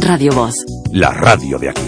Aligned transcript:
Radio 0.00 0.32
Voz. 0.32 0.54
La 0.92 1.10
radio 1.10 1.58
de 1.58 1.68
aquí. 1.68 1.82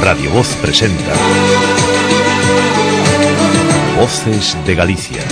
Radio 0.00 0.30
Voz 0.30 0.48
presenta 0.62 1.12
Voces 3.98 4.56
de 4.64 4.74
Galicia. 4.74 5.22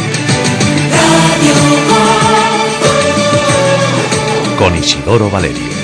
Con 4.58 4.76
Isidoro 4.76 5.30
Valerio. 5.30 5.77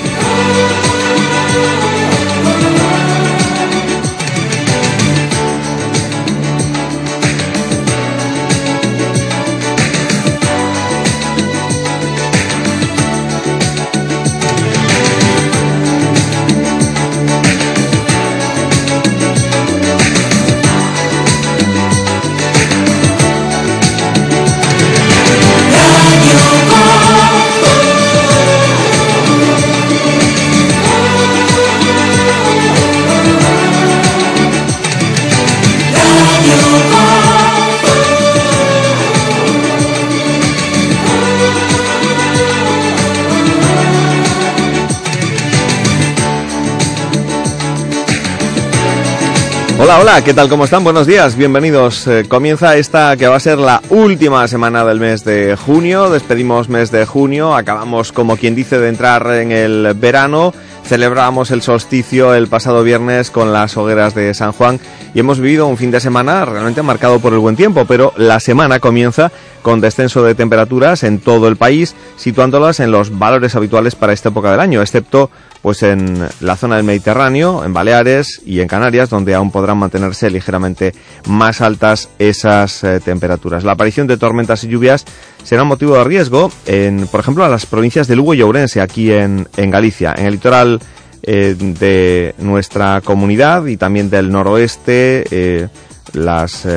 Hola, 49.85 49.99
hola, 49.99 50.23
¿qué 50.23 50.33
tal? 50.33 50.49
¿Cómo 50.49 50.65
están? 50.65 50.83
Buenos 50.83 51.05
días, 51.05 51.35
bienvenidos. 51.35 52.07
Eh, 52.07 52.25
comienza 52.27 52.75
esta 52.75 53.15
que 53.17 53.27
va 53.27 53.35
a 53.35 53.39
ser 53.39 53.59
la 53.59 53.83
última 53.91 54.47
semana 54.47 54.83
del 54.83 54.99
mes 54.99 55.23
de 55.23 55.55
junio. 55.55 56.09
Despedimos 56.09 56.69
mes 56.69 56.89
de 56.89 57.05
junio, 57.05 57.53
acabamos 57.53 58.11
como 58.11 58.35
quien 58.35 58.55
dice 58.55 58.79
de 58.79 58.89
entrar 58.89 59.27
en 59.27 59.51
el 59.51 59.93
verano. 59.93 60.55
Celebramos 60.85 61.51
el 61.51 61.61
solsticio 61.61 62.33
el 62.33 62.47
pasado 62.47 62.81
viernes 62.81 63.29
con 63.29 63.53
las 63.53 63.77
hogueras 63.77 64.15
de 64.15 64.33
San 64.33 64.53
Juan 64.53 64.79
y 65.15 65.19
hemos 65.21 65.39
vivido 65.39 65.65
un 65.65 65.77
fin 65.77 65.91
de 65.91 66.01
semana 66.01 66.43
realmente 66.43 66.83
marcado 66.83 67.19
por 67.19 67.31
el 67.31 67.39
buen 67.39 67.55
tiempo, 67.55 67.85
pero 67.85 68.11
la 68.17 68.41
semana 68.41 68.81
comienza 68.81 69.31
con 69.61 69.79
descenso 69.79 70.23
de 70.23 70.35
temperaturas 70.35 71.03
en 71.03 71.19
todo 71.19 71.47
el 71.47 71.55
país, 71.55 71.95
situándolas 72.17 72.81
en 72.81 72.91
los 72.91 73.17
valores 73.17 73.55
habituales 73.55 73.95
para 73.95 74.11
esta 74.11 74.29
época 74.29 74.51
del 74.51 74.59
año, 74.59 74.81
excepto 74.81 75.31
pues 75.61 75.81
en 75.81 76.27
la 76.41 76.55
zona 76.57 76.75
del 76.75 76.85
Mediterráneo, 76.85 77.63
en 77.63 77.73
Baleares 77.73 78.41
y 78.45 78.59
en 78.59 78.67
Canarias, 78.67 79.09
donde 79.09 79.33
aún 79.33 79.49
podrán 79.49 79.79
mantenerse 79.79 80.29
ligeramente 80.29 80.93
más 81.27 81.61
altas 81.61 82.09
esas 82.19 82.83
eh, 82.83 82.99
temperaturas. 82.99 83.63
La 83.63 83.71
aparición 83.71 84.05
de 84.05 84.17
tormentas 84.17 84.63
y 84.63 84.67
lluvias 84.67 85.05
será 85.43 85.63
un 85.63 85.69
motivo 85.69 85.97
de 85.97 86.03
riesgo, 86.03 86.51
en, 86.67 87.07
por 87.07 87.21
ejemplo, 87.21 87.43
a 87.43 87.49
las 87.49 87.65
provincias 87.65 88.07
de 88.07 88.15
Lugo 88.15 88.35
y 88.35 88.43
Ourense, 88.43 88.79
aquí 88.79 89.11
en, 89.11 89.47
Galicia. 89.55 90.13
En 90.15 90.27
el 90.27 90.33
litoral 90.33 90.79
eh, 91.25 91.55
de 91.57 92.35
nuestra 92.37 93.01
comunidad 93.01 93.65
y 93.65 93.77
también 93.77 94.09
del 94.09 94.31
noroeste, 94.31 95.25
eh, 95.31 95.67
las 96.13 96.67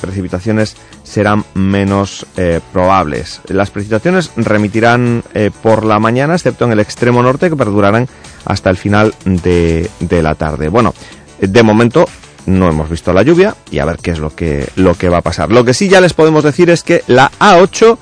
precipitaciones 0.00 0.76
serán 1.04 1.44
menos 1.54 2.26
eh, 2.36 2.60
probables. 2.72 3.40
Las 3.48 3.70
precipitaciones 3.70 4.32
remitirán 4.36 5.22
eh, 5.34 5.50
por 5.62 5.84
la 5.84 6.00
mañana, 6.00 6.34
excepto 6.34 6.64
en 6.64 6.72
el 6.72 6.80
extremo 6.80 7.22
norte, 7.22 7.50
que 7.50 7.56
perdurarán 7.56 8.08
hasta 8.46 8.70
el 8.70 8.76
final 8.76 9.14
de, 9.24 9.88
de, 10.00 10.22
la 10.22 10.34
tarde. 10.34 10.68
Bueno, 10.68 10.94
de 11.38 11.62
momento 11.62 12.08
no 12.46 12.68
hemos 12.68 12.90
visto 12.90 13.12
la 13.12 13.22
lluvia 13.22 13.54
y 13.70 13.78
a 13.78 13.84
ver 13.84 13.98
qué 13.98 14.10
es 14.10 14.18
lo 14.18 14.34
que, 14.34 14.68
lo 14.76 14.94
que 14.94 15.08
va 15.08 15.18
a 15.18 15.22
pasar. 15.22 15.52
Lo 15.52 15.64
que 15.64 15.74
sí 15.74 15.88
ya 15.88 16.00
les 16.00 16.14
podemos 16.14 16.42
decir 16.42 16.70
es 16.70 16.82
que 16.82 17.04
la 17.06 17.30
A8 17.38 17.96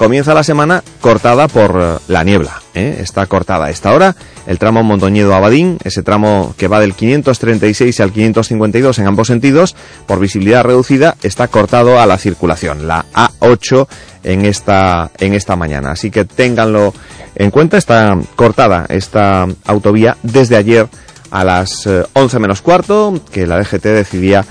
comienza 0.00 0.32
la 0.32 0.42
semana 0.42 0.82
cortada 1.02 1.46
por 1.46 1.78
eh, 1.78 1.98
la 2.08 2.24
niebla. 2.24 2.62
¿eh? 2.72 2.96
Está 3.00 3.26
cortada 3.26 3.66
a 3.66 3.70
esta 3.70 3.92
hora 3.92 4.16
el 4.46 4.58
tramo 4.58 4.82
Mondoñedo-Abadín, 4.82 5.76
ese 5.84 6.02
tramo 6.02 6.54
que 6.56 6.68
va 6.68 6.80
del 6.80 6.94
536 6.94 8.00
al 8.00 8.10
552 8.10 8.98
en 8.98 9.06
ambos 9.06 9.26
sentidos, 9.26 9.76
por 10.06 10.18
visibilidad 10.18 10.64
reducida, 10.64 11.16
está 11.22 11.48
cortado 11.48 12.00
a 12.00 12.06
la 12.06 12.16
circulación, 12.16 12.88
la 12.88 13.04
A8 13.12 13.86
en 14.24 14.46
esta, 14.46 15.10
en 15.18 15.34
esta 15.34 15.54
mañana. 15.56 15.90
Así 15.90 16.10
que 16.10 16.24
ténganlo 16.24 16.94
en 17.34 17.50
cuenta, 17.50 17.76
está 17.76 18.18
cortada 18.36 18.86
esta 18.88 19.46
autovía 19.66 20.16
desde 20.22 20.56
ayer 20.56 20.88
a 21.30 21.44
las 21.44 21.86
11 22.14 22.36
eh, 22.36 22.40
menos 22.40 22.62
cuarto, 22.62 23.20
que 23.30 23.46
la 23.46 23.58
DGT 23.58 23.84
decidía 23.84 24.46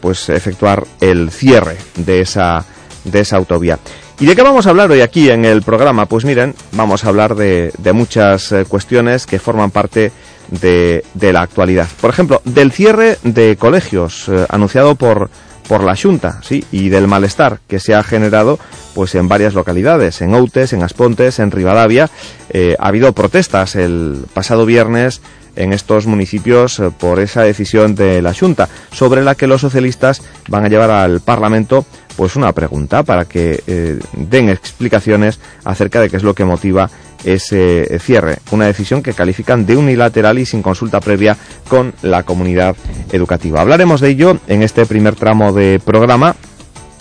pues 0.00 0.28
efectuar 0.28 0.84
el 1.00 1.30
cierre 1.30 1.76
de 1.94 2.20
esa, 2.20 2.64
de 3.04 3.20
esa 3.20 3.36
autovía. 3.36 3.78
¿Y 4.20 4.26
de 4.26 4.34
qué 4.34 4.42
vamos 4.42 4.66
a 4.66 4.70
hablar 4.70 4.90
hoy 4.90 5.00
aquí 5.00 5.30
en 5.30 5.44
el 5.44 5.62
programa? 5.62 6.06
Pues 6.06 6.24
miren, 6.24 6.52
vamos 6.72 7.04
a 7.04 7.08
hablar 7.08 7.36
de, 7.36 7.72
muchas 7.92 8.50
eh, 8.50 8.64
cuestiones 8.64 9.26
que 9.26 9.38
forman 9.38 9.70
parte 9.70 10.10
de, 10.50 11.04
la 11.20 11.42
actualidad. 11.42 11.86
Por 12.00 12.10
ejemplo, 12.10 12.42
del 12.44 12.72
cierre 12.72 13.18
de 13.22 13.54
colegios 13.56 14.28
eh, 14.28 14.44
anunciado 14.48 14.96
por, 14.96 15.30
por 15.68 15.84
la 15.84 15.94
Junta, 15.94 16.40
sí, 16.42 16.64
y 16.72 16.88
del 16.88 17.06
malestar 17.06 17.60
que 17.68 17.78
se 17.78 17.94
ha 17.94 18.02
generado 18.02 18.58
pues 18.92 19.14
en 19.14 19.28
varias 19.28 19.54
localidades, 19.54 20.20
en 20.20 20.34
Outes, 20.34 20.72
en 20.72 20.82
Aspontes, 20.82 21.38
en 21.38 21.52
Rivadavia. 21.52 22.10
Eh, 22.50 22.74
ha 22.76 22.88
habido 22.88 23.12
protestas 23.12 23.76
el 23.76 24.24
pasado 24.34 24.66
viernes 24.66 25.20
en 25.54 25.72
estos 25.72 26.06
municipios 26.06 26.82
por 26.98 27.20
esa 27.20 27.42
decisión 27.42 27.94
de 27.94 28.20
la 28.20 28.34
Junta, 28.34 28.68
sobre 28.90 29.22
la 29.22 29.36
que 29.36 29.46
los 29.46 29.60
socialistas 29.60 30.22
van 30.48 30.64
a 30.64 30.68
llevar 30.68 30.90
al 30.90 31.20
Parlamento 31.20 31.86
pues 32.18 32.34
una 32.34 32.50
pregunta 32.50 33.04
para 33.04 33.26
que 33.26 33.62
eh, 33.68 33.96
den 34.12 34.48
explicaciones 34.48 35.38
acerca 35.62 36.00
de 36.00 36.10
qué 36.10 36.16
es 36.16 36.24
lo 36.24 36.34
que 36.34 36.44
motiva 36.44 36.90
ese 37.22 37.96
cierre. 38.00 38.38
Una 38.50 38.66
decisión 38.66 39.04
que 39.04 39.12
califican 39.12 39.64
de 39.64 39.76
unilateral 39.76 40.36
y 40.40 40.44
sin 40.44 40.60
consulta 40.60 40.98
previa 40.98 41.36
con 41.68 41.94
la 42.02 42.24
comunidad 42.24 42.74
educativa. 43.12 43.60
Hablaremos 43.60 44.00
de 44.00 44.08
ello 44.08 44.36
en 44.48 44.64
este 44.64 44.84
primer 44.84 45.14
tramo 45.14 45.52
de 45.52 45.80
programa. 45.84 46.34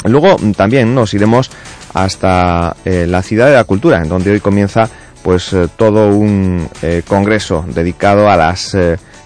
Luego 0.05 0.37
también 0.55 0.93
nos 0.93 1.15
iremos 1.15 1.49
hasta 1.95 2.75
eh, 2.85 3.07
la 3.09 3.23
ciudad 3.23 3.47
de 3.47 3.55
la 3.55 3.63
cultura, 3.63 4.03
en 4.03 4.09
donde 4.09 4.29
hoy 4.29 4.39
comienza 4.39 4.87
pues 5.23 5.51
eh, 5.51 5.67
todo 5.77 6.09
un 6.09 6.69
congreso 7.07 7.65
dedicado 7.73 8.29
a 8.29 8.37
las 8.37 8.77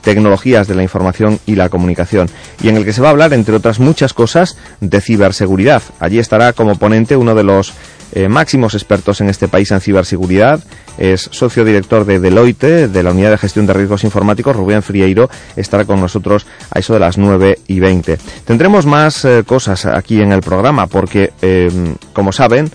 tecnologías 0.01 0.67
de 0.67 0.75
la 0.75 0.83
información 0.83 1.39
y 1.45 1.55
la 1.55 1.69
comunicación, 1.69 2.29
y 2.61 2.69
en 2.69 2.77
el 2.77 2.85
que 2.85 2.93
se 2.93 3.01
va 3.01 3.09
a 3.09 3.11
hablar, 3.11 3.33
entre 3.33 3.55
otras 3.55 3.79
muchas 3.79 4.13
cosas, 4.13 4.57
de 4.79 5.01
ciberseguridad. 5.01 5.81
Allí 5.99 6.19
estará 6.19 6.53
como 6.53 6.75
ponente 6.75 7.15
uno 7.15 7.35
de 7.35 7.43
los 7.43 7.73
eh, 8.13 8.27
máximos 8.27 8.73
expertos 8.73 9.21
en 9.21 9.29
este 9.29 9.47
país 9.47 9.71
en 9.71 9.79
ciberseguridad. 9.79 10.59
Es 10.97 11.29
socio 11.31 11.63
director 11.63 12.05
de 12.05 12.19
Deloitte, 12.19 12.89
de 12.89 13.03
la 13.03 13.11
Unidad 13.11 13.31
de 13.31 13.37
Gestión 13.37 13.65
de 13.65 13.73
Riesgos 13.73 14.03
Informáticos, 14.03 14.55
Rubén 14.55 14.83
Frieiro, 14.83 15.29
estará 15.55 15.85
con 15.85 16.01
nosotros 16.01 16.45
a 16.71 16.79
eso 16.79 16.93
de 16.93 16.99
las 16.99 17.17
9 17.17 17.59
y 17.67 17.79
20. 17.79 18.17
Tendremos 18.45 18.85
más 18.85 19.23
eh, 19.23 19.43
cosas 19.45 19.85
aquí 19.85 20.21
en 20.21 20.33
el 20.33 20.41
programa, 20.41 20.87
porque, 20.87 21.31
em, 21.41 21.95
como 22.13 22.33
saben, 22.33 22.69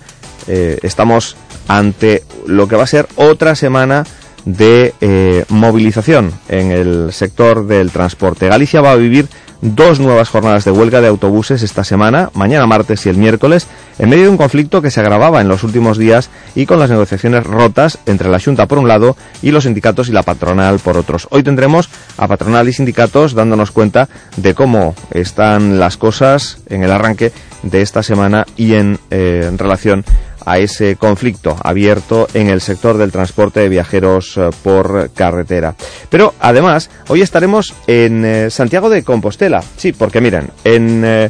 eh, 0.47 0.79
estamos 0.81 1.35
ante 1.67 2.23
lo 2.47 2.67
que 2.67 2.75
va 2.75 2.83
a 2.83 2.87
ser 2.87 3.07
otra 3.15 3.53
semana 3.53 4.05
de 4.47 4.93
eh, 5.01 5.43
movilización 5.49 6.31
en 6.47 6.71
el 6.71 7.11
sector 7.11 7.67
del 7.67 7.91
transporte. 7.91 8.47
Galicia 8.47 8.79
va 8.79 8.93
a 8.93 8.95
vivir 8.95 9.27
dos 9.61 9.99
nuevas 9.99 10.29
jornadas 10.29 10.63
de 10.63 10.71
huelga 10.71 11.01
de 11.01 11.07
autobuses 11.07 11.63
esta 11.63 11.83
semana, 11.83 12.29
mañana 12.33 12.65
martes 12.65 13.05
y 13.05 13.09
el 13.09 13.17
miércoles, 13.17 13.67
en 13.99 14.09
medio 14.09 14.23
de 14.23 14.29
un 14.29 14.37
conflicto 14.37 14.81
que 14.81 14.91
se 14.91 15.01
agravaba 15.01 15.41
en 15.41 15.49
los 15.49 15.63
últimos 15.63 15.97
días 15.97 16.29
y 16.55 16.65
con 16.65 16.79
las 16.79 16.89
negociaciones 16.89 17.43
rotas 17.43 17.99
entre 18.05 18.29
la 18.29 18.39
Junta 18.39 18.67
por 18.67 18.77
un 18.77 18.87
lado 18.87 19.17
y 19.41 19.51
los 19.51 19.65
sindicatos 19.65 20.07
y 20.07 20.13
la 20.13 20.23
patronal 20.23 20.79
por 20.79 20.95
otros. 20.95 21.27
Hoy 21.31 21.43
tendremos 21.43 21.89
a 22.17 22.27
patronal 22.29 22.69
y 22.69 22.73
sindicatos 22.73 23.33
dándonos 23.33 23.71
cuenta 23.71 24.07
de 24.37 24.53
cómo 24.53 24.95
están 25.11 25.77
las 25.77 25.97
cosas 25.97 26.59
en 26.67 26.83
el 26.83 26.91
arranque 26.91 27.33
de 27.63 27.81
esta 27.81 28.01
semana 28.01 28.45
y 28.55 28.75
en, 28.75 28.97
eh, 29.09 29.45
en 29.45 29.57
relación 29.57 30.05
a 30.47 30.59
ese 30.59 30.95
conflicto 30.95 31.57
abierto 31.61 32.25
en 32.33 32.47
el 32.47 32.61
sector 32.61 32.97
del 32.97 33.11
transporte 33.11 33.59
de 33.59 33.67
viajeros 33.67 34.37
eh, 34.37 34.49
por 34.63 35.09
carretera. 35.13 35.75
Pero 36.09 36.33
además, 36.39 36.89
hoy 37.09 37.21
estaremos 37.21 37.73
en 37.85 38.23
eh, 38.23 38.49
Santiago 38.49 38.89
de 38.89 39.03
Compostela. 39.03 39.61
Sí, 39.75 39.91
porque 39.91 40.21
miren, 40.21 40.49
en 40.63 41.03
eh, 41.03 41.29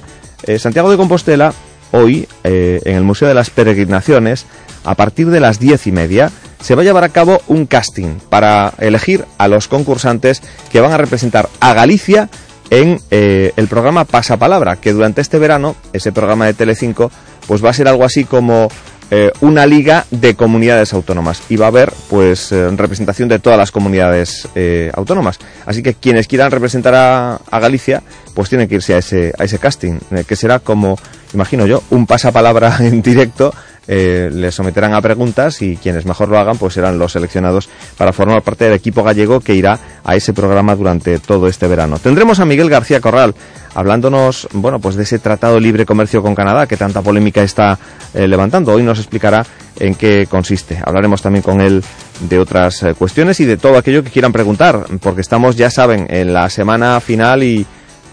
Santiago 0.59 0.91
de 0.91 0.97
Compostela, 0.97 1.51
hoy, 1.91 2.27
en 2.43 2.95
el 2.95 3.03
Museo 3.03 3.27
de 3.27 3.33
las 3.33 3.49
Peregrinaciones, 3.49 4.45
a 4.83 4.93
partir 4.93 5.31
de 5.31 5.39
las 5.39 5.59
diez 5.59 5.87
y 5.87 5.91
media, 5.91 6.31
se 6.61 6.75
va 6.75 6.83
a 6.83 6.85
llevar 6.85 7.03
a 7.03 7.09
cabo 7.09 7.41
un 7.47 7.65
casting 7.65 8.19
para 8.29 8.71
elegir 8.77 9.25
a 9.39 9.47
los 9.47 9.67
concursantes 9.67 10.43
que 10.71 10.79
van 10.79 10.91
a 10.91 10.97
representar 10.97 11.49
a 11.59 11.73
Galicia 11.73 12.29
en 12.69 12.99
el 13.09 13.67
programa 13.67 14.05
Pasapalabra, 14.05 14.75
que 14.75 14.93
durante 14.93 15.21
este 15.21 15.39
verano, 15.39 15.75
ese 15.91 16.11
programa 16.11 16.45
de 16.45 16.53
Telecinco, 16.53 17.09
pues 17.47 17.63
va 17.63 17.71
a 17.71 17.73
ser 17.73 17.87
algo 17.87 18.03
así 18.03 18.25
como 18.25 18.69
eh, 19.09 19.31
una 19.39 19.65
liga 19.65 20.05
de 20.11 20.35
comunidades 20.35 20.93
autónomas 20.93 21.41
y 21.47 21.55
va 21.55 21.65
a 21.65 21.69
haber 21.69 21.93
pues 22.09 22.51
eh, 22.51 22.69
representación 22.71 23.29
de 23.29 23.39
todas 23.39 23.57
las 23.57 23.71
comunidades 23.71 24.49
eh, 24.53 24.91
autónomas. 24.95 25.39
Así 25.65 25.81
que 25.81 25.93
quienes 25.93 26.27
quieran 26.27 26.51
representar 26.51 26.93
a, 26.93 27.35
a, 27.49 27.59
Galicia, 27.59 28.03
pues 28.33 28.49
tienen 28.49 28.67
que 28.67 28.75
irse 28.75 28.95
a 28.95 28.97
ese, 28.97 29.33
a 29.37 29.45
ese 29.45 29.59
casting, 29.59 29.99
que 30.27 30.35
será 30.35 30.59
como, 30.59 30.97
imagino 31.33 31.65
yo, 31.65 31.83
un 31.89 32.05
pasapalabra 32.05 32.77
en 32.81 33.01
directo 33.01 33.53
eh, 33.87 34.29
les 34.33 34.53
someterán 34.53 34.93
a 34.93 35.01
preguntas 35.01 35.61
y 35.61 35.77
quienes 35.77 36.05
mejor 36.05 36.29
lo 36.29 36.37
hagan 36.37 36.57
pues 36.57 36.73
serán 36.73 36.99
los 36.99 37.13
seleccionados 37.13 37.69
para 37.97 38.13
formar 38.13 38.41
parte 38.41 38.65
del 38.65 38.73
equipo 38.73 39.03
gallego 39.03 39.39
que 39.39 39.55
irá 39.55 39.79
a 40.03 40.15
ese 40.15 40.33
programa 40.33 40.75
durante 40.75 41.19
todo 41.19 41.47
este 41.47 41.67
verano. 41.67 41.97
Tendremos 41.99 42.39
a 42.39 42.45
Miguel 42.45 42.69
García 42.69 43.01
Corral 43.01 43.33
hablándonos, 43.73 44.47
bueno, 44.53 44.79
pues 44.79 44.95
de 44.95 45.03
ese 45.03 45.19
tratado 45.19 45.59
libre 45.59 45.85
comercio 45.85 46.21
con 46.21 46.33
Canadá 46.33 46.65
que 46.65 46.77
tanta 46.77 47.01
polémica 47.01 47.43
está 47.43 47.77
eh, 48.13 48.27
levantando. 48.27 48.73
Hoy 48.73 48.83
nos 48.83 48.97
explicará 48.97 49.45
en 49.79 49.95
qué 49.95 50.27
consiste. 50.27 50.79
Hablaremos 50.83 51.21
también 51.21 51.43
con 51.43 51.61
él 51.61 51.83
de 52.21 52.39
otras 52.39 52.81
eh, 52.83 52.95
cuestiones 52.95 53.39
y 53.39 53.45
de 53.45 53.57
todo 53.57 53.77
aquello 53.77 54.03
que 54.03 54.09
quieran 54.09 54.33
preguntar, 54.33 54.85
porque 54.99 55.21
estamos, 55.21 55.55
ya 55.55 55.69
saben, 55.69 56.07
en 56.09 56.33
la 56.33 56.49
semana 56.49 56.99
final 56.99 57.43
y 57.43 57.65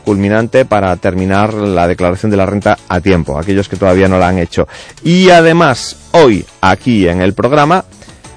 culminante 0.05 0.65
para 0.65 0.97
terminar 0.97 1.55
la 1.55 1.89
declaración 1.89 2.31
de 2.31 2.37
la 2.37 2.47
renta 2.47 2.79
a 2.89 3.01
tiempo, 3.01 3.39
aquellos 3.39 3.69
que 3.69 3.77
todavía 3.77 4.09
no 4.09 4.19
la 4.19 4.29
han 4.29 4.39
hecho. 4.39 4.69
Y 5.03 5.31
además, 5.31 5.97
hoy, 6.13 6.45
aquí 6.61 7.09
en 7.09 7.21
el 7.21 7.35
programa, 7.35 7.85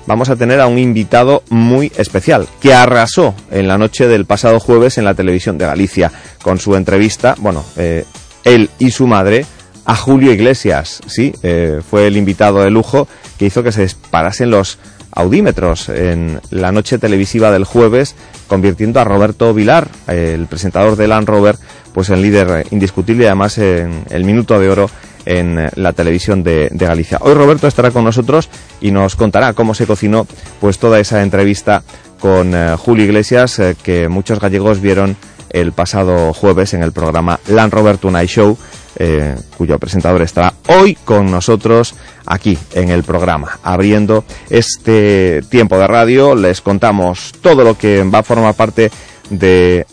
vamos 0.08 0.30
a 0.30 0.36
tener 0.36 0.60
a 0.60 0.68
un 0.68 0.80
invitado 0.80 1.44
muy 1.50 1.92
especial, 1.98 2.48
que 2.60 2.74
arrasó 2.74 3.36
en 3.52 3.68
la 3.68 3.78
noche 3.78 4.08
del 4.08 4.26
pasado 4.26 4.60
jueves 4.60 4.98
en 4.98 5.06
la 5.06 5.14
televisión 5.14 5.58
de 5.58 5.66
Galicia, 5.66 6.12
con 6.42 6.60
su 6.60 6.76
entrevista, 6.76 7.36
bueno, 7.40 7.64
eh, 7.76 8.06
él 8.44 8.70
y 8.80 8.92
su 8.92 9.06
madre, 9.06 9.46
a 9.86 9.96
Julio 9.96 10.34
Iglesias, 10.34 11.02
sí, 11.08 11.34
eh, 11.44 11.82
fue 11.88 12.08
el 12.08 12.18
invitado 12.18 12.62
de 12.62 12.70
lujo 12.70 13.08
que 13.38 13.46
hizo 13.46 13.64
que 13.64 13.72
se 13.72 13.84
disparasen 13.84 14.50
los 14.50 14.80
audímetros 15.18 15.90
en 15.90 16.40
la 16.52 16.72
noche 16.72 17.00
televisiva 17.00 17.52
del 17.52 17.64
jueves, 17.66 18.16
convirtiendo 18.48 19.00
a 19.00 19.04
Roberto 19.04 19.54
Vilar, 19.54 19.88
el 20.08 20.46
presentador 20.46 20.96
de 20.96 21.08
Land 21.08 21.28
Rover, 21.28 21.58
pues 21.94 22.10
en 22.10 22.22
líder 22.22 22.68
indiscutible 22.72 23.26
además 23.26 23.58
en 23.58 24.04
el 24.10 24.24
minuto 24.24 24.60
de 24.60 24.70
oro 24.70 24.90
en 25.26 25.70
la 25.76 25.92
televisión 25.94 26.44
de, 26.44 26.70
de, 26.72 26.86
Galicia. 26.86 27.18
Hoy 27.22 27.34
Roberto 27.34 27.68
estará 27.68 27.92
con 27.92 28.06
nosotros 28.06 28.50
y 28.80 28.92
nos 28.92 29.16
contará 29.16 29.54
cómo 29.54 29.74
se 29.74 29.86
cocinó 29.86 30.26
pues 30.62 30.78
toda 30.80 31.00
esa 31.00 31.22
entrevista 31.22 31.84
con 32.20 32.54
eh, 32.56 32.76
Julio 32.78 33.04
Iglesias 33.04 33.60
eh, 33.60 33.76
que 33.82 34.08
muchos 34.08 34.40
gallegos 34.40 34.80
vieron 34.80 35.18
el 35.50 35.72
pasado 35.72 36.34
jueves 36.34 36.74
en 36.74 36.84
el 36.84 36.92
programa 36.92 37.40
Land 37.48 37.74
Rover 37.74 37.98
Tonight 37.98 38.30
Show 38.30 38.58
eh, 39.00 39.36
cuyo 39.58 39.78
presentador 39.78 40.22
estará 40.22 40.54
hoy 40.68 40.96
con 40.96 41.30
nosotros 41.30 41.96
aquí 42.26 42.58
en 42.74 42.90
el 42.90 43.04
programa. 43.04 43.60
Abriendo 43.64 44.24
este 44.50 45.42
tiempo 45.50 45.78
de 45.78 45.88
radio, 45.88 46.36
les 46.36 46.62
contamos 46.62 47.34
todo 47.42 47.64
lo 47.64 47.78
que 47.78 48.04
va 48.04 48.20
a 48.20 48.24
formar 48.24 48.56
parte 48.56 48.92
del 49.30 49.86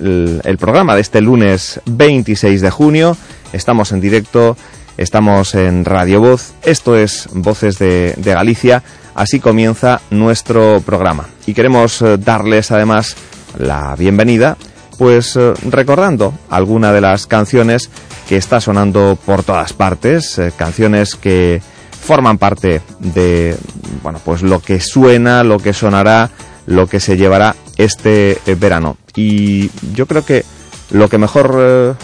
de 0.42 0.56
programa 0.58 0.94
de 0.94 1.02
este 1.02 1.20
lunes 1.20 1.80
26 1.86 2.60
de 2.60 2.70
junio. 2.70 3.16
Estamos 3.52 3.92
en 3.92 4.00
directo, 4.00 4.56
estamos 4.96 5.54
en 5.54 5.84
Radio 5.84 6.20
Voz, 6.20 6.54
esto 6.62 6.96
es 6.96 7.28
Voces 7.32 7.78
de, 7.78 8.14
de 8.16 8.32
Galicia, 8.32 8.82
así 9.14 9.38
comienza 9.38 10.00
nuestro 10.10 10.80
programa. 10.80 11.26
Y 11.46 11.54
queremos 11.54 12.00
eh, 12.00 12.16
darles 12.16 12.70
además 12.70 13.16
la 13.58 13.94
bienvenida 13.96 14.56
pues 14.94 15.36
eh, 15.36 15.52
recordando 15.68 16.34
alguna 16.48 16.92
de 16.92 17.00
las 17.00 17.26
canciones 17.26 17.90
que 18.28 18.36
está 18.36 18.60
sonando 18.60 19.18
por 19.24 19.42
todas 19.42 19.72
partes, 19.72 20.38
eh, 20.38 20.52
canciones 20.56 21.14
que 21.16 21.60
forman 22.00 22.38
parte 22.38 22.82
de 22.98 23.56
bueno, 24.02 24.20
pues 24.24 24.42
lo 24.42 24.60
que 24.60 24.80
suena, 24.80 25.42
lo 25.44 25.58
que 25.58 25.72
sonará, 25.72 26.30
lo 26.66 26.86
que 26.86 27.00
se 27.00 27.16
llevará 27.16 27.56
este 27.76 28.38
eh, 28.46 28.54
verano. 28.54 28.96
Y 29.14 29.70
yo 29.94 30.06
creo 30.06 30.24
que 30.24 30.44
lo 30.90 31.08
que 31.08 31.18
mejor 31.18 31.96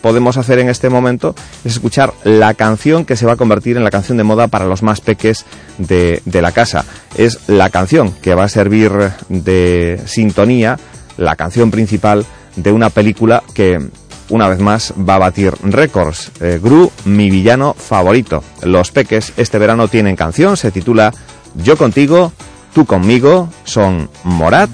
podemos 0.00 0.36
hacer 0.36 0.60
en 0.60 0.68
este 0.68 0.88
momento 0.88 1.34
es 1.64 1.72
escuchar 1.72 2.12
la 2.22 2.54
canción 2.54 3.04
que 3.04 3.16
se 3.16 3.26
va 3.26 3.32
a 3.32 3.36
convertir 3.36 3.76
en 3.76 3.82
la 3.82 3.90
canción 3.90 4.16
de 4.16 4.22
moda 4.24 4.46
para 4.46 4.66
los 4.66 4.84
más 4.84 5.00
peques 5.00 5.44
de, 5.78 6.22
de 6.24 6.42
la 6.42 6.52
casa. 6.52 6.84
Es 7.16 7.48
la 7.48 7.70
canción 7.70 8.12
que 8.22 8.36
va 8.36 8.44
a 8.44 8.48
servir 8.48 8.92
de 9.28 10.00
sintonía, 10.06 10.78
la 11.16 11.36
canción 11.36 11.70
principal 11.70 12.24
de 12.56 12.72
una 12.72 12.90
película 12.90 13.42
que 13.54 13.80
una 14.28 14.48
vez 14.48 14.58
más 14.58 14.92
va 15.08 15.16
a 15.16 15.18
batir 15.18 15.54
récords. 15.62 16.32
Eh, 16.40 16.58
Gru, 16.62 16.90
mi 17.04 17.30
villano 17.30 17.74
favorito. 17.74 18.42
Los 18.62 18.90
peques 18.90 19.32
este 19.36 19.58
verano 19.58 19.88
tienen 19.88 20.16
canción, 20.16 20.56
se 20.56 20.70
titula 20.70 21.12
Yo 21.54 21.76
contigo, 21.76 22.32
tú 22.74 22.84
conmigo, 22.86 23.48
son 23.64 24.08
Morat 24.24 24.70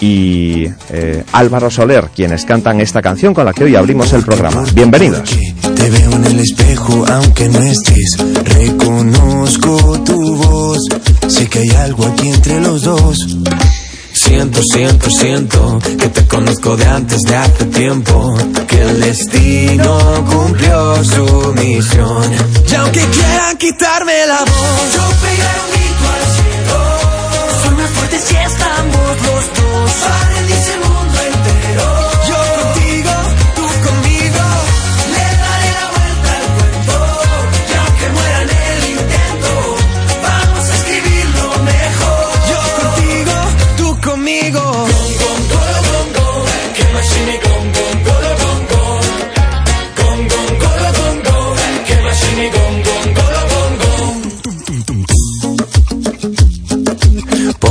y 0.00 0.66
eh, 0.90 1.24
Álvaro 1.32 1.70
Soler, 1.70 2.10
quienes 2.14 2.44
cantan 2.44 2.80
esta 2.80 3.02
canción 3.02 3.34
con 3.34 3.44
la 3.44 3.52
que 3.52 3.64
hoy 3.64 3.74
abrimos 3.74 4.12
el 4.12 4.22
programa. 4.22 4.64
Bienvenidos. 4.74 5.36
Te 5.74 5.90
veo 5.90 6.12
en 6.12 6.24
el 6.24 6.38
espejo, 6.40 7.04
aunque 7.08 7.48
no 7.48 7.60
estés, 7.60 8.16
reconozco 8.44 10.02
tu 10.04 10.36
voz, 10.36 10.78
sé 11.26 11.48
que 11.48 11.60
hay 11.60 11.70
algo 11.70 12.06
aquí 12.06 12.28
entre 12.28 12.60
los 12.60 12.82
dos. 12.82 13.38
Siento, 14.28 14.60
siento, 14.62 15.10
siento 15.10 15.78
que 15.98 16.08
te 16.10 16.26
conozco 16.26 16.76
de 16.76 16.84
antes 16.84 17.18
de 17.22 17.34
hace 17.34 17.64
tiempo. 17.64 18.36
Que 18.68 18.82
el 18.82 19.00
destino 19.00 20.22
cumplió 20.30 21.02
su 21.02 21.54
misión. 21.54 22.30
Y 22.70 22.74
aunque 22.74 23.00
quieran 23.06 23.56
quitarme 23.56 24.26
la 24.26 24.40
voz, 24.40 24.94
yo 24.94 25.02
pegaré 25.22 25.60
un 25.64 25.70
grito 25.72 26.04
al 26.12 26.24
cielo. 26.36 26.76
Soy 27.62 27.74
más 27.74 27.90
fuerte 27.90 28.20
si 28.20 28.36
estamos 28.36 29.16
los 29.22 29.44
dos. 29.56 29.92
Para 30.04 30.40
el 30.40 30.87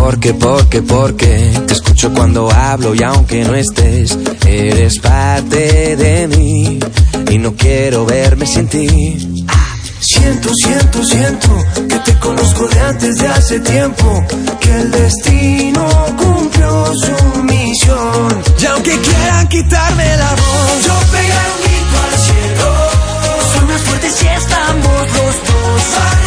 Porque, 0.10 0.34
porque, 0.34 0.82
porque 0.84 1.52
te 1.68 1.74
escucho 1.74 2.14
cuando 2.14 2.50
hablo 2.50 2.96
y 2.96 3.04
aunque 3.04 3.44
no 3.44 3.54
estés, 3.56 4.18
eres 4.48 5.00
parte 5.00 5.98
de 5.98 6.30
mí 6.30 6.80
y 7.30 7.38
no 7.38 7.54
quiero 7.58 8.06
verme 8.06 8.46
sin 8.48 8.70
ti. 8.70 8.88
Siento, 10.00 10.50
siento, 10.64 11.04
siento 11.04 11.50
que 11.90 12.00
te 12.00 12.20
conozco 12.20 12.70
de 12.70 12.80
antes 12.80 13.16
de 13.18 13.28
hace 13.28 13.60
tiempo, 13.60 14.26
que 14.62 14.72
el 14.72 14.92
destino 14.92 15.86
cumplió 16.18 16.86
su 16.96 17.44
misión. 17.44 18.44
Y 18.62 18.66
aunque 18.66 18.98
quieran 19.02 19.50
quitarme 19.50 20.18
la 20.18 20.30
voz, 20.32 20.86
yo 20.86 20.94
pegaré 21.12 21.50
un 21.52 21.64
grito 21.64 21.98
al 22.06 22.20
cielo. 22.22 22.76
Soy 23.52 23.68
más 23.68 23.82
fuerte 23.82 24.10
si 24.12 24.26
estamos 24.26 25.02
los 25.02 25.36
dos. 25.36 26.27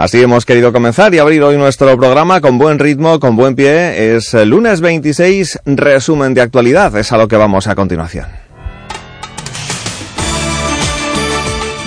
Así 0.00 0.22
hemos 0.22 0.46
querido 0.46 0.72
comenzar 0.72 1.12
y 1.12 1.18
abrir 1.18 1.42
hoy 1.42 1.58
nuestro 1.58 1.94
programa 1.98 2.40
con 2.40 2.56
buen 2.56 2.78
ritmo, 2.78 3.20
con 3.20 3.36
buen 3.36 3.54
pie. 3.54 4.16
Es 4.16 4.32
el 4.32 4.48
lunes 4.48 4.80
26, 4.80 5.58
resumen 5.66 6.32
de 6.32 6.40
actualidad. 6.40 6.96
Es 6.96 7.12
a 7.12 7.18
lo 7.18 7.28
que 7.28 7.36
vamos 7.36 7.66
a 7.66 7.74
continuación. 7.74 8.24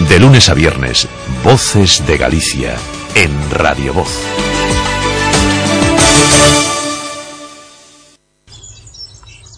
De 0.08 0.20
lunes 0.20 0.48
a 0.48 0.54
viernes, 0.54 1.08
Voces 1.44 2.06
de 2.06 2.18
Galicia, 2.20 2.76
en 3.16 3.32
Radio 3.50 3.96
Voz. 3.96 4.16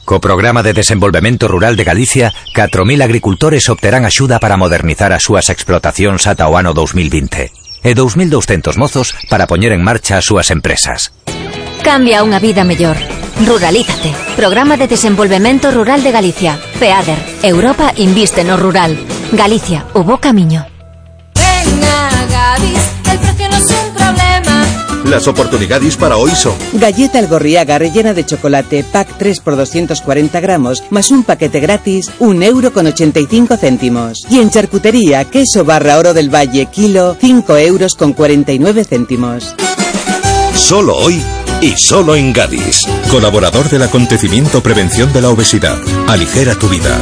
Co 0.05 0.21
Programa 0.21 0.63
de 0.63 0.71
Desenvolvemento 0.71 1.49
Rural 1.49 1.75
de 1.75 1.83
Galicia, 1.83 2.31
4.000 2.55 3.03
agricultores 3.03 3.67
obterán 3.67 4.05
axuda 4.05 4.39
para 4.39 4.55
modernizar 4.55 5.11
as 5.11 5.27
súas 5.27 5.51
explotacións 5.51 6.23
ata 6.23 6.47
o 6.47 6.55
ano 6.55 6.71
2020 6.71 7.64
e 7.85 7.93
2.200 7.93 8.81
mozos 8.81 9.13
para 9.29 9.45
poñer 9.45 9.69
en 9.77 9.85
marcha 9.85 10.17
as 10.17 10.25
súas 10.25 10.49
empresas. 10.49 11.13
Cambia 11.85 12.25
unha 12.25 12.41
vida 12.41 12.65
mellor. 12.65 12.97
Ruralízate. 13.45 14.09
Programa 14.33 14.73
de 14.73 14.89
Desenvolvemento 14.89 15.69
Rural 15.69 16.01
de 16.01 16.09
Galicia. 16.09 16.57
FEADER. 16.81 17.45
Europa 17.45 17.93
inviste 18.01 18.41
no 18.41 18.57
rural. 18.57 18.97
Galicia, 19.31 19.85
o 19.93 20.01
bo 20.01 20.17
camiño. 20.17 20.65
Venga, 21.37 22.09
Gadis, 22.25 22.83
el 23.11 23.19
precio 23.19 23.49
no 23.49 23.57
es 23.57 23.69
un 23.69 23.93
problema. 23.93 24.84
Las 25.05 25.27
oportunidades 25.27 25.97
para 25.97 26.17
hoy 26.17 26.31
son 26.31 26.53
Galleta 26.73 27.19
El 27.19 27.27
Gorriaga 27.27 27.77
rellena 27.77 28.13
de 28.13 28.25
chocolate, 28.25 28.83
pack 28.83 29.17
3 29.17 29.39
por 29.39 29.55
240 29.55 30.39
gramos, 30.39 30.83
más 30.89 31.11
un 31.11 31.23
paquete 31.23 31.59
gratis, 31.59 32.11
un 32.19 32.41
euro 32.43 32.73
con 32.73 32.87
85 32.87 33.57
céntimos. 33.57 34.25
Y 34.29 34.39
en 34.39 34.49
charcutería, 34.49 35.23
queso 35.25 35.63
barra 35.63 35.97
oro 35.99 36.13
del 36.13 36.33
valle, 36.33 36.65
kilo, 36.67 37.15
5 37.19 37.57
euros 37.57 37.95
con 37.95 38.13
49 38.13 38.83
céntimos. 38.83 39.55
solo 40.55 40.95
hoy 40.95 41.21
y 41.61 41.71
solo 41.77 42.15
en 42.15 42.33
Gadis. 42.33 42.85
Colaborador 43.11 43.69
del 43.69 43.83
acontecimiento 43.83 44.61
Prevención 44.61 45.13
de 45.13 45.21
la 45.21 45.29
Obesidad. 45.29 45.77
Aligera 46.07 46.55
tu 46.55 46.67
vida. 46.67 46.97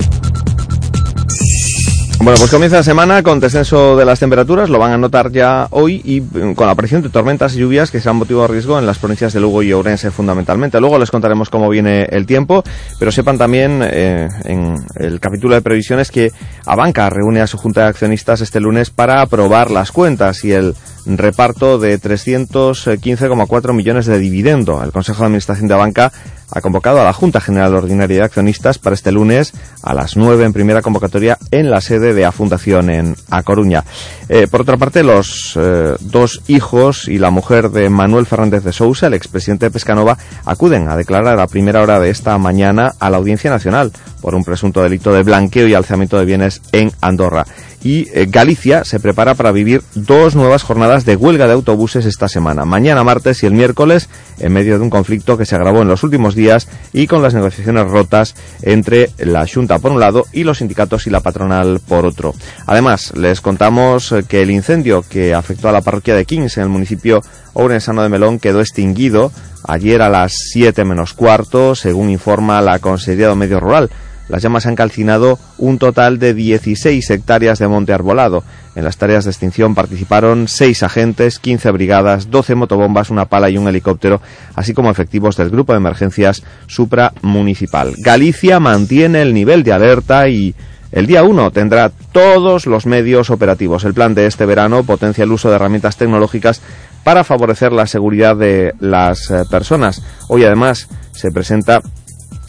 Bueno, 2.22 2.38
pues 2.38 2.52
comienza 2.52 2.76
la 2.76 2.84
semana 2.84 3.24
con 3.24 3.40
descenso 3.40 3.96
de 3.96 4.04
las 4.04 4.20
temperaturas, 4.20 4.70
lo 4.70 4.78
van 4.78 4.92
a 4.92 4.98
notar 4.98 5.32
ya 5.32 5.68
hoy 5.72 6.02
y 6.04 6.20
mm, 6.20 6.54
con 6.54 6.68
la 6.68 6.74
aparición 6.74 7.02
de 7.02 7.08
tormentas 7.08 7.56
y 7.56 7.60
lluvias 7.60 7.92
que 7.92 8.02
serán 8.02 8.18
motivo 8.18 8.42
de 8.42 8.50
riesgo 8.50 8.78
en 8.78 8.86
las 8.86 9.00
provincias 9.00 9.32
de 9.32 9.40
Lugo 9.40 9.64
y 9.64 9.72
Ourense 9.72 10.12
fundamentalmente. 10.12 10.82
Luego 10.82 11.00
les 11.00 11.12
contaremos 11.12 11.50
cómo 11.50 11.70
viene 11.70 12.04
el 12.12 12.26
tiempo, 12.26 12.62
pero 13.00 13.14
sepan 13.14 13.38
también 13.38 13.82
eh, 13.84 14.28
en 14.44 14.76
el 14.96 15.22
capítulo 15.22 15.56
de 15.56 15.62
previsiones 15.62 16.12
que 16.12 16.34
Abanca 16.66 17.10
reúne 17.10 17.40
a 17.40 17.48
su 17.48 17.58
junta 17.58 17.84
de 17.84 17.88
accionistas 17.88 18.42
este 18.42 18.60
lunes 18.60 18.90
para 18.90 19.22
aprobar 19.22 19.72
las 19.72 19.94
cuentas 19.94 20.44
y 20.44 20.52
el 20.52 20.76
reparto 21.06 21.80
de 21.80 22.00
315,4 22.00 23.74
millones 23.74 24.06
de 24.06 24.20
dividendo. 24.20 24.84
El 24.84 24.92
Consejo 24.92 25.20
de 25.20 25.26
Administración 25.26 25.68
de 25.68 25.74
Abanca 25.74 26.12
ha 26.52 26.62
convocado 26.62 27.00
a 27.00 27.04
la 27.04 27.14
Junta 27.14 27.42
General 27.42 27.76
Ordinaria 27.76 28.18
de 28.18 28.24
Accionistas 28.24 28.80
para 28.80 28.96
este 28.96 29.12
lunes 29.12 29.54
a 29.84 29.94
las 29.94 30.18
9 30.18 30.46
en 30.46 30.54
primera 30.54 30.82
convocatoria 30.82 31.38
en 31.52 31.70
la 31.70 31.82
sede 31.82 32.14
de 32.14 32.26
A 32.26 32.32
Fundación 32.32 32.90
en 32.90 33.16
A 33.30 33.44
Coruña. 33.44 33.84
Eh, 34.30 34.48
por 34.50 34.62
otra 34.62 34.78
parte, 34.78 35.04
los 35.04 35.54
eh, 35.56 35.96
dos 36.00 36.42
hijos 36.48 37.08
y 37.08 37.18
la 37.18 37.30
mujer 37.30 37.70
de 37.70 37.90
Manuel 37.90 38.26
Fernández 38.26 38.64
de 38.64 38.74
Sousa, 38.74 39.08
el 39.08 39.14
expresidente 39.14 39.66
de 39.66 39.72
Pescanova, 39.72 40.18
acuden 40.46 40.90
a 40.90 40.96
declarar 40.96 41.40
a 41.40 41.48
primera 41.48 41.82
hora 41.82 42.00
de 42.00 42.10
esta 42.10 42.38
mañana 42.38 42.94
a 43.00 43.10
la 43.10 43.18
Audiencia 43.18 43.52
Nacional 43.52 43.92
por 44.22 44.36
un 44.36 44.44
presunto 44.44 44.82
delito 44.82 45.14
de 45.14 45.24
blanqueo 45.24 45.68
y 45.68 45.74
alzamiento 45.74 46.18
de 46.18 46.26
bienes 46.26 46.62
en 46.72 46.92
Andorra 47.02 47.46
y 47.84 48.10
eh, 48.14 48.28
Galicia 48.30 48.84
se 48.84 49.00
prepara 49.00 49.36
para 49.36 49.52
vivir 49.52 49.82
dos 49.96 50.36
nuevas 50.36 50.64
jornadas 50.64 51.06
de 51.06 51.16
huelga 51.16 51.48
de 51.48 51.54
autobuses 51.54 52.06
esta 52.06 52.28
semana, 52.28 52.66
mañana 52.66 53.04
martes 53.04 53.44
y 53.44 53.46
el 53.46 53.54
miércoles, 53.54 54.10
en 54.40 54.54
medio 54.54 54.78
de 54.78 54.84
un 54.84 54.90
conflicto 54.90 55.38
que 55.38 55.46
se 55.46 55.56
agravó 55.56 55.82
en 55.82 55.88
los 55.88 56.04
últimos 56.04 56.36
días 56.36 56.68
y 56.94 57.08
con 57.08 57.22
las 57.22 57.34
negociaciones 57.34 57.90
rotas 57.90 58.36
entre 58.62 59.10
la 59.18 59.46
Junta 59.48 59.80
por 59.80 59.92
un 59.92 60.00
lado 60.00 60.26
y 60.34 60.44
los 60.44 60.60
sindicatos 60.60 61.08
y 61.08 61.10
la 61.10 61.22
patronal 61.22 61.80
por 61.88 62.06
otro. 62.06 62.34
Además, 62.66 63.14
les 63.16 63.42
contamos 63.42 64.12
eh, 64.12 64.24
que 64.28 64.42
el 64.42 64.52
incendio 64.52 65.04
que 65.08 65.34
afectó 65.34 65.70
a 65.70 65.74
la 65.74 65.82
parroquia 65.82 66.16
de 66.16 66.26
Kings 66.26 66.58
en 66.58 66.64
el 66.64 66.70
municipio 66.70 67.22
Ourensano 67.54 68.04
de 68.04 68.10
Melón 68.10 68.40
quedó 68.40 68.62
extinguido 68.62 69.32
ayer 69.68 70.02
a 70.02 70.10
las 70.10 70.34
7 70.52 70.86
menos 70.86 71.14
cuarto, 71.14 71.76
según 71.76 72.10
informa 72.10 72.62
la 72.62 72.80
Consejería 72.80 73.30
de 73.30 73.36
Medio 73.36 73.60
Rural. 73.60 73.90
Las 74.30 74.44
llamas 74.44 74.66
han 74.68 74.76
calcinado 74.76 75.40
un 75.58 75.80
total 75.80 76.20
de 76.20 76.34
16 76.34 77.10
hectáreas 77.10 77.60
de 77.60 77.68
monte 77.68 77.94
arbolado. 77.94 78.44
En 78.76 78.84
las 78.84 78.98
tareas 78.98 79.26
de 79.26 79.32
extinción 79.32 79.76
participaron 79.76 80.48
6 80.48 80.84
agentes, 80.84 81.40
15 81.40 81.72
brigadas, 81.72 82.30
12 82.30 82.56
motobombas, 82.56 83.10
una 83.10 83.26
pala 83.26 83.50
y 83.50 83.58
un 83.58 83.68
helicóptero, 83.68 84.22
así 84.56 84.74
como 84.74 84.92
efectivos 84.92 85.36
del 85.36 85.50
Grupo 85.50 85.74
de 85.74 85.78
Emergencias 85.78 86.44
Supramunicipal. 86.68 87.94
Galicia 87.98 88.60
mantiene 88.60 89.24
el 89.24 89.34
nivel 89.34 89.64
de 89.64 89.74
alerta 89.74 90.30
y 90.30 90.54
el 90.92 91.06
día 91.06 91.24
1 91.24 91.52
tendrá 91.52 91.92
todos 92.12 92.66
los 92.66 92.86
medios 92.86 93.30
operativos. 93.30 93.84
El 93.84 93.94
plan 93.94 94.16
de 94.16 94.28
este 94.28 94.46
verano 94.46 94.84
potencia 94.84 95.24
el 95.24 95.32
uso 95.32 95.50
de 95.50 95.56
herramientas 95.56 95.98
tecnológicas 95.98 96.62
para 97.04 97.24
favorecer 97.24 97.72
la 97.72 97.88
seguridad 97.88 98.36
de 98.36 98.74
las 98.80 99.30
eh, 99.32 99.44
personas. 99.50 100.02
Hoy 100.28 100.44
además 100.44 100.88
se 101.12 101.32
presenta 101.32 101.82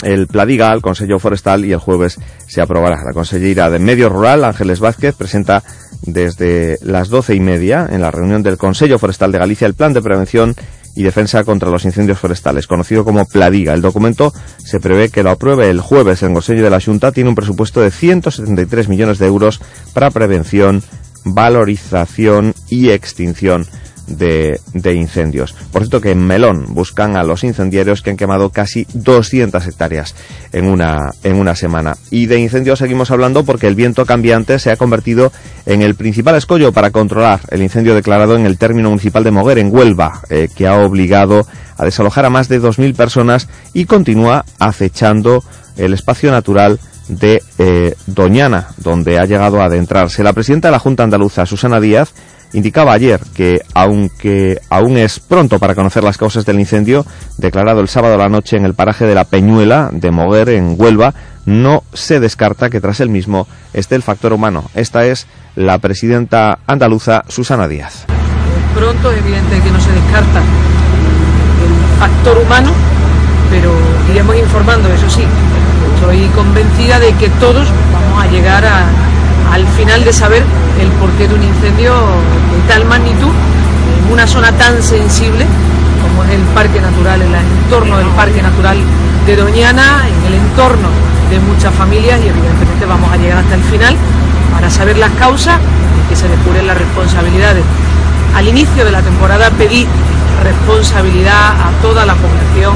el 0.02 0.26
Pladiga 0.26 0.70
al 0.70 0.82
Consejo 0.82 1.18
Forestal 1.18 1.64
y 1.64 1.72
el 1.72 1.78
jueves 1.78 2.18
se 2.46 2.60
aprobará. 2.60 3.02
La 3.04 3.12
consellera 3.12 3.70
de 3.70 3.78
Medio 3.78 4.08
Rural, 4.08 4.44
Ángeles 4.44 4.80
Vázquez, 4.80 5.14
presenta 5.14 5.62
desde 6.02 6.78
las 6.82 7.08
doce 7.08 7.34
y 7.34 7.40
media 7.40 7.86
en 7.90 8.00
la 8.00 8.10
reunión 8.10 8.42
del 8.42 8.56
Consejo 8.56 8.98
Forestal 8.98 9.32
de 9.32 9.38
Galicia 9.38 9.66
el 9.66 9.74
plan 9.74 9.92
de 9.92 10.02
prevención 10.02 10.54
y 10.96 11.02
defensa 11.02 11.44
contra 11.44 11.70
los 11.70 11.84
incendios 11.84 12.18
forestales, 12.18 12.66
conocido 12.66 13.04
como 13.04 13.24
Pladiga. 13.26 13.74
El 13.74 13.82
documento 13.82 14.32
se 14.58 14.80
prevé 14.80 15.08
que 15.08 15.22
lo 15.22 15.30
apruebe 15.30 15.70
el 15.70 15.80
jueves 15.80 16.22
en 16.22 16.34
Consejo 16.34 16.62
de 16.62 16.70
la 16.70 16.80
Junta. 16.80 17.12
Tiene 17.12 17.30
un 17.30 17.36
presupuesto 17.36 17.80
de 17.80 17.90
173 17.90 18.88
millones 18.88 19.18
de 19.18 19.26
euros 19.26 19.60
para 19.94 20.10
prevención, 20.10 20.82
valorización 21.24 22.54
y 22.68 22.90
extinción 22.90 23.66
de, 24.10 24.60
incendios. 24.94 25.54
Por 25.72 25.82
cierto 25.82 26.00
que 26.00 26.10
en 26.10 26.26
Melón 26.26 26.66
buscan 26.68 27.16
a 27.16 27.22
los 27.22 27.44
incendiarios 27.44 28.02
que 28.02 28.10
han 28.10 28.16
quemado 28.16 28.50
casi 28.50 28.86
200 28.92 29.66
hectáreas 29.66 30.14
en 30.52 30.66
una, 30.66 31.10
en 31.22 31.36
una 31.36 31.54
semana. 31.54 31.96
Y 32.10 32.26
de 32.26 32.38
incendios 32.38 32.78
seguimos 32.78 33.10
hablando 33.10 33.44
porque 33.44 33.66
el 33.66 33.74
viento 33.74 34.04
cambiante 34.06 34.58
se 34.58 34.70
ha 34.70 34.76
convertido 34.76 35.32
en 35.66 35.82
el 35.82 35.94
principal 35.94 36.36
escollo 36.36 36.72
para 36.72 36.90
controlar 36.90 37.40
el 37.50 37.62
incendio 37.62 37.94
declarado 37.94 38.36
en 38.36 38.46
el 38.46 38.58
término 38.58 38.90
municipal 38.90 39.24
de 39.24 39.30
Moguer, 39.30 39.58
en 39.58 39.74
Huelva, 39.74 40.20
eh, 40.28 40.48
que 40.54 40.66
ha 40.66 40.76
obligado 40.78 41.46
a 41.76 41.84
desalojar 41.84 42.26
a 42.26 42.30
más 42.30 42.48
de 42.48 42.60
2.000 42.60 42.94
personas 42.94 43.48
y 43.72 43.86
continúa 43.86 44.44
acechando 44.58 45.42
el 45.76 45.94
espacio 45.94 46.30
natural 46.30 46.78
de 47.08 47.42
eh, 47.58 47.94
Doñana, 48.06 48.68
donde 48.76 49.18
ha 49.18 49.24
llegado 49.24 49.60
a 49.60 49.64
adentrarse. 49.64 50.22
La 50.22 50.32
presidenta 50.32 50.68
de 50.68 50.72
la 50.72 50.78
Junta 50.78 51.02
Andaluza, 51.02 51.46
Susana 51.46 51.80
Díaz, 51.80 52.12
indicaba 52.52 52.92
ayer 52.92 53.20
que, 53.34 53.60
aunque 53.74 54.60
aún 54.70 54.96
es 54.96 55.20
pronto 55.20 55.58
para 55.58 55.74
conocer 55.74 56.04
las 56.04 56.18
causas 56.18 56.44
del 56.44 56.60
incendio, 56.60 57.06
declarado 57.38 57.80
el 57.80 57.88
sábado 57.88 58.14
a 58.14 58.18
la 58.18 58.28
noche 58.28 58.56
en 58.56 58.64
el 58.64 58.74
paraje 58.74 59.06
de 59.06 59.14
la 59.14 59.24
Peñuela 59.24 59.90
de 59.92 60.10
Moguer, 60.10 60.50
en 60.50 60.74
Huelva, 60.78 61.14
no 61.46 61.82
se 61.92 62.20
descarta 62.20 62.70
que 62.70 62.80
tras 62.80 63.00
el 63.00 63.08
mismo 63.08 63.46
esté 63.72 63.94
el 63.94 64.02
factor 64.02 64.32
humano. 64.32 64.64
Esta 64.74 65.06
es 65.06 65.26
la 65.56 65.78
presidenta 65.78 66.58
andaluza 66.66 67.22
Susana 67.28 67.68
Díaz. 67.68 68.06
Pronto 68.74 69.10
es 69.10 69.18
evidente 69.18 69.60
que 69.60 69.70
no 69.70 69.80
se 69.80 69.92
descarta 69.92 70.40
el 70.40 71.98
factor 71.98 72.38
humano, 72.38 72.72
pero 73.50 73.72
iremos 74.10 74.36
informando, 74.36 74.88
eso 74.92 75.10
sí. 75.10 75.24
Estoy 75.94 76.26
convencida 76.28 76.98
de 76.98 77.12
que 77.14 77.28
todos 77.40 77.68
vamos 77.92 78.22
a 78.24 78.26
llegar 78.28 78.64
al 79.52 79.66
final 79.66 80.04
de 80.04 80.12
saber 80.12 80.44
el 80.80 80.88
porqué 80.92 81.28
de 81.28 81.34
un 81.34 81.42
incendio 81.42 81.92
de 81.92 82.72
tal 82.72 82.84
magnitud 82.84 83.32
en 84.06 84.12
una 84.12 84.26
zona 84.26 84.52
tan 84.52 84.82
sensible 84.82 85.46
como 86.02 86.24
es 86.24 86.30
el 86.30 86.42
Parque 86.54 86.80
Natural, 86.80 87.20
el 87.20 87.34
entorno 87.34 87.98
del 87.98 88.08
Parque 88.08 88.42
Natural 88.42 88.78
de 89.26 89.36
Doñana, 89.36 90.06
en 90.08 90.26
el 90.26 90.34
entorno 90.34 90.88
de 91.30 91.38
muchas 91.40 91.74
familias 91.74 92.20
y 92.24 92.28
evidentemente 92.28 92.86
vamos 92.86 93.12
a 93.12 93.16
llegar 93.16 93.38
hasta 93.38 93.54
el 93.54 93.62
final 93.64 93.96
para 94.52 94.70
saber 94.70 94.96
las 94.98 95.10
causas 95.12 95.58
y 95.58 96.08
que 96.08 96.16
se 96.16 96.28
depuren 96.28 96.66
las 96.66 96.78
responsabilidades. 96.78 97.64
Al 98.34 98.48
inicio 98.48 98.84
de 98.84 98.92
la 98.92 99.02
temporada 99.02 99.50
pedí 99.50 99.86
responsabilidad 100.42 101.52
a 101.60 101.70
toda 101.82 102.06
la 102.06 102.14
población 102.14 102.74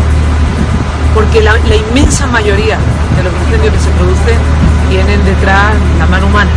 porque 1.15 1.41
la 1.41 1.77
inmensa 1.77 2.27
mayoría 2.27 2.79
de 3.17 3.23
los 3.23 3.33
incendios 3.45 3.73
que 3.73 3.81
se 3.81 3.91
producen 3.91 4.64
tienen 4.89 5.25
detrás 5.25 5.73
la 5.99 6.07
mano 6.07 6.27
humana 6.27 6.51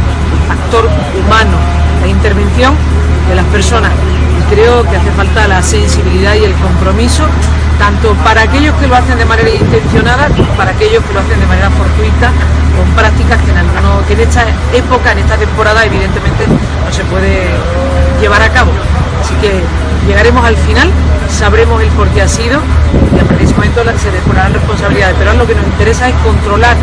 factor 0.47 0.87
humano, 1.19 1.57
la 2.01 2.07
intervención 2.07 2.73
de 3.29 3.35
las 3.35 3.45
personas. 3.45 3.91
Y 3.91 4.53
creo 4.53 4.83
que 4.83 4.95
hace 4.95 5.11
falta 5.11 5.47
la 5.47 5.61
sensibilidad 5.61 6.35
y 6.35 6.45
el 6.45 6.53
compromiso, 6.55 7.23
tanto 7.77 8.13
para 8.23 8.41
aquellos 8.41 8.73
que 8.75 8.87
lo 8.87 8.95
hacen 8.95 9.17
de 9.17 9.25
manera 9.25 9.49
intencionada 9.49 10.27
como 10.29 10.49
para 10.55 10.71
aquellos 10.71 11.03
que 11.03 11.13
lo 11.13 11.19
hacen 11.19 11.39
de 11.39 11.45
manera 11.45 11.69
fortuita, 11.69 12.31
con 12.75 12.87
prácticas 12.95 13.39
que 13.41 13.51
en, 13.51 14.07
que 14.07 14.13
en 14.13 14.19
esta 14.21 14.45
época, 14.73 15.11
en 15.11 15.19
esta 15.19 15.37
temporada, 15.37 15.85
evidentemente 15.85 16.47
no 16.47 16.91
se 16.93 17.03
puede 17.05 17.49
llevar 18.21 18.41
a 18.41 18.49
cabo. 18.49 18.71
Así 19.21 19.33
que 19.35 19.61
llegaremos 20.07 20.45
al 20.45 20.55
final, 20.55 20.89
sabremos 21.29 21.81
el 21.81 21.89
por 21.89 22.07
qué 22.09 22.21
ha 22.21 22.27
sido 22.27 22.59
y 23.15 23.19
a 23.19 23.23
partir 23.23 23.37
de 23.37 23.43
ese 23.45 23.53
momento 23.53 23.81
se 23.99 24.11
depurarán 24.11 24.53
responsabilidades. 24.53 25.15
Pero 25.19 25.33
lo 25.33 25.47
que 25.47 25.55
nos 25.55 25.65
interesa 25.65 26.09
es 26.09 26.15
controlar 26.15 26.75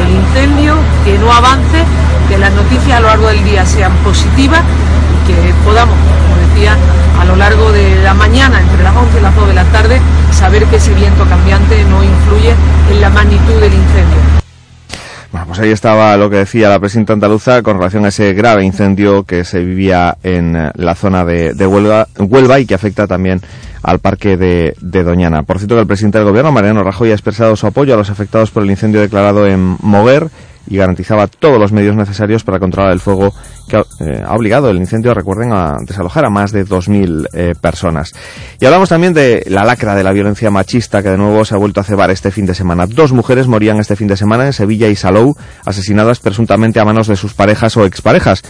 el 0.00 0.10
incendio, 0.10 0.76
que 1.04 1.18
no 1.18 1.32
avance 1.32 1.84
que 2.28 2.38
las 2.38 2.52
noticias 2.52 2.98
a 2.98 3.00
lo 3.00 3.08
largo 3.08 3.28
del 3.28 3.44
día 3.44 3.66
sean 3.66 3.92
positivas 4.04 4.62
y 4.62 5.32
que 5.32 5.54
podamos, 5.64 5.94
como 5.96 6.48
decía, 6.48 6.76
a 7.20 7.24
lo 7.24 7.36
largo 7.36 7.72
de 7.72 8.02
la 8.02 8.14
mañana, 8.14 8.60
entre 8.60 8.82
las 8.82 8.96
11 8.96 9.18
y 9.18 9.22
las 9.22 9.34
2 9.34 9.48
de 9.48 9.54
la 9.54 9.64
tarde, 9.64 10.00
saber 10.32 10.64
que 10.66 10.76
ese 10.76 10.94
viento 10.94 11.24
cambiante 11.26 11.84
no 11.84 12.02
influye 12.02 12.54
en 12.90 13.00
la 13.00 13.10
magnitud 13.10 13.60
del 13.60 13.74
incendio. 13.74 14.42
Bueno, 15.32 15.46
pues 15.46 15.60
ahí 15.60 15.70
estaba 15.70 16.14
lo 16.18 16.28
que 16.28 16.36
decía 16.36 16.68
la 16.68 16.78
presidenta 16.78 17.14
andaluza 17.14 17.62
con 17.62 17.78
relación 17.78 18.04
a 18.04 18.08
ese 18.08 18.34
grave 18.34 18.64
incendio 18.64 19.24
que 19.24 19.44
se 19.44 19.60
vivía 19.60 20.18
en 20.22 20.54
eh, 20.54 20.70
la 20.74 20.94
zona 20.94 21.24
de, 21.24 21.54
Huelva, 21.66 22.60
y 22.60 22.66
que 22.66 22.74
afecta 22.74 23.06
también 23.06 23.40
al 23.82 23.98
parque 23.98 24.36
de, 24.36 24.74
de, 24.80 25.02
Doñana. 25.02 25.42
Por 25.42 25.58
cierto, 25.58 25.74
que 25.74 25.80
el 25.80 25.86
presidente 25.86 26.18
del 26.18 26.26
gobierno, 26.26 26.52
Mariano 26.52 26.84
Rajoy, 26.84 27.10
ha 27.10 27.14
expresado 27.14 27.56
su 27.56 27.66
apoyo 27.66 27.94
a 27.94 27.96
los 27.96 28.10
afectados 28.10 28.50
por 28.50 28.62
el 28.62 28.70
incendio 28.70 29.00
declarado 29.00 29.46
en 29.46 29.76
Moguer 29.80 30.30
y 30.68 30.76
garantizaba 30.76 31.26
todos 31.26 31.58
los 31.58 31.72
medios 31.72 31.96
necesarios 31.96 32.44
para 32.44 32.58
controlar 32.58 32.92
el 32.92 33.00
fuego 33.00 33.34
que 33.68 33.76
eh, 34.00 34.22
ha 34.24 34.34
obligado 34.34 34.70
el 34.70 34.76
incendio, 34.76 35.14
recuerden, 35.14 35.52
a 35.52 35.76
desalojar 35.80 36.24
a 36.24 36.30
más 36.30 36.52
de 36.52 36.64
2.000 36.64 37.26
eh, 37.32 37.54
personas. 37.60 38.12
Y 38.60 38.66
hablamos 38.66 38.88
también 38.88 39.14
de 39.14 39.44
la 39.48 39.64
lacra 39.64 39.94
de 39.94 40.04
la 40.04 40.12
violencia 40.12 40.50
machista 40.50 41.02
que 41.02 41.10
de 41.10 41.16
nuevo 41.16 41.44
se 41.44 41.54
ha 41.54 41.58
vuelto 41.58 41.80
a 41.80 41.84
cebar 41.84 42.10
este 42.10 42.30
fin 42.30 42.46
de 42.46 42.54
semana. 42.54 42.86
Dos 42.86 43.12
mujeres 43.12 43.46
morían 43.46 43.78
este 43.78 43.96
fin 43.96 44.08
de 44.08 44.16
semana 44.16 44.46
en 44.46 44.52
Sevilla 44.52 44.88
y 44.88 44.96
Salou, 44.96 45.34
asesinadas 45.64 46.20
presuntamente 46.20 46.80
a 46.80 46.84
manos 46.84 47.06
de 47.06 47.16
sus 47.16 47.34
parejas 47.34 47.76
o 47.76 47.84
exparejas 47.84 48.42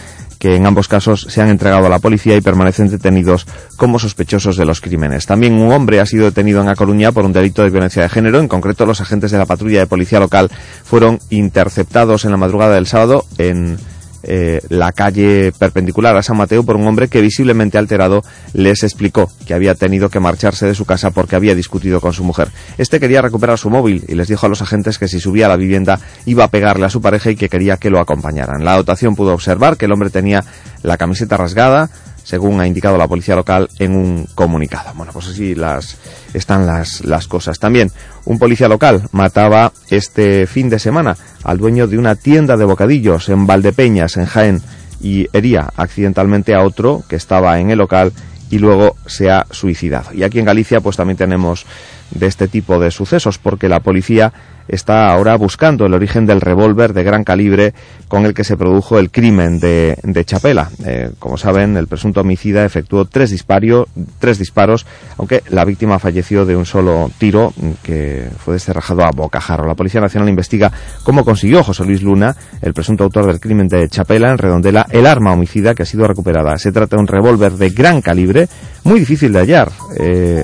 que 0.43 0.57
en 0.57 0.65
ambos 0.65 0.89
casos 0.89 1.25
se 1.29 1.41
han 1.41 1.47
entregado 1.47 1.85
a 1.85 1.89
la 1.89 1.99
policía 1.99 2.35
y 2.35 2.41
permanecen 2.41 2.89
detenidos 2.89 3.47
como 3.77 3.97
sospechosos 3.97 4.57
de 4.57 4.65
los 4.65 4.81
crímenes. 4.81 5.25
También 5.25 5.53
un 5.53 5.71
hombre 5.71 6.01
ha 6.01 6.05
sido 6.05 6.25
detenido 6.25 6.61
en 6.61 6.67
A 6.67 6.75
Coruña 6.75 7.13
por 7.13 7.23
un 7.23 7.31
delito 7.31 7.63
de 7.63 7.69
violencia 7.69 8.01
de 8.01 8.09
género. 8.09 8.41
En 8.41 8.49
concreto, 8.49 8.85
los 8.85 8.99
agentes 8.99 9.31
de 9.31 9.37
la 9.37 9.45
patrulla 9.45 9.79
de 9.79 9.87
policía 9.87 10.19
local 10.19 10.51
fueron 10.83 11.19
interceptados 11.29 12.25
en 12.25 12.31
la 12.31 12.35
madrugada 12.35 12.75
del 12.75 12.87
sábado 12.87 13.23
en 13.37 13.77
eh, 14.23 14.61
la 14.69 14.91
calle 14.91 15.51
perpendicular 15.57 16.15
a 16.15 16.23
San 16.23 16.37
Mateo 16.37 16.63
por 16.63 16.75
un 16.75 16.87
hombre 16.87 17.07
que 17.07 17.21
visiblemente 17.21 17.77
alterado 17.77 18.21
les 18.53 18.83
explicó 18.83 19.31
que 19.45 19.53
había 19.53 19.75
tenido 19.75 20.09
que 20.09 20.19
marcharse 20.19 20.65
de 20.65 20.75
su 20.75 20.85
casa 20.85 21.11
porque 21.11 21.35
había 21.35 21.55
discutido 21.55 21.99
con 21.99 22.13
su 22.13 22.23
mujer. 22.23 22.49
Este 22.77 22.99
quería 22.99 23.21
recuperar 23.21 23.57
su 23.57 23.69
móvil 23.69 24.03
y 24.07 24.15
les 24.15 24.27
dijo 24.27 24.45
a 24.45 24.49
los 24.49 24.61
agentes 24.61 24.97
que 24.97 25.07
si 25.07 25.19
subía 25.19 25.47
a 25.47 25.49
la 25.49 25.57
vivienda 25.57 25.99
iba 26.25 26.45
a 26.45 26.47
pegarle 26.49 26.85
a 26.85 26.89
su 26.89 27.01
pareja 27.01 27.31
y 27.31 27.35
que 27.35 27.49
quería 27.49 27.77
que 27.77 27.89
lo 27.89 27.99
acompañaran. 27.99 28.63
La 28.63 28.75
dotación 28.75 29.15
pudo 29.15 29.33
observar 29.33 29.77
que 29.77 29.85
el 29.85 29.91
hombre 29.91 30.09
tenía 30.09 30.43
la 30.81 30.97
camiseta 30.97 31.37
rasgada, 31.37 31.89
según 32.23 32.59
ha 32.59 32.67
indicado 32.67 32.97
la 32.97 33.07
policía 33.07 33.35
local 33.35 33.69
en 33.79 33.95
un 33.95 34.27
comunicado. 34.35 34.91
Bueno, 34.95 35.11
pues 35.13 35.27
así 35.27 35.55
las, 35.55 35.97
están 36.33 36.65
las, 36.65 37.03
las 37.05 37.27
cosas. 37.27 37.59
También 37.59 37.91
un 38.25 38.39
policía 38.39 38.67
local 38.67 39.07
mataba 39.11 39.71
este 39.89 40.47
fin 40.47 40.69
de 40.69 40.79
semana 40.79 41.15
al 41.43 41.57
dueño 41.57 41.87
de 41.87 41.97
una 41.97 42.15
tienda 42.15 42.57
de 42.57 42.65
bocadillos 42.65 43.29
en 43.29 43.45
Valdepeñas, 43.45 44.17
en 44.17 44.25
Jaén, 44.25 44.61
y 45.01 45.27
hería 45.33 45.69
accidentalmente 45.75 46.55
a 46.55 46.63
otro 46.63 47.03
que 47.07 47.17
estaba 47.17 47.59
en 47.59 47.69
el 47.69 47.77
local 47.77 48.13
y 48.49 48.59
luego 48.59 48.95
se 49.05 49.29
ha 49.29 49.45
suicidado. 49.51 50.13
Y 50.13 50.23
aquí 50.23 50.39
en 50.39 50.45
Galicia 50.45 50.79
pues 50.79 50.95
también 50.95 51.17
tenemos 51.17 51.65
de 52.11 52.27
este 52.27 52.47
tipo 52.47 52.79
de 52.79 52.91
sucesos 52.91 53.37
porque 53.37 53.67
la 53.67 53.79
policía 53.79 54.31
está 54.67 55.07
ahora 55.07 55.35
buscando 55.35 55.85
el 55.85 55.93
origen 55.93 56.25
del 56.25 56.41
revólver 56.41 56.93
de 56.93 57.03
gran 57.03 57.23
calibre 57.23 57.73
con 58.07 58.25
el 58.25 58.33
que 58.33 58.43
se 58.43 58.57
produjo 58.57 58.99
el 58.99 59.11
crimen 59.11 59.59
de, 59.59 59.97
Chapela. 60.25 60.69
Eh, 60.85 61.11
como 61.19 61.37
saben, 61.37 61.77
el 61.77 61.87
presunto 61.87 62.21
homicida 62.21 62.65
efectuó 62.65 63.05
tres, 63.05 63.33
tres 64.19 64.39
disparos, 64.39 64.85
aunque 65.17 65.43
la 65.49 65.65
víctima 65.65 65.99
falleció 65.99 66.45
de 66.45 66.55
un 66.55 66.65
solo 66.65 67.11
tiro 67.17 67.53
que 67.81 68.27
fue 68.37 68.53
descerrajado 68.53 69.03
a 69.03 69.11
bocajarro. 69.11 69.67
La 69.67 69.75
Policía 69.75 70.01
Nacional 70.01 70.29
investiga 70.29 70.71
cómo 71.03 71.25
consiguió 71.25 71.63
José 71.63 71.83
Luis 71.85 72.01
Luna, 72.01 72.35
el 72.61 72.73
presunto 72.73 73.03
autor 73.03 73.25
del 73.25 73.39
crimen 73.39 73.67
de 73.67 73.87
Chapela, 73.89 74.31
en 74.31 74.37
Redondela, 74.37 74.85
el 74.91 75.05
arma 75.05 75.33
homicida 75.33 75.73
que 75.75 75.83
ha 75.83 75.85
sido 75.85 76.07
recuperada. 76.07 76.57
Se 76.57 76.71
trata 76.71 76.95
de 76.95 77.01
un 77.01 77.07
revólver 77.07 77.53
de 77.53 77.69
gran 77.69 78.01
calibre, 78.01 78.47
muy 78.83 78.99
difícil 78.99 79.31
de 79.31 79.39
hallar 79.39 79.71
eh, 79.97 80.43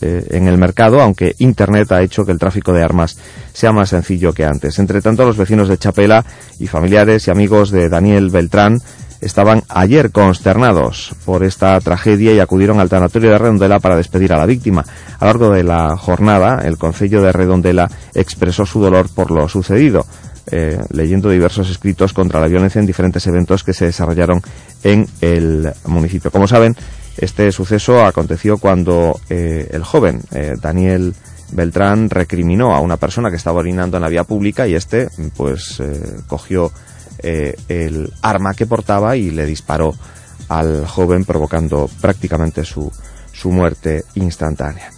eh, 0.00 0.26
en 0.30 0.48
el 0.48 0.58
mercado, 0.58 1.00
aunque 1.00 1.34
Internet 1.38 1.90
ha 1.92 2.02
hecho 2.02 2.24
que 2.24 2.32
el 2.32 2.38
tráfico 2.38 2.72
de 2.72 2.82
armas 2.82 3.18
sea 3.52 3.72
más 3.72 3.90
sencillo 3.90 4.32
que 4.32 4.44
antes. 4.44 4.78
Entre 4.78 5.00
tanto, 5.00 5.24
los 5.24 5.36
vecinos 5.36 5.68
de 5.68 5.78
Chapela 5.78 6.24
y 6.58 6.66
familiares 6.66 7.26
y 7.26 7.30
amigos 7.30 7.70
de 7.70 7.88
Daniel 7.88 8.30
Beltrán 8.30 8.80
estaban 9.20 9.62
ayer 9.68 10.12
consternados 10.12 11.14
por 11.24 11.42
esta 11.42 11.78
tragedia 11.80 12.32
y 12.32 12.40
acudieron 12.40 12.80
al 12.80 12.88
tanatorio 12.88 13.30
de 13.30 13.38
Redondela 13.38 13.80
para 13.80 13.96
despedir 13.96 14.32
a 14.32 14.36
la 14.36 14.46
víctima. 14.46 14.84
A 15.18 15.24
lo 15.24 15.26
largo 15.26 15.50
de 15.50 15.64
la 15.64 15.96
jornada, 15.96 16.62
el 16.64 16.78
Concello 16.78 17.22
de 17.22 17.32
Redondela 17.32 17.90
expresó 18.14 18.64
su 18.64 18.80
dolor 18.80 19.08
por 19.12 19.30
lo 19.30 19.48
sucedido. 19.48 20.06
Eh, 20.50 20.78
leyendo 20.92 21.28
diversos 21.28 21.68
escritos 21.68 22.14
contra 22.14 22.40
la 22.40 22.48
violencia 22.48 22.78
en 22.78 22.86
diferentes 22.86 23.26
eventos 23.26 23.62
que 23.62 23.74
se 23.74 23.84
desarrollaron 23.84 24.40
en 24.82 25.06
el 25.20 25.70
municipio. 25.84 26.30
Como 26.30 26.48
saben, 26.48 26.74
este 27.18 27.50
suceso 27.52 28.04
aconteció 28.04 28.58
cuando 28.58 29.20
eh, 29.28 29.68
el 29.72 29.82
joven 29.82 30.22
eh, 30.30 30.54
Daniel 30.60 31.14
Beltrán 31.50 32.10
recriminó 32.10 32.74
a 32.74 32.80
una 32.80 32.96
persona 32.96 33.30
que 33.30 33.36
estaba 33.36 33.58
orinando 33.58 33.96
en 33.96 34.02
la 34.02 34.08
vía 34.08 34.24
pública 34.24 34.66
y 34.68 34.74
este 34.74 35.08
pues 35.36 35.80
eh, 35.80 36.20
cogió 36.26 36.72
el 37.20 38.12
arma 38.22 38.54
que 38.54 38.66
portaba 38.66 39.16
y 39.16 39.30
le 39.32 39.44
disparó 39.44 39.92
al 40.48 40.86
joven 40.86 41.24
provocando 41.24 41.90
prácticamente 42.00 42.64
su, 42.64 42.92
su 43.32 43.50
muerte 43.50 44.04
instantánea. 44.14 44.92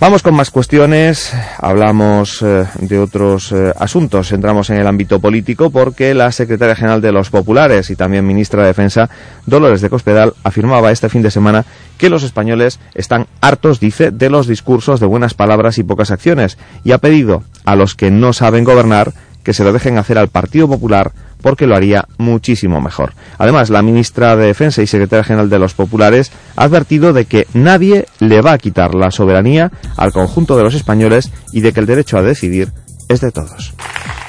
Vamos 0.00 0.22
con 0.22 0.34
más 0.34 0.50
cuestiones, 0.50 1.32
hablamos 1.58 2.42
eh, 2.42 2.66
de 2.80 2.98
otros 2.98 3.52
eh, 3.52 3.72
asuntos, 3.78 4.32
entramos 4.32 4.68
en 4.68 4.76
el 4.76 4.86
ámbito 4.86 5.20
político 5.20 5.70
porque 5.70 6.12
la 6.14 6.32
secretaria 6.32 6.74
general 6.74 7.00
de 7.00 7.12
los 7.12 7.30
Populares 7.30 7.88
y 7.90 7.96
también 7.96 8.26
ministra 8.26 8.62
de 8.62 8.68
Defensa, 8.68 9.08
Dolores 9.46 9.80
de 9.80 9.88
Cospedal, 9.88 10.34
afirmaba 10.42 10.90
este 10.90 11.08
fin 11.08 11.22
de 11.22 11.30
semana 11.30 11.64
que 11.96 12.10
los 12.10 12.24
españoles 12.24 12.80
están 12.94 13.28
hartos, 13.40 13.78
dice, 13.78 14.10
de 14.10 14.30
los 14.30 14.48
discursos 14.48 14.98
de 14.98 15.06
buenas 15.06 15.32
palabras 15.32 15.78
y 15.78 15.84
pocas 15.84 16.10
acciones. 16.10 16.58
Y 16.82 16.90
ha 16.92 16.98
pedido 16.98 17.44
a 17.64 17.76
los 17.76 17.94
que 17.94 18.10
no 18.10 18.32
saben 18.32 18.64
gobernar 18.64 19.12
que 19.44 19.54
se 19.54 19.62
lo 19.62 19.72
dejen 19.72 19.96
hacer 19.96 20.18
al 20.18 20.28
Partido 20.28 20.66
Popular 20.66 21.12
porque 21.44 21.66
lo 21.66 21.76
haría 21.76 22.08
muchísimo 22.16 22.80
mejor. 22.80 23.12
Además, 23.36 23.68
la 23.68 23.82
ministra 23.82 24.34
de 24.34 24.46
Defensa 24.46 24.80
y 24.80 24.86
secretaria 24.86 25.24
general 25.24 25.50
de 25.50 25.58
los 25.58 25.74
Populares 25.74 26.32
ha 26.56 26.64
advertido 26.64 27.12
de 27.12 27.26
que 27.26 27.46
nadie 27.52 28.06
le 28.18 28.40
va 28.40 28.52
a 28.52 28.58
quitar 28.58 28.94
la 28.94 29.10
soberanía 29.10 29.70
al 29.98 30.10
conjunto 30.10 30.56
de 30.56 30.62
los 30.62 30.74
españoles 30.74 31.30
y 31.52 31.60
de 31.60 31.74
que 31.74 31.80
el 31.80 31.86
derecho 31.86 32.16
a 32.16 32.22
decidir 32.22 32.72
es 33.10 33.20
de 33.20 33.30
todos. 33.30 33.74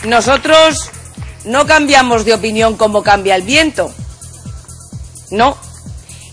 Nosotros 0.06 0.92
no 1.46 1.66
cambiamos 1.66 2.26
de 2.26 2.34
opinión 2.34 2.76
como 2.76 3.02
cambia 3.02 3.38
el 3.38 3.44
viento. 3.44 3.90
No. 5.32 5.56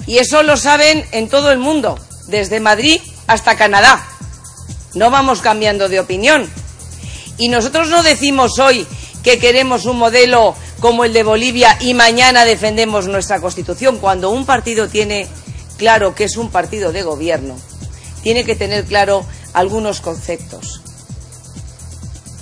Y 0.08 0.18
eso 0.18 0.42
lo 0.42 0.56
saben 0.56 1.04
en 1.12 1.28
todo 1.28 1.52
el 1.52 1.60
mundo, 1.60 1.96
desde 2.26 2.58
Madrid 2.58 3.00
hasta 3.28 3.56
Canadá. 3.56 4.04
No 4.94 5.12
vamos 5.12 5.42
cambiando 5.42 5.88
de 5.88 6.00
opinión. 6.00 6.50
Y 7.38 7.50
nosotros 7.50 7.88
no 7.88 8.02
decimos 8.02 8.58
hoy 8.58 8.84
que 9.22 9.38
queremos 9.38 9.84
un 9.86 9.98
modelo 9.98 10.56
como 10.82 11.04
el 11.04 11.12
de 11.12 11.22
Bolivia 11.22 11.78
y 11.80 11.94
mañana 11.94 12.44
defendemos 12.44 13.06
nuestra 13.06 13.40
Constitución. 13.40 13.98
Cuando 13.98 14.30
un 14.30 14.44
partido 14.44 14.88
tiene 14.88 15.28
claro 15.78 16.16
que 16.16 16.24
es 16.24 16.36
un 16.36 16.50
partido 16.50 16.90
de 16.90 17.04
gobierno, 17.04 17.56
tiene 18.24 18.44
que 18.44 18.56
tener 18.56 18.84
claro 18.84 19.24
algunos 19.52 20.00
conceptos. 20.00 20.82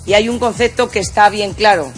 Y 0.07 0.14
hay 0.14 0.31
un 0.31 0.38
concepto 0.38 0.88
que 0.88 1.00
está 1.00 1.29
bien 1.29 1.53
claro, 1.53 1.92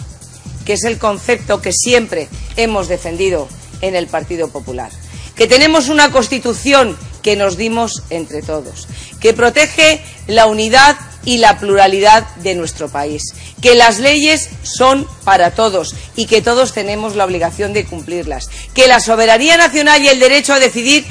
que 0.65 0.73
es 0.73 0.83
el 0.83 0.99
concepto 0.99 1.61
que 1.61 1.71
siempre 1.71 2.27
hemos 2.57 2.89
defendido 2.89 3.47
en 3.79 3.95
el 3.95 4.07
Partido 4.07 4.49
Popular. 4.49 4.91
Que 5.37 5.47
tenemos 5.47 5.87
una 5.87 6.11
Constitución 6.11 6.97
que 7.21 7.37
nos 7.37 7.55
dimos 7.55 8.03
entre 8.09 8.41
todos, 8.41 8.89
que 9.21 9.33
protege 9.33 10.03
la 10.27 10.47
unidad 10.47 10.97
y 11.25 11.37
la 11.37 11.59
pluralidad 11.59 12.27
de 12.37 12.55
nuestro 12.55 12.89
país, 12.89 13.23
que 13.61 13.75
las 13.75 13.99
leyes 13.99 14.49
son 14.63 15.07
para 15.23 15.51
todos 15.51 15.95
y 16.15 16.25
que 16.25 16.41
todos 16.41 16.73
tenemos 16.73 17.15
la 17.15 17.25
obligación 17.25 17.73
de 17.73 17.85
cumplirlas, 17.85 18.49
que 18.73 18.87
la 18.87 18.99
soberanía 18.99 19.57
nacional 19.57 20.01
y 20.03 20.07
el 20.07 20.19
derecho 20.19 20.53
a 20.53 20.59
decidir 20.59 21.05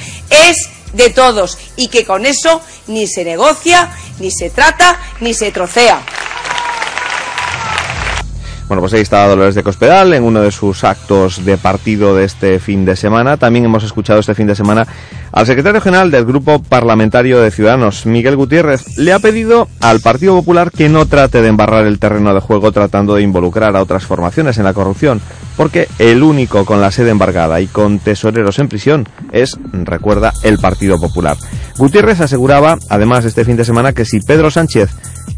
es 0.49 0.69
de 0.93 1.11
todos 1.11 1.59
y 1.77 1.89
que 1.89 2.05
con 2.05 2.27
eso 2.27 2.61
ni 2.87 3.07
se 3.07 3.25
negocia, 3.25 3.91
ni 4.19 4.31
se 4.31 4.51
trata, 4.51 5.01
ni 5.21 5.35
se 5.35 5.51
trocea. 5.51 6.03
Bueno, 8.73 8.81
pues 8.81 8.95
ahí 8.95 9.03
está 9.03 9.29
Dolores 9.29 9.55
de 9.55 9.63
Cospedal 9.63 10.15
en 10.15 10.25
uno 10.25 10.41
de 10.41 10.51
sus 10.51 10.83
actos 10.83 11.45
de 11.45 11.59
partido 11.59 12.17
de 12.17 12.25
este 12.25 12.59
fin 12.59 12.87
de 12.87 12.97
semana. 12.97 13.37
También 13.37 13.67
hemos 13.67 13.85
escuchado 13.85 14.21
este 14.21 14.35
fin 14.35 14.47
de 14.47 14.55
semana 14.55 14.87
al 15.31 15.45
secretario 15.45 15.83
general 15.83 16.11
del 16.11 16.25
Grupo 16.25 16.63
Parlamentario 16.63 17.43
de 17.43 17.51
Ciudadanos, 17.51 18.07
Miguel 18.07 18.35
Gutiérrez. 18.35 18.97
Le 18.97 19.13
ha 19.13 19.19
pedido 19.19 19.69
al 19.81 20.01
Partido 20.01 20.35
Popular 20.37 20.71
que 20.71 20.89
no 20.89 21.05
trate 21.05 21.43
de 21.43 21.49
embarrar 21.49 21.85
el 21.85 21.99
terreno 21.99 22.33
de 22.33 22.41
juego 22.41 22.73
tratando 22.73 23.15
de 23.15 23.21
involucrar 23.21 23.77
a 23.77 23.83
otras 23.83 24.07
formaciones 24.07 24.57
en 24.57 24.65
la 24.65 24.73
corrupción, 24.73 25.21
porque 25.59 25.87
el 25.99 26.23
único 26.23 26.65
con 26.65 26.81
la 26.81 26.91
sede 26.91 27.11
embargada 27.11 27.61
y 27.61 27.67
con 27.67 27.99
tesoreros 27.99 28.59
en 28.59 28.69
prisión 28.69 29.07
es, 29.33 29.59
recuerda, 29.71 30.33
el 30.45 30.57
Partido 30.57 30.99
Popular. 30.99 31.37
Gutiérrez 31.77 32.23
aseguraba, 32.23 32.79
además, 32.89 33.27
este 33.27 33.45
fin 33.45 33.59
de 33.59 33.67
semana 33.67 33.93
que 33.93 34.07
si 34.07 34.21
Pedro 34.21 34.51
Sánchez 34.51 34.89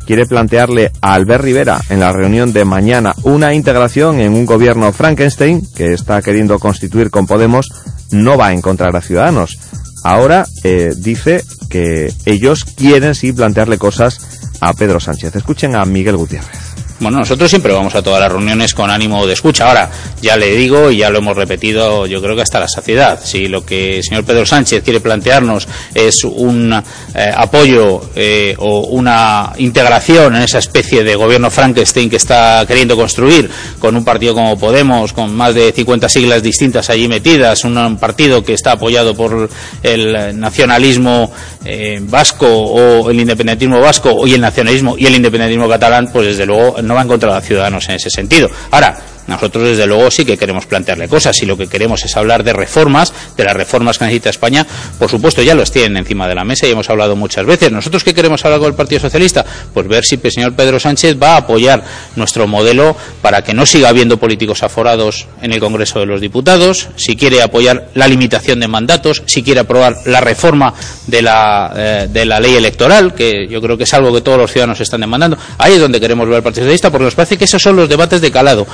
quiere 0.06 0.26
plantearle 0.26 0.92
a 1.00 1.14
Albert 1.14 1.44
Rivera 1.44 1.80
en 1.88 2.00
la 2.00 2.12
reunión 2.12 2.52
de 2.52 2.64
mañana 2.64 3.14
una 3.22 3.54
integración 3.54 4.20
en 4.20 4.32
un 4.34 4.46
gobierno 4.46 4.92
Frankenstein 4.92 5.66
que 5.74 5.92
está 5.92 6.20
queriendo 6.22 6.58
constituir 6.58 7.10
con 7.10 7.26
Podemos, 7.26 7.68
no 8.10 8.36
va 8.36 8.48
a 8.48 8.52
encontrar 8.52 8.94
a 8.96 9.00
Ciudadanos. 9.00 9.58
Ahora 10.04 10.46
eh, 10.62 10.92
dice 10.96 11.42
que 11.68 12.12
ellos 12.26 12.64
quieren 12.64 13.14
sí 13.14 13.32
plantearle 13.32 13.78
cosas 13.78 14.20
a 14.60 14.74
Pedro 14.74 15.00
Sánchez. 15.00 15.34
Escuchen 15.34 15.74
a 15.74 15.84
Miguel 15.84 16.16
Gutiérrez. 16.16 16.83
Bueno, 17.00 17.18
nosotros 17.18 17.50
siempre 17.50 17.72
vamos 17.72 17.94
a 17.96 18.02
todas 18.02 18.20
las 18.20 18.30
reuniones 18.30 18.72
con 18.72 18.88
ánimo 18.88 19.26
de 19.26 19.32
escucha. 19.32 19.66
Ahora, 19.66 19.90
ya 20.22 20.36
le 20.36 20.54
digo 20.54 20.92
y 20.92 20.98
ya 20.98 21.10
lo 21.10 21.18
hemos 21.18 21.36
repetido, 21.36 22.06
yo 22.06 22.22
creo 22.22 22.36
que 22.36 22.42
hasta 22.42 22.60
la 22.60 22.68
saciedad. 22.68 23.18
Si 23.22 23.48
lo 23.48 23.66
que 23.66 23.98
el 23.98 24.04
señor 24.04 24.24
Pedro 24.24 24.46
Sánchez 24.46 24.84
quiere 24.84 25.00
plantearnos 25.00 25.66
es 25.92 26.22
un 26.22 26.72
eh, 26.72 27.32
apoyo 27.36 28.10
eh, 28.14 28.54
o 28.58 28.86
una 28.86 29.52
integración 29.58 30.36
en 30.36 30.42
esa 30.42 30.58
especie 30.58 31.02
de 31.02 31.16
gobierno 31.16 31.50
Frankenstein 31.50 32.08
que 32.08 32.16
está 32.16 32.64
queriendo 32.66 32.96
construir 32.96 33.50
con 33.80 33.96
un 33.96 34.04
partido 34.04 34.34
como 34.34 34.56
Podemos, 34.56 35.12
con 35.12 35.34
más 35.34 35.52
de 35.54 35.72
50 35.72 36.08
siglas 36.08 36.44
distintas 36.44 36.90
allí 36.90 37.08
metidas, 37.08 37.64
un 37.64 37.96
partido 37.98 38.44
que 38.44 38.54
está 38.54 38.72
apoyado 38.72 39.16
por 39.16 39.50
el 39.82 40.38
nacionalismo 40.38 41.32
eh, 41.64 41.98
vasco 42.02 42.46
o 42.46 43.10
el 43.10 43.18
independentismo 43.18 43.80
vasco 43.80 44.26
y 44.26 44.34
el 44.34 44.40
nacionalismo 44.40 44.96
y 44.96 45.06
el 45.06 45.16
independentismo 45.16 45.68
catalán, 45.68 46.10
pues 46.12 46.28
desde 46.28 46.46
luego 46.46 46.76
no 46.84 46.94
va 46.94 47.00
a 47.00 47.04
encontrar 47.04 47.36
a 47.36 47.40
Ciudadanos 47.40 47.88
en 47.88 47.96
ese 47.96 48.10
sentido. 48.10 48.50
Ahora, 48.70 48.96
nosotros, 49.26 49.64
desde 49.68 49.86
luego, 49.86 50.10
sí 50.10 50.24
que 50.24 50.36
queremos 50.36 50.66
plantearle 50.66 51.08
cosas 51.08 51.40
y 51.42 51.46
lo 51.46 51.56
que 51.56 51.66
queremos 51.66 52.04
es 52.04 52.16
hablar 52.16 52.44
de 52.44 52.52
reformas, 52.52 53.12
de 53.36 53.44
las 53.44 53.54
reformas 53.54 53.98
que 53.98 54.04
necesita 54.04 54.30
España. 54.30 54.66
Por 54.98 55.10
supuesto, 55.10 55.42
ya 55.42 55.54
los 55.54 55.70
tienen 55.70 55.96
encima 55.96 56.28
de 56.28 56.34
la 56.34 56.44
mesa 56.44 56.66
y 56.66 56.70
hemos 56.70 56.88
hablado 56.90 57.16
muchas 57.16 57.46
veces. 57.46 57.72
¿Nosotros 57.72 58.04
qué 58.04 58.14
queremos 58.14 58.44
hablar 58.44 58.60
con 58.60 58.68
el 58.68 58.74
Partido 58.74 59.00
Socialista? 59.00 59.44
Pues 59.72 59.88
ver 59.88 60.04
si 60.04 60.20
el 60.22 60.32
señor 60.32 60.54
Pedro 60.54 60.78
Sánchez 60.78 61.16
va 61.20 61.34
a 61.34 61.36
apoyar 61.38 61.82
nuestro 62.16 62.46
modelo 62.46 62.96
para 63.22 63.42
que 63.42 63.54
no 63.54 63.66
siga 63.66 63.88
habiendo 63.88 64.18
políticos 64.18 64.62
aforados 64.62 65.26
en 65.42 65.52
el 65.52 65.60
Congreso 65.60 66.00
de 66.00 66.06
los 66.06 66.20
Diputados, 66.20 66.88
si 66.96 67.16
quiere 67.16 67.42
apoyar 67.42 67.88
la 67.94 68.08
limitación 68.08 68.60
de 68.60 68.68
mandatos, 68.68 69.22
si 69.26 69.42
quiere 69.42 69.60
aprobar 69.60 69.96
la 70.06 70.20
reforma 70.20 70.74
de 71.06 71.22
la, 71.22 71.72
eh, 71.76 72.08
de 72.10 72.24
la 72.24 72.40
ley 72.40 72.54
electoral, 72.54 73.14
que 73.14 73.46
yo 73.48 73.60
creo 73.60 73.76
que 73.76 73.84
es 73.84 73.94
algo 73.94 74.12
que 74.12 74.20
todos 74.20 74.38
los 74.38 74.50
ciudadanos 74.50 74.80
están 74.80 75.00
demandando. 75.00 75.36
Ahí 75.58 75.74
es 75.74 75.80
donde 75.80 76.00
queremos 76.00 76.26
ver 76.26 76.36
al 76.36 76.42
Partido 76.42 76.64
Socialista, 76.64 76.90
porque 76.90 77.04
nos 77.04 77.14
parece 77.14 77.36
que 77.36 77.44
esos 77.44 77.62
son 77.62 77.76
los 77.76 77.88
debates 77.88 78.20
de 78.20 78.30
calado. 78.30 78.66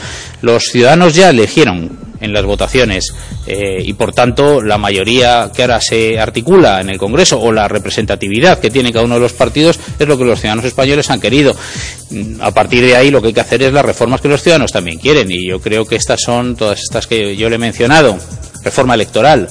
Los 0.43 0.65
ciudadanos 0.65 1.15
ya 1.15 1.31
eligieron 1.31 1.99
en 2.21 2.33
las 2.33 2.45
votaciones 2.45 3.15
eh, 3.47 3.83
y 3.85 3.93
por 3.95 4.13
tanto 4.13 4.61
la 4.63 4.79
mayoría 4.79 5.51
que 5.55 5.63
ahora 5.63 5.81
se 5.81 6.19
articula 6.21 6.81
en 6.81 6.91
el 6.91 6.99
Congreso 6.99 7.41
o 7.41 7.53
la 7.53 7.67
representatividad 7.67 8.59
que 8.59 8.71
tiene 8.71 8.93
cada 8.93 9.05
uno 9.05 9.15
de 9.15 9.23
los 9.23 9.33
partidos 9.33 9.79
es 9.99 10.07
lo 10.07 10.19
que 10.19 10.25
los 10.25 10.39
ciudadanos 10.39 10.65
españoles 10.67 11.11
han 11.11 11.21
querido. 11.21 11.55
Mm, 12.11 12.41
A 12.41 12.53
partir 12.53 12.85
de 12.85 12.97
ahí 12.97 13.11
lo 13.11 13.21
que 13.21 13.29
hay 13.29 13.35
que 13.35 13.41
hacer 13.41 13.63
es 13.63 13.73
las 13.73 13.85
reformas 13.85 14.21
que 14.21 14.29
los 14.29 14.43
ciudadanos 14.43 14.73
también 14.73 14.99
quieren 14.99 15.31
y 15.31 15.49
yo 15.49 15.61
creo 15.61 15.87
que 15.87 15.97
estas 15.97 16.21
son 16.21 16.57
todas 16.57 16.81
estas 16.81 17.07
que 17.07 17.37
yo 17.37 17.49
le 17.49 17.57
he 17.57 17.59
mencionado. 17.59 18.19
Reforma 18.63 18.95
electoral, 18.95 19.49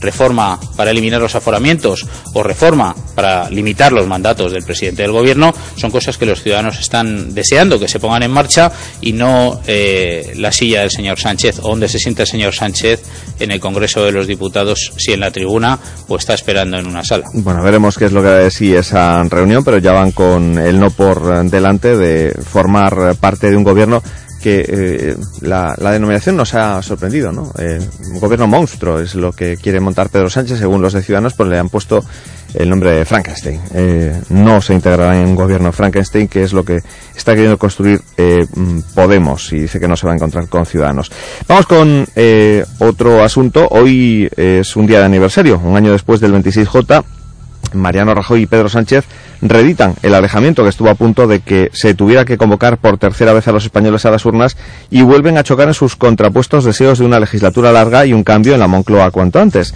reforma 0.00 0.58
para 0.76 0.90
eliminar 0.90 1.20
los 1.20 1.34
aforamientos 1.34 2.06
o 2.34 2.42
reforma 2.42 2.94
para 3.14 3.48
limitar 3.50 3.92
los 3.92 4.06
mandatos 4.06 4.52
del 4.52 4.64
presidente 4.64 5.02
del 5.02 5.12
gobierno 5.12 5.54
son 5.76 5.90
cosas 5.90 6.18
que 6.18 6.26
los 6.26 6.42
ciudadanos 6.42 6.78
están 6.78 7.34
deseando 7.34 7.78
que 7.78 7.88
se 7.88 8.00
pongan 8.00 8.22
en 8.22 8.30
marcha 8.30 8.70
y 9.00 9.12
no 9.12 9.60
eh, 9.66 10.32
la 10.36 10.52
silla 10.52 10.80
del 10.80 10.90
señor 10.90 11.18
Sánchez 11.18 11.60
o 11.62 11.68
donde 11.68 11.88
se 11.88 11.98
sienta 11.98 12.22
el 12.22 12.28
señor 12.28 12.54
Sánchez 12.54 13.02
en 13.40 13.50
el 13.50 13.60
Congreso 13.60 14.04
de 14.04 14.12
los 14.12 14.26
Diputados 14.26 14.92
si 14.96 15.12
en 15.12 15.20
la 15.20 15.30
tribuna 15.30 15.78
o 16.08 16.16
está 16.16 16.34
esperando 16.34 16.78
en 16.78 16.86
una 16.86 17.04
sala. 17.04 17.24
Bueno, 17.32 17.62
veremos 17.62 17.96
qué 17.96 18.06
es 18.06 18.12
lo 18.12 18.22
que 18.22 18.28
decide 18.28 18.78
esa 18.78 19.22
reunión, 19.24 19.64
pero 19.64 19.78
ya 19.78 19.92
van 19.92 20.12
con 20.12 20.58
el 20.58 20.78
no 20.78 20.90
por 20.90 21.48
delante 21.50 21.96
de 21.96 22.32
formar 22.32 23.16
parte 23.16 23.50
de 23.50 23.56
un 23.56 23.64
gobierno 23.64 24.02
que 24.42 24.64
eh, 24.68 25.16
la, 25.40 25.74
la 25.78 25.92
denominación 25.92 26.36
nos 26.36 26.54
ha 26.54 26.82
sorprendido, 26.82 27.32
¿no? 27.32 27.52
Eh, 27.58 27.80
un 28.12 28.20
gobierno 28.20 28.46
monstruo 28.46 29.00
es 29.00 29.14
lo 29.14 29.32
que 29.32 29.56
quiere 29.56 29.80
montar 29.80 30.08
Pedro 30.08 30.30
Sánchez, 30.30 30.58
según 30.58 30.82
los 30.82 30.92
de 30.92 31.02
Ciudadanos, 31.02 31.34
pues 31.34 31.48
le 31.48 31.58
han 31.58 31.68
puesto 31.68 32.04
el 32.54 32.70
nombre 32.70 32.90
de 32.92 33.04
Frankenstein. 33.04 33.60
Eh, 33.74 34.20
no 34.30 34.60
se 34.60 34.74
integrará 34.74 35.18
en 35.20 35.28
un 35.28 35.34
gobierno 35.34 35.72
Frankenstein, 35.72 36.28
que 36.28 36.42
es 36.42 36.52
lo 36.52 36.64
que 36.64 36.80
está 37.14 37.32
queriendo 37.32 37.58
construir 37.58 38.00
eh, 38.16 38.46
Podemos, 38.94 39.52
y 39.52 39.60
dice 39.60 39.80
que 39.80 39.88
no 39.88 39.96
se 39.96 40.06
va 40.06 40.12
a 40.12 40.16
encontrar 40.16 40.48
con 40.48 40.64
Ciudadanos. 40.64 41.10
Vamos 41.48 41.66
con 41.66 42.06
otro 42.78 43.22
asunto. 43.22 43.68
Hoy 43.70 44.28
es 44.36 44.76
un 44.76 44.86
día 44.86 45.00
de 45.00 45.06
aniversario, 45.06 45.58
un 45.58 45.76
año 45.76 45.92
después 45.92 46.20
del 46.20 46.32
26J. 46.34 47.04
Mariano 47.74 48.14
Rajoy 48.14 48.42
y 48.42 48.46
Pedro 48.46 48.68
Sánchez 48.68 49.04
reeditan 49.42 49.94
el 50.02 50.14
alejamiento 50.14 50.62
que 50.62 50.70
estuvo 50.70 50.90
a 50.90 50.94
punto 50.94 51.26
de 51.26 51.40
que 51.40 51.70
se 51.72 51.94
tuviera 51.94 52.24
que 52.24 52.38
convocar 52.38 52.78
por 52.78 52.98
tercera 52.98 53.32
vez 53.32 53.46
a 53.48 53.52
los 53.52 53.64
españoles 53.64 54.06
a 54.06 54.10
las 54.10 54.24
urnas 54.24 54.56
y 54.90 55.02
vuelven 55.02 55.38
a 55.38 55.44
chocar 55.44 55.68
en 55.68 55.74
sus 55.74 55.96
contrapuestos 55.96 56.64
deseos 56.64 56.98
de 56.98 57.04
una 57.04 57.20
legislatura 57.20 57.72
larga 57.72 58.06
y 58.06 58.12
un 58.12 58.24
cambio 58.24 58.54
en 58.54 58.60
la 58.60 58.68
Moncloa 58.68 59.10
cuanto 59.10 59.40
antes. 59.40 59.74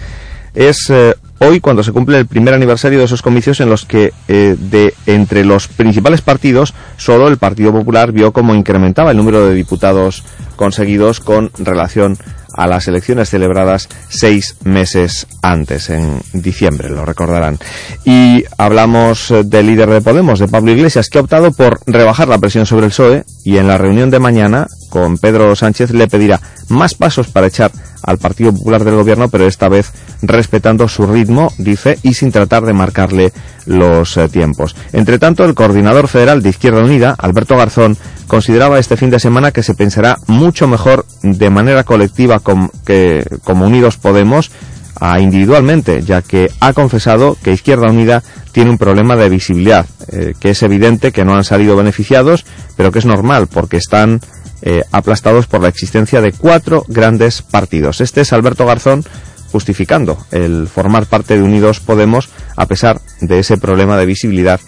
Es 0.53 0.89
eh, 0.89 1.15
hoy 1.39 1.59
cuando 1.59 1.81
se 1.81 1.91
cumple 1.91 2.17
el 2.17 2.27
primer 2.27 2.53
aniversario 2.53 2.99
de 2.99 3.05
esos 3.05 3.21
comicios 3.21 3.61
en 3.61 3.69
los 3.69 3.85
que 3.85 4.13
eh, 4.27 4.55
de 4.59 4.93
entre 5.05 5.45
los 5.45 5.67
principales 5.67 6.21
partidos 6.21 6.73
solo 6.97 7.27
el 7.27 7.37
Partido 7.37 7.71
Popular 7.71 8.11
vio 8.11 8.33
cómo 8.33 8.53
incrementaba 8.53 9.11
el 9.11 9.17
número 9.17 9.45
de 9.45 9.55
diputados 9.55 10.23
conseguidos 10.61 11.21
con 11.21 11.49
relación 11.57 12.19
a 12.55 12.67
las 12.67 12.87
elecciones 12.87 13.31
celebradas 13.31 13.89
seis 14.09 14.57
meses 14.63 15.25
antes, 15.41 15.89
en 15.89 16.21
diciembre, 16.33 16.87
lo 16.87 17.03
recordarán. 17.03 17.57
Y 18.05 18.43
hablamos 18.59 19.31
eh, 19.31 19.41
del 19.43 19.65
líder 19.65 19.89
de 19.89 20.01
Podemos, 20.01 20.37
de 20.37 20.47
Pablo 20.47 20.71
Iglesias, 20.71 21.09
que 21.09 21.17
ha 21.17 21.21
optado 21.21 21.51
por 21.51 21.79
rebajar 21.87 22.27
la 22.27 22.37
presión 22.37 22.67
sobre 22.67 22.85
el 22.85 22.91
PSOE 22.91 23.23
y 23.43 23.57
en 23.57 23.67
la 23.67 23.79
reunión 23.79 24.11
de 24.11 24.19
mañana 24.19 24.67
con 24.91 25.17
Pedro 25.17 25.55
Sánchez 25.55 25.93
le 25.93 26.07
pedirá 26.07 26.39
más 26.69 26.93
pasos 26.93 27.29
para 27.29 27.47
echar 27.47 27.71
al 28.03 28.17
Partido 28.17 28.53
Popular 28.53 28.83
del 28.83 28.95
Gobierno, 28.95 29.29
pero 29.29 29.47
esta 29.47 29.69
vez 29.69 29.91
respetando 30.21 30.87
su 30.87 31.05
ritmo, 31.05 31.51
dice, 31.57 31.97
y 32.03 32.13
sin 32.13 32.31
tratar 32.31 32.63
de 32.65 32.73
marcarle 32.73 33.31
los 33.65 34.17
eh, 34.17 34.27
tiempos. 34.29 34.75
Entre 34.93 35.19
tanto, 35.19 35.45
el 35.45 35.55
coordinador 35.55 36.07
federal 36.07 36.41
de 36.41 36.49
Izquierda 36.49 36.83
Unida, 36.83 37.15
Alberto 37.17 37.57
Garzón, 37.57 37.97
consideraba 38.27 38.79
este 38.79 38.97
fin 38.97 39.09
de 39.09 39.19
semana 39.19 39.51
que 39.51 39.63
se 39.63 39.73
pensará 39.73 40.17
mucho 40.27 40.67
mejor 40.67 41.05
de 41.21 41.49
manera 41.49 41.83
colectiva 41.83 42.41
que, 42.85 43.25
como 43.43 43.65
Unidos 43.65 43.97
Podemos 43.97 44.51
a 44.99 45.19
individualmente, 45.19 46.03
ya 46.03 46.21
que 46.21 46.51
ha 46.59 46.73
confesado 46.73 47.35
que 47.43 47.51
Izquierda 47.51 47.89
Unida 47.89 48.21
tiene 48.51 48.69
un 48.69 48.77
problema 48.77 49.15
de 49.15 49.29
visibilidad, 49.29 49.87
eh, 50.09 50.35
que 50.39 50.51
es 50.51 50.61
evidente 50.61 51.11
que 51.11 51.25
no 51.25 51.35
han 51.35 51.43
salido 51.43 51.75
beneficiados, 51.75 52.45
pero 52.77 52.91
que 52.91 52.99
es 52.99 53.05
normal 53.05 53.47
porque 53.47 53.77
están 53.77 54.21
eh, 54.61 54.83
aplastados 54.91 55.47
por 55.47 55.61
la 55.61 55.69
existencia 55.69 56.21
de 56.21 56.31
cuatro 56.31 56.83
grandes 56.87 57.41
partidos. 57.41 58.01
Este 58.01 58.21
es 58.21 58.33
Alberto 58.33 58.65
Garzón 58.65 59.03
justificando 59.51 60.17
el 60.31 60.67
formar 60.67 61.05
parte 61.05 61.35
de 61.35 61.43
Unidos 61.43 61.79
Podemos 61.79 62.29
a 62.55 62.65
pesar 62.67 63.01
de 63.19 63.39
ese 63.39 63.57
problema 63.57 63.97
de 63.97 64.05
visibilidad 64.05 64.61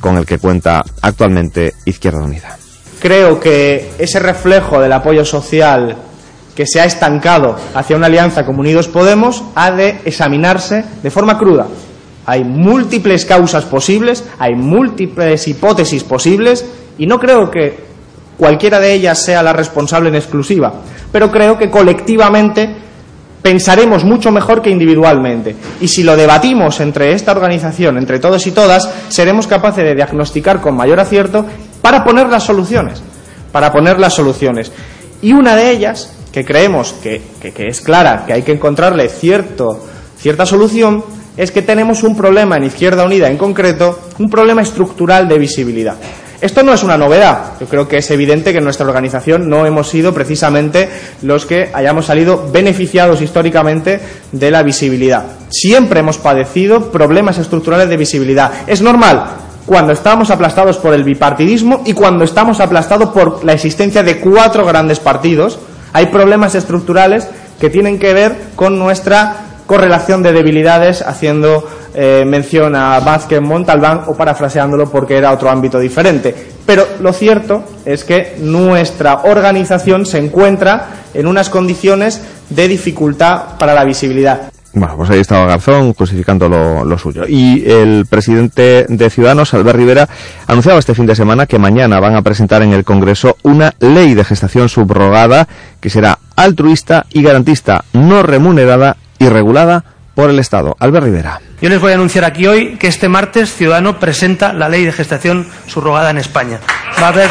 con 0.00 0.16
el 0.16 0.24
que 0.24 0.38
cuenta 0.38 0.82
actualmente 1.02 1.74
Izquierda 1.84 2.22
Unida 2.22 2.56
creo 3.04 3.38
que 3.38 3.90
ese 3.98 4.18
reflejo 4.18 4.80
del 4.80 4.90
apoyo 4.90 5.26
social 5.26 5.94
que 6.56 6.66
se 6.66 6.80
ha 6.80 6.86
estancado 6.86 7.54
hacia 7.74 7.98
una 7.98 8.06
alianza 8.06 8.46
con 8.46 8.58
Unidos 8.58 8.88
Podemos 8.88 9.44
ha 9.54 9.70
de 9.72 10.00
examinarse 10.06 10.82
de 11.02 11.10
forma 11.10 11.36
cruda. 11.36 11.66
Hay 12.24 12.44
múltiples 12.44 13.26
causas 13.26 13.66
posibles, 13.66 14.24
hay 14.38 14.54
múltiples 14.54 15.46
hipótesis 15.46 16.02
posibles 16.02 16.64
y 16.96 17.06
no 17.06 17.20
creo 17.20 17.50
que 17.50 17.78
cualquiera 18.38 18.80
de 18.80 18.92
ellas 18.92 19.22
sea 19.22 19.42
la 19.42 19.52
responsable 19.52 20.08
en 20.08 20.16
exclusiva, 20.16 20.72
pero 21.12 21.30
creo 21.30 21.58
que 21.58 21.70
colectivamente 21.70 22.84
pensaremos 23.44 24.04
mucho 24.04 24.32
mejor 24.32 24.62
que 24.62 24.70
individualmente. 24.70 25.54
Y 25.78 25.88
si 25.88 26.02
lo 26.02 26.16
debatimos 26.16 26.80
entre 26.80 27.12
esta 27.12 27.32
organización, 27.32 27.98
entre 27.98 28.18
todos 28.18 28.46
y 28.46 28.52
todas, 28.52 28.88
seremos 29.10 29.46
capaces 29.46 29.84
de 29.84 29.94
diagnosticar 29.94 30.62
con 30.62 30.74
mayor 30.74 30.98
acierto 30.98 31.44
para 31.82 32.02
poner 32.02 32.30
las 32.30 32.44
soluciones, 32.44 33.02
para 33.52 33.70
poner 33.70 34.00
las 34.00 34.14
soluciones. 34.14 34.72
Y 35.20 35.34
una 35.34 35.56
de 35.56 35.70
ellas, 35.70 36.14
que 36.32 36.42
creemos 36.42 36.94
que, 36.94 37.20
es 37.42 37.80
clara, 37.82 38.24
que 38.26 38.32
hay 38.32 38.42
que 38.42 38.52
encontrarle 38.52 39.10
cierto, 39.10 39.84
cierta 40.16 40.46
solución, 40.46 41.04
es 41.36 41.50
que 41.50 41.60
tenemos 41.60 42.02
un 42.02 42.16
problema 42.16 42.56
en 42.56 42.64
Izquierda 42.64 43.04
Unida 43.04 43.28
en 43.28 43.36
concreto, 43.36 44.00
un 44.18 44.30
problema 44.30 44.62
estructural 44.62 45.28
de 45.28 45.38
visibilidad. 45.38 45.96
Esto 46.44 46.62
no 46.62 46.74
es 46.74 46.82
una 46.82 46.98
novedad. 46.98 47.54
Yo 47.58 47.66
creo 47.66 47.88
que 47.88 47.96
es 47.96 48.10
evidente 48.10 48.52
que 48.52 48.58
en 48.58 48.64
nuestra 48.64 48.86
organización 48.86 49.48
no 49.48 49.64
hemos 49.64 49.88
sido 49.88 50.12
precisamente 50.12 50.90
los 51.22 51.46
que 51.46 51.70
hayamos 51.72 52.04
salido 52.04 52.50
beneficiados 52.52 53.22
históricamente 53.22 53.98
de 54.30 54.50
la 54.50 54.62
visibilidad. 54.62 55.24
Siempre 55.48 56.00
hemos 56.00 56.18
padecido 56.18 56.92
problemas 56.92 57.38
estructurales 57.38 57.88
de 57.88 57.96
visibilidad. 57.96 58.52
Es 58.66 58.82
normal, 58.82 59.24
cuando 59.64 59.94
estamos 59.94 60.28
aplastados 60.28 60.76
por 60.76 60.92
el 60.92 61.02
bipartidismo 61.02 61.80
y 61.86 61.94
cuando 61.94 62.24
estamos 62.24 62.60
aplastados 62.60 63.08
por 63.08 63.42
la 63.42 63.54
existencia 63.54 64.02
de 64.02 64.20
cuatro 64.20 64.66
grandes 64.66 65.00
partidos, 65.00 65.58
hay 65.94 66.08
problemas 66.08 66.54
estructurales 66.54 67.26
que 67.58 67.70
tienen 67.70 67.98
que 67.98 68.12
ver 68.12 68.36
con 68.54 68.78
nuestra 68.78 69.53
correlación 69.66 70.22
de 70.22 70.32
debilidades, 70.32 71.02
haciendo 71.02 71.68
eh, 71.94 72.24
mención 72.26 72.74
a 72.74 73.00
Vázquez 73.00 73.40
Montalbán 73.40 74.02
o 74.06 74.14
parafraseándolo 74.14 74.90
porque 74.90 75.16
era 75.16 75.32
otro 75.32 75.50
ámbito 75.50 75.78
diferente. 75.78 76.34
Pero 76.66 76.86
lo 77.00 77.12
cierto 77.12 77.64
es 77.84 78.04
que 78.04 78.36
nuestra 78.40 79.22
organización 79.24 80.06
se 80.06 80.18
encuentra 80.18 80.86
en 81.14 81.26
unas 81.26 81.50
condiciones 81.50 82.22
de 82.50 82.68
dificultad 82.68 83.58
para 83.58 83.74
la 83.74 83.84
visibilidad. 83.84 84.50
Bueno, 84.74 84.96
pues 84.96 85.08
ahí 85.10 85.20
estaba 85.20 85.46
Garzón 85.46 85.94
justificando 85.94 86.48
lo, 86.48 86.98
suyo. 86.98 87.24
Y 87.28 87.64
el 87.70 88.06
presidente 88.06 88.86
de 88.88 89.08
Ciudadanos, 89.08 89.54
Albert 89.54 89.76
Rivera, 89.78 90.08
anunciaba 90.48 90.80
este 90.80 90.96
fin 90.96 91.06
de 91.06 91.14
semana 91.14 91.46
que 91.46 91.60
mañana 91.60 92.00
van 92.00 92.16
a 92.16 92.22
presentar 92.22 92.62
en 92.62 92.72
el 92.72 92.84
Congreso 92.84 93.36
una 93.44 93.72
ley 93.78 94.14
de 94.14 94.24
gestación 94.24 94.68
subrogada 94.68 95.46
que 95.80 95.90
será 95.90 96.18
altruista 96.34 97.06
y 97.12 97.22
garantista, 97.22 97.84
no 97.92 98.24
remunerada 98.24 98.96
y 99.24 99.28
regulada 99.28 99.84
por 100.14 100.30
el 100.30 100.38
Estado. 100.38 100.76
Albert 100.78 101.06
Rivera. 101.06 101.40
Yo 101.60 101.68
les 101.68 101.80
voy 101.80 101.92
a 101.92 101.94
anunciar 101.94 102.24
aquí 102.24 102.46
hoy 102.46 102.76
que 102.76 102.88
este 102.88 103.08
martes 103.08 103.52
Ciudadano 103.52 103.98
presenta 103.98 104.52
la 104.52 104.68
ley 104.68 104.84
de 104.84 104.92
gestación 104.92 105.48
subrogada 105.66 106.10
en 106.10 106.18
España. 106.18 106.60
Va 107.00 107.06
a 107.06 107.08
haber 107.08 107.30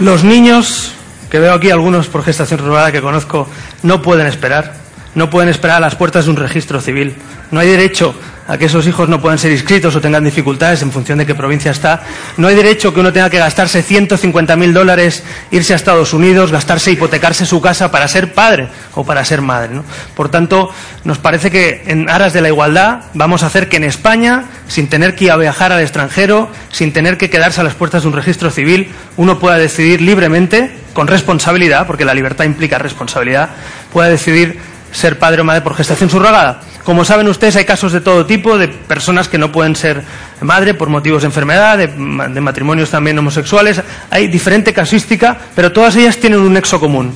Los 0.00 0.22
niños, 0.22 0.92
que 1.30 1.38
veo 1.38 1.54
aquí 1.54 1.70
algunos 1.70 2.08
por 2.08 2.22
gestación 2.24 2.60
robada 2.60 2.92
que 2.92 3.00
conozco, 3.00 3.48
no 3.82 4.02
pueden 4.02 4.26
esperar. 4.26 4.83
No 5.14 5.30
pueden 5.30 5.48
esperar 5.48 5.76
a 5.78 5.80
las 5.80 5.94
puertas 5.94 6.24
de 6.24 6.30
un 6.30 6.36
registro 6.36 6.80
civil. 6.80 7.14
No 7.50 7.60
hay 7.60 7.68
derecho 7.68 8.14
a 8.46 8.58
que 8.58 8.66
esos 8.66 8.86
hijos 8.86 9.08
no 9.08 9.20
puedan 9.20 9.38
ser 9.38 9.52
inscritos 9.52 9.94
o 9.96 10.00
tengan 10.00 10.24
dificultades 10.24 10.82
en 10.82 10.92
función 10.92 11.18
de 11.18 11.26
qué 11.26 11.34
provincia 11.34 11.70
está. 11.70 12.02
No 12.36 12.48
hay 12.48 12.54
derecho 12.54 12.92
que 12.92 13.00
uno 13.00 13.12
tenga 13.12 13.30
que 13.30 13.38
gastarse 13.38 13.84
150.000 13.84 14.72
dólares, 14.72 15.22
irse 15.50 15.72
a 15.72 15.76
Estados 15.76 16.12
Unidos, 16.12 16.52
gastarse, 16.52 16.92
hipotecarse 16.92 17.46
su 17.46 17.60
casa 17.60 17.90
para 17.90 18.08
ser 18.08 18.34
padre 18.34 18.68
o 18.94 19.04
para 19.04 19.24
ser 19.24 19.40
madre. 19.40 19.80
Por 20.14 20.28
tanto, 20.28 20.70
nos 21.04 21.18
parece 21.18 21.50
que 21.50 21.84
en 21.86 22.10
aras 22.10 22.32
de 22.32 22.40
la 22.40 22.48
igualdad 22.48 23.04
vamos 23.14 23.42
a 23.42 23.46
hacer 23.46 23.68
que 23.68 23.76
en 23.76 23.84
España, 23.84 24.44
sin 24.68 24.88
tener 24.88 25.14
que 25.14 25.26
ir 25.26 25.30
a 25.30 25.36
viajar 25.36 25.72
al 25.72 25.80
extranjero, 25.80 26.50
sin 26.70 26.92
tener 26.92 27.16
que 27.16 27.30
quedarse 27.30 27.60
a 27.60 27.64
las 27.64 27.74
puertas 27.74 28.02
de 28.02 28.08
un 28.08 28.14
registro 28.14 28.50
civil, 28.50 28.90
uno 29.16 29.38
pueda 29.38 29.56
decidir 29.56 30.00
libremente, 30.02 30.70
con 30.92 31.08
responsabilidad, 31.08 31.86
porque 31.86 32.04
la 32.04 32.14
libertad 32.14 32.44
implica 32.44 32.78
responsabilidad, 32.78 33.50
pueda 33.92 34.08
decidir 34.08 34.73
ser 34.94 35.18
padre 35.18 35.42
o 35.42 35.44
madre 35.44 35.60
por 35.60 35.74
gestación 35.74 36.08
subrogada. 36.08 36.60
Como 36.84 37.04
saben 37.04 37.26
ustedes, 37.28 37.56
hay 37.56 37.64
casos 37.64 37.92
de 37.92 38.00
todo 38.00 38.24
tipo, 38.26 38.56
de 38.56 38.68
personas 38.68 39.28
que 39.28 39.38
no 39.38 39.50
pueden 39.50 39.74
ser 39.74 40.02
madre 40.40 40.72
por 40.72 40.88
motivos 40.88 41.22
de 41.22 41.26
enfermedad, 41.26 41.76
de, 41.76 41.88
matrimonios 41.88 42.90
también 42.90 43.18
homosexuales. 43.18 43.82
Hay 44.10 44.28
diferente 44.28 44.72
casuística, 44.72 45.36
pero 45.54 45.72
todas 45.72 45.96
ellas 45.96 46.16
tienen 46.18 46.40
un 46.40 46.52
nexo 46.52 46.78
común, 46.78 47.12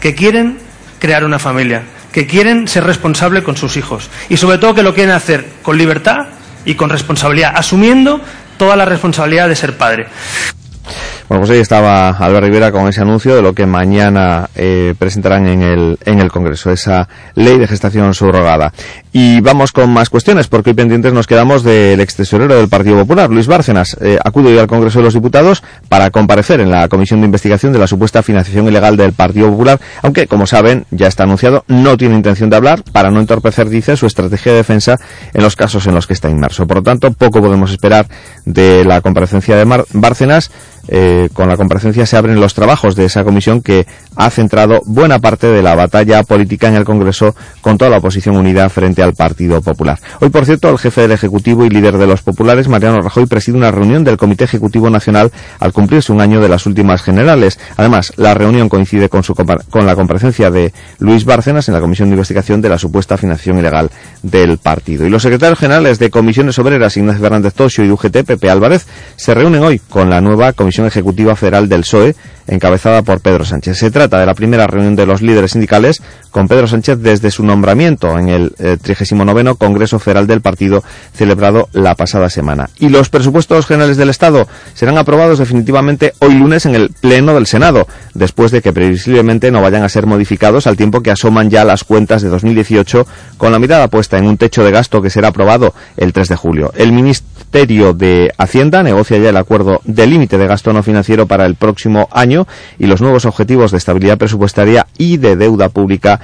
que 0.00 0.14
quieren 0.14 0.58
crear 0.98 1.24
una 1.24 1.38
familia, 1.38 1.82
que 2.12 2.26
quieren 2.26 2.68
ser 2.68 2.84
responsables 2.84 3.42
con 3.42 3.56
sus 3.56 3.76
hijos 3.76 4.10
y 4.28 4.36
sobre 4.36 4.58
todo 4.58 4.74
que 4.74 4.82
lo 4.82 4.94
quieren 4.94 5.14
hacer 5.14 5.46
con 5.62 5.78
libertad 5.78 6.26
y 6.64 6.74
con 6.74 6.90
responsabilidad, 6.90 7.54
asumiendo 7.56 8.20
toda 8.58 8.76
la 8.76 8.84
responsabilidad 8.84 9.48
de 9.48 9.56
ser 9.56 9.76
padre. 9.76 10.06
Bueno, 11.26 11.40
pues 11.40 11.50
ahí 11.52 11.58
estaba 11.58 12.10
Albert 12.10 12.44
Rivera 12.44 12.70
con 12.70 12.86
ese 12.86 13.00
anuncio 13.00 13.34
de 13.34 13.40
lo 13.40 13.54
que 13.54 13.64
mañana 13.64 14.50
eh, 14.54 14.94
presentarán 14.98 15.46
en 15.46 15.62
el, 15.62 15.98
en 16.04 16.20
el 16.20 16.30
Congreso, 16.30 16.70
esa 16.70 17.08
ley 17.34 17.56
de 17.56 17.66
gestación 17.66 18.12
subrogada. 18.12 18.74
Y 19.10 19.40
vamos 19.40 19.72
con 19.72 19.90
más 19.90 20.10
cuestiones, 20.10 20.48
porque 20.48 20.70
hoy 20.70 20.74
pendientes 20.74 21.14
nos 21.14 21.26
quedamos 21.26 21.62
del 21.62 21.98
ex 22.00 22.16
tesorero 22.16 22.56
del 22.56 22.68
Partido 22.68 22.98
Popular, 22.98 23.30
Luis 23.30 23.46
Bárcenas. 23.46 23.96
Eh, 24.02 24.18
acude 24.22 24.60
al 24.60 24.66
Congreso 24.66 24.98
de 24.98 25.04
los 25.06 25.14
Diputados 25.14 25.62
para 25.88 26.10
comparecer 26.10 26.60
en 26.60 26.70
la 26.70 26.88
Comisión 26.88 27.20
de 27.20 27.26
Investigación 27.26 27.72
de 27.72 27.78
la 27.78 27.86
supuesta 27.86 28.22
financiación 28.22 28.68
ilegal 28.68 28.98
del 28.98 29.14
Partido 29.14 29.50
Popular, 29.50 29.80
aunque, 30.02 30.26
como 30.26 30.46
saben, 30.46 30.84
ya 30.90 31.06
está 31.06 31.22
anunciado, 31.22 31.64
no 31.68 31.96
tiene 31.96 32.16
intención 32.16 32.50
de 32.50 32.56
hablar 32.56 32.82
para 32.92 33.10
no 33.10 33.20
entorpecer, 33.20 33.70
dice, 33.70 33.96
su 33.96 34.06
estrategia 34.06 34.52
de 34.52 34.58
defensa 34.58 34.98
en 35.32 35.42
los 35.42 35.56
casos 35.56 35.86
en 35.86 35.94
los 35.94 36.06
que 36.06 36.12
está 36.12 36.28
inmerso. 36.28 36.66
Por 36.66 36.78
lo 36.78 36.82
tanto, 36.82 37.12
poco 37.12 37.40
podemos 37.40 37.70
esperar 37.70 38.06
de 38.44 38.84
la 38.84 39.00
comparecencia 39.00 39.56
de 39.56 39.84
Bárcenas. 39.92 40.50
Eh, 40.88 41.28
con 41.32 41.48
la 41.48 41.56
comparecencia 41.56 42.06
se 42.06 42.16
abren 42.16 42.40
los 42.40 42.54
trabajos 42.54 42.94
de 42.94 43.06
esa 43.06 43.24
comisión 43.24 43.62
que 43.62 43.86
ha 44.16 44.30
centrado 44.30 44.80
buena 44.84 45.18
parte 45.18 45.46
de 45.46 45.62
la 45.62 45.74
batalla 45.74 46.22
política 46.22 46.68
en 46.68 46.76
el 46.76 46.84
Congreso 46.84 47.34
con 47.60 47.78
toda 47.78 47.90
la 47.90 47.98
oposición 47.98 48.36
unida 48.36 48.68
frente 48.68 49.02
al 49.02 49.14
Partido 49.14 49.60
Popular. 49.62 49.98
Hoy, 50.20 50.28
por 50.28 50.44
cierto, 50.44 50.70
el 50.70 50.78
jefe 50.78 51.02
del 51.02 51.12
Ejecutivo 51.12 51.64
y 51.64 51.70
líder 51.70 51.96
de 51.96 52.06
los 52.06 52.22
populares, 52.22 52.68
Mariano 52.68 53.00
Rajoy, 53.00 53.26
preside 53.26 53.56
una 53.56 53.70
reunión 53.70 54.04
del 54.04 54.16
Comité 54.16 54.44
Ejecutivo 54.44 54.90
Nacional 54.90 55.32
al 55.58 55.72
cumplirse 55.72 56.12
un 56.12 56.20
año 56.20 56.40
de 56.40 56.48
las 56.48 56.66
últimas 56.66 57.02
generales. 57.02 57.58
Además, 57.76 58.12
la 58.16 58.34
reunión 58.34 58.68
coincide 58.68 59.08
con, 59.08 59.22
su, 59.22 59.34
con 59.34 59.86
la 59.86 59.96
comparecencia 59.96 60.50
de 60.50 60.72
Luis 60.98 61.24
Bárcenas 61.24 61.68
en 61.68 61.74
la 61.74 61.80
Comisión 61.80 62.08
de 62.08 62.14
Investigación 62.14 62.60
de 62.60 62.68
la 62.68 62.78
supuesta 62.78 63.16
financiación 63.16 63.58
ilegal 63.58 63.90
del 64.22 64.58
partido. 64.58 65.06
Y 65.06 65.10
los 65.10 65.22
secretarios 65.22 65.58
generales 65.58 65.98
de 65.98 66.10
Comisiones 66.10 66.58
Obreras, 66.58 66.96
Ignacio 66.96 67.22
Fernández 67.22 67.54
Tosio 67.54 67.84
y 67.84 67.90
UGT, 67.90 68.24
Pepe 68.24 68.50
Álvarez, 68.50 68.86
se 69.16 69.34
reúnen 69.34 69.62
hoy 69.62 69.78
con 69.78 70.10
la 70.10 70.20
nueva 70.20 70.52
Comisión 70.52 70.73
Ejecutiva 70.82 71.36
Federal 71.36 71.68
del 71.68 71.82
PSOE 71.82 72.16
encabezada 72.46 73.02
por 73.02 73.20
Pedro 73.20 73.44
Sánchez. 73.44 73.78
Se 73.78 73.90
trata 73.90 74.18
de 74.18 74.26
la 74.26 74.34
primera 74.34 74.66
reunión 74.66 74.96
de 74.96 75.06
los 75.06 75.22
líderes 75.22 75.52
sindicales 75.52 76.02
con 76.30 76.48
Pedro 76.48 76.66
Sánchez 76.66 76.98
desde 76.98 77.30
su 77.30 77.44
nombramiento 77.44 78.18
en 78.18 78.28
el 78.28 78.52
39 78.82 79.42
eh, 79.42 79.54
Congreso 79.56 79.98
Federal 79.98 80.26
del 80.26 80.40
Partido 80.40 80.82
celebrado 81.14 81.68
la 81.72 81.94
pasada 81.94 82.28
semana. 82.28 82.68
Y 82.78 82.88
los 82.88 83.08
presupuestos 83.08 83.66
generales 83.66 83.96
del 83.96 84.10
Estado 84.10 84.46
serán 84.74 84.98
aprobados 84.98 85.38
definitivamente 85.38 86.12
hoy 86.18 86.34
lunes 86.34 86.66
en 86.66 86.74
el 86.74 86.90
Pleno 86.90 87.34
del 87.34 87.46
Senado, 87.46 87.86
después 88.14 88.50
de 88.50 88.62
que 88.62 88.72
previsiblemente 88.72 89.50
no 89.50 89.62
vayan 89.62 89.82
a 89.82 89.88
ser 89.88 90.06
modificados 90.06 90.66
al 90.66 90.76
tiempo 90.76 91.02
que 91.02 91.10
asoman 91.10 91.50
ya 91.50 91.64
las 91.64 91.84
cuentas 91.84 92.22
de 92.22 92.28
2018 92.28 93.06
con 93.36 93.52
la 93.52 93.58
mirada 93.58 93.88
puesta 93.88 94.18
en 94.18 94.26
un 94.26 94.36
techo 94.36 94.64
de 94.64 94.70
gasto 94.70 95.00
que 95.00 95.10
será 95.10 95.28
aprobado 95.28 95.74
el 95.96 96.12
3 96.12 96.28
de 96.28 96.36
julio. 96.36 96.72
El 96.76 96.92
Ministerio 97.54 97.92
de 97.92 98.32
Hacienda 98.36 98.82
negocia 98.82 99.16
ya 99.16 99.30
el 99.30 99.36
acuerdo 99.36 99.80
de 99.84 100.08
límite 100.08 100.38
de 100.38 100.48
gasto 100.48 100.72
no 100.72 100.82
financiero 100.82 101.28
para 101.28 101.46
el 101.46 101.54
próximo 101.54 102.08
año 102.10 102.48
y 102.80 102.86
los 102.86 103.00
nuevos 103.00 103.26
objetivos 103.26 103.70
de 103.70 103.78
estabilidad 103.78 104.18
presupuestaria 104.18 104.88
y 104.98 105.18
de 105.18 105.36
deuda 105.36 105.68
pública 105.68 106.18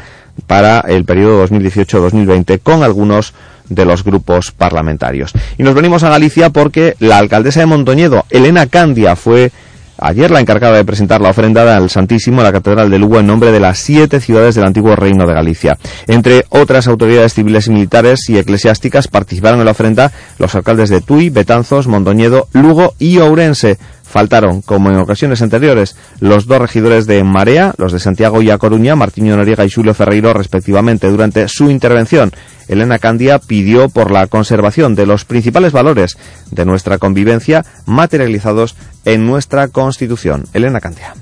para 0.49 0.81
el 0.81 1.05
periodo 1.05 1.47
2018-2020 1.47 2.59
con 2.65 2.83
algunos 2.83 3.33
de 3.69 3.85
los 3.85 4.03
grupos 4.03 4.51
parlamentarios. 4.51 5.33
Y 5.57 5.63
nos 5.63 5.77
venimos 5.77 6.03
a 6.03 6.11
Galicia 6.11 6.51
porque 6.51 6.97
la 6.99 7.19
alcaldesa 7.19 7.61
de 7.61 7.67
Montoñedo, 7.67 8.25
Elena 8.31 8.67
Candia, 8.67 9.15
fue 9.15 9.53
ayer 10.01 10.31
la 10.31 10.41
encargada 10.41 10.77
de 10.77 10.85
presentar 10.85 11.21
la 11.21 11.31
ofrenda 11.31 11.77
al 11.77 11.91
Santísimo 11.91 12.41
en 12.41 12.45
la 12.45 12.53
Catedral 12.53 12.91
de 12.91 12.99
Lugo 12.99 13.21
en 13.21 13.27
nombre 13.27 13.53
de 13.53 13.61
las 13.61 13.79
siete 13.79 14.21
ciudades 14.21 14.55
del 14.55 14.65
antiguo 14.65 14.97
Reino 14.97 15.27
de 15.27 15.35
Galicia. 15.35 15.79
Entre 16.07 16.45
otras 16.49 16.89
autoridades 16.89 17.35
civiles 17.35 17.67
y 17.67 17.71
militares 17.71 18.29
y 18.29 18.39
eclesiásticas 18.39 19.09
participaron 19.09 19.61
en 19.61 19.67
la 19.67 19.73
ofrenda 19.73 20.13
los 20.39 20.55
alcaldes 20.55 20.91
de 20.91 21.01
Tui, 21.01 21.31
Betanzos, 21.31 21.87
Mondoñedo, 21.87 22.49
Lugo 22.53 22.95
y 22.99 23.19
Ourense. 23.19 23.79
Faltaron, 24.11 24.61
como 24.61 24.91
en 24.91 24.97
ocasiones 24.97 25.41
anteriores, 25.41 25.95
los 26.19 26.47
dos 26.47 26.59
regidores 26.59 27.07
de 27.07 27.23
Marea, 27.23 27.75
los 27.79 27.93
de 27.93 28.01
Santiago 28.01 28.43
y 28.43 28.51
A 28.51 28.59
Coruña, 28.59 28.97
Martiño 28.97 29.37
Noriega 29.37 29.65
y 29.65 29.71
Julio 29.71 29.95
Ferreiro, 29.95 30.33
respectivamente. 30.33 31.09
Durante 31.09 31.47
su 31.47 31.71
intervención, 31.71 32.33
Elena 32.67 32.99
Candia 32.99 33.39
pidió 33.39 33.89
por 33.89 34.11
la 34.11 34.27
conservación 34.27 34.97
de 34.97 35.07
los 35.07 35.25
principales 35.25 35.71
valores 35.71 36.19
de 36.51 36.65
nuestra 36.65 36.99
convivencia 36.99 37.65
materializados 37.87 38.75
en 39.05 39.27
nuestra 39.27 39.69
Constitución. 39.69 40.49
Elena 40.55 40.81
Candia. 40.81 41.15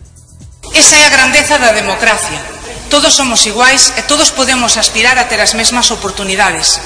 Esa 0.74 0.96
é 0.96 1.04
a 1.04 1.12
grandeza 1.12 1.60
da 1.60 1.76
democracia. 1.76 2.40
Todos 2.88 3.12
somos 3.12 3.44
iguais 3.44 3.92
e 4.00 4.02
todos 4.08 4.32
podemos 4.32 4.80
aspirar 4.80 5.20
a 5.20 5.28
ter 5.28 5.44
as 5.44 5.52
mesmas 5.52 5.92
oportunidades. 5.92 6.80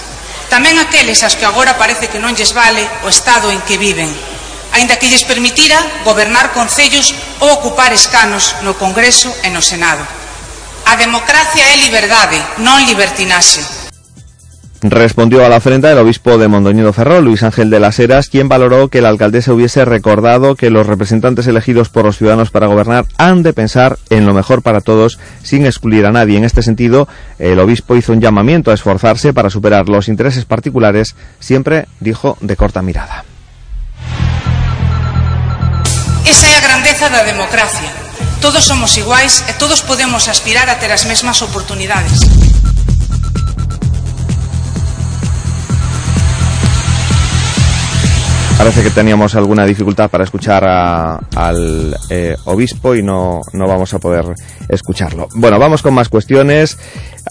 Tamén 0.51 0.83
aqueles 0.83 1.23
as 1.23 1.38
que 1.38 1.47
agora 1.47 1.79
parece 1.79 2.11
que 2.11 2.19
non 2.19 2.35
lles 2.35 2.51
vale 2.59 2.83
o 3.07 3.09
estado 3.09 3.55
en 3.55 3.62
que 3.62 3.79
viven 3.79 4.11
aínda 4.73 4.97
que 4.97 5.09
lles 5.09 5.25
permitira 5.25 5.79
gobernar 6.05 6.53
concellos 6.53 7.15
ou 7.41 7.53
ocupar 7.61 7.93
escanos 7.93 8.57
no 8.67 8.75
Congreso 8.75 9.33
e 9.45 9.49
no 9.53 9.63
Senado. 9.63 10.05
A 10.85 10.97
democracia 10.97 11.63
é 11.73 11.77
liberdade, 11.79 12.39
non 12.59 12.83
libertinaxe. 12.85 13.83
Respondió 14.83 15.47
a 15.47 15.49
la 15.49 15.59
ofrenda 15.59 15.93
el 15.93 15.99
obispo 15.99 16.39
de 16.39 16.49
Mondoñedo 16.49 16.93
Ferrol, 16.93 17.25
Luis 17.25 17.45
Ángel 17.45 17.71
de 17.71 17.79
las 17.79 18.01
Heras, 18.01 18.29
quien 18.29 18.49
valoró 18.49 18.89
que 18.89 19.01
la 19.01 19.11
alcaldesa 19.11 19.53
hubiese 19.53 19.85
recordado 19.85 20.57
que 20.57 20.71
los 20.71 20.89
representantes 20.89 21.47
elegidos 21.47 21.89
por 21.89 22.05
los 22.05 22.19
ciudadanos 22.19 22.51
para 22.51 22.67
gobernar 22.67 23.07
han 23.17 23.45
de 23.45 23.53
pensar 23.53 23.97
en 24.11 24.27
lo 24.27 24.35
mejor 24.35 24.61
para 24.63 24.81
todos 24.81 25.21
sin 25.45 25.67
excluir 25.67 26.05
a 26.05 26.11
nadie. 26.11 26.37
En 26.37 26.43
este 26.43 26.63
sentido, 26.63 27.07
el 27.39 27.61
obispo 27.61 27.95
hizo 27.95 28.13
un 28.13 28.21
llamamiento 28.21 28.73
a 28.73 28.75
esforzarse 28.75 29.33
para 29.33 29.51
superar 29.51 29.89
los 29.89 30.09
intereses 30.09 30.47
particulares, 30.47 31.15
siempre 31.39 31.87
dijo 32.01 32.37
de 32.41 32.57
corta 32.57 32.83
mirada. 32.83 33.25
Esa 36.25 36.47
é 36.47 36.57
a 36.57 36.61
grandeza 36.61 37.09
da 37.09 37.23
democracia. 37.25 37.91
Todos 38.41 38.65
somos 38.65 38.97
iguais 38.97 39.45
e 39.49 39.53
todos 39.55 39.83
podemos 39.83 40.29
aspirar 40.29 40.69
a 40.69 40.77
ter 40.77 40.91
as 40.93 41.05
mesmas 41.05 41.43
oportunidades. 41.43 42.21
Parece 48.63 48.85
que 48.85 48.91
teníamos 48.91 49.35
alguna 49.35 49.65
dificultad 49.65 50.09
para 50.09 50.23
escuchar 50.23 50.65
a, 50.65 51.19
al 51.35 51.97
eh, 52.11 52.37
obispo 52.45 52.95
y 52.95 53.03
no, 53.03 53.41
no 53.53 53.67
vamos 53.67 53.93
a 53.93 53.99
poder 53.99 54.25
escucharlo. 54.69 55.29
Bueno, 55.35 55.59
vamos 55.59 55.83
con 55.83 55.93
más 55.95 56.09
cuestiones. 56.09 56.79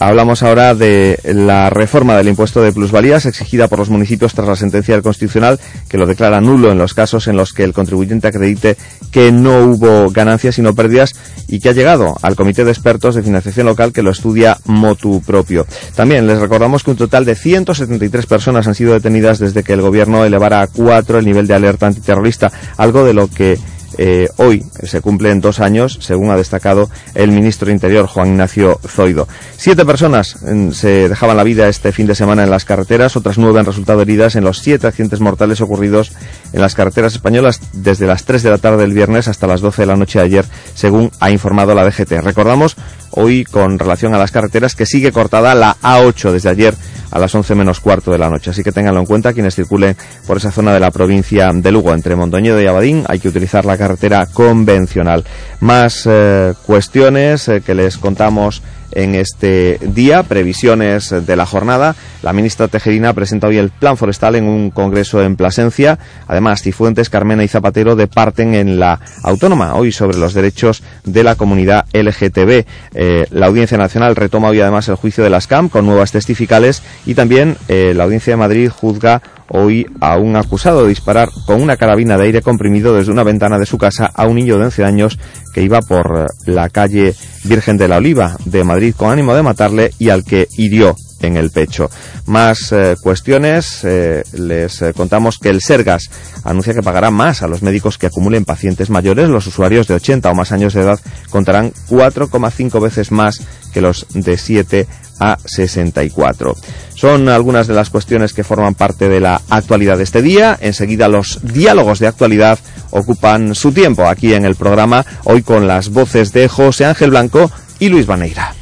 Hablamos 0.00 0.42
ahora 0.42 0.74
de 0.74 1.18
la 1.24 1.68
reforma 1.70 2.16
del 2.16 2.28
impuesto 2.28 2.62
de 2.62 2.72
plusvalías 2.72 3.26
exigida 3.26 3.68
por 3.68 3.78
los 3.78 3.90
municipios 3.90 4.34
tras 4.34 4.48
la 4.48 4.56
sentencia 4.56 4.94
del 4.94 5.02
Constitucional 5.02 5.60
que 5.88 5.98
lo 5.98 6.06
declara 6.06 6.40
nulo 6.40 6.72
en 6.72 6.78
los 6.78 6.94
casos 6.94 7.28
en 7.28 7.36
los 7.36 7.52
que 7.52 7.62
el 7.62 7.74
contribuyente 7.74 8.28
acredite 8.28 8.76
que 9.10 9.32
no 9.32 9.64
hubo 9.64 10.10
ganancias 10.10 10.54
sino 10.54 10.74
pérdidas 10.74 11.14
y 11.46 11.60
que 11.60 11.68
ha 11.68 11.72
llegado 11.72 12.16
al 12.22 12.36
Comité 12.36 12.64
de 12.64 12.70
Expertos 12.70 13.14
de 13.14 13.22
Financiación 13.22 13.66
Local 13.66 13.92
que 13.92 14.02
lo 14.02 14.10
estudia 14.10 14.58
motu 14.64 15.20
propio. 15.20 15.66
También 15.94 16.26
les 16.26 16.38
recordamos 16.38 16.82
que 16.82 16.90
un 16.90 16.96
total 16.96 17.24
de 17.24 17.34
173 17.34 18.26
personas 18.26 18.66
han 18.66 18.74
sido 18.74 18.94
detenidas 18.94 19.38
desde 19.38 19.62
que 19.62 19.74
el 19.74 19.82
Gobierno 19.82 20.24
elevara 20.24 20.62
a 20.62 20.68
cuatro 20.68 21.18
el 21.18 21.26
nivel 21.26 21.46
de 21.46 21.54
alerta 21.54 21.86
antiterrorista, 21.86 22.50
algo 22.76 23.04
de 23.04 23.12
lo 23.12 23.28
que 23.28 23.58
eh, 23.98 24.28
hoy 24.36 24.64
se 24.82 25.00
cumplen 25.00 25.40
dos 25.40 25.60
años, 25.60 25.98
según 26.00 26.30
ha 26.30 26.36
destacado 26.36 26.90
el 27.14 27.30
ministro 27.32 27.66
de 27.66 27.72
Interior, 27.72 28.06
Juan 28.06 28.28
Ignacio 28.28 28.78
Zoido. 28.86 29.28
Siete 29.56 29.84
personas 29.84 30.36
mm, 30.42 30.70
se 30.70 31.08
dejaban 31.08 31.36
la 31.36 31.44
vida 31.44 31.68
este 31.68 31.92
fin 31.92 32.06
de 32.06 32.14
semana 32.14 32.44
en 32.44 32.50
las 32.50 32.64
carreteras, 32.64 33.16
otras 33.16 33.38
nueve 33.38 33.60
han 33.60 33.66
resultado 33.66 34.02
heridas 34.02 34.36
en 34.36 34.44
los 34.44 34.58
siete 34.58 34.86
accidentes 34.86 35.20
mortales 35.20 35.60
ocurridos 35.60 36.12
en 36.52 36.60
las 36.60 36.74
carreteras 36.74 37.14
españolas 37.14 37.60
desde 37.72 38.06
las 38.06 38.24
3 38.24 38.42
de 38.42 38.50
la 38.50 38.58
tarde 38.58 38.82
del 38.82 38.92
viernes 38.92 39.28
hasta 39.28 39.46
las 39.46 39.60
12 39.60 39.82
de 39.82 39.86
la 39.86 39.96
noche 39.96 40.18
de 40.18 40.24
ayer, 40.24 40.44
según 40.74 41.10
ha 41.20 41.30
informado 41.30 41.74
la 41.74 41.84
DGT. 41.84 42.12
Recordamos 42.22 42.76
hoy 43.12 43.44
con 43.44 43.78
relación 43.78 44.14
a 44.14 44.18
las 44.18 44.30
carreteras 44.30 44.74
que 44.74 44.86
sigue 44.86 45.12
cortada 45.12 45.54
la 45.54 45.76
A8 45.82 46.32
desde 46.32 46.50
ayer 46.50 46.74
a 47.10 47.18
las 47.18 47.34
11 47.34 47.54
menos 47.54 47.80
cuarto 47.80 48.10
de 48.10 48.18
la 48.18 48.28
noche. 48.28 48.50
Así 48.50 48.62
que 48.62 48.72
ténganlo 48.72 49.00
en 49.00 49.06
cuenta 49.06 49.32
quienes 49.32 49.54
circulen 49.54 49.96
por 50.26 50.38
esa 50.38 50.50
zona 50.50 50.72
de 50.72 50.80
la 50.80 50.90
provincia 50.90 51.50
de 51.52 51.70
Lugo, 51.70 51.92
entre 51.92 52.16
Mondoñedo 52.16 52.60
y 52.60 52.66
Abadín, 52.66 53.04
hay 53.06 53.20
que 53.20 53.28
utilizar 53.28 53.64
la 53.64 53.76
carretera 53.76 54.26
convencional. 54.26 55.24
Más 55.60 56.08
eh, 56.10 56.54
cuestiones 56.64 57.48
eh, 57.48 57.60
que 57.60 57.74
les 57.74 57.98
contamos 57.98 58.62
en 58.92 59.14
este 59.14 59.78
día, 59.80 60.22
previsiones 60.22 61.10
de 61.10 61.36
la 61.36 61.46
jornada. 61.46 61.94
La 62.22 62.32
ministra 62.32 62.68
Tejerina 62.68 63.12
presenta 63.12 63.48
hoy 63.48 63.58
el 63.58 63.70
plan 63.70 63.96
forestal 63.96 64.36
en 64.36 64.44
un 64.44 64.70
congreso 64.70 65.22
en 65.22 65.36
Plasencia. 65.36 65.98
Además, 66.26 66.62
Cifuentes, 66.62 67.10
Carmena 67.10 67.44
y 67.44 67.48
Zapatero 67.48 67.96
departen 67.96 68.54
en 68.54 68.78
la 68.78 69.00
autónoma 69.22 69.74
hoy 69.74 69.92
sobre 69.92 70.18
los 70.18 70.34
derechos 70.34 70.82
de 71.04 71.24
la 71.24 71.34
comunidad 71.34 71.86
LGTB. 71.92 72.64
Eh, 72.94 73.26
la 73.30 73.46
Audiencia 73.46 73.78
Nacional 73.78 74.16
retoma 74.16 74.48
hoy 74.48 74.60
además 74.60 74.88
el 74.88 74.96
juicio 74.96 75.24
de 75.24 75.30
las 75.30 75.46
CAM 75.46 75.68
con 75.68 75.86
nuevas 75.86 76.12
testificales 76.12 76.82
y 77.06 77.14
también 77.14 77.56
eh, 77.68 77.92
la 77.94 78.04
Audiencia 78.04 78.32
de 78.32 78.36
Madrid 78.38 78.70
juzga 78.70 79.22
hoy 79.52 79.86
a 80.00 80.16
un 80.16 80.36
acusado 80.36 80.82
de 80.82 80.88
disparar 80.88 81.28
con 81.46 81.60
una 81.60 81.76
carabina 81.76 82.16
de 82.16 82.24
aire 82.24 82.42
comprimido 82.42 82.94
desde 82.94 83.12
una 83.12 83.22
ventana 83.22 83.58
de 83.58 83.66
su 83.66 83.78
casa 83.78 84.10
a 84.12 84.26
un 84.26 84.36
niño 84.36 84.58
de 84.58 84.64
11 84.64 84.84
años 84.84 85.18
que 85.54 85.62
iba 85.62 85.80
por 85.80 86.26
la 86.46 86.68
calle 86.70 87.14
Virgen 87.44 87.76
de 87.76 87.88
la 87.88 87.98
Oliva 87.98 88.36
de 88.44 88.64
Madrid 88.64 88.94
con 88.96 89.10
ánimo 89.10 89.34
de 89.34 89.42
matarle 89.42 89.90
y 89.98 90.08
al 90.10 90.24
que 90.24 90.48
hirió 90.56 90.96
en 91.22 91.36
el 91.36 91.50
pecho. 91.50 91.90
Más 92.26 92.72
eh, 92.72 92.96
cuestiones, 93.00 93.84
eh, 93.84 94.22
les 94.32 94.82
eh, 94.82 94.92
contamos 94.92 95.38
que 95.38 95.48
el 95.48 95.60
Sergas 95.60 96.10
anuncia 96.44 96.74
que 96.74 96.82
pagará 96.82 97.10
más 97.10 97.42
a 97.42 97.48
los 97.48 97.62
médicos 97.62 97.98
que 97.98 98.06
acumulen 98.06 98.44
pacientes 98.44 98.90
mayores. 98.90 99.28
Los 99.28 99.46
usuarios 99.46 99.88
de 99.88 99.94
80 99.94 100.30
o 100.30 100.34
más 100.34 100.52
años 100.52 100.74
de 100.74 100.82
edad 100.82 101.00
contarán 101.30 101.72
4,5 101.88 102.80
veces 102.80 103.12
más 103.12 103.40
que 103.72 103.80
los 103.80 104.06
de 104.14 104.36
7 104.36 104.86
a 105.18 105.38
64. 105.44 106.56
Son 106.94 107.28
algunas 107.28 107.66
de 107.66 107.74
las 107.74 107.90
cuestiones 107.90 108.32
que 108.32 108.44
forman 108.44 108.74
parte 108.74 109.08
de 109.08 109.20
la 109.20 109.40
actualidad 109.50 109.96
de 109.96 110.04
este 110.04 110.22
día. 110.22 110.58
Enseguida 110.60 111.08
los 111.08 111.40
diálogos 111.42 111.98
de 111.98 112.08
actualidad 112.08 112.58
ocupan 112.90 113.54
su 113.54 113.72
tiempo 113.72 114.06
aquí 114.06 114.34
en 114.34 114.44
el 114.44 114.56
programa, 114.56 115.04
hoy 115.24 115.42
con 115.42 115.66
las 115.66 115.90
voces 115.90 116.32
de 116.32 116.48
José 116.48 116.84
Ángel 116.84 117.10
Blanco 117.10 117.50
y 117.78 117.88
Luis 117.88 118.06
Baneira. 118.06 118.61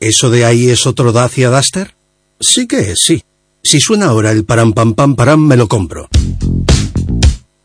¿Eso 0.00 0.30
de 0.30 0.44
ahí 0.44 0.70
es 0.70 0.86
otro 0.86 1.12
Dacia 1.12 1.48
Duster? 1.48 1.96
Sí 2.38 2.66
que 2.66 2.92
es, 2.92 2.98
sí. 3.02 3.22
Si 3.62 3.80
suena 3.80 4.06
ahora 4.06 4.30
el 4.30 4.44
param 4.44 4.72
pam 4.72 4.94
pam 4.94 5.16
param, 5.16 5.40
me 5.40 5.56
lo 5.56 5.68
compro. 5.68 6.08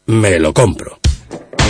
Me 0.08 0.40
lo 0.40 0.54
compro. 0.54 1.00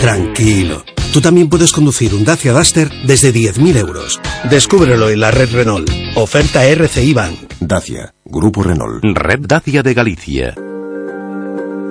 Tranquilo. 0.02 0.84
Tú 1.12 1.20
también 1.20 1.50
puedes 1.50 1.74
conducir 1.74 2.14
un 2.14 2.24
Dacia 2.24 2.54
Duster 2.54 2.90
desde 3.06 3.34
10.000 3.34 3.76
euros. 3.78 4.20
Descúbrelo 4.50 5.10
en 5.10 5.20
la 5.20 5.32
red 5.32 5.52
Renault. 5.52 5.90
Oferta 6.16 6.66
RCI 6.66 7.14
Bank. 7.14 7.38
Dacia, 7.60 8.14
Grupo 8.24 8.64
Renault. 8.64 9.04
Red 9.04 9.42
Dacia 9.42 9.84
de 9.84 9.94
Galicia. 9.94 10.56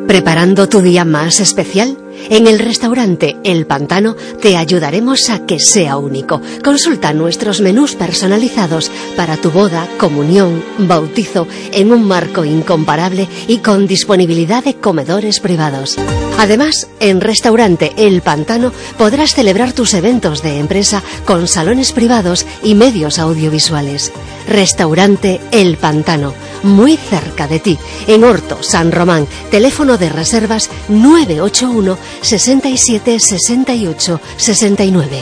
¿Preparando 0.07 0.69
tu 0.69 0.81
día 0.81 1.05
más 1.05 1.41
especial? 1.41 1.99
En 2.29 2.47
el 2.47 2.59
restaurante 2.59 3.37
El 3.45 3.67
Pantano 3.67 4.15
te 4.41 4.57
ayudaremos 4.57 5.31
a 5.31 5.47
que 5.47 5.59
sea 5.59 5.97
único. 5.97 6.41
Consulta 6.63 7.13
nuestros 7.13 7.61
menús 7.61 7.95
personalizados 7.95 8.91
para 9.17 9.37
tu 9.37 9.51
boda, 9.51 9.89
comunión, 9.99 10.63
bautizo 10.79 11.47
en 11.73 11.93
un 11.93 12.07
marco 12.07 12.45
incomparable 12.45 13.29
y 13.49 13.59
con 13.59 13.87
disponibilidad 13.87 14.65
de 14.65 14.75
comedores 14.75 15.41
privados. 15.41 15.97
Además, 16.39 16.89
en 17.01 17.21
Restaurante 17.21 17.93
El 17.97 18.23
Pantano 18.23 18.73
podrás 18.99 19.35
celebrar 19.35 19.73
tus 19.73 19.95
eventos 19.95 20.43
de 20.43 20.59
empresa 20.59 21.03
con 21.25 21.49
salones 21.49 21.93
privados 21.93 22.47
y 22.63 22.75
medios 22.75 23.19
audiovisuales. 23.19 24.13
Restaurante 24.51 25.41
El 25.53 25.77
Pantano, 25.77 26.35
muy 26.65 26.97
cerca 26.97 27.47
de 27.47 27.61
ti, 27.61 27.79
en 28.09 28.25
Horto, 28.25 28.63
San 28.63 28.91
Román. 28.91 29.29
Teléfono 29.51 29.97
de 29.97 30.09
reservas 30.09 30.69
981 30.89 31.97
67 32.21 33.21
68 33.21 34.21
69. 34.37 35.21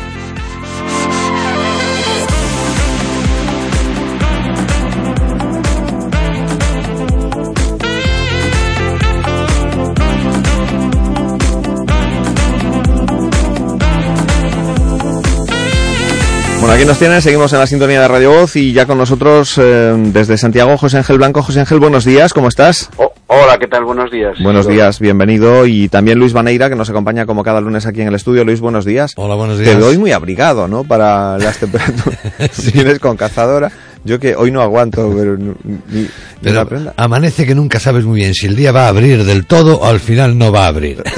Bueno, 16.68 16.80
aquí 16.82 16.86
nos 16.86 16.98
tienen, 16.98 17.22
seguimos 17.22 17.50
en 17.54 17.60
la 17.60 17.66
sintonía 17.66 18.02
de 18.02 18.08
Radio 18.08 18.30
Voz 18.30 18.54
y 18.54 18.74
ya 18.74 18.84
con 18.84 18.98
nosotros 18.98 19.56
eh, 19.56 19.94
desde 20.12 20.36
Santiago 20.36 20.76
José 20.76 20.98
Ángel 20.98 21.16
Blanco. 21.16 21.42
José 21.42 21.60
Ángel, 21.60 21.80
buenos 21.80 22.04
días, 22.04 22.34
¿cómo 22.34 22.48
estás? 22.48 22.90
Oh, 22.98 23.10
hola, 23.26 23.56
¿qué 23.58 23.66
tal? 23.66 23.84
Buenos 23.84 24.10
días. 24.10 24.36
Buenos 24.42 24.68
días, 24.68 25.00
bienvenido. 25.00 25.64
Y 25.64 25.88
también 25.88 26.18
Luis 26.18 26.34
Baneira, 26.34 26.68
que 26.68 26.76
nos 26.76 26.90
acompaña 26.90 27.24
como 27.24 27.42
cada 27.42 27.62
lunes 27.62 27.86
aquí 27.86 28.02
en 28.02 28.08
el 28.08 28.14
estudio. 28.16 28.44
Luis, 28.44 28.60
buenos 28.60 28.84
días. 28.84 29.14
Hola, 29.16 29.34
buenos 29.34 29.58
días. 29.58 29.70
Te 29.70 29.76
veo 29.78 29.88
hoy 29.88 29.96
muy 29.96 30.12
abrigado, 30.12 30.68
¿no? 30.68 30.84
Para 30.84 31.38
las 31.38 31.56
temperaturas. 31.56 32.18
Vienes 32.74 32.98
con 32.98 33.16
cazadora. 33.16 33.72
Yo 34.04 34.20
que 34.20 34.36
hoy 34.36 34.50
no 34.50 34.60
aguanto, 34.60 35.10
pero 35.16 35.38
ni, 35.38 35.54
ni 35.64 36.06
Pero 36.42 36.60
una 36.60 36.68
prenda. 36.68 36.94
amanece 36.98 37.46
que 37.46 37.54
nunca 37.54 37.80
sabes 37.80 38.04
muy 38.04 38.20
bien 38.20 38.34
si 38.34 38.46
el 38.46 38.56
día 38.56 38.72
va 38.72 38.84
a 38.84 38.88
abrir 38.88 39.24
del 39.24 39.46
todo 39.46 39.78
o 39.78 39.86
al 39.86 40.00
final 40.00 40.36
no 40.36 40.52
va 40.52 40.64
a 40.66 40.68
abrir. 40.68 41.02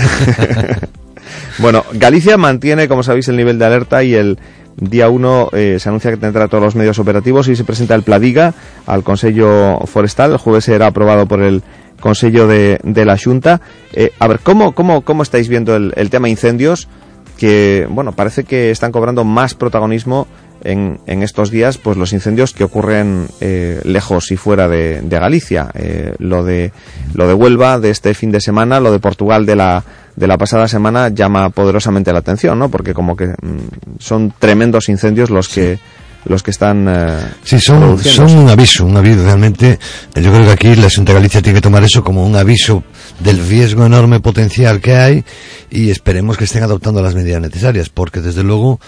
Bueno, 1.58 1.84
Galicia 1.92 2.36
mantiene, 2.38 2.88
como 2.88 3.02
sabéis, 3.02 3.28
el 3.28 3.36
nivel 3.36 3.58
de 3.58 3.66
alerta 3.66 4.02
y 4.02 4.14
el 4.14 4.38
día 4.80 5.08
1 5.08 5.50
eh, 5.52 5.76
se 5.78 5.88
anuncia 5.88 6.10
que 6.10 6.16
tendrá 6.16 6.48
todos 6.48 6.64
los 6.64 6.74
medios 6.74 6.98
operativos 6.98 7.48
y 7.48 7.56
se 7.56 7.64
presenta 7.64 7.94
el 7.94 8.02
Pladiga 8.02 8.54
al 8.86 9.02
Consejo 9.04 9.86
Forestal. 9.86 10.32
El 10.32 10.38
jueves 10.38 10.64
será 10.64 10.86
aprobado 10.86 11.26
por 11.26 11.42
el 11.42 11.62
Consejo 12.00 12.46
de, 12.46 12.80
la 12.82 13.18
Junta. 13.18 13.60
Eh, 13.92 14.10
a 14.18 14.26
ver, 14.26 14.40
¿cómo, 14.40 14.72
cómo, 14.72 15.02
¿cómo 15.02 15.22
estáis 15.22 15.48
viendo 15.48 15.76
el, 15.76 15.92
el 15.96 16.10
tema 16.10 16.28
incendios? 16.28 16.88
Que, 17.40 17.88
bueno, 17.88 18.12
parece 18.12 18.44
que 18.44 18.70
están 18.70 18.92
cobrando 18.92 19.24
más 19.24 19.54
protagonismo 19.54 20.26
en, 20.62 21.00
en 21.06 21.22
estos 21.22 21.50
días, 21.50 21.78
pues 21.78 21.96
los 21.96 22.12
incendios 22.12 22.52
que 22.52 22.64
ocurren 22.64 23.28
eh, 23.40 23.80
lejos 23.84 24.30
y 24.30 24.36
fuera 24.36 24.68
de, 24.68 25.00
de 25.00 25.18
Galicia. 25.18 25.70
Eh, 25.72 26.14
lo 26.18 26.44
de 26.44 26.70
lo 27.14 27.26
de 27.26 27.32
Huelva 27.32 27.80
de 27.80 27.88
este 27.88 28.12
fin 28.12 28.30
de 28.30 28.42
semana, 28.42 28.78
lo 28.78 28.92
de 28.92 28.98
Portugal 28.98 29.46
de 29.46 29.56
la 29.56 29.82
de 30.16 30.26
la 30.26 30.36
pasada 30.36 30.68
semana 30.68 31.08
llama 31.08 31.48
poderosamente 31.48 32.12
la 32.12 32.18
atención, 32.18 32.58
¿no? 32.58 32.68
Porque 32.68 32.92
como 32.92 33.16
que 33.16 33.28
mm, 33.28 33.98
son 33.98 34.34
tremendos 34.38 34.90
incendios 34.90 35.30
los 35.30 35.48
que 35.48 35.78
los 36.24 36.42
que 36.42 36.50
están 36.50 36.86
eh, 36.88 37.18
Sí, 37.42 37.60
son, 37.60 37.98
son 38.02 38.36
un 38.36 38.48
aviso, 38.48 38.84
un 38.84 38.96
aviso 38.96 39.24
realmente. 39.24 39.78
Yo 40.14 40.32
creo 40.32 40.44
que 40.44 40.50
aquí 40.50 40.74
la 40.76 40.88
Junta 40.94 41.12
de 41.12 41.18
Galicia 41.18 41.42
tiene 41.42 41.58
que 41.58 41.62
tomar 41.62 41.82
eso 41.82 42.04
como 42.04 42.24
un 42.24 42.36
aviso 42.36 42.84
del 43.18 43.46
riesgo 43.46 43.86
enorme 43.86 44.20
potencial 44.20 44.80
que 44.80 44.96
hay 44.96 45.24
y 45.70 45.90
esperemos 45.90 46.36
que 46.36 46.44
estén 46.44 46.62
adoptando 46.62 47.02
las 47.02 47.14
medidas 47.14 47.40
necesarias, 47.40 47.88
porque 47.88 48.20
desde 48.20 48.42
luego 48.42 48.80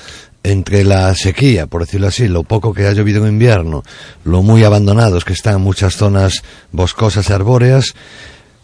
entre 0.44 0.84
la 0.84 1.14
sequía, 1.14 1.66
por 1.66 1.82
decirlo 1.82 2.08
así, 2.08 2.26
lo 2.26 2.42
poco 2.42 2.74
que 2.74 2.86
ha 2.86 2.92
llovido 2.92 3.24
en 3.24 3.34
invierno, 3.34 3.84
lo 4.24 4.42
muy 4.42 4.64
abandonados 4.64 5.24
que 5.24 5.32
están 5.32 5.60
muchas 5.60 5.94
zonas 5.94 6.42
boscosas 6.72 7.30
y 7.30 7.32
arbóreas, 7.32 7.94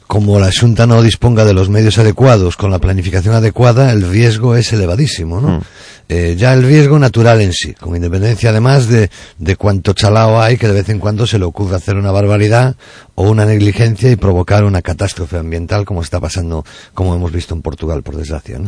como 0.08 0.40
la 0.40 0.50
Junta 0.50 0.86
no 0.86 1.02
disponga 1.02 1.44
de 1.44 1.52
los 1.52 1.68
medios 1.68 1.98
adecuados, 1.98 2.56
con 2.56 2.70
la 2.70 2.78
planificación 2.78 3.34
adecuada, 3.34 3.92
el 3.92 4.08
riesgo 4.08 4.56
es 4.56 4.72
elevadísimo, 4.72 5.38
¿no? 5.38 5.62
Eh, 6.08 6.34
ya 6.38 6.54
el 6.54 6.62
riesgo 6.62 6.98
natural 6.98 7.42
en 7.42 7.52
sí, 7.52 7.74
con 7.74 7.94
independencia 7.94 8.48
además 8.48 8.88
de, 8.88 9.10
de 9.36 9.56
cuánto 9.56 9.92
chalao 9.92 10.40
hay 10.40 10.56
que 10.56 10.66
de 10.66 10.72
vez 10.72 10.88
en 10.88 10.98
cuando 10.98 11.26
se 11.26 11.38
le 11.38 11.44
ocurre 11.44 11.76
hacer 11.76 11.96
una 11.96 12.10
barbaridad 12.10 12.76
o 13.20 13.28
una 13.28 13.44
negligencia 13.44 14.12
y 14.12 14.14
provocar 14.14 14.62
una 14.62 14.80
catástrofe 14.80 15.38
ambiental 15.38 15.84
como 15.84 16.02
está 16.02 16.20
pasando, 16.20 16.64
como 16.94 17.16
hemos 17.16 17.32
visto 17.32 17.52
en 17.52 17.62
Portugal, 17.62 18.04
por 18.04 18.14
desgracia. 18.14 18.60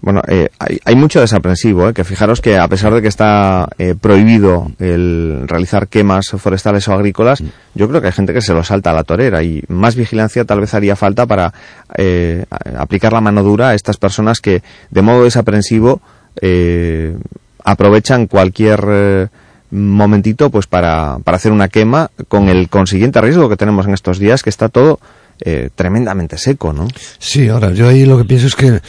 Bueno, 0.00 0.22
eh, 0.28 0.50
hay, 0.60 0.78
hay 0.84 0.94
mucho 0.94 1.20
desaprensivo, 1.20 1.88
¿eh? 1.88 1.92
que 1.92 2.04
fijaros 2.04 2.40
que 2.40 2.56
a 2.56 2.68
pesar 2.68 2.94
de 2.94 3.02
que 3.02 3.08
está 3.08 3.68
eh, 3.76 3.96
prohibido 4.00 4.70
el 4.78 5.46
realizar 5.48 5.88
quemas 5.88 6.28
forestales 6.28 6.86
o 6.86 6.92
agrícolas, 6.92 7.42
yo 7.74 7.88
creo 7.88 8.00
que 8.00 8.06
hay 8.06 8.12
gente 8.12 8.32
que 8.32 8.40
se 8.40 8.54
lo 8.54 8.62
salta 8.62 8.90
a 8.90 8.94
la 8.94 9.02
torera 9.02 9.42
y 9.42 9.64
más 9.66 9.96
vigilancia 9.96 10.44
tal 10.44 10.60
vez 10.60 10.74
haría 10.74 10.94
falta 10.94 11.26
para 11.26 11.52
eh, 11.96 12.44
aplicar 12.78 13.12
la 13.12 13.20
mano 13.20 13.42
dura 13.42 13.70
a 13.70 13.74
estas 13.74 13.96
personas 13.96 14.38
que 14.38 14.62
de 14.90 15.02
modo 15.02 15.24
desaprensivo 15.24 16.00
eh, 16.40 17.16
aprovechan 17.64 18.26
cualquier 18.26 18.80
eh, 18.88 19.26
momentito 19.70 20.50
pues 20.50 20.66
para, 20.66 21.18
para 21.24 21.36
hacer 21.36 21.52
una 21.52 21.68
quema 21.68 22.10
con 22.28 22.48
el 22.48 22.68
consiguiente 22.68 23.20
riesgo 23.20 23.48
que 23.48 23.56
tenemos 23.56 23.86
en 23.86 23.94
estos 23.94 24.18
días 24.18 24.42
que 24.42 24.50
está 24.50 24.68
todo 24.68 24.98
eh, 25.40 25.70
tremendamente 25.74 26.36
seco, 26.36 26.72
¿no? 26.72 26.88
Sí, 27.20 27.46
ahora, 27.48 27.70
yo 27.72 27.86
ahí 27.88 28.04
lo 28.04 28.18
que 28.18 28.24
pienso 28.24 28.48
es 28.48 28.56
que 28.56 28.66
en, 28.66 28.80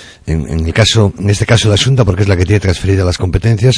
en 0.50 0.66
el 0.66 0.74
caso, 0.74 1.14
en 1.20 1.30
este 1.30 1.46
caso 1.46 1.70
la 1.70 1.78
Junta, 1.78 2.04
porque 2.06 2.24
es 2.24 2.28
la 2.28 2.36
que 2.36 2.44
tiene 2.46 2.60
transferidas 2.60 3.06
las 3.06 3.20
competencias, 3.20 3.76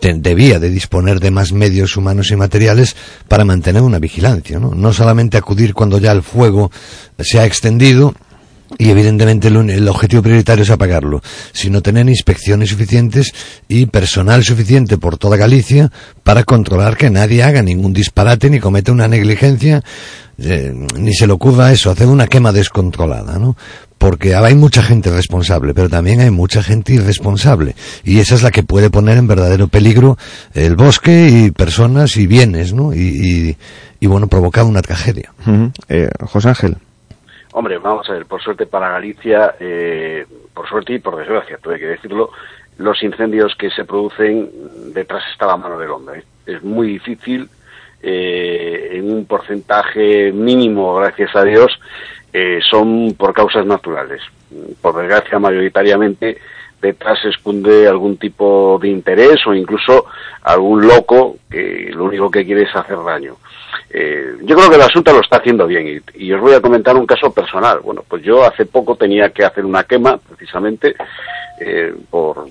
te- 0.00 0.14
debía 0.14 0.58
de 0.58 0.68
disponer 0.68 1.20
de 1.20 1.30
más 1.30 1.52
medios 1.52 1.96
humanos 1.96 2.32
y 2.32 2.36
materiales 2.36 2.96
para 3.28 3.44
mantener 3.44 3.82
una 3.82 4.00
vigilancia, 4.00 4.58
¿no? 4.58 4.72
No 4.74 4.92
solamente 4.92 5.36
acudir 5.36 5.74
cuando 5.74 5.98
ya 5.98 6.10
el 6.10 6.22
fuego 6.24 6.72
se 7.20 7.38
ha 7.38 7.44
extendido, 7.46 8.14
y 8.76 8.90
evidentemente 8.90 9.48
el, 9.48 9.70
el 9.70 9.88
objetivo 9.88 10.22
prioritario 10.22 10.62
es 10.62 10.70
apagarlo, 10.70 11.22
sino 11.52 11.80
tener 11.80 12.08
inspecciones 12.08 12.68
suficientes 12.68 13.32
y 13.66 13.86
personal 13.86 14.44
suficiente 14.44 14.98
por 14.98 15.16
toda 15.16 15.36
Galicia 15.36 15.90
para 16.22 16.44
controlar 16.44 16.96
que 16.96 17.08
nadie 17.08 17.42
haga 17.42 17.62
ningún 17.62 17.92
disparate 17.92 18.50
ni 18.50 18.60
cometa 18.60 18.92
una 18.92 19.08
negligencia, 19.08 19.82
eh, 20.38 20.72
ni 20.96 21.14
se 21.14 21.26
le 21.26 21.32
ocurra 21.32 21.72
eso, 21.72 21.90
hacer 21.90 22.08
una 22.08 22.26
quema 22.26 22.52
descontrolada, 22.52 23.38
¿no? 23.38 23.56
Porque 23.96 24.36
hay 24.36 24.54
mucha 24.54 24.82
gente 24.82 25.10
responsable, 25.10 25.74
pero 25.74 25.88
también 25.88 26.20
hay 26.20 26.30
mucha 26.30 26.62
gente 26.62 26.92
irresponsable. 26.92 27.74
Y 28.04 28.20
esa 28.20 28.36
es 28.36 28.42
la 28.42 28.52
que 28.52 28.62
puede 28.62 28.90
poner 28.90 29.18
en 29.18 29.26
verdadero 29.26 29.66
peligro 29.66 30.16
el 30.54 30.76
bosque 30.76 31.28
y 31.28 31.50
personas 31.50 32.16
y 32.16 32.28
bienes, 32.28 32.72
¿no? 32.72 32.94
Y, 32.94 33.56
y, 33.98 34.06
bueno, 34.06 34.28
provocar 34.28 34.64
una 34.64 34.82
tragedia. 34.82 35.32
Eh, 35.88 36.08
José 36.20 36.50
Ángel. 36.50 36.76
Hombre, 37.52 37.78
vamos 37.78 38.08
a 38.10 38.12
ver, 38.12 38.26
por 38.26 38.42
suerte 38.42 38.66
para 38.66 38.90
Galicia, 38.90 39.54
eh, 39.58 40.26
por 40.52 40.68
suerte 40.68 40.94
y 40.94 40.98
por 40.98 41.16
desgracia, 41.16 41.58
tuve 41.58 41.78
que 41.78 41.86
decirlo, 41.86 42.30
los 42.76 43.02
incendios 43.02 43.54
que 43.56 43.70
se 43.70 43.84
producen, 43.84 44.50
detrás 44.92 45.24
está 45.32 45.46
la 45.46 45.56
mano 45.56 45.78
del 45.78 45.90
hombre. 45.90 46.24
Es 46.46 46.62
muy 46.62 46.88
difícil, 46.88 47.48
eh, 48.02 48.90
en 48.92 49.10
un 49.12 49.24
porcentaje 49.24 50.30
mínimo, 50.32 50.94
gracias 50.96 51.34
a 51.34 51.44
Dios, 51.44 51.80
eh, 52.32 52.60
son 52.68 53.14
por 53.18 53.32
causas 53.32 53.66
naturales. 53.66 54.22
Por 54.80 54.96
desgracia, 54.96 55.38
mayoritariamente, 55.38 56.38
detrás 56.80 57.18
se 57.20 57.30
esconde 57.30 57.88
algún 57.88 58.16
tipo 58.18 58.78
de 58.80 58.88
interés 58.88 59.44
o 59.46 59.54
incluso 59.54 60.06
algún 60.42 60.86
loco 60.86 61.36
que 61.50 61.90
lo 61.92 62.04
único 62.04 62.30
que 62.30 62.44
quiere 62.44 62.62
es 62.62 62.76
hacer 62.76 62.98
daño. 63.04 63.36
Eh, 63.90 64.36
yo 64.42 64.56
creo 64.56 64.68
que 64.68 64.76
el 64.76 64.82
asunto 64.82 65.12
lo 65.12 65.20
está 65.20 65.38
haciendo 65.38 65.66
bien 65.66 66.02
y, 66.14 66.32
os 66.32 66.40
voy 66.40 66.54
a 66.54 66.60
comentar 66.60 66.96
un 66.96 67.06
caso 67.06 67.32
personal. 67.32 67.80
Bueno, 67.80 68.04
pues 68.06 68.22
yo 68.22 68.44
hace 68.44 68.66
poco 68.66 68.96
tenía 68.96 69.30
que 69.30 69.44
hacer 69.44 69.64
una 69.64 69.84
quema, 69.84 70.18
precisamente, 70.18 70.94
eh, 71.60 71.94
por 72.10 72.46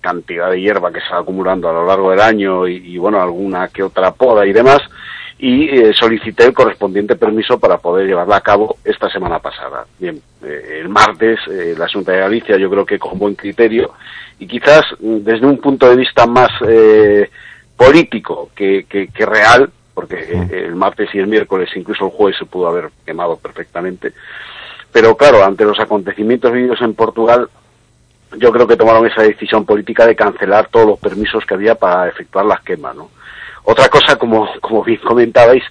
cantidad 0.00 0.50
de 0.50 0.60
hierba 0.60 0.92
que 0.92 1.00
se 1.00 1.12
va 1.12 1.20
acumulando 1.20 1.68
a 1.68 1.72
lo 1.72 1.86
largo 1.86 2.10
del 2.10 2.20
año 2.20 2.68
y, 2.68 2.76
y 2.94 2.98
bueno, 2.98 3.20
alguna 3.20 3.68
que 3.68 3.82
otra 3.82 4.12
poda 4.12 4.46
y 4.46 4.52
demás 4.52 4.82
y 5.38 5.68
eh, 5.68 5.92
solicité 5.92 6.46
el 6.46 6.54
correspondiente 6.54 7.16
permiso 7.16 7.58
para 7.58 7.78
poder 7.78 8.06
llevarla 8.06 8.36
a 8.36 8.40
cabo 8.40 8.76
esta 8.84 9.10
semana 9.10 9.40
pasada. 9.40 9.84
Bien, 9.98 10.20
eh, 10.42 10.80
el 10.80 10.88
martes 10.88 11.40
eh, 11.50 11.74
la 11.76 11.88
Junta 11.88 12.12
de 12.12 12.20
Galicia 12.20 12.56
yo 12.56 12.70
creo 12.70 12.86
que 12.86 12.98
con 12.98 13.18
buen 13.18 13.34
criterio 13.34 13.92
y 14.38 14.46
quizás 14.46 14.82
mm, 15.00 15.18
desde 15.18 15.46
un 15.46 15.58
punto 15.58 15.88
de 15.88 15.96
vista 15.96 16.26
más 16.26 16.50
eh, 16.66 17.28
político 17.76 18.50
que, 18.54 18.86
que, 18.88 19.08
que, 19.08 19.26
real, 19.26 19.70
porque 19.94 20.16
eh, 20.16 20.48
el 20.50 20.74
martes 20.74 21.08
y 21.14 21.18
el 21.18 21.28
miércoles, 21.28 21.70
incluso 21.76 22.06
el 22.06 22.10
jueves 22.10 22.36
se 22.38 22.44
pudo 22.44 22.68
haber 22.68 22.90
quemado 23.06 23.36
perfectamente, 23.36 24.12
pero 24.92 25.16
claro, 25.16 25.44
ante 25.44 25.64
los 25.64 25.78
acontecimientos 25.80 26.52
vividos 26.52 26.80
en 26.82 26.94
Portugal, 26.94 27.48
yo 28.36 28.52
creo 28.52 28.66
que 28.66 28.76
tomaron 28.76 29.06
esa 29.06 29.22
decisión 29.22 29.64
política 29.64 30.06
de 30.06 30.16
cancelar 30.16 30.68
todos 30.68 30.86
los 30.86 30.98
permisos 30.98 31.44
que 31.46 31.54
había 31.54 31.74
para 31.76 32.08
efectuar 32.08 32.44
las 32.46 32.60
quemas, 32.62 32.94
¿no? 32.96 33.10
Otra 33.64 33.88
cosa, 33.88 34.16
como, 34.16 34.48
como 34.60 34.82
bien 34.82 35.00
comentabais, 35.00 35.64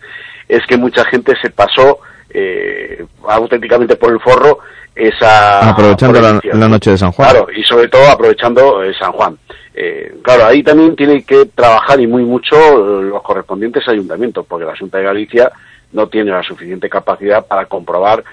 es 0.47 0.65
que 0.65 0.77
mucha 0.77 1.05
gente 1.05 1.33
se 1.41 1.49
pasó 1.49 1.99
eh, 2.33 3.05
auténticamente 3.27 3.95
por 3.95 4.11
el 4.11 4.19
forro 4.19 4.59
esa 4.95 5.69
aprovechando 5.69 6.21
la, 6.21 6.39
la, 6.43 6.67
noche 6.67 6.91
de 6.91 6.97
San 6.97 7.11
Juan. 7.11 7.29
Claro 7.29 7.47
y 7.55 7.63
sobre 7.63 7.87
todo 7.87 8.07
aprovechando 8.09 8.83
eh, 8.83 8.93
San 8.97 9.11
Juan. 9.11 9.37
Eh, 9.73 10.17
claro 10.21 10.45
ahí 10.45 10.61
también 10.61 10.95
tiene 10.95 11.23
que 11.23 11.45
trabajar 11.47 11.99
y 11.99 12.07
muy 12.07 12.23
mucho 12.23 12.55
los 12.77 13.21
correspondientes 13.23 13.87
ayuntamientos 13.87 14.45
porque 14.47 14.65
la 14.65 14.77
Junta 14.77 14.99
de 14.99 15.05
Galicia 15.05 15.51
no 15.93 16.07
tiene 16.07 16.31
la 16.31 16.43
suficiente 16.43 16.89
capacidad 16.89 17.45
para 17.45 17.65
comprobar 17.65 18.23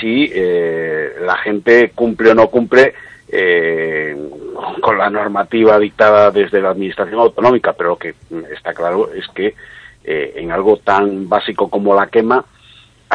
si 0.00 0.30
eh, 0.32 1.14
la 1.24 1.36
gente 1.38 1.92
cumple 1.94 2.30
o 2.30 2.34
no 2.34 2.48
cumple 2.48 2.94
eh, 3.28 4.16
con 4.80 4.98
la 4.98 5.10
normativa 5.10 5.78
dictada 5.78 6.30
desde 6.30 6.60
la 6.60 6.70
administración 6.70 7.20
autonómica, 7.20 7.72
pero 7.72 7.90
lo 7.90 7.96
que 7.96 8.14
está 8.52 8.74
claro 8.74 9.10
es 9.12 9.26
que 9.28 9.54
eh, 10.04 10.34
en 10.36 10.52
algo 10.52 10.76
tan 10.76 11.28
básico 11.28 11.68
como 11.68 11.94
la 11.94 12.08
quema 12.08 12.44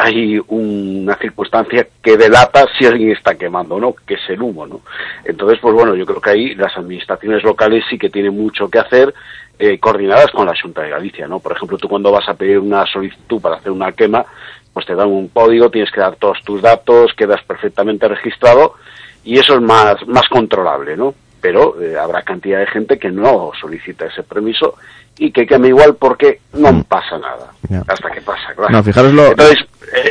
hay 0.02 0.40
una 0.48 1.16
circunstancia 1.16 1.86
que 2.02 2.16
delata 2.16 2.66
si 2.78 2.86
alguien 2.86 3.10
está 3.10 3.34
quemando 3.34 3.74
o 3.74 3.80
no, 3.80 3.94
que 4.06 4.14
es 4.14 4.20
el 4.28 4.40
humo, 4.40 4.66
¿no? 4.66 4.80
Entonces, 5.24 5.58
pues 5.60 5.74
bueno, 5.74 5.94
yo 5.94 6.06
creo 6.06 6.20
que 6.20 6.30
ahí 6.30 6.54
las 6.54 6.76
administraciones 6.76 7.42
locales 7.42 7.84
sí 7.90 7.98
que 7.98 8.08
tienen 8.08 8.34
mucho 8.34 8.68
que 8.68 8.78
hacer 8.78 9.14
eh, 9.58 9.78
coordinadas 9.78 10.30
con 10.30 10.46
la 10.46 10.54
Junta 10.60 10.82
de 10.82 10.90
Galicia, 10.90 11.28
¿no? 11.28 11.40
Por 11.40 11.52
ejemplo, 11.52 11.76
tú 11.76 11.88
cuando 11.88 12.10
vas 12.10 12.28
a 12.28 12.34
pedir 12.34 12.58
una 12.58 12.86
solicitud 12.86 13.40
para 13.42 13.56
hacer 13.56 13.70
una 13.70 13.92
quema, 13.92 14.24
pues 14.72 14.86
te 14.86 14.94
dan 14.94 15.08
un 15.08 15.28
código, 15.28 15.70
tienes 15.70 15.90
que 15.90 16.00
dar 16.00 16.16
todos 16.16 16.38
tus 16.44 16.62
datos, 16.62 17.12
quedas 17.14 17.42
perfectamente 17.42 18.08
registrado 18.08 18.74
y 19.22 19.38
eso 19.38 19.54
es 19.54 19.60
más, 19.60 19.96
más 20.06 20.26
controlable, 20.28 20.96
¿no? 20.96 21.14
Pero 21.42 21.80
eh, 21.80 21.98
habrá 21.98 22.22
cantidad 22.22 22.60
de 22.60 22.66
gente 22.68 22.98
que 22.98 23.10
no 23.10 23.50
solicita 23.60 24.06
ese 24.06 24.22
permiso 24.22 24.76
y 25.22 25.30
que 25.32 25.46
queme 25.46 25.68
igual 25.68 25.96
porque 25.96 26.40
no 26.54 26.82
pasa 26.84 27.18
nada. 27.18 27.52
Hasta 27.86 28.10
que 28.10 28.20
pasa, 28.22 28.54
claro. 28.56 28.72
No, 28.72 28.82
fijaros 28.82 29.12
lo... 29.12 29.26
Entonces, 29.26 29.58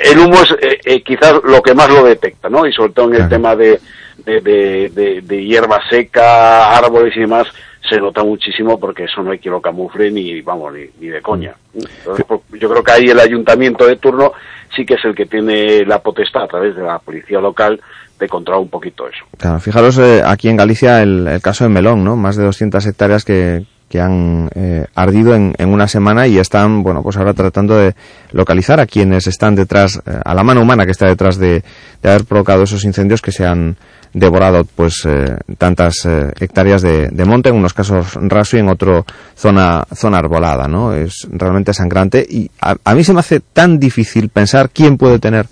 el 0.04 0.20
humo 0.20 0.36
es 0.44 0.52
eh, 0.62 0.80
eh, 0.86 1.04
quizás 1.04 1.34
lo 1.44 1.62
que 1.64 1.74
más 1.74 1.90
lo 1.90 2.04
detecta, 2.06 2.48
¿no? 2.48 2.66
Y 2.66 2.72
sobre 2.72 2.94
todo 2.94 3.12
en 3.14 3.24
el 3.24 3.28
tema 3.30 3.56
de, 3.56 3.80
de, 4.24 4.40
de, 4.42 4.90
de- 4.94 5.22
de 5.22 5.44
hierba 5.46 5.80
seca, 5.90 6.78
árboles 6.78 7.16
y 7.18 7.22
demás, 7.22 7.48
se 7.90 7.98
nota 8.00 8.24
muchísimo 8.24 8.80
porque 8.80 9.06
eso 9.06 9.24
no 9.24 9.32
hay 9.32 9.40
quien 9.40 9.54
lo 9.54 9.62
camufle 9.62 10.12
ni, 10.12 10.42
vamos, 10.42 10.74
ni, 10.74 10.86
ni 11.00 11.08
de 11.08 11.22
coña. 11.22 11.56
Entonces, 11.74 12.26
pues, 12.28 12.42
yo 12.62 12.70
creo 12.70 12.84
que 12.84 12.92
ahí 12.92 13.06
el 13.10 13.20
ayuntamiento 13.20 13.88
de 13.88 13.96
turno 13.96 14.34
sí 14.76 14.86
que 14.86 14.94
es 14.94 15.04
el 15.06 15.16
que 15.16 15.26
tiene 15.26 15.84
la 15.86 16.00
potestad 16.04 16.44
a 16.44 16.48
través 16.48 16.76
de 16.76 16.84
la 16.84 17.00
policía 17.00 17.40
local 17.40 17.82
de 18.20 18.28
controlar 18.28 18.62
un 18.62 18.70
poquito 18.70 19.08
eso. 19.08 19.26
Claro, 19.38 19.60
fijaros 19.60 19.98
eh, 19.98 20.22
aquí 20.24 20.50
en 20.50 20.58
Galicia 20.58 21.02
el, 21.02 21.28
el 21.28 21.42
caso 21.42 21.64
de 21.64 21.72
Melón, 21.72 22.04
¿no? 22.04 22.16
Más 22.16 22.36
de 22.36 22.44
200 22.44 22.86
hectáreas 22.86 23.24
que, 23.26 23.64
que 23.90 24.00
han 24.00 24.50
eh, 24.54 24.86
ardido 24.94 25.34
en, 25.34 25.54
en 25.58 25.70
una 25.70 25.88
semana 25.88 26.28
y 26.28 26.38
están, 26.38 26.84
bueno, 26.84 27.02
pues 27.02 27.18
ahora 27.18 27.34
tratando 27.34 27.76
de 27.76 27.96
localizar 28.32 28.80
a 28.80 28.86
quienes 28.86 29.26
están 29.26 29.56
detrás, 29.56 30.00
eh, 30.06 30.20
a 30.24 30.34
la 30.36 30.44
mano 30.44 30.62
humana 30.62 30.86
que 30.86 30.92
está 30.92 31.08
detrás 31.08 31.38
de, 31.38 31.64
de 32.02 32.10
haber 32.10 32.26
provocado 32.26 32.64
esos 32.64 32.86
incendios 32.86 33.22
que 33.22 33.32
se 33.32 33.46
han 33.46 33.76
devorado, 34.14 34.64
pues, 34.64 35.06
eh, 35.06 35.38
tantas 35.58 36.08
hectáreas 36.40 36.82
de, 36.82 37.10
de 37.10 37.26
monte, 37.26 37.50
en 37.50 37.56
unos 37.56 37.74
casos 37.74 38.14
raso 38.22 38.58
y 38.58 38.60
en 38.60 38.70
otro 38.70 39.06
zona, 39.36 39.84
zona 39.94 40.20
arbolada, 40.20 40.68
¿no? 40.68 40.94
Es 40.94 41.28
realmente 41.32 41.74
sangrante 41.74 42.26
y 42.28 42.50
a, 42.62 42.76
a 42.84 42.96
mí 42.96 43.04
se 43.04 43.14
me 43.14 43.20
hace 43.20 43.40
tan 43.40 43.80
difícil 43.80 44.30
pensar 44.30 44.70
quién 44.70 44.98
puede 44.98 45.20
tener 45.20 45.48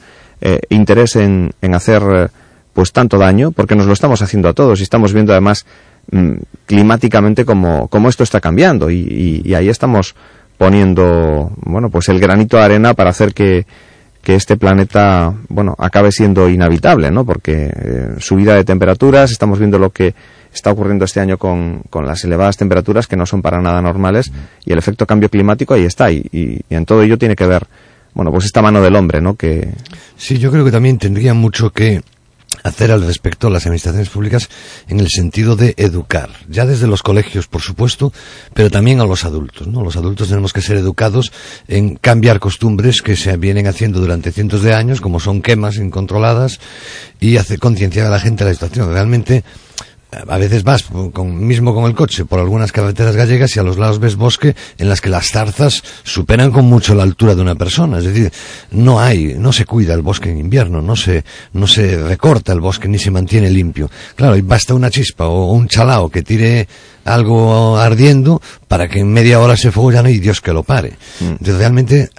interés 0.70 1.16
en, 1.16 1.52
en 1.64 1.74
hacer 1.74 2.30
pues 2.74 2.92
tanto 2.92 3.18
daño, 3.18 3.52
porque 3.52 3.76
nos 3.76 3.88
lo 3.88 3.94
estamos 3.94 4.22
haciendo 4.22 4.50
a 4.50 4.54
todos 4.54 4.80
y 4.80 4.84
estamos 4.84 5.12
viendo 5.12 5.32
además 5.32 5.66
climáticamente 6.66 7.46
cómo, 7.46 7.88
cómo 7.88 8.10
esto 8.10 8.24
está 8.24 8.40
cambiando 8.42 8.90
y, 8.90 9.54
ahí 9.56 9.70
estamos 9.70 10.16
poniendo, 10.58 11.52
bueno, 11.58 11.90
pues 11.90 12.10
el 12.10 12.20
granito 12.20 12.58
de 12.58 12.64
arena 12.64 12.94
para 12.94 13.12
hacer 13.12 13.34
que, 13.34 13.66
que 14.24 14.36
este 14.36 14.58
planeta, 14.58 15.34
bueno, 15.50 15.76
acabe 15.78 16.12
siendo 16.12 16.50
inhabitable, 16.50 17.12
¿no? 17.12 17.26
Porque 17.26 17.72
eh, 17.74 18.08
subida 18.20 18.56
de 18.56 18.64
temperaturas, 18.64 19.32
estamos 19.32 19.60
viendo 19.60 19.78
lo 19.78 19.92
que 19.92 20.16
está 20.54 20.72
ocurriendo 20.72 21.06
este 21.06 21.20
año 21.20 21.38
con, 21.38 21.84
con 21.90 22.08
las 22.08 22.24
elevadas 22.24 22.58
temperaturas 22.58 23.06
que 23.06 23.16
no 23.16 23.26
son 23.26 23.42
para 23.44 23.62
nada 23.62 23.82
normales 23.82 24.32
y 24.66 24.72
el 24.74 24.80
efecto 24.80 25.06
cambio 25.06 25.30
climático 25.30 25.74
ahí 25.76 25.84
está 25.84 26.10
y, 26.12 26.26
y- 26.32 26.62
y 26.68 26.76
en 26.76 26.86
todo 26.86 27.04
ello 27.04 27.18
tiene 27.20 27.36
que 27.36 27.46
ver, 27.46 27.68
bueno, 28.16 28.32
pues 28.32 28.46
esta 28.46 28.62
mano 28.64 28.82
del 28.82 28.96
hombre, 28.96 29.22
¿no? 29.22 29.36
Que, 29.36 29.70
Sí, 30.16 30.40
yo 30.40 30.50
creo 30.52 30.66
que 30.66 30.72
también 30.72 30.98
tendría 30.98 31.36
mucho 31.36 31.70
que 31.72 32.02
hacer 32.64 32.92
al 32.92 33.06
respecto 33.06 33.50
las 33.50 33.66
administraciones 33.66 34.10
públicas 34.10 34.50
en 34.88 35.00
el 35.00 35.10
sentido 35.10 35.56
de 35.56 35.74
educar, 35.78 36.30
ya 36.48 36.66
desde 36.66 36.88
los 36.88 37.04
colegios, 37.04 37.48
por 37.48 37.62
supuesto, 37.62 38.12
pero 38.54 38.70
también 38.70 39.00
a 39.00 39.06
los 39.06 39.26
adultos, 39.26 39.68
¿no? 39.68 39.84
Los 39.84 39.96
adultos 39.96 40.30
tenemos 40.30 40.54
que 40.54 40.62
ser 40.62 40.78
educados 40.78 41.32
en 41.68 41.96
cambiar 41.96 42.40
costumbres 42.40 43.02
que 43.02 43.16
se 43.16 43.36
vienen 43.38 43.68
haciendo 43.68 44.00
durante 44.00 44.32
cientos 44.32 44.64
de 44.64 44.74
años, 44.74 45.02
como 45.02 45.20
son 45.20 45.42
quemas 45.42 45.78
incontroladas, 45.78 46.60
y 47.20 47.38
hacer 47.38 47.60
concienciar 47.60 48.08
a 48.08 48.12
la 48.12 48.20
gente 48.20 48.44
de 48.44 48.52
la 48.52 48.54
situación. 48.54 48.92
Realmente, 48.92 49.44
a 50.12 50.38
veces 50.38 50.64
vas 50.64 50.84
con, 51.12 51.46
mismo 51.46 51.74
con 51.74 51.86
el 51.86 51.94
coche 51.94 52.26
por 52.26 52.40
algunas 52.40 52.72
carreteras 52.72 53.16
gallegas 53.16 53.56
y 53.56 53.60
a 53.60 53.64
los 53.64 53.78
lados 53.78 54.00
ves 54.00 54.16
bosque 54.16 54.56
en 54.78 54.88
las 54.88 55.02
que 55.02 55.10
las 55.10 55.30
zarzas 55.32 55.84
superan 56.04 56.52
con 56.52 56.66
mucho 56.66 56.96
la 56.96 57.04
altura 57.04 57.36
de 57.36 57.42
una 57.42 57.56
persona. 57.56 57.98
Es 58.00 58.06
decir, 58.06 58.32
no 58.72 59.00
hay, 59.00 59.36
no 59.38 59.52
se 59.52 59.66
cuida 59.66 59.94
el 59.94 60.02
bosque 60.02 60.30
en 60.30 60.38
invierno, 60.38 60.82
no 60.82 60.96
se, 60.96 61.26
no 61.54 61.68
se 61.68 62.02
recorta 62.02 62.54
el 62.54 62.62
bosque 62.62 62.88
ni 62.88 63.00
se 63.00 63.12
mantiene 63.12 63.50
limpio. 63.50 63.90
Claro, 64.16 64.38
y 64.38 64.42
basta 64.42 64.74
una 64.74 64.90
chispa 64.90 65.28
o 65.28 65.52
un 65.52 65.68
chalao 65.68 66.10
que 66.10 66.24
tire 66.24 66.68
algo 67.08 67.78
ardiendo 67.78 68.42
para 68.68 68.88
que 68.88 69.00
en 69.00 69.12
media 69.12 69.40
hora 69.40 69.56
se 69.56 69.72
fogollan 69.72 70.08
y 70.08 70.20
Dios 70.20 70.42
que 70.42 70.52
lo 70.54 70.64
pare. 70.64 70.94
Entonces 71.22 71.58
realmente, 71.58 72.10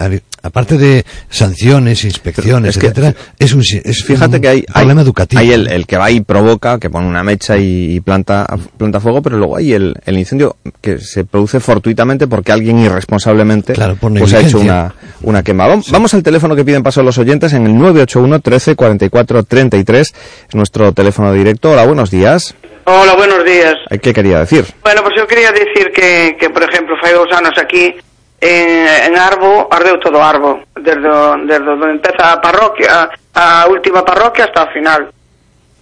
aparte 0.41 0.77
de 0.77 1.05
sanciones, 1.29 2.03
inspecciones, 2.03 2.71
es 2.75 2.77
que- 2.81 2.87
etcétera, 2.87 3.15
es 3.37 3.53
un, 3.53 3.61
es 3.61 4.03
Fíjate 4.03 4.37
un 4.37 4.41
que 4.41 4.47
hay, 4.49 4.61
problema 4.63 5.01
hay, 5.01 5.05
educativo. 5.05 5.39
hay 5.41 5.51
el, 5.51 5.67
el 5.71 5.85
que 5.85 5.97
va 5.97 6.09
y 6.09 6.21
provoca, 6.21 6.79
que 6.79 6.89
pone 6.89 7.07
una 7.07 7.23
mecha 7.23 7.57
y, 7.57 7.95
y 7.95 7.99
planta, 7.99 8.47
planta 8.77 8.99
fuego, 8.99 9.21
pero 9.21 9.37
luego 9.37 9.57
hay 9.57 9.73
el, 9.73 9.95
el 10.05 10.17
incendio 10.17 10.57
que 10.81 10.97
se 10.99 11.23
produce 11.23 11.59
fortuitamente 11.59 12.27
porque 12.27 12.51
alguien 12.51 12.79
irresponsablemente 12.79 13.75
por 13.99 14.13
pues 14.17 14.33
ha 14.33 14.39
hecho 14.41 14.59
una, 14.59 14.93
una 15.21 15.43
quema. 15.43 15.67
Vamos, 15.67 15.91
vamos 15.91 16.13
al 16.15 16.23
teléfono 16.23 16.55
que 16.55 16.65
piden 16.65 16.81
paso 16.83 17.03
los 17.03 17.17
oyentes 17.19 17.53
en 17.53 17.65
el 17.67 17.77
981 17.77 18.39
13 18.39 18.75
44 18.75 19.43
33, 19.43 20.13
es 20.49 20.55
nuestro 20.55 20.91
teléfono 20.93 21.31
directo. 21.33 21.71
Hola, 21.71 21.85
buenos 21.85 22.09
días. 22.09 22.55
Hola, 22.91 23.13
buenos 23.13 23.45
días. 23.45 23.75
¿Qué 24.01 24.11
quería 24.11 24.39
decir? 24.39 24.65
Bueno, 24.81 25.03
pues 25.03 25.15
eu 25.15 25.27
quería 25.27 25.51
decir 25.51 25.91
que, 25.93 26.35
que 26.39 26.49
por 26.49 26.63
exemplo, 26.63 26.97
fai 26.97 27.13
dous 27.13 27.29
anos 27.37 27.53
aquí 27.61 27.93
en, 28.41 28.87
en 29.05 29.13
Arbo, 29.13 29.69
ardeu 29.69 30.01
todo 30.01 30.17
Arbo, 30.17 30.65
desde, 30.73 31.05
desde 31.45 31.69
onde 31.69 32.01
empeza 32.01 32.33
a 32.33 32.41
parroquia, 32.41 33.13
a, 33.37 33.67
última 33.69 34.01
parroquia 34.01 34.49
hasta 34.49 34.63
o 34.63 34.73
final. 34.73 35.05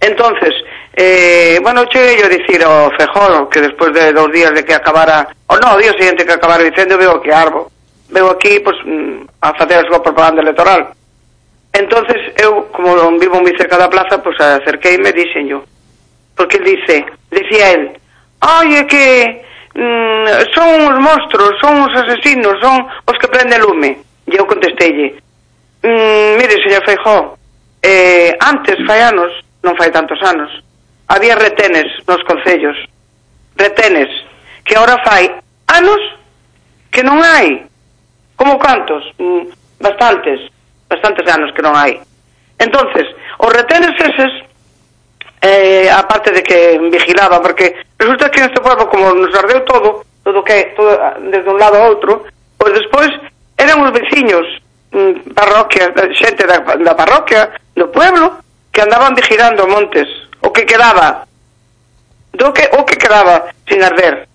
Entonces, 0.04 0.52
eh, 0.92 1.58
bueno, 1.62 1.88
cheguei 1.88 2.20
yo 2.20 2.28
a 2.28 2.28
dicir 2.28 2.60
ao 2.60 2.92
Fejolo 2.92 3.48
que 3.48 3.64
despois 3.64 3.96
de 3.96 4.12
dos 4.12 4.28
días 4.28 4.52
de 4.52 4.60
que 4.68 4.76
acabara, 4.76 5.32
o 5.48 5.56
no, 5.56 5.76
o 5.76 5.80
día 5.80 5.96
seguinte 5.96 6.28
que 6.28 6.36
acabara 6.36 6.60
o 6.60 6.68
incendio, 6.68 7.00
veo 7.00 7.16
aquí 7.16 7.32
Arbo. 7.32 7.72
Veo 8.12 8.28
aquí, 8.36 8.60
pues, 8.60 8.76
mm, 8.84 9.24
a 9.40 9.56
facer 9.56 9.80
a 9.80 9.88
súa 9.88 10.04
propaganda 10.04 10.44
electoral. 10.44 10.92
Entonces, 11.72 12.20
eu, 12.36 12.68
como 12.68 12.92
non 13.00 13.16
vivo 13.16 13.40
moi 13.40 13.56
cerca 13.56 13.80
da 13.80 13.88
plaza, 13.88 14.20
pues 14.20 14.36
acerqueime 14.36 15.08
e 15.08 15.16
dixen 15.16 15.48
yo, 15.48 15.64
porque 16.38 16.56
él 16.58 16.64
dice, 16.64 17.04
decía 17.30 17.72
él, 17.72 17.90
oye 18.62 18.86
que 18.86 19.44
mm, 19.74 20.54
son 20.54 20.80
uns 20.86 21.00
monstruos, 21.00 21.52
son 21.60 21.82
uns 21.82 21.94
asesinos, 21.96 22.54
son 22.62 22.86
os 23.04 23.18
que 23.18 23.26
prende 23.26 23.58
lume. 23.58 23.98
E 24.28 24.36
eu 24.36 24.46
contestelle, 24.46 25.18
mm, 25.82 26.38
mire, 26.38 26.62
señor 26.62 26.84
Feijó, 26.86 27.36
eh, 27.82 28.36
antes 28.40 28.78
fai 28.86 29.02
anos, 29.02 29.32
non 29.64 29.74
fai 29.74 29.90
tantos 29.90 30.22
anos, 30.22 30.48
había 31.08 31.34
retenes 31.34 31.90
nos 32.06 32.22
concellos, 32.22 32.76
retenes, 33.56 34.08
que 34.64 34.76
ahora 34.76 35.02
fai 35.02 35.26
anos 35.66 36.00
que 36.92 37.02
non 37.02 37.18
hai. 37.18 37.66
Como 38.38 38.60
cantos? 38.62 39.02
Mm, 39.18 39.50
bastantes, 39.80 40.38
bastantes 40.86 41.26
anos 41.26 41.50
que 41.50 41.64
non 41.66 41.74
hai. 41.74 41.98
Entonces, 42.62 43.10
os 43.42 43.50
retenes 43.50 43.96
eses 43.98 44.47
eh, 45.40 45.88
a 45.90 46.06
parte 46.06 46.30
de 46.32 46.42
que 46.42 46.78
vigilaba, 46.90 47.40
porque 47.40 47.76
resulta 47.98 48.30
que 48.30 48.40
neste 48.40 48.60
pueblo, 48.60 48.88
como 48.88 49.14
nos 49.14 49.34
ardeu 49.34 49.62
todo, 49.64 50.04
todo 50.24 50.44
que 50.44 50.74
todo, 50.76 50.98
desde 51.30 51.48
un 51.48 51.58
lado 51.58 51.76
a 51.78 51.88
outro, 51.88 52.26
pois 52.58 52.74
despois 52.74 53.08
eran 53.56 53.80
os 53.82 53.92
veciños, 53.94 54.46
mm, 54.90 55.34
parroquia, 55.34 55.94
xente 56.14 56.46
da, 56.46 56.58
da 56.58 56.94
parroquia, 56.98 57.54
do 57.74 57.88
pueblo, 57.88 58.42
que 58.72 58.82
andaban 58.82 59.14
vigilando 59.14 59.66
montes, 59.66 60.06
o 60.42 60.50
que 60.50 60.66
quedaba, 60.66 61.26
do 62.34 62.52
que, 62.52 62.66
o 62.74 62.84
que 62.84 62.98
quedaba 62.98 63.50
sin 63.66 63.82
arder, 63.82 64.26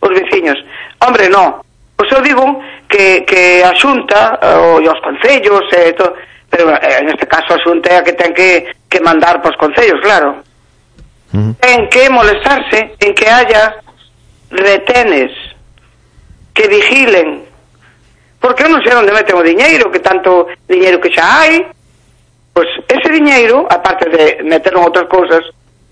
os 0.00 0.10
veciños. 0.10 0.58
Hombre, 1.04 1.28
no, 1.28 1.64
pois 1.96 2.10
eu 2.12 2.22
digo 2.22 2.44
que, 2.88 3.22
que 3.22 3.62
a 3.62 3.74
xunta, 3.74 4.38
eh, 4.40 4.56
o, 4.56 4.80
e 4.80 4.88
os 4.88 5.00
concellos, 5.00 5.64
eh, 5.72 5.88
e 5.88 5.92
todo, 5.92 6.16
pero 6.48 6.70
eh, 6.72 7.00
en 7.00 7.08
este 7.08 7.26
caso 7.26 7.54
a 7.54 7.62
xunta 7.62 7.92
é 7.92 7.96
a 7.98 8.04
que 8.04 8.16
ten 8.16 8.32
que 8.32 8.72
que 8.88 9.00
mandar 9.00 9.42
pos 9.42 9.56
concellos, 9.56 10.00
claro. 10.00 10.42
Ten 11.32 11.88
que 11.88 12.08
molestarse 12.08 12.96
en 12.98 13.14
que 13.14 13.28
haya 13.28 13.76
retenes 14.50 15.30
que 16.54 16.68
vigilen. 16.68 17.44
Porque 18.40 18.64
eu 18.64 18.70
non 18.70 18.80
sei 18.80 18.94
onde 18.96 19.12
meten 19.12 19.36
o 19.36 19.44
diñeiro 19.44 19.90
que 19.92 20.00
tanto 20.00 20.48
diñeiro 20.66 21.02
que 21.02 21.12
xa 21.12 21.26
hai 21.26 21.66
pois 22.58 22.66
ese 22.88 23.10
diñeiro 23.12 23.66
aparte 23.70 24.10
de 24.10 24.42
meterlo 24.42 24.82
en 24.82 24.88
outras 24.90 25.06
cousas 25.06 25.42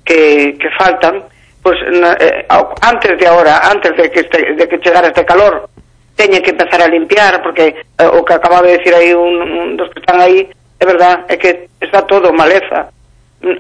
que, 0.02 0.58
que 0.58 0.70
faltan 0.74 1.22
pois 1.62 1.78
na, 1.94 2.18
eh, 2.18 2.46
antes 2.82 3.18
de 3.18 3.26
ahora 3.26 3.70
antes 3.70 3.94
de 3.94 4.10
que, 4.10 4.26
este, 4.26 4.54
de 4.54 4.66
que 4.66 4.82
chegara 4.82 5.14
este 5.14 5.22
calor 5.22 5.70
teñen 6.18 6.42
que 6.42 6.50
empezar 6.50 6.82
a 6.82 6.90
limpiar 6.90 7.42
porque 7.42 7.86
eh, 7.86 8.10
o 8.10 8.24
que 8.24 8.34
acababa 8.34 8.66
de 8.66 8.78
decir 8.78 8.94
aí 8.94 9.14
un, 9.14 9.42
un 9.42 9.76
dos 9.76 9.90
que 9.94 10.00
están 10.00 10.18
aí 10.18 10.50
é 10.78 10.84
verdad, 10.84 11.24
é 11.28 11.36
que 11.36 11.68
está 11.80 12.02
todo 12.02 12.32
maleza 12.32 12.92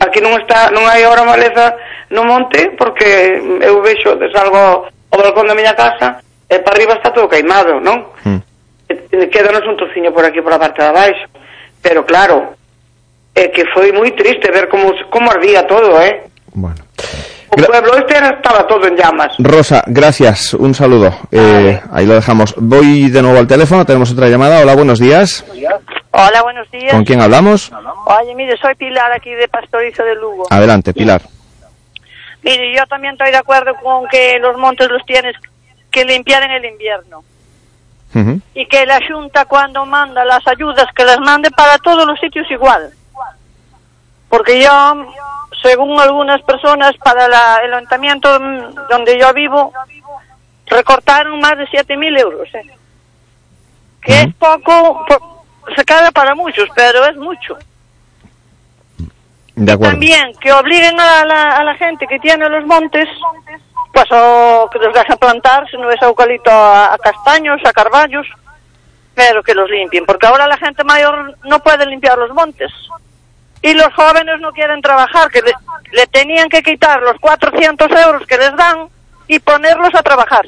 aquí 0.00 0.20
non 0.20 0.34
está 0.40 0.72
non 0.72 0.88
hai 0.88 1.04
ahora 1.04 1.22
maleza 1.22 1.76
no 2.10 2.24
monte 2.24 2.72
porque 2.74 3.38
eu 3.60 3.78
vexo 3.84 4.16
salgo 4.32 4.88
ao 4.88 5.18
balcón 5.20 5.46
da 5.46 5.54
miña 5.54 5.76
casa 5.76 6.24
e 6.48 6.58
para 6.62 6.74
arriba 6.78 6.94
está 6.94 7.10
todo 7.10 7.28
queimado, 7.28 7.78
non? 7.82 8.06
Mm. 8.24 8.40
Quedanos 9.30 9.66
un 9.66 9.76
trociño 9.76 10.14
por 10.14 10.24
aquí 10.24 10.40
por 10.40 10.54
a 10.54 10.62
parte 10.62 10.82
de 10.82 10.88
abaixo 10.88 11.26
pero 11.82 12.02
claro 12.08 12.56
é 13.36 13.52
que 13.52 13.68
foi 13.74 13.92
moi 13.92 14.10
triste 14.16 14.48
ver 14.48 14.66
como, 14.72 14.96
como 15.12 15.28
ardía 15.30 15.68
todo, 15.68 16.00
eh? 16.00 16.24
Bueno. 16.56 16.80
O 17.52 17.56
pueblo 17.56 17.94
este 18.00 18.16
estaba 18.16 18.66
todo 18.66 18.88
en 18.88 18.96
llamas. 18.96 19.36
Rosa, 19.38 19.84
gracias, 19.86 20.52
un 20.54 20.74
saludo. 20.74 21.14
Eh, 21.30 21.78
ahí 21.92 22.04
lo 22.04 22.14
dejamos. 22.14 22.54
Voy 22.56 23.08
de 23.08 23.22
nuevo 23.22 23.38
al 23.38 23.46
teléfono, 23.46 23.84
tenemos 23.84 24.10
otra 24.10 24.28
llamada. 24.28 24.60
Hola, 24.60 24.74
buenos 24.74 24.98
días. 24.98 25.44
Hola, 26.18 26.42
buenos 26.42 26.70
días. 26.70 26.92
¿Con 26.92 27.04
quién 27.04 27.20
hablamos? 27.20 27.70
Oye, 28.06 28.34
mire, 28.34 28.56
soy 28.56 28.74
Pilar 28.74 29.12
aquí 29.12 29.30
de 29.34 29.48
Pastorizo 29.48 30.02
de 30.02 30.14
Lugo. 30.14 30.46
Adelante, 30.50 30.94
Pilar. 30.94 31.20
Mire, 32.42 32.74
yo 32.74 32.86
también 32.86 33.12
estoy 33.14 33.30
de 33.32 33.36
acuerdo 33.36 33.74
con 33.82 34.06
que 34.08 34.38
los 34.38 34.56
montes 34.56 34.88
los 34.88 35.04
tienes 35.04 35.34
que 35.90 36.04
limpiar 36.04 36.42
en 36.44 36.52
el 36.52 36.64
invierno. 36.64 37.22
Y 38.54 38.64
que 38.66 38.86
la 38.86 38.98
Junta 39.06 39.44
cuando 39.44 39.84
manda 39.84 40.24
las 40.24 40.46
ayudas, 40.46 40.86
que 40.94 41.04
las 41.04 41.18
mande 41.20 41.50
para 41.50 41.76
todos 41.78 42.06
los 42.06 42.18
sitios 42.18 42.50
igual. 42.50 42.90
Porque 44.30 44.62
yo, 44.62 45.06
según 45.62 46.00
algunas 46.00 46.40
personas, 46.42 46.96
para 46.96 47.28
la- 47.28 47.60
el 47.62 47.74
ayuntamiento 47.74 48.40
mm, 48.40 48.88
donde 48.88 49.18
yo 49.20 49.34
vivo, 49.34 49.70
recortaron 50.66 51.38
más 51.40 51.58
de 51.58 51.66
7.000 51.66 52.18
euros. 52.18 52.48
¿eh? 52.54 52.62
Que 54.00 54.20
es 54.22 54.34
poco, 54.36 55.04
po- 55.06 55.35
se 55.74 55.84
queda 55.84 56.10
para 56.12 56.34
muchos, 56.34 56.68
pero 56.74 57.04
es 57.06 57.16
mucho. 57.16 57.56
De 59.54 59.72
acuerdo. 59.72 59.92
También 59.92 60.32
que 60.40 60.52
obliguen 60.52 61.00
a 61.00 61.24
la, 61.24 61.50
a 61.52 61.64
la 61.64 61.74
gente 61.76 62.06
que 62.06 62.18
tiene 62.18 62.48
los 62.48 62.66
montes, 62.66 63.08
pues 63.92 64.06
o 64.10 64.68
que 64.70 64.78
los 64.78 64.92
dejen 64.92 65.16
plantar, 65.16 65.68
si 65.70 65.76
no 65.78 65.90
es 65.90 66.00
eucalipto, 66.02 66.50
a, 66.50 66.92
a 66.92 66.98
castaños, 66.98 67.60
a 67.64 67.72
carballos, 67.72 68.26
pero 69.14 69.42
que 69.42 69.54
los 69.54 69.70
limpien, 69.70 70.04
porque 70.04 70.26
ahora 70.26 70.46
la 70.46 70.58
gente 70.58 70.84
mayor 70.84 71.36
no 71.44 71.58
puede 71.60 71.86
limpiar 71.86 72.18
los 72.18 72.32
montes. 72.34 72.70
Y 73.62 73.72
los 73.72 73.92
jóvenes 73.94 74.38
no 74.40 74.52
quieren 74.52 74.82
trabajar, 74.82 75.30
que 75.30 75.40
le, 75.40 75.52
le 75.92 76.06
tenían 76.06 76.48
que 76.50 76.62
quitar 76.62 77.00
los 77.00 77.18
400 77.18 77.90
euros 77.90 78.26
que 78.26 78.36
les 78.36 78.54
dan 78.54 78.88
y 79.26 79.38
ponerlos 79.38 79.94
a 79.94 80.02
trabajar. 80.02 80.46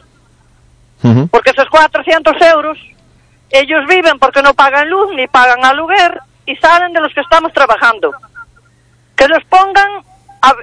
Porque 1.31 1.51
esos 1.51 1.69
400 1.71 2.35
euros, 2.43 2.79
ellos 3.51 3.87
viven 3.87 4.19
porque 4.19 4.43
no 4.43 4.55
pagan 4.55 4.89
luz 4.89 5.11
ni 5.15 5.27
pagan 5.27 5.65
aluguer 5.65 6.21
y 6.47 6.57
salen 6.57 6.93
de 6.93 7.01
los 7.01 7.13
que 7.15 7.21
estamos 7.21 7.53
trabajando. 7.53 8.13
Que 9.17 9.29
los 9.29 9.43
pongan 9.45 10.03
a, 10.41 10.55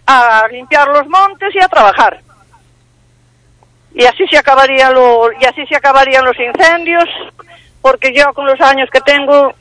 a 0.43 0.47
limpiar 0.47 0.88
los 0.88 1.07
montes 1.07 1.53
y 1.53 1.59
a 1.59 1.67
trabajar. 1.67 2.19
Y 3.93 4.05
así 4.05 4.27
se 4.27 4.38
acabaría 4.38 4.91
lo, 4.91 5.31
y 5.39 5.45
así 5.45 5.65
se 5.67 5.75
acabarían 5.75 6.25
los 6.25 6.38
incendios, 6.38 7.05
porque 7.81 8.13
yo 8.13 8.33
con 8.33 8.45
los 8.45 8.59
años 8.59 8.89
que 8.91 8.99
tengo 9.01 9.53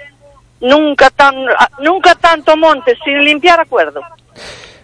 nunca 0.60 1.10
tan 1.10 1.34
nunca 1.78 2.14
tanto 2.16 2.56
montes 2.56 2.98
sin 3.04 3.24
limpiar 3.24 3.60
acuerdo. 3.60 4.00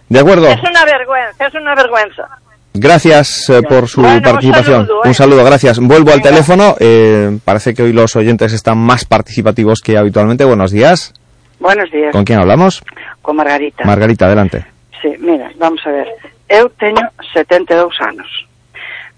De 0.07 0.19
acuerdo. 0.19 0.47
Es 0.47 0.61
una 0.61 0.85
vergüenza, 0.85 1.47
es 1.47 1.53
una 1.53 1.75
vergüenza. 1.75 2.29
Gracias 2.73 3.49
eh, 3.49 3.61
por 3.63 3.87
su 3.87 4.01
Bueno, 4.01 4.17
un 4.17 4.21
participación. 4.23 4.85
saludo, 4.87 5.03
¿eh? 5.03 5.07
Un 5.07 5.13
saludo, 5.13 5.43
gracias. 5.43 5.79
Vuelvo 5.79 6.11
al 6.11 6.21
teléfono. 6.21 6.75
eh, 6.79 7.37
parece 7.43 7.73
que 7.73 7.83
hoy 7.83 7.91
los 7.93 8.15
oyentes 8.15 8.53
están 8.53 8.77
más 8.77 9.03
participativos 9.05 9.81
que 9.81 9.97
habitualmente. 9.97 10.45
Buenos 10.45 10.71
días. 10.71 11.13
Buenos 11.59 11.91
días, 11.91 12.11
¿Con 12.11 12.23
quién 12.23 12.39
hablamos? 12.39 12.81
con 13.21 13.35
Margarita. 13.35 13.83
Margarita, 13.85 14.25
adelante. 14.25 14.65
Sí, 15.01 15.13
mira, 15.19 15.51
vamos 15.59 15.79
a 15.85 15.91
ver. 15.91 16.07
Eu 16.49 16.69
teño 16.73 17.05
72 17.33 17.93
anos. 18.01 18.27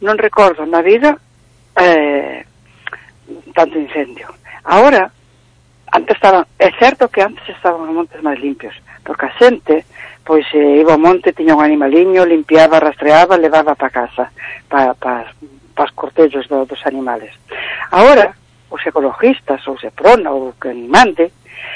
Non 0.03 0.19
recordo 0.19 0.65
na 0.67 0.83
vida 0.83 1.15
eh, 1.79 2.43
tanto 3.55 3.79
incendio. 3.79 4.27
Ahora, 4.67 5.07
antes 5.95 6.13
estaban, 6.19 6.43
é 6.59 6.67
certo 6.77 7.07
que 7.07 7.23
antes 7.23 7.41
estaban 7.47 7.87
os 7.87 7.93
montes 7.95 8.19
máis 8.19 8.37
limpios, 8.43 8.75
porque 9.07 9.25
a 9.29 9.33
xente, 9.39 9.87
pois 10.25 10.45
eh, 10.53 10.79
iba 10.79 10.93
ao 10.95 10.99
monte, 10.99 11.35
tiña 11.35 11.55
un 11.55 11.63
animaliño, 11.63 12.25
limpiaba, 12.25 12.79
rastreaba, 12.79 13.37
levaba 13.37 13.75
para 13.75 13.91
casa, 13.91 14.31
para 14.67 14.93
pa, 14.95 15.27
pa, 15.75 15.83
os 15.83 15.91
cortellos 15.91 16.47
do, 16.47 16.65
dos 16.65 16.79
animales. 16.87 17.31
Ahora, 17.91 18.33
os 18.69 18.81
ecologistas, 18.85 19.61
ou 19.67 19.77
se 19.77 19.91
prona, 19.91 20.31
ou 20.31 20.55
que 20.55 20.71
mande, 20.73 21.31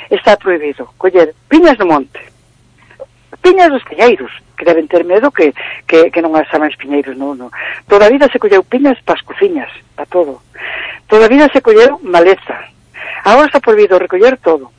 está 0.10 0.38
prohibido 0.38 0.88
coller 0.98 1.36
piñas 1.50 1.78
do 1.78 1.86
monte, 1.86 2.20
piñas 3.42 3.70
dos 3.70 3.84
piñeiros, 3.84 4.32
que 4.58 4.66
deben 4.66 4.88
ter 4.88 5.04
medo 5.06 5.32
que, 5.32 5.54
que, 5.86 6.10
que 6.12 6.22
non 6.24 6.36
as 6.36 6.48
chaman 6.50 6.72
piñeiros, 6.74 7.16
non, 7.16 7.38
non. 7.38 7.52
Toda 7.86 8.08
a 8.08 8.12
vida 8.12 8.32
se 8.32 8.40
colleu 8.40 8.64
piñas 8.64 8.98
pas 9.04 9.22
cociñas, 9.22 9.70
para 9.96 10.10
todo. 10.10 10.42
Toda 11.08 11.28
a 11.28 11.32
vida 11.32 11.52
se 11.52 11.62
colleu 11.62 12.00
maleza. 12.02 12.72
Agora 13.24 13.48
está 13.48 13.60
prohibido 13.60 14.00
recoller 14.00 14.40
todo. 14.40 14.72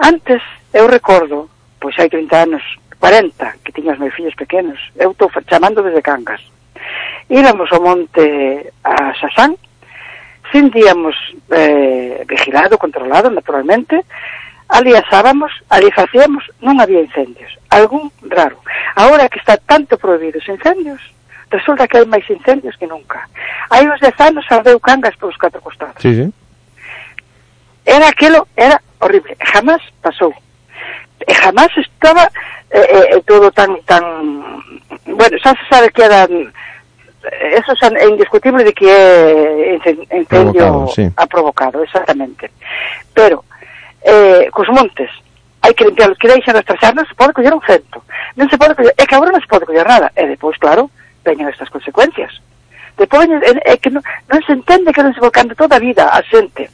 Antes, 0.00 0.42
eu 0.72 0.88
recordo, 0.88 1.48
pois 1.78 1.94
hai 2.00 2.08
30 2.10 2.36
anos, 2.36 2.64
40, 3.02 3.56
que 3.64 3.72
tiña 3.72 3.94
os 3.94 3.98
meus 3.98 4.14
fillos 4.14 4.38
pequenos. 4.38 4.78
Eu 4.94 5.10
estou 5.10 5.26
chamando 5.50 5.82
desde 5.82 6.06
Cangas. 6.06 6.38
Íramos 7.26 7.66
ao 7.74 7.82
monte 7.82 8.70
a 8.86 9.10
Sasán, 9.18 9.58
sentíamos 10.54 11.18
eh, 11.50 12.22
vigilado, 12.30 12.78
controlado, 12.78 13.26
naturalmente, 13.26 14.06
ali 14.70 14.94
asábamos, 14.94 15.50
ali 15.66 15.90
facíamos, 15.90 16.46
non 16.62 16.78
había 16.78 17.02
incendios, 17.02 17.50
algún 17.74 18.06
raro. 18.22 18.62
Ahora 18.94 19.26
que 19.26 19.42
está 19.42 19.58
tanto 19.58 19.98
prohibido 19.98 20.38
os 20.38 20.46
incendios, 20.46 21.02
resulta 21.50 21.90
que 21.90 21.98
hai 21.98 22.06
máis 22.06 22.22
incendios 22.30 22.78
que 22.78 22.86
nunca. 22.86 23.26
Hai 23.66 23.82
uns 23.82 23.98
dez 23.98 24.14
anos 24.22 24.46
ardeu 24.46 24.78
Cangas 24.78 25.18
polos 25.18 25.34
catro 25.42 25.58
costados. 25.58 25.98
Sí, 25.98 26.14
sí. 26.14 26.30
Era 27.82 28.14
aquilo, 28.14 28.46
era 28.54 28.78
horrible, 29.02 29.34
jamás 29.42 29.82
pasou 29.98 30.30
E 31.26 31.34
jamás 31.34 31.70
estaba 31.76 32.28
eh, 32.70 33.16
eh, 33.16 33.22
todo 33.26 33.50
tan, 33.52 33.76
tan... 33.84 34.02
Bueno, 35.06 35.36
xa 35.38 35.54
se 35.54 35.64
sabe 35.70 35.90
que 35.90 36.02
eran... 36.02 36.52
Eso 37.22 37.72
é 37.78 38.08
indiscutible 38.08 38.64
de 38.64 38.72
que 38.72 38.88
é 38.90 39.78
incendio 40.10 40.26
Provocado, 40.26 40.88
sí. 40.88 41.06
ha 41.16 41.26
provocado, 41.26 41.82
exactamente. 41.84 42.50
Pero, 43.14 43.44
eh, 44.02 44.50
cos 44.50 44.66
montes, 44.74 45.10
hai 45.62 45.74
que 45.74 45.86
limpiarlos, 45.86 46.18
que 46.18 46.26
deixan 46.26 46.58
rastrachar, 46.58 46.90
non 46.98 47.06
se 47.06 47.14
pode 47.14 47.30
coller 47.30 47.54
un 47.54 47.62
cento. 47.62 48.02
Non 48.34 48.50
se 48.50 48.58
pode 48.58 48.74
coller, 48.74 48.90
é 48.98 49.06
que 49.06 49.14
agora 49.14 49.30
non 49.30 49.38
se 49.38 49.46
pode 49.46 49.62
coller 49.62 49.86
nada. 49.86 50.10
E 50.18 50.26
depois, 50.26 50.58
claro, 50.58 50.90
veñen 51.22 51.46
estas 51.46 51.70
consecuencias. 51.70 52.42
Depois, 52.98 53.30
é, 53.30 53.54
é 53.70 53.74
que 53.78 53.94
non, 53.94 54.02
non 54.26 54.42
se 54.42 54.52
entende 54.58 54.90
que 54.90 55.06
non 55.06 55.14
se 55.14 55.22
volcando 55.22 55.54
toda 55.54 55.78
a 55.78 55.84
vida 55.84 56.10
a 56.10 56.18
xente. 56.26 56.66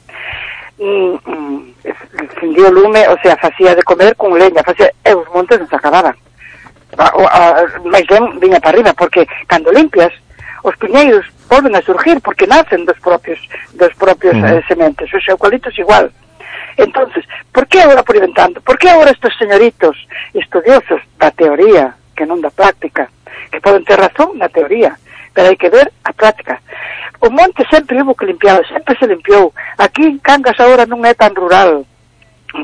Mm, 0.79 1.19
mm, 1.27 1.75
encendió 2.23 2.67
o 2.67 2.71
lume, 2.71 3.03
o 3.07 3.17
sea, 3.21 3.35
facía 3.35 3.75
de 3.75 3.83
comer 3.83 4.15
con 4.15 4.31
leña, 4.39 4.63
facía, 4.63 4.91
e 5.03 5.11
os 5.11 5.27
montes 5.35 5.59
non 5.59 5.67
se 5.67 5.75
acababan. 5.75 6.15
a, 6.97 7.05
a, 7.05 7.63
máis 7.85 8.05
ben 8.09 8.39
viña 8.39 8.59
para 8.59 8.73
arriba, 8.73 8.93
porque 8.93 9.27
cando 9.47 9.71
limpias, 9.71 10.11
os 10.63 10.75
piñeiros 10.77 11.25
volven 11.47 11.75
a 11.75 11.81
surgir 11.81 12.19
porque 12.21 12.47
nacen 12.47 12.85
dos 12.85 12.99
propios 12.99 13.39
dos 13.73 13.93
propios 13.95 14.35
Ujú. 14.35 14.45
eh, 14.45 14.63
sementes, 14.67 15.13
os 15.13 15.27
eucaliptos 15.27 15.77
igual. 15.77 16.11
Entonces, 16.77 17.25
por 17.53 17.67
que 17.67 17.81
agora 17.81 18.03
por 18.03 18.15
inventando? 18.15 18.61
Por 18.61 18.77
que 18.77 18.89
agora 18.89 19.11
estes 19.11 19.35
señoritos 19.37 19.95
estudiosos 20.33 21.01
da 21.19 21.31
teoría, 21.31 21.95
que 22.15 22.25
non 22.25 22.41
da 22.41 22.51
práctica, 22.51 23.07
que 23.51 23.61
poden 23.61 23.85
ter 23.85 23.99
razón 23.99 24.35
na 24.35 24.49
teoría, 24.49 24.97
pero 25.31 25.47
hai 25.47 25.57
que 25.59 25.71
ver 25.71 25.87
a 26.03 26.11
práctica. 26.11 26.59
o 27.21 27.29
monte 27.29 27.65
sempre 27.69 28.01
hubo 28.01 28.15
que 28.15 28.25
limpiar, 28.25 28.65
sempre 28.67 28.97
se 28.97 29.07
limpiou. 29.07 29.53
Aquí 29.77 30.03
en 30.03 30.19
Cangas 30.19 30.59
agora 30.59 30.87
non 30.87 31.03
é 31.03 31.13
tan 31.13 31.35
rural 31.35 31.83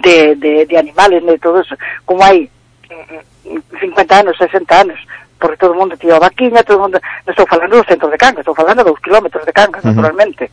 de, 0.02 0.36
de, 0.36 0.66
de 0.66 0.76
animales, 0.78 1.24
de 1.24 1.38
todo 1.40 1.60
eso, 1.60 1.76
como 2.08 2.24
hai 2.24 2.48
mm, 2.88 3.80
50 3.80 4.16
anos, 4.16 4.40
60 4.40 4.72
anos, 4.72 5.00
porque 5.40 5.60
todo 5.60 5.76
o 5.76 5.80
mundo 5.80 6.00
tiña 6.00 6.20
vaquiña, 6.20 6.64
todo 6.64 6.80
o 6.80 6.84
mundo... 6.88 6.98
Non 7.28 7.36
estou 7.36 7.46
falando 7.46 7.76
do 7.76 7.88
centro 7.88 8.08
de 8.08 8.18
Cangas, 8.18 8.48
estou 8.48 8.56
falando 8.56 8.88
dos 8.88 9.00
kilómetros 9.04 9.44
de 9.44 9.52
Cangas, 9.52 9.84
uh 9.84 9.92
-huh. 9.92 9.96
naturalmente. 9.96 10.48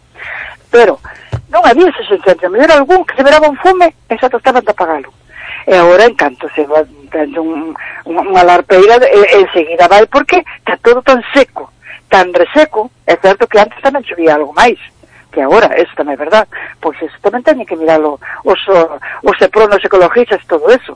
Pero 0.67 0.99
non 1.47 1.63
había 1.63 1.87
ese 1.87 2.19
incendios, 2.19 2.51
me 2.51 2.59
era 2.59 2.75
algún 2.75 3.07
que 3.07 3.15
se 3.15 3.23
veraba 3.23 3.47
un 3.47 3.61
fume 3.63 3.95
e 4.11 4.19
xa 4.19 4.27
trataban 4.27 4.67
de 4.67 4.75
apagalo. 4.75 5.15
E 5.63 5.79
agora, 5.79 6.11
en 6.11 6.19
canto 6.19 6.51
se 6.59 6.67
va 6.67 6.83
un, 7.39 7.71
un, 8.09 8.15
unha 8.19 8.43
larpeira, 8.43 8.99
enseguida 9.31 9.87
vai, 9.87 10.11
porque 10.11 10.43
está 10.59 10.75
todo 10.83 11.07
tan 11.07 11.23
seco 11.31 11.71
tan 12.13 12.29
reseco, 12.37 12.93
é 13.09 13.17
certo 13.17 13.49
que 13.49 13.57
antes 13.57 13.81
tamén 13.81 14.05
chovía 14.05 14.37
algo 14.37 14.53
máis, 14.53 14.77
que 15.33 15.41
agora, 15.41 15.73
eso 15.81 15.97
tamén 15.97 16.21
é 16.21 16.23
verdad, 16.29 16.45
pois 16.77 17.01
eso 17.01 17.17
tamén 17.25 17.41
teñen 17.41 17.65
que 17.65 17.73
miralo 17.81 18.21
os, 18.45 18.61
o- 18.69 19.01
os 19.25 19.37
sepronos 19.41 19.81
ecologistas, 19.81 20.45
todo 20.45 20.69
eso. 20.69 20.93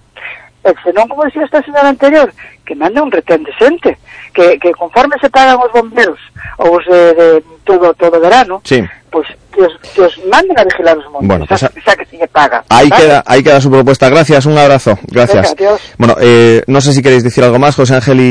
E 0.67 0.75
senón, 0.83 1.07
como 1.09 1.23
decía 1.25 1.47
esta 1.47 1.62
señora 1.62 1.89
anterior, 1.95 2.27
que 2.67 2.75
mande 2.75 2.99
un 3.01 3.09
retén 3.09 3.47
decente, 3.47 3.97
que, 4.35 4.59
que 4.59 4.75
conforme 4.75 5.14
se 5.23 5.31
pagan 5.31 5.62
os 5.62 5.71
bomberos, 5.73 6.19
ou 6.59 6.77
os 6.77 6.85
de, 6.91 7.14
de 7.14 7.29
todo, 7.64 7.95
todo 7.95 8.19
verano, 8.19 8.61
Sí. 8.67 8.83
pois 9.14 9.25
que 9.55 9.62
os, 9.62 9.73
que 9.95 10.03
os 10.03 10.12
manden 10.27 10.59
a 10.59 10.67
vigilar 10.67 10.99
os 10.99 11.07
montes, 11.09 11.29
Bueno, 11.31 11.47
pues 11.47 11.62
xa, 11.62 11.71
xa 11.71 11.95
que 11.95 12.05
se 12.11 12.19
lle 12.19 12.27
paga. 12.27 12.67
Ahí 12.69 12.91
¿vale? 12.91 12.99
queda, 12.99 13.23
ahí 13.25 13.41
queda 13.47 13.61
su 13.62 13.71
propuesta. 13.71 14.11
Gracias, 14.11 14.43
un 14.45 14.59
abrazo. 14.59 14.99
Gracias. 15.07 15.55
Venga, 15.55 15.71
adiós. 15.71 15.81
Bueno, 16.03 16.14
eh, 16.21 16.61
no 16.67 16.81
sé 16.83 16.93
si 16.93 17.01
queréis 17.01 17.23
decir 17.23 17.45
algo 17.47 17.62
más, 17.62 17.79
José 17.79 17.95
Ángel 17.95 18.19
y, 18.21 18.25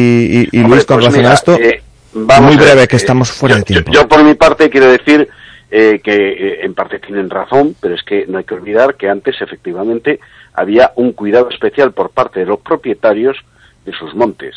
y- 0.43 0.49
y 0.51 0.59
Hombre, 0.59 0.75
Luis, 0.75 0.85
con 0.85 0.99
pues 0.99 1.07
relación 1.07 1.23
mira, 1.23 1.31
a 1.31 1.39
esto. 1.39 1.55
eh, 1.55 1.81
vamos 2.15 2.55
Muy 2.55 2.63
breve, 2.63 2.87
que 2.87 2.95
eh, 2.95 2.97
estamos 2.97 3.31
fuera 3.31 3.55
de 3.57 3.63
tiempo. 3.63 3.91
Yo 3.91 4.07
por 4.07 4.23
mi 4.23 4.33
parte 4.33 4.69
quiero 4.69 4.87
decir 4.91 5.27
eh, 5.69 5.99
que 6.03 6.13
eh, 6.15 6.65
en 6.65 6.73
parte 6.73 6.99
tienen 6.99 7.29
razón, 7.29 7.75
pero 7.79 7.93
es 7.95 8.03
que 8.03 8.25
no 8.27 8.37
hay 8.37 8.43
que 8.45 8.53
olvidar 8.55 8.95
que 8.95 9.09
antes 9.09 9.39
efectivamente 9.41 10.19
había 10.53 10.91
un 10.95 11.11
cuidado 11.11 11.49
especial 11.49 11.91
por 11.91 12.09
parte 12.11 12.39
de 12.39 12.45
los 12.45 12.59
propietarios 12.59 13.37
de 13.85 13.91
sus 13.91 14.15
montes. 14.15 14.55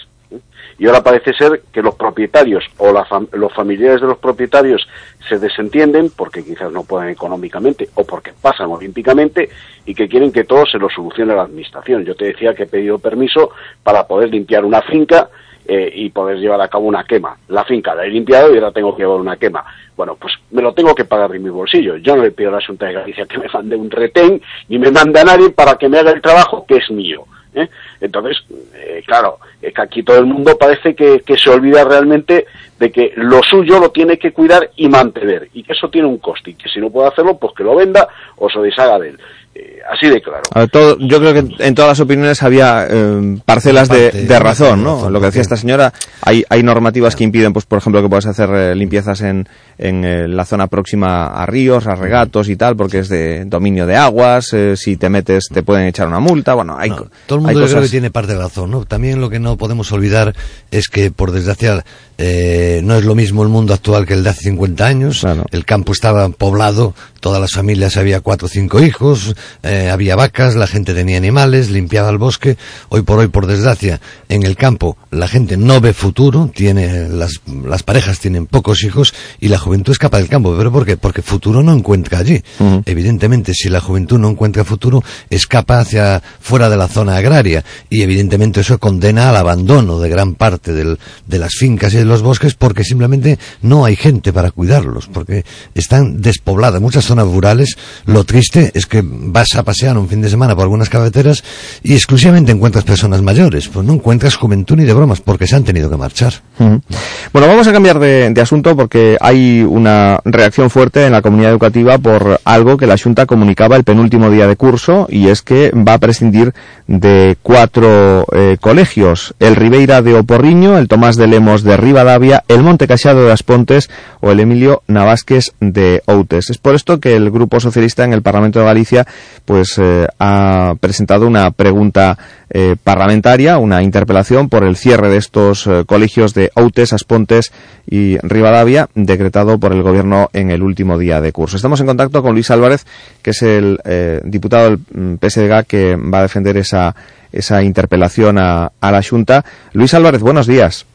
Y 0.79 0.87
ahora 0.87 1.03
parece 1.03 1.33
ser 1.33 1.63
que 1.73 1.81
los 1.83 1.95
propietarios 1.95 2.63
o 2.77 2.93
la 2.93 3.05
fam- 3.07 3.29
los 3.33 3.53
familiares 3.53 4.03
de 4.03 4.07
los 4.07 4.19
propietarios 4.19 4.87
se 5.27 5.39
desentienden 5.39 6.11
porque 6.15 6.45
quizás 6.45 6.71
no 6.71 6.85
puedan 6.85 7.09
económicamente 7.09 7.89
o 7.95 8.05
porque 8.05 8.33
pasan 8.41 8.71
olímpicamente 8.71 9.49
y 9.87 9.95
que 9.95 10.07
quieren 10.07 10.31
que 10.31 10.45
todo 10.45 10.67
se 10.67 10.79
lo 10.79 10.89
solucione 10.91 11.35
la 11.35 11.43
administración. 11.45 12.05
Yo 12.05 12.15
te 12.15 12.27
decía 12.27 12.55
que 12.55 12.65
he 12.65 12.67
pedido 12.67 12.99
permiso 12.99 13.51
para 13.83 14.07
poder 14.07 14.29
limpiar 14.29 14.65
una 14.67 14.83
finca 14.83 15.31
eh, 15.71 15.93
y 15.95 16.09
poder 16.09 16.39
llevar 16.39 16.62
a 16.62 16.69
cabo 16.69 16.87
una 16.87 17.05
quema. 17.05 17.37
La 17.49 17.62
finca 17.62 17.95
la 17.95 18.07
he 18.07 18.09
limpiado 18.09 18.51
y 18.51 18.57
ahora 18.57 18.73
tengo 18.73 18.97
que 18.97 19.03
llevar 19.03 19.21
una 19.21 19.37
quema. 19.37 19.62
Bueno, 19.95 20.16
pues 20.16 20.33
me 20.51 20.62
lo 20.62 20.73
tengo 20.73 20.95
que 20.95 21.05
pagar 21.05 21.31
de 21.31 21.39
mi 21.39 21.51
bolsillo. 21.51 21.99
Yo 21.99 22.16
no 22.16 22.23
le 22.23 22.31
pido 22.31 22.49
a 22.49 22.55
la 22.55 22.66
Junta 22.66 22.87
de 22.87 22.95
Galicia 22.95 23.27
que 23.27 23.37
me 23.37 23.49
mande 23.53 23.77
un 23.77 23.91
retén 23.91 24.41
ni 24.69 24.79
me 24.79 24.91
mande 24.91 25.21
a 25.21 25.25
nadie 25.25 25.51
para 25.51 25.75
que 25.75 25.91
me 25.91 25.99
haga 25.99 26.12
el 26.12 26.23
trabajo 26.23 26.64
que 26.66 26.77
es 26.77 26.91
mío. 26.91 27.27
¿eh? 27.55 27.69
Entonces, 28.01 28.39
eh, 28.77 29.03
claro, 29.07 29.41
es 29.61 29.75
que 29.75 29.83
aquí 29.83 30.03
todo 30.03 30.19
el 30.19 30.25
mundo 30.25 30.57
parece 30.57 30.95
que, 30.95 31.21
que 31.21 31.37
se 31.37 31.51
olvida 31.51 31.85
realmente 31.85 32.47
de 32.79 32.91
que 32.91 33.12
lo 33.16 33.43
suyo 33.43 33.79
lo 33.79 33.91
tiene 33.91 34.19
que 34.19 34.33
cuidar 34.33 34.71
y 34.77 34.89
mantener 34.89 35.51
y 35.53 35.62
que 35.62 35.75
eso 35.75 35.91
tiene 35.91 36.09
un 36.09 36.16
coste 36.16 36.51
y 36.51 36.55
que 36.55 36.71
si 36.71 36.81
no 36.81 36.89
puede 36.89 37.09
hacerlo, 37.09 37.37
pues 37.37 37.53
que 37.55 37.64
lo 37.64 37.75
venda 37.75 38.09
o 38.37 38.49
se 38.49 38.61
deshaga 38.61 38.99
de 38.99 39.11
él. 39.11 39.19
Eh, 39.61 39.81
así 39.93 40.07
de 40.09 40.21
claro. 40.23 40.43
A 40.55 40.67
todo, 40.69 40.97
yo 41.01 41.19
creo 41.19 41.33
que 41.35 41.65
en 41.65 41.75
todas 41.75 41.89
las 41.89 42.01
opiniones 42.01 42.43
había 42.45 42.87
eh, 42.89 43.39
parcelas 43.45 43.89
de, 43.89 44.05
Parte, 44.11 44.23
de 44.27 44.39
razón, 44.39 44.79
de 44.79 44.85
¿no? 44.85 44.95
razón, 44.97 45.13
Lo 45.13 45.19
que 45.21 45.27
decía 45.27 45.43
esta 45.43 45.57
señora, 45.57 45.93
hay, 46.23 46.45
hay 46.49 46.63
normativas 46.63 47.17
que 47.17 47.25
impiden, 47.25 47.53
pues 47.53 47.65
por 47.67 47.79
ejemplo, 47.79 48.01
que 48.01 48.09
puedas 48.09 48.27
hacer 48.27 48.49
eh, 48.55 48.75
limpiezas 48.77 49.21
en, 49.23 49.49
en 49.79 50.05
eh, 50.05 50.29
la 50.29 50.45
zona 50.45 50.69
próxima 50.69 51.27
a 51.27 51.45
ríos, 51.47 51.87
a 51.89 51.97
regatos 51.97 52.49
y 52.49 52.55
tal, 52.57 52.77
porque 52.77 53.01
es 53.01 53.09
de 53.09 53.45
dominio 53.47 53.87
de 53.87 53.97
aguas, 53.97 54.53
eh, 54.53 54.77
si 54.77 54.97
te 54.97 55.09
metes 55.09 55.49
te 55.53 55.63
pueden 55.65 55.87
echar 55.87 56.07
una 56.07 56.21
multa, 56.21 56.55
bueno, 56.55 56.77
hay, 56.79 56.91
co- 56.91 57.09
Todo 57.27 57.41
el 57.41 57.47
hay 57.47 57.55
mundo 57.55 57.61
yo 57.61 57.67
creo 57.67 57.77
cosas... 57.79 57.83
que 57.85 57.91
tiene 57.91 58.11
parte 58.13 58.35
de 58.35 58.39
razón, 58.39 58.71
¿no? 58.71 58.85
También 58.85 59.21
lo 59.21 59.29
que 59.31 59.41
no 59.41 59.57
podemos 59.57 59.91
olvidar 59.91 60.35
es 60.71 60.89
que, 60.89 61.11
por 61.11 61.33
desgracia, 61.33 61.83
eh, 62.21 62.81
no 62.85 62.97
es 62.97 63.05
lo 63.05 63.14
mismo 63.14 63.43
el 63.45 63.49
mundo 63.49 63.73
actual 63.73 64.05
que 64.05 64.14
el 64.14 64.25
de 64.25 64.31
hace 64.31 64.43
50 64.45 64.85
años. 64.87 65.25
El 65.53 65.64
campo 65.64 65.93
estaba 65.93 66.29
poblado, 66.31 66.95
todas 67.21 67.41
las 67.41 67.53
familias 67.53 67.97
había 67.97 68.21
cuatro 68.21 68.47
o 68.47 68.49
cinco 68.49 68.81
hijos, 68.83 69.35
eh, 69.62 69.89
había 69.91 70.16
vacas, 70.16 70.57
la 70.57 70.66
gente 70.66 70.95
tenía 70.95 71.16
animales, 71.16 71.71
limpiaba 71.71 72.11
el 72.11 72.19
bosque. 72.19 72.57
Hoy 72.89 73.03
por 73.03 73.21
hoy, 73.21 73.29
por 73.29 73.47
desgracia, 73.47 74.01
en 74.29 74.43
el 74.43 74.57
campo 74.57 74.97
la 75.11 75.29
gente 75.29 75.57
no 75.57 75.81
ve 75.81 75.93
futuro, 75.93 76.51
tiene 76.55 77.09
las, 77.09 77.41
las 77.64 77.83
parejas 77.85 78.19
tienen 78.19 78.47
pocos 78.47 78.83
hijos 78.83 79.14
y 79.39 79.49
la 79.49 79.59
juventud 79.59 79.93
escapa 79.93 80.19
del 80.19 80.29
campo. 80.29 80.55
¿Pero 80.59 80.73
por 80.73 80.85
qué? 80.85 80.97
Porque 80.97 81.23
futuro 81.23 81.62
no 81.62 81.73
encuentra 81.73 82.19
allí. 82.19 82.43
Evidentemente, 82.85 83.55
si 83.55 83.69
la 83.69 83.81
juventud 83.81 84.19
no 84.19 84.29
encuentra 84.29 84.64
futuro, 84.64 85.05
escapa 85.31 85.79
hacia 85.81 86.21
fuera 86.41 86.69
de 86.69 86.77
la 86.77 86.89
zona 86.89 87.16
agraria 87.16 87.64
y 87.89 88.03
evidentemente 88.03 88.61
eso 88.62 88.79
condena 88.79 89.31
al 89.31 89.37
abandono 89.37 90.01
de 90.01 90.09
gran 90.09 90.35
parte 90.35 90.73
del- 90.73 90.99
de 91.27 91.39
las 91.39 91.53
fincas 91.55 91.95
y 91.95 91.99
de 91.99 92.08
los 92.09 92.23
bosques 92.23 92.55
porque 92.55 92.85
simplemente 92.85 93.39
no 93.63 93.85
hay 93.85 93.97
gente 93.97 94.33
para 94.33 94.51
cuidarlos, 94.51 95.07
porque 95.07 95.45
están 95.75 96.21
despobladas. 96.21 96.81
Muchas 96.81 97.05
zonas 97.05 97.27
rurales, 97.27 97.77
lo 98.07 98.25
triste 98.25 98.73
es 98.75 98.87
que 98.87 99.03
vas 99.05 99.55
a 99.57 99.63
pasear 99.63 99.97
un 99.99 100.09
fin 100.09 100.21
de 100.21 100.29
semana 100.31 100.55
por 100.55 100.63
algunas 100.63 100.89
carreteras 100.89 101.45
y 101.83 101.95
exclusivamente 101.95 102.53
encuentras 102.53 102.85
personas 102.85 103.23
mayores, 103.23 103.69
pues 103.69 103.87
no 103.87 103.95
encuentras 103.95 104.37
juventud 104.37 104.77
ni 104.77 104.85
de 104.85 104.95
bromas 104.95 105.21
porque 105.21 105.47
se 105.47 105.57
han 105.57 105.65
tenido 105.65 105.91
que 105.91 105.97
marchar. 105.97 106.35
Bueno, 106.59 107.49
vamos 107.49 107.67
a 107.67 107.73
cambiar 107.73 107.99
de, 107.99 108.39
asunto 108.41 108.77
porque 108.77 109.17
hay 109.21 109.63
una 109.63 110.21
reacción 110.25 110.71
fuerte 110.71 111.07
en 111.07 111.13
la 111.13 111.23
comunidad 111.23 111.51
educativa 111.51 111.99
por 111.99 112.41
algo 112.45 112.77
que 112.77 112.87
la 112.87 112.97
Junta 112.97 113.27
comunicaba 113.27 113.77
el 113.77 113.85
penúltimo 113.85 114.31
día 114.31 114.47
de 114.47 114.57
curso 114.57 115.07
y 115.11 115.29
es 115.29 115.43
que 115.43 115.71
va 115.73 115.95
a 115.95 115.99
prescindir 115.99 116.55
de 116.87 117.37
cuatro 117.43 118.27
eh, 118.33 118.57
colegios, 118.61 119.35
el 119.41 119.57
Ribeira 119.57 120.03
de 120.03 120.15
Oporriño, 120.15 120.79
el 120.79 120.89
Tomás 120.89 121.17
de 121.17 121.27
Lemos 121.27 121.63
de 121.63 121.77
El 121.99 122.62
Monte 122.62 122.86
Casiado 122.86 123.22
de 123.22 123.28
Las 123.28 123.42
Pontes 123.42 123.90
o 124.20 124.30
el 124.30 124.38
Emilio 124.38 124.82
Navásquez 124.86 125.53
de 125.59 126.01
Outes. 126.07 126.49
Es 126.49 126.59
por 126.59 126.76
esto 126.76 127.01
que 127.01 127.16
el 127.16 127.28
Grupo 127.32 127.59
Socialista 127.59 128.05
en 128.05 128.12
el 128.12 128.22
Parlamento 128.22 128.61
de 128.61 128.66
Galicia 128.66 129.05
pues 129.44 129.76
eh, 129.78 130.07
ha 130.20 130.74
presentado 130.78 131.26
una 131.26 131.51
pregunta 131.51 132.16
eh, 132.51 132.76
parlamentaria, 132.84 133.59
una 133.59 133.82
interpelación 133.82 134.49
por 134.49 134.62
el 134.62 134.76
cierre 134.76 135.09
de 135.09 135.16
estos 135.16 135.66
eh, 135.66 135.82
colegios 135.86 136.34
de 136.34 136.53
Outes, 136.55 136.92
Aspontes 136.92 137.51
y 137.90 138.16
Rivadavia, 138.18 138.88
decretado 138.94 139.59
por 139.59 139.72
el 139.72 139.82
Gobierno 139.82 140.30
en 140.32 140.53
el 140.53 140.62
último 140.62 140.99
día 140.99 141.20
de 141.20 141.32
curso. 141.32 141.57
Estamos 141.57 141.80
en 141.80 141.86
contacto 141.86 142.22
con 142.22 142.34
Luis 142.34 142.53
Álvarez, 142.53 142.86
que 143.22 143.30
es 143.30 143.42
el 143.42 143.80
diputado 144.24 144.70
del 144.70 144.78
mm, 144.94 145.14
PSDG 145.16 145.66
que 145.66 145.96
va 145.96 146.20
a 146.20 146.22
defender 146.22 146.57
esa, 146.59 146.94
esa 147.32 147.61
interpelación 147.64 148.38
a, 148.38 148.70
a 148.80 148.92
la 148.92 149.03
Junta. 149.03 149.44
Luis 149.72 149.94
Álvarez, 149.94 150.20
buenos 150.20 150.46
días. 150.46 150.86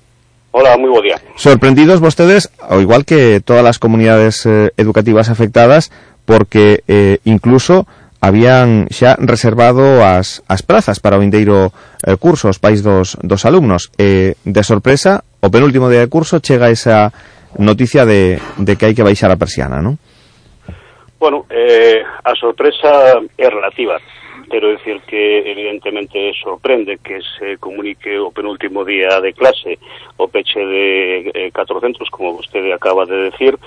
Hola, 0.55 0.77
muy 0.77 0.91
buen 0.91 1.01
día. 1.01 1.17
Sorprendidos 1.33 1.99
vostedes, 1.99 2.53
ao 2.61 2.77
igual 2.77 3.09
que 3.09 3.41
todas 3.41 3.65
as 3.65 3.81
comunidades 3.81 4.45
eh, 4.45 4.69
educativas 4.77 5.33
afectadas, 5.33 5.89
porque 6.29 6.85
eh, 6.85 7.17
incluso 7.25 7.89
habían 8.21 8.85
xa 8.93 9.17
reservado 9.17 10.05
as, 10.05 10.45
as 10.45 10.61
prazas 10.61 11.01
para 11.01 11.17
o 11.17 11.23
vindeiro 11.25 11.73
eh, 12.05 12.21
curso 12.21 12.53
os 12.53 12.61
pais 12.61 12.85
dos, 12.85 13.17
dos 13.25 13.49
alumnos. 13.49 13.89
Eh, 13.97 14.37
de 14.45 14.61
sorpresa, 14.61 15.25
o 15.41 15.49
penúltimo 15.49 15.89
día 15.89 16.05
de 16.05 16.13
curso 16.13 16.37
chega 16.37 16.69
esa 16.69 17.09
noticia 17.57 18.05
de, 18.05 18.37
de 18.61 18.77
que 18.77 18.85
hai 18.85 18.93
que 18.93 19.01
baixar 19.01 19.33
a 19.33 19.41
persiana, 19.41 19.81
non? 19.81 19.97
Bueno, 21.17 21.49
eh, 21.49 22.05
a 22.05 22.37
sorpresa 22.37 23.25
é 23.41 23.49
relativa 23.49 23.97
Quero 24.53 24.69
decir 24.69 25.01
que 25.07 25.49
evidentemente 25.49 26.31
sorprende 26.39 26.99
que 26.99 27.19
se 27.39 27.57
comunique 27.57 28.19
o 28.19 28.29
penúltimo 28.29 28.85
día 28.85 29.19
de 29.19 29.33
clase 29.33 29.79
o 30.17 30.27
peche 30.29 30.61
de 30.61 31.31
eh, 31.33 31.49
catro 31.49 31.81
centros, 31.81 32.05
como 32.13 32.37
vostede 32.37 32.69
acaba 32.69 33.03
de 33.09 33.33
decir, 33.33 33.57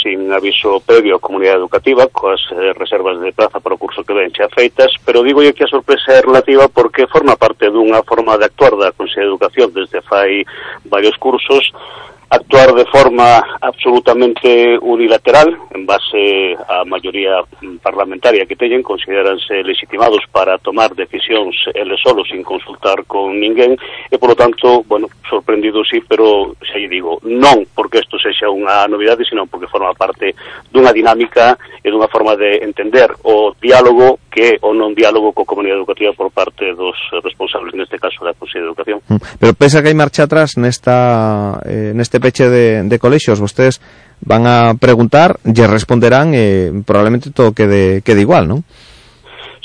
sin 0.00 0.32
aviso 0.32 0.80
previo 0.88 1.20
á 1.20 1.20
comunidade 1.20 1.60
educativa, 1.60 2.08
coas 2.08 2.40
eh, 2.48 2.72
reservas 2.72 3.20
de 3.20 3.36
plaza 3.36 3.60
para 3.60 3.76
o 3.76 3.82
curso 3.84 4.08
que 4.08 4.16
ven 4.16 4.32
xa 4.32 4.48
feitas, 4.48 4.96
pero 5.04 5.20
digo 5.20 5.44
que 5.52 5.68
a 5.68 5.74
sorpresa 5.74 6.16
é 6.16 6.24
relativa 6.24 6.64
porque 6.72 7.12
forma 7.12 7.36
parte 7.36 7.68
dunha 7.68 8.00
forma 8.00 8.40
de 8.40 8.48
actuar 8.48 8.72
da 8.80 8.96
Consello 8.96 9.28
de 9.28 9.32
Educación 9.36 9.68
desde 9.76 10.00
fai 10.00 10.48
varios 10.88 11.20
cursos 11.20 11.60
actuar 12.32 12.72
de 12.72 12.86
forma 12.86 13.44
absolutamente 13.60 14.78
unilateral 14.80 15.52
en 15.76 15.84
base 15.84 16.56
á 16.56 16.80
maioría 16.88 17.44
parlamentaria 17.84 18.48
que 18.48 18.56
teñen, 18.56 18.80
consideranse 18.80 19.60
legitimados 19.60 20.24
para 20.32 20.56
tomar 20.56 20.96
decisións 20.96 21.52
eles 21.76 22.00
solos 22.00 22.24
sin 22.32 22.40
consultar 22.40 23.04
con 23.04 23.36
ninguén 23.36 23.76
e 24.08 24.16
polo 24.16 24.32
tanto, 24.32 24.80
bueno, 24.88 25.12
sorprendido 25.28 25.84
sí, 25.84 26.00
pero 26.08 26.56
xa 26.64 26.80
lle 26.80 26.88
digo, 26.88 27.20
non 27.20 27.68
porque 27.76 28.00
isto 28.00 28.16
sexa 28.16 28.48
unha 28.48 28.88
novidade, 28.88 29.28
sino 29.28 29.44
porque 29.44 29.68
forma 29.68 29.92
parte 29.92 30.32
dunha 30.72 30.96
dinámica 30.96 31.60
e 31.84 31.92
dunha 31.92 32.08
forma 32.08 32.32
de 32.32 32.64
entender 32.64 33.12
o 33.28 33.52
diálogo 33.60 34.24
que 34.32 34.56
o 34.64 34.72
non 34.72 34.96
diálogo 34.96 35.36
co 35.36 35.44
comunidade 35.44 35.84
educativa 35.84 36.16
por 36.16 36.32
parte 36.32 36.72
dos 36.72 36.96
responsables 37.20 37.76
neste 37.76 38.00
caso 38.00 38.24
da 38.24 38.32
Consello 38.32 38.64
de 38.64 38.70
Educación. 38.72 38.98
Mm. 39.04 39.20
Pero 39.36 39.52
pensa 39.52 39.84
que 39.84 39.92
hai 39.92 39.96
marcha 39.98 40.24
atrás 40.24 40.56
nesta 40.56 41.60
eh, 41.68 41.92
neste 41.92 42.21
peche 42.22 42.46
de, 42.46 42.86
de 42.86 42.96
colexios 43.02 43.42
vostedes 43.42 43.82
van 44.22 44.46
a 44.46 44.78
preguntar, 44.78 45.42
lle 45.42 45.66
responderán 45.66 46.30
e 46.32 46.70
eh, 46.70 46.82
probablemente 46.86 47.34
todo 47.34 47.50
quede, 47.50 48.06
quede 48.06 48.22
igual, 48.22 48.46
non? 48.46 48.62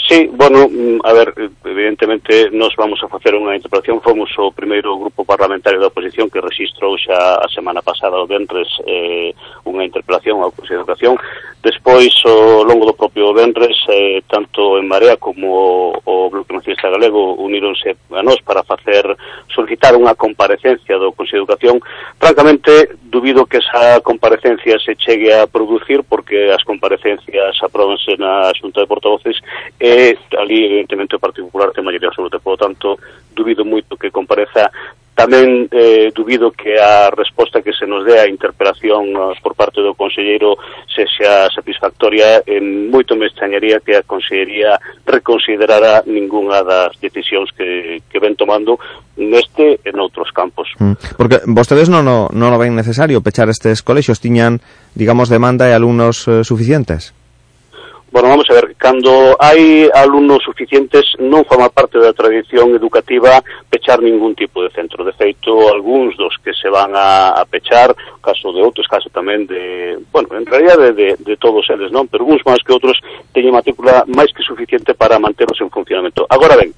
Sí, 0.07 0.29
bueno, 0.31 0.69
mm, 0.69 0.99
a 1.03 1.11
ver, 1.11 1.33
evidentemente 1.65 2.49
nos 2.51 2.73
vamos 2.77 3.03
a 3.03 3.09
facer 3.11 3.35
unha 3.35 3.59
interpelación. 3.59 3.99
Fomos 3.99 4.31
o 4.39 4.55
primeiro 4.55 4.95
grupo 4.95 5.27
parlamentario 5.27 5.83
da 5.83 5.91
oposición 5.91 6.31
que 6.31 6.39
registrou 6.39 6.95
xa 6.95 7.43
a 7.43 7.47
semana 7.51 7.83
pasada 7.83 8.15
o 8.15 8.23
Vendres 8.23 8.71
eh, 8.87 9.35
unha 9.67 9.83
interpelación 9.83 10.39
ao 10.39 10.55
Consello 10.55 10.79
de 10.79 10.83
Educación. 10.87 11.19
Despois, 11.59 12.15
ao 12.23 12.63
longo 12.63 12.87
do 12.87 12.95
propio 12.95 13.35
Vendres, 13.35 13.75
eh, 13.91 14.23
tanto 14.31 14.79
en 14.79 14.87
Marea 14.87 15.19
como 15.19 15.51
o, 15.51 15.99
o 15.99 16.31
Bloque 16.31 16.55
Nacionalista 16.55 16.87
Galego 16.87 17.35
uníronse 17.43 17.99
a 18.15 18.23
nós 18.23 18.39
para 18.47 18.63
facer 18.63 19.03
solicitar 19.51 19.91
unha 19.91 20.15
comparecencia 20.15 20.95
do 20.95 21.11
Consello 21.11 21.43
de 21.43 21.51
Educación. 21.51 21.75
Francamente, 22.15 22.95
dubido 23.11 23.43
que 23.43 23.59
esa 23.59 23.99
comparecencia 23.99 24.79
se 24.79 24.95
chegue 24.95 25.35
a 25.35 25.51
producir 25.51 26.07
porque 26.07 26.47
as 26.55 26.63
comparecencias 26.63 27.59
apróbanse 27.59 28.15
na 28.15 28.55
Xunta 28.55 28.79
de 28.79 28.87
Portavoces 28.87 29.35
e 29.83 29.96
eh, 29.96 29.96
ali 30.37 30.65
evidentemente 30.65 31.15
o 31.15 31.23
Partido 31.23 31.47
Popular 31.47 31.73
ten 31.73 31.85
maioría 31.85 32.09
absoluta, 32.09 32.39
polo 32.39 32.57
tanto 32.57 32.99
dubido 33.33 33.65
moito 33.65 33.97
que 33.97 34.13
compareza. 34.13 34.69
Tamén 35.17 35.65
eh, 35.73 36.13
dubido 36.13 36.53
que 36.53 36.77
a 36.77 37.09
resposta 37.09 37.65
que 37.65 37.73
se 37.73 37.89
nos 37.89 38.05
dé 38.05 38.21
a 38.21 38.29
interpelación 38.29 39.17
eh, 39.17 39.33
por 39.41 39.57
parte 39.57 39.81
do 39.81 39.97
Conselleiro 39.97 40.61
se 40.85 41.09
xa 41.09 41.49
satisfactoria. 41.49 42.45
En 42.45 42.93
moito 42.93 43.17
me 43.17 43.25
extrañaría 43.25 43.81
que 43.81 43.97
a 43.97 44.05
Consellería 44.05 44.77
reconsiderara 45.09 46.05
ninguna 46.05 46.61
das 46.61 46.93
decisións 47.01 47.49
que, 47.57 48.05
que 48.05 48.21
ven 48.21 48.37
tomando 48.37 48.77
neste 49.17 49.81
e 49.81 49.89
noutros 49.89 50.29
campos. 50.29 50.69
Mm. 50.77 51.17
Porque 51.17 51.41
vostedes 51.49 51.89
non, 51.89 52.05
non, 52.05 52.29
non 52.29 52.53
o 52.53 52.61
ven 52.61 52.77
necesario 52.77 53.25
pechar 53.25 53.49
estes 53.49 53.81
colexios, 53.81 54.21
tiñan, 54.21 54.61
digamos, 54.93 55.33
demanda 55.33 55.65
e 55.65 55.73
alumnos 55.73 56.29
eh, 56.29 56.45
suficientes? 56.45 57.16
Bueno, 58.09 58.29
vamos 58.29 58.45
a 58.49 58.53
ver, 58.53 58.73
cando 58.79 59.35
hai 59.35 59.91
alumnos 59.91 60.39
suficientes 60.39 61.03
non 61.19 61.43
forma 61.43 61.67
parte 61.67 61.99
da 61.99 62.15
tradición 62.15 62.71
educativa 62.71 63.43
pechar 63.67 63.99
ningún 63.99 64.31
tipo 64.31 64.63
de 64.63 64.71
centro. 64.71 65.03
De 65.03 65.11
feito, 65.11 65.51
algúns 65.67 66.15
dos 66.15 66.31
que 66.39 66.55
se 66.55 66.71
van 66.71 66.95
a, 66.95 67.35
a 67.35 67.43
pechar, 67.43 67.91
caso 68.23 68.55
de 68.55 68.63
outros, 68.63 68.87
caso 68.87 69.11
tamén 69.11 69.43
de, 69.43 69.99
bueno, 70.07 70.39
en 70.39 70.47
realidad 70.47 70.79
de, 70.79 70.95
de, 70.95 71.09
de 71.19 71.35
todos 71.35 71.67
eles, 71.67 71.91
non? 71.91 72.07
Pero 72.07 72.23
uns 72.23 72.39
máis 72.47 72.63
que 72.63 72.71
outros 72.71 72.95
teñen 73.35 73.51
matrícula 73.51 74.07
máis 74.07 74.31
que 74.31 74.39
suficiente 74.39 74.95
para 74.95 75.19
manternos 75.19 75.59
en 75.59 75.67
funcionamento. 75.67 76.23
Agora 76.31 76.55
ben, 76.55 76.71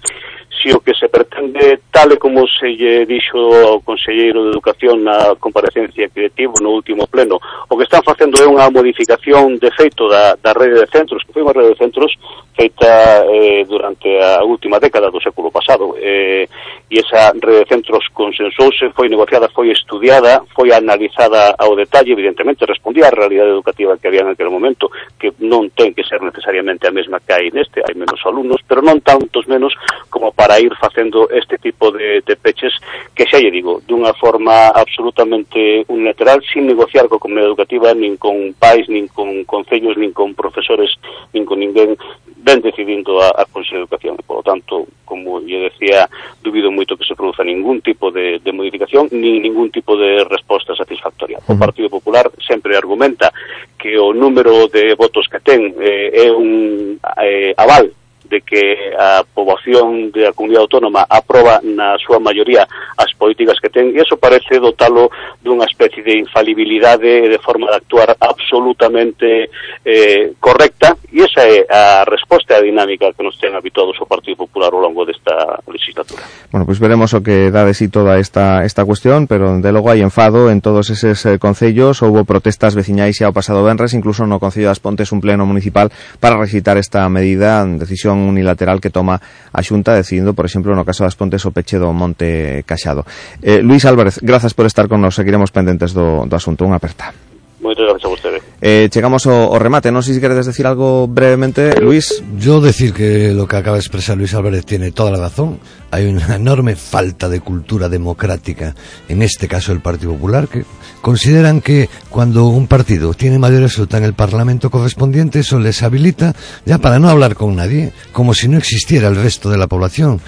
si 0.61 0.71
o 0.71 0.79
que 0.79 0.93
se 0.93 1.07
pretende, 1.07 1.79
tal 1.91 2.11
e 2.11 2.17
como 2.17 2.45
se 2.47 2.75
lle 2.75 3.05
dixo 3.05 3.37
o 3.39 3.81
Conselleiro 3.81 4.43
de 4.43 4.51
Educación 4.51 5.03
na 5.03 5.35
comparecencia 5.39 6.09
que 6.09 6.29
tivo 6.31 6.53
no 6.61 6.75
último 6.75 7.07
pleno, 7.07 7.39
o 7.69 7.77
que 7.77 7.83
están 7.83 8.03
facendo 8.03 8.35
é 8.41 8.47
unha 8.47 8.67
modificación 8.67 9.55
de 9.57 9.71
feito 9.71 10.07
da, 10.09 10.35
da 10.39 10.51
rede 10.51 10.83
de 10.83 10.87
centros, 10.91 11.23
que 11.23 11.31
foi 11.31 11.43
unha 11.43 11.55
rede 11.55 11.75
de 11.75 11.79
centros 11.79 12.11
feita 12.55 13.23
eh, 13.23 13.63
durante 13.63 14.09
a 14.19 14.43
última 14.43 14.79
década 14.79 15.07
do 15.07 15.23
século 15.23 15.47
pasado, 15.51 15.95
eh, 15.95 16.47
e 16.89 16.99
esa 16.99 17.31
rede 17.39 17.63
de 17.63 17.69
centros 17.69 18.03
consensouse, 18.11 18.91
foi 18.91 19.07
negociada, 19.07 19.47
foi 19.53 19.71
estudiada, 19.71 20.43
foi 20.51 20.73
analizada 20.73 21.55
ao 21.55 21.75
detalle, 21.75 22.11
evidentemente 22.11 22.65
respondía 22.65 23.07
á 23.07 23.15
realidade 23.15 23.53
educativa 23.53 23.95
que 23.95 24.07
había 24.09 24.25
en 24.25 24.33
aquel 24.33 24.49
momento, 24.49 24.91
que 25.15 25.31
non 25.39 25.69
ten 25.71 25.93
que 25.93 26.03
ser 26.03 26.19
necesariamente 26.25 26.89
a 26.89 26.95
mesma 26.95 27.21
que 27.21 27.31
hai 27.31 27.47
neste, 27.53 27.79
hai 27.85 27.95
menos 27.95 28.19
alumnos, 28.25 28.59
pero 28.65 28.81
non 28.81 28.99
tantos 29.05 29.45
menos 29.45 29.71
como 30.09 30.33
para 30.33 30.48
para 30.49 30.61
ir 30.61 30.73
facendo 30.81 31.29
este 31.29 31.59
tipo 31.59 31.91
de, 31.91 32.23
de 32.25 32.35
peches 32.35 32.73
que 33.13 33.29
xa 33.29 33.37
lle 33.37 33.53
digo, 33.53 33.85
dunha 33.85 34.17
forma 34.17 34.73
absolutamente 34.73 35.85
unilateral, 35.85 36.41
sin 36.41 36.65
negociar 36.65 37.05
co 37.05 37.21
comunidade 37.21 37.53
educativa, 37.53 37.93
nin 37.93 38.17
con 38.17 38.57
pais, 38.57 38.89
nin 38.89 39.05
con 39.13 39.45
concellos, 39.45 39.93
nin 39.93 40.09
con 40.09 40.33
profesores, 40.33 40.89
nin 41.37 41.45
con 41.45 41.61
ninguén, 41.61 41.93
ben 42.33 42.65
decidindo 42.65 43.21
a, 43.21 43.29
a 43.29 43.45
Consello 43.45 43.85
de 43.85 43.85
Educación. 43.85 44.17
E, 44.17 44.25
por 44.25 44.41
lo 44.41 44.43
tanto, 44.43 44.89
como 45.05 45.37
lle 45.37 45.69
decía, 45.69 46.09
dubido 46.41 46.73
moito 46.73 46.97
que 46.97 47.05
se 47.05 47.13
produza 47.13 47.45
ningún 47.45 47.85
tipo 47.85 48.09
de, 48.09 48.41
de 48.41 48.49
modificación, 48.49 49.05
ni 49.13 49.37
ningún 49.37 49.69
tipo 49.69 49.93
de 50.01 50.25
resposta 50.25 50.73
satisfactoria. 50.73 51.37
O 51.45 51.53
Partido 51.61 51.93
Popular 51.93 52.25
sempre 52.41 52.73
argumenta 52.73 53.29
que 53.77 54.01
o 54.01 54.17
número 54.17 54.65
de 54.65 54.97
votos 54.97 55.29
que 55.29 55.45
ten 55.45 55.77
eh, 55.77 56.25
é 56.25 56.33
un 56.33 56.97
eh, 57.21 57.53
aval 57.53 57.93
de 58.29 58.41
que 58.41 58.93
a 58.93 59.25
poboación 59.25 60.13
da 60.13 60.31
comunidade 60.33 60.69
autónoma 60.69 61.05
aproba 61.09 61.59
na 61.65 61.97
súa 61.97 62.21
maioría 62.21 62.69
as 62.97 63.11
políticas 63.17 63.57
que 63.57 63.73
ten, 63.73 63.91
e 63.91 64.01
eso 64.05 64.21
parece 64.21 64.61
dotalo 64.61 65.09
dunha 65.41 65.65
especie 65.65 66.05
de 66.05 66.21
infalibilidade 66.21 67.25
de 67.25 67.39
forma 67.41 67.73
de 67.73 67.81
actuar 67.81 68.13
absolutamente 68.21 69.49
eh, 69.83 70.37
correcta, 70.37 70.93
e 71.09 71.25
esa 71.25 71.41
é 71.41 71.65
a 71.65 72.05
resposta 72.05 72.55
á 72.55 72.61
dinámica 72.61 73.09
que 73.13 73.25
nos 73.25 73.35
ten 73.41 73.57
habituados 73.57 73.97
o 73.97 74.05
Partido 74.05 74.45
Popular 74.45 74.69
ao 74.69 74.83
longo 74.83 75.03
desta 75.09 75.57
legislatura. 75.65 76.21
Bueno, 76.53 76.69
pois 76.69 76.77
pues 76.77 76.85
veremos 76.85 77.17
o 77.17 77.25
que 77.25 77.49
dá 77.49 77.65
de 77.65 77.73
sí 77.73 77.89
toda 77.89 78.21
esta, 78.21 78.61
esta 78.63 78.85
cuestión, 78.85 79.25
pero 79.25 79.57
de 79.57 79.71
logo 79.73 79.89
hai 79.89 80.05
enfado 80.05 80.53
en 80.53 80.61
todos 80.61 80.93
eses 80.93 81.25
eh, 81.25 81.41
concellos, 81.41 82.05
houve 82.05 82.27
protestas 82.29 82.77
veciñais 82.77 83.17
xa 83.17 83.31
o 83.31 83.33
pasado 83.33 83.65
venres, 83.65 83.97
incluso 83.97 84.29
no 84.29 84.37
Concello 84.37 84.69
das 84.69 84.83
Pontes 84.83 85.09
un 85.09 85.19
pleno 85.23 85.49
municipal 85.49 85.89
para 86.19 86.37
recitar 86.37 86.77
esta 86.77 87.07
medida, 87.09 87.65
decisión 87.65 88.18
decisión 88.19 88.27
unilateral 88.27 88.81
que 88.81 88.89
toma 88.89 89.21
a 89.51 89.61
Xunta 89.63 89.95
decidindo, 89.95 90.33
por 90.33 90.45
exemplo, 90.45 90.75
no 90.75 90.83
caso 90.83 91.03
das 91.03 91.15
Pontes 91.15 91.45
o 91.45 91.51
peche 91.51 91.79
do 91.79 91.93
Monte 91.95 92.63
Caxado. 92.67 93.05
Eh, 93.41 93.63
Luis 93.63 93.85
Álvarez, 93.85 94.19
grazas 94.21 94.53
por 94.53 94.65
estar 94.65 94.87
con 94.87 95.01
nos, 95.01 95.15
seguiremos 95.15 95.51
pendentes 95.51 95.93
do, 95.93 96.27
do 96.27 96.35
asunto. 96.35 96.67
Unha 96.67 96.77
aperta. 96.77 97.15
Moitas 97.59 97.83
gracias 97.83 98.07
a. 98.07 98.39
Eh, 98.61 98.87
chegamos 98.91 99.27
ao, 99.27 99.55
ao 99.55 99.59
remate, 99.59 99.91
non 99.91 100.03
sei 100.03 100.15
se 100.15 100.23
queredes 100.23 100.47
decir 100.47 100.67
algo 100.67 101.07
brevemente, 101.07 101.75
Luis. 101.79 102.23
Yo 102.35 102.59
decir 102.59 102.91
que 102.91 103.31
lo 103.31 103.47
que 103.47 103.55
acaba 103.55 103.79
de 103.79 103.83
expresar 103.83 104.15
Luis 104.15 104.35
Álvarez 104.35 104.63
tiene 104.67 104.91
toda 104.91 105.11
la 105.11 105.19
razón. 105.27 105.59
Hay 105.91 106.05
una 106.05 106.35
enorme 106.35 106.75
falta 106.75 107.27
de 107.29 107.39
cultura 107.39 107.89
democrática, 107.89 108.75
en 109.07 109.21
este 109.21 109.47
caso 109.47 109.71
el 109.71 109.81
Partido 109.81 110.13
Popular, 110.13 110.47
que 110.47 110.63
consideran 111.01 111.61
que 111.61 111.89
cuando 112.09 112.47
un 112.47 112.67
partido 112.67 113.13
tiene 113.13 113.39
mayoría 113.39 113.65
absoluta 113.65 113.97
en 113.97 114.03
el 114.03 114.13
Parlamento 114.13 114.69
correspondiente, 114.69 115.39
eso 115.39 115.59
les 115.59 115.81
habilita 115.81 116.35
ya 116.65 116.77
para 116.77 116.99
no 116.99 117.09
hablar 117.09 117.35
con 117.35 117.55
nadie, 117.55 117.91
como 118.11 118.33
si 118.33 118.47
no 118.47 118.57
existiera 118.57 119.07
el 119.07 119.15
resto 119.15 119.49
de 119.49 119.57
la 119.57 119.67
población, 119.67 120.21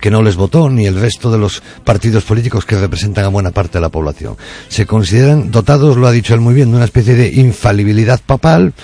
que 0.00 0.10
no 0.10 0.22
les 0.22 0.36
votó, 0.36 0.68
ni 0.68 0.86
el 0.86 1.00
resto 1.00 1.30
de 1.30 1.38
los 1.38 1.62
partidos 1.84 2.24
políticos 2.24 2.66
que 2.66 2.78
representan 2.78 3.24
a 3.24 3.28
buena 3.28 3.52
parte 3.52 3.78
de 3.78 3.82
la 3.82 3.88
población. 3.88 4.36
Se 4.68 4.86
consideran 4.86 5.50
dotados, 5.50 5.96
lo 5.96 6.06
ha 6.06 6.12
dicho 6.12 6.34
él 6.34 6.40
muy 6.40 6.54
bien, 6.54 6.70
de 6.70 6.76
una 6.76 6.84
especie 6.84 7.14
de 7.14 7.28
infalibilidad 7.28 8.20
papal, 8.24 8.74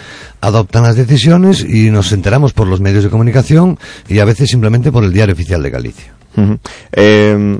adoptan 0.43 0.83
las 0.83 0.97
decisiones 0.97 1.65
y 1.65 1.91
nos 1.91 2.13
enteramos 2.13 2.53
por 2.53 2.67
los 2.67 2.81
medios 2.81 3.05
de 3.05 3.11
comunicación 3.11 3.79
y 4.09 4.19
a 4.19 4.25
veces 4.27 4.51
simplemente 4.51 4.93
por 4.93 5.05
el 5.05 5.13
diario 5.13 5.33
oficial 5.35 5.63
de 5.63 5.71
Galicia. 5.71 6.13
Eh, 6.93 7.59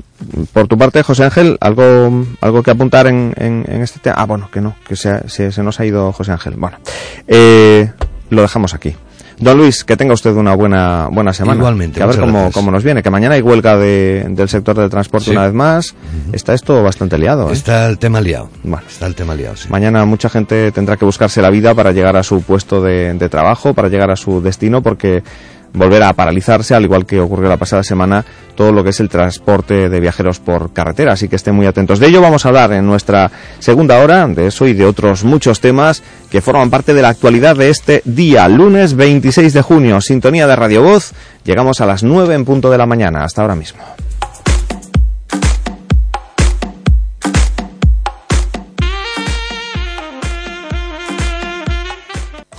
por 0.51 0.67
tu 0.67 0.77
parte, 0.77 1.01
José 1.03 1.23
Ángel, 1.23 1.57
algo 1.61 2.25
algo 2.41 2.63
que 2.63 2.71
apuntar 2.71 3.07
en, 3.07 3.33
en, 3.37 3.81
este 3.81 3.99
tema. 3.99 4.15
Ah, 4.17 4.25
bueno, 4.25 4.49
que 4.51 4.61
no, 4.61 4.75
que 4.87 4.95
se, 4.95 5.27
se, 5.29 5.51
se, 5.51 5.63
nos 5.63 5.79
ha 5.79 5.85
ido 5.85 6.11
José 6.11 6.31
Ángel. 6.31 6.55
Bueno, 6.57 6.77
eh, 7.27 7.91
lo 8.29 8.41
dejamos 8.41 8.73
aquí. 8.73 8.95
Don 9.43 9.57
Luis, 9.57 9.83
que 9.83 9.97
tenga 9.97 10.13
usted 10.13 10.33
una 10.33 10.55
buena 10.55 11.09
buena 11.11 11.33
semana. 11.33 11.57
Igualmente. 11.57 11.97
Que 11.97 12.03
a 12.03 12.07
ver 12.07 12.19
cómo, 12.19 12.51
cómo, 12.51 12.71
nos 12.71 12.83
viene. 12.83 13.03
Que 13.03 13.09
mañana 13.09 13.35
hay 13.35 13.41
huelga 13.41 13.77
de, 13.77 14.25
del 14.29 14.47
sector 14.47 14.75
del 14.75 14.89
transporte 14.89 15.25
sí. 15.25 15.31
una 15.31 15.43
vez 15.43 15.53
más. 15.53 15.91
Uh 15.91 16.31
-huh. 16.31 16.35
Está 16.35 16.53
esto 16.53 16.81
bastante 16.81 17.17
liado. 17.17 17.49
¿eh? 17.49 17.53
Está 17.53 17.87
el 17.87 17.97
tema 17.97 18.21
liado. 18.21 18.49
Bueno, 18.63 18.85
está 18.87 19.05
el 19.05 19.15
tema 19.15 19.35
liado. 19.35 19.55
Sí. 19.55 19.67
Mañana 19.69 20.05
mucha 20.05 20.29
gente 20.29 20.71
tendrá 20.71 20.97
que 20.97 21.05
buscarse 21.05 21.41
la 21.41 21.49
vida 21.49 21.73
para 21.75 21.91
llegar 21.91 22.15
a 22.15 22.23
su 22.23 22.41
puesto 22.41 22.81
de, 22.81 23.13
de 23.13 23.29
trabajo, 23.29 23.73
para 23.73 23.89
llegar 23.89 24.09
a 24.11 24.15
su 24.15 24.41
destino, 24.41 24.81
porque 24.81 25.23
volverá 25.73 26.09
a 26.09 26.13
paralizarse, 26.13 26.75
al 26.75 26.83
igual 26.83 27.05
que 27.05 27.19
ocurrió 27.19 27.49
la 27.49 27.57
pasada 27.57 27.83
semana, 27.83 28.23
todo 28.55 28.71
lo 28.71 28.83
que 28.83 28.91
es 28.91 28.99
el 28.99 29.09
transporte 29.09 29.89
de 29.89 29.99
viajeros 29.99 30.39
por 30.39 30.71
carretera. 30.71 31.13
Así 31.13 31.27
que 31.27 31.35
estén 31.35 31.55
muy 31.55 31.65
atentos. 31.65 31.99
De 31.99 32.07
ello 32.07 32.21
vamos 32.21 32.45
a 32.45 32.49
hablar 32.49 32.71
en 32.73 32.85
nuestra 32.85 33.31
segunda 33.59 33.99
hora, 33.99 34.27
de 34.27 34.47
eso 34.47 34.67
y 34.67 34.73
de 34.73 34.85
otros 34.85 35.23
muchos 35.23 35.59
temas 35.59 36.03
que 36.29 36.41
forman 36.41 36.69
parte 36.69 36.93
de 36.93 37.01
la 37.01 37.09
actualidad 37.09 37.55
de 37.55 37.69
este 37.69 38.01
día, 38.05 38.47
lunes 38.47 38.95
26 38.95 39.53
de 39.53 39.61
junio. 39.61 40.01
Sintonía 40.01 40.47
de 40.47 40.55
Radio 40.55 40.83
Voz. 40.83 41.13
Llegamos 41.43 41.81
a 41.81 41.85
las 41.85 42.03
9 42.03 42.35
en 42.35 42.45
punto 42.45 42.69
de 42.69 42.77
la 42.77 42.85
mañana. 42.85 43.23
Hasta 43.23 43.41
ahora 43.41 43.55
mismo. 43.55 43.83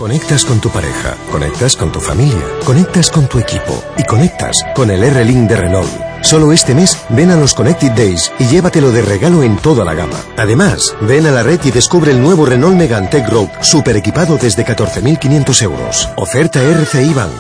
Conectas 0.04 0.44
con 0.44 0.60
tu 0.60 0.68
pareja, 0.68 1.16
conectas 1.32 1.76
con 1.76 1.90
tu 1.90 1.98
familia, 1.98 2.44
conectas 2.66 3.10
con 3.10 3.26
tu 3.26 3.38
equipo 3.38 3.82
y 3.96 4.04
conectas 4.04 4.62
con 4.74 4.90
el 4.90 5.02
R-Link 5.02 5.48
de 5.48 5.56
Renault. 5.56 5.90
Solo 6.20 6.52
este 6.52 6.74
mes 6.74 7.02
ven 7.08 7.30
a 7.30 7.36
los 7.36 7.54
Connected 7.54 7.92
Days 7.92 8.30
y 8.38 8.44
llévatelo 8.44 8.92
de 8.92 9.00
regalo 9.00 9.42
en 9.42 9.56
toda 9.56 9.82
la 9.82 9.94
gama. 9.94 10.18
Además, 10.36 10.94
ven 11.00 11.24
a 11.24 11.30
la 11.30 11.42
red 11.42 11.58
y 11.64 11.70
descubre 11.70 12.10
el 12.10 12.20
nuevo 12.20 12.44
Renault 12.44 12.76
Megane 12.76 13.08
Tech 13.08 13.26
Road, 13.30 13.48
super 13.62 13.96
equipado 13.96 14.36
desde 14.36 14.66
14.500 14.66 15.62
euros. 15.62 16.06
Oferta 16.16 16.62
RCI 16.62 17.14
Bank. 17.14 17.32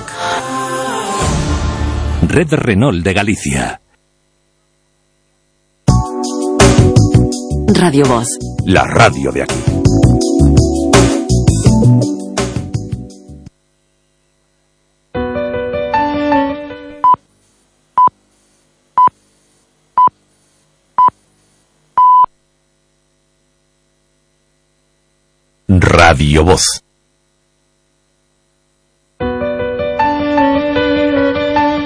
Red 2.22 2.50
Renault 2.50 3.04
de 3.04 3.12
Galicia. 3.12 3.80
Radio 7.74 8.06
Voz. 8.06 8.28
La 8.64 8.84
radio 8.84 9.32
de 9.32 9.42
aquí. 9.42 9.64
Radio 25.80 26.44
Voz. 26.44 26.84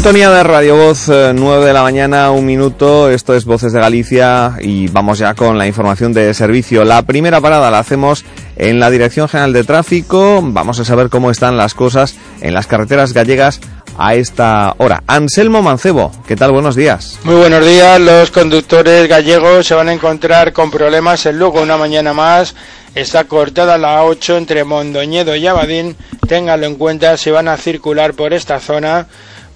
Sintonía 0.00 0.30
de 0.30 0.42
Radio 0.44 0.76
Voz, 0.76 1.08
9 1.08 1.66
de 1.66 1.74
la 1.74 1.82
mañana, 1.82 2.30
un 2.30 2.46
minuto. 2.46 3.10
Esto 3.10 3.34
es 3.34 3.44
Voces 3.44 3.74
de 3.74 3.80
Galicia 3.80 4.56
y 4.58 4.88
vamos 4.88 5.18
ya 5.18 5.34
con 5.34 5.58
la 5.58 5.66
información 5.66 6.14
de 6.14 6.32
servicio. 6.32 6.86
La 6.86 7.02
primera 7.02 7.42
parada 7.42 7.70
la 7.70 7.80
hacemos 7.80 8.24
en 8.56 8.80
la 8.80 8.88
Dirección 8.88 9.28
General 9.28 9.52
de 9.52 9.62
Tráfico. 9.62 10.40
Vamos 10.42 10.80
a 10.80 10.86
saber 10.86 11.10
cómo 11.10 11.30
están 11.30 11.58
las 11.58 11.74
cosas 11.74 12.16
en 12.40 12.54
las 12.54 12.66
carreteras 12.66 13.12
gallegas 13.12 13.60
a 13.98 14.14
esta 14.14 14.74
hora. 14.78 15.02
Anselmo 15.06 15.60
Mancebo, 15.60 16.12
¿qué 16.26 16.34
tal? 16.34 16.52
Buenos 16.52 16.76
días. 16.76 17.18
Muy 17.24 17.34
buenos 17.34 17.62
días. 17.62 18.00
Los 18.00 18.30
conductores 18.30 19.06
gallegos 19.06 19.66
se 19.66 19.74
van 19.74 19.90
a 19.90 19.92
encontrar 19.92 20.54
con 20.54 20.70
problemas 20.70 21.26
en 21.26 21.38
Lugo 21.38 21.60
una 21.60 21.76
mañana 21.76 22.14
más. 22.14 22.54
Está 22.94 23.24
cortada 23.24 23.76
la 23.76 24.00
A8 24.00 24.38
entre 24.38 24.64
Mondoñedo 24.64 25.36
y 25.36 25.46
Abadín. 25.46 25.94
Ténganlo 26.26 26.64
en 26.64 26.76
cuenta 26.76 27.18
si 27.18 27.30
van 27.30 27.48
a 27.48 27.58
circular 27.58 28.14
por 28.14 28.32
esta 28.32 28.60
zona 28.60 29.06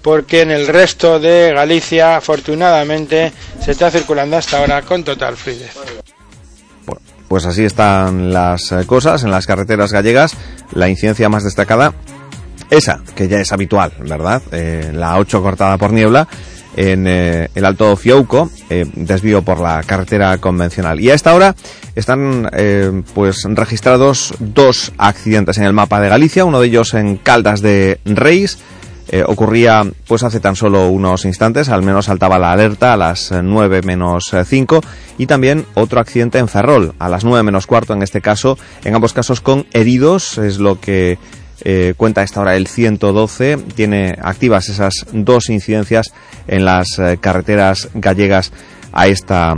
porque 0.05 0.43
en 0.43 0.51
el 0.51 0.67
resto 0.67 1.19
de 1.19 1.51
Galicia, 1.51 2.17
afortunadamente, 2.17 3.33
se 3.59 3.71
está 3.71 3.89
circulando 3.89 4.37
hasta 4.37 4.59
ahora 4.59 4.83
con 4.83 5.03
total 5.03 5.35
fluidez. 5.35 5.71
Pues 7.27 7.47
así 7.47 7.63
están 7.65 8.31
las 8.31 8.71
eh, 8.71 8.85
cosas 8.85 9.23
en 9.23 9.31
las 9.31 9.47
carreteras 9.47 9.91
gallegas. 9.91 10.37
La 10.73 10.89
incidencia 10.89 11.27
más 11.27 11.43
destacada, 11.43 11.95
esa, 12.69 13.01
que 13.15 13.27
ya 13.27 13.39
es 13.39 13.51
habitual, 13.51 13.93
¿verdad? 13.97 14.43
Eh, 14.51 14.91
la 14.93 15.17
8 15.17 15.41
cortada 15.41 15.79
por 15.79 15.91
niebla 15.91 16.27
en 16.75 17.07
eh, 17.07 17.49
el 17.55 17.65
Alto 17.65 17.95
Fiouco, 17.95 18.51
desvío 18.69 19.41
por 19.41 19.59
la 19.59 19.81
carretera 19.81 20.37
convencional. 20.37 20.99
Y 20.99 21.09
a 21.09 21.15
esta 21.15 21.33
hora 21.33 21.55
están 21.95 22.51
pues 23.15 23.43
registrados 23.45 24.35
dos 24.37 24.91
accidentes 24.99 25.57
en 25.57 25.63
el 25.63 25.73
mapa 25.73 25.99
de 25.99 26.09
Galicia, 26.09 26.45
uno 26.45 26.61
de 26.61 26.67
ellos 26.67 26.93
en 26.93 27.17
Caldas 27.17 27.61
de 27.61 27.99
Reis, 28.05 28.59
eh, 29.07 29.23
ocurría 29.25 29.83
pues 30.07 30.23
hace 30.23 30.39
tan 30.39 30.55
solo 30.55 30.89
unos 30.89 31.25
instantes, 31.25 31.69
al 31.69 31.83
menos 31.83 32.05
saltaba 32.05 32.39
la 32.39 32.51
alerta 32.51 32.93
a 32.93 32.97
las 32.97 33.31
9 33.31 33.83
menos 33.83 34.33
5 34.43 34.81
y 35.19 35.27
también 35.27 35.65
otro 35.75 35.99
accidente 35.99 36.39
en 36.39 36.47
Ferrol 36.47 36.95
a 36.97 37.07
las 37.07 37.23
9 37.23 37.43
menos 37.43 37.67
cuarto 37.67 37.93
en 37.93 38.01
este 38.01 38.21
caso, 38.21 38.57
en 38.83 38.95
ambos 38.95 39.13
casos 39.13 39.41
con 39.41 39.67
heridos, 39.73 40.39
es 40.39 40.57
lo 40.57 40.79
que 40.79 41.19
eh, 41.63 41.93
cuenta 41.95 42.23
esta 42.23 42.41
hora 42.41 42.55
el 42.55 42.65
112, 42.65 43.57
tiene 43.75 44.17
activas 44.21 44.69
esas 44.69 45.05
dos 45.11 45.49
incidencias 45.49 46.11
en 46.47 46.65
las 46.65 46.97
eh, 46.97 47.19
carreteras 47.21 47.89
gallegas 47.93 48.51
a 48.91 49.07
esta 49.07 49.55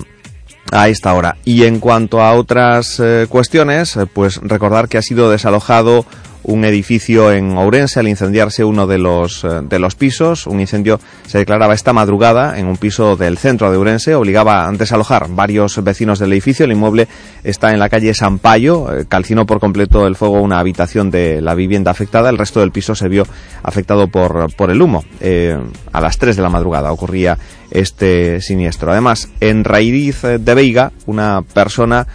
a 0.69 0.89
esta 0.89 1.13
hora. 1.13 1.37
Y 1.45 1.63
en 1.63 1.79
cuanto 1.79 2.21
a 2.21 2.33
otras 2.33 3.01
cuestiones, 3.29 3.97
pues 4.13 4.41
recordar 4.43 4.89
que 4.89 4.97
ha 4.97 5.01
sido 5.01 5.31
desalojado 5.31 6.05
un 6.47 6.63
edificio 6.63 7.31
en 7.31 7.57
Ourense 7.57 7.99
al 7.99 8.07
incendiarse 8.07 8.63
uno 8.63 8.87
de 8.87 8.97
los, 8.97 9.43
eh, 9.43 9.61
de 9.63 9.79
los 9.79 9.95
pisos. 9.95 10.47
Un 10.47 10.61
incendio 10.61 10.99
se 11.25 11.37
declaraba 11.37 11.73
esta 11.73 11.93
madrugada 11.93 12.57
en 12.57 12.67
un 12.67 12.77
piso 12.77 13.15
del 13.17 13.37
centro 13.37 13.69
de 13.69 13.77
Ourense. 13.77 14.15
Obligaba 14.15 14.65
a 14.65 14.71
desalojar 14.71 15.27
varios 15.29 15.83
vecinos 15.83 16.19
del 16.19 16.31
edificio. 16.31 16.65
El 16.65 16.71
inmueble 16.71 17.07
está 17.43 17.71
en 17.71 17.79
la 17.79 17.89
calle 17.89 18.13
Sampaio. 18.13 18.97
Eh, 18.97 19.05
calcinó 19.07 19.45
por 19.45 19.59
completo 19.59 20.07
el 20.07 20.15
fuego 20.15 20.41
una 20.41 20.59
habitación 20.59 21.11
de 21.11 21.41
la 21.41 21.53
vivienda 21.53 21.91
afectada. 21.91 22.29
El 22.29 22.37
resto 22.37 22.61
del 22.61 22.71
piso 22.71 22.95
se 22.95 23.09
vio 23.09 23.27
afectado 23.61 24.07
por, 24.07 24.53
por 24.55 24.71
el 24.71 24.81
humo. 24.81 25.03
Eh, 25.19 25.57
a 25.91 26.01
las 26.01 26.17
3 26.17 26.37
de 26.37 26.41
la 26.41 26.49
madrugada 26.49 26.93
ocurría 26.93 27.37
este 27.71 28.39
siniestro. 28.39 28.91
Además, 28.91 29.29
en 29.41 29.65
Raíz 29.65 30.21
de 30.21 30.53
Veiga, 30.53 30.93
una 31.05 31.41
persona 31.41 32.07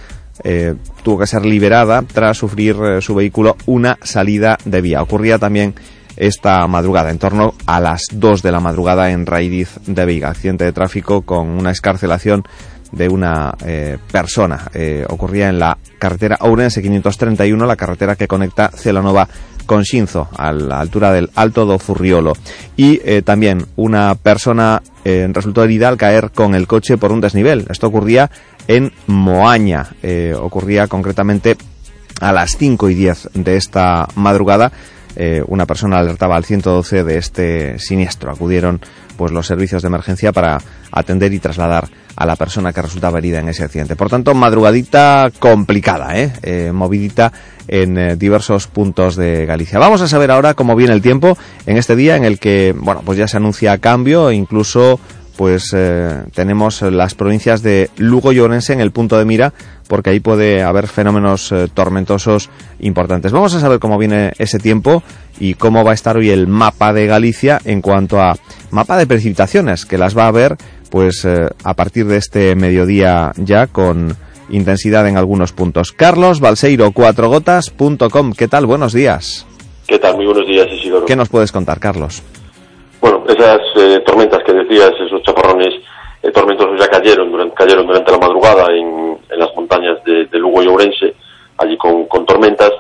eh, 0.44 0.74
tuvo 1.02 1.20
que 1.20 1.26
ser 1.26 1.44
liberada 1.44 2.02
tras 2.02 2.38
sufrir 2.38 2.76
eh, 2.82 3.00
su 3.00 3.14
vehículo 3.14 3.56
una 3.66 3.98
salida 4.02 4.58
de 4.64 4.80
vía. 4.80 5.02
Ocurría 5.02 5.38
también 5.38 5.74
esta 6.16 6.66
madrugada, 6.66 7.10
en 7.10 7.18
torno 7.18 7.54
a 7.66 7.80
las 7.80 8.06
2 8.12 8.42
de 8.42 8.52
la 8.52 8.60
madrugada 8.60 9.10
en 9.10 9.26
Raidiz 9.26 9.78
de 9.86 10.04
Viga. 10.04 10.30
Accidente 10.30 10.64
de 10.64 10.72
tráfico 10.72 11.22
con 11.22 11.48
una 11.48 11.70
escarcelación 11.70 12.44
de 12.92 13.08
una 13.08 13.54
eh, 13.64 13.96
persona. 14.10 14.70
ocurría 15.08 15.48
en 15.48 15.58
la 15.58 15.78
carretera 15.98 16.36
Ourense 16.40 16.82
531, 16.82 17.64
la 17.64 17.76
carretera 17.76 18.16
que 18.16 18.28
conecta 18.28 18.68
Celanova 18.68 19.26
con 19.64 19.82
Shinzo, 19.82 20.28
a 20.36 20.52
la 20.52 20.80
altura 20.80 21.12
del 21.12 21.30
Alto 21.34 21.64
do 21.64 21.78
Furriolo. 21.78 22.34
Y 22.76 22.98
también 23.22 23.64
una 23.76 24.14
persona 24.16 24.82
resultó 25.04 25.64
herida 25.64 25.88
al 25.88 25.96
caer 25.96 26.30
con 26.30 26.54
el 26.54 26.66
coche 26.66 26.96
por 26.96 27.12
un 27.12 27.20
desnivel. 27.20 27.66
Esto 27.68 27.88
ocurría 27.88 28.30
en 28.68 28.92
Moaña. 29.06 29.88
Eh, 30.02 30.34
ocurría 30.38 30.86
concretamente 30.86 31.56
a 32.20 32.32
las 32.32 32.56
5 32.56 32.90
y 32.90 32.94
10 32.94 33.30
de 33.34 33.56
esta 33.56 34.08
madrugada. 34.14 34.72
Eh, 35.14 35.42
una 35.46 35.66
persona 35.66 35.98
alertaba 35.98 36.36
al 36.36 36.44
112 36.44 37.04
de 37.04 37.18
este 37.18 37.78
siniestro. 37.78 38.30
Acudieron 38.30 38.80
pues 39.16 39.32
los 39.32 39.46
servicios 39.46 39.82
de 39.82 39.88
emergencia 39.88 40.32
para 40.32 40.58
atender 40.90 41.32
y 41.32 41.38
trasladar 41.38 41.88
a 42.16 42.26
la 42.26 42.36
persona 42.36 42.72
que 42.72 42.82
resultaba 42.82 43.18
herida 43.18 43.40
en 43.40 43.48
ese 43.48 43.64
accidente. 43.64 43.96
Por 43.96 44.08
tanto, 44.08 44.34
madrugadita 44.34 45.30
complicada, 45.38 46.18
¿eh? 46.18 46.32
eh 46.42 46.70
movidita 46.72 47.32
en 47.68 48.18
diversos 48.18 48.66
puntos 48.66 49.16
de 49.16 49.46
Galicia. 49.46 49.78
Vamos 49.78 50.00
a 50.02 50.08
saber 50.08 50.30
ahora 50.30 50.54
cómo 50.54 50.76
viene 50.76 50.92
el 50.92 51.02
tiempo 51.02 51.36
en 51.66 51.76
este 51.76 51.96
día 51.96 52.16
en 52.16 52.24
el 52.24 52.38
que, 52.38 52.74
bueno, 52.76 53.02
pues 53.04 53.18
ya 53.18 53.28
se 53.28 53.36
anuncia 53.36 53.78
cambio, 53.78 54.32
incluso 54.32 55.00
pues 55.36 55.72
eh, 55.74 56.22
tenemos 56.34 56.82
las 56.82 57.14
provincias 57.14 57.62
de 57.62 57.90
Lugo 57.96 58.32
y 58.32 58.38
Orense 58.38 58.72
en 58.72 58.80
el 58.80 58.92
punto 58.92 59.18
de 59.18 59.24
mira, 59.24 59.52
porque 59.88 60.10
ahí 60.10 60.20
puede 60.20 60.62
haber 60.62 60.86
fenómenos 60.86 61.52
eh, 61.52 61.68
tormentosos 61.72 62.50
importantes. 62.80 63.32
Vamos 63.32 63.54
a 63.54 63.60
saber 63.60 63.78
cómo 63.78 63.98
viene 63.98 64.32
ese 64.38 64.58
tiempo 64.58 65.02
y 65.40 65.54
cómo 65.54 65.84
va 65.84 65.92
a 65.92 65.94
estar 65.94 66.16
hoy 66.16 66.30
el 66.30 66.46
mapa 66.46 66.92
de 66.92 67.06
Galicia 67.06 67.60
en 67.64 67.80
cuanto 67.80 68.20
a 68.20 68.36
mapa 68.70 68.96
de 68.96 69.06
precipitaciones, 69.06 69.86
que 69.86 69.98
las 69.98 70.16
va 70.16 70.24
a 70.24 70.28
haber 70.28 70.56
pues 70.90 71.24
eh, 71.24 71.48
a 71.64 71.74
partir 71.74 72.06
de 72.06 72.18
este 72.18 72.54
mediodía 72.54 73.32
ya 73.36 73.66
con 73.66 74.14
intensidad 74.52 75.08
en 75.08 75.16
algunos 75.16 75.52
puntos. 75.52 75.92
Carlos 75.92 76.40
Balseiro, 76.40 76.92
cuatrogotas.com. 76.92 78.32
¿Qué 78.38 78.46
tal? 78.46 78.66
Buenos 78.66 78.92
días. 78.92 79.46
¿Qué 79.86 79.98
tal? 79.98 80.16
Muy 80.16 80.26
buenos 80.26 80.46
días, 80.46 80.68
Isidoro. 80.70 81.06
¿Qué 81.06 81.16
nos 81.16 81.28
puedes 81.28 81.50
contar, 81.50 81.80
Carlos? 81.80 82.22
Bueno, 83.00 83.24
esas 83.28 83.60
eh, 83.76 84.00
tormentas 84.06 84.40
que 84.46 84.52
decías, 84.52 84.92
esos 85.04 85.22
chaparrones 85.22 85.74
eh, 86.22 86.30
tormentosos 86.30 86.78
ya 86.78 86.88
cayeron 86.88 87.32
durante, 87.32 87.54
cayeron 87.56 87.86
durante 87.86 88.12
la 88.12 88.18
madrugada 88.18 88.66
en, 88.72 89.18
en 89.28 89.38
las 89.38 89.48
montañas 89.56 90.02
de, 90.04 90.26
de, 90.26 90.38
Lugo 90.38 90.62
y 90.62 90.68
Ourense, 90.68 91.14
allí 91.58 91.76
con, 91.76 92.06
con 92.06 92.24
tormentas, 92.24 92.70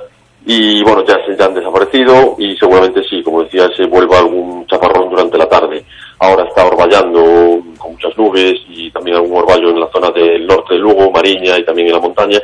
y 0.46 0.82
bueno, 0.84 1.04
ya, 1.04 1.16
se, 1.26 1.36
ya 1.36 1.46
han 1.46 1.54
desaparecido 1.54 2.36
y 2.38 2.56
seguramente 2.56 3.02
sí, 3.08 3.22
como 3.22 3.42
decía, 3.42 3.68
se 3.76 3.86
vuelva 3.86 4.18
algún 4.18 4.66
chaparrón 4.66 5.10
durante 5.10 5.38
la 5.38 5.48
tarde. 5.48 5.84
Ahora 6.22 6.44
está 6.44 6.64
orballando 6.64 7.60
con 7.76 7.94
muchas 7.94 8.16
nubes 8.16 8.54
y 8.68 8.88
también 8.92 9.16
algún 9.16 9.38
orvallo 9.38 9.70
en 9.70 9.80
la 9.80 9.90
zona 9.90 10.08
del 10.12 10.46
norte 10.46 10.74
de 10.74 10.78
Lugo, 10.78 11.10
Mariña 11.10 11.58
y 11.58 11.64
también 11.64 11.88
en 11.88 11.94
la 11.94 11.98
montaña. 11.98 12.38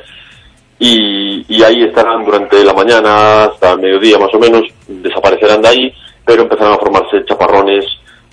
Y, 0.80 1.44
y 1.48 1.62
ahí 1.62 1.84
estarán 1.84 2.24
durante 2.24 2.64
la 2.64 2.74
mañana 2.74 3.44
hasta 3.44 3.74
el 3.74 3.78
mediodía 3.78 4.18
más 4.18 4.34
o 4.34 4.38
menos, 4.40 4.62
desaparecerán 4.88 5.62
de 5.62 5.68
ahí, 5.68 5.94
pero 6.26 6.42
empezarán 6.42 6.72
a 6.72 6.78
formarse 6.78 7.24
chaparrones 7.24 7.84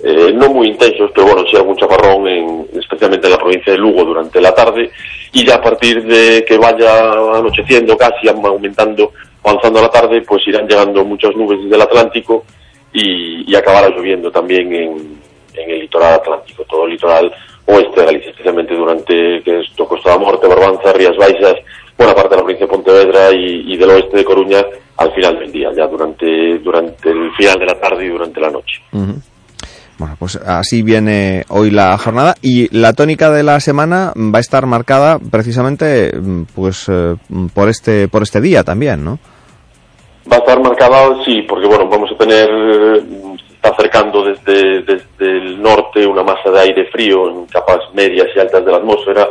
eh, 0.04 0.34
no 0.34 0.50
muy 0.50 0.70
intensos, 0.70 1.12
pero 1.14 1.28
bueno, 1.28 1.44
sí 1.48 1.56
algún 1.56 1.78
chaparrón, 1.78 2.28
en, 2.28 2.68
especialmente 2.80 3.28
en 3.28 3.34
la 3.34 3.38
provincia 3.38 3.72
de 3.72 3.78
Lugo 3.78 4.04
durante 4.04 4.42
la 4.42 4.54
tarde, 4.54 4.90
y 5.32 5.46
ya 5.46 5.58
a 5.58 5.62
partir 5.62 6.04
de 6.06 6.44
que 6.44 6.58
vaya 6.58 7.12
anocheciendo 7.12 7.96
casi, 7.96 8.28
aumentando, 8.28 9.12
avanzando 9.44 9.80
la 9.80 9.92
tarde, 9.92 10.24
pues 10.24 10.48
irán 10.48 10.68
llegando 10.68 11.06
muchas 11.06 11.36
nubes 11.36 11.62
desde 11.62 11.76
el 11.76 11.82
Atlántico 11.84 12.46
y, 12.92 13.52
y 13.52 13.56
acabará 13.56 13.90
lloviendo 13.90 14.32
también 14.32 14.74
en, 14.74 15.25
en 15.58 15.70
el 15.72 15.80
litoral 15.82 16.14
atlántico, 16.16 16.64
todo 16.66 16.86
el 16.86 16.92
litoral 16.92 17.32
oeste 17.66 18.00
de 18.00 18.06
Galicia, 18.06 18.30
especialmente 18.32 18.76
durante 18.76 19.42
que 19.44 19.60
es 19.60 19.68
Costa 19.76 20.12
da 20.12 20.18
Morte, 20.18 20.48
Barbanza, 20.48 20.94
Rías 20.94 21.18
Baixas, 21.18 21.56
buena 21.98 22.14
parte 22.14 22.30
de 22.30 22.36
la 22.36 22.44
provincia 22.44 22.66
de 22.66 22.72
Pontevedra 22.72 23.32
y, 23.32 23.74
y, 23.74 23.78
del 23.78 23.90
oeste 23.90 24.18
de 24.18 24.26
Coruña 24.26 24.62
al 24.98 25.14
final 25.14 25.40
del 25.40 25.52
día, 25.52 25.70
ya 25.76 25.88
durante, 25.88 26.60
durante 26.60 27.10
el 27.10 27.32
final 27.36 27.60
de 27.60 27.66
la 27.66 27.80
tarde 27.80 28.06
y 28.06 28.10
durante 28.10 28.40
la 28.40 28.50
noche. 28.50 28.82
Uh 28.92 29.00
-huh. 29.00 29.22
Bueno, 29.98 30.16
pues 30.20 30.36
así 30.36 30.82
viene 30.82 31.46
hoy 31.48 31.72
la 31.72 31.98
jornada 31.98 32.36
y 32.42 32.68
la 32.78 32.92
tónica 32.92 33.32
de 33.32 33.44
la 33.44 33.62
semana 33.62 34.12
va 34.16 34.40
a 34.40 34.42
estar 34.42 34.66
marcada 34.66 35.20
precisamente 35.20 36.12
pues 36.54 36.90
eh, 36.90 37.16
por 37.54 37.70
este 37.70 38.10
por 38.10 38.22
este 38.22 38.42
día 38.42 38.64
también, 38.64 39.06
¿no? 39.06 39.20
Va 40.30 40.38
a 40.38 40.40
estar 40.40 40.60
marcada, 40.60 41.24
sí, 41.24 41.44
porque 41.48 41.68
bueno, 41.68 41.88
vamos 41.88 42.12
a 42.12 42.18
tener 42.18 42.50
está 43.66 43.70
acercando 43.70 44.24
desde, 44.24 44.82
desde 44.82 45.08
el 45.20 45.62
norte 45.62 46.06
una 46.06 46.24
masa 46.24 46.52
de 46.52 46.60
aire 46.60 46.86
frío 46.86 47.30
en 47.30 47.46
capas 47.48 47.80
medias 47.94 48.28
y 48.36 48.40
altas 48.40 48.64
de 48.64 48.72
la 48.72 48.78
atmósfera. 48.78 49.28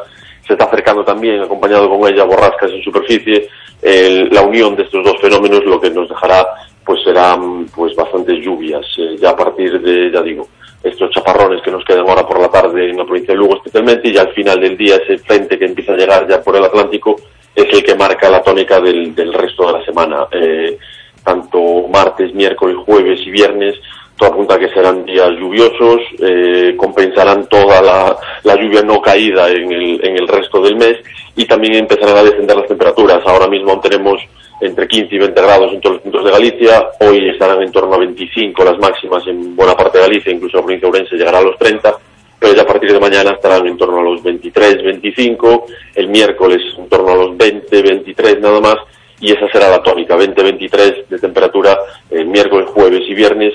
Se 0.46 0.54
está 0.54 0.64
acercando 0.64 1.04
también, 1.04 1.40
acompañado 1.40 1.88
con 1.88 2.06
ella, 2.12 2.24
borrascas 2.24 2.70
en 2.70 2.82
superficie. 2.82 3.48
El, 3.80 4.28
la 4.30 4.42
unión 4.42 4.74
de 4.74 4.82
estos 4.82 5.04
dos 5.04 5.20
fenómenos 5.20 5.64
lo 5.64 5.80
que 5.80 5.90
nos 5.90 6.08
dejará 6.08 6.46
pues 6.84 7.02
serán 7.02 7.66
pues 7.74 7.94
bastantes 7.94 8.44
lluvias. 8.44 8.84
Eh, 8.98 9.16
ya 9.20 9.30
a 9.30 9.36
partir 9.36 9.80
de, 9.80 10.10
ya 10.10 10.20
digo, 10.20 10.48
estos 10.82 11.10
chaparrones 11.10 11.62
que 11.62 11.70
nos 11.70 11.84
quedan 11.84 12.08
ahora 12.08 12.26
por 12.26 12.40
la 12.40 12.50
tarde 12.50 12.90
en 12.90 12.96
la 12.96 13.04
provincia 13.04 13.34
de 13.34 13.38
Lugo 13.38 13.56
especialmente 13.56 14.08
y 14.08 14.18
al 14.18 14.32
final 14.32 14.60
del 14.60 14.76
día 14.76 14.96
ese 14.96 15.18
frente 15.18 15.58
que 15.58 15.64
empieza 15.64 15.92
a 15.92 15.96
llegar 15.96 16.28
ya 16.28 16.42
por 16.42 16.56
el 16.56 16.64
Atlántico 16.64 17.16
es 17.54 17.72
el 17.72 17.84
que 17.84 17.94
marca 17.94 18.28
la 18.28 18.42
tónica 18.42 18.80
del, 18.80 19.14
del 19.14 19.32
resto 19.32 19.66
de 19.66 19.78
la 19.78 19.84
semana. 19.84 20.26
Eh, 20.32 20.76
tanto 21.24 21.88
martes, 21.88 22.34
miércoles, 22.34 22.76
jueves 22.84 23.18
y 23.24 23.30
viernes 23.30 23.76
todo 24.16 24.30
apunta 24.30 24.58
que 24.58 24.68
serán 24.68 25.04
días 25.04 25.30
lluviosos, 25.38 26.00
eh, 26.20 26.74
compensarán 26.76 27.46
toda 27.46 27.82
la, 27.82 28.16
la, 28.44 28.54
lluvia 28.54 28.82
no 28.82 29.00
caída 29.00 29.50
en 29.50 29.72
el, 29.72 30.04
en 30.04 30.16
el 30.16 30.28
resto 30.28 30.60
del 30.62 30.76
mes 30.76 30.96
y 31.36 31.44
también 31.44 31.74
empezarán 31.74 32.18
a 32.18 32.22
descender 32.22 32.56
las 32.56 32.68
temperaturas. 32.68 33.20
Ahora 33.26 33.48
mismo 33.48 33.80
tenemos 33.80 34.20
entre 34.60 34.86
15 34.86 35.14
y 35.14 35.18
20 35.18 35.42
grados 35.42 35.72
en 35.72 35.80
todos 35.80 35.96
los 35.96 36.02
puntos 36.02 36.24
de 36.24 36.30
Galicia, 36.30 36.86
hoy 37.00 37.28
estarán 37.28 37.62
en 37.62 37.72
torno 37.72 37.94
a 37.94 37.98
25 37.98 38.64
las 38.64 38.78
máximas 38.78 39.26
en 39.26 39.56
buena 39.56 39.74
parte 39.74 39.98
de 39.98 40.04
Galicia, 40.04 40.32
incluso 40.32 40.58
la 40.58 40.62
provincia 40.62 40.88
Ourense 40.88 41.16
llegará 41.16 41.38
a 41.38 41.42
los 41.42 41.58
30, 41.58 41.94
pero 42.38 42.54
ya 42.54 42.62
a 42.62 42.66
partir 42.66 42.92
de 42.92 43.00
mañana 43.00 43.32
estarán 43.32 43.66
en 43.66 43.76
torno 43.76 43.98
a 43.98 44.02
los 44.02 44.22
23, 44.22 44.82
25, 44.82 45.66
el 45.96 46.08
miércoles 46.08 46.62
en 46.78 46.88
torno 46.88 47.12
a 47.12 47.16
los 47.16 47.36
20, 47.36 47.82
23 47.82 48.40
nada 48.40 48.60
más, 48.60 48.76
y 49.20 49.32
esa 49.32 49.48
será 49.50 49.70
la 49.70 49.82
tónica, 49.82 50.16
20, 50.16 50.42
23 50.42 51.08
de 51.08 51.18
temperatura 51.18 51.76
eh, 52.10 52.24
miércoles, 52.24 52.68
jueves 52.70 53.02
y 53.08 53.14
viernes, 53.14 53.54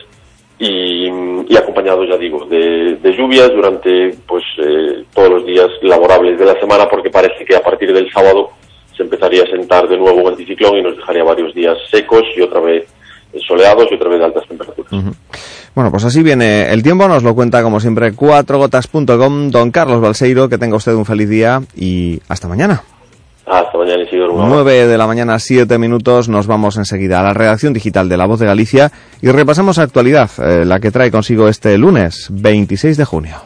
y, 0.59 1.55
acompañado, 1.57 2.03
ya 2.05 2.17
digo, 2.17 2.45
de, 2.45 2.97
lluvias 3.17 3.49
durante 3.49 4.15
pues 4.27 4.43
eh, 4.57 5.05
todos 5.13 5.29
los 5.29 5.45
días 5.45 5.67
laborables 5.81 6.37
de 6.37 6.45
la 6.45 6.59
semana, 6.59 6.87
porque 6.89 7.09
parece 7.09 7.45
que 7.45 7.55
a 7.55 7.63
partir 7.63 7.93
del 7.93 8.11
sábado 8.11 8.51
se 8.95 9.03
empezaría 9.03 9.43
a 9.43 9.47
sentar 9.47 9.87
de 9.87 9.97
nuevo 9.97 10.21
un 10.21 10.27
anticiclón 10.27 10.77
y 10.77 10.81
nos 10.81 10.97
dejaría 10.97 11.23
varios 11.23 11.53
días 11.53 11.77
secos 11.89 12.23
y 12.35 12.41
otra 12.41 12.59
vez 12.59 12.85
soleados 13.47 13.87
y 13.89 13.95
otra 13.95 14.09
vez 14.09 14.19
de 14.19 14.25
altas 14.25 14.47
temperaturas. 14.47 14.91
Bueno, 15.75 15.91
pues 15.91 16.03
así 16.03 16.21
viene 16.23 16.71
el 16.73 16.83
tiempo, 16.83 17.07
nos 17.07 17.23
lo 17.23 17.35
cuenta 17.35 17.63
como 17.63 17.79
siempre 17.79 18.13
cuatrogotas.com, 18.13 19.51
don 19.51 19.71
Carlos 19.71 20.01
Balseiro, 20.01 20.49
que 20.49 20.57
tenga 20.57 20.75
usted 20.75 20.93
un 20.93 21.05
feliz 21.05 21.29
día 21.29 21.61
y 21.75 22.19
hasta 22.27 22.47
mañana. 22.47 22.83
Hasta 23.49 23.79
mañana, 23.79 24.03
Isidoro. 24.03 24.33
9 24.37 24.87
de 24.87 24.97
la 24.97 25.07
mañana, 25.07 25.39
7 25.39 25.79
minutos. 25.79 26.29
Nos 26.29 26.45
vamos 26.45 26.77
enseguida 26.77 27.19
a 27.19 27.23
la 27.23 27.33
redacción 27.33 27.73
digital 27.73 28.07
de 28.07 28.15
La 28.15 28.27
Voz 28.27 28.39
de 28.39 28.45
Galicia 28.45 28.91
y 29.21 29.29
repasamos 29.29 29.79
actualidad, 29.79 30.29
eh, 30.37 30.65
la 30.65 30.79
que 30.79 30.91
trae 30.91 31.09
consigo 31.09 31.47
este 31.47 31.75
lunes, 31.79 32.27
26 32.29 32.95
de 32.95 33.05
junio. 33.05 33.37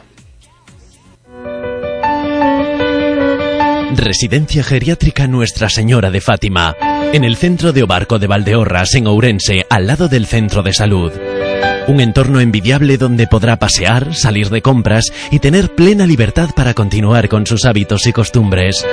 Residencia 3.96 4.62
Geriátrica 4.62 5.26
Nuestra 5.26 5.70
Señora 5.70 6.10
de 6.10 6.20
Fátima, 6.20 6.76
en 7.12 7.24
el 7.24 7.36
centro 7.36 7.72
de 7.72 7.84
Obarco 7.84 8.18
de 8.18 8.26
Valdeorras, 8.26 8.94
en 8.96 9.06
Ourense, 9.06 9.64
al 9.70 9.86
lado 9.86 10.08
del 10.08 10.26
centro 10.26 10.62
de 10.62 10.74
salud. 10.74 11.12
Un 11.86 12.00
entorno 12.00 12.40
envidiable 12.40 12.98
donde 12.98 13.26
podrá 13.26 13.56
pasear, 13.58 14.14
salir 14.14 14.50
de 14.50 14.60
compras 14.60 15.06
y 15.30 15.38
tener 15.38 15.74
plena 15.74 16.06
libertad 16.06 16.50
para 16.54 16.74
continuar 16.74 17.28
con 17.28 17.46
sus 17.46 17.64
hábitos 17.64 18.06
y 18.06 18.12
costumbres 18.12 18.84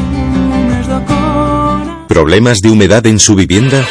¿Problemas 2.09 2.61
de 2.61 2.70
humedad 2.70 3.05
en 3.07 3.19
su 3.19 3.35
vivienda? 3.35 3.85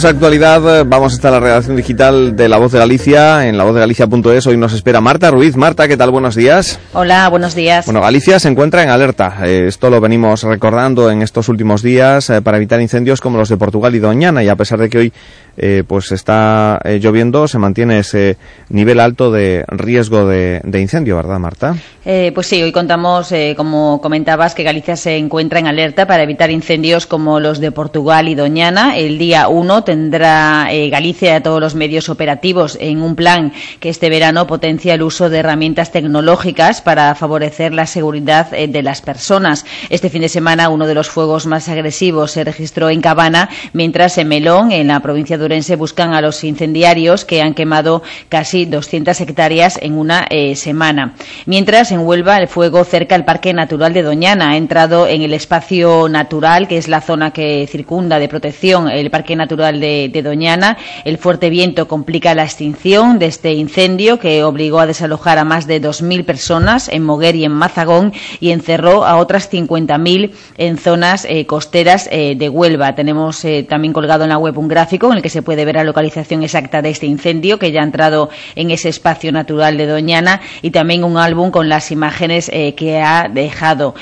Repasamos 0.00 0.16
actualidad, 0.16 0.86
vamos 0.86 1.12
hasta 1.12 1.30
la 1.30 1.40
redacción 1.40 1.76
digital 1.76 2.34
de 2.34 2.48
La 2.48 2.56
Voz 2.56 2.72
de 2.72 2.78
Galicia, 2.78 3.46
en 3.46 3.58
lavozdeGalicia.es. 3.58 4.46
Hoy 4.46 4.56
nos 4.56 4.72
espera 4.72 5.02
Marta 5.02 5.30
Ruiz. 5.30 5.56
Marta, 5.56 5.88
¿qué 5.88 5.98
tal? 5.98 6.10
Buenos 6.10 6.34
días. 6.34 6.80
Hola, 6.94 7.28
buenos 7.28 7.54
días. 7.54 7.84
Bueno, 7.84 8.00
Galicia 8.00 8.38
se 8.38 8.48
encuentra 8.48 8.82
en 8.82 8.88
alerta. 8.88 9.36
Eh, 9.44 9.66
esto 9.68 9.90
lo 9.90 10.00
venimos 10.00 10.42
recordando 10.44 11.10
en 11.10 11.20
estos 11.20 11.50
últimos 11.50 11.82
días 11.82 12.30
eh, 12.30 12.40
para 12.40 12.56
evitar 12.56 12.80
incendios 12.80 13.20
como 13.20 13.36
los 13.36 13.50
de 13.50 13.58
Portugal 13.58 13.94
y 13.94 13.98
Doñana. 13.98 14.42
Y 14.42 14.48
a 14.48 14.56
pesar 14.56 14.78
de 14.78 14.88
que 14.88 14.96
hoy 14.96 15.12
eh, 15.56 15.84
pues 15.86 16.10
está 16.12 16.80
eh, 16.84 16.98
lloviendo, 17.00 17.46
se 17.46 17.58
mantiene 17.58 17.98
ese 17.98 18.38
nivel 18.70 19.00
alto 19.00 19.30
de 19.30 19.64
riesgo 19.68 20.26
de, 20.26 20.60
de 20.64 20.80
incendio, 20.80 21.16
¿verdad, 21.16 21.38
Marta? 21.38 21.76
Eh, 22.04 22.32
pues 22.34 22.46
sí, 22.46 22.62
hoy 22.62 22.72
contamos, 22.72 23.30
eh, 23.32 23.54
como 23.56 24.00
comentabas, 24.00 24.54
que 24.54 24.62
Galicia 24.62 24.96
se 24.96 25.18
encuentra 25.18 25.58
en 25.58 25.66
alerta 25.66 26.06
para 26.06 26.22
evitar 26.22 26.50
incendios 26.50 27.06
como 27.06 27.40
los 27.40 27.60
de 27.60 27.72
Portugal 27.72 28.28
y 28.28 28.34
Doñana. 28.34 28.96
El 28.96 29.18
día 29.18 29.48
1 29.48 29.84
tendrá 29.90 30.68
eh, 30.70 30.88
Galicia 30.88 31.34
a 31.34 31.40
todos 31.40 31.60
los 31.60 31.74
medios 31.74 32.08
operativos 32.10 32.78
en 32.80 33.02
un 33.02 33.16
plan 33.16 33.52
que 33.80 33.88
este 33.88 34.08
verano 34.08 34.46
potencia 34.46 34.94
el 34.94 35.02
uso 35.02 35.28
de 35.28 35.38
herramientas 35.38 35.90
tecnológicas 35.90 36.80
para 36.80 37.12
favorecer 37.16 37.74
la 37.74 37.86
seguridad 37.86 38.54
eh, 38.54 38.68
de 38.68 38.84
las 38.84 39.02
personas. 39.02 39.66
Este 39.88 40.08
fin 40.08 40.22
de 40.22 40.28
semana 40.28 40.68
uno 40.68 40.86
de 40.86 40.94
los 40.94 41.08
fuegos 41.08 41.46
más 41.46 41.68
agresivos 41.68 42.30
se 42.30 42.44
registró 42.44 42.88
en 42.88 43.00
Cabana, 43.00 43.48
mientras 43.72 44.16
en 44.18 44.28
Melón, 44.28 44.70
en 44.70 44.86
la 44.86 45.00
provincia 45.00 45.36
de 45.36 45.44
Urense, 45.44 45.74
buscan 45.74 46.14
a 46.14 46.20
los 46.20 46.44
incendiarios 46.44 47.24
que 47.24 47.42
han 47.42 47.54
quemado 47.54 48.04
casi 48.28 48.66
200 48.66 49.20
hectáreas 49.20 49.76
en 49.82 49.98
una 49.98 50.24
eh, 50.30 50.54
semana. 50.54 51.14
Mientras, 51.46 51.90
en 51.90 52.06
Huelva, 52.06 52.36
el 52.36 52.46
fuego 52.46 52.84
cerca 52.84 53.16
al 53.16 53.24
Parque 53.24 53.52
Natural 53.52 53.92
de 53.92 54.02
Doñana 54.02 54.50
ha 54.50 54.56
entrado 54.56 55.08
en 55.08 55.22
el 55.22 55.34
espacio 55.34 56.08
natural, 56.08 56.68
que 56.68 56.78
es 56.78 56.86
la 56.86 57.00
zona 57.00 57.32
que 57.32 57.66
circunda 57.66 58.20
de 58.20 58.28
protección 58.28 58.88
el 58.88 59.10
Parque 59.10 59.34
Natural 59.34 59.79
de, 59.80 60.20
Doñana. 60.22 60.76
El 61.04 61.18
fuerte 61.18 61.50
viento 61.50 61.88
complica 61.88 62.34
la 62.34 62.44
extinción 62.44 63.18
de 63.18 63.26
este 63.26 63.52
incendio 63.52 64.18
que 64.18 64.44
obligó 64.44 64.80
a 64.80 64.86
desalojar 64.86 65.38
a 65.38 65.44
más 65.44 65.66
de 65.66 65.80
2.000 65.80 66.24
personas 66.24 66.88
en 66.88 67.02
Moguer 67.02 67.36
y 67.36 67.44
en 67.44 67.52
Mazagón 67.52 68.12
y 68.38 68.50
encerró 68.50 69.04
a 69.04 69.16
otras 69.16 69.50
50.000 69.50 70.32
en 70.58 70.76
zonas 70.76 71.26
eh, 71.28 71.46
costeras 71.46 72.08
eh, 72.12 72.34
de 72.36 72.48
Huelva. 72.48 72.94
Tenemos 72.94 73.44
eh, 73.44 73.66
también 73.68 73.92
colgado 73.92 74.24
en 74.24 74.30
la 74.30 74.38
web 74.38 74.58
un 74.58 74.68
gráfico 74.68 75.10
en 75.10 75.16
el 75.16 75.22
que 75.22 75.28
se 75.28 75.42
puede 75.42 75.64
ver 75.64 75.76
la 75.76 75.84
localización 75.84 76.42
exacta 76.42 76.82
de 76.82 76.90
este 76.90 77.06
incendio 77.06 77.58
que 77.58 77.72
ya 77.72 77.80
ha 77.80 77.84
entrado 77.84 78.30
en 78.56 78.70
ese 78.70 78.88
espacio 78.88 79.32
natural 79.32 79.76
de 79.76 79.86
Doñana 79.86 80.40
y 80.62 80.70
también 80.70 81.04
un 81.04 81.16
álbum 81.16 81.50
con 81.50 81.68
las 81.68 81.90
imágenes 81.90 82.50
que 82.50 83.00
ha 83.00 83.28
dejado. 83.32 83.94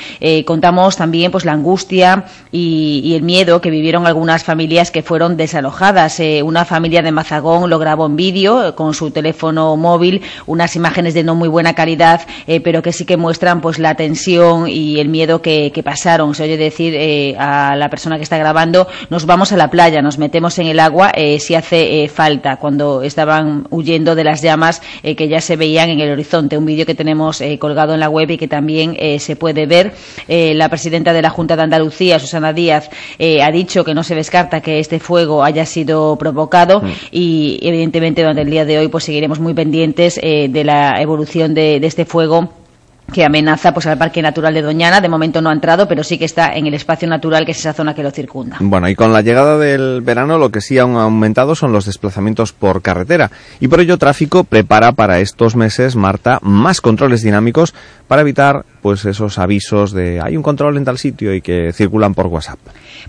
Contamos 0.45 0.97
también 0.97 1.31
pues 1.31 1.45
la 1.45 1.53
angustia 1.53 2.25
y, 2.51 3.01
y, 3.05 3.15
el 3.15 3.23
miedo 3.23 3.61
que 3.61 3.71
vivieron 3.71 4.07
algunas 4.07 4.45
familias 4.45 4.91
que 4.91 5.03
fueron 5.03 5.37
desalojadas. 5.37 5.68
Eh, 6.19 6.43
una 6.43 6.65
familia 6.65 7.03
de 7.03 7.12
Mazagón 7.12 7.69
lo 7.69 7.78
grabó 7.78 8.07
en 8.07 8.16
vídeo 8.16 8.74
con 8.74 8.95
su 8.95 9.11
teléfono 9.11 9.77
móvil, 9.77 10.23
unas 10.47 10.77
imágenes 10.77 11.15
de 11.15 11.23
no 11.23 11.35
muy 11.35 11.49
buena 11.49 11.74
calidad, 11.74 12.23
pero 12.65 12.82
que 12.82 12.93
sí 12.93 13.05
que 13.05 13.16
muestran 13.16 13.61
pues 13.61 13.78
la 13.78 13.95
tensión 13.95 14.69
y 14.69 15.01
el 15.01 15.09
miedo 15.09 15.43
que, 15.43 15.73
pasaron. 15.85 16.35
Se 16.35 16.45
oye 16.45 16.57
decir 16.57 17.36
a 17.39 17.77
la 17.77 17.89
persona 17.89 18.16
que 18.16 18.23
está 18.23 18.36
grabando, 18.36 18.89
nos 19.11 19.27
vamos 19.27 19.53
a 19.53 19.57
la 19.57 19.70
playa, 19.70 20.03
nos 20.03 20.19
metemos 20.19 20.59
en 20.59 20.66
el 20.66 20.81
agua 20.81 21.12
si 21.39 21.55
hace 21.55 22.09
falta, 22.09 22.57
cuando 22.57 23.03
estaban 23.03 23.66
huyendo 23.70 24.15
de 24.15 24.24
las 24.24 24.43
llamas 24.43 24.82
que 25.03 25.28
ya 25.28 25.40
se 25.40 25.57
veían 25.57 25.90
en 25.90 26.01
el 26.01 26.11
horizonte. 26.11 26.59
Un 26.59 26.66
vídeo 26.66 26.86
que 26.86 26.95
tenemos 26.95 27.40
colgado 27.59 27.95
en 27.95 28.01
la 28.01 28.09
web 28.09 28.31
y 28.31 28.39
que 28.39 28.49
también 28.49 28.97
eh, 28.99 29.19
se 29.19 29.36
puede 29.36 29.66
ver. 29.66 29.95
Eh, 30.27 30.55
la 30.55 30.69
presidenta 30.69 31.12
de 31.12 31.23
la 31.23 31.31
Junta 31.31 31.57
de 31.57 31.62
Andalucía, 31.62 32.19
Susana 32.19 32.53
Díaz, 32.53 32.90
eh, 33.19 33.43
ha 33.43 33.51
dicho 33.51 33.85
que 33.85 33.95
no 33.95 34.03
se 34.03 34.15
descarta 34.15 34.61
que 34.61 34.78
este 34.78 35.01
fuego 35.01 35.45
haya 35.45 35.58
sido 35.67 36.17
provocado 36.17 36.81
mm. 36.81 36.93
y, 37.11 37.59
evidentemente, 37.63 38.23
durante 38.23 38.43
el 38.43 38.51
día 38.51 38.65
de 38.65 38.79
hoy 38.79 38.89
pues 38.89 39.05
seguiremos 39.05 39.41
muy 39.41 39.55
pendientes 39.55 40.17
de 40.17 40.65
la 40.65 41.01
evolución 41.01 41.55
de, 41.55 41.81
de 41.81 41.87
este 41.87 42.05
fuego 42.05 42.49
que 43.13 43.25
amenaza 43.25 43.73
pues 43.73 43.87
al 43.87 43.99
Parque 43.99 44.23
Natural 44.23 44.53
de 44.53 44.63
Doñana. 44.63 45.01
De 45.01 45.09
momento 45.09 45.41
no 45.41 45.51
ha 45.51 45.53
entrado, 45.53 45.89
pero 45.89 46.05
sí 46.05 46.19
que 46.19 46.25
está 46.25 46.55
en 46.55 46.67
el 46.67 46.75
espacio 46.75 47.09
natural, 47.09 47.45
que 47.45 47.53
es 47.53 47.59
esa 47.59 47.73
zona 47.73 47.95
que 47.95 48.03
lo 48.03 48.11
circunda. 48.11 48.57
Bueno, 48.61 48.89
y 48.89 48.95
con 48.95 49.13
la 49.13 49.23
llegada 49.23 49.59
del 49.59 50.03
verano 50.03 50.39
lo 50.39 50.51
que 50.51 50.61
sí 50.61 50.79
han 50.79 50.97
aumentado 50.97 51.55
son 51.55 51.73
los 51.73 51.87
desplazamientos 51.87 52.53
por 52.53 52.83
carretera. 52.83 53.31
Y 53.61 53.69
por 53.69 53.81
ello 53.81 53.99
Tráfico 53.99 54.45
prepara 54.45 54.93
para 54.93 55.21
estos 55.21 55.57
meses, 55.57 55.97
Marta, 55.97 56.39
más 56.43 56.81
controles 56.81 57.23
dinámicos 57.23 57.75
para 58.07 58.23
evitar 58.23 58.65
pues 58.83 59.05
esos 59.05 59.39
avisos 59.39 59.93
de 59.93 60.21
hay 60.21 60.37
un 60.37 60.43
control 60.43 60.77
en 60.77 60.85
tal 60.85 60.99
sitio 60.99 61.35
y 61.35 61.41
que 61.41 61.73
circulan 61.73 62.15
por 62.15 62.27
WhatsApp. 62.27 62.59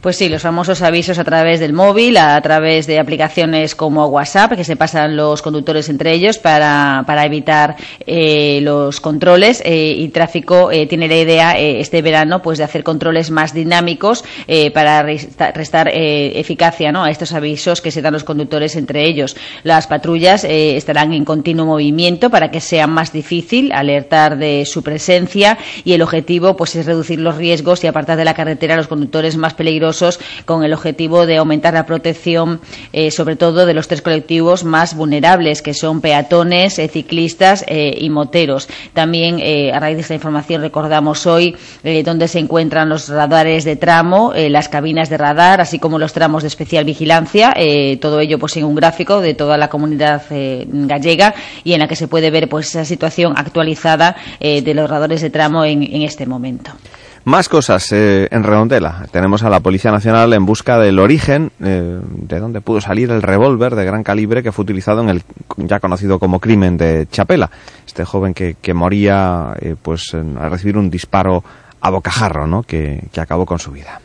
Pues 0.01 0.15
sí, 0.15 0.29
los 0.29 0.41
famosos 0.41 0.81
avisos 0.81 1.19
a 1.19 1.23
través 1.23 1.59
del 1.59 1.73
móvil, 1.73 2.17
a 2.17 2.39
través 2.41 2.87
de 2.87 2.99
aplicaciones 2.99 3.75
como 3.75 4.07
WhatsApp, 4.07 4.53
que 4.53 4.63
se 4.63 4.75
pasan 4.75 5.15
los 5.15 5.41
conductores 5.41 5.89
entre 5.89 6.13
ellos 6.13 6.37
para, 6.37 7.03
para 7.05 7.25
evitar 7.25 7.75
eh, 8.05 8.59
los 8.61 8.99
controles. 8.99 9.61
Eh, 9.65 9.88
y 9.91 10.09
Tráfico 10.09 10.71
eh, 10.71 10.87
tiene 10.87 11.07
la 11.07 11.17
idea 11.17 11.59
eh, 11.59 11.79
este 11.79 12.01
verano 12.01 12.41
pues 12.41 12.57
de 12.57 12.63
hacer 12.63 12.83
controles 12.83 13.31
más 13.31 13.53
dinámicos 13.53 14.23
eh, 14.47 14.71
para 14.71 15.03
restar, 15.03 15.89
eficacia 15.93 16.91
¿no? 16.91 17.03
a 17.03 17.11
estos 17.11 17.33
avisos 17.33 17.81
que 17.81 17.91
se 17.91 18.01
dan 18.01 18.13
los 18.13 18.23
conductores 18.23 18.75
entre 18.75 19.07
ellos. 19.07 19.35
Las 19.63 19.87
patrullas 19.87 20.43
estarán 20.43 21.13
en 21.13 21.25
continuo 21.25 21.65
movimiento 21.65 22.29
para 22.29 22.51
que 22.51 22.61
sea 22.61 22.87
más 22.87 23.11
difícil 23.11 23.71
alertar 23.71 24.37
de 24.37 24.65
su 24.65 24.83
presencia 24.83 25.57
y 25.83 25.93
el 25.93 26.01
objetivo 26.01 26.55
pues 26.55 26.75
es 26.75 26.85
reducir 26.85 27.19
los 27.19 27.37
riesgos 27.37 27.83
y 27.83 27.87
apartar 27.87 28.17
de 28.17 28.25
la 28.25 28.33
carretera 28.33 28.73
a 28.73 28.77
los 28.77 28.87
conductores 28.87 29.37
más 29.37 29.53
peligrosos 29.53 30.19
con 30.45 30.63
el 30.63 30.73
objetivo 30.73 31.25
de 31.25 31.37
aumentar 31.37 31.73
la 31.73 31.85
protección 31.85 32.61
sobre 33.11 33.35
todo 33.35 33.65
de 33.65 33.73
los 33.73 33.87
tres 33.87 34.01
colectivos 34.01 34.63
más 34.63 34.95
vulnerables 34.95 35.61
que 35.61 35.73
son 35.73 36.01
peatones, 36.01 36.75
ciclistas 36.91 37.65
y 37.69 38.09
moteros. 38.09 38.67
También 38.93 39.39
a 39.79 39.81
raíz 39.81 39.95
de 39.95 40.01
esta 40.01 40.13
información 40.13 40.61
recordamos 40.61 41.25
hoy 41.25 41.55
eh, 41.83 42.03
dónde 42.03 42.27
se 42.27 42.39
encuentran 42.39 42.89
los 42.89 43.07
radares 43.07 43.63
de 43.63 43.77
tramo, 43.77 44.33
eh, 44.33 44.49
las 44.49 44.67
cabinas 44.67 45.09
de 45.09 45.17
radar, 45.17 45.61
así 45.61 45.79
como 45.79 45.97
los 45.97 46.11
tramos 46.11 46.43
de 46.43 46.49
especial 46.49 46.83
vigilancia, 46.83 47.53
eh, 47.55 47.97
todo 47.97 48.19
ello 48.19 48.37
pues 48.37 48.57
en 48.57 48.65
un 48.65 48.75
gráfico 48.75 49.21
de 49.21 49.33
toda 49.33 49.57
la 49.57 49.69
comunidad 49.69 50.21
eh, 50.31 50.65
gallega 50.67 51.33
y 51.63 51.73
en 51.73 51.79
la 51.79 51.87
que 51.87 51.95
se 51.95 52.09
puede 52.09 52.29
ver 52.29 52.49
pues 52.49 52.67
esa 52.67 52.83
situación 52.83 53.33
actualizada 53.37 54.15
de 54.39 54.73
los 54.73 54.89
radares 54.89 55.21
de 55.21 55.29
tramo 55.29 55.63
en, 55.63 55.83
en 55.83 56.01
este 56.01 56.25
momento. 56.25 56.71
Más 57.25 57.49
cosas 57.49 57.91
eh, 57.91 58.27
en 58.31 58.43
Redondela. 58.43 59.05
Tenemos 59.11 59.43
a 59.43 59.49
la 59.49 59.59
Policía 59.59 59.91
Nacional 59.91 60.33
en 60.33 60.45
busca 60.45 60.79
del 60.79 60.99
origen 60.99 61.51
eh, 61.61 61.99
de 62.01 62.39
dónde 62.39 62.61
pudo 62.61 62.81
salir 62.81 63.11
el 63.11 63.21
revólver 63.21 63.75
de 63.75 63.85
gran 63.85 64.03
calibre 64.03 64.41
que 64.41 64.51
fue 64.51 64.63
utilizado 64.63 65.01
en 65.01 65.09
el 65.09 65.23
ya 65.57 65.79
conocido 65.79 66.17
como 66.17 66.39
crimen 66.39 66.77
de 66.77 67.07
Chapela. 67.11 67.51
Este 67.85 68.05
joven 68.05 68.33
que, 68.33 68.55
que 68.61 68.73
moría 68.73 69.53
eh, 69.59 69.75
pues 69.81 70.13
al 70.13 70.49
recibir 70.49 70.77
un 70.77 70.89
disparo 70.89 71.43
a 71.81 71.89
bocajarro, 71.89 72.47
¿no? 72.47 72.63
que, 72.63 73.03
que 73.11 73.21
acabó 73.21 73.45
con 73.45 73.59
su 73.59 73.71
vida. 73.71 74.01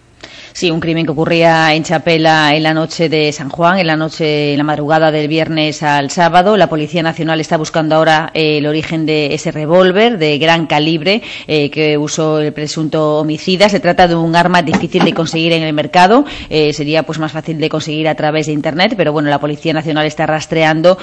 Sí, 0.56 0.70
un 0.70 0.78
crimen 0.78 1.04
que 1.04 1.10
ocurría 1.10 1.74
en 1.74 1.82
Chapela 1.82 2.54
en 2.54 2.62
la 2.62 2.72
noche 2.72 3.08
de 3.08 3.32
San 3.32 3.48
Juan, 3.48 3.80
en 3.80 3.88
la 3.88 3.96
noche, 3.96 4.52
en 4.52 4.58
la 4.58 4.62
madrugada 4.62 5.10
del 5.10 5.26
viernes 5.26 5.82
al 5.82 6.12
sábado. 6.12 6.56
La 6.56 6.68
Policía 6.68 7.02
Nacional 7.02 7.40
está 7.40 7.56
buscando 7.56 7.96
ahora 7.96 8.30
eh, 8.34 8.58
el 8.58 8.66
origen 8.68 9.04
de 9.04 9.34
ese 9.34 9.50
revólver 9.50 10.16
de 10.16 10.38
gran 10.38 10.68
calibre 10.68 11.22
eh, 11.48 11.70
que 11.70 11.98
usó 11.98 12.38
el 12.38 12.52
presunto 12.52 13.18
homicida. 13.18 13.68
Se 13.68 13.80
trata 13.80 14.06
de 14.06 14.14
un 14.14 14.36
arma 14.36 14.62
difícil 14.62 15.04
de 15.04 15.12
conseguir 15.12 15.54
en 15.54 15.64
el 15.64 15.72
mercado. 15.72 16.24
Eh, 16.48 16.72
sería 16.72 17.02
pues 17.02 17.18
más 17.18 17.32
fácil 17.32 17.58
de 17.58 17.68
conseguir 17.68 18.06
a 18.06 18.14
través 18.14 18.46
de 18.46 18.52
internet, 18.52 18.94
pero 18.96 19.12
bueno, 19.12 19.30
la 19.30 19.40
Policía 19.40 19.72
Nacional 19.72 20.06
está 20.06 20.24
rastreando 20.24 20.98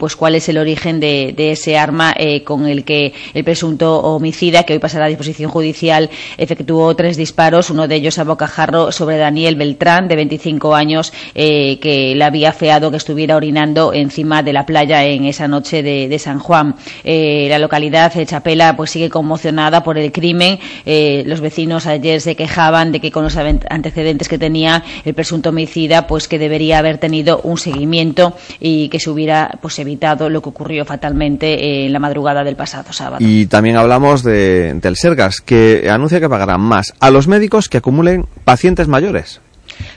pues 0.00 0.16
cuál 0.16 0.34
es 0.34 0.48
el 0.48 0.58
origen 0.58 0.98
de, 0.98 1.32
de 1.36 1.52
ese 1.52 1.78
arma 1.78 2.12
con 2.44 2.66
el 2.66 2.84
que 2.84 3.12
el 3.34 3.44
presunto 3.44 4.00
homicida, 4.00 4.64
que 4.64 4.72
hoy 4.72 4.80
pasará 4.80 5.04
a 5.04 5.08
disposición 5.08 5.48
judicial, 5.48 6.10
efectuó 6.38 6.96
tres 6.96 7.16
disparos, 7.16 7.70
uno 7.70 7.86
de 7.86 7.94
ellos 7.94 8.18
a 8.18 8.24
bocajarro 8.24 8.90
sobre 8.96 9.16
Daniel 9.16 9.56
Beltrán, 9.56 10.08
de 10.08 10.16
25 10.16 10.74
años, 10.74 11.12
eh, 11.34 11.78
que 11.80 12.14
le 12.14 12.24
había 12.24 12.52
feado 12.52 12.90
que 12.90 12.96
estuviera 12.96 13.36
orinando 13.36 13.92
encima 13.92 14.42
de 14.42 14.52
la 14.52 14.66
playa 14.66 15.04
en 15.04 15.24
esa 15.24 15.46
noche 15.46 15.82
de, 15.82 16.16
San 16.18 16.38
Juan. 16.38 16.74
Eh, 17.04 17.46
la 17.50 17.58
localidad 17.58 18.12
de 18.14 18.24
Chapela 18.24 18.74
pues 18.74 18.90
sigue 18.90 19.10
conmocionada 19.10 19.82
por 19.82 19.98
el 19.98 20.10
crimen. 20.12 20.58
Eh, 20.86 21.24
los 21.26 21.40
vecinos 21.40 21.86
ayer 21.86 22.22
se 22.22 22.34
quejaban 22.34 22.90
de 22.90 23.00
que 23.00 23.12
con 23.12 23.22
los 23.22 23.36
antecedentes 23.36 24.28
que 24.28 24.38
tenía 24.38 24.82
el 25.04 25.12
presunto 25.12 25.50
homicida, 25.50 26.06
pues 26.06 26.26
que 26.26 26.38
debería 26.38 26.78
haber 26.78 26.96
tenido 26.96 27.40
un 27.42 27.58
seguimiento 27.58 28.34
y 28.60 28.88
que 28.88 28.98
se 28.98 29.10
hubiera 29.10 29.58
pues 29.60 29.78
evitado 29.78 30.30
lo 30.30 30.40
que 30.40 30.48
ocurrió 30.48 30.86
fatalmente 30.86 31.84
en 31.84 31.92
la 31.92 31.98
madrugada 31.98 32.44
del 32.44 32.56
pasado 32.56 32.92
sábado. 32.92 33.18
Y 33.20 33.46
también 33.46 33.76
hablamos 33.76 34.22
de, 34.22 34.72
del 34.74 34.96
Sergas, 34.96 35.42
que 35.42 35.88
anuncia 35.90 36.18
que 36.18 36.28
pagará 36.28 36.56
más 36.56 36.94
a 36.98 37.10
los 37.10 37.28
médicos 37.28 37.68
que 37.68 37.78
acumulen 37.78 38.26
pacientes 38.44 38.85
mayores. 38.88 39.40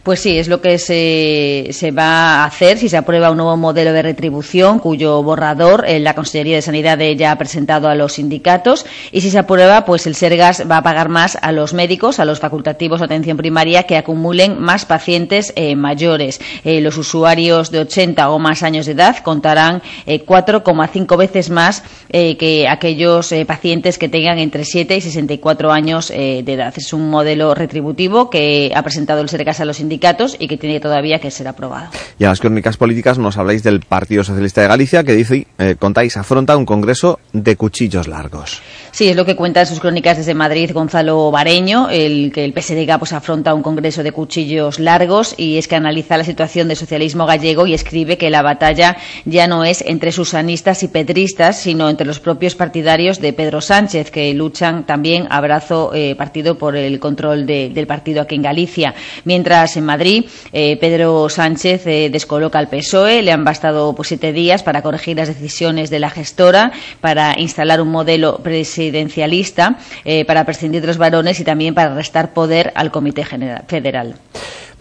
Pues 0.03 0.21
sí, 0.21 0.37
es 0.37 0.47
lo 0.47 0.61
que 0.61 0.77
se, 0.77 1.91
va 1.91 2.43
a 2.43 2.45
hacer 2.45 2.77
si 2.77 2.89
se 2.89 2.97
aprueba 2.97 3.31
un 3.31 3.37
nuevo 3.37 3.57
modelo 3.57 3.93
de 3.93 4.01
retribución 4.01 4.79
cuyo 4.79 5.21
borrador 5.23 5.85
eh, 5.87 5.99
la 5.99 6.15
Consellería 6.15 6.55
de 6.55 6.61
Sanidad 6.61 6.99
ya 6.99 7.31
ha 7.31 7.37
presentado 7.37 7.89
a 7.89 7.95
los 7.95 8.13
sindicatos 8.13 8.85
y 9.11 9.21
si 9.21 9.29
se 9.29 9.39
aprueba, 9.39 9.85
pues 9.85 10.07
el 10.07 10.15
Sergas 10.15 10.63
va 10.69 10.77
a 10.77 10.83
pagar 10.83 11.09
más 11.09 11.37
a 11.41 11.51
los 11.51 11.73
médicos, 11.73 12.19
a 12.19 12.25
los 12.25 12.39
facultativos 12.39 12.99
de 12.99 13.05
atención 13.05 13.37
primaria 13.37 13.83
que 13.83 13.97
acumulen 13.97 14.59
más 14.59 14.85
pacientes 14.85 15.53
eh, 15.55 15.75
mayores. 15.75 16.39
Eh, 16.63 16.81
los 16.81 16.97
usuarios 16.97 17.71
de 17.71 17.79
80 17.79 18.29
o 18.29 18.39
más 18.39 18.63
años 18.63 18.85
de 18.85 18.93
edad 18.93 19.17
contarán 19.17 19.81
4,5 20.07 21.17
veces 21.17 21.49
más 21.49 21.83
que 22.09 22.67
aquellos 22.67 23.33
pacientes 23.45 23.97
que 23.97 24.09
tengan 24.09 24.39
entre 24.39 24.65
7 24.65 24.97
y 24.97 25.01
64 25.01 25.71
años 25.71 26.09
de 26.09 26.39
edad. 26.39 26.73
Es 26.75 26.93
un 26.93 27.09
modelo 27.09 27.53
retributivo 27.53 28.29
que 28.29 28.71
ha 28.75 28.81
presentado 28.81 29.21
el 29.21 29.29
Sergas 29.29 29.59
a 29.59 29.65
los 29.69 29.77
sindicatos 29.77 30.35
y 30.37 30.47
que 30.47 30.57
tiene 30.57 30.79
todavía 30.79 31.19
que 31.19 31.31
ser 31.31 31.47
aprobado. 31.47 31.89
Y 32.17 32.23
en 32.23 32.29
las 32.29 32.39
crónicas 32.39 32.75
políticas 32.75 33.17
nos 33.17 33.37
habláis 33.37 33.63
del 33.63 33.79
Partido 33.79 34.23
Socialista 34.23 34.61
de 34.61 34.67
Galicia 34.67 35.03
que 35.03 35.13
dice, 35.13 35.47
eh, 35.57 35.75
contáis, 35.79 36.17
afronta 36.17 36.57
un 36.57 36.65
congreso 36.65 37.19
de 37.31 37.55
cuchillos 37.55 38.07
largos. 38.07 38.61
Sí, 38.91 39.07
es 39.07 39.15
lo 39.15 39.23
que 39.23 39.35
cuenta 39.35 39.61
en 39.61 39.67
sus 39.67 39.79
crónicas 39.79 40.17
desde 40.17 40.33
Madrid 40.33 40.71
Gonzalo 40.73 41.31
Bareño, 41.31 41.89
el 41.89 42.31
que 42.33 42.43
el 42.43 42.53
PSDG 42.53 42.97
pues, 42.97 43.13
afronta 43.13 43.53
un 43.53 43.61
congreso 43.61 44.03
de 44.03 44.11
cuchillos 44.11 44.79
largos 44.79 45.35
y 45.37 45.57
es 45.57 45.67
que 45.67 45.75
analiza 45.75 46.17
la 46.17 46.23
situación 46.23 46.67
del 46.67 46.77
socialismo 46.77 47.25
gallego 47.25 47.67
y 47.67 47.73
escribe 47.73 48.17
que 48.17 48.29
la 48.29 48.41
batalla 48.41 48.97
ya 49.25 49.47
no 49.47 49.63
es 49.63 49.83
entre 49.85 50.11
susanistas 50.11 50.83
y 50.83 50.87
pedristas, 50.87 51.61
sino 51.61 51.89
entre 51.89 52.07
los 52.07 52.19
propios 52.19 52.55
partidarios 52.55 53.21
de 53.21 53.33
Pedro 53.33 53.61
Sánchez, 53.61 54.09
que 54.09 54.33
luchan 54.33 54.85
también 54.85 55.27
a 55.29 55.39
brazo 55.39 55.91
eh, 55.93 56.15
partido 56.15 56.57
por 56.57 56.75
el 56.75 56.99
control 56.99 57.45
del 57.45 57.87
partido 57.87 58.21
aquí 58.21 58.35
en 58.35 58.41
Galicia. 58.41 58.95
Mientras 59.23 59.58
en 59.75 59.85
Madrid, 59.85 60.25
eh, 60.53 60.77
Pedro 60.77 61.29
Sánchez 61.29 61.85
eh, 61.87 62.09
descoloca 62.09 62.59
al 62.59 62.69
PSOE, 62.69 63.21
le 63.21 63.31
han 63.31 63.43
bastado 63.43 63.93
pues, 63.93 64.07
siete 64.07 64.31
días 64.31 64.63
para 64.63 64.81
corregir 64.81 65.17
las 65.17 65.27
decisiones 65.27 65.89
de 65.89 65.99
la 65.99 66.09
gestora, 66.09 66.71
para 67.01 67.39
instalar 67.39 67.81
un 67.81 67.89
modelo 67.89 68.37
presidencial 68.37 68.69
presidencialista 68.79 69.77
eh, 70.05 70.25
para 70.25 70.45
prescindir 70.45 70.81
de 70.81 70.87
los 70.87 70.97
varones 70.97 71.39
y 71.39 71.43
también 71.43 71.73
para 71.73 71.93
restar 71.93 72.33
poder 72.33 72.71
al 72.75 72.91
Comité 72.91 73.23
General, 73.23 73.63
Federal. 73.67 74.15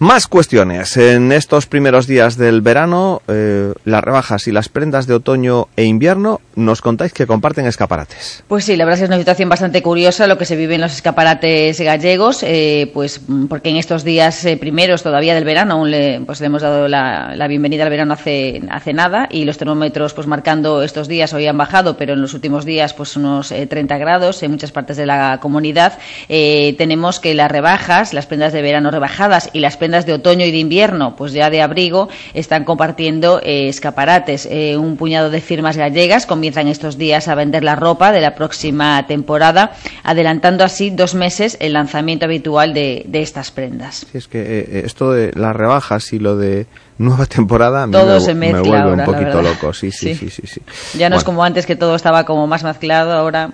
Más 0.01 0.29
cuestiones. 0.29 0.97
En 0.97 1.33
estos 1.33 1.67
primeros 1.67 2.07
días 2.07 2.37
del 2.37 2.61
verano, 2.61 3.21
eh, 3.27 3.73
las 3.85 4.05
rebajas 4.05 4.47
y 4.47 4.53
las 4.53 4.69
prendas 4.69 5.09
de 5.09 5.15
otoño 5.15 5.67
e 5.75 5.87
invierno, 5.87 6.41
nos 6.55 6.83
contáis 6.83 7.13
que 7.13 7.27
comparten 7.27 7.67
escaparates. 7.67 8.45
Pues 8.47 8.65
sí, 8.65 8.77
la 8.77 8.85
verdad 8.85 8.95
es 8.95 9.01
que 9.01 9.05
es 9.07 9.11
una 9.11 9.19
situación 9.19 9.49
bastante 9.49 9.83
curiosa 9.83 10.29
lo 10.29 10.39
que 10.39 10.45
se 10.45 10.55
vive 10.55 10.77
en 10.77 10.83
los 10.83 10.93
escaparates 10.93 11.81
gallegos, 11.81 12.45
eh, 12.45 12.93
pues 12.95 13.21
porque 13.49 13.71
en 13.71 13.77
estos 13.77 14.05
días 14.05 14.45
eh, 14.45 14.57
primeros 14.57 15.03
todavía 15.03 15.35
del 15.35 15.43
verano 15.43 15.75
aún 15.75 15.91
le, 15.91 16.21
pues 16.21 16.39
le 16.39 16.47
hemos 16.47 16.63
dado 16.63 16.87
la, 16.87 17.35
bienvenida 17.49 17.83
al 17.83 17.91
verano 17.91 18.15
hace, 18.15 18.63
hace 18.71 18.93
nada 18.93 19.27
y 19.33 19.47
los 19.47 19.59
termómetros 19.59 20.15
pues 20.15 20.29
marcando 20.29 20.85
estos 20.85 21.09
días 21.09 21.33
hoy 21.33 21.49
han 21.49 21.59
bajado, 21.59 21.97
pero 21.97 22.13
en 22.13 22.21
los 22.21 22.35
últimos 22.35 22.65
días 22.65 22.95
pues 22.95 23.17
unos 23.17 23.49
30 23.49 23.99
grados 23.99 24.45
en 24.45 24.53
muchas 24.53 24.71
partes 24.71 24.97
de 24.97 25.07
la 25.07 25.41
comunidad. 25.43 25.99
tenemos 26.29 27.19
que 27.19 27.35
las 27.35 27.51
rebajas, 27.51 28.15
las 28.15 28.27
prendas 28.27 28.53
de 28.53 28.63
verano 28.63 28.93
rebajadas 28.93 29.51
y 29.53 29.59
las 29.59 29.77
prendas 29.77 29.88
de 29.89 30.13
otoño 30.13 30.45
y 30.45 30.51
de 30.51 30.59
invierno, 30.59 31.17
pues 31.17 31.33
ya 31.33 31.51
de 31.51 31.63
abrigo, 31.63 32.09
están 32.35 32.65
compartiendo 32.65 33.41
eh, 33.43 33.69
escaparates. 33.69 34.47
Eh, 34.51 34.77
un 34.77 34.97
puñado 34.97 35.31
de 35.31 35.41
firmas 35.41 35.77
gallegas 35.77 36.27
comienzan 36.27 36.69
estos 36.69 36.99
días 36.99 37.29
a 37.29 37.35
vender 37.35 37.65
la 37.65 37.75
ropa 37.75 38.13
de 38.13 38.21
la 38.21 38.35
próxima 38.35 39.07
temporada, 39.07 39.73
adelantando 40.03 40.65
así 40.65 40.91
dos 40.91 41.15
meses 41.15 41.57
el 41.61 41.73
lanzamiento 41.73 42.27
habitual 42.27 42.75
de, 42.75 43.07
estas 43.13 43.51
prendas. 43.51 44.07
Sí, 44.13 44.19
es 44.19 44.29
que 44.29 44.41
eh, 44.41 44.83
esto 44.85 45.13
de 45.13 45.33
las 45.35 45.57
rebajas 45.57 46.13
y 46.13 46.19
lo 46.19 46.37
de 46.37 46.67
nueva 46.99 47.27
temporada 47.27 47.89
todo 47.91 48.15
me, 48.15 48.21
se 48.21 48.35
mezcla 48.35 48.63
me 48.63 48.69
vuelve 48.69 48.93
un 48.93 49.05
poquito 49.05 49.43
loco. 49.43 49.73
Sí, 49.73 49.91
sí, 49.91 50.15
sí, 50.15 50.31
sí, 50.31 50.43
sí, 50.47 50.61
Ya 50.97 51.09
no 51.09 51.17
es 51.17 51.25
como 51.25 51.43
antes 51.43 51.67
que 51.67 51.77
todo 51.77 51.95
estaba 51.95 52.25
como 52.25 52.47
más 52.47 52.63
mezclado, 52.63 53.13
ahora 53.13 53.51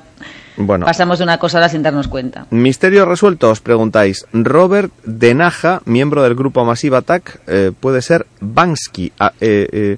bueno, 0.56 0.86
pasamos 0.86 1.18
de 1.18 1.24
una 1.24 1.38
cosa 1.38 1.58
a 1.58 1.60
otra 1.60 1.68
sin 1.68 1.82
darnos 1.82 2.08
cuenta. 2.08 2.46
Misterio 2.50 3.04
resuelto, 3.04 3.50
os 3.50 3.60
preguntáis. 3.60 4.26
Robert 4.32 4.92
de 5.04 5.34
Naja, 5.34 5.82
miembro 5.84 6.22
del 6.22 6.34
grupo 6.34 6.64
Massive 6.64 6.96
Attack, 6.96 7.40
eh, 7.46 7.72
puede 7.78 8.02
ser 8.02 8.26
Bansky. 8.40 9.12
Ah, 9.18 9.32
eh, 9.40 9.68
eh, 9.72 9.96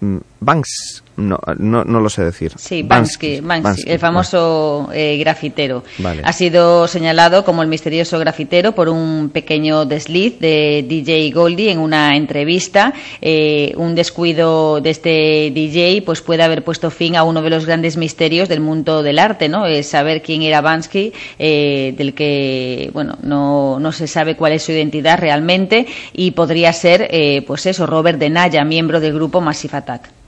mm, 0.00 0.18
Banks, 0.40 1.02
no, 1.20 1.38
no, 1.58 1.84
no, 1.84 2.00
lo 2.00 2.08
sé 2.08 2.24
decir. 2.24 2.52
Sí, 2.56 2.82
Bansky, 2.82 3.42
el 3.86 3.98
famoso 3.98 4.88
eh, 4.92 5.18
grafitero. 5.18 5.84
Ha 6.24 6.32
sido 6.32 6.88
señalado 6.88 7.44
como 7.44 7.62
el 7.62 7.68
misterioso 7.68 8.18
grafitero 8.18 8.72
por 8.72 8.88
un 8.88 9.30
pequeño 9.30 9.84
desliz 9.84 10.38
de 10.40 10.84
DJ 10.88 11.30
Goldie 11.32 11.70
en 11.70 11.78
una 11.78 12.16
entrevista. 12.16 12.94
Eh, 13.20 13.74
un 13.76 13.94
descuido 13.94 14.80
de 14.80 14.90
este 14.90 15.50
DJ 15.52 16.02
pues 16.02 16.22
puede 16.22 16.42
haber 16.42 16.64
puesto 16.64 16.90
fin 16.90 17.16
a 17.16 17.22
uno 17.22 17.42
de 17.42 17.50
los 17.50 17.66
grandes 17.66 17.96
misterios 17.96 18.48
del 18.48 18.60
mundo 18.60 19.02
del 19.02 19.18
arte, 19.18 19.48
¿no? 19.48 19.66
Es 19.66 19.88
saber 19.88 20.22
quién 20.22 20.42
era 20.42 20.62
Bansky, 20.62 21.12
eh, 21.38 21.94
del 21.96 22.14
que, 22.14 22.90
bueno, 22.94 23.18
no, 23.22 23.78
no 23.78 23.92
se 23.92 24.06
sabe 24.06 24.36
cuál 24.36 24.52
es 24.52 24.62
su 24.62 24.72
identidad 24.72 25.18
realmente 25.18 25.86
y 26.12 26.30
podría 26.30 26.72
ser, 26.72 27.10
pues 27.46 27.66
eso, 27.66 27.86
Robert 27.86 28.18
de 28.18 28.30
Naya, 28.30 28.64
miembro 28.64 29.00
del 29.00 29.12
grupo 29.12 29.40
Massive 29.40 29.76
Attack. 29.76 30.20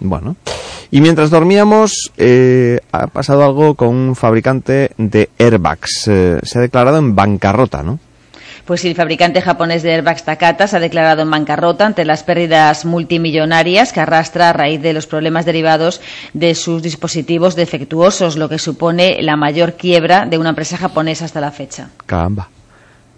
Bueno. 0.00 0.36
Y 0.90 1.00
mientras 1.00 1.30
dormíamos, 1.30 2.12
eh, 2.16 2.78
ha 2.92 3.06
pasado 3.08 3.44
algo 3.44 3.74
con 3.74 3.88
un 3.88 4.16
fabricante 4.16 4.92
de 4.96 5.30
airbags. 5.38 6.08
Eh, 6.08 6.38
se 6.42 6.58
ha 6.58 6.62
declarado 6.62 6.98
en 6.98 7.14
bancarrota, 7.14 7.82
¿no? 7.82 7.98
Pues 8.64 8.84
el 8.84 8.96
fabricante 8.96 9.40
japonés 9.40 9.84
de 9.84 9.94
airbags 9.94 10.24
Takata 10.24 10.66
se 10.66 10.76
ha 10.76 10.80
declarado 10.80 11.22
en 11.22 11.30
bancarrota 11.30 11.86
ante 11.86 12.04
las 12.04 12.24
pérdidas 12.24 12.84
multimillonarias 12.84 13.92
que 13.92 14.00
arrastra 14.00 14.50
a 14.50 14.52
raíz 14.52 14.82
de 14.82 14.92
los 14.92 15.06
problemas 15.06 15.44
derivados 15.44 16.00
de 16.32 16.54
sus 16.56 16.82
dispositivos 16.82 17.54
defectuosos, 17.54 18.36
lo 18.36 18.48
que 18.48 18.58
supone 18.58 19.22
la 19.22 19.36
mayor 19.36 19.74
quiebra 19.74 20.26
de 20.26 20.38
una 20.38 20.48
empresa 20.48 20.76
japonesa 20.76 21.26
hasta 21.26 21.40
la 21.40 21.52
fecha. 21.52 21.90
Caramba. 22.06 22.48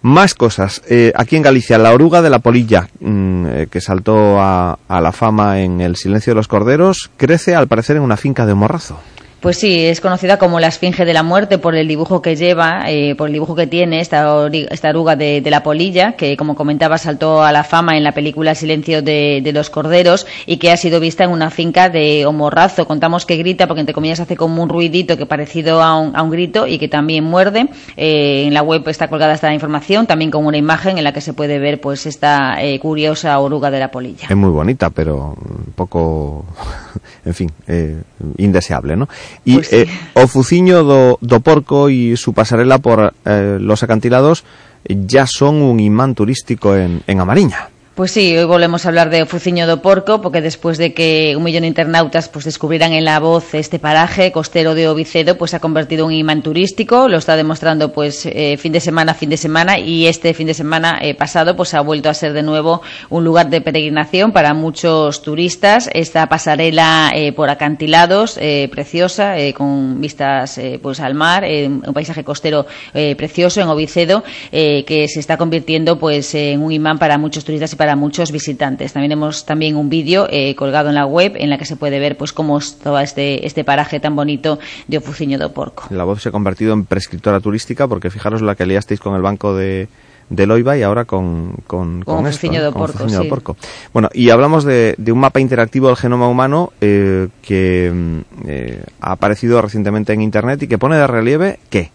Más 0.01 0.33
cosas. 0.33 0.81
Eh, 0.89 1.11
aquí 1.15 1.35
en 1.35 1.41
Galicia, 1.41 1.77
la 1.77 1.91
oruga 1.91 2.21
de 2.21 2.29
la 2.29 2.39
polilla, 2.39 2.87
mm, 2.99 3.45
eh, 3.47 3.67
que 3.69 3.81
saltó 3.81 4.39
a, 4.39 4.77
la 4.87 5.11
fama 5.11 5.59
en 5.59 5.81
El 5.81 5.95
silencio 5.95 6.31
de 6.31 6.35
los 6.35 6.47
corderos, 6.47 7.11
crece 7.17 7.55
al 7.55 7.67
parecer 7.67 7.97
en 7.97 8.03
una 8.03 8.17
finca 8.17 8.45
de 8.45 8.53
Morrazo. 8.53 8.97
Pues 9.39 9.57
sí, 9.57 9.85
es 9.85 10.01
conocida 10.01 10.37
como 10.37 10.59
la 10.59 10.67
Esfinge 10.67 11.05
de 11.05 11.13
la 11.13 11.23
Muerte 11.23 11.57
por 11.57 11.73
el 11.73 11.87
dibujo 11.87 12.21
que 12.21 12.35
lleva, 12.35 12.91
eh, 12.91 13.15
por 13.15 13.27
el 13.27 13.33
dibujo 13.33 13.55
que 13.55 13.67
tiene 13.67 14.01
esta, 14.01 14.49
esta 14.69 14.89
oruga 14.89 15.15
de, 15.15 15.39
de 15.39 15.49
la 15.49 15.63
polilla, 15.63 16.13
que 16.13 16.35
como 16.35 16.55
comentaba 16.55 16.97
saltó 16.97 17.41
a 17.41 17.53
la 17.53 17.63
fama 17.63 17.95
en 17.95 18.03
la 18.03 18.11
película 18.11 18.53
Silencio 18.53 19.01
de, 19.01 19.39
de 19.41 19.53
los 19.53 19.69
Corderos 19.69 20.27
y 20.45 20.57
que 20.57 20.71
ha 20.71 20.77
sido 20.77 20.99
vista 20.99 21.23
en 21.23 21.31
una 21.31 21.51
finca 21.51 21.89
de 21.89 22.25
Homorrazo. 22.25 22.85
Contamos 22.85 23.25
que 23.25 23.37
grita 23.37 23.65
porque 23.65 23.79
entre 23.79 23.93
comillas 23.93 24.19
hace 24.19 24.35
como 24.35 24.61
un 24.61 24.67
ruidito 24.67 25.15
que 25.15 25.25
parecido 25.25 25.81
a 25.81 25.97
un, 25.97 26.15
a 26.17 26.21
un 26.21 26.31
grito 26.31 26.67
y 26.67 26.77
que 26.77 26.89
también 26.89 27.23
muerde. 27.23 27.69
Eh, 27.95 28.43
en 28.45 28.53
la 28.53 28.61
web 28.61 28.85
está 28.89 29.07
colgada 29.07 29.33
esta 29.33 29.53
información, 29.53 30.05
también 30.05 30.31
con 30.31 30.45
una 30.45 30.57
imagen 30.57 30.97
en 30.97 31.05
la 31.05 31.13
que 31.13 31.21
se 31.21 31.31
puede 31.31 31.59
ver 31.59 31.79
pues 31.79 32.05
esta 32.05 32.61
eh, 32.61 32.77
curiosa 32.79 33.39
oruga 33.39 33.71
de 33.71 33.79
la 33.79 33.89
polilla. 33.89 34.27
Es 34.29 34.35
muy 34.35 34.49
bonita, 34.49 34.89
pero 34.89 35.37
un 35.39 35.73
poco, 35.75 36.43
en 37.25 37.33
fin, 37.33 37.51
eh, 37.67 38.01
indeseable, 38.37 38.97
¿no? 38.97 39.07
Y 39.45 39.55
Pues 39.55 39.67
sí. 39.67 39.75
eh, 39.77 39.87
o 40.13 40.27
Fuciño 40.27 40.83
do, 40.83 41.17
do 41.21 41.39
Porco 41.39 41.89
y 41.89 42.17
su 42.17 42.33
pasarela 42.33 42.79
por 42.79 43.13
eh, 43.25 43.57
los 43.59 43.83
acantilados 43.83 44.43
ya 44.87 45.27
son 45.27 45.61
un 45.61 45.79
imán 45.79 46.15
turístico 46.15 46.75
en, 46.75 47.01
en 47.05 47.19
Amariña. 47.19 47.69
Pues 47.99 48.11
sí, 48.11 48.37
hoy 48.37 48.45
volvemos 48.45 48.85
a 48.85 48.87
hablar 48.87 49.09
de 49.09 49.25
Fuciño 49.25 49.67
do 49.67 49.81
Porco, 49.81 50.21
porque 50.21 50.39
después 50.39 50.77
de 50.77 50.93
que 50.93 51.35
un 51.35 51.43
millón 51.43 51.63
de 51.63 51.67
internautas 51.67 52.29
pues 52.29 52.45
descubrieran 52.45 52.93
en 52.93 53.03
la 53.03 53.19
voz 53.19 53.53
este 53.53 53.77
paraje 53.77 54.31
costero 54.31 54.73
de 54.73 54.87
Ovicedo, 54.87 55.37
pues 55.37 55.51
se 55.51 55.57
ha 55.57 55.59
convertido 55.59 56.05
en 56.05 56.07
un 56.07 56.13
imán 56.13 56.41
turístico, 56.41 57.09
lo 57.09 57.17
está 57.17 57.35
demostrando 57.35 57.91
pues 57.91 58.25
eh, 58.25 58.55
fin 58.55 58.71
de 58.71 58.79
semana 58.79 59.13
fin 59.13 59.29
de 59.29 59.35
semana 59.35 59.79
y 59.79 60.07
este 60.07 60.33
fin 60.33 60.47
de 60.47 60.53
semana 60.53 60.97
eh, 61.01 61.13
pasado 61.13 61.57
pues 61.57 61.73
ha 61.73 61.81
vuelto 61.81 62.09
a 62.09 62.13
ser 62.13 62.31
de 62.31 62.41
nuevo 62.41 62.81
un 63.09 63.25
lugar 63.25 63.49
de 63.49 63.59
peregrinación 63.59 64.31
para 64.31 64.53
muchos 64.53 65.21
turistas. 65.21 65.89
Esta 65.93 66.29
pasarela 66.29 67.11
eh, 67.13 67.33
por 67.33 67.49
acantilados 67.49 68.37
eh, 68.39 68.69
preciosa, 68.71 69.35
con 69.53 69.99
vistas 69.99 70.57
pues 70.81 71.01
al 71.01 71.15
mar, 71.15 71.43
un 71.43 71.93
paisaje 71.93 72.23
costero 72.23 72.65
precioso 72.93 73.59
en 73.59 73.67
Ovicedo, 73.67 74.23
que 74.51 75.05
se 75.09 75.19
está 75.19 75.35
convirtiendo 75.35 75.99
pues 75.99 76.33
en 76.33 76.63
un 76.63 76.71
imán 76.71 76.97
para 76.97 77.17
muchos 77.17 77.43
turistas 77.43 77.73
y 77.73 77.75
para 77.75 77.88
muchos 77.95 78.31
visitantes. 78.31 78.93
También 78.93 79.11
hemos 79.11 79.45
también 79.45 79.75
un 79.75 79.89
vídeo 79.89 80.27
eh, 80.29 80.55
colgado 80.55 80.89
en 80.89 80.95
la 80.95 81.05
web 81.05 81.33
en 81.35 81.49
la 81.49 81.57
que 81.57 81.65
se 81.65 81.75
puede 81.75 81.99
ver 81.99 82.17
pues 82.17 82.33
cómo 82.33 82.57
es 82.57 82.77
todo 82.79 82.99
este, 82.99 83.45
este 83.45 83.63
paraje 83.63 83.99
tan 83.99 84.15
bonito 84.15 84.59
de 84.87 84.97
Ofuciño 84.97 85.37
do 85.37 85.51
Porco. 85.53 85.83
La 85.89 86.03
voz 86.03 86.21
se 86.21 86.29
ha 86.29 86.31
convertido 86.31 86.73
en 86.73 86.85
prescriptora 86.85 87.39
turística 87.39 87.87
porque 87.87 88.09
fijaros 88.09 88.41
la 88.41 88.55
que 88.55 88.65
liasteis 88.65 88.99
con 88.99 89.15
el 89.15 89.21
banco 89.21 89.55
de, 89.55 89.87
de 90.29 90.45
Loiva 90.45 90.77
y 90.77 90.83
ahora 90.83 91.05
con, 91.05 91.53
con, 91.67 92.03
Con 92.03 92.23
do 92.23 92.73
Con 92.73 92.73
Porco. 92.73 93.29
Porco. 93.29 93.57
Bueno, 93.93 94.09
y 94.13 94.29
hablamos 94.29 94.63
de, 94.63 94.95
de 94.97 95.11
un 95.11 95.19
mapa 95.19 95.39
interactivo 95.39 95.87
del 95.87 95.97
genoma 95.97 96.27
humano 96.27 96.71
eh, 96.81 97.27
que 97.41 97.91
mm, 97.93 98.19
eh, 98.47 98.83
ha 99.01 99.13
aparecido 99.13 99.61
recientemente 99.61 100.13
en 100.13 100.21
Internet 100.21 100.63
y 100.63 100.67
que 100.67 100.77
pone 100.77 100.97
de 100.97 101.07
relieve 101.07 101.59
¿qué? 101.69 101.91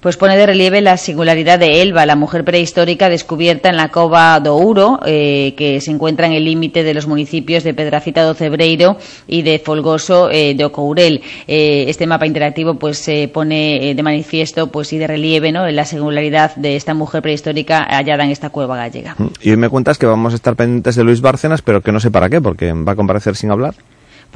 Pues 0.00 0.16
pone 0.16 0.36
de 0.36 0.46
relieve 0.46 0.80
la 0.80 0.96
singularidad 0.96 1.58
de 1.58 1.82
Elba, 1.82 2.06
la 2.06 2.16
mujer 2.16 2.44
prehistórica 2.44 3.08
descubierta 3.08 3.68
en 3.68 3.76
la 3.76 3.88
cova 3.88 4.38
do 4.40 4.54
Ouro, 4.56 5.00
eh, 5.06 5.54
que 5.56 5.80
se 5.80 5.90
encuentra 5.90 6.26
en 6.26 6.32
el 6.32 6.44
límite 6.44 6.82
de 6.82 6.94
los 6.94 7.06
municipios 7.06 7.64
de 7.64 7.74
Pedrafita 7.74 8.22
do 8.22 8.34
Cebreiro 8.34 8.98
y 9.26 9.42
de 9.42 9.58
Folgoso 9.58 10.30
eh, 10.30 10.54
de 10.54 10.64
Ocourel. 10.64 11.22
Eh, 11.46 11.84
este 11.88 12.06
mapa 12.06 12.26
interactivo 12.26 12.74
pues 12.74 12.98
se 12.98 13.28
pone 13.28 13.90
eh, 13.90 13.94
de 13.94 14.02
manifiesto 14.02 14.68
pues 14.68 14.92
y 14.92 14.98
de 14.98 15.06
relieve 15.06 15.52
¿no? 15.52 15.68
la 15.68 15.84
singularidad 15.84 16.54
de 16.56 16.76
esta 16.76 16.94
mujer 16.94 17.22
prehistórica 17.22 17.84
hallada 17.84 18.24
en 18.24 18.30
esta 18.30 18.50
cueva 18.50 18.76
gallega. 18.76 19.16
Y 19.40 19.50
hoy 19.50 19.56
me 19.56 19.68
cuentas 19.68 19.98
que 19.98 20.06
vamos 20.06 20.32
a 20.32 20.36
estar 20.36 20.56
pendientes 20.56 20.96
de 20.96 21.04
Luis 21.04 21.20
Bárcenas, 21.20 21.62
pero 21.62 21.80
que 21.80 21.92
no 21.92 22.00
sé 22.00 22.10
para 22.10 22.28
qué, 22.28 22.40
porque 22.40 22.72
va 22.72 22.92
a 22.92 22.96
comparecer 22.96 23.36
sin 23.36 23.50
hablar. 23.50 23.74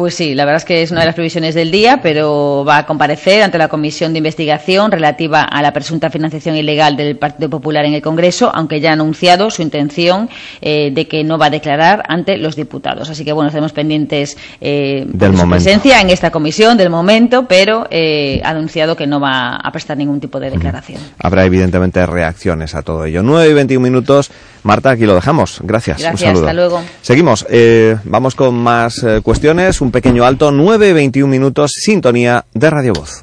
Pues 0.00 0.14
sí, 0.14 0.34
la 0.34 0.46
verdad 0.46 0.56
es 0.56 0.64
que 0.64 0.80
es 0.80 0.90
una 0.92 1.00
de 1.00 1.06
las 1.08 1.14
previsiones 1.14 1.54
del 1.54 1.70
día, 1.70 2.00
pero 2.02 2.64
va 2.66 2.78
a 2.78 2.86
comparecer 2.86 3.42
ante 3.42 3.58
la 3.58 3.68
Comisión 3.68 4.14
de 4.14 4.18
Investigación 4.20 4.90
relativa 4.90 5.42
a 5.42 5.60
la 5.60 5.74
presunta 5.74 6.08
financiación 6.08 6.56
ilegal 6.56 6.96
del 6.96 7.18
Partido 7.18 7.50
Popular 7.50 7.84
en 7.84 7.92
el 7.92 8.00
Congreso, 8.00 8.50
aunque 8.54 8.80
ya 8.80 8.88
ha 8.88 8.92
anunciado 8.94 9.50
su 9.50 9.60
intención 9.60 10.30
eh, 10.62 10.90
de 10.90 11.06
que 11.06 11.22
no 11.22 11.36
va 11.36 11.48
a 11.48 11.50
declarar 11.50 12.02
ante 12.08 12.38
los 12.38 12.56
diputados. 12.56 13.10
Así 13.10 13.26
que 13.26 13.34
bueno, 13.34 13.48
estaremos 13.48 13.74
pendientes 13.74 14.38
eh, 14.62 15.04
Del 15.06 15.18
de 15.18 15.26
su 15.26 15.32
momento. 15.44 15.64
presencia 15.64 16.00
en 16.00 16.08
esta 16.08 16.30
comisión 16.30 16.78
del 16.78 16.88
momento, 16.88 17.44
pero 17.46 17.86
eh, 17.90 18.40
ha 18.42 18.48
anunciado 18.48 18.96
que 18.96 19.06
no 19.06 19.20
va 19.20 19.56
a 19.56 19.70
prestar 19.70 19.98
ningún 19.98 20.18
tipo 20.18 20.40
de 20.40 20.48
declaración. 20.48 21.02
Habrá 21.18 21.44
evidentemente 21.44 22.06
reacciones 22.06 22.74
a 22.74 22.80
todo 22.80 23.04
ello. 23.04 23.22
9 23.22 23.50
y 23.50 23.52
21 23.52 23.84
minutos. 23.84 24.30
Marta, 24.62 24.90
aquí 24.90 25.06
lo 25.06 25.14
dejamos. 25.14 25.60
Gracias. 25.62 26.00
Gracias, 26.00 26.20
un 26.22 26.26
saludo. 26.26 26.46
hasta 26.46 26.52
luego. 26.54 26.82
Seguimos. 27.02 27.46
eh, 27.48 27.96
vamos 28.04 28.34
con 28.34 28.54
más 28.54 29.02
eh, 29.02 29.20
cuestiones. 29.22 29.80
Un 29.80 29.89
pequeño 29.90 30.24
alto. 30.24 30.50
9 30.50 30.88
y 30.88 30.92
21 30.92 31.30
minutos. 31.30 31.72
Sintonía 31.74 32.44
de 32.54 32.70
Radio 32.70 32.92
Voz. 32.94 33.22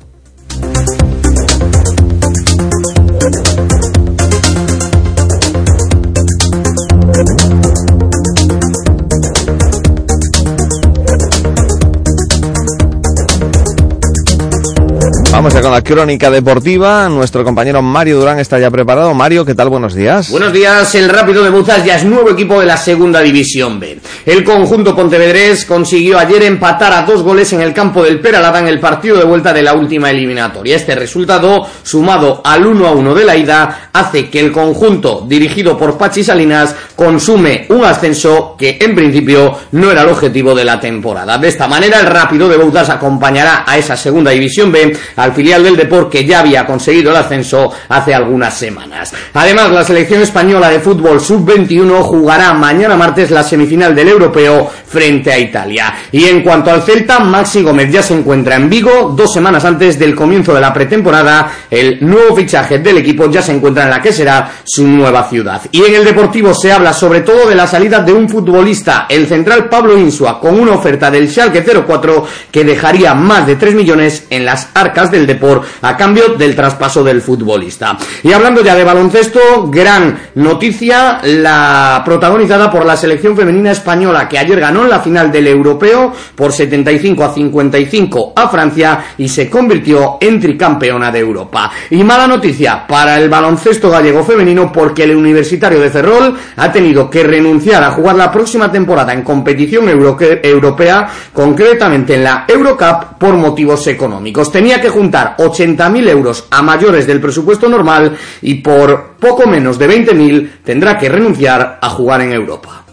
Vamos 15.38 15.54
ya 15.54 15.62
con 15.62 15.72
la 15.72 15.84
crónica 15.84 16.32
deportiva. 16.32 17.08
Nuestro 17.10 17.44
compañero 17.44 17.84
Mario 17.84 18.18
Durán 18.18 18.40
está 18.40 18.58
ya 18.58 18.72
preparado. 18.72 19.14
Mario, 19.14 19.46
¿qué 19.46 19.54
tal? 19.54 19.70
Buenos 19.70 19.94
días. 19.94 20.32
Buenos 20.32 20.52
días, 20.52 20.96
el 20.96 21.08
Rápido 21.10 21.44
de 21.44 21.52
Buzas 21.52 21.86
ya 21.86 21.96
es 21.96 22.06
nuevo 22.06 22.32
equipo 22.32 22.60
de 22.60 22.66
la 22.66 22.76
Segunda 22.76 23.22
División 23.22 23.80
B. 23.80 24.00
El 24.26 24.44
conjunto 24.44 24.96
pontevedrés 24.96 25.66
consiguió 25.66 26.18
ayer 26.18 26.42
empatar 26.42 26.92
a 26.92 27.04
dos 27.04 27.22
goles 27.22 27.54
en 27.54 27.62
el 27.62 27.72
campo 27.72 28.04
del 28.04 28.20
Peralada 28.20 28.58
en 28.62 28.68
el 28.68 28.80
partido 28.80 29.16
de 29.16 29.26
vuelta 29.26 29.54
de 29.54 29.62
la 29.62 29.76
última 29.76 30.10
eliminatoria. 30.10 30.76
Este 30.76 30.96
resultado, 30.96 31.68
sumado 31.84 32.42
al 32.44 32.66
1 32.66 32.88
a 32.88 32.92
1 32.94 33.14
de 33.14 33.24
la 33.24 33.38
ida, 33.38 33.92
hace 33.94 34.32
que 34.32 34.40
el 34.40 34.52
conjunto 34.52 35.24
dirigido 35.28 35.78
por 35.78 36.00
Pachi 36.00 36.24
Salinas 36.24 36.76
consume 36.96 37.68
un 37.70 37.86
ascenso 37.86 38.56
que 38.58 38.80
en 38.82 38.96
principio 38.96 39.56
no 39.74 39.92
era 39.92 40.02
el 40.02 40.10
objetivo 40.10 40.56
de 40.56 40.66
la 40.66 40.80
temporada. 40.80 41.38
De 41.38 41.50
esta 41.50 41.68
manera, 41.68 42.00
el 42.00 42.08
Rápido 42.08 42.50
de 42.50 42.58
Buzas 42.58 42.90
acompañará 42.90 43.66
a 43.68 43.78
esa 43.78 43.96
Segunda 43.96 44.32
División 44.32 44.72
B 44.72 44.98
al 45.28 45.34
filial 45.34 45.64
del 45.64 45.76
Deport 45.76 46.10
que 46.10 46.26
ya 46.26 46.40
había 46.40 46.66
conseguido 46.66 47.12
el 47.12 47.18
ascenso 47.18 47.72
hace 47.90 48.14
algunas 48.14 48.54
semanas. 48.54 49.14
Además, 49.34 49.72
la 49.72 49.84
selección 49.84 50.22
española 50.22 50.70
de 50.70 50.80
fútbol 50.80 51.20
sub-21 51.20 52.02
jugará 52.02 52.54
mañana 52.54 52.96
martes 52.96 53.30
la 53.32 53.44
semifinal 53.44 53.94
del 53.94 54.08
europeo 54.08 54.70
frente 54.88 55.32
a 55.32 55.38
Italia. 55.38 55.94
Y 56.12 56.26
en 56.26 56.42
cuanto 56.42 56.72
al 56.72 56.82
Celta, 56.82 57.20
Maxi 57.20 57.62
Gómez 57.62 57.92
ya 57.92 58.02
se 58.02 58.14
encuentra 58.14 58.56
en 58.56 58.70
Vigo 58.70 59.14
dos 59.16 59.34
semanas 59.34 59.66
antes 59.66 60.00
del 60.00 60.16
comienzo 60.16 60.54
de 60.54 60.62
la 60.62 60.74
pretemporada. 60.74 61.52
El 61.70 62.00
nuevo 62.02 62.36
fichaje 62.36 62.80
del 62.80 62.98
equipo 62.98 63.30
ya 63.30 63.42
se 63.42 63.52
encuentra 63.52 63.84
en 63.84 63.90
la 63.90 64.02
que 64.02 64.14
será 64.14 64.50
su 64.64 64.88
nueva 64.88 65.28
ciudad. 65.30 65.62
Y 65.72 65.84
en 65.84 65.96
el 65.96 66.06
Deportivo 66.06 66.54
se 66.54 66.72
habla 66.72 66.94
sobre 66.94 67.22
todo 67.22 67.50
de 67.50 67.56
la 67.56 67.68
salida 67.68 68.00
de 68.00 68.14
un 68.14 68.30
futbolista, 68.30 69.06
el 69.10 69.28
central 69.28 69.68
Pablo 69.68 69.98
Insua, 69.98 70.40
con 70.40 70.58
una 70.58 70.74
oferta 70.74 71.12
del 71.12 71.30
Schalke 71.30 71.64
04 71.64 72.26
que 72.52 72.64
dejaría 72.64 73.14
más 73.14 73.46
de 73.46 73.56
3 73.56 73.76
millones 73.76 74.26
en 74.30 74.46
las 74.46 74.70
arcas 74.74 75.12
del 75.18 75.28
Deport 75.28 75.64
a 75.82 75.98
cambio 75.98 76.30
del 76.38 76.56
traspaso 76.56 77.04
del 77.04 77.22
futbolista. 77.22 77.98
Y 78.24 78.32
hablando 78.32 78.62
ya 78.62 78.76
de 78.76 78.84
baloncesto, 78.84 79.68
gran 79.68 80.18
noticia, 80.36 81.20
la 81.24 82.04
protagonizada 82.06 82.70
por 82.70 82.86
la 82.86 82.96
selección 82.96 83.36
femenina 83.36 83.72
española 83.72 84.30
que 84.30 84.38
ayer 84.38 84.60
ganó 84.60 84.84
en 84.84 84.90
la 84.90 85.00
final 85.00 85.32
del 85.32 85.48
europeo 85.48 86.14
por 86.36 86.52
75 86.54 87.24
a 87.24 87.34
55 87.34 88.34
a 88.36 88.48
Francia 88.48 89.06
y 89.18 89.28
se 89.28 89.50
convirtió 89.50 90.18
en 90.22 90.40
tricampeona 90.40 91.12
de 91.12 91.20
Europa. 91.20 91.72
Y 91.90 92.04
mala 92.04 92.28
noticia 92.28 92.86
para 92.88 93.18
el 93.18 93.30
baloncesto 93.30 93.90
gallego 93.90 94.24
femenino 94.24 94.72
porque 94.72 95.04
el 95.04 95.16
Universitario 95.16 95.80
de 95.80 95.90
Ferrol 95.90 96.36
ha 96.56 96.72
tenido 96.72 97.10
que 97.10 97.24
renunciar 97.24 97.84
a 97.84 97.92
jugar 97.92 98.16
la 98.16 98.32
próxima 98.32 98.72
temporada 98.72 99.14
en 99.14 99.24
competición 99.24 99.90
europea, 99.90 101.08
concretamente 101.34 102.16
en 102.16 102.24
la 102.24 102.46
Eurocup 102.48 103.18
por 103.18 103.36
motivos 103.36 103.88
económicos. 103.88 104.52
Tenía 104.52 104.80
que 104.80 104.90
juntar 104.90 105.07
80.000 105.12 106.10
euros 106.10 106.46
a 106.52 106.62
mayores 106.62 107.08
del 107.08 107.22
presupuesto 107.22 107.70
normal 107.70 108.18
y 108.42 108.56
por 108.56 109.16
poco 109.20 109.48
menos 109.48 109.78
de 109.78 109.90
20.000 109.90 110.50
tendrá 110.64 110.98
que 110.98 111.10
renunciar 111.10 111.80
a 111.82 111.90
jugar 111.90 112.22
en 112.22 112.34
Europa. 112.34 112.84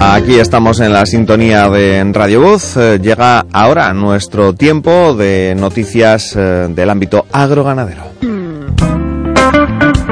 Aquí 0.00 0.38
estamos 0.38 0.80
en 0.80 0.92
la 0.92 1.04
sintonía 1.06 1.68
de 1.68 2.02
Radio 2.12 2.40
Voz. 2.40 2.76
Eh, 2.76 2.98
llega 3.00 3.44
ahora 3.52 3.92
nuestro 3.92 4.54
tiempo 4.54 5.14
de 5.14 5.54
noticias 5.56 6.34
eh, 6.36 6.66
del 6.70 6.90
ámbito 6.90 7.26
agroganadero. 7.30 8.37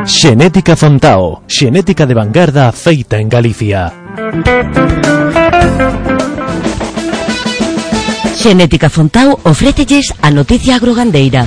Xenética 0.06 0.76
Fontao, 0.76 1.42
xenética 1.48 2.06
de 2.06 2.14
vanguarda 2.14 2.70
feita 2.70 3.18
en 3.18 3.28
Galicia. 3.28 3.90
Xenética 8.38 8.88
Fontao 8.88 9.40
ofrécelles 9.42 10.14
a 10.22 10.30
noticia 10.30 10.76
agrogandeira. 10.76 11.42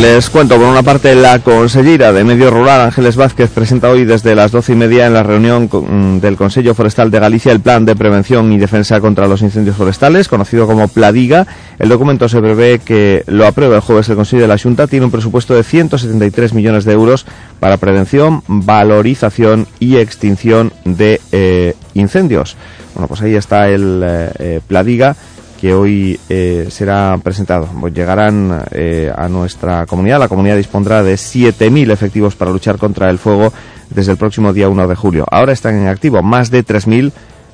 Les 0.00 0.28
cuento, 0.28 0.56
por 0.56 0.66
una 0.66 0.82
parte, 0.82 1.14
la 1.14 1.38
consellera 1.38 2.12
de 2.12 2.24
Medio 2.24 2.50
Rural, 2.50 2.80
Ángeles 2.80 3.16
Vázquez, 3.16 3.50
presenta 3.50 3.88
hoy 3.90 4.04
desde 4.04 4.34
las 4.34 4.50
doce 4.50 4.72
y 4.72 4.76
media 4.76 5.06
en 5.06 5.14
la 5.14 5.22
reunión 5.22 5.68
con- 5.68 6.20
del 6.20 6.36
Consejo 6.36 6.74
Forestal 6.74 7.10
de 7.10 7.20
Galicia 7.20 7.52
el 7.52 7.60
Plan 7.60 7.84
de 7.86 7.94
Prevención 7.96 8.52
y 8.52 8.58
Defensa 8.58 9.00
contra 9.00 9.26
los 9.28 9.40
Incendios 9.40 9.76
Forestales, 9.76 10.28
conocido 10.28 10.66
como 10.66 10.88
Pladiga. 10.88 11.46
El 11.78 11.88
documento 11.88 12.28
se 12.28 12.40
prevé 12.40 12.80
que 12.80 13.22
lo 13.28 13.46
apruebe 13.46 13.76
el 13.76 13.80
jueves 13.82 14.08
el 14.08 14.16
Consejo 14.16 14.42
de 14.42 14.48
la 14.48 14.58
Junta. 14.58 14.86
Tiene 14.88 15.06
un 15.06 15.12
presupuesto 15.12 15.54
de 15.54 15.62
173 15.62 16.52
millones 16.54 16.84
de 16.84 16.92
euros 16.92 17.24
para 17.60 17.76
prevención, 17.78 18.42
valorización 18.48 19.66
y 19.80 19.96
extinción 19.96 20.72
de 20.84 21.20
eh, 21.32 21.74
incendios. 21.94 22.56
Bueno, 22.94 23.08
pues 23.08 23.22
ahí 23.22 23.34
está 23.36 23.68
el 23.70 24.02
eh, 24.04 24.30
eh, 24.38 24.60
Pladiga 24.66 25.16
que 25.64 25.72
hoy 25.72 26.20
eh, 26.28 26.66
será 26.68 27.18
presentado. 27.22 27.66
Pues 27.80 27.94
llegarán 27.94 28.64
eh, 28.70 29.10
a 29.16 29.30
nuestra 29.30 29.86
comunidad. 29.86 30.18
La 30.18 30.28
comunidad 30.28 30.58
dispondrá 30.58 31.02
de 31.02 31.14
7.000 31.14 31.90
efectivos 31.90 32.36
para 32.36 32.50
luchar 32.50 32.76
contra 32.76 33.08
el 33.08 33.18
fuego 33.18 33.50
desde 33.88 34.12
el 34.12 34.18
próximo 34.18 34.52
día 34.52 34.68
1 34.68 34.86
de 34.86 34.94
julio. 34.94 35.24
Ahora 35.30 35.54
están 35.54 35.76
en 35.76 35.88
activo 35.88 36.22
más 36.22 36.50
de 36.50 36.66
3.000 36.66 37.12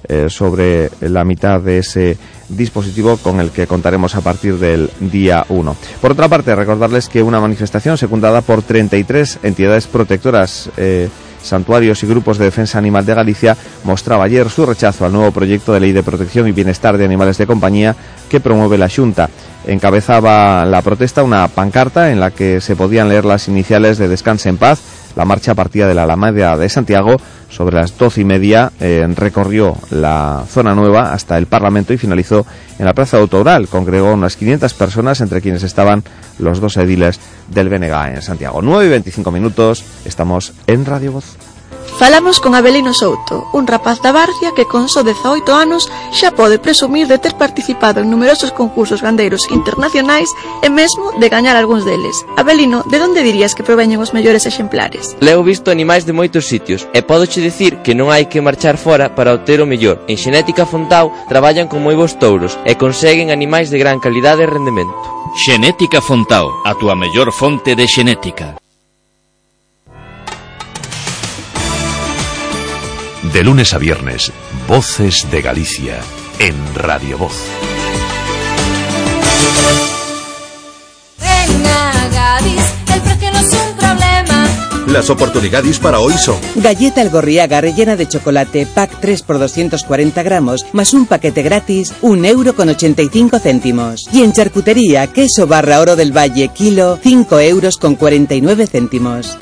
eh, 0.09 0.27
sobre 0.29 0.91
la 1.03 1.25
mitad 1.25 1.61
de 1.61 1.79
ese 1.79 2.19
dispositivo 2.49 3.17
con 3.17 3.39
el 3.39 3.53
que 3.53 3.69
contaremos 3.69 4.17
a 4.17 4.23
partir 4.23 4.59
del 4.59 4.91
día 4.99 5.47
1. 5.49 5.77
Por 6.01 6.11
otra 6.11 6.29
parte, 6.29 6.57
recordarles 6.57 7.09
que 7.09 7.23
una 7.23 7.39
manifestación 7.39 7.97
secundada 7.97 8.41
por 8.41 8.63
33 8.63 9.39
entidades 9.45 9.87
protectoras 9.87 10.69
eh, 10.77 11.09
santuarios 11.43 12.03
y 12.03 12.07
grupos 12.07 12.39
de 12.39 12.45
defensa 12.45 12.79
animal 12.79 13.07
de 13.07 13.15
Galicia 13.15 13.57
mostraba 13.85 14.25
ayer 14.25 14.49
su 14.51 14.67
rechazo 14.67 15.05
al 15.05 15.13
nuevo 15.13 15.31
proyecto 15.33 15.73
de 15.73 15.81
ley 15.81 15.93
de 15.93 16.03
protección 16.03 16.49
y 16.49 16.53
bienestar 16.53 16.99
de 16.99 17.05
animales 17.05 17.39
de 17.39 17.47
compañía 17.47 17.97
que 18.29 18.41
promueve 18.41 18.79
la 18.79 18.89
Junta. 18.89 19.31
Encabezaba 19.67 20.65
la 20.65 20.83
protesta 20.83 21.23
una 21.23 21.47
pancarta 21.49 22.11
en 22.11 22.21
la 22.21 22.31
que 22.31 22.61
se 22.61 22.77
podían 22.77 23.09
leer 23.09 23.25
las 23.25 23.49
iniciales 23.49 23.99
de 23.99 24.09
Descanse 24.09 24.49
en 24.49 24.57
Paz. 24.57 24.81
La 25.17 25.25
marcha 25.25 25.55
partía 25.55 25.87
de 25.87 25.95
la 25.95 26.05
Alameda 26.05 26.57
de 26.57 26.69
Santiago. 26.69 27.17
Sobre 27.49 27.77
las 27.77 27.99
doce 27.99 28.21
y 28.21 28.25
media 28.25 28.71
eh, 28.79 29.07
recorrió 29.17 29.77
la 29.91 30.45
zona 30.49 30.75
nueva 30.75 31.13
hasta 31.13 31.37
el 31.37 31.47
Parlamento 31.47 31.93
y 31.93 31.99
finalizó 31.99 32.47
en 32.79 32.85
la 32.85 32.95
Plaza 32.95 33.19
Autoral. 33.19 33.67
Congregó 33.69 34.13
unas 34.13 34.37
500 34.37 34.73
personas, 34.75 35.21
entre 35.21 35.41
quienes 35.41 35.65
estaban 35.65 36.05
los 36.39 36.61
dos 36.61 36.77
ediles 36.77 37.19
del 37.49 37.69
BNG 37.69 38.15
en 38.15 38.23
Santiago. 38.23 38.63
9 38.63 38.87
y 38.87 38.89
25 38.89 39.31
minutos, 39.33 39.85
estamos 40.05 40.53
en 40.67 40.87
Radio 40.87 41.13
Voz. 41.13 41.50
Falamos 42.01 42.41
con 42.41 42.55
Abelino 42.55 42.95
Souto, 42.95 43.47
un 43.53 43.67
rapaz 43.67 44.01
da 44.01 44.11
Barcia 44.11 44.57
que 44.57 44.65
con 44.65 44.89
só 44.89 45.05
18 45.05 45.53
anos 45.53 45.85
xa 46.17 46.33
pode 46.33 46.57
presumir 46.57 47.05
de 47.13 47.21
ter 47.21 47.37
participado 47.37 48.01
en 48.01 48.09
numerosos 48.09 48.57
concursos 48.57 49.05
gandeiros 49.05 49.45
internacionais 49.53 50.33
e 50.65 50.73
mesmo 50.73 51.13
de 51.21 51.29
gañar 51.29 51.61
algúns 51.61 51.85
deles. 51.85 52.25
Abelino, 52.41 52.89
de 52.89 53.05
onde 53.05 53.21
dirías 53.21 53.53
que 53.53 53.69
proveñen 53.69 54.01
os 54.01 54.17
mellores 54.17 54.49
exemplares? 54.49 55.13
Leo 55.21 55.45
visto 55.45 55.69
animais 55.69 56.09
de 56.09 56.17
moitos 56.17 56.49
sitios 56.49 56.89
e 56.97 57.05
podoche 57.05 57.45
dicir 57.45 57.85
que 57.85 57.93
non 57.93 58.09
hai 58.09 58.33
que 58.33 58.41
marchar 58.41 58.81
fora 58.81 59.13
para 59.13 59.37
obter 59.37 59.61
o 59.61 59.69
mellor. 59.69 60.01
En 60.09 60.17
Xenética 60.17 60.65
Fontao 60.65 61.13
traballan 61.29 61.69
con 61.69 61.85
moi 61.85 62.01
bons 62.01 62.17
touros 62.17 62.57
e 62.65 62.81
conseguen 62.81 63.29
animais 63.29 63.69
de 63.69 63.77
gran 63.77 64.01
calidade 64.01 64.49
e 64.49 64.49
rendemento. 64.49 65.37
Xenética 65.37 66.01
Fontao, 66.01 66.49
a 66.65 66.73
túa 66.81 66.97
mellor 66.97 67.29
fonte 67.29 67.77
de 67.77 67.85
xenética. 67.85 68.57
De 73.33 73.45
lunes 73.45 73.75
a 73.75 73.79
viernes, 73.79 74.33
Voces 74.67 75.25
de 75.31 75.41
Galicia, 75.41 76.01
en 76.41 76.57
Radio 76.75 77.17
Voz. 77.17 77.37
Ven 81.21 81.67
a 81.67 82.09
Gadis, 82.13 82.63
el 82.93 83.01
precio 83.03 83.31
no 83.31 83.39
es 83.39 83.53
un 83.53 83.77
problema. 83.77 84.49
Las 84.89 85.11
oportunidades 85.11 85.79
para 85.79 86.01
hoy 86.01 86.15
son 86.15 86.41
Galleta 86.57 87.03
El 87.03 87.11
Gorriaga 87.11 87.61
rellena 87.61 87.95
de 87.95 88.09
chocolate, 88.09 88.67
pack 88.67 88.99
3 89.01 89.23
por 89.23 89.39
240 89.39 90.23
gramos, 90.25 90.67
más 90.73 90.93
un 90.93 91.07
paquete 91.07 91.43
gratis, 91.43 91.95
un 92.01 92.25
euro 92.25 92.57
con 92.57 92.69
85 92.69 93.39
céntimos. 93.39 94.09
Y 94.13 94.25
en 94.25 94.33
charcutería, 94.33 95.07
queso 95.07 95.47
barra 95.47 95.79
oro 95.79 95.95
del 95.95 96.11
valle, 96.11 96.49
kilo, 96.49 96.99
5 97.01 97.39
euros 97.39 97.77
con 97.77 97.95
49 97.95 98.67
céntimos. 98.67 99.39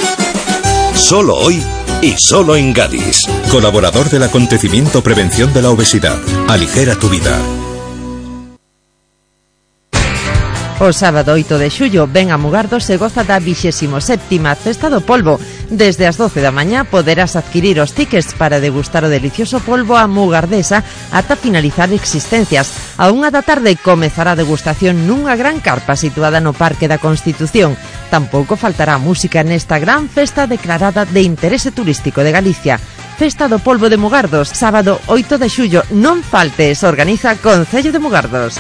solo 0.94 1.36
hoy 1.36 1.62
y 2.03 2.15
solo 2.16 2.57
en 2.57 2.73
Gadis. 2.73 3.27
Colaborador 3.51 4.09
del 4.11 4.23
acontecimiento 4.23 5.03
Prevención 5.03 5.53
de 5.53 5.62
la 5.62 5.70
Obesidad. 5.70 6.19
Aligera 6.49 6.95
tu 6.95 7.09
vida. 7.09 7.39
O 10.81 10.95
sábado 10.95 11.35
8 11.35 11.59
de 11.59 11.75
xullo 11.75 12.07
ven 12.07 12.31
a 12.31 12.39
Mugardo 12.39 12.79
se 12.79 12.95
goza 13.03 13.27
da 13.27 13.43
27ª 13.43 14.55
Festa 14.55 14.87
do 14.87 15.03
Polvo. 15.03 15.43
Desde 15.75 16.07
as 16.07 16.15
12 16.15 16.39
da 16.39 16.55
mañá 16.55 16.87
poderás 16.87 17.35
adquirir 17.35 17.83
os 17.83 17.91
tickets 17.91 18.31
para 18.39 18.62
degustar 18.62 19.03
o 19.03 19.11
delicioso 19.11 19.59
polvo 19.59 19.99
a 19.99 20.07
mugardesa 20.07 20.87
ata 21.11 21.35
finalizar 21.35 21.91
existencias. 21.91 22.95
A 22.95 23.11
unha 23.11 23.35
da 23.35 23.43
tarde 23.43 23.75
comezará 23.75 24.39
a 24.39 24.41
degustación 24.41 25.11
nunha 25.11 25.35
gran 25.35 25.59
carpa 25.59 25.99
situada 25.99 26.39
no 26.39 26.55
Parque 26.55 26.87
da 26.87 27.03
Constitución. 27.03 27.75
Tampouco 28.11 28.57
faltará 28.57 28.97
música 28.97 29.45
nesta 29.45 29.77
gran 29.79 30.09
festa 30.09 30.49
declarada 30.49 31.05
de 31.05 31.21
interese 31.21 31.71
turístico 31.71 32.25
de 32.25 32.33
Galicia. 32.33 32.81
Festa 33.21 33.49
do 33.53 33.61
Polvo 33.61 33.93
de 33.93 34.01
Mugardos, 34.01 34.49
sábado 34.49 34.97
8 35.13 35.37
de 35.37 35.49
xullo. 35.53 35.81
Non 35.93 36.25
faltes, 36.25 36.81
organiza 36.89 37.37
Concello 37.37 37.93
de 37.93 38.01
Mugardos. 38.01 38.57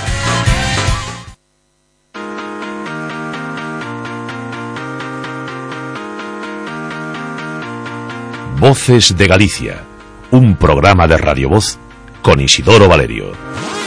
Voces 8.60 9.16
de 9.16 9.26
Galicia, 9.28 9.80
un 10.30 10.56
programa 10.56 11.06
de 11.06 11.16
Radio 11.16 11.48
Voz 11.48 11.78
con 12.20 12.40
Isidoro 12.40 12.88
Valerio. 12.88 13.77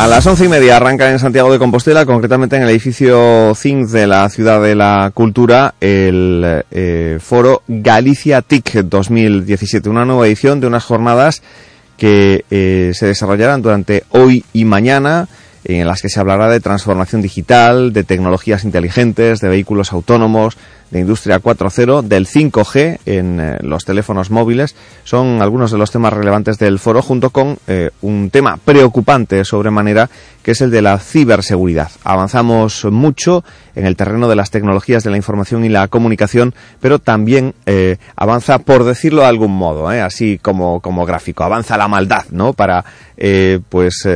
A 0.00 0.06
las 0.06 0.26
once 0.26 0.46
y 0.46 0.48
media 0.48 0.78
arranca 0.78 1.10
en 1.10 1.18
Santiago 1.18 1.52
de 1.52 1.58
Compostela, 1.58 2.06
concretamente 2.06 2.56
en 2.56 2.62
el 2.62 2.70
edificio 2.70 3.54
ZINC 3.54 3.90
de 3.90 4.06
la 4.06 4.30
Ciudad 4.30 4.62
de 4.62 4.74
la 4.74 5.10
Cultura, 5.12 5.74
el 5.78 6.64
eh, 6.70 7.18
foro 7.20 7.62
Galicia 7.68 8.40
TIC 8.40 8.76
2017, 8.84 9.90
una 9.90 10.06
nueva 10.06 10.26
edición 10.26 10.58
de 10.58 10.68
unas 10.68 10.84
jornadas 10.84 11.42
que 11.98 12.46
eh, 12.50 12.92
se 12.94 13.08
desarrollarán 13.08 13.60
durante 13.60 14.04
hoy 14.08 14.42
y 14.54 14.64
mañana, 14.64 15.28
en 15.64 15.86
las 15.86 16.00
que 16.02 16.08
se 16.08 16.20
hablará 16.20 16.48
de 16.48 16.60
transformación 16.60 17.22
digital, 17.22 17.92
de 17.92 18.04
tecnologías 18.04 18.64
inteligentes, 18.64 19.40
de 19.40 19.48
vehículos 19.48 19.92
autónomos, 19.92 20.56
de 20.90 21.00
Industria 21.00 21.40
4.0, 21.40 22.02
del 22.02 22.26
5G 22.26 22.98
en 23.06 23.40
eh, 23.40 23.58
los 23.60 23.84
teléfonos 23.84 24.30
móviles. 24.30 24.74
Son 25.04 25.40
algunos 25.40 25.70
de 25.70 25.78
los 25.78 25.90
temas 25.90 26.12
relevantes 26.12 26.58
del 26.58 26.78
foro, 26.78 27.00
junto 27.00 27.30
con 27.30 27.58
eh, 27.68 27.90
un 28.00 28.30
tema 28.30 28.56
preocupante 28.56 29.44
sobremanera, 29.44 30.10
que 30.42 30.52
es 30.52 30.60
el 30.60 30.70
de 30.70 30.82
la 30.82 30.98
ciberseguridad. 30.98 31.90
Avanzamos 32.02 32.84
mucho 32.86 33.44
en 33.76 33.86
el 33.86 33.96
terreno 33.96 34.28
de 34.28 34.36
las 34.36 34.50
tecnologías 34.50 35.04
de 35.04 35.10
la 35.10 35.16
información 35.16 35.64
y 35.64 35.68
la 35.68 35.86
comunicación, 35.88 36.54
pero 36.80 36.98
también 36.98 37.54
eh, 37.66 37.98
avanza, 38.16 38.58
por 38.58 38.84
decirlo 38.84 39.22
de 39.22 39.28
algún 39.28 39.52
modo, 39.52 39.88
así 39.88 40.38
como, 40.38 40.80
como 40.80 41.06
gráfico, 41.06 41.44
avanza 41.44 41.76
la 41.76 41.88
maldad, 41.88 42.24
¿no? 42.30 42.52
Para, 42.52 42.84
pues, 43.68 44.08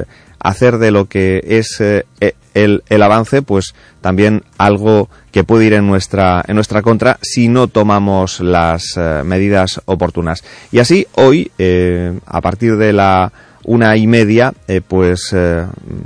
hacer 0.45 0.77
de 0.79 0.91
lo 0.91 1.07
que 1.07 1.43
es 1.45 1.81
eh, 1.81 2.05
eh, 2.21 2.35
el, 2.53 2.85
el 2.89 3.03
avance, 3.03 3.43
pues 3.43 3.75
también 4.03 4.45
algo 4.59 5.09
que 5.33 5.43
puede 5.43 5.65
ir 5.65 5.73
en 5.73 5.87
nuestra, 5.87 6.45
en 6.47 6.55
nuestra 6.55 6.83
contra 6.83 7.19
si 7.23 7.49
no 7.49 7.66
tomamos 7.66 8.41
las 8.41 8.97
eh, 8.97 9.23
medidas 9.25 9.81
oportunas. 9.87 10.45
Y 10.71 10.79
así, 10.79 11.09
hoy, 11.15 11.51
a 12.27 12.41
partir 12.43 12.77
de 12.77 12.93
la 12.93 13.33
una 13.65 13.97
y 13.97 14.07
media, 14.07 14.53
pues 14.87 15.35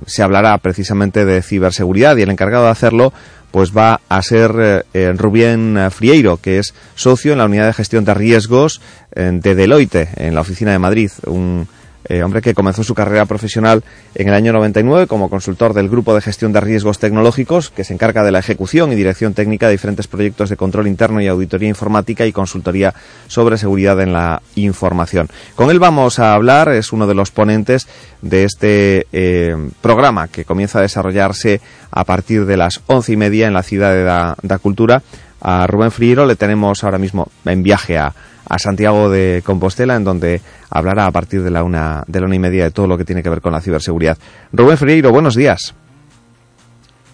se 0.06 0.22
hablará 0.22 0.56
precisamente 0.58 1.24
de 1.24 1.42
ciberseguridad 1.42 2.16
y 2.16 2.22
el 2.22 2.30
encargado 2.30 2.64
de 2.64 2.70
hacerlo 2.70 3.12
pues 3.50 3.76
va 3.76 4.00
a 4.08 4.22
ser 4.22 4.84
Rubén 5.16 5.88
Frieiro, 5.90 6.36
que 6.36 6.58
es 6.58 6.74
socio 6.94 7.32
en 7.32 7.38
la 7.38 7.46
unidad 7.46 7.66
de 7.66 7.72
gestión 7.72 8.04
de 8.04 8.14
riesgos 8.14 8.80
de 9.10 9.54
Deloitte, 9.54 10.10
en 10.16 10.36
la 10.36 10.42
oficina 10.42 10.70
de 10.70 10.78
Madrid, 10.78 11.10
un 11.26 11.66
eh, 12.04 12.22
hombre 12.22 12.40
que 12.40 12.54
comenzó 12.54 12.84
su 12.84 12.94
carrera 12.94 13.26
profesional 13.26 13.82
en 14.14 14.28
el 14.28 14.34
año 14.34 14.52
99 14.52 15.06
como 15.06 15.28
consultor 15.28 15.74
del 15.74 15.88
Grupo 15.88 16.14
de 16.14 16.20
Gestión 16.20 16.52
de 16.52 16.60
Riesgos 16.60 16.98
Tecnológicos, 16.98 17.70
que 17.70 17.84
se 17.84 17.92
encarga 17.92 18.22
de 18.22 18.32
la 18.32 18.38
ejecución 18.38 18.92
y 18.92 18.96
dirección 18.96 19.34
técnica 19.34 19.66
de 19.66 19.72
diferentes 19.72 20.06
proyectos 20.06 20.48
de 20.48 20.56
control 20.56 20.86
interno 20.86 21.20
y 21.20 21.26
auditoría 21.26 21.68
informática 21.68 22.24
y 22.24 22.32
consultoría 22.32 22.94
sobre 23.26 23.58
seguridad 23.58 24.00
en 24.00 24.12
la 24.12 24.42
información. 24.54 25.28
Con 25.54 25.70
él 25.70 25.78
vamos 25.78 26.18
a 26.18 26.34
hablar, 26.34 26.70
es 26.70 26.92
uno 26.92 27.06
de 27.06 27.14
los 27.14 27.30
ponentes 27.30 27.88
de 28.22 28.44
este 28.44 29.06
eh, 29.12 29.56
programa 29.80 30.28
que 30.28 30.44
comienza 30.44 30.78
a 30.78 30.82
desarrollarse 30.82 31.60
a 31.90 32.04
partir 32.04 32.46
de 32.46 32.56
las 32.56 32.80
once 32.86 33.12
y 33.12 33.16
media 33.16 33.46
en 33.46 33.54
la 33.54 33.62
ciudad 33.62 33.92
de 33.92 34.04
Da, 34.04 34.58
Cultura. 34.58 35.02
A 35.40 35.66
Rubén 35.66 35.92
Friero 35.92 36.26
le 36.26 36.36
tenemos 36.36 36.82
ahora 36.82 36.98
mismo 36.98 37.30
en 37.44 37.62
viaje 37.62 37.96
a, 37.96 38.12
a 38.48 38.58
Santiago 38.58 39.10
de 39.10 39.42
Compostela, 39.44 39.96
en 39.96 40.04
donde 40.04 40.40
hablará 40.70 41.06
a 41.06 41.10
partir 41.10 41.42
de 41.42 41.50
la 41.50 41.62
una, 41.62 42.04
de 42.06 42.20
la 42.20 42.26
una 42.26 42.34
y 42.34 42.38
media 42.38 42.64
de 42.64 42.70
todo 42.70 42.86
lo 42.86 42.96
que 42.96 43.04
tiene 43.04 43.22
que 43.22 43.30
ver 43.30 43.40
con 43.40 43.52
la 43.52 43.60
ciberseguridad. 43.60 44.18
Rubén 44.52 44.78
Freire, 44.78 45.08
buenos 45.08 45.34
días. 45.34 45.74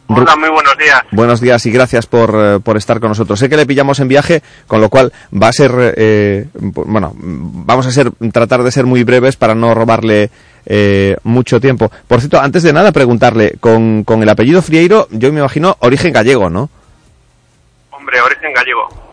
Hola, 0.07 0.37
muy 0.37 0.51
buenos 0.51 0.77
días. 0.77 1.03
Buenos 1.13 1.41
días 1.41 1.65
y 1.65 1.71
gracias 1.71 2.07
por, 2.07 2.35
eh, 2.37 2.61
por, 2.63 2.77
estar 2.77 3.01
con 3.01 3.09
nosotros. 3.09 3.39
Sé 3.39 3.49
que 3.49 3.57
le 3.57 3.65
pillamos 3.65 4.01
en 4.01 4.09
viaje, 4.09 4.43
con 4.67 4.83
lo 4.83 4.91
cual 4.91 5.13
va 5.33 5.49
a 5.49 5.53
ser, 5.53 5.73
eh, 5.97 6.47
bueno, 6.55 7.13
vamos 7.17 7.87
a 7.87 7.91
ser, 7.91 8.11
tratar 8.31 8.63
de 8.63 8.71
ser 8.71 8.85
muy 8.85 9.03
breves 9.03 9.37
para 9.37 9.55
no 9.55 9.75
robarle 9.75 10.31
eh, 10.67 11.17
mucho 11.25 11.59
tiempo. 11.59 11.91
Por 12.07 12.21
cierto, 12.21 12.39
antes 12.39 12.63
de 12.63 12.75
nada 12.75 12.93
preguntarle, 12.93 13.55
con, 13.61 14.05
con 14.05 14.23
el 14.23 14.29
apellido 14.29 14.61
Frieiro, 14.61 15.09
yo 15.11 15.33
me 15.33 15.41
imagino 15.41 15.77
origen 15.81 16.13
gallego, 16.13 16.51
¿no? 16.51 16.69
Hombre, 17.91 18.21
origen 18.21 18.53
gallego 18.53 19.05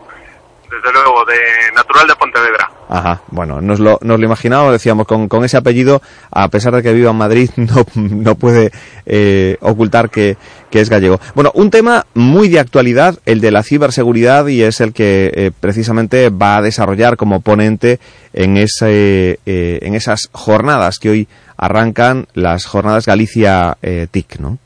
desde 0.72 0.92
luego, 0.92 1.24
de 1.26 1.72
natural 1.74 2.06
de 2.06 2.16
Pontevedra. 2.16 2.70
Ajá, 2.88 3.22
bueno, 3.28 3.60
nos 3.60 3.78
lo, 3.78 3.98
nos 4.02 4.18
lo 4.18 4.26
imaginábamos, 4.26 4.72
decíamos, 4.72 5.06
con, 5.06 5.28
con 5.28 5.44
ese 5.44 5.56
apellido, 5.56 6.00
a 6.30 6.48
pesar 6.48 6.74
de 6.74 6.82
que 6.82 6.92
viva 6.92 7.10
en 7.10 7.16
Madrid, 7.16 7.50
no, 7.56 7.84
no 7.94 8.34
puede 8.34 8.70
eh, 9.06 9.56
ocultar 9.60 10.10
que, 10.10 10.36
que, 10.70 10.80
es 10.80 10.88
gallego. 10.88 11.20
Bueno, 11.34 11.50
un 11.54 11.70
tema 11.70 12.06
muy 12.14 12.48
de 12.48 12.60
actualidad, 12.60 13.18
el 13.26 13.40
de 13.40 13.50
la 13.50 13.62
ciberseguridad, 13.62 14.46
y 14.46 14.62
es 14.62 14.80
el 14.80 14.94
que 14.94 15.30
eh, 15.34 15.50
precisamente 15.58 16.30
va 16.30 16.56
a 16.56 16.62
desarrollar 16.62 17.16
como 17.16 17.40
ponente 17.40 18.00
en, 18.32 18.56
ese, 18.56 19.40
eh, 19.44 19.78
en 19.82 19.94
esas 19.94 20.30
jornadas 20.32 20.98
que 20.98 21.10
hoy 21.10 21.28
arrancan 21.56 22.26
las 22.34 22.66
jornadas 22.66 23.06
Galicia 23.06 23.76
TIC, 24.10 24.40
¿no? 24.40 24.58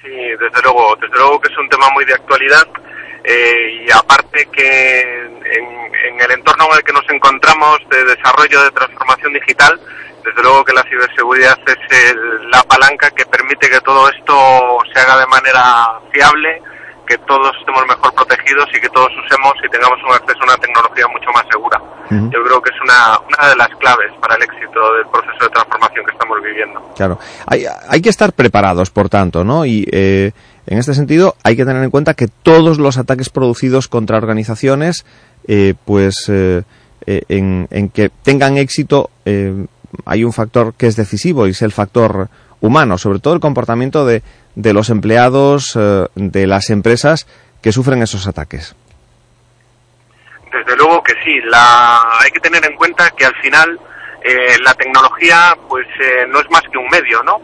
Sí, 0.00 0.08
desde 0.08 0.62
luego, 0.62 0.96
desde 1.00 1.16
luego 1.16 1.40
que 1.40 1.52
es 1.52 1.58
un 1.58 1.68
tema 1.68 1.86
muy 1.94 2.04
de 2.04 2.14
actualidad 2.14 2.62
eh, 3.24 3.84
y 3.86 3.90
aparte 3.90 4.46
que 4.52 5.00
en, 5.00 6.20
el 6.20 6.30
entorno 6.30 6.66
en 6.70 6.76
el 6.78 6.84
que 6.84 6.92
nos 6.92 7.08
encontramos 7.10 7.78
de 7.90 8.04
desarrollo 8.04 8.62
de 8.62 8.70
transformación 8.70 9.32
digital, 9.32 9.80
desde 10.22 10.42
luego 10.42 10.64
que 10.64 10.72
la 10.72 10.82
ciberseguridad 10.84 11.58
es 11.66 12.14
la 12.52 12.62
palanca 12.64 13.10
que 13.10 13.24
permite 13.26 13.68
que 13.68 13.80
todo 13.80 14.08
esto 14.10 14.78
se 14.92 15.00
haga 15.00 15.20
de 15.20 15.26
manera 15.26 16.00
fiable, 16.12 16.62
que 17.06 17.18
todos 17.18 17.54
estemos 17.58 17.86
mejor 17.86 18.14
protegidos 18.14 18.68
y 18.74 18.80
que 18.80 18.88
todos 18.90 19.10
usemos 19.24 19.52
y 19.64 19.68
tengamos 19.68 19.98
un 20.02 20.12
acceso 20.12 20.40
a 20.42 20.44
una 20.44 20.56
tecnología 20.56 21.06
mucho 21.08 21.30
más 21.32 21.44
segura. 21.50 21.80
Yo 22.10 22.44
creo 22.44 22.62
que 22.62 22.70
es 22.70 22.80
una, 22.82 23.18
una 23.26 23.48
de 23.48 23.56
las 23.56 23.68
claves 23.80 24.12
para 24.20 24.36
el 24.36 24.42
éxito 24.42 24.94
del 24.94 25.06
proceso 25.08 25.38
de 25.40 25.48
transformación 25.48 26.04
que 26.06 26.12
estamos 26.12 26.42
viviendo. 26.42 26.92
Claro, 26.94 27.18
hay, 27.46 27.64
hay 27.88 28.02
que 28.02 28.10
estar 28.10 28.32
preparados, 28.32 28.90
por 28.90 29.08
tanto, 29.08 29.42
¿no? 29.44 29.64
Y 29.64 29.86
eh, 29.90 30.32
en 30.66 30.78
este 30.78 30.94
sentido, 30.94 31.36
hay 31.42 31.56
que 31.56 31.64
tener 31.64 31.82
en 31.82 31.90
cuenta 31.90 32.14
que 32.14 32.28
todos 32.28 32.78
los 32.78 32.96
ataques 32.96 33.28
producidos 33.28 33.88
contra 33.88 34.16
organizaciones, 34.16 35.04
eh, 35.46 35.74
pues 35.84 36.14
eh, 36.28 36.62
eh, 37.06 37.22
en, 37.28 37.90
que 37.90 38.08
tengan 38.22 38.56
éxito, 38.56 39.10
hay 40.06 40.24
un 40.24 40.32
factor 40.32 40.74
que 40.74 40.86
es 40.86 40.96
decisivo 40.96 41.46
y 41.46 41.50
es 41.50 41.62
el 41.62 41.72
factor 41.72 42.28
humano, 42.60 42.96
sobre 42.96 43.18
todo 43.18 43.34
el 43.34 43.40
comportamiento 43.40 44.06
de, 44.06 44.22
de 44.54 44.72
los 44.72 44.88
empleados 44.88 45.78
de 46.14 46.46
las 46.46 46.70
empresas 46.70 47.26
que 47.60 47.72
sufren 47.72 48.02
esos 48.02 48.26
ataques. 48.26 48.74
Desde 50.50 50.76
luego 50.76 51.02
que 51.02 51.12
sí, 51.24 51.40
la, 51.44 52.00
hay 52.20 52.30
que 52.30 52.40
tener 52.40 52.64
en 52.64 52.74
cuenta 52.76 53.10
que 53.10 53.26
al 53.26 53.34
final 53.42 53.78
la 54.64 54.72
tecnología 54.74 55.58
pues 55.68 55.86
no 56.30 56.40
es 56.40 56.50
más 56.50 56.62
que 56.72 56.78
un 56.78 56.88
medio, 56.88 57.22
¿no? 57.22 57.40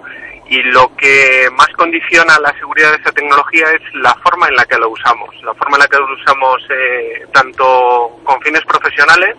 Y 0.51 0.61
lo 0.65 0.95
que 0.97 1.49
más 1.53 1.69
condiciona 1.77 2.37
la 2.41 2.53
seguridad 2.59 2.91
de 2.91 2.97
esa 2.97 3.13
tecnología 3.13 3.67
es 3.71 3.95
la 3.95 4.13
forma 4.17 4.49
en 4.49 4.57
la 4.57 4.65
que 4.65 4.77
lo 4.79 4.91
usamos, 4.91 5.31
la 5.45 5.55
forma 5.55 5.77
en 5.77 5.83
la 5.83 5.87
que 5.87 5.97
lo 5.97 6.13
usamos 6.13 6.61
eh, 6.71 7.25
tanto 7.33 8.19
con 8.25 8.43
fines 8.43 8.65
profesionales 8.65 9.37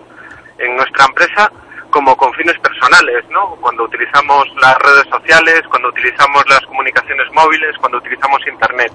en 0.57 0.73
nuestra 0.77 1.05
empresa 1.05 1.51
como 1.89 2.15
con 2.15 2.33
fines 2.33 2.57
personales, 2.59 3.25
¿no? 3.29 3.57
Cuando 3.59 3.83
utilizamos 3.83 4.47
las 4.61 4.77
redes 4.77 5.05
sociales, 5.09 5.61
cuando 5.69 5.89
utilizamos 5.89 6.45
las 6.47 6.61
comunicaciones 6.61 7.27
móviles, 7.33 7.75
cuando 7.81 7.97
utilizamos 7.97 8.39
internet. 8.47 8.93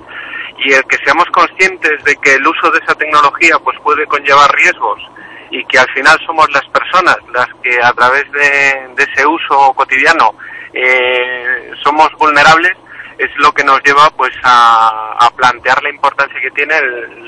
Y 0.64 0.72
el 0.72 0.82
que 0.84 0.96
seamos 1.04 1.26
conscientes 1.26 2.02
de 2.04 2.16
que 2.16 2.36
el 2.36 2.46
uso 2.46 2.70
de 2.70 2.78
esa 2.78 2.94
tecnología 2.94 3.58
pues 3.58 3.78
puede 3.80 4.06
conllevar 4.06 4.50
riesgos 4.54 5.02
y 5.50 5.62
que 5.66 5.78
al 5.78 5.88
final 5.90 6.18
somos 6.24 6.50
las 6.50 6.64
personas 6.68 7.18
las 7.34 7.48
que 7.62 7.78
a 7.82 7.92
través 7.92 8.24
de, 8.32 8.88
de 8.96 9.02
ese 9.02 9.26
uso 9.26 9.74
cotidiano 9.74 10.34
eh, 10.76 11.70
somos 11.82 12.10
vulnerables 12.18 12.76
es 13.18 13.30
lo 13.36 13.50
que 13.52 13.64
nos 13.64 13.82
lleva 13.82 14.10
pues 14.10 14.32
a, 14.44 15.30
plantear 15.36 15.82
la 15.82 15.90
importancia 15.90 16.40
que 16.40 16.50
tiene 16.50 16.74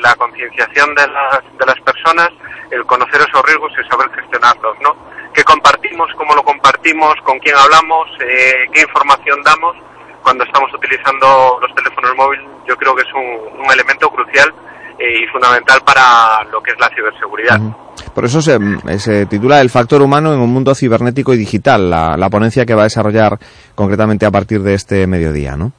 la 0.01 0.15
concienciación 0.17 0.95
de 0.95 1.07
las, 1.09 1.41
de 1.59 1.67
las 1.67 1.79
personas, 1.81 2.31
el 2.71 2.85
conocer 2.87 3.21
esos 3.21 3.43
riesgos 3.45 3.73
y 3.73 3.89
saber 3.89 4.11
gestionarlos, 4.15 4.77
¿no? 4.81 4.97
¿Qué 5.35 5.45
compartimos, 5.45 6.11
cómo 6.17 6.35
lo 6.35 6.43
compartimos, 6.43 7.15
con 7.23 7.39
quién 7.39 7.55
hablamos, 7.57 8.09
eh, 8.21 8.67
qué 8.73 8.81
información 8.81 9.43
damos 9.43 9.77
cuando 10.23 10.45
estamos 10.45 10.73
utilizando 10.73 11.59
los 11.61 11.75
teléfonos 11.75 12.17
móviles? 12.17 12.47
Yo 12.67 12.77
creo 12.77 12.95
que 12.97 13.03
es 13.03 13.13
un, 13.13 13.61
un 13.61 13.71
elemento 13.71 14.11
crucial 14.11 14.53
eh, 14.99 15.23
y 15.23 15.27
fundamental 15.29 15.81
para 15.85 16.43
lo 16.51 16.61
que 16.61 16.73
es 16.73 16.81
la 16.81 16.89
ciberseguridad. 16.95 17.61
Por 18.15 18.25
eso 18.25 18.43
se, 18.43 19.27
titula 19.27 19.61
El 19.61 19.71
factor 19.71 20.03
humano 20.03 20.33
en 20.33 20.41
un 20.41 20.53
mundo 20.53 20.75
cibernético 20.75 21.35
y 21.35 21.37
digital, 21.37 21.91
la, 21.91 22.29
ponencia 22.31 22.67
que 22.67 22.75
va 22.75 22.83
a 22.83 22.85
desarrollar 22.85 23.39
concretamente 23.75 24.27
a 24.27 24.31
partir 24.31 24.61
de 24.61 24.75
este 24.75 25.07
mediodía, 25.07 25.57
¿no? 25.57 25.73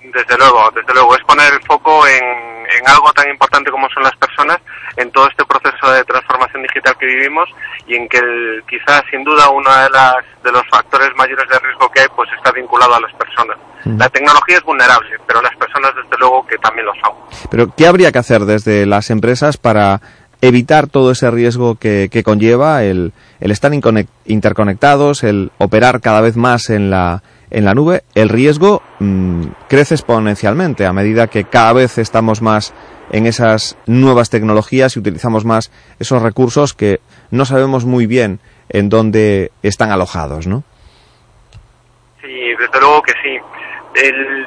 Desde 0.00 0.36
luego, 0.36 0.70
desde 0.74 0.92
luego, 0.92 1.14
es 1.14 1.24
poner 1.24 1.52
el 1.52 1.62
foco 1.62 2.06
en, 2.06 2.51
en 2.78 2.88
algo 2.88 3.12
tan 3.12 3.28
importante 3.30 3.70
como 3.70 3.88
son 3.90 4.02
las 4.02 4.16
personas, 4.16 4.58
en 4.96 5.10
todo 5.10 5.28
este 5.28 5.44
proceso 5.44 5.90
de 5.90 6.04
transformación 6.04 6.62
digital 6.62 6.96
que 6.98 7.06
vivimos 7.06 7.48
y 7.86 7.94
en 7.94 8.08
que 8.08 8.20
quizás 8.68 9.02
sin 9.10 9.24
duda 9.24 9.48
uno 9.50 9.70
de, 9.70 9.90
las, 9.90 10.16
de 10.42 10.52
los 10.52 10.62
factores 10.70 11.10
mayores 11.16 11.48
de 11.48 11.58
riesgo 11.58 11.90
que 11.90 12.00
hay 12.00 12.08
pues 12.14 12.28
está 12.36 12.52
vinculado 12.52 12.94
a 12.94 13.00
las 13.00 13.12
personas. 13.14 13.56
La 13.84 14.08
tecnología 14.08 14.58
es 14.58 14.62
vulnerable, 14.62 15.16
pero 15.26 15.42
las 15.42 15.56
personas 15.56 15.92
desde 15.96 16.16
luego 16.18 16.46
que 16.46 16.56
también 16.58 16.86
lo 16.86 16.92
son. 16.94 17.12
Pero 17.50 17.74
¿qué 17.76 17.86
habría 17.86 18.12
que 18.12 18.18
hacer 18.18 18.42
desde 18.42 18.86
las 18.86 19.10
empresas 19.10 19.56
para 19.56 20.00
evitar 20.40 20.88
todo 20.88 21.12
ese 21.12 21.30
riesgo 21.30 21.76
que, 21.76 22.22
conlleva 22.24 22.82
el, 22.84 23.12
estar 23.40 23.72
interconectados, 24.24 25.22
el 25.22 25.50
operar 25.58 26.00
cada 26.00 26.20
vez 26.20 26.36
más 26.36 26.68
en 26.68 26.90
la, 26.90 27.22
en 27.52 27.66
la 27.66 27.74
nube, 27.74 28.02
el 28.14 28.30
riesgo 28.30 28.82
mm, 28.98 29.44
crece 29.68 29.94
exponencialmente 29.94 30.86
a 30.86 30.92
medida 30.92 31.28
que 31.28 31.44
cada 31.44 31.74
vez 31.74 31.98
estamos 31.98 32.40
más 32.40 32.72
en 33.10 33.26
esas 33.26 33.76
nuevas 33.86 34.30
tecnologías 34.30 34.96
y 34.96 35.00
utilizamos 35.00 35.44
más 35.44 35.70
esos 36.00 36.22
recursos 36.22 36.72
que 36.72 37.00
no 37.30 37.44
sabemos 37.44 37.84
muy 37.84 38.06
bien 38.06 38.40
en 38.70 38.88
dónde 38.88 39.52
están 39.62 39.90
alojados, 39.90 40.46
¿no? 40.46 40.64
Sí, 42.22 42.54
desde 42.58 42.80
luego 42.80 43.02
que 43.02 43.12
sí. 43.22 43.38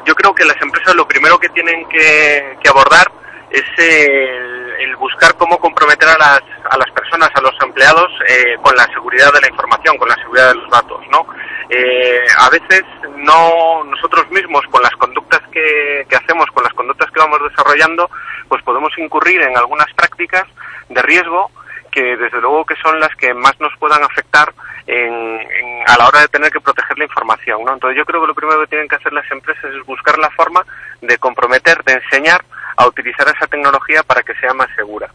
yo 0.05 0.15
creo 0.15 0.33
que 0.33 0.45
las 0.45 0.59
empresas 0.59 0.95
lo 0.95 1.07
primero 1.07 1.37
que 1.37 1.49
tienen 1.49 1.87
que, 1.87 2.57
que 2.63 2.69
abordar 2.69 3.11
es 3.55 3.79
el 3.79 4.65
el 4.79 4.95
buscar 4.97 5.35
cómo 5.35 5.57
comprometer 5.57 6.09
a 6.09 6.17
las, 6.17 6.41
a 6.69 6.77
las 6.77 6.91
personas, 6.91 7.29
a 7.33 7.41
los 7.41 7.53
empleados, 7.61 8.11
eh, 8.27 8.57
con 8.61 8.75
la 8.75 8.85
seguridad 8.87 9.31
de 9.33 9.41
la 9.41 9.49
información, 9.49 9.97
con 9.97 10.09
la 10.09 10.15
seguridad 10.15 10.49
de 10.49 10.55
los 10.55 10.69
datos, 10.69 11.01
¿no? 11.11 11.25
Eh, 11.69 12.25
a 12.37 12.49
veces 12.49 12.83
no 13.17 13.83
nosotros 13.85 14.29
mismos 14.29 14.63
con 14.69 14.81
las 14.83 14.91
conductas 14.93 15.41
que, 15.51 16.05
que, 16.07 16.15
hacemos, 16.15 16.45
con 16.53 16.63
las 16.63 16.73
conductas 16.73 17.09
que 17.11 17.19
vamos 17.19 17.39
desarrollando, 17.49 18.09
pues 18.47 18.61
podemos 18.63 18.91
incurrir 18.97 19.41
en 19.41 19.57
algunas 19.57 19.91
prácticas 19.93 20.43
de 20.89 21.01
riesgo 21.01 21.49
que 21.91 22.17
desde 22.17 22.41
luego 22.41 22.65
que 22.65 22.75
son 22.75 22.99
las 22.99 23.15
que 23.15 23.33
más 23.33 23.59
nos 23.59 23.75
puedan 23.79 24.03
afectar 24.03 24.53
en, 24.87 25.83
a 25.87 25.97
la 25.97 26.07
hora 26.07 26.21
de 26.21 26.27
tener 26.27 26.51
que 26.51 26.61
proteger 26.61 26.97
la 26.97 27.05
información, 27.05 27.63
¿no? 27.63 27.73
Entonces 27.73 27.97
yo 27.97 28.05
creo 28.05 28.21
que 28.21 28.27
lo 28.27 28.35
primero 28.35 28.61
que 28.61 28.67
tienen 28.67 28.87
que 28.87 28.95
hacer 28.95 29.13
las 29.13 29.29
empresas 29.31 29.65
es 29.65 29.85
buscar 29.85 30.17
la 30.17 30.29
forma 30.31 30.65
de 31.01 31.17
comprometer, 31.17 31.83
de 31.83 31.93
enseñar 31.93 32.43
a 32.77 32.87
utilizar 32.87 33.25
esa 33.27 33.47
tecnología 33.47 34.03
para 34.03 34.21
que 34.21 34.35
sea 34.35 34.53
más 34.53 34.67
segura. 34.75 35.09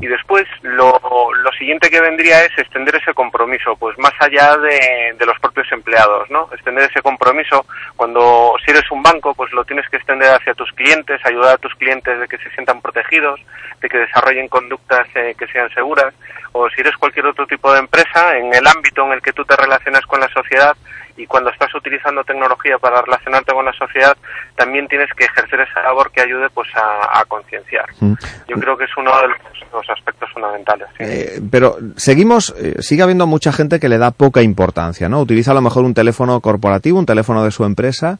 Y 0.00 0.06
después 0.06 0.46
lo, 0.62 1.00
lo 1.32 1.52
siguiente 1.52 1.88
que 1.88 2.00
vendría 2.00 2.44
es 2.44 2.58
extender 2.58 2.96
ese 2.96 3.14
compromiso, 3.14 3.74
pues 3.76 3.98
más 3.98 4.12
allá 4.20 4.56
de, 4.58 5.14
de 5.18 5.26
los 5.26 5.38
propios 5.40 5.70
empleados, 5.72 6.30
¿no? 6.30 6.48
Extender 6.52 6.90
ese 6.90 7.00
compromiso 7.00 7.64
cuando 7.96 8.54
si 8.64 8.70
eres 8.70 8.90
un 8.90 9.02
banco, 9.02 9.34
pues 9.34 9.50
lo 9.52 9.64
tienes 9.64 9.88
que 9.88 9.96
extender 9.96 10.28
hacia 10.28 10.54
tus 10.54 10.70
clientes, 10.72 11.20
ayudar 11.24 11.54
a 11.54 11.58
tus 11.58 11.74
clientes 11.76 12.20
de 12.20 12.28
que 12.28 12.38
se 12.38 12.50
sientan 12.50 12.82
protegidos, 12.82 13.40
de 13.80 13.88
que 13.88 13.98
desarrollen 13.98 14.48
conductas 14.48 15.06
eh, 15.14 15.34
que 15.38 15.46
sean 15.48 15.70
seguras, 15.70 16.12
o 16.52 16.68
si 16.70 16.80
eres 16.80 16.96
cualquier 16.96 17.26
otro 17.26 17.46
tipo 17.46 17.72
de 17.72 17.80
empresa, 17.80 18.36
en 18.36 18.52
el 18.52 18.66
ámbito 18.66 19.04
en 19.04 19.12
el 19.16 19.22
que 19.22 19.32
tú 19.32 19.44
te 19.44 19.56
relacionas 19.56 20.04
con 20.06 20.20
la 20.20 20.28
sociedad, 20.28 20.76
y 21.16 21.26
cuando 21.26 21.50
estás 21.50 21.74
utilizando 21.74 22.22
tecnología 22.24 22.78
para 22.78 23.00
relacionarte 23.02 23.52
con 23.52 23.64
la 23.64 23.72
sociedad, 23.72 24.16
también 24.54 24.86
tienes 24.86 25.08
que 25.16 25.24
ejercer 25.24 25.60
esa 25.60 25.82
labor 25.82 26.10
que 26.10 26.20
ayude 26.20 26.48
pues 26.50 26.68
a, 26.76 27.24
concienciar. 27.26 27.86
Mm. 28.00 28.14
Yo 28.48 28.56
creo 28.56 28.76
que 28.76 28.84
es 28.84 28.90
uno 28.96 29.10
de 29.20 29.28
los, 29.28 29.90
aspectos 29.90 30.30
fundamentales. 30.32 30.88
Eh, 30.98 31.40
pero 31.50 31.76
seguimos, 31.96 32.54
eh, 32.58 32.76
sigue 32.80 33.02
habiendo 33.02 33.26
mucha 33.26 33.52
gente 33.52 33.80
que 33.80 33.88
le 33.88 33.98
da 33.98 34.10
poca 34.10 34.42
importancia, 34.42 35.08
¿no? 35.08 35.20
Utiliza 35.20 35.50
a 35.50 35.54
lo 35.54 35.60
mejor 35.60 35.84
un 35.84 35.94
teléfono 35.94 36.40
corporativo, 36.40 36.98
un 36.98 37.06
teléfono 37.06 37.44
de 37.44 37.50
su 37.50 37.64
empresa 37.64 38.18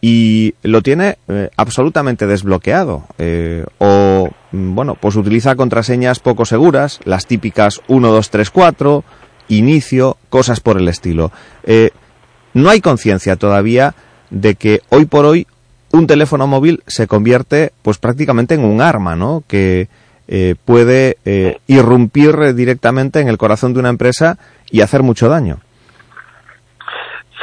y 0.00 0.54
lo 0.62 0.82
tiene 0.82 1.18
eh, 1.28 1.50
absolutamente 1.56 2.26
desbloqueado 2.26 3.04
o 3.78 4.28
mm, 4.50 4.74
bueno 4.74 4.96
pues 4.96 5.14
utiliza 5.14 5.54
contraseñas 5.54 6.18
poco 6.18 6.44
seguras 6.44 6.98
las 7.04 7.26
típicas 7.26 7.80
1 7.86 8.10
2 8.10 8.30
3 8.30 8.50
4 8.50 9.04
inicio 9.56 10.16
cosas 10.28 10.60
por 10.60 10.78
el 10.78 10.88
estilo 10.88 11.32
no 12.54 12.70
hay 12.70 12.80
conciencia 12.80 13.36
todavía 13.36 13.94
de 14.30 14.54
que 14.54 14.80
hoy 14.90 15.06
por 15.06 15.24
hoy 15.24 15.46
un 15.92 16.06
teléfono 16.06 16.46
móvil 16.46 16.82
se 16.86 17.06
convierte 17.06 17.72
pues 17.82 17.98
prácticamente 17.98 18.54
en 18.54 18.64
un 18.64 18.80
arma, 18.80 19.14
¿no? 19.14 19.42
Que 19.46 19.88
eh, 20.28 20.54
puede 20.64 21.18
eh, 21.24 21.58
irrumpir 21.66 22.54
directamente 22.54 23.20
en 23.20 23.28
el 23.28 23.36
corazón 23.36 23.74
de 23.74 23.80
una 23.80 23.90
empresa 23.90 24.38
y 24.70 24.80
hacer 24.80 25.02
mucho 25.02 25.28
daño. 25.28 25.58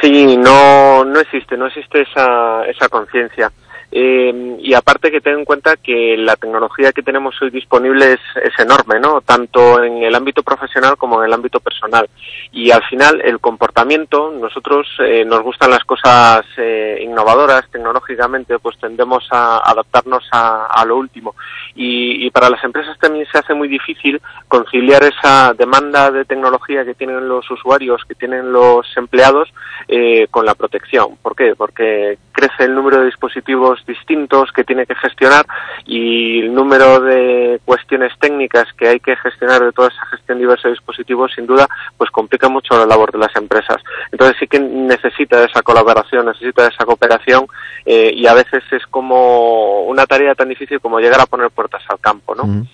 Sí, 0.00 0.36
no, 0.36 1.04
no 1.04 1.20
existe, 1.20 1.56
no 1.56 1.66
existe 1.66 2.02
esa, 2.02 2.64
esa 2.64 2.88
conciencia. 2.88 3.52
Eh, 3.92 4.56
y 4.60 4.74
aparte 4.74 5.10
que 5.10 5.20
ten 5.20 5.40
en 5.40 5.44
cuenta 5.44 5.76
que 5.76 6.16
la 6.16 6.36
tecnología 6.36 6.92
que 6.92 7.02
tenemos 7.02 7.34
hoy 7.42 7.50
disponible 7.50 8.12
es, 8.12 8.20
es, 8.42 8.58
enorme, 8.58 9.00
¿no? 9.00 9.20
Tanto 9.20 9.82
en 9.82 10.02
el 10.02 10.14
ámbito 10.14 10.42
profesional 10.42 10.96
como 10.96 11.20
en 11.20 11.26
el 11.26 11.32
ámbito 11.32 11.58
personal. 11.58 12.08
Y 12.52 12.70
al 12.70 12.82
final 12.84 13.20
el 13.24 13.40
comportamiento, 13.40 14.30
nosotros 14.30 14.86
eh, 15.00 15.24
nos 15.24 15.42
gustan 15.42 15.70
las 15.70 15.84
cosas 15.84 16.44
eh, 16.56 17.00
innovadoras 17.02 17.68
tecnológicamente, 17.70 18.58
pues 18.58 18.78
tendemos 18.78 19.26
a 19.32 19.58
adaptarnos 19.58 20.28
a, 20.32 20.66
a 20.66 20.84
lo 20.84 20.96
último. 20.96 21.34
Y, 21.74 22.26
y, 22.26 22.30
para 22.30 22.50
las 22.50 22.62
empresas 22.62 22.98
también 22.98 23.26
se 23.30 23.38
hace 23.38 23.54
muy 23.54 23.68
difícil 23.68 24.20
conciliar 24.48 25.02
esa 25.04 25.54
demanda 25.54 26.10
de 26.10 26.24
tecnología 26.24 26.84
que 26.84 26.94
tienen 26.94 27.28
los 27.28 27.50
usuarios, 27.50 28.02
que 28.06 28.14
tienen 28.14 28.52
los 28.52 28.86
empleados, 28.96 29.48
eh, 29.88 30.28
con 30.30 30.44
la 30.46 30.54
protección. 30.54 31.16
¿Por 31.22 31.34
qué? 31.34 31.54
Porque 31.56 32.18
crece 32.32 32.64
el 32.64 32.74
número 32.74 33.00
de 33.00 33.06
dispositivos 33.06 33.79
distintos 33.86 34.50
que 34.54 34.64
tiene 34.64 34.86
que 34.86 34.94
gestionar 34.94 35.46
y 35.86 36.40
el 36.40 36.54
número 36.54 37.00
de 37.00 37.60
cuestiones 37.64 38.12
técnicas 38.20 38.66
que 38.76 38.88
hay 38.88 39.00
que 39.00 39.16
gestionar 39.16 39.62
de 39.62 39.72
toda 39.72 39.88
esa 39.88 40.06
gestión 40.06 40.38
diversa 40.38 40.68
de 40.68 40.74
dispositivos, 40.74 41.32
sin 41.34 41.46
duda, 41.46 41.68
pues 41.96 42.10
complica 42.10 42.48
mucho 42.48 42.78
la 42.78 42.86
labor 42.86 43.12
de 43.12 43.18
las 43.18 43.34
empresas. 43.36 43.76
Entonces 44.12 44.36
sí 44.38 44.46
que 44.46 44.60
necesita 44.60 45.44
esa 45.44 45.62
colaboración, 45.62 46.26
necesita 46.26 46.66
esa 46.66 46.84
cooperación 46.84 47.46
eh, 47.84 48.12
y 48.14 48.26
a 48.26 48.34
veces 48.34 48.62
es 48.70 48.82
como 48.90 49.82
una 49.82 50.06
tarea 50.06 50.34
tan 50.34 50.48
difícil 50.48 50.80
como 50.80 50.98
llegar 51.00 51.20
a 51.20 51.26
poner 51.26 51.50
puertas 51.50 51.82
al 51.88 52.00
campo, 52.00 52.34
¿no? 52.34 52.66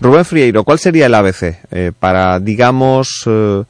Rubén 0.00 0.24
Frieiro, 0.24 0.64
¿cuál 0.64 0.78
sería 0.78 1.06
el 1.06 1.14
ABC 1.14 1.60
eh, 1.70 1.92
para, 1.98 2.40
digamos, 2.40 3.24
eh, 3.26 3.62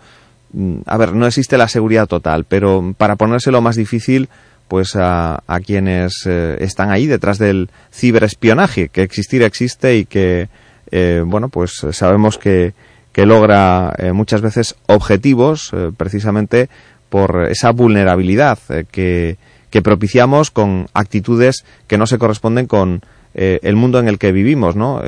a 0.87 0.97
ver, 0.97 1.15
no 1.15 1.27
existe 1.27 1.59
la 1.59 1.69
seguridad 1.69 2.07
total, 2.07 2.45
pero 2.49 2.95
para 2.97 3.17
ponérselo 3.17 3.61
más 3.61 3.77
difícil, 3.77 4.29
pues 4.71 4.95
a, 4.95 5.43
quienes 5.67 6.25
eh, 6.27 6.57
están 6.61 6.93
ahí 6.93 7.09
detrás 7.09 7.39
del 7.39 7.71
ciberespionaje, 7.93 8.89
que 8.89 9.03
existir 9.03 9.43
existe 9.43 9.97
y 9.97 10.05
que, 10.05 10.49
eh, 10.93 11.25
bueno, 11.27 11.49
pues 11.49 11.85
sabemos 11.91 12.39
que, 12.39 12.73
que 13.13 13.27
logra 13.27 13.93
eh, 13.99 14.13
muchas 14.13 14.43
veces 14.43 14.77
objetivos 14.87 15.73
precisamente 15.97 16.69
por 17.09 17.49
esa 17.51 17.73
vulnerabilidad 17.73 18.61
que, 18.93 19.39
que 19.71 19.83
propiciamos 19.83 20.53
con 20.53 20.87
actitudes 20.95 21.65
que 21.89 21.99
no 21.99 22.07
se 22.07 22.19
corresponden 22.19 22.69
con 22.69 23.03
el 23.35 23.75
mundo 23.75 23.99
en 23.99 24.07
el 24.07 24.19
que 24.19 24.31
vivimos, 24.31 24.77
¿no? 24.77 25.03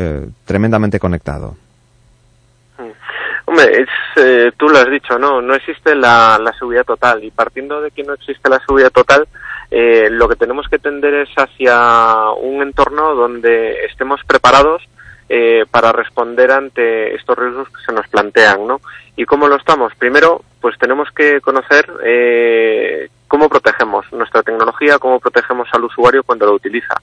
tremendamente 0.45 0.99
conectado. 0.99 1.57
Hombre, 3.45 3.83
es, 3.83 4.55
tú 4.57 4.69
lo 4.69 4.79
has 4.79 4.91
dicho, 4.91 5.19
¿no? 5.19 5.41
No 5.41 5.55
existe 5.55 5.95
la, 5.95 6.39
la 6.41 6.53
seguridad 6.53 6.85
total 6.85 7.23
y 7.23 7.31
partiendo 7.31 7.81
de 7.81 7.91
que 7.91 8.03
no 8.05 8.15
existe 8.15 8.49
la 8.49 8.61
seguridad 8.61 8.91
total, 8.91 9.27
eh, 9.75 10.11
lo 10.11 10.29
que 10.29 10.37
tenemos 10.37 10.69
que 10.69 10.79
tender 10.79 11.15
es 11.15 11.31
hacia 11.35 12.31
un 12.33 12.61
entorno 12.61 13.15
donde 13.15 13.87
estemos 13.87 14.21
preparados 14.27 14.83
eh, 15.31 15.65
para 15.71 15.93
responder 15.93 16.51
ante 16.51 17.15
estos 17.15 17.39
riesgos 17.39 17.71
que 17.71 17.83
se 17.87 17.93
nos 17.95 18.07
plantean, 18.09 18.67
¿no? 18.67 18.83
¿Y 19.17 19.25
cómo 19.25 19.49
lo 19.49 19.57
estamos? 19.57 19.95
Primero, 19.95 20.43
pues 20.63 20.79
tenemos 20.79 21.11
que 21.11 21.41
conocer 21.41 21.85
eh, 22.05 23.11
cómo 23.27 23.49
protegemos 23.49 24.07
nuestra 24.13 24.45
tecnología, 24.45 25.01
cómo 25.01 25.19
protegemos 25.19 25.69
al 25.73 25.85
usuario 25.85 26.23
cuando 26.23 26.47
lo 26.47 26.55
utiliza. 26.55 26.95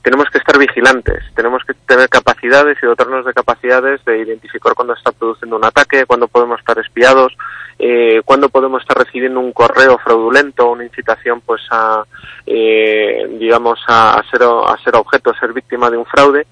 Tenemos 0.00 0.30
que 0.30 0.38
estar 0.38 0.56
vigilantes, 0.56 1.24
tenemos 1.34 1.64
que 1.64 1.74
tener 1.74 2.08
capacidades 2.08 2.78
y 2.80 2.86
dotarnos 2.86 3.26
de 3.26 3.34
capacidades 3.34 4.02
de 4.04 4.18
identificar 4.18 4.74
cuando 4.74 4.94
está 4.94 5.10
produciendo 5.10 5.56
un 5.56 5.64
ataque, 5.64 6.06
cuando 6.06 6.28
podemos 6.28 6.60
estar 6.60 6.78
espiados, 6.78 7.36
eh, 7.80 8.22
cuándo 8.24 8.48
podemos 8.48 8.80
estar 8.82 8.96
recibiendo 8.96 9.40
un 9.40 9.52
correo 9.52 9.98
fraudulento, 9.98 10.70
una 10.70 10.84
incitación 10.84 11.40
pues 11.40 11.62
a, 11.70 12.04
eh, 12.46 13.26
digamos, 13.40 13.80
a, 13.88 14.22
ser, 14.30 14.42
a 14.44 14.76
ser 14.84 14.94
objeto, 14.94 15.30
a 15.30 15.40
ser 15.40 15.52
víctima 15.52 15.90
de 15.90 15.96
un 15.96 16.06
fraude 16.06 16.46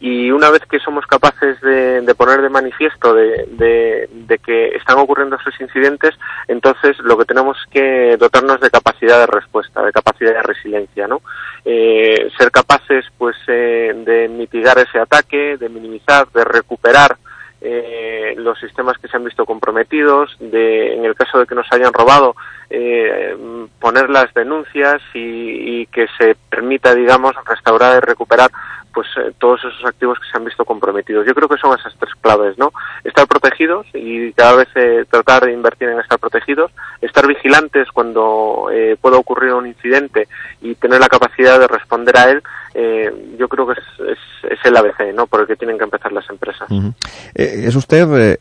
y 0.00 0.30
una 0.30 0.50
vez 0.50 0.62
que 0.70 0.78
somos 0.78 1.06
capaces 1.06 1.60
de, 1.60 2.00
de 2.02 2.14
poner 2.14 2.40
de 2.40 2.48
manifiesto 2.48 3.14
de, 3.14 3.46
de, 4.10 4.38
que 4.38 4.68
están 4.68 4.98
ocurriendo 4.98 5.36
esos 5.36 5.60
incidentes, 5.60 6.14
entonces 6.46 6.96
lo 7.00 7.18
que 7.18 7.24
tenemos 7.24 7.56
que 7.70 8.16
dotarnos 8.16 8.60
de 8.60 8.70
capacidad 8.70 9.18
de 9.18 9.26
respuesta, 9.26 9.82
de 9.82 9.92
capacidad 9.92 10.32
de 10.32 10.42
resiliencia, 10.42 11.06
¿no? 11.06 11.20
Eh, 11.64 12.30
ser 12.38 12.50
capaces, 12.50 13.04
pues, 13.18 13.36
eh, 13.48 13.92
de 14.06 14.28
mitigar 14.28 14.78
ese 14.78 14.98
ataque, 14.98 15.56
de 15.56 15.68
minimizar, 15.68 16.28
de 16.32 16.44
recuperar 16.44 17.16
eh, 17.60 18.34
los 18.36 18.58
sistemas 18.58 18.98
que 18.98 19.08
se 19.08 19.16
han 19.16 19.24
visto 19.24 19.44
comprometidos, 19.44 20.36
de, 20.38 20.94
en 20.94 21.04
el 21.04 21.14
caso 21.14 21.38
de 21.38 21.46
que 21.46 21.54
nos 21.54 21.66
hayan 21.72 21.92
robado, 21.92 22.36
eh, 22.70 23.36
poner 23.80 24.10
las 24.10 24.32
denuncias 24.34 25.02
y, 25.14 25.86
que 25.86 26.06
se 26.18 26.36
permita, 26.50 26.94
digamos, 26.94 27.34
restaurar 27.46 27.96
y 27.96 28.06
recuperar 28.06 28.50
pues 28.92 29.06
eh, 29.16 29.32
todos 29.38 29.60
esos 29.60 29.84
activos 29.84 30.18
que 30.18 30.28
se 30.30 30.36
han 30.36 30.44
visto 30.44 30.64
comprometidos. 30.64 31.26
Yo 31.26 31.34
creo 31.34 31.48
que 31.48 31.56
son 31.56 31.78
esas 31.78 31.94
tres 31.98 32.12
claves, 32.20 32.58
¿no? 32.58 32.72
Estar 33.04 33.26
protegidos 33.26 33.86
y 33.94 34.32
cada 34.32 34.56
vez 34.56 34.68
eh, 34.74 35.04
tratar 35.08 35.46
de 35.46 35.52
invertir 35.52 35.88
en 35.88 36.00
estar 36.00 36.18
protegidos, 36.18 36.72
estar 37.00 37.26
vigilantes 37.26 37.88
cuando 37.92 38.68
eh, 38.72 38.96
pueda 39.00 39.16
ocurrir 39.16 39.52
un 39.52 39.66
incidente 39.66 40.28
y 40.60 40.74
tener 40.74 41.00
la 41.00 41.08
capacidad 41.08 41.58
de 41.58 41.68
responder 41.68 42.16
a 42.16 42.30
él, 42.30 42.42
eh, 42.80 43.34
yo 43.36 43.48
creo 43.48 43.66
que 43.66 43.72
es, 43.72 44.18
es, 44.52 44.58
el 44.64 44.76
ABC, 44.76 45.12
¿no? 45.12 45.26
Por 45.26 45.40
el 45.40 45.46
que 45.48 45.56
tienen 45.56 45.78
que 45.78 45.84
empezar 45.84 46.12
las 46.12 46.28
empresas. 46.30 46.68
-huh. 46.68 46.94
es 47.34 47.74
usted 47.74 48.38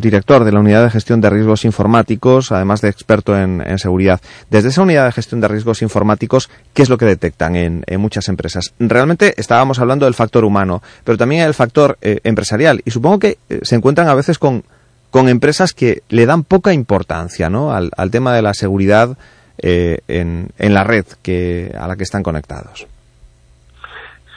director 0.00 0.44
de 0.44 0.52
la 0.52 0.60
unidad 0.60 0.84
de 0.84 0.90
gestión 0.90 1.20
de 1.20 1.28
riesgos 1.28 1.66
informáticos, 1.66 2.50
además 2.50 2.80
de 2.80 2.88
experto 2.88 3.36
en, 3.36 3.62
seguridad. 3.78 4.20
Desde 4.48 4.68
esa 4.68 4.80
unidad 4.80 5.04
de 5.04 5.12
gestión 5.12 5.42
de 5.42 5.48
riesgos 5.48 5.82
informáticos, 5.82 6.48
¿qué 6.72 6.82
es 6.82 6.88
lo 6.88 6.96
que 6.96 7.04
detectan 7.04 7.56
en, 7.56 7.84
muchas 7.98 8.28
empresas? 8.28 8.72
Realmente 8.78 9.34
estábamos 9.36 9.78
hablando 9.78 10.06
del 10.06 10.14
factor 10.14 10.44
humano, 10.44 10.82
pero 11.04 11.18
también 11.18 11.42
el 11.42 11.52
factor 11.52 11.98
eh, 12.00 12.20
empresarial. 12.24 12.80
Y 12.86 12.90
supongo 12.90 13.18
que 13.18 13.38
eh, 13.50 13.60
se 13.62 13.76
encuentran 13.76 14.08
a 14.08 14.14
veces 14.14 14.38
con, 14.38 14.64
con 15.10 15.28
empresas 15.28 15.74
que 15.74 16.02
le 16.08 16.24
dan 16.24 16.42
poca 16.44 16.72
importancia 16.72 17.50
¿no? 17.50 17.72
al, 17.72 17.90
al 17.98 18.10
tema 18.10 18.34
de 18.34 18.40
la 18.40 18.54
seguridad 18.54 19.18
eh, 19.58 19.98
en, 20.08 20.48
en, 20.58 20.74
la 20.74 20.84
red 20.84 21.04
que, 21.22 21.72
a 21.78 21.86
la 21.86 21.96
que 21.96 22.02
están 22.02 22.22
conectados. 22.22 22.86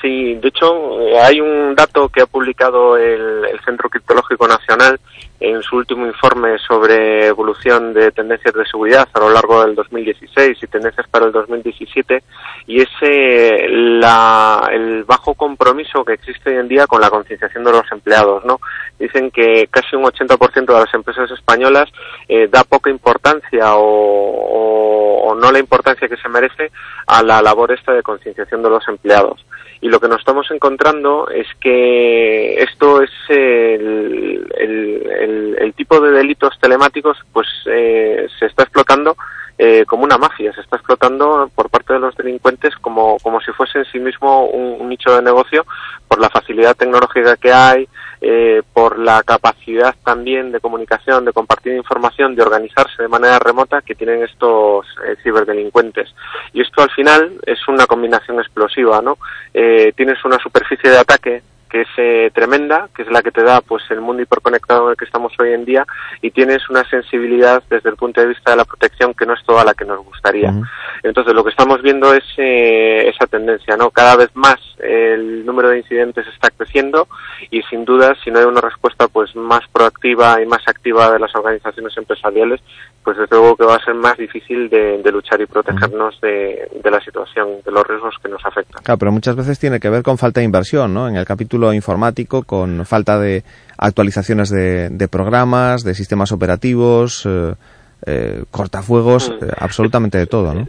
Sí, 0.01 0.35
de 0.35 0.47
hecho 0.49 0.99
hay 1.23 1.41
un 1.41 1.73
dato 1.75 2.09
que 2.09 2.21
ha 2.21 2.27
publicado 2.27 2.97
el, 2.97 3.45
el 3.45 3.59
Centro 3.65 3.89
Criptológico 3.89 4.47
Nacional 4.47 4.99
en 5.39 5.61
su 5.61 5.77
último 5.77 6.05
informe 6.05 6.57
sobre 6.59 7.27
evolución 7.27 7.93
de 7.93 8.11
tendencias 8.11 8.53
de 8.53 8.65
seguridad 8.65 9.07
a 9.13 9.19
lo 9.19 9.29
largo 9.29 9.63
del 9.63 9.75
2016 9.75 10.57
y 10.61 10.67
tendencias 10.67 11.07
para 11.09 11.25
el 11.25 11.31
2017 11.31 12.23
y 12.65 12.81
es 12.81 12.89
la, 13.01 14.69
el 14.71 15.03
bajo 15.03 15.35
compromiso 15.35 16.03
que 16.03 16.13
existe 16.13 16.49
hoy 16.49 16.57
en 16.57 16.67
día 16.67 16.87
con 16.87 17.01
la 17.01 17.09
concienciación 17.09 17.63
de 17.63 17.71
los 17.71 17.91
empleados, 17.91 18.43
¿no? 18.45 18.59
dicen 18.99 19.31
que 19.31 19.67
casi 19.69 19.95
un 19.95 20.03
80% 20.03 20.65
de 20.65 20.73
las 20.73 20.93
empresas 20.93 21.29
españolas 21.31 21.89
eh, 22.27 22.47
da 22.51 22.63
poca 22.63 22.89
importancia 22.89 23.73
o, 23.75 25.35
no 25.39 25.51
la 25.51 25.59
importancia 25.59 26.07
que 26.07 26.17
se 26.17 26.29
merece 26.29 26.71
a 27.05 27.21
la 27.21 27.41
labor 27.43 27.71
esta 27.71 27.93
de 27.93 28.01
concienciación 28.01 28.63
de 28.63 28.69
los 28.71 28.87
empleados. 28.87 29.45
Y 29.81 29.89
lo 29.89 29.99
que 29.99 30.07
nos 30.07 30.19
estamos 30.19 30.49
encontrando 30.49 31.29
es 31.29 31.45
que 31.59 32.55
esto 32.55 33.03
es 33.03 33.11
el, 33.29 34.51
el, 34.57 35.07
tipo 35.75 35.99
de 35.99 36.11
delitos 36.11 36.57
telemáticos 36.59 37.17
pues 37.31 37.47
eh, 37.67 38.27
se 38.39 38.47
está 38.47 38.63
explotando 38.63 39.15
eh, 39.59 39.85
como 39.87 40.03
una 40.03 40.19
mafia, 40.19 40.53
se 40.53 40.61
está 40.61 40.75
explotando 40.75 41.49
por 41.55 41.71
parte 41.71 41.93
de 41.93 41.99
los 41.99 42.15
delincuentes 42.15 42.75
como, 42.75 43.17
como 43.23 43.41
si 43.41 43.51
fuese 43.53 43.79
en 43.79 43.85
sí 43.85 43.97
mismo 43.97 44.45
un, 44.45 44.87
nicho 44.87 45.15
de 45.15 45.23
negocio 45.23 45.65
por 46.07 46.19
la 46.19 46.29
facilidad 46.29 46.75
tecnológica 46.75 47.35
que 47.37 47.51
hay, 47.51 47.89
eh, 48.21 48.61
por 48.71 48.99
la 48.99 49.23
capacidad 49.23 49.95
también 50.05 50.51
de 50.51 50.59
comunicación, 50.59 51.25
de 51.25 51.33
compartir 51.33 51.73
información, 51.73 52.35
de 52.35 52.43
organizarse 52.43 53.01
de 53.01 53.07
manera 53.07 53.39
remota 53.39 53.81
que 53.81 53.95
tienen 53.95 54.21
estos 54.21 54.85
eh, 55.07 55.15
ciberdelincuentes. 55.23 56.13
Y 56.53 56.61
esto 56.61 56.83
al 56.83 56.91
final 56.91 57.39
es 57.43 57.67
una 57.67 57.87
combinación 57.87 58.39
explosiva, 58.39 59.01
¿no? 59.01 59.17
tienes 59.51 60.23
una 60.23 60.37
superficie 60.37 60.91
de 60.91 60.99
ataque 60.99 61.41
que 61.69 61.81
es 61.81 61.87
eh, 61.97 62.31
tremenda, 62.33 62.89
que 62.95 63.03
es 63.03 63.11
la 63.11 63.21
que 63.21 63.31
te 63.31 63.43
da 63.43 63.61
pues 63.61 63.83
el 63.89 64.01
mundo 64.01 64.21
hiperconectado 64.21 64.85
en 64.85 64.91
el 64.91 64.97
que 64.97 65.05
estamos 65.05 65.33
hoy 65.39 65.53
en 65.53 65.65
día 65.65 65.85
y 66.21 66.31
tienes 66.31 66.69
una 66.69 66.83
sensibilidad 66.89 67.63
desde 67.69 67.89
el 67.89 67.95
punto 67.95 68.21
de 68.21 68.27
vista 68.27 68.51
de 68.51 68.57
la 68.57 68.65
protección 68.65 69.13
que 69.13 69.25
no 69.25 69.33
es 69.33 69.43
toda 69.45 69.63
la 69.63 69.73
que 69.73 69.85
nos 69.85 70.03
gustaría. 70.03 70.53
Entonces 71.03 71.33
lo 71.33 71.43
que 71.43 71.51
estamos 71.51 71.81
viendo 71.81 72.13
es 72.13 72.23
eh, 72.37 73.07
esa 73.07 73.27
tendencia, 73.27 73.77
¿no? 73.77 73.91
Cada 73.91 74.15
vez 74.15 74.29
más 74.33 74.57
el 74.79 75.45
número 75.45 75.69
de 75.69 75.79
incidentes 75.79 76.27
está 76.27 76.49
creciendo 76.51 77.07
y 77.49 77.61
sin 77.63 77.85
duda 77.85 78.15
si 78.23 78.31
no 78.31 78.39
hay 78.39 78.45
una 78.45 78.61
respuesta 78.61 79.07
pues 79.07 79.35
más 79.35 79.61
proactiva 79.71 80.41
y 80.41 80.45
más 80.45 80.61
activa 80.67 81.11
de 81.11 81.19
las 81.19 81.35
organizaciones 81.35 81.95
empresariales, 81.97 82.61
pues 83.03 83.17
desde 83.17 83.37
luego 83.37 83.55
que 83.55 83.63
va 83.63 83.75
a 83.75 83.83
ser 83.83 83.95
más 83.95 84.17
difícil 84.17 84.69
de, 84.69 85.01
luchar 85.11 85.39
y 85.39 85.45
protegernos 85.45 86.19
de, 86.21 86.69
de, 86.83 86.91
la 86.91 86.99
situación, 86.99 87.61
de 87.63 87.71
los 87.71 87.87
riesgos 87.87 88.15
que 88.21 88.27
nos 88.27 88.45
afectan. 88.45 88.83
Claro, 88.83 88.97
pero 88.97 89.11
muchas 89.13 89.35
veces 89.35 89.57
tiene 89.57 89.79
que 89.79 89.89
ver 89.89 90.03
con 90.03 90.17
falta 90.17 90.41
de 90.41 90.45
inversión, 90.45 90.93
¿no? 90.93 91.07
En 91.07 91.15
el 91.15 91.25
capítulo 91.25 91.71
informático, 91.71 92.43
con 92.43 92.85
falta 92.85 93.17
de 93.17 93.43
actualizaciones 93.77 94.49
de, 94.49 94.89
de 94.89 95.07
programas, 95.07 95.83
de 95.83 95.95
sistemas 95.95 96.33
operativos, 96.33 97.25
eh, 97.25 97.53
eh, 98.05 98.43
cortafuegos, 98.51 99.29
mm. 99.29 99.45
eh, 99.45 99.51
absolutamente 99.57 100.17
de 100.17 100.27
todo, 100.27 100.53
¿no? 100.53 100.67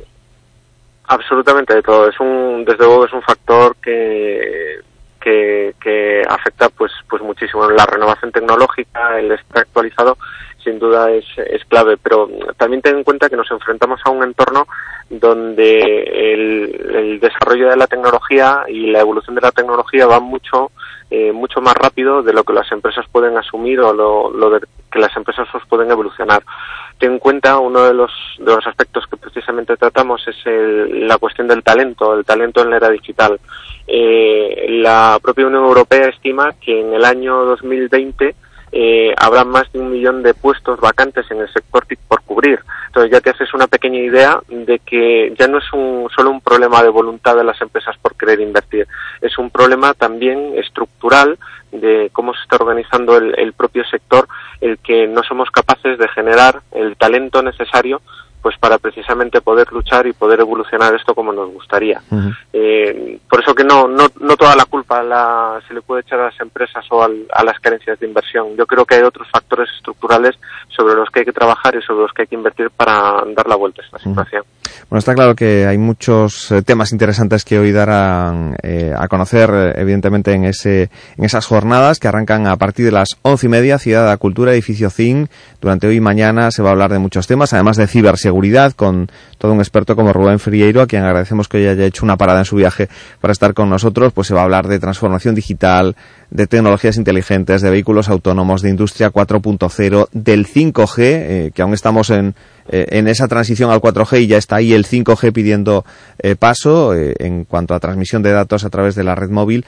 Absolutamente 1.09 1.75
de 1.75 1.83
todo. 1.83 2.09
Es 2.09 2.19
un, 2.21 2.65
desde 2.65 2.85
luego 2.85 3.05
es 3.07 3.13
un 3.13 3.23
factor 3.23 3.77
que, 3.83 4.81
que, 5.21 5.75
que 5.81 6.23
afecta 6.29 6.69
pues, 6.69 6.93
pues 7.09 7.23
muchísimo. 7.23 7.69
La 7.71 7.87
renovación 7.87 8.31
tecnológica, 8.31 9.19
el 9.19 9.33
estar 9.33 9.63
actualizado 9.63 10.17
sin 10.63 10.79
duda 10.79 11.11
es, 11.11 11.25
es 11.37 11.65
clave, 11.67 11.97
pero 11.97 12.29
también 12.57 12.83
ten 12.83 12.97
en 12.97 13.05
cuenta 13.05 13.29
que 13.29 13.37
nos 13.37 13.51
enfrentamos 13.51 14.01
a 14.05 14.11
un 14.11 14.23
entorno 14.23 14.67
donde 15.11 15.79
el, 16.35 17.21
desarrollo 17.21 17.71
de 17.71 17.77
la 17.77 17.87
tecnología 17.87 18.65
y 18.69 18.91
la 18.91 19.01
evolución 19.01 19.35
de 19.35 19.41
la 19.41 19.53
tecnología 19.53 20.07
va 20.07 20.21
mucho 20.21 20.71
eh, 21.11 21.33
mucho 21.33 21.63
más 21.63 21.75
rápido 21.75 22.23
de 22.23 22.35
lo 22.35 22.45
que 22.45 22.53
las 22.53 22.71
empresas 22.71 23.07
pueden 23.11 23.37
asumir 23.39 23.81
o 23.81 23.95
lo, 23.95 24.31
lo 24.31 24.51
de 24.51 24.61
que 24.93 24.99
las 24.99 25.17
empresas 25.17 25.49
os 25.55 25.65
pueden 25.67 25.91
evolucionar. 25.91 26.43
Ten 26.99 27.13
en 27.13 27.19
cuenta 27.19 27.59
uno 27.59 27.85
de 27.85 27.95
los, 27.95 28.11
de 28.39 28.55
los 28.55 28.67
aspectos 28.67 29.07
que 29.07 29.17
precisamente 29.17 29.77
tratamos 29.77 30.27
es 30.29 30.37
la 30.45 31.17
cuestión 31.17 31.49
del 31.49 31.63
talento, 31.63 32.15
el 32.15 32.27
talento 32.27 32.61
en 32.61 32.71
la 32.71 32.77
era 32.77 32.91
digital. 32.91 33.41
Eh, 33.87 34.67
la 34.69 35.19
propia 35.23 35.47
Unión 35.47 35.65
Europea 35.65 36.09
estima 36.09 36.53
que 36.61 36.79
en 36.81 36.93
el 36.93 37.05
año 37.07 37.45
2020 37.45 38.35
eh, 38.73 39.15
habrá 39.17 39.45
más 39.45 39.71
de 39.73 39.81
un 39.81 39.93
millón 39.93 40.23
de 40.23 40.35
puestos 40.35 40.81
vacantes 40.81 41.31
en 41.31 41.39
el 41.39 41.53
sector 41.53 41.87
TIC 41.87 41.99
por 42.09 42.23
cubrir. 42.23 42.61
Entonces 42.87 43.11
ya 43.13 43.21
te 43.21 43.31
haces 43.31 43.53
una 43.55 43.67
pequeña 43.67 43.99
idea 43.99 44.41
de 44.49 44.79
que 44.81 45.35
ya 45.39 45.47
no 45.47 45.59
es 45.59 45.73
un, 45.73 46.09
solo 46.15 46.31
un 46.31 46.41
problema 46.41 46.83
de 46.83 46.89
voluntad 46.89 47.37
de 47.37 47.45
las 47.45 47.61
empresas 47.61 47.97
por 47.99 48.17
querer 48.17 48.41
invertir, 48.41 48.87
es 49.21 49.39
un 49.39 49.51
problema 49.51 49.95
también 49.95 50.53
estructural 50.57 51.39
de 51.73 52.11
cómo 52.13 52.35
se 52.35 52.43
está 52.43 52.57
organizando 52.57 53.17
el, 53.17 53.39
el 53.39 53.53
propio 53.53 53.85
sector, 53.85 54.27
el 54.61 54.79
que 54.79 55.07
no 55.07 55.23
somos 55.23 55.51
capaces 55.51 55.99
de 55.99 56.09
generar 56.09 56.63
el 56.73 56.97
talento 56.97 57.43
necesario 57.43 58.01
pues 58.41 58.57
para 58.59 58.79
precisamente 58.79 59.41
poder 59.41 59.71
luchar 59.73 60.07
y 60.07 60.13
poder 60.13 60.41
evolucionar 60.41 60.95
esto 60.95 61.15
como 61.15 61.33
nos 61.33 61.51
gustaría. 61.51 62.01
eh, 62.53 63.19
por 63.29 63.41
eso 63.41 63.55
que 63.55 63.65
no, 63.65 63.89
no, 63.89 64.07
no 64.21 64.37
toda 64.37 64.57
la 64.57 64.65
culpa 64.65 65.03
la, 65.03 65.61
se 65.67 65.75
le 65.75 65.83
puede 65.83 66.03
echar 66.03 66.21
a 66.21 66.27
las 66.27 66.41
empresas 66.41 66.85
o 66.91 67.03
a 67.03 67.43
las 67.45 67.59
carencias 67.61 67.99
de 67.99 68.07
inversión. 68.07 68.57
Yo 68.57 68.67
creo 68.67 68.85
que 68.85 68.97
hay 68.97 69.03
otros 69.03 69.29
factores 69.31 69.69
estructurales 69.77 70.39
sobre 70.79 70.95
los 70.95 71.09
que 71.11 71.21
hay 71.21 71.25
que 71.25 71.33
trabajar 71.33 71.75
y 71.75 71.83
sobre 71.83 72.03
los 72.03 72.13
que 72.13 72.23
hay 72.23 72.29
que 72.29 72.37
invertir 72.37 72.71
para 72.71 73.25
dar 73.35 73.49
la 73.49 73.57
vuelta 73.57 73.83
a 73.83 73.85
esta 73.85 73.99
situación. 73.99 74.45
Bueno, 74.89 75.01
está 75.01 75.15
claro 75.15 75.35
que 75.35 75.67
hay 75.67 75.77
muchos 75.77 76.51
eh, 76.53 76.63
temas 76.63 76.93
interesantes 76.93 77.45
que 77.45 77.59
hoy 77.59 77.73
darán 77.73 78.57
eh, 78.63 78.93
a 78.97 79.09
conocer, 79.09 79.51
eh, 79.53 79.73
evidentemente, 79.77 80.33
en, 80.33 80.45
ese, 80.45 80.91
en 81.17 81.25
esas 81.25 81.47
jornadas 81.47 81.99
que 81.99 82.09
arrancan 82.09 82.47
a 82.47 82.57
partir 82.57 82.87
de 82.87 82.93
las 82.93 83.11
once 83.23 83.47
y 83.47 83.49
media, 83.51 83.79
Ciudad 83.79 84.03
de 84.03 84.09
la 84.09 84.17
Cultura, 84.17 84.53
Edificio 84.53 84.89
CIN. 84.89 85.29
Durante 85.61 85.89
hoy 85.89 85.97
y 85.97 86.01
mañana 86.01 86.51
se 86.51 86.63
va 86.63 86.71
a 86.71 86.73
hablar 86.73 86.93
de 86.93 87.01
muchos 87.01 87.27
temas, 87.27 87.53
además 87.53 87.77
de 87.77 87.87
ciberseguridad, 87.87 88.73
con 88.73 89.11
todo 89.39 89.53
un 89.53 89.59
experto 89.59 89.97
como 89.97 90.13
Rubén 90.13 90.39
Frieiro, 90.39 90.81
a 90.81 90.87
quien 90.87 91.03
agradecemos 91.03 91.49
que 91.49 91.59
hoy 91.59 91.67
haya 91.67 91.85
hecho 91.85 92.05
una 92.05 92.17
parada 92.17 92.41
en 92.41 92.45
su 92.45 92.57
viaje 92.57 92.89
para 93.21 93.33
estar 93.33 93.55
con 93.55 93.69
nosotros. 93.69 94.13
Pues 94.13 94.29
se 94.29 94.35
va 94.35 94.41
a 94.41 94.45
hablar 94.45 94.69
de 94.69 94.79
transformación 94.79 95.35
digital, 95.35 95.97
de 96.31 96.47
tecnologías 96.47 96.97
inteligentes, 96.97 97.63
de 97.63 97.71
vehículos 97.71 98.09
autónomos, 98.09 98.63
de 98.63 98.71
industria 98.71 99.11
4.0, 99.11 100.09
del 100.13 100.47
5G, 100.73 101.53
que 101.53 101.63
aún 101.63 101.75
estamos 101.75 102.11
en 102.11 102.35
eh, 102.69 102.87
en 102.99 103.09
esa 103.09 103.29
transición 103.29 103.71
al 103.71 103.81
4G 103.81 104.23
y 104.23 104.27
ya 104.27 104.37
está 104.37 104.57
ahí 104.57 104.75
el 104.75 104.85
5G 104.85 105.33
pidiendo 105.33 105.87
eh, 106.19 106.37
paso 106.37 106.95
eh, 106.95 107.15
en 107.19 107.45
cuanto 107.45 107.75
a 107.75 107.81
transmisión 107.81 108.23
de 108.23 108.31
datos 108.31 108.65
a 108.65 108.71
través 108.71 108.95
de 108.95 109.05
la 109.05 109.15
red 109.15 109.31
móvil. 109.31 109.65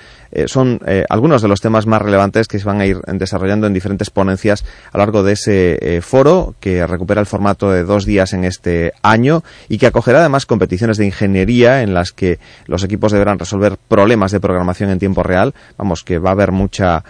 son 0.46 0.80
algunos 1.08 1.42
de 1.42 1.48
los 1.48 1.60
temas 1.60 1.86
más 1.86 2.02
relevantes 2.02 2.46
que 2.46 2.58
se 2.58 2.64
van 2.64 2.80
a 2.80 2.86
ir 2.86 2.98
desarrollando 3.14 3.66
en 3.66 3.74
diferentes 3.74 4.10
ponencias 4.10 4.64
a 4.92 4.98
lo 4.98 5.04
largo 5.04 5.22
de 5.22 5.32
ese 5.32 6.00
foro 6.02 6.54
que 6.60 6.86
recupera 6.86 7.20
el 7.20 7.26
formato 7.26 7.70
de 7.70 7.82
dos 7.84 8.04
días 8.04 8.32
en 8.32 8.44
este 8.44 8.92
año 9.02 9.42
y 9.68 9.78
que 9.78 9.86
acogerá 9.86 10.20
además 10.20 10.46
competiciones 10.46 10.98
de 10.98 11.06
ingeniería 11.06 11.82
en 11.82 11.94
las 11.94 12.12
que 12.12 12.38
los 12.66 12.84
equipos 12.84 13.12
deberán 13.12 13.38
resolver 13.38 13.76
problemas 13.88 14.30
de 14.30 14.40
programación 14.40 14.90
en 14.90 14.98
tiempo 14.98 15.22
real. 15.22 15.54
Vamos, 15.76 16.04
que 16.04 16.18
va 16.18 16.30
a 16.30 16.32
haber 16.32 16.52
mucha 16.52 17.02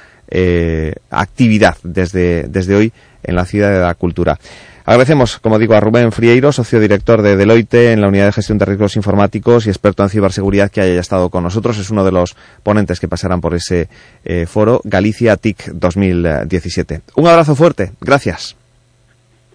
actividad 1.11 1.77
desde, 1.83 2.45
desde 2.45 2.77
hoy 2.77 2.93
en 3.23 3.35
la 3.35 3.45
ciudad 3.45 3.73
de 3.73 3.81
la 3.81 3.95
cultura. 3.95 4.39
Agradecemos, 4.85 5.39
como 5.39 5.59
digo, 5.59 5.75
a 5.75 5.81
Rubén 5.81 6.11
Frieiro, 6.11 6.51
socio 6.53 6.81
director 6.81 7.23
de 7.23 7.37
Deloitte 7.37 7.93
en 7.93 8.01
la 8.01 8.09
Unidad 8.09 8.27
de 8.27 8.33
Gestión 8.33 8.59
de 8.59 8.65
Riesgos 8.65 8.97
Informáticos 8.97 9.67
y 9.67 9.69
experto 9.69 10.03
en 10.03 10.09
ciberseguridad 10.09 10.71
que 10.71 10.81
haya 10.81 10.99
estado 10.99 11.31
con 11.31 11.45
nosotros. 11.45 11.79
Es 11.79 11.91
uno 11.91 12.05
de 12.05 12.13
los 12.13 12.35
ponentes 12.63 12.99
que 12.99 13.07
pasarán 13.07 13.41
por 13.41 13.55
ese 13.55 13.89
eh, 14.25 14.47
foro 14.47 14.81
Galicia 14.83 15.37
TIC 15.37 15.67
2017. 15.75 17.03
Un 17.15 17.29
abrazo 17.29 17.55
fuerte. 17.55 17.93
Gracias. 18.01 18.57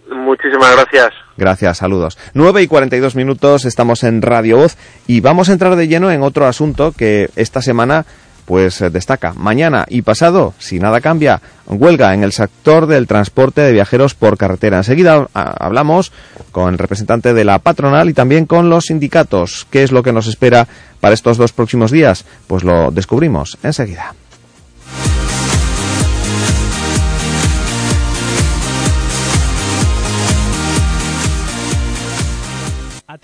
Muchísimas 0.10 0.72
gracias. 0.74 1.10
Gracias, 1.38 1.78
saludos. 1.80 2.18
9 2.34 2.62
y 2.62 2.68
42 2.68 3.16
minutos, 3.16 3.66
estamos 3.66 4.04
en 4.04 4.22
Radio 4.22 4.58
Voz 4.58 4.78
y 5.08 5.20
vamos 5.20 5.50
a 5.50 5.54
entrar 5.54 5.76
de 5.76 5.88
lleno 5.88 6.12
en 6.12 6.22
otro 6.22 6.46
asunto 6.46 6.94
que 6.94 7.30
esta 7.36 7.62
semana 7.62 8.06
pues 8.46 8.82
eh, 8.82 8.90
destaca 8.90 9.34
mañana 9.34 9.86
y 9.90 10.02
pasado, 10.02 10.54
si 10.60 10.80
nada 10.80 11.02
cambia, 11.02 11.42
huelga 11.68 12.14
en 12.14 12.24
el 12.24 12.32
sector 12.32 12.88
del 12.88 13.08
transporte 13.08 13.62
de 13.62 13.74
viajeros 13.74 14.14
por 14.14 14.38
carretera. 14.38 14.78
Enseguida 14.78 15.28
ah, 15.34 15.56
hablamos 15.60 16.12
con 16.52 16.74
el 16.74 16.80
representante 16.80 17.34
de 17.34 17.44
la 17.44 17.60
patronal 17.60 18.10
y 18.10 18.14
también 18.14 18.46
con 18.46 18.70
los 18.70 18.86
sindicatos. 18.86 19.68
¿Qué 19.70 19.84
es 19.84 19.92
lo 19.92 20.04
que 20.04 20.14
nos 20.14 20.28
espera 20.28 20.68
para 21.00 21.14
estos 21.14 21.38
dos 21.38 21.52
próximos 21.52 21.92
días? 21.92 22.26
Pues 22.48 22.64
lo 22.64 22.92
descubrimos 22.92 23.58
enseguida. 23.64 24.14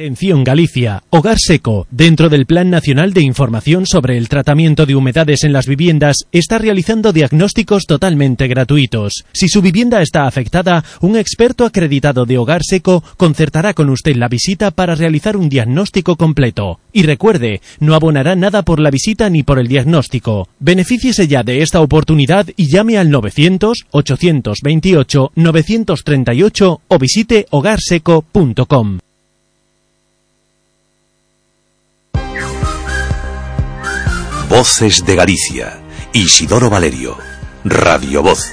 Atención 0.02 0.44
Galicia, 0.44 1.04
Hogar 1.12 1.38
Seco, 1.38 1.86
dentro 1.92 2.28
del 2.28 2.48
Plan 2.48 2.72
Nacional 2.72 3.14
de 3.14 3.22
Información 3.22 3.86
sobre 3.86 4.18
el 4.18 4.30
Tratamiento 4.30 4.88
de 4.88 4.96
Humedades 4.96 5.44
en 5.44 5.54
las 5.54 5.68
Viviendas, 5.68 6.26
está 6.32 6.58
realizando 6.58 7.14
diagnósticos 7.14 7.86
totalmente 7.86 8.48
gratuitos. 8.48 9.26
Si 9.32 9.48
su 9.48 9.62
vivienda 9.62 10.02
está 10.02 10.26
afectada, 10.26 10.84
un 11.02 11.18
experto 11.18 11.66
acreditado 11.66 12.26
de 12.26 12.40
Hogar 12.40 12.64
Seco 12.64 13.04
concertará 13.16 13.76
con 13.76 13.92
usted 13.92 14.16
la 14.16 14.28
visita 14.28 14.72
para 14.72 14.96
realizar 14.96 15.38
un 15.38 15.50
diagnóstico 15.50 16.16
completo. 16.16 16.80
Y 16.92 17.04
recuerde, 17.04 17.62
no 17.80 17.94
abonará 17.94 18.36
nada 18.36 18.64
por 18.64 18.80
la 18.80 18.90
visita 18.90 19.30
ni 19.30 19.44
por 19.44 19.60
el 19.60 19.68
diagnóstico. 19.68 20.50
Benefíciese 20.60 21.28
ya 21.28 21.44
de 21.44 21.62
esta 21.62 21.80
oportunidad 21.80 22.48
y 22.58 22.72
llame 22.72 22.98
al 22.98 23.12
900 23.12 23.86
828 23.92 25.34
938 25.36 26.82
o 26.88 26.98
visite 26.98 27.46
hogarseco.com. 27.52 28.98
Voces 34.62 35.04
de 35.04 35.16
Galicia. 35.16 35.80
Isidoro 36.14 36.70
Valerio. 36.70 37.18
Radio 37.64 38.22
Voz. 38.22 38.52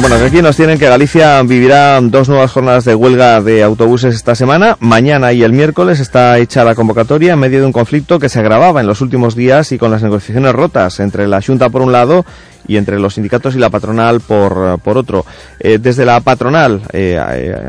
Bueno, 0.00 0.16
aquí 0.16 0.40
nos 0.40 0.56
tienen 0.56 0.78
que 0.78 0.88
Galicia 0.88 1.42
vivirá 1.42 2.00
dos 2.00 2.30
nuevas 2.30 2.50
jornadas 2.50 2.86
de 2.86 2.94
huelga 2.94 3.42
de 3.42 3.62
autobuses 3.62 4.14
esta 4.14 4.34
semana. 4.34 4.78
Mañana 4.80 5.34
y 5.34 5.42
el 5.42 5.52
miércoles 5.52 6.00
está 6.00 6.38
hecha 6.38 6.64
la 6.64 6.74
convocatoria 6.74 7.34
en 7.34 7.38
medio 7.38 7.60
de 7.60 7.66
un 7.66 7.72
conflicto 7.72 8.18
que 8.18 8.30
se 8.30 8.38
agravaba 8.38 8.80
en 8.80 8.86
los 8.86 9.02
últimos 9.02 9.36
días 9.36 9.72
y 9.72 9.78
con 9.78 9.90
las 9.90 10.02
negociaciones 10.02 10.54
rotas 10.54 11.00
entre 11.00 11.28
la 11.28 11.42
Junta 11.42 11.68
por 11.68 11.82
un 11.82 11.92
lado 11.92 12.24
y 12.66 12.78
entre 12.78 12.98
los 12.98 13.14
sindicatos 13.14 13.54
y 13.54 13.58
la 13.58 13.68
patronal 13.68 14.20
por, 14.20 14.78
por 14.80 14.96
otro. 14.96 15.26
Eh, 15.58 15.78
desde 15.78 16.06
la 16.06 16.20
patronal, 16.20 16.80
eh, 16.94 17.20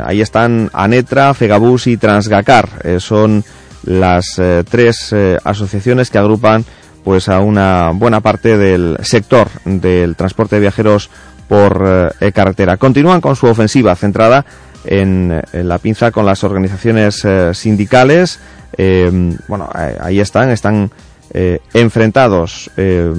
ahí 0.05 0.21
están 0.21 0.69
Anetra, 0.71 1.33
Fegabus 1.33 1.87
y 1.87 1.97
Transgacar. 1.97 2.69
Eh, 2.85 3.01
son 3.01 3.43
las 3.83 4.39
eh, 4.39 4.63
tres 4.69 5.13
asociaciones 5.43 6.09
que 6.09 6.17
agrupan 6.17 6.63
pues 7.03 7.29
a 7.29 7.39
una 7.39 7.91
buena 7.93 8.21
parte 8.21 8.57
del 8.57 8.97
sector 9.01 9.49
del 9.65 10.15
transporte 10.15 10.55
de 10.55 10.61
viajeros 10.61 11.09
por 11.51 12.15
eh, 12.21 12.31
carretera. 12.31 12.77
Continúan 12.77 13.19
con 13.19 13.35
su 13.35 13.45
ofensiva 13.45 13.93
centrada 13.97 14.45
en, 14.85 15.41
la 15.51 15.77
pinza 15.79 16.09
con 16.09 16.25
las 16.25 16.45
organizaciones 16.45 17.25
eh, 17.25 17.53
sindicales. 17.53 18.39
Eh, 18.77 19.35
bueno, 19.49 19.69
ahí 19.99 20.21
están, 20.21 20.49
están 20.49 20.89
eh, 21.33 21.59
enfrentados 21.73 22.71
eh, 22.77 23.13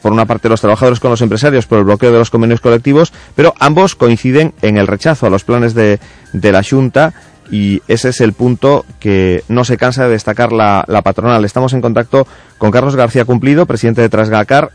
por 0.00 0.12
una 0.12 0.24
parte 0.24 0.48
los 0.48 0.60
trabajadores 0.60 1.00
con 1.00 1.10
los 1.10 1.20
empresarios 1.20 1.66
por 1.66 1.78
el 1.78 1.84
bloqueo 1.84 2.12
de 2.12 2.18
los 2.18 2.30
convenios 2.30 2.60
colectivos, 2.60 3.12
pero 3.34 3.54
ambos 3.58 3.96
coinciden 3.96 4.54
en 4.62 4.76
el 4.76 4.86
rechazo 4.86 5.26
a 5.26 5.30
los 5.30 5.42
planes 5.42 5.74
de, 5.74 5.98
de 6.32 6.52
la 6.52 6.62
Junta 6.62 7.12
y 7.50 7.82
ese 7.88 8.10
es 8.10 8.20
el 8.20 8.34
punto 8.34 8.84
que 9.00 9.42
no 9.48 9.64
se 9.64 9.76
cansa 9.76 10.04
de 10.04 10.10
destacar 10.10 10.52
la, 10.52 10.84
patronal. 11.02 11.44
Estamos 11.44 11.72
en 11.72 11.80
contacto 11.80 12.24
con 12.56 12.70
Carlos 12.70 12.94
García 12.94 13.24
Cumplido, 13.24 13.66
presidente 13.66 14.00
de 14.00 14.08
Trasgacar. 14.08 14.70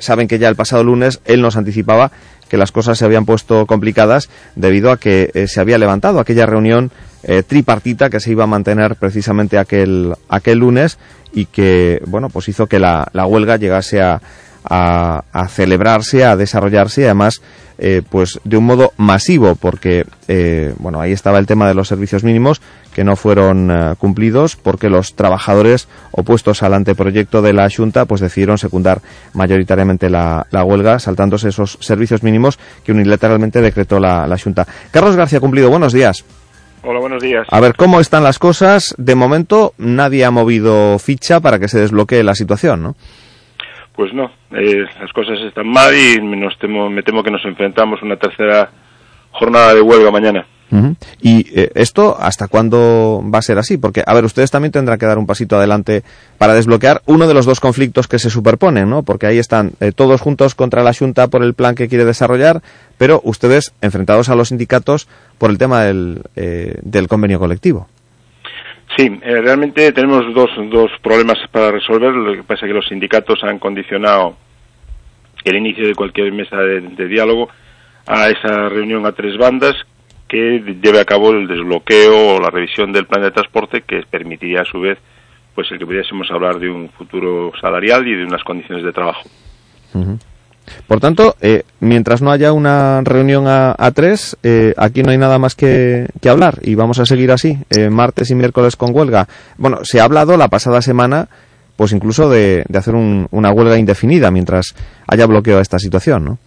Saben 0.00 0.28
que 0.28 0.38
ya 0.38 0.48
el 0.48 0.56
pasado 0.56 0.84
lunes 0.84 1.20
él 1.24 1.40
nos 1.42 1.56
anticipaba 1.56 2.10
que 2.48 2.56
las 2.56 2.72
cosas 2.72 2.98
se 2.98 3.04
habían 3.04 3.24
puesto 3.24 3.64
complicadas 3.66 4.28
debido 4.56 4.90
a 4.90 4.98
que 4.98 5.30
eh, 5.34 5.46
se 5.46 5.60
había 5.60 5.78
levantado 5.78 6.18
aquella 6.18 6.46
reunión 6.46 6.90
eh, 7.22 7.42
tripartita 7.42 8.10
que 8.10 8.18
se 8.18 8.32
iba 8.32 8.44
a 8.44 8.48
mantener 8.48 8.96
precisamente 8.96 9.56
aquel, 9.56 10.14
aquel 10.28 10.58
lunes 10.58 10.98
y 11.32 11.46
que, 11.46 12.02
bueno, 12.06 12.28
pues 12.28 12.48
hizo 12.48 12.66
que 12.66 12.80
la, 12.80 13.08
la 13.12 13.24
huelga 13.24 13.56
llegase 13.56 14.00
a, 14.00 14.20
a, 14.64 15.24
a, 15.32 15.48
celebrarse, 15.48 16.24
a 16.24 16.36
desarrollarse 16.36 17.02
y 17.02 17.04
además 17.04 17.42
eh, 17.78 18.02
pues 18.06 18.38
de 18.44 18.58
un 18.58 18.64
modo 18.64 18.92
masivo 18.98 19.54
porque 19.54 20.04
eh, 20.28 20.74
bueno 20.78 21.00
ahí 21.00 21.12
estaba 21.12 21.38
el 21.38 21.46
tema 21.46 21.66
de 21.66 21.72
los 21.72 21.88
servicios 21.88 22.24
mínimos 22.24 22.60
que 22.94 23.04
no 23.04 23.16
fueron 23.16 23.70
eh, 23.70 23.94
cumplidos 23.96 24.56
porque 24.56 24.90
los 24.90 25.14
trabajadores 25.14 25.88
opuestos 26.10 26.62
al 26.62 26.74
anteproyecto 26.74 27.40
de 27.40 27.54
la 27.54 27.70
Junta 27.74 28.04
pues 28.04 28.20
decidieron 28.20 28.58
secundar 28.58 29.00
mayoritariamente 29.32 30.10
la, 30.10 30.46
la 30.50 30.62
huelga 30.62 30.98
saltándose 30.98 31.48
esos 31.48 31.78
servicios 31.80 32.22
mínimos 32.22 32.58
que 32.84 32.92
unilateralmente 32.92 33.62
decretó 33.62 33.98
la, 33.98 34.26
la 34.26 34.36
Junta. 34.36 34.66
Carlos 34.90 35.16
García 35.16 35.40
Cumplido, 35.40 35.70
buenos 35.70 35.94
días. 35.94 36.24
Hola, 36.82 37.00
buenos 37.00 37.22
días. 37.22 37.46
A 37.50 37.60
ver, 37.60 37.76
¿cómo 37.76 38.00
están 38.00 38.24
las 38.24 38.38
cosas? 38.38 38.94
De 38.96 39.14
momento 39.14 39.74
nadie 39.76 40.24
ha 40.24 40.30
movido 40.30 40.98
ficha 40.98 41.40
para 41.40 41.58
que 41.58 41.68
se 41.68 41.78
desbloquee 41.78 42.22
la 42.22 42.34
situación, 42.34 42.82
¿no? 42.82 42.96
Pues 44.00 44.14
no, 44.14 44.30
eh, 44.52 44.86
las 44.98 45.12
cosas 45.12 45.38
están 45.40 45.68
mal 45.68 45.94
y 45.94 46.18
nos 46.22 46.58
temo, 46.58 46.88
me 46.88 47.02
temo 47.02 47.22
que 47.22 47.30
nos 47.30 47.44
enfrentamos 47.44 48.00
a 48.00 48.06
una 48.06 48.16
tercera 48.16 48.70
jornada 49.30 49.74
de 49.74 49.82
huelga 49.82 50.10
mañana. 50.10 50.46
¿Y 51.20 51.46
eh, 51.54 51.70
esto 51.74 52.16
hasta 52.18 52.48
cuándo 52.48 53.22
va 53.22 53.40
a 53.40 53.42
ser 53.42 53.58
así? 53.58 53.76
Porque, 53.76 54.02
a 54.06 54.14
ver, 54.14 54.24
ustedes 54.24 54.50
también 54.50 54.72
tendrán 54.72 54.98
que 54.98 55.04
dar 55.04 55.18
un 55.18 55.26
pasito 55.26 55.58
adelante 55.58 56.02
para 56.38 56.54
desbloquear 56.54 57.02
uno 57.04 57.28
de 57.28 57.34
los 57.34 57.44
dos 57.44 57.60
conflictos 57.60 58.08
que 58.08 58.18
se 58.18 58.30
superponen, 58.30 58.88
¿no? 58.88 59.02
Porque 59.02 59.26
ahí 59.26 59.36
están 59.36 59.72
eh, 59.80 59.92
todos 59.92 60.22
juntos 60.22 60.54
contra 60.54 60.82
la 60.82 60.94
Junta 60.94 61.28
por 61.28 61.42
el 61.42 61.52
plan 61.52 61.74
que 61.74 61.88
quiere 61.88 62.06
desarrollar, 62.06 62.62
pero 62.96 63.20
ustedes 63.22 63.74
enfrentados 63.82 64.30
a 64.30 64.34
los 64.34 64.48
sindicatos 64.48 65.08
por 65.36 65.50
el 65.50 65.58
tema 65.58 65.82
del, 65.82 66.22
eh, 66.36 66.78
del 66.80 67.06
convenio 67.06 67.38
colectivo. 67.38 67.86
Sí, 69.00 69.06
eh, 69.22 69.40
realmente 69.40 69.92
tenemos 69.92 70.26
dos, 70.34 70.50
dos 70.70 70.90
problemas 71.02 71.38
para 71.50 71.70
resolver. 71.70 72.12
Lo 72.12 72.34
que 72.34 72.42
pasa 72.42 72.66
es 72.66 72.70
que 72.70 72.74
los 72.74 72.86
sindicatos 72.86 73.42
han 73.42 73.58
condicionado 73.58 74.36
el 75.42 75.56
inicio 75.56 75.86
de 75.86 75.94
cualquier 75.94 76.30
mesa 76.32 76.58
de, 76.58 77.08
diálogo 77.08 77.48
a 78.06 78.28
esa 78.28 78.68
reunión 78.68 79.06
a 79.06 79.12
tres 79.12 79.38
bandas 79.38 79.74
que 80.28 80.62
lleve 80.82 81.00
a 81.00 81.06
cabo 81.06 81.30
el 81.30 81.48
desbloqueo 81.48 82.34
o 82.34 82.40
la 82.40 82.50
revisión 82.50 82.92
del 82.92 83.06
plan 83.06 83.22
de 83.22 83.30
transporte 83.30 83.80
que 83.80 84.02
permitiría 84.02 84.60
a 84.60 84.64
su 84.66 84.80
vez 84.80 84.98
pues 85.54 85.72
el 85.72 85.78
que 85.78 85.86
pudiésemos 85.86 86.30
hablar 86.30 86.58
de 86.58 86.68
un 86.68 86.90
futuro 86.90 87.52
salarial 87.58 88.06
y 88.06 88.16
de 88.16 88.24
unas 88.24 88.44
condiciones 88.44 88.84
de 88.84 88.92
trabajo. 88.92 89.22
Por 90.86 91.00
tanto, 91.00 91.36
eh, 91.40 91.62
mientras 91.80 92.22
no 92.22 92.30
haya 92.30 92.52
una 92.52 93.00
reunión 93.02 93.46
a, 93.46 93.74
a 93.78 93.90
tres, 93.92 94.36
eh, 94.42 94.74
aquí 94.76 95.02
no 95.02 95.10
hay 95.10 95.18
nada 95.18 95.38
más 95.38 95.54
que, 95.54 96.06
que, 96.20 96.28
hablar 96.28 96.58
y 96.62 96.74
vamos 96.74 96.98
a 96.98 97.06
seguir 97.06 97.30
así, 97.30 97.58
eh, 97.70 97.90
martes 97.90 98.30
y 98.30 98.34
miércoles 98.34 98.76
con 98.76 98.94
huelga. 98.94 99.26
Bueno, 99.56 99.78
se 99.82 100.00
ha 100.00 100.04
hablado 100.04 100.36
la 100.36 100.48
pasada 100.48 100.82
semana, 100.82 101.28
pues 101.76 101.92
incluso 101.92 102.28
de, 102.28 102.64
de 102.68 102.78
hacer 102.78 102.94
un, 102.94 103.26
una 103.30 103.52
huelga 103.52 103.78
indefinida 103.78 104.30
mientras 104.30 104.74
haya 105.06 105.26
bloqueo 105.26 105.58
a 105.58 105.62
esta 105.62 105.78
situación, 105.78 106.24
¿no? 106.24 106.38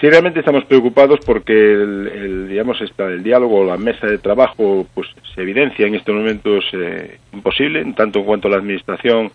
Sí, 0.00 0.08
realmente 0.08 0.38
estamos 0.38 0.64
preocupados 0.66 1.18
porque 1.26 1.52
el, 1.52 2.48
digamos, 2.48 2.80
esta, 2.80 3.06
el 3.06 3.24
diálogo, 3.24 3.64
la 3.64 3.76
mesa 3.76 4.06
de 4.06 4.18
trabajo, 4.18 4.86
pues 4.94 5.08
se 5.34 5.42
evidencia 5.42 5.88
en 5.88 5.96
estos 5.96 6.14
momentos 6.14 6.64
eh, 6.72 7.18
imposible, 7.32 7.80
en 7.80 7.94
tanto 7.94 8.20
en 8.20 8.24
cuanto 8.24 8.48
la 8.48 8.58
administración 8.58 9.32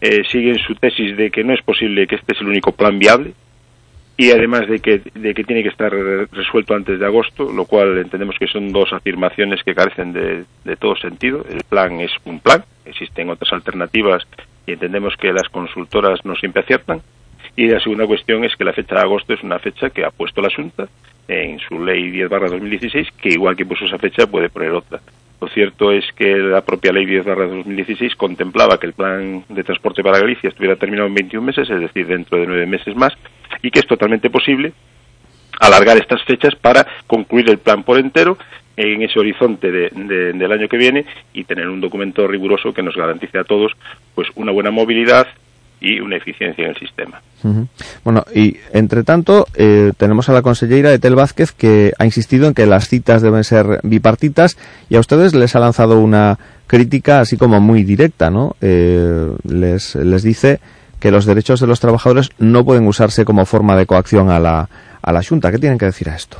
eh, 0.00 0.22
sigue 0.30 0.50
en 0.50 0.58
su 0.58 0.74
tesis 0.74 1.16
de 1.16 1.30
que 1.30 1.44
no 1.44 1.54
es 1.54 1.62
posible 1.62 2.06
que 2.06 2.16
este 2.16 2.34
es 2.34 2.40
el 2.40 2.48
único 2.48 2.72
plan 2.72 2.98
viable 2.98 3.32
y 4.16 4.30
además 4.30 4.66
de 4.68 4.80
que, 4.80 5.02
de 5.14 5.34
que 5.34 5.44
tiene 5.44 5.62
que 5.62 5.68
estar 5.68 5.92
resuelto 6.32 6.74
antes 6.74 6.98
de 6.98 7.04
agosto, 7.04 7.52
lo 7.52 7.66
cual 7.66 7.98
entendemos 7.98 8.36
que 8.38 8.46
son 8.46 8.72
dos 8.72 8.92
afirmaciones 8.92 9.62
que 9.62 9.74
carecen 9.74 10.14
de, 10.14 10.44
de 10.64 10.76
todo 10.76 10.96
sentido. 10.96 11.44
El 11.50 11.62
plan 11.64 12.00
es 12.00 12.12
un 12.24 12.40
plan, 12.40 12.64
existen 12.86 13.28
otras 13.28 13.52
alternativas 13.52 14.26
y 14.66 14.72
entendemos 14.72 15.14
que 15.16 15.32
las 15.32 15.48
consultoras 15.50 16.24
no 16.24 16.34
siempre 16.34 16.62
aciertan 16.62 17.02
y 17.56 17.68
la 17.68 17.80
segunda 17.80 18.06
cuestión 18.06 18.44
es 18.44 18.54
que 18.54 18.64
la 18.64 18.74
fecha 18.74 18.96
de 18.96 19.00
agosto 19.00 19.32
es 19.32 19.42
una 19.42 19.58
fecha 19.58 19.88
que 19.88 20.04
ha 20.04 20.10
puesto 20.10 20.42
la 20.42 20.50
Junta 20.54 20.86
en 21.26 21.58
su 21.58 21.82
ley 21.82 22.10
10 22.10 22.28
barra 22.28 22.48
2016, 22.48 23.08
que 23.20 23.30
igual 23.30 23.56
que 23.56 23.64
puso 23.64 23.86
esa 23.86 23.98
fecha 23.98 24.26
puede 24.26 24.50
poner 24.50 24.72
otra. 24.72 25.00
Lo 25.40 25.48
cierto 25.48 25.92
es 25.92 26.04
que 26.16 26.36
la 26.36 26.64
propia 26.64 26.92
ley 26.92 27.04
10 27.04 27.24
barra 27.24 27.46
2016 27.46 28.16
contemplaba 28.16 28.78
que 28.78 28.86
el 28.86 28.94
plan 28.94 29.44
de 29.48 29.64
transporte 29.64 30.02
para 30.02 30.18
Galicia 30.18 30.48
estuviera 30.48 30.76
terminado 30.76 31.08
en 31.08 31.14
21 31.14 31.44
meses, 31.44 31.68
es 31.68 31.80
decir, 31.80 32.06
dentro 32.06 32.38
de 32.38 32.46
nueve 32.46 32.66
meses 32.66 32.96
más, 32.96 33.12
y 33.62 33.70
que 33.70 33.80
es 33.80 33.86
totalmente 33.86 34.30
posible 34.30 34.72
alargar 35.60 35.96
estas 35.98 36.22
fechas 36.24 36.54
para 36.54 36.86
concluir 37.06 37.48
el 37.50 37.58
plan 37.58 37.82
por 37.82 37.98
entero 37.98 38.38
en 38.76 39.02
ese 39.02 39.18
horizonte 39.18 39.70
de, 39.70 39.90
de, 39.90 40.32
del 40.32 40.52
año 40.52 40.68
que 40.68 40.76
viene 40.76 41.06
y 41.32 41.44
tener 41.44 41.68
un 41.68 41.80
documento 41.80 42.26
riguroso 42.26 42.74
que 42.74 42.82
nos 42.82 42.94
garantice 42.94 43.38
a 43.38 43.44
todos 43.44 43.72
pues 44.14 44.28
una 44.34 44.52
buena 44.52 44.70
movilidad 44.70 45.26
y 45.80 46.00
una 46.00 46.16
eficiencia 46.16 46.64
en 46.64 46.70
el 46.70 46.76
sistema. 46.76 47.20
Uh 47.42 47.48
-huh. 47.48 47.68
Bueno, 48.04 48.24
y 48.34 48.56
entre 48.72 49.02
tanto, 49.04 49.46
eh, 49.54 49.92
tenemos 49.96 50.28
a 50.28 50.32
la 50.32 50.42
consellera 50.42 50.92
Etel 50.92 51.14
Vázquez 51.14 51.52
que 51.52 51.92
ha 51.98 52.04
insistido 52.04 52.48
en 52.48 52.54
que 52.54 52.66
las 52.66 52.88
citas 52.88 53.22
deben 53.22 53.44
ser 53.44 53.80
bipartitas 53.82 54.56
y 54.88 54.96
a 54.96 55.00
ustedes 55.00 55.34
les 55.34 55.54
ha 55.54 55.60
lanzado 55.60 56.00
una 56.00 56.38
crítica 56.66 57.20
así 57.20 57.36
como 57.36 57.60
muy 57.60 57.84
directa, 57.84 58.30
¿no? 58.30 58.56
Eh, 58.60 59.30
les, 59.44 59.94
les 59.94 60.22
dice 60.22 60.60
que 60.98 61.10
los 61.10 61.26
derechos 61.26 61.60
de 61.60 61.66
los 61.66 61.78
trabajadores 61.78 62.30
no 62.38 62.64
pueden 62.64 62.86
usarse 62.86 63.24
como 63.24 63.44
forma 63.44 63.76
de 63.76 63.86
coacción 63.86 64.30
a 64.30 64.40
la, 64.40 64.68
a 65.02 65.12
la 65.12 65.22
Junta. 65.22 65.50
¿Qué 65.52 65.58
tienen 65.58 65.78
que 65.78 65.86
decir 65.86 66.08
a 66.08 66.16
esto? 66.16 66.38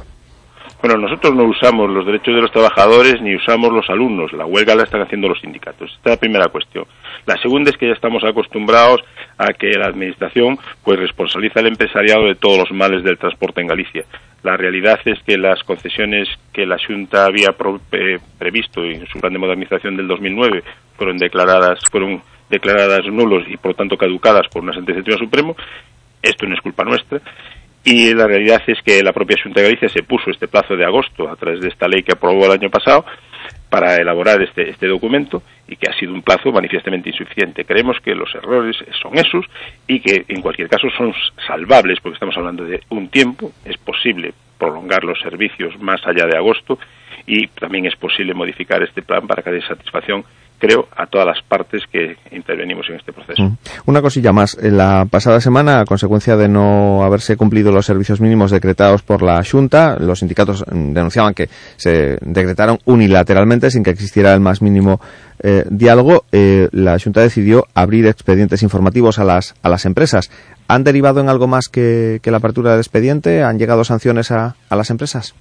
Bueno, 0.82 0.98
nosotros 1.00 1.34
no 1.34 1.44
usamos 1.44 1.90
los 1.90 2.06
derechos 2.06 2.34
de 2.34 2.42
los 2.42 2.52
trabajadores 2.52 3.20
ni 3.22 3.34
usamos 3.34 3.72
los 3.72 3.88
alumnos. 3.88 4.32
La 4.32 4.46
huelga 4.46 4.74
la 4.74 4.84
están 4.84 5.02
haciendo 5.02 5.28
los 5.28 5.40
sindicatos. 5.40 5.90
Esta 5.90 6.10
es 6.10 6.16
la 6.16 6.20
primera 6.20 6.48
cuestión. 6.48 6.84
La 7.26 7.36
segunda 7.38 7.70
es 7.70 7.76
que 7.76 7.88
ya 7.88 7.92
estamos 7.92 8.22
acostumbrados 8.24 9.00
a 9.36 9.48
que 9.52 9.70
la 9.70 9.86
administración 9.86 10.58
pues 10.84 10.98
responsabiliza 10.98 11.60
al 11.60 11.66
empresariado 11.66 12.26
de 12.26 12.36
todos 12.36 12.58
los 12.58 12.70
males 12.70 13.02
del 13.02 13.18
transporte 13.18 13.60
en 13.60 13.66
Galicia. 13.66 14.04
La 14.44 14.56
realidad 14.56 15.00
es 15.04 15.18
que 15.26 15.36
las 15.36 15.62
concesiones 15.64 16.28
que 16.52 16.64
la 16.64 16.78
Junta 16.78 17.26
había 17.26 17.48
eh, 17.92 18.18
previsto 18.38 18.84
en 18.84 19.06
su 19.08 19.18
plan 19.18 19.32
de 19.32 19.40
modernización 19.40 19.96
del 19.96 20.06
2009 20.06 20.62
fueron 20.96 21.18
declaradas 21.18 21.80
fueron 21.90 22.22
declaradas 22.48 23.04
nulos 23.06 23.44
y 23.48 23.56
por 23.56 23.74
tanto 23.74 23.96
caducadas 23.96 24.46
por 24.52 24.62
una 24.62 24.72
sentencia 24.72 25.02
del 25.02 25.04
Tribunal 25.04 25.26
Supremo. 25.26 25.56
Esto 26.22 26.46
no 26.46 26.54
es 26.54 26.60
culpa 26.60 26.84
nuestra 26.84 27.20
y 27.82 28.14
la 28.14 28.26
realidad 28.26 28.62
es 28.66 28.78
que 28.84 29.02
la 29.02 29.12
propia 29.12 29.36
Junta 29.42 29.60
de 29.60 29.66
Galicia 29.66 29.88
se 29.88 30.02
puso 30.02 30.30
este 30.30 30.48
plazo 30.48 30.76
de 30.76 30.84
agosto 30.84 31.28
a 31.28 31.36
través 31.36 31.60
de 31.60 31.68
esta 31.68 31.88
ley 31.88 32.02
que 32.02 32.12
aprobó 32.12 32.46
el 32.46 32.52
año 32.52 32.70
pasado 32.70 33.04
para 33.68 33.96
elaborar 33.96 34.40
este, 34.42 34.70
este 34.70 34.86
documento 34.86 35.42
y 35.68 35.76
que 35.76 35.90
ha 35.90 35.98
sido 35.98 36.12
un 36.12 36.22
plazo 36.22 36.52
manifiestamente 36.52 37.10
insuficiente. 37.10 37.64
Creemos 37.64 37.98
que 38.00 38.14
los 38.14 38.32
errores 38.34 38.76
son 39.02 39.18
esos 39.18 39.44
y 39.86 40.00
que 40.00 40.24
en 40.28 40.40
cualquier 40.40 40.68
caso 40.68 40.88
son 40.96 41.12
salvables 41.46 41.98
porque 42.00 42.14
estamos 42.14 42.36
hablando 42.36 42.64
de 42.64 42.80
un 42.90 43.08
tiempo, 43.08 43.52
es 43.64 43.76
posible 43.78 44.32
prolongar 44.58 45.04
los 45.04 45.18
servicios 45.20 45.78
más 45.80 46.06
allá 46.06 46.26
de 46.26 46.36
agosto 46.36 46.78
y 47.26 47.48
también 47.48 47.86
es 47.86 47.96
posible 47.96 48.34
modificar 48.34 48.82
este 48.82 49.02
plan 49.02 49.26
para 49.26 49.42
que 49.42 49.50
dé 49.50 49.62
satisfacción 49.62 50.24
creo, 50.58 50.88
a 50.96 51.06
todas 51.06 51.26
las 51.26 51.42
partes 51.42 51.82
que 51.90 52.16
intervenimos 52.32 52.86
en 52.88 52.96
este 52.96 53.12
proceso. 53.12 53.42
Mm. 53.42 53.56
Una 53.86 54.00
cosilla 54.00 54.32
más. 54.32 54.56
La 54.62 55.06
pasada 55.10 55.40
semana, 55.40 55.80
a 55.80 55.84
consecuencia 55.84 56.36
de 56.36 56.48
no 56.48 57.02
haberse 57.04 57.36
cumplido 57.36 57.72
los 57.72 57.86
servicios 57.86 58.20
mínimos 58.20 58.50
decretados 58.50 59.02
por 59.02 59.22
la 59.22 59.42
Junta, 59.44 59.96
los 59.98 60.20
sindicatos 60.20 60.64
denunciaban 60.70 61.34
que 61.34 61.48
se 61.76 62.18
decretaron 62.20 62.78
unilateralmente 62.84 63.70
sin 63.70 63.82
que 63.82 63.90
existiera 63.90 64.32
el 64.32 64.40
más 64.40 64.62
mínimo 64.62 65.00
eh, 65.42 65.64
diálogo. 65.68 66.24
Eh, 66.32 66.68
la 66.72 66.98
Junta 66.98 67.20
decidió 67.20 67.66
abrir 67.74 68.06
expedientes 68.06 68.62
informativos 68.62 69.18
a 69.18 69.24
las, 69.24 69.54
a 69.62 69.68
las 69.68 69.84
empresas. 69.84 70.30
¿Han 70.68 70.84
derivado 70.84 71.20
en 71.20 71.28
algo 71.28 71.46
más 71.46 71.68
que, 71.68 72.20
la 72.24 72.38
apertura 72.38 72.72
del 72.72 72.80
expediente? 72.80 73.42
¿Han 73.42 73.58
llegado 73.58 73.84
sanciones 73.84 74.30
a, 74.30 74.56
a 74.68 74.76
las 74.76 74.90
empresas? 74.90 75.34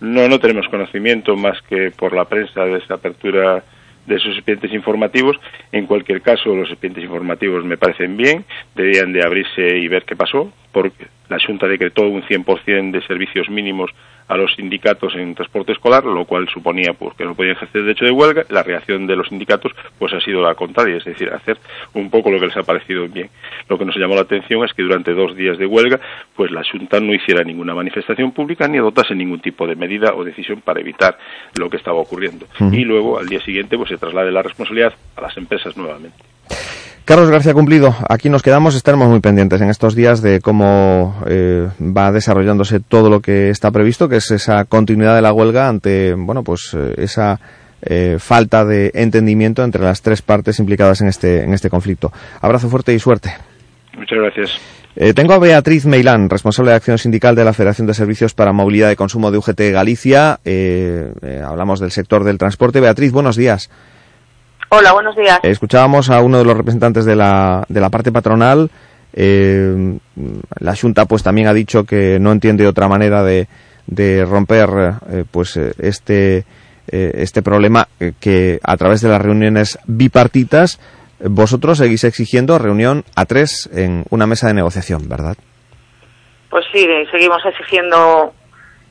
No, 0.00 0.28
no 0.28 0.38
tenemos 0.38 0.68
conocimiento 0.68 1.36
más 1.36 1.60
que 1.62 1.90
por 1.90 2.14
la 2.14 2.24
prensa 2.24 2.64
de 2.64 2.78
esta 2.78 2.94
apertura 2.94 3.64
de 4.06 4.16
esos 4.16 4.34
expedientes 4.34 4.72
informativos. 4.72 5.36
En 5.70 5.86
cualquier 5.86 6.22
caso, 6.22 6.54
los 6.54 6.70
expedientes 6.70 7.04
informativos 7.04 7.64
me 7.64 7.76
parecen 7.76 8.16
bien, 8.16 8.44
deberían 8.74 9.12
de 9.12 9.22
abrirse 9.24 9.76
y 9.76 9.86
ver 9.86 10.04
qué 10.04 10.16
pasó, 10.16 10.50
porque 10.72 11.06
la 11.28 11.38
Junta 11.44 11.68
decretó 11.68 12.08
un 12.08 12.22
100% 12.22 12.90
de 12.90 13.06
servicios 13.06 13.50
mínimos 13.50 13.90
a 14.28 14.36
los 14.36 14.54
sindicatos 14.54 15.14
en 15.16 15.34
transporte 15.34 15.72
escolar, 15.72 16.04
lo 16.04 16.24
cual 16.24 16.48
suponía 16.48 16.92
pues, 16.92 17.16
que 17.16 17.24
no 17.24 17.34
podían 17.34 17.56
ejercer 17.56 17.82
derecho 17.82 18.04
de 18.04 18.10
huelga. 18.10 18.44
La 18.50 18.62
reacción 18.62 19.06
de 19.06 19.16
los 19.16 19.28
sindicatos 19.28 19.72
pues 19.98 20.12
ha 20.12 20.20
sido 20.20 20.42
la 20.42 20.54
contraria, 20.54 20.96
es 20.96 21.04
decir, 21.04 21.30
hacer 21.30 21.58
un 21.94 22.10
poco 22.10 22.30
lo 22.30 22.38
que 22.38 22.46
les 22.46 22.56
ha 22.56 22.62
parecido 22.62 23.08
bien. 23.08 23.30
Lo 23.68 23.78
que 23.78 23.84
nos 23.84 23.96
llamó 23.96 24.14
la 24.14 24.22
atención 24.22 24.64
es 24.64 24.72
que 24.74 24.82
durante 24.82 25.12
dos 25.14 25.34
días 25.34 25.58
de 25.58 25.66
huelga, 25.66 26.00
pues 26.36 26.50
la 26.50 26.62
Junta 26.70 27.00
no 27.00 27.14
hiciera 27.14 27.42
ninguna 27.42 27.74
manifestación 27.74 28.32
pública 28.32 28.68
ni 28.68 28.78
adoptase 28.78 29.14
ningún 29.14 29.40
tipo 29.40 29.66
de 29.66 29.76
medida 29.76 30.14
o 30.14 30.24
decisión 30.24 30.60
para 30.60 30.80
evitar 30.80 31.18
lo 31.58 31.70
que 31.70 31.78
estaba 31.78 31.98
ocurriendo. 31.98 32.46
Y 32.72 32.84
luego, 32.84 33.18
al 33.18 33.26
día 33.26 33.40
siguiente, 33.40 33.76
pues 33.76 33.88
se 33.88 33.96
traslade 33.96 34.30
la 34.30 34.42
responsabilidad 34.42 34.94
a 35.16 35.22
las 35.22 35.36
empresas 35.36 35.76
nuevamente. 35.76 36.16
Carlos 37.08 37.30
García 37.30 37.54
Cumplido, 37.54 37.94
aquí 38.06 38.28
nos 38.28 38.42
quedamos, 38.42 38.74
estaremos 38.74 39.08
muy 39.08 39.20
pendientes 39.20 39.62
en 39.62 39.70
estos 39.70 39.94
días 39.94 40.20
de 40.20 40.42
cómo 40.42 41.18
eh, 41.26 41.66
va 41.80 42.12
desarrollándose 42.12 42.80
todo 42.80 43.08
lo 43.08 43.20
que 43.22 43.48
está 43.48 43.70
previsto, 43.70 44.10
que 44.10 44.16
es 44.16 44.30
esa 44.30 44.66
continuidad 44.66 45.16
de 45.16 45.22
la 45.22 45.32
huelga 45.32 45.70
ante, 45.70 46.12
bueno, 46.12 46.42
pues 46.44 46.76
eh, 46.76 46.96
esa 46.98 47.40
eh, 47.80 48.16
falta 48.18 48.66
de 48.66 48.90
entendimiento 48.92 49.64
entre 49.64 49.82
las 49.82 50.02
tres 50.02 50.20
partes 50.20 50.58
implicadas 50.58 51.00
en 51.00 51.08
este, 51.08 51.44
en 51.44 51.54
este 51.54 51.70
conflicto. 51.70 52.12
Abrazo 52.42 52.68
fuerte 52.68 52.92
y 52.92 52.98
suerte. 52.98 53.32
Muchas 53.96 54.18
gracias. 54.18 54.60
tengo 55.14 55.32
a 55.32 55.38
Beatriz 55.38 55.86
Meilán, 55.86 56.28
responsable 56.28 56.72
de 56.72 56.76
acción 56.76 56.98
sindical 56.98 57.34
de 57.34 57.44
la 57.44 57.54
Federación 57.54 57.86
de 57.86 57.94
Servicios 57.94 58.34
para 58.34 58.52
Movilidad 58.52 58.90
y 58.90 58.96
Consumo 58.96 59.30
de 59.30 59.38
UGT 59.38 59.72
Galicia. 59.72 60.40
hablamos 61.42 61.80
del 61.80 61.90
sector 61.90 62.22
del 62.24 62.36
transporte. 62.36 62.80
Beatriz, 62.82 63.12
buenos 63.12 63.36
días. 63.36 63.70
Hola, 64.70 64.92
buenos 64.92 65.16
días. 65.16 65.40
Escuchábamos 65.44 66.10
a 66.10 66.20
uno 66.20 66.38
de 66.38 66.44
los 66.44 66.56
representantes 66.56 67.06
de 67.06 67.16
la, 67.16 67.64
de 67.68 67.80
la 67.80 67.88
parte 67.88 68.12
patronal. 68.12 68.70
Eh, 69.14 69.98
la 70.60 70.76
Junta 70.76 71.06
pues 71.06 71.22
también 71.22 71.48
ha 71.48 71.54
dicho 71.54 71.84
que 71.84 72.18
no 72.20 72.32
entiende 72.32 72.66
otra 72.66 72.86
manera 72.86 73.22
de, 73.22 73.48
de 73.86 74.26
romper 74.26 74.68
eh, 75.10 75.24
pues 75.30 75.56
eh, 75.56 75.72
este 75.78 76.44
este 76.90 77.42
problema 77.42 77.86
que 78.18 78.60
a 78.62 78.74
través 78.78 79.02
de 79.02 79.10
las 79.10 79.20
reuniones 79.20 79.78
bipartitas 79.84 80.80
vosotros 81.20 81.76
seguís 81.76 82.02
exigiendo 82.04 82.58
reunión 82.58 83.04
a 83.14 83.26
tres 83.26 83.68
en 83.74 84.06
una 84.08 84.26
mesa 84.26 84.46
de 84.46 84.54
negociación, 84.54 85.06
¿verdad? 85.06 85.36
Pues 86.48 86.64
sí, 86.72 86.88
seguimos 87.10 87.44
exigiendo 87.44 88.32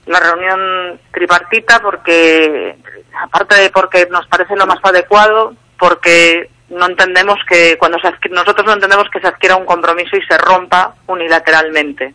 la 0.05 0.19
reunión 0.19 0.99
tripartita 1.11 1.79
porque 1.79 2.77
aparte 3.19 3.55
de 3.55 3.71
porque 3.71 4.07
nos 4.11 4.27
parece 4.27 4.55
lo 4.55 4.67
más 4.67 4.77
adecuado 4.83 5.55
porque 5.77 6.49
no 6.69 6.85
entendemos 6.85 7.39
que 7.47 7.77
cuando 7.77 7.97
se 7.99 8.11
nosotros 8.29 8.65
no 8.65 8.73
entendemos 8.73 9.07
que 9.11 9.19
se 9.19 9.27
adquiera 9.27 9.55
un 9.55 9.65
compromiso 9.65 10.17
y 10.17 10.21
se 10.25 10.37
rompa 10.37 10.95
unilateralmente. 11.07 12.13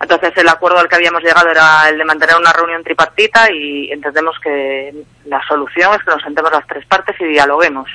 Entonces 0.00 0.32
el 0.36 0.48
acuerdo 0.48 0.78
al 0.78 0.88
que 0.88 0.94
habíamos 0.94 1.22
llegado 1.22 1.50
era 1.50 1.88
el 1.88 1.98
de 1.98 2.04
mantener 2.04 2.36
una 2.36 2.52
reunión 2.52 2.84
tripartita 2.84 3.52
y 3.52 3.90
entendemos 3.90 4.36
que 4.42 4.94
la 5.26 5.40
solución 5.48 5.92
es 5.94 6.04
que 6.04 6.10
nos 6.12 6.22
sentemos 6.22 6.52
las 6.52 6.66
tres 6.68 6.86
partes 6.86 7.16
y 7.20 7.24
dialoguemos. 7.24 7.90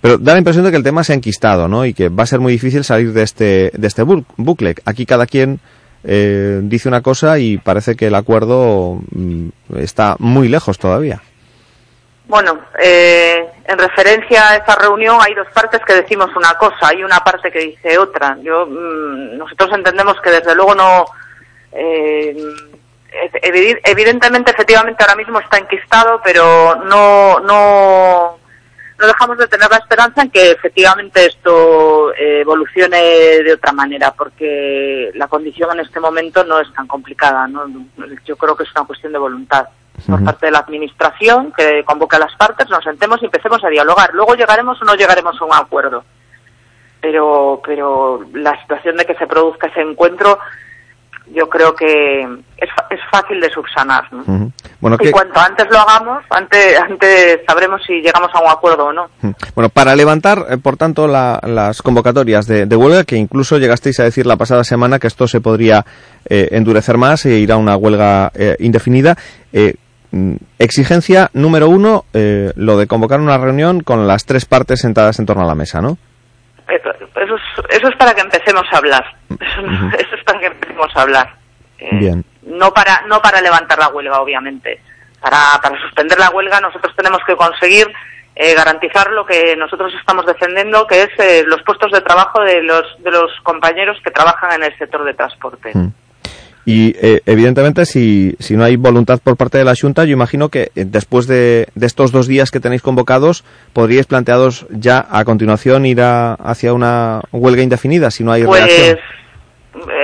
Pero 0.00 0.18
da 0.18 0.32
la 0.32 0.38
impresión 0.38 0.64
de 0.64 0.70
que 0.70 0.76
el 0.76 0.84
tema 0.84 1.04
se 1.04 1.12
ha 1.12 1.16
enquistado, 1.16 1.68
¿no? 1.68 1.84
Y 1.84 1.92
que 1.92 2.08
va 2.08 2.22
a 2.22 2.26
ser 2.26 2.38
muy 2.38 2.52
difícil 2.52 2.84
salir 2.84 3.12
de 3.12 3.22
este 3.24 3.72
de 3.74 3.86
este 3.86 4.02
bucle. 4.02 4.76
Aquí 4.84 5.04
cada 5.04 5.26
quien 5.26 5.60
eh, 6.04 6.60
dice 6.62 6.88
una 6.88 7.02
cosa 7.02 7.38
y 7.38 7.58
parece 7.58 7.96
que 7.96 8.06
el 8.06 8.14
acuerdo 8.14 9.00
mm, 9.10 9.48
está 9.76 10.16
muy 10.18 10.48
lejos 10.48 10.78
todavía. 10.78 11.20
Bueno, 12.28 12.60
eh, 12.78 13.48
en 13.64 13.78
referencia 13.78 14.50
a 14.50 14.56
esa 14.56 14.74
reunión 14.74 15.16
hay 15.18 15.32
dos 15.32 15.48
partes 15.48 15.80
que 15.86 15.94
decimos 15.94 16.28
una 16.36 16.52
cosa, 16.58 16.88
hay 16.88 17.02
una 17.02 17.20
parte 17.20 17.50
que 17.50 17.60
dice 17.60 17.96
otra. 17.96 18.36
Yo, 18.42 18.66
mm, 18.66 19.38
nosotros 19.38 19.70
entendemos 19.72 20.20
que 20.20 20.30
desde 20.32 20.54
luego 20.54 20.74
no, 20.74 21.06
eh, 21.72 22.36
evidentemente, 23.82 24.50
efectivamente, 24.50 25.02
ahora 25.02 25.16
mismo 25.16 25.40
está 25.40 25.56
enquistado, 25.56 26.20
pero 26.22 26.76
no, 26.84 27.40
no, 27.40 28.38
no 28.98 29.06
dejamos 29.06 29.38
de 29.38 29.48
tener 29.48 29.70
la 29.70 29.78
esperanza 29.78 30.20
en 30.20 30.30
que 30.30 30.50
efectivamente 30.50 31.24
esto 31.24 32.12
eh, 32.12 32.40
evolucione 32.42 32.98
de 33.42 33.54
otra 33.54 33.72
manera, 33.72 34.12
porque 34.12 35.12
la 35.14 35.28
condición 35.28 35.70
en 35.72 35.80
este 35.80 35.98
momento 35.98 36.44
no 36.44 36.60
es 36.60 36.70
tan 36.74 36.86
complicada. 36.86 37.48
¿no? 37.48 37.62
Yo 38.26 38.36
creo 38.36 38.54
que 38.54 38.64
es 38.64 38.70
una 38.76 38.84
cuestión 38.84 39.14
de 39.14 39.18
voluntad 39.18 39.66
por 40.06 40.24
parte 40.24 40.46
de 40.46 40.52
la 40.52 40.60
Administración, 40.60 41.52
que 41.56 41.84
convoque 41.84 42.16
a 42.16 42.20
las 42.20 42.34
partes, 42.36 42.68
nos 42.70 42.84
sentemos 42.84 43.22
y 43.22 43.26
empecemos 43.26 43.62
a 43.64 43.68
dialogar. 43.68 44.10
Luego 44.12 44.34
llegaremos 44.34 44.80
o 44.80 44.84
no 44.84 44.94
llegaremos 44.94 45.40
a 45.40 45.44
un 45.44 45.54
acuerdo. 45.54 46.04
Pero, 47.00 47.60
pero 47.64 48.20
la 48.34 48.60
situación 48.60 48.96
de 48.96 49.04
que 49.04 49.14
se 49.14 49.26
produzca 49.26 49.68
ese 49.68 49.80
encuentro 49.80 50.38
yo 51.34 51.48
creo 51.48 51.74
que 51.74 52.22
es, 52.22 52.68
es 52.90 53.00
fácil 53.10 53.40
de 53.40 53.50
subsanar. 53.50 54.04
bueno, 54.80 54.96
y 55.00 55.10
cuanto 55.10 55.40
antes 55.40 55.66
lo 55.70 55.78
hagamos, 55.78 56.24
antes, 56.30 56.80
antes 56.80 57.40
sabremos 57.46 57.82
si 57.86 58.00
llegamos 58.00 58.30
a 58.34 58.40
un 58.40 58.50
acuerdo 58.50 58.86
o 58.86 58.92
no. 58.92 59.08
Bueno, 59.54 59.68
para 59.68 59.94
levantar, 59.94 60.46
eh, 60.50 60.58
por 60.58 60.76
tanto, 60.76 61.06
las 61.06 61.82
convocatorias 61.82 62.46
de, 62.46 62.76
huelga, 62.76 63.04
que 63.04 63.16
incluso 63.16 63.58
llegasteis 63.58 64.00
a 64.00 64.04
decir 64.04 64.26
la 64.26 64.36
pasada 64.36 64.64
semana 64.64 64.98
que 64.98 65.06
esto 65.06 65.28
se 65.28 65.40
podría 65.40 65.84
eh, 66.28 66.48
endurecer 66.52 66.96
más 66.96 67.24
e 67.26 67.38
ir 67.38 67.52
a 67.52 67.56
una 67.56 67.76
huelga 67.76 68.30
eh, 68.34 68.56
indefinida, 68.60 69.16
Mm, 69.52 69.70
exigencia 70.58 71.30
número 71.32 71.68
uno, 71.68 72.04
eh, 72.12 72.52
lo 72.56 72.76
de 72.76 72.86
convocar 72.86 73.20
una 73.20 73.38
reunión 73.38 73.80
con 73.80 74.06
las 74.06 74.24
tres 74.24 74.44
partes 74.44 74.80
sentadas 74.80 75.18
en 75.18 75.26
torno 75.26 75.44
a 75.44 75.46
la 75.46 75.54
mesa, 75.54 75.80
¿no? 75.80 75.98
Eso, 76.68 77.88
es, 77.88 77.96
para 77.96 78.14
que 78.14 78.20
empecemos 78.20 78.64
a 78.72 78.78
hablar. 78.78 79.04
Eso, 79.30 80.14
es 80.14 80.24
para 80.24 80.38
que 80.38 80.46
empecemos 80.46 80.88
a 80.94 81.02
hablar. 81.02 81.34
Eh, 81.78 81.88
Bien. 81.92 82.24
No 82.42 82.72
para, 82.72 83.02
no 83.06 83.20
para 83.20 83.40
levantar 83.40 83.78
la 83.78 83.88
huelga, 83.88 84.20
obviamente. 84.20 84.80
Para, 85.20 85.60
para 85.62 85.80
suspender 85.82 86.18
la 86.18 86.30
huelga 86.30 86.60
nosotros 86.60 86.94
tenemos 86.96 87.20
que 87.26 87.36
conseguir 87.36 87.88
eh, 88.36 88.54
garantizar 88.54 89.10
lo 89.10 89.26
que 89.26 89.56
nosotros 89.56 89.92
estamos 89.98 90.24
defendiendo, 90.26 90.86
que 90.86 91.02
es 91.02 91.46
los 91.46 91.62
puestos 91.62 91.90
de 91.90 92.00
trabajo 92.00 92.40
de 92.42 92.62
los, 92.62 93.02
de 93.02 93.10
los 93.10 93.32
compañeros 93.42 93.98
que 94.04 94.10
trabajan 94.10 94.52
en 94.52 94.64
el 94.64 94.78
sector 94.78 95.04
de 95.04 95.14
transporte. 95.14 95.72
Mm. 95.74 95.88
Y 96.68 96.94
eh, 97.00 97.22
evidentemente, 97.24 97.86
si, 97.86 98.36
si 98.40 98.54
no 98.54 98.62
hay 98.62 98.76
voluntad 98.76 99.20
por 99.24 99.38
parte 99.38 99.56
de 99.56 99.64
la 99.64 99.72
Junta, 99.74 100.04
yo 100.04 100.12
imagino 100.12 100.50
que 100.50 100.64
eh, 100.76 100.84
después 100.84 101.26
de, 101.26 101.66
estos 101.80 102.12
dos 102.12 102.26
días 102.26 102.50
que 102.50 102.60
tenéis 102.60 102.82
convocados, 102.82 103.42
podríais 103.72 104.04
planteados 104.04 104.66
ya 104.68 105.06
a 105.10 105.24
continuación 105.24 105.86
ir 105.86 106.02
hacia 106.02 106.74
una 106.74 107.22
huelga 107.32 107.62
indefinida 107.62 108.10
si 108.10 108.22
no 108.22 108.32
hay 108.32 108.44
pues, 108.44 108.98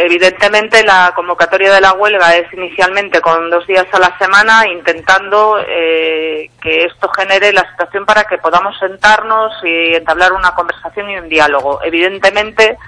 Evidentemente, 0.06 0.82
la 0.84 1.12
convocatoria 1.14 1.70
de 1.70 1.82
la 1.82 1.92
huelga 1.92 2.34
es 2.34 2.50
inicialmente 2.54 3.20
con 3.20 3.50
dos 3.50 3.66
días 3.66 3.86
a 3.92 3.98
la 3.98 4.16
semana, 4.16 4.66
intentando 4.66 5.58
eh, 5.68 6.48
que 6.62 6.86
esto 6.86 7.10
genere 7.10 7.52
la 7.52 7.68
situación 7.72 8.06
para 8.06 8.24
que 8.24 8.38
podamos 8.38 8.78
sentarnos 8.78 9.52
y 9.64 9.96
entablar 9.96 10.32
una 10.32 10.54
conversación 10.54 11.10
y 11.10 11.18
un 11.18 11.28
diálogo. 11.28 11.80
Evidentemente, 11.84 12.78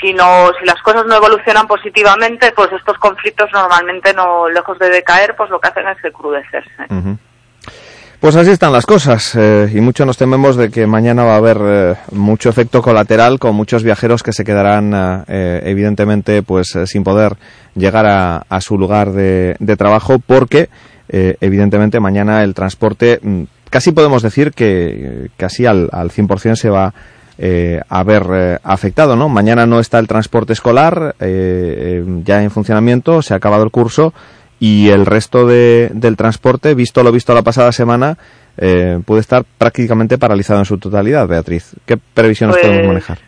si, 0.00 0.08
si 0.08 0.64
las 0.66 0.82
cosas 0.82 1.06
no 1.06 1.16
evolucionan 1.16 1.66
positivamente, 1.66 2.52
pues 2.52 2.72
estos 2.72 2.98
conflictos 2.98 3.48
normalmente 3.52 4.12
no, 4.14 4.48
lejos 4.48 4.78
de 4.78 4.90
decaer, 4.90 5.34
pues 5.36 5.50
lo 5.50 5.60
que 5.60 5.68
hacen 5.68 5.88
es 5.88 6.00
recrudecerse. 6.02 7.18
Pues 8.20 8.34
así 8.34 8.50
están 8.50 8.72
las 8.72 8.86
cosas 8.86 9.34
eh, 9.36 9.70
y 9.72 9.80
mucho 9.80 10.06
nos 10.06 10.16
tememos 10.16 10.56
de 10.56 10.70
que 10.70 10.86
mañana 10.86 11.22
va 11.24 11.34
a 11.34 11.36
haber 11.36 11.58
eh, 11.60 11.94
mucho 12.12 12.48
efecto 12.48 12.80
colateral 12.80 13.38
con 13.38 13.54
muchos 13.54 13.82
viajeros 13.82 14.22
que 14.22 14.32
se 14.32 14.42
quedarán 14.42 15.24
eh, 15.28 15.60
evidentemente 15.64 16.42
pues 16.42 16.76
sin 16.86 17.04
poder 17.04 17.36
llegar 17.74 18.06
a, 18.06 18.60
su 18.62 18.78
lugar 18.78 19.12
de, 19.12 19.54
trabajo 19.76 20.18
porque 20.18 20.70
evidentemente 21.08 22.00
mañana 22.00 22.42
el 22.42 22.54
transporte 22.54 23.20
mm, 23.22 23.42
casi 23.68 23.92
podemos 23.92 24.22
decir 24.22 24.52
que 24.52 25.28
casi 25.36 25.66
al, 25.66 25.90
al 25.92 26.10
100% 26.10 26.56
se 26.56 26.70
va 26.70 26.94
eh, 27.38 27.80
haber 27.88 28.22
eh, 28.32 28.58
afectado, 28.62 29.16
¿no? 29.16 29.28
Mañana 29.28 29.66
no 29.66 29.78
está 29.80 29.98
el 29.98 30.08
transporte 30.08 30.52
escolar 30.52 31.14
eh, 31.20 32.02
ya 32.24 32.42
en 32.42 32.50
funcionamiento, 32.50 33.22
se 33.22 33.34
ha 33.34 33.36
acabado 33.36 33.62
el 33.64 33.70
curso 33.70 34.14
y 34.58 34.88
el 34.88 35.04
resto 35.04 35.46
de, 35.46 35.90
del 35.92 36.16
transporte, 36.16 36.74
visto 36.74 37.02
lo 37.02 37.12
visto 37.12 37.34
la 37.34 37.42
pasada 37.42 37.72
semana, 37.72 38.16
eh, 38.56 38.98
puede 39.04 39.20
estar 39.20 39.44
prácticamente 39.58 40.16
paralizado 40.16 40.60
en 40.60 40.64
su 40.64 40.78
totalidad, 40.78 41.28
Beatriz. 41.28 41.74
¿Qué 41.84 41.96
previsiones 41.96 42.56
Pues- 42.56 42.66
podemos 42.66 42.86
manejar? 42.88 43.18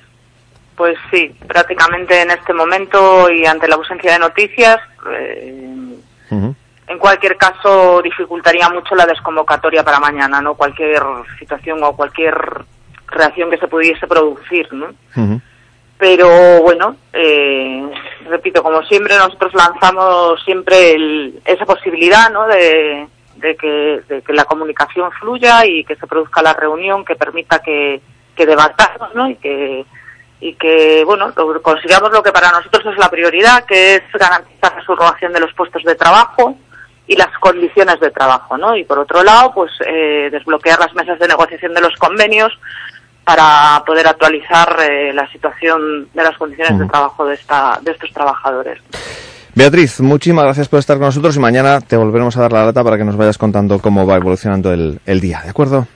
Pues 0.74 0.96
sí, 1.10 1.34
prácticamente 1.48 2.22
en 2.22 2.30
este 2.30 2.54
momento 2.54 3.28
y 3.32 3.44
ante 3.44 3.66
la 3.66 3.74
ausencia 3.74 4.12
de 4.12 4.18
noticias, 4.20 4.78
eh, 5.10 5.96
en 6.30 6.98
cualquier 7.00 7.36
caso 7.36 8.00
dificultaría 8.00 8.68
mucho 8.70 8.94
la 8.94 9.04
desconvocatoria 9.04 9.82
para 9.82 9.98
mañana, 9.98 10.40
¿no? 10.40 10.54
Cualquier 10.54 11.02
situación 11.36 11.82
o 11.82 11.94
cualquier 11.96 12.32
reacción 13.10 13.50
que 13.50 13.58
se 13.58 13.68
pudiese 13.68 14.06
producir, 14.06 14.72
¿no? 14.72 14.88
Pero 15.98 16.62
bueno, 16.62 16.96
eh, 17.12 17.90
repito, 18.28 18.62
como 18.62 18.82
siempre 18.84 19.16
nosotros 19.16 19.52
lanzamos 19.54 20.40
siempre 20.44 20.92
el- 20.92 21.40
esa 21.44 21.66
posibilidad, 21.66 22.30
¿no? 22.30 22.46
De, 22.46 23.08
de 23.36 23.56
que, 23.56 24.00
de 24.08 24.22
que 24.22 24.32
la 24.32 24.44
comunicación 24.44 25.10
fluya 25.12 25.66
y 25.66 25.84
que 25.84 25.96
se 25.96 26.06
produzca 26.06 26.40
la 26.42 26.52
reunión 26.52 27.04
que 27.04 27.16
permita 27.16 27.58
que, 27.60 28.00
que 28.36 28.46
debatamos, 28.46 29.14
¿no? 29.14 29.28
Y 29.28 29.36
que 29.36 29.84
y 30.40 30.54
que 30.54 31.02
bueno 31.04 31.32
lo- 31.36 31.62
consigamos 31.62 32.12
lo 32.12 32.22
que 32.22 32.30
para 32.30 32.52
nosotros 32.52 32.86
es 32.92 32.98
la 32.98 33.08
prioridad, 33.10 33.64
que 33.64 33.96
es 33.96 34.02
garantizar 34.12 34.76
la 34.76 34.84
subrogación 34.84 35.32
de 35.32 35.40
los 35.40 35.52
puestos 35.54 35.82
de 35.82 35.96
trabajo 35.96 36.56
y 37.08 37.16
las 37.16 37.36
condiciones 37.40 37.98
de 37.98 38.12
trabajo, 38.12 38.56
¿no? 38.56 38.76
Y 38.76 38.84
por 38.84 39.00
otro 39.00 39.24
lado, 39.24 39.52
pues 39.52 39.72
eh, 39.84 40.28
desbloquear 40.30 40.78
las 40.78 40.94
mesas 40.94 41.18
de 41.18 41.26
negociación 41.26 41.74
de 41.74 41.80
los 41.80 41.94
convenios 41.96 42.56
para 43.28 43.84
poder 43.84 44.06
actualizar 44.06 44.74
eh, 44.88 45.12
la 45.12 45.30
situación 45.30 46.08
de 46.14 46.22
las 46.22 46.34
condiciones 46.38 46.78
de 46.78 46.86
trabajo 46.86 47.26
de 47.26 47.34
esta 47.34 47.78
de 47.82 47.92
estos 47.92 48.10
trabajadores. 48.10 48.78
Beatriz, 49.54 50.00
muchísimas 50.00 50.44
gracias 50.44 50.66
por 50.66 50.78
estar 50.78 50.96
con 50.96 51.08
nosotros 51.08 51.36
y 51.36 51.38
mañana 51.38 51.82
te 51.82 51.98
volveremos 51.98 52.34
a 52.38 52.40
dar 52.40 52.52
la 52.52 52.64
lata 52.64 52.82
para 52.82 52.96
que 52.96 53.04
nos 53.04 53.18
vayas 53.18 53.36
contando 53.36 53.80
cómo 53.80 54.06
va 54.06 54.16
evolucionando 54.16 54.72
el, 54.72 55.00
el 55.04 55.20
día, 55.20 55.42
¿de 55.44 55.50
acuerdo? 55.50 55.86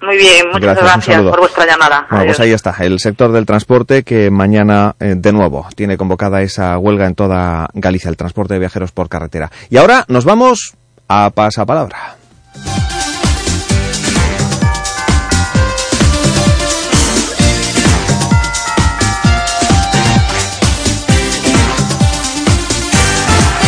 Muy 0.00 0.16
bien, 0.16 0.46
muchas 0.50 0.78
Gracias, 0.78 1.20
por 1.20 1.40
vuestra 1.40 1.66
llamada. 1.66 2.06
Bueno, 2.08 2.22
Adiós. 2.22 2.36
pues 2.36 2.40
ahí 2.40 2.52
está, 2.52 2.74
el 2.80 2.98
sector 3.00 3.32
del 3.32 3.44
transporte 3.44 4.02
que 4.02 4.30
mañana, 4.30 4.94
eh, 4.98 5.12
de 5.14 5.32
nuevo, 5.32 5.66
tiene 5.76 5.98
convocada 5.98 6.40
esa 6.40 6.78
huelga 6.78 7.06
en 7.06 7.14
toda 7.14 7.68
Galicia, 7.74 8.08
el 8.08 8.16
transporte 8.16 8.54
de 8.54 8.60
viajeros 8.60 8.92
por 8.92 9.10
carretera. 9.10 9.50
Y 9.68 9.76
ahora 9.76 10.06
nos 10.08 10.24
vamos 10.24 10.74
a 11.06 11.28
pasapalabra. 11.28 12.21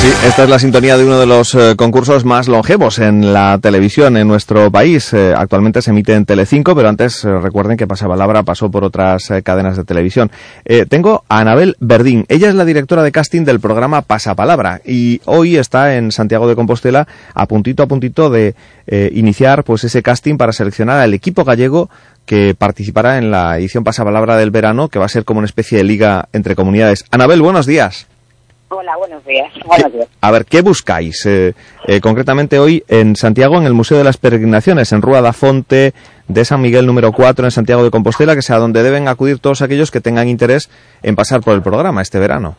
Sí, 0.05 0.11
esta 0.27 0.45
es 0.45 0.51
la 0.51 0.59
sintonía 0.59 0.99
de 0.99 1.07
uno 1.07 1.19
de 1.19 1.25
los 1.25 1.55
eh, 1.55 1.77
concursos 1.79 2.27
más 2.27 2.47
longevos 2.47 2.99
en 2.99 3.33
la 3.33 3.59
televisión 3.59 4.19
en 4.19 4.29
nuestro 4.29 4.71
país. 4.71 5.15
Eh, 5.15 5.33
actualmente 5.35 5.81
se 5.81 5.93
emite 5.93 6.13
en 6.13 6.27
Telecinco, 6.27 6.77
pero 6.77 6.91
antes 6.91 7.25
eh, 7.25 7.39
recuerden 7.39 7.79
que 7.79 7.87
Pasapalabra 7.87 8.43
pasó 8.43 8.71
por 8.71 8.85
otras 8.85 9.33
cadenas 9.43 9.79
de 9.79 9.85
televisión. 9.85 10.31
Tengo 10.91 11.25
a 11.31 11.39
Anabel 11.39 11.77
Verdín. 11.81 12.27
Ella 12.29 12.51
es 12.51 12.55
la 12.55 12.67
directora 12.67 13.03
de 13.03 13.13
casting 13.13 13.45
del 13.45 13.61
programa 13.61 14.03
Pasapalabra 14.03 14.83
y 14.85 15.23
hoy 15.25 15.57
está 15.57 15.97
en 15.97 16.13
Santiago 16.13 16.47
de 16.47 16.55
Compostela 16.55 17.09
a 17.33 17.47
puntito 17.47 17.83
a 17.83 17.87
puntito 17.87 18.29
de 18.29 18.55
iniciar 19.13 19.65
pues 19.65 19.85
ese 19.85 20.03
casting 20.03 20.37
para 20.37 20.53
seleccionar 20.53 21.01
al 21.01 21.15
equipo 21.15 21.45
gallego 21.45 21.89
que 22.27 22.55
participará 22.55 23.17
en 23.17 23.31
la 23.31 23.57
edición 23.57 23.85
Pasapalabra 23.85 24.37
del 24.37 24.51
verano, 24.51 24.91
que 24.91 24.99
va 24.99 25.07
a 25.07 25.09
ser 25.09 25.25
como 25.25 25.39
una 25.39 25.47
especie 25.47 25.79
de 25.79 25.85
liga 25.85 26.29
entre 26.35 26.55
comunidades. 26.55 27.07
Anabel, 27.11 27.41
buenos 27.41 27.65
días. 27.65 28.07
Hola, 28.69 28.97
buenos 28.97 29.25
días. 29.25 29.53
Buenos 29.67 29.93
días. 29.93 30.09
A 30.21 30.31
ver, 30.31 30.47
¿qué 30.47 30.63
buscáis? 30.63 31.25
Eh, 31.27 31.53
eh, 31.87 32.01
concretamente 32.01 32.59
hoy 32.59 32.83
en 32.89 33.15
Santiago, 33.15 33.57
en 33.59 33.65
el 33.67 33.75
Museo 33.75 33.99
de 33.99 34.05
las 34.05 34.17
Peregrinaciones, 34.17 34.91
en 34.93 35.03
Rúa 35.03 35.21
da 35.21 35.33
Fonte 35.33 35.93
de 36.27 36.45
San 36.45 36.61
Miguel 36.61 36.87
número 36.87 37.13
4, 37.13 37.45
en 37.45 37.51
Santiago 37.51 37.85
de 37.85 37.91
Compostela, 37.91 38.35
que 38.35 38.43
sea 38.43 38.57
donde 38.59 38.83
deben 38.83 39.07
acudir 39.07 39.39
todos 39.39 39.63
aquellos 39.63 39.91
que 39.91 40.01
tengan 40.01 40.29
interés 40.29 40.71
en 41.03 41.15
pasar 41.15 41.41
por 41.43 41.55
el 41.55 41.63
programa 41.63 42.03
este 42.03 42.19
verano. 42.19 42.57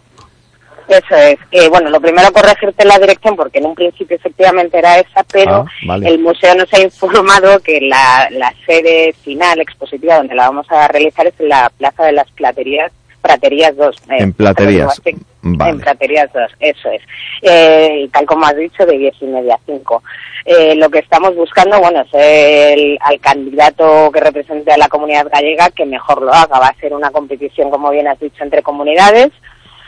Eso 0.88 1.16
es. 1.16 1.40
Eh, 1.52 1.68
bueno, 1.68 1.90
lo 1.90 2.00
primero 2.00 2.32
corregirte 2.32 2.86
la 2.86 3.00
dirección 3.00 3.36
porque 3.36 3.58
en 3.58 3.66
un 3.66 3.74
principio 3.76 4.16
efectivamente 4.16 4.78
era 4.78 5.00
esa, 5.00 5.24
pero 5.24 5.52
Ah, 5.62 5.66
vale. 5.88 6.08
el 6.08 6.20
museo 6.20 6.54
nos 6.54 6.72
ha 6.72 6.80
informado 6.80 7.60
que 7.62 7.82
la, 7.82 8.30
la 8.30 8.54
sede 8.68 9.14
final 9.24 9.60
expositiva 9.60 10.18
donde 10.18 10.36
la 10.36 10.48
vamos 10.48 10.68
a 10.70 10.88
realizar 10.88 11.26
es 11.26 11.34
en 11.40 11.50
la 11.50 11.72
Plaza 11.76 12.04
de 12.06 12.12
las 12.12 12.30
Platerías, 12.32 12.92
Praterías 13.26 13.76
2. 13.76 13.96
eh, 14.12 14.18
En 14.20 14.34
Platerías. 14.34 15.02
Vale. 15.42 15.72
En 15.72 15.80
Praterías 15.80 16.30
2, 16.34 16.52
eso 16.60 16.90
es. 16.92 17.02
Eh, 17.42 18.02
y 18.04 18.08
tal 18.10 18.26
como 18.26 18.46
has 18.46 18.56
dicho, 18.56 18.86
de 18.86 18.98
10 18.98 19.16
y 19.22 19.26
media 19.26 19.56
a 19.56 19.60
5. 19.66 20.04
Eh, 20.46 20.76
lo 20.76 20.90
que 20.90 21.00
estamos 21.00 21.36
buscando, 21.36 21.80
bueno, 21.80 22.02
es 22.02 22.10
el, 22.14 22.98
al 23.02 23.20
candidato 23.20 24.12
que 24.12 24.20
represente 24.20 24.72
a 24.72 24.78
la 24.78 24.88
comunidad 24.88 25.28
gallega 25.32 25.70
que 25.72 25.86
mejor 25.86 26.22
lo 26.22 26.32
haga. 26.34 26.60
Va 26.60 26.68
a 26.68 26.76
ser 26.80 26.94
una 26.94 27.10
competición, 27.12 27.72
como 27.72 27.90
bien 27.90 28.08
has 28.08 28.20
dicho, 28.20 28.44
entre 28.44 28.62
comunidades 28.62 29.32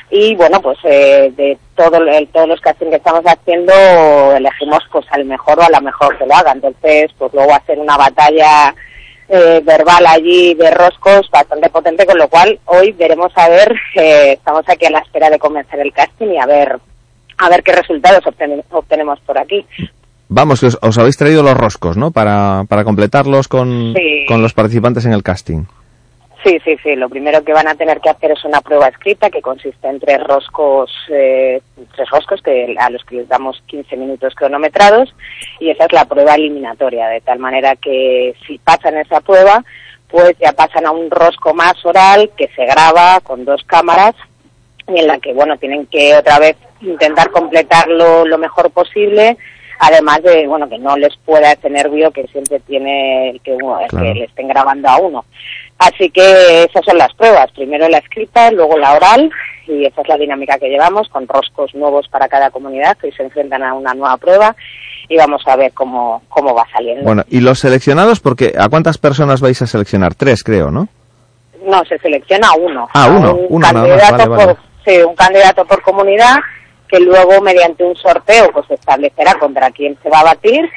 y 0.09 0.35
bueno 0.35 0.61
pues 0.61 0.77
eh, 0.85 1.34
de 1.35 1.57
todo 1.76 1.97
el- 1.97 2.30
todos 2.30 2.47
los 2.47 2.61
castings 2.61 2.91
que 2.91 2.95
estamos 2.95 3.23
haciendo 3.26 3.73
elegimos 4.38 4.80
pues 4.89 5.05
al 5.11 5.26
mejor 5.26 5.59
o 5.59 5.64
a 5.64 5.69
la 5.69 5.81
mejor 5.81 6.18
que 6.18 6.26
lo 6.26 6.34
haga 6.34 6.53
entonces 6.53 7.11
pues 7.18 7.34
luego 7.34 7.53
hacer 7.53 7.77
una 7.77 7.97
batalla 7.97 8.73
eh, 9.30 9.62
verbal 9.64 10.06
allí 10.08 10.54
de 10.54 10.72
roscos 10.72 11.30
bastante 11.32 11.70
potente 11.70 12.06
con 12.06 12.18
lo 12.18 12.28
cual 12.30 12.60
hoy 12.66 12.91
veremos 12.94 13.32
a 13.36 13.49
ver 13.49 13.76
eh, 13.95 14.34
estamos 14.34 14.64
aquí 14.68 14.86
a 14.86 14.91
la 14.91 14.99
espera 14.99 15.30
de 15.30 15.38
comenzar 15.40 15.80
el 15.80 15.91
casting 15.94 16.28
y 16.28 16.38
a 16.38 16.45
ver 16.45 16.80
a 17.38 17.49
ver 17.49 17.62
qué 17.64 17.72
resultados 17.74 18.24
obtene- 18.26 18.64
obtenemos 18.72 19.20
por 19.22 19.38
aquí 19.38 19.66
Vamos, 20.30 20.60
que 20.60 20.66
os, 20.66 20.78
os 20.82 20.98
habéis 20.98 21.16
traído 21.16 21.41
los 21.41 21.56
roscos, 21.56 21.95
¿no? 21.95 22.12
Para, 22.12 22.66
para 22.68 22.84
completarlos 22.84 23.48
con, 23.48 23.94
Sí. 23.95 24.26
con 24.28 24.41
los 24.41 24.54
participantes 24.54 25.06
en 25.06 25.14
el 25.14 25.24
casting. 25.24 25.64
Sí, 26.43 26.59
sí, 26.64 26.77
sí. 26.84 26.95
Lo 26.95 27.09
primero 27.09 27.43
que 27.43 27.51
van 27.53 27.68
a 27.68 27.76
tener 27.76 27.99
que 27.99 28.09
hacer 28.09 28.31
es 28.31 28.45
una 28.45 28.61
prueba 28.61 28.88
escrita 28.88 29.30
que 29.30 29.41
consiste 29.41 29.88
en 29.88 29.99
tres 29.99 30.23
roscos, 30.23 30.91
eh, 31.09 31.61
tres 31.95 32.09
roscos 32.09 32.41
que 32.41 32.76
a 32.77 32.89
los 32.89 33.03
que 33.05 33.15
les 33.18 33.27
damos 33.27 33.61
15 33.65 33.97
minutos 33.97 34.35
cronometrados 34.35 35.14
y 35.59 35.69
esa 35.72 35.85
es 35.85 35.91
la 35.93 36.05
prueba 36.05 36.35
eliminatoria, 36.35 37.07
de 37.07 37.22
tal 37.22 37.39
manera 37.39 37.76
que 37.76 38.35
si 38.45 38.59
pasan 38.59 38.97
esa 38.97 39.19
prueba, 39.22 39.64
pues 40.09 40.38
ya 40.39 40.51
pasan 40.53 40.85
a 40.85 40.91
un 40.91 41.09
rosco 41.09 41.53
más 41.53 41.84
oral 41.85 42.30
que 42.38 42.47
se 42.55 42.65
graba 42.65 43.19
con 43.22 43.43
dos 43.43 43.64
cámaras 43.65 44.14
y 44.88 44.99
en 44.99 45.07
la 45.07 45.18
que, 45.19 45.34
bueno, 45.34 45.57
tienen 45.57 45.85
que 45.88 46.15
otra 46.15 46.39
vez 46.39 46.55
intentar 46.81 47.30
completarlo 47.31 48.26
lo 48.26 48.38
mejor 48.38 48.69
posible, 48.72 49.38
además 49.80 50.22
de, 50.23 50.47
bueno, 50.47 50.69
que 50.69 50.77
no 50.77 50.95
les 50.95 51.18
pueda 51.18 51.51
ese 51.51 51.69
nervio 51.69 52.11
que 52.11 52.26
siempre 52.27 52.59
tiene 52.61 53.41
que, 53.43 53.51
bueno, 53.53 53.80
Claro. 53.89 54.05
que 54.14 54.19
le 54.19 54.26
estén 54.26 54.47
grabando 54.47 54.88
a 54.88 54.97
uno. 54.97 55.26
Así 55.80 56.10
que 56.10 56.64
esas 56.64 56.84
son 56.86 56.98
las 56.98 57.14
pruebas, 57.14 57.52
primero 57.52 57.88
la 57.88 57.99
escrita, 57.99 58.49
luego 58.52 58.78
la 58.78 58.94
oral, 58.94 59.30
y 59.68 59.86
esa 59.86 60.02
es 60.02 60.08
la 60.08 60.18
dinámica 60.18 60.58
que 60.58 60.70
llevamos, 60.70 61.08
con 61.10 61.28
roscos 61.28 61.76
nuevos 61.76 62.08
para 62.08 62.28
cada 62.28 62.49
comunidad, 62.49 62.98
que 62.98 63.12
se 63.12 63.24
enfrentan 63.24 63.62
a 63.64 63.74
una 63.74 63.94
nueva 63.94 64.18
prueba, 64.18 64.56
y 65.08 65.16
vamos 65.18 65.44
a 65.45 65.56
ver 65.56 65.72
cómo, 65.74 66.24
cómo 66.30 66.56
va 66.56 66.66
saliendo. 66.74 67.04
Bueno, 67.04 67.24
y 67.30 67.41
los 67.41 67.60
seleccionados, 67.60 68.20
porque 68.20 68.54
¿a 68.58 68.70
cuántas 68.70 68.98
personas 68.98 69.40
vais 69.40 69.62
a 69.62 69.68
seleccionar? 69.68 70.16
Tres, 70.16 70.44
creo, 70.44 70.72
¿no? 70.72 70.88
No, 71.66 71.84
se 71.86 71.98
selecciona 71.99 72.49
uno. 72.60 72.88
Ah, 72.94 73.08
uno, 73.10 73.36
un 73.36 73.45
uno 73.49 73.72
nada 73.72 73.88
más, 73.88 74.02
candidato 74.02 74.30
vale, 74.30 74.45
vale. 74.45 74.56
por 74.56 74.64
sí, 74.86 75.02
un 75.02 75.16
candidato 75.16 75.66
por 75.66 75.82
comunidad 75.82 76.38
que 76.88 76.99
luego 76.99 77.41
mediante 77.41 77.84
un 77.84 77.95
sorteo 77.95 78.49
pues 78.51 78.65
se 78.68 78.76
establecerá 78.76 79.35
contra 79.35 79.72
quién 79.72 79.97
se 80.01 80.09
va 80.09 80.19
a 80.22 80.35
batir 80.35 80.69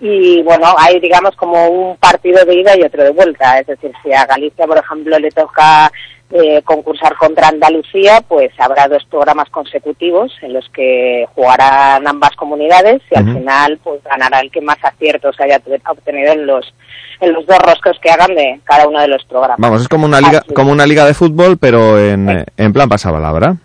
y 0.00 0.42
bueno, 0.42 0.74
hay 0.76 0.98
digamos 0.98 1.36
como 1.36 1.68
un 1.68 1.96
partido 1.96 2.44
de 2.44 2.56
ida 2.56 2.76
y 2.76 2.82
otro 2.82 3.04
de 3.04 3.10
vuelta, 3.10 3.60
es 3.60 3.68
decir, 3.68 3.92
si 4.02 4.12
a 4.12 4.26
Galicia 4.26 4.66
por 4.66 4.78
ejemplo 4.78 5.16
le 5.18 5.30
toca 5.30 5.92
eh, 6.32 6.62
concursar 6.62 7.16
contra 7.16 7.48
Andalucía, 7.48 8.20
pues 8.26 8.50
habrá 8.58 8.88
dos 8.88 9.04
programas 9.10 9.48
consecutivos 9.50 10.32
en 10.42 10.54
los 10.54 10.68
que 10.70 11.26
jugarán 11.34 12.06
ambas 12.06 12.34
comunidades 12.36 13.02
y 13.10 13.18
al 13.18 13.32
final 13.32 13.78
pues 13.82 14.02
ganará 14.04 14.40
el 14.40 14.50
que 14.50 14.60
más 14.60 14.78
aciertos 14.82 15.38
haya 15.40 15.60
obtenido 15.88 16.32
en 16.32 16.46
los 16.46 16.72
en 17.20 17.32
los 17.32 17.46
dos 17.46 17.58
roscos 17.58 17.98
que 18.00 18.10
hagan 18.10 18.34
de 18.34 18.60
cada 18.64 18.88
uno 18.88 19.00
de 19.00 19.08
los 19.08 19.24
programas. 19.24 19.58
Vamos, 19.58 19.82
es 19.82 19.88
como 19.88 20.06
una 20.06 20.20
liga, 20.20 20.38
Así. 20.38 20.54
como 20.54 20.72
una 20.72 20.86
liga 20.86 21.04
de 21.04 21.14
fútbol, 21.14 21.58
pero 21.58 21.98
en, 21.98 22.44
en 22.56 22.72
plan 22.72 22.88
pasapalabra. 22.88 23.56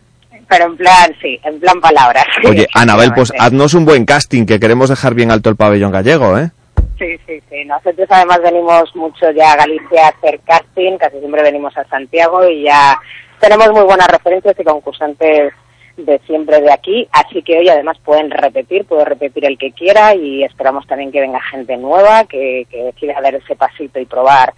Pero 0.48 0.66
en 0.66 0.78
plan, 0.78 1.16
sí, 1.22 1.40
en 1.44 1.60
plan 1.60 1.80
palabras. 1.82 2.26
Oye, 2.48 2.68
Anabel, 2.74 3.14
pues 3.14 3.32
haznos 3.38 3.74
un 3.74 3.86
buen 3.86 4.06
casting, 4.06 4.46
que 4.46 4.60
queremos 4.60 4.90
dejar 4.90 5.14
bien 5.14 5.32
alto 5.32 5.50
el 5.50 5.56
pabellón 5.56 5.92
gallego, 5.92 6.38
¿eh? 6.38 6.52
Sí, 6.98 7.18
sí, 7.26 7.42
sí. 7.50 7.66
Nosotros 7.66 8.08
además 8.10 8.40
venimos 8.42 8.96
mucho 8.96 9.30
ya 9.32 9.52
a 9.52 9.58
Galicia 9.58 10.06
a 10.06 10.10
hacer 10.10 10.40
casting, 10.46 10.98
casi 10.98 11.20
siempre 11.20 11.44
venimos 11.44 11.76
a 11.78 11.84
Santiago 11.86 12.48
y 12.48 12.64
ya 12.64 12.98
tenemos 13.40 13.72
muy 13.72 13.84
buenas 13.84 14.08
referencias 14.08 14.56
y 14.58 14.64
concursantes 14.64 15.54
de 15.98 16.20
siempre 16.28 16.62
de 16.62 16.72
aquí, 16.72 17.08
así 17.12 17.42
que 17.42 17.58
hoy 17.58 17.70
además 17.70 17.98
pueden 18.04 18.30
repetir, 18.30 18.86
puede 18.86 19.06
repetir 19.06 19.46
el 19.46 19.58
que 19.58 19.72
quiera 19.72 20.14
y 20.14 20.44
esperamos 20.44 20.86
también 20.88 21.12
que 21.12 21.22
venga 21.22 21.40
gente 21.42 21.78
nueva, 21.78 22.26
que, 22.26 22.68
que 22.70 22.84
decida 22.84 23.22
dar 23.22 23.36
ese 23.36 23.56
pasito 23.56 24.00
y 24.00 24.06
probar 24.06 24.54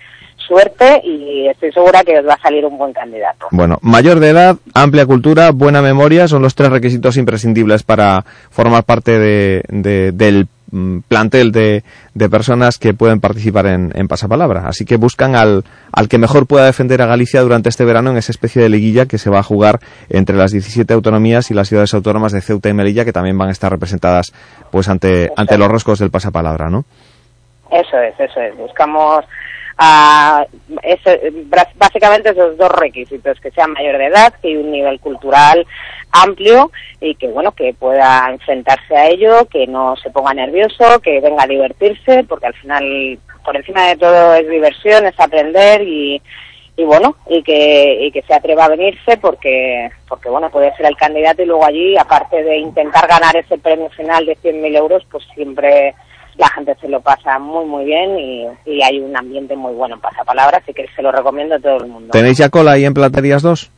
suerte 0.48 1.02
y 1.04 1.48
estoy 1.48 1.72
segura 1.72 2.04
que 2.04 2.18
os 2.20 2.26
va 2.28 2.34
a 2.36 2.42
salir 2.42 2.66
un 2.66 2.78
buen 2.78 2.94
candidato. 2.94 3.48
Bueno, 3.52 3.78
mayor 3.82 4.20
de 4.20 4.30
edad, 4.30 4.56
amplia 4.74 5.06
cultura, 5.06 5.52
buena 5.52 5.82
memoria 5.82 6.28
son 6.28 6.42
los 6.42 6.56
tres 6.56 6.70
requisitos 6.70 7.18
imprescindibles 7.18 7.84
para 7.84 8.24
formar 8.50 8.84
parte 8.84 9.20
de, 9.20 9.64
de- 9.68 10.12
del 10.14 10.48
mm, 10.72 11.00
plantel 11.08 11.52
de, 11.52 11.84
de 12.14 12.30
personas 12.30 12.78
que 12.78 12.94
pueden 12.94 13.20
participar 13.20 13.66
en, 13.68 13.92
en 13.96 14.08
Pasapalabra. 14.08 14.68
Así 14.68 14.86
que 14.86 14.96
buscan 14.98 15.36
al, 15.36 15.64
al 15.92 16.08
que 16.08 16.18
mejor 16.18 16.48
pueda 16.48 16.66
defender 16.66 17.02
a 17.02 17.06
Galicia 17.06 17.42
durante 17.42 17.70
este 17.70 17.86
verano 17.86 18.12
en 18.12 18.18
esa 18.18 18.32
especie 18.32 18.62
de 18.62 18.70
liguilla 18.70 19.06
que 19.06 19.18
se 19.18 19.30
va 19.30 19.40
a 19.40 19.44
jugar 19.44 19.80
entre 20.10 20.36
las 20.38 20.52
17 20.52 20.94
autonomías 20.94 21.52
y 21.52 21.54
las 21.54 21.68
ciudades 21.70 21.94
autónomas 21.94 22.32
de 22.32 22.42
Ceuta 22.42 22.70
y 22.70 22.74
Melilla, 22.74 23.06
que 23.06 23.14
también 23.14 23.38
van 23.38 23.50
a 23.50 23.52
estar 23.52 23.72
representadas 23.72 24.34
pues 24.72 24.88
ante, 24.90 25.32
ante 25.36 25.58
los 25.58 25.68
roscos 25.70 26.00
del 26.00 26.10
Pasapalabra, 26.12 26.70
¿no? 26.70 26.86
Eso 27.72 27.98
es, 28.00 28.18
eso 28.18 28.40
es. 28.40 28.56
Buscamos 28.56 29.26
ah, 29.78 30.46
ese- 30.84 31.32
básicamente 31.76 32.30
esos 32.30 32.58
dos 32.58 32.72
requisitos, 32.72 33.40
que 33.40 33.52
sea 33.52 33.68
mayor 33.68 33.98
de 33.98 34.06
edad, 34.06 34.34
que 34.42 34.58
un 34.58 34.72
nivel 34.72 35.00
cultural 35.00 35.66
amplio 36.12 36.72
y 37.02 37.16
que 37.16 37.28
bueno 37.28 37.52
que 37.52 37.74
pueda 37.74 38.30
enfrentarse 38.32 38.96
a 38.96 39.08
ello, 39.08 39.46
que 39.50 39.68
no 39.68 39.96
se 39.98 40.10
ponga 40.10 40.34
nervioso, 40.34 41.00
que 41.02 41.20
venga 41.22 41.44
a 41.44 41.48
divertirse, 41.48 42.24
porque 42.24 42.48
al 42.48 42.54
final 42.56 43.20
por 43.44 43.56
encima 43.56 43.88
de 43.88 43.98
todo 43.98 44.34
es 44.36 44.50
diversión, 44.50 45.06
es 45.06 45.20
aprender 45.20 45.82
y, 45.82 46.22
y 46.76 46.84
bueno 46.84 47.16
y 47.30 47.44
que 47.44 48.06
y 48.06 48.12
que 48.12 48.22
se 48.24 48.34
atreva 48.34 48.66
a 48.66 48.70
venirse 48.70 49.18
porque 49.18 49.90
porque 50.08 50.30
bueno 50.30 50.50
puede 50.50 50.76
ser 50.76 50.86
el 50.88 50.96
candidato 50.98 51.42
y 51.42 51.46
luego 51.46 51.66
allí 51.66 51.98
aparte 51.98 52.44
de 52.44 52.58
intentar 52.58 53.08
ganar 53.08 53.36
ese 53.38 53.58
premio 53.58 53.90
final 53.92 54.26
de 54.26 54.36
100.000 54.38 54.76
euros 54.76 55.06
pues 55.12 55.24
siempre 55.34 55.96
la 56.38 56.48
gente 56.50 56.76
se 56.80 56.88
lo 56.88 57.02
pasa 57.02 57.40
muy 57.40 57.66
muy 57.66 57.86
bien 57.86 58.18
y, 58.20 58.46
y 58.66 58.82
hay 58.84 59.00
un 59.00 59.16
ambiente 59.18 59.56
muy 59.56 59.74
bueno 59.74 59.96
en 59.96 60.02
pasapalabra 60.02 60.60
así 60.60 60.74
que 60.74 60.86
se 60.96 61.02
lo 61.02 61.12
recomiendo 61.12 61.56
a 61.56 61.60
todo 61.60 61.78
el 61.78 61.88
mundo 61.88 62.12
¿Tenéis 62.12 62.38
ya 62.38 62.50
cola 62.50 62.72
ahí 62.74 62.86
en 62.86 62.94
Platerías 62.94 63.42
2? 63.42 63.72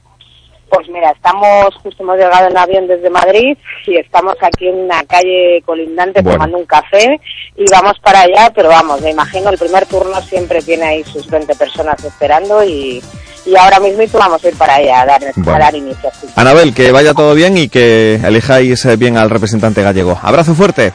pues 0.71 0.87
mira 0.89 1.09
estamos 1.09 1.73
justo 1.81 2.03
hemos 2.03 2.17
llegado 2.17 2.47
en 2.47 2.55
avión 2.57 2.87
desde 2.87 3.09
Madrid 3.09 3.57
y 3.87 3.97
estamos 3.97 4.35
aquí 4.41 4.67
en 4.67 4.75
una 4.81 5.03
calle 5.05 5.63
colindante 5.65 6.21
Bueno. 6.21 6.37
tomando 6.37 6.57
un 6.59 6.65
café 6.65 7.19
y 7.57 7.65
vamos 7.71 7.97
para 8.03 8.21
allá 8.21 8.51
pero 8.53 8.69
vamos 8.69 9.01
me 9.01 9.09
imagino 9.09 9.49
el 9.49 9.57
primer 9.57 9.87
turno 9.87 10.21
siempre 10.21 10.61
tiene 10.61 10.83
ahí 10.83 11.03
sus 11.05 11.27
20 11.27 11.55
personas 11.55 12.03
esperando 12.03 12.63
y, 12.63 13.01
y 13.47 13.55
ahora 13.55 13.79
mismo 13.79 14.03
vamos 14.19 14.43
a 14.45 14.47
ir 14.47 14.55
para 14.57 14.75
allá 14.75 15.01
a 15.01 15.05
dar, 15.07 15.21
a 15.23 15.57
dar 15.59 15.75
inicio 15.75 16.07
así. 16.07 16.27
Anabel, 16.35 16.75
que 16.75 16.91
vaya 16.91 17.15
todo 17.15 17.33
bien 17.33 17.57
y 17.57 17.67
que 17.67 18.15
elijáis 18.23 18.85
eh, 18.85 18.95
bien 18.95 19.17
al 19.17 19.31
representante 19.31 19.81
gallego. 19.81 20.19
Abrazo 20.21 20.53
fuerte. 20.53 20.91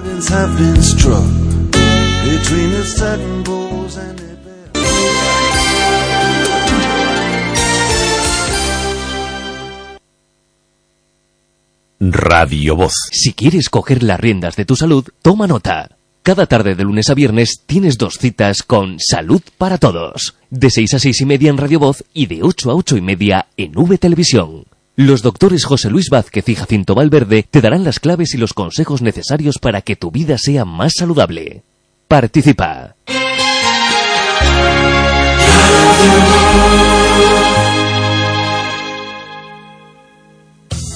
Radio 12.01 12.77
Voz. 12.77 12.95
Si 13.13 13.33
quieres 13.33 13.69
coger 13.69 14.03
las 14.03 14.19
riendas 14.19 14.57
de 14.57 14.65
tu 14.65 14.77
salud, 14.77 15.07
toma 15.23 15.47
nota. 15.47 15.97
Cada 16.23 16.47
tarde 16.47 16.75
de 16.75 16.85
lunes 16.85 17.11
a 17.11 17.15
viernes 17.15 17.63
tienes 17.67 17.99
dos 17.99 18.19
citas 18.19 18.63
con 18.63 18.97
Salud 18.99 19.43
para 19.59 19.79
Todos. 19.79 20.35
De 20.51 20.71
6 20.71 20.95
a 20.95 20.99
6 20.99 21.21
y 21.21 21.25
media 21.27 21.51
en 21.51 21.59
Radio 21.59 21.79
Voz 21.79 22.05
y 22.15 22.27
de 22.27 22.43
8 22.43 22.71
a 22.71 22.75
8 22.75 22.97
y 22.97 23.01
media 23.01 23.47
en 23.57 23.77
V 23.77 23.99
Televisión. 23.99 24.65
Los 24.97 25.23
doctores 25.23 25.65
José 25.65 25.91
Luis 25.91 26.09
Vázquez 26.11 26.49
y 26.49 26.55
Jacinto 26.55 26.95
Valverde 26.95 27.45
te 27.49 27.61
darán 27.61 27.85
las 27.85 28.01
claves 28.01 28.35
y 28.35 28.39
los 28.39 28.55
consejos 28.55 29.03
necesarios 29.03 29.59
para 29.59 29.83
que 29.83 29.97
tu 29.97 30.11
vida 30.11 30.39
sea 30.39 30.65
más 30.65 30.95
saludable. 30.97 31.63
Participa. 32.09 32.97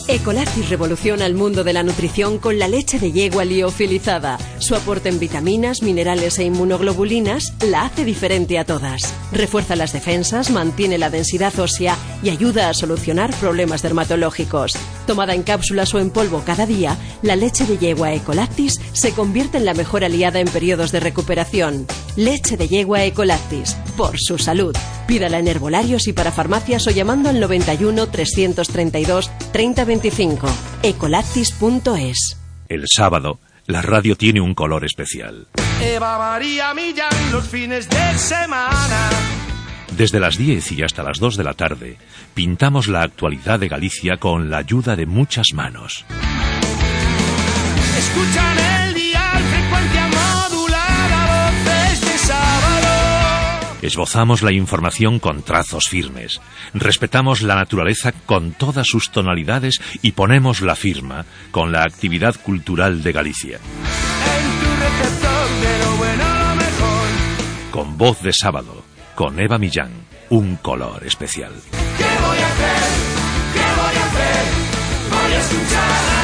Ecolactis 0.08 0.70
revoluciona 0.70 1.26
el 1.26 1.34
mundo 1.34 1.64
de 1.64 1.74
la 1.74 1.82
nutrición 1.82 2.38
con 2.38 2.58
la 2.58 2.66
leche 2.66 2.98
de 2.98 3.12
yegua 3.12 3.44
liofilizada. 3.44 4.38
Su 4.58 4.74
aporte 4.74 5.10
en 5.10 5.18
vitaminas, 5.18 5.82
minerales 5.82 6.38
e 6.38 6.44
inmunoglobulinas 6.44 7.52
la 7.60 7.84
hace 7.84 8.06
diferente 8.06 8.58
a 8.58 8.64
todas. 8.64 9.12
Refuerza 9.32 9.76
las 9.76 9.92
defensas, 9.92 10.50
mantiene 10.50 10.96
la 10.96 11.10
densidad 11.10 11.58
ósea 11.58 11.94
y 12.22 12.30
ayuda 12.30 12.70
a 12.70 12.74
solucionar 12.74 13.34
problemas 13.34 13.82
dermatológicos. 13.82 14.78
Tomada 15.06 15.34
en 15.34 15.42
cápsulas 15.42 15.92
o 15.92 15.98
en 15.98 16.08
polvo 16.08 16.42
cada 16.42 16.64
día, 16.64 16.96
la 17.20 17.36
leche 17.36 17.66
de 17.66 17.76
yegua 17.76 18.14
Ecolactis 18.14 18.80
se 18.94 19.12
convierte 19.12 19.58
en 19.58 19.66
la 19.66 19.74
mejor 19.74 20.04
aliada 20.04 20.40
en 20.40 20.48
periodos 20.48 20.90
de 20.90 21.00
recuperación. 21.00 21.86
Leche 22.16 22.56
de 22.56 22.66
yegua 22.66 23.04
Ecolactis, 23.04 23.76
por 23.94 24.18
su 24.18 24.38
salud. 24.38 24.74
Pídala 25.06 25.38
en 25.38 25.48
herbolarios 25.48 26.06
y 26.06 26.12
para 26.12 26.32
farmacias 26.32 26.86
o 26.86 26.90
llamando 26.90 27.28
al 27.28 27.40
91 27.40 28.08
332 28.08 29.30
3025. 30.00 30.48
Ecolactis.es. 30.82 32.38
El 32.68 32.84
sábado, 32.88 33.40
la 33.66 33.82
radio 33.82 34.16
tiene 34.16 34.40
un 34.40 34.54
color 34.54 34.84
especial. 34.84 35.48
Eva 35.82 36.18
María 36.18 36.74
Millán 36.74 37.32
los 37.32 37.46
fines 37.48 37.88
de 37.88 38.18
semana. 38.18 39.10
Desde 39.96 40.20
las 40.20 40.38
10 40.38 40.72
y 40.72 40.82
hasta 40.82 41.02
las 41.02 41.18
2 41.18 41.36
de 41.36 41.44
la 41.44 41.54
tarde, 41.54 41.98
pintamos 42.34 42.88
la 42.88 43.02
actualidad 43.02 43.58
de 43.58 43.68
Galicia 43.68 44.18
con 44.18 44.50
la 44.50 44.58
ayuda 44.58 44.94
de 44.96 45.06
muchas 45.06 45.48
manos. 45.54 46.04
Escuchan 47.98 48.58
el 48.58 48.94
dial, 48.94 49.42
frecuencia 49.42 50.07
Esbozamos 53.88 54.42
la 54.42 54.52
información 54.52 55.18
con 55.18 55.42
trazos 55.42 55.88
firmes, 55.88 56.42
respetamos 56.74 57.40
la 57.40 57.54
naturaleza 57.54 58.12
con 58.12 58.52
todas 58.52 58.86
sus 58.86 59.10
tonalidades 59.10 59.80
y 60.02 60.12
ponemos 60.12 60.60
la 60.60 60.76
firma 60.76 61.24
con 61.50 61.72
la 61.72 61.84
actividad 61.84 62.36
cultural 62.38 63.02
de 63.02 63.12
Galicia. 63.12 63.60
Con 67.70 67.96
voz 67.96 68.20
de 68.20 68.34
sábado, 68.34 68.84
con 69.14 69.40
Eva 69.40 69.56
Millán, 69.56 69.92
un 70.28 70.56
color 70.56 71.06
especial. 71.06 71.54
¿Qué 71.96 72.04
voy 72.26 72.38
a 72.40 72.46
hacer? 72.46 72.82
¿Qué 73.54 73.60
voy 73.80 73.96
a 73.96 74.06
hacer? 74.06 74.44
Voy 76.12 76.17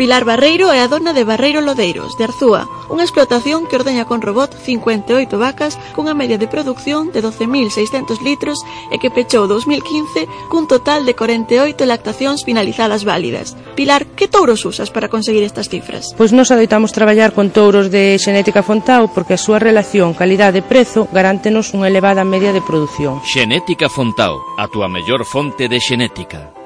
Pilar 0.00 0.24
Barreiro 0.24 0.72
é 0.72 0.80
a 0.80 0.88
dona 0.88 1.12
de 1.12 1.28
Barreiro 1.28 1.60
Lodeiros, 1.60 2.16
de 2.16 2.24
Arzúa, 2.24 2.64
unha 2.88 3.04
explotación 3.04 3.68
que 3.68 3.76
ordeña 3.76 4.08
con 4.08 4.24
robot 4.24 4.48
58 4.56 5.12
vacas 5.36 5.76
cunha 5.92 6.16
media 6.16 6.40
de 6.40 6.48
produción 6.48 7.12
de 7.12 7.20
12.600 7.20 8.24
litros 8.24 8.64
e 8.88 8.96
que 8.96 9.12
pechou 9.12 9.44
2015 9.44 10.24
cun 10.48 10.64
total 10.64 11.04
de 11.04 11.12
48 11.12 11.84
lactacións 11.84 12.48
finalizadas 12.48 13.04
válidas. 13.04 13.60
Pilar, 13.76 14.08
que 14.16 14.24
touros 14.24 14.64
usas 14.64 14.88
para 14.88 15.12
conseguir 15.12 15.44
estas 15.44 15.68
cifras? 15.68 16.16
Pois 16.16 16.32
nos 16.32 16.48
adoitamos 16.48 16.96
traballar 16.96 17.36
con 17.36 17.52
touros 17.52 17.92
de 17.92 18.16
xenética 18.16 18.64
Fontao 18.64 19.12
porque 19.12 19.36
a 19.36 19.42
súa 19.44 19.60
relación 19.60 20.16
calidade-prezo 20.16 21.12
garántenos 21.12 21.76
unha 21.76 21.92
elevada 21.92 22.24
media 22.24 22.56
de 22.56 22.64
produción. 22.64 23.20
Xenética 23.20 23.92
Fontao, 23.92 24.40
a 24.56 24.64
túa 24.64 24.88
mellor 24.88 25.28
fonte 25.28 25.68
de 25.68 25.76
xenética. 25.76 26.56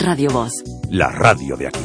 Radio 0.00 0.32
Voz 0.32 0.74
La 0.94 1.08
radio 1.08 1.56
de 1.56 1.66
aquí. 1.66 1.80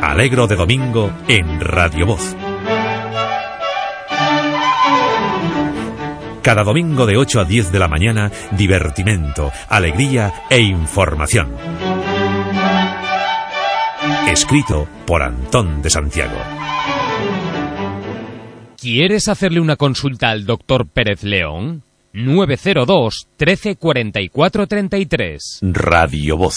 Alegro 0.00 0.46
de 0.46 0.54
domingo 0.54 1.10
en 1.26 1.58
Radio 1.58 2.06
Voz. 2.06 2.36
Cada 6.40 6.62
domingo 6.62 7.04
de 7.04 7.16
8 7.16 7.40
a 7.40 7.44
10 7.46 7.72
de 7.72 7.78
la 7.80 7.88
mañana, 7.88 8.30
divertimento, 8.52 9.50
alegría 9.68 10.32
e 10.48 10.60
información. 10.60 11.52
Escrito 14.28 14.86
por 15.04 15.24
Antón 15.24 15.82
de 15.82 15.90
Santiago. 15.90 16.38
¿Quieres 18.76 19.26
hacerle 19.26 19.58
una 19.58 19.74
consulta 19.74 20.30
al 20.30 20.46
doctor 20.46 20.86
Pérez 20.86 21.24
León? 21.24 21.87
902 22.12 23.26
13 23.36 23.76
44 23.76 24.66
33. 24.66 25.36
Radio 25.72 26.36
Voz. 26.36 26.56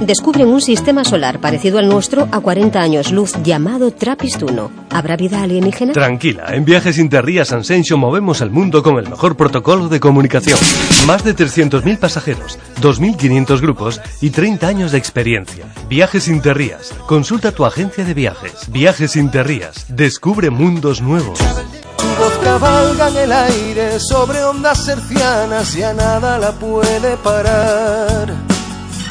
Descubren 0.00 0.48
un 0.48 0.62
sistema 0.62 1.04
solar 1.04 1.40
parecido 1.40 1.78
al 1.78 1.86
nuestro 1.86 2.26
a 2.32 2.40
40 2.40 2.80
años 2.80 3.12
luz 3.12 3.34
llamado 3.44 3.92
Trappist-1. 3.92 4.70
¿Habrá 4.88 5.16
vida 5.16 5.42
alienígena? 5.42 5.92
Tranquila, 5.92 6.54
en 6.54 6.64
Viajes 6.64 6.96
Interrías 6.96 7.52
Ascension 7.52 8.00
movemos 8.00 8.40
al 8.40 8.50
mundo 8.50 8.82
con 8.82 8.96
el 8.96 9.10
mejor 9.10 9.36
protocolo 9.36 9.88
de 9.88 10.00
comunicación. 10.00 10.58
Más 11.06 11.22
de 11.22 11.36
300.000 11.36 11.98
pasajeros, 11.98 12.58
2.500 12.80 13.60
grupos 13.60 14.00
y 14.22 14.30
30 14.30 14.66
años 14.66 14.92
de 14.92 14.98
experiencia. 14.98 15.66
Viajes 15.90 16.28
Interrías. 16.28 16.94
Consulta 17.06 17.52
tu 17.52 17.66
agencia 17.66 18.02
de 18.02 18.14
viajes. 18.14 18.70
Viajes 18.70 19.16
Interrías. 19.16 19.84
Descubre 19.88 20.48
mundos 20.48 21.02
nuevos. 21.02 21.38
Tu 21.38 22.06
voz 22.18 22.38
cabalga 22.42 23.08
en 23.10 23.16
el 23.18 23.32
aire 23.32 24.00
sobre 24.00 24.42
ondas 24.44 24.88
hercianas 24.88 25.76
y 25.76 25.82
a 25.82 25.92
nada 25.92 26.38
la 26.38 26.52
puede 26.52 27.18
parar. 27.18 28.59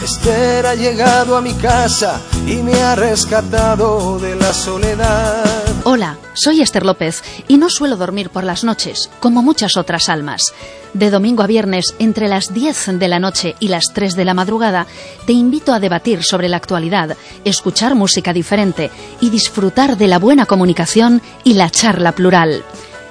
Esther 0.03 0.65
ha 0.65 0.75
llegado 0.75 1.35
a 1.35 1.41
mi 1.41 1.53
casa 1.53 2.21
y 2.47 2.55
me 2.57 2.73
ha 2.81 2.95
rescatado 2.95 4.17
de 4.17 4.35
la 4.35 4.53
soledad. 4.53 5.43
Hola, 5.83 6.17
soy 6.33 6.61
Esther 6.61 6.85
López 6.85 7.21
y 7.49 7.57
no 7.57 7.69
suelo 7.69 7.97
dormir 7.97 8.29
por 8.29 8.45
las 8.45 8.63
noches, 8.63 9.09
como 9.19 9.43
muchas 9.43 9.75
otras 9.75 10.07
almas. 10.07 10.53
De 10.93 11.09
domingo 11.09 11.43
a 11.43 11.47
viernes, 11.47 11.95
entre 11.99 12.29
las 12.29 12.53
10 12.53 12.97
de 12.99 13.07
la 13.09 13.19
noche 13.19 13.55
y 13.59 13.67
las 13.67 13.91
3 13.93 14.15
de 14.15 14.25
la 14.25 14.33
madrugada, 14.33 14.87
te 15.25 15.33
invito 15.33 15.73
a 15.73 15.81
debatir 15.81 16.23
sobre 16.23 16.47
la 16.47 16.57
actualidad, 16.57 17.17
escuchar 17.43 17.93
música 17.93 18.31
diferente 18.31 18.89
y 19.19 19.29
disfrutar 19.29 19.97
de 19.97 20.07
la 20.07 20.17
buena 20.17 20.45
comunicación 20.45 21.21
y 21.43 21.55
la 21.55 21.69
charla 21.69 22.13
plural. 22.13 22.63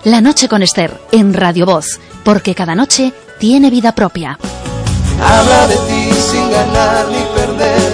La 0.05 0.23
noche 0.23 0.49
con 0.49 0.63
Esther, 0.63 0.99
en 1.13 1.35
Radio 1.35 1.67
Voz, 1.67 2.01
porque 2.25 2.55
cada 2.55 2.75
noche 2.75 3.13
tiene 3.39 3.69
vida 3.69 3.95
propia. 3.95 4.39
Habla 5.21 5.67
de 5.67 5.77
ti 5.77 6.13
sin 6.31 6.55
ganar 6.79 7.09
ni 7.09 7.23
perder. 7.37 7.93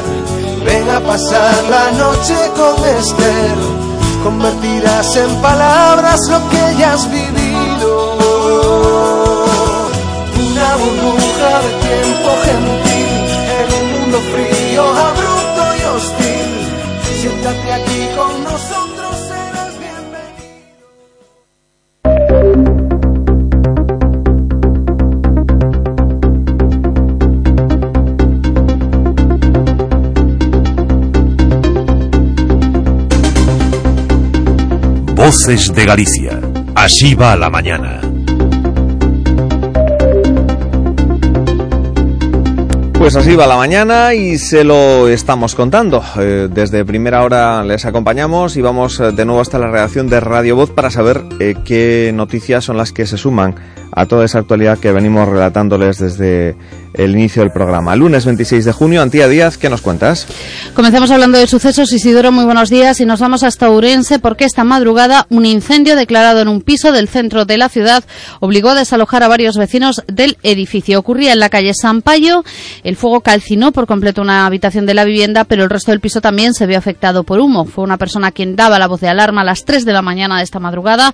Ven 0.65 0.91
a 0.91 1.01
pasar 1.01 1.55
la 1.75 1.87
noche 2.03 2.37
con 2.59 2.75
Esther. 2.97 3.57
Convertirás 4.23 5.17
en 5.17 5.31
palabras 5.43 6.21
lo 6.31 6.41
que 6.51 6.63
ya 6.79 6.95
has 6.95 7.05
vivido. 7.11 7.91
Una 10.47 10.69
burbuja 10.83 11.51
de 11.65 11.73
tiempo 11.87 12.31
gentil 12.47 13.13
en 13.59 13.67
un 13.79 13.87
mundo 13.95 14.19
frío, 14.33 14.83
abrupto 15.09 15.63
y 15.79 15.83
hostil. 15.93 16.51
Siéntate 17.21 17.73
aquí 17.73 18.04
Voces 35.25 35.73
de 35.75 35.87
Galicia. 35.87 36.39
Así 36.75 37.15
va 37.15 37.35
la 37.35 37.49
mañana. 37.49 37.99
Pues 42.93 43.17
así 43.17 43.35
va 43.35 43.47
la 43.47 43.57
mañana 43.57 44.13
y 44.13 44.37
se 44.37 44.65
lo 44.65 45.09
estamos 45.09 45.55
contando. 45.55 46.03
Eh, 46.19 46.49
desde 46.53 46.85
primera 46.85 47.23
hora 47.25 47.65
les 47.65 47.87
acompañamos 47.87 48.59
y 48.59 48.61
vamos 48.61 49.01
eh, 49.01 49.13
de 49.13 49.25
nuevo 49.25 49.41
hasta 49.41 49.59
la 49.59 49.71
redacción 49.71 50.11
de 50.11 50.21
Radio 50.21 50.57
Voz 50.57 50.69
para 50.69 50.91
saber 50.91 51.23
eh, 51.41 51.55
qué 51.65 52.13
noticias 52.15 52.63
son 52.65 52.77
las 52.77 52.93
que 52.93 53.07
se 53.07 53.17
suman 53.17 53.55
a 53.93 54.05
toda 54.05 54.27
esa 54.27 54.41
actualidad 54.41 54.79
que 54.79 54.93
venimos 54.93 55.27
relatándoles 55.27 56.01
desde 56.01 56.55
el 56.95 57.11
inicio 57.13 57.43
del 57.43 57.51
programa. 57.51 57.97
Lunes 57.97 58.25
26 58.25 58.65
de 58.65 58.73
junio, 58.73 59.03
Antía 59.03 59.29
Díaz, 59.29 59.59
¿qué 59.59 59.69
nos 59.69 59.81
cuentas? 59.81 60.27
Comenzamos 60.75 61.11
hablando 61.11 61.39
de 61.39 61.47
sucesos. 61.47 61.93
Isidoro, 61.93 62.31
muy 62.31 62.45
buenos 62.45 62.71
días. 62.71 63.01
Y 63.01 63.05
nos 63.07 63.21
vamos 63.21 63.43
hasta 63.43 63.69
Urense 63.69 64.21
porque 64.21 64.45
esta 64.45 64.63
madrugada 64.65 65.27
un 65.29 65.45
incendio 65.45 65.97
declarado 65.97 66.41
en 66.41 66.49
un 66.49 66.61
piso 66.61 66.93
del 66.93 67.09
centro 67.09 67.45
de 67.45 67.59
la 67.59 67.69
ciudad 67.69 68.05
obligó 68.41 68.71
a 68.71 68.75
desalojar 68.75 69.23
a 69.25 69.29
varios 69.29 69.57
vecinos 69.57 70.03
del 70.07 70.39
edificio. 70.45 70.99
Ocurría 71.01 71.33
en 71.33 71.41
la 71.41 71.49
calle 71.49 71.73
Sampaio. 71.75 72.45
El 72.85 72.97
fuego 72.97 73.21
calcinó 73.21 73.73
por 73.73 73.87
completo 73.87 74.23
una 74.23 74.47
habitación 74.47 74.87
de 74.87 74.95
la 74.95 75.05
vivienda, 75.05 75.45
pero 75.45 75.65
el 75.65 75.71
resto 75.71 75.91
del 75.91 76.01
piso 76.01 76.21
también 76.21 76.55
se 76.55 76.67
vio 76.67 76.79
afectado 76.79 77.25
por 77.25 77.41
humo. 77.41 77.65
Fue 77.65 77.83
una 77.83 77.99
persona 77.99 78.31
quien 78.31 78.55
daba 78.55 78.79
la 78.79 78.87
voz 78.87 79.01
de 79.01 79.09
alarma 79.09 79.41
a 79.41 79.45
las 79.45 79.65
3 79.65 79.85
de 79.85 79.93
la 79.93 80.03
mañana 80.03 80.39
de 80.39 80.45
esta 80.45 80.61
madrugada. 80.61 81.13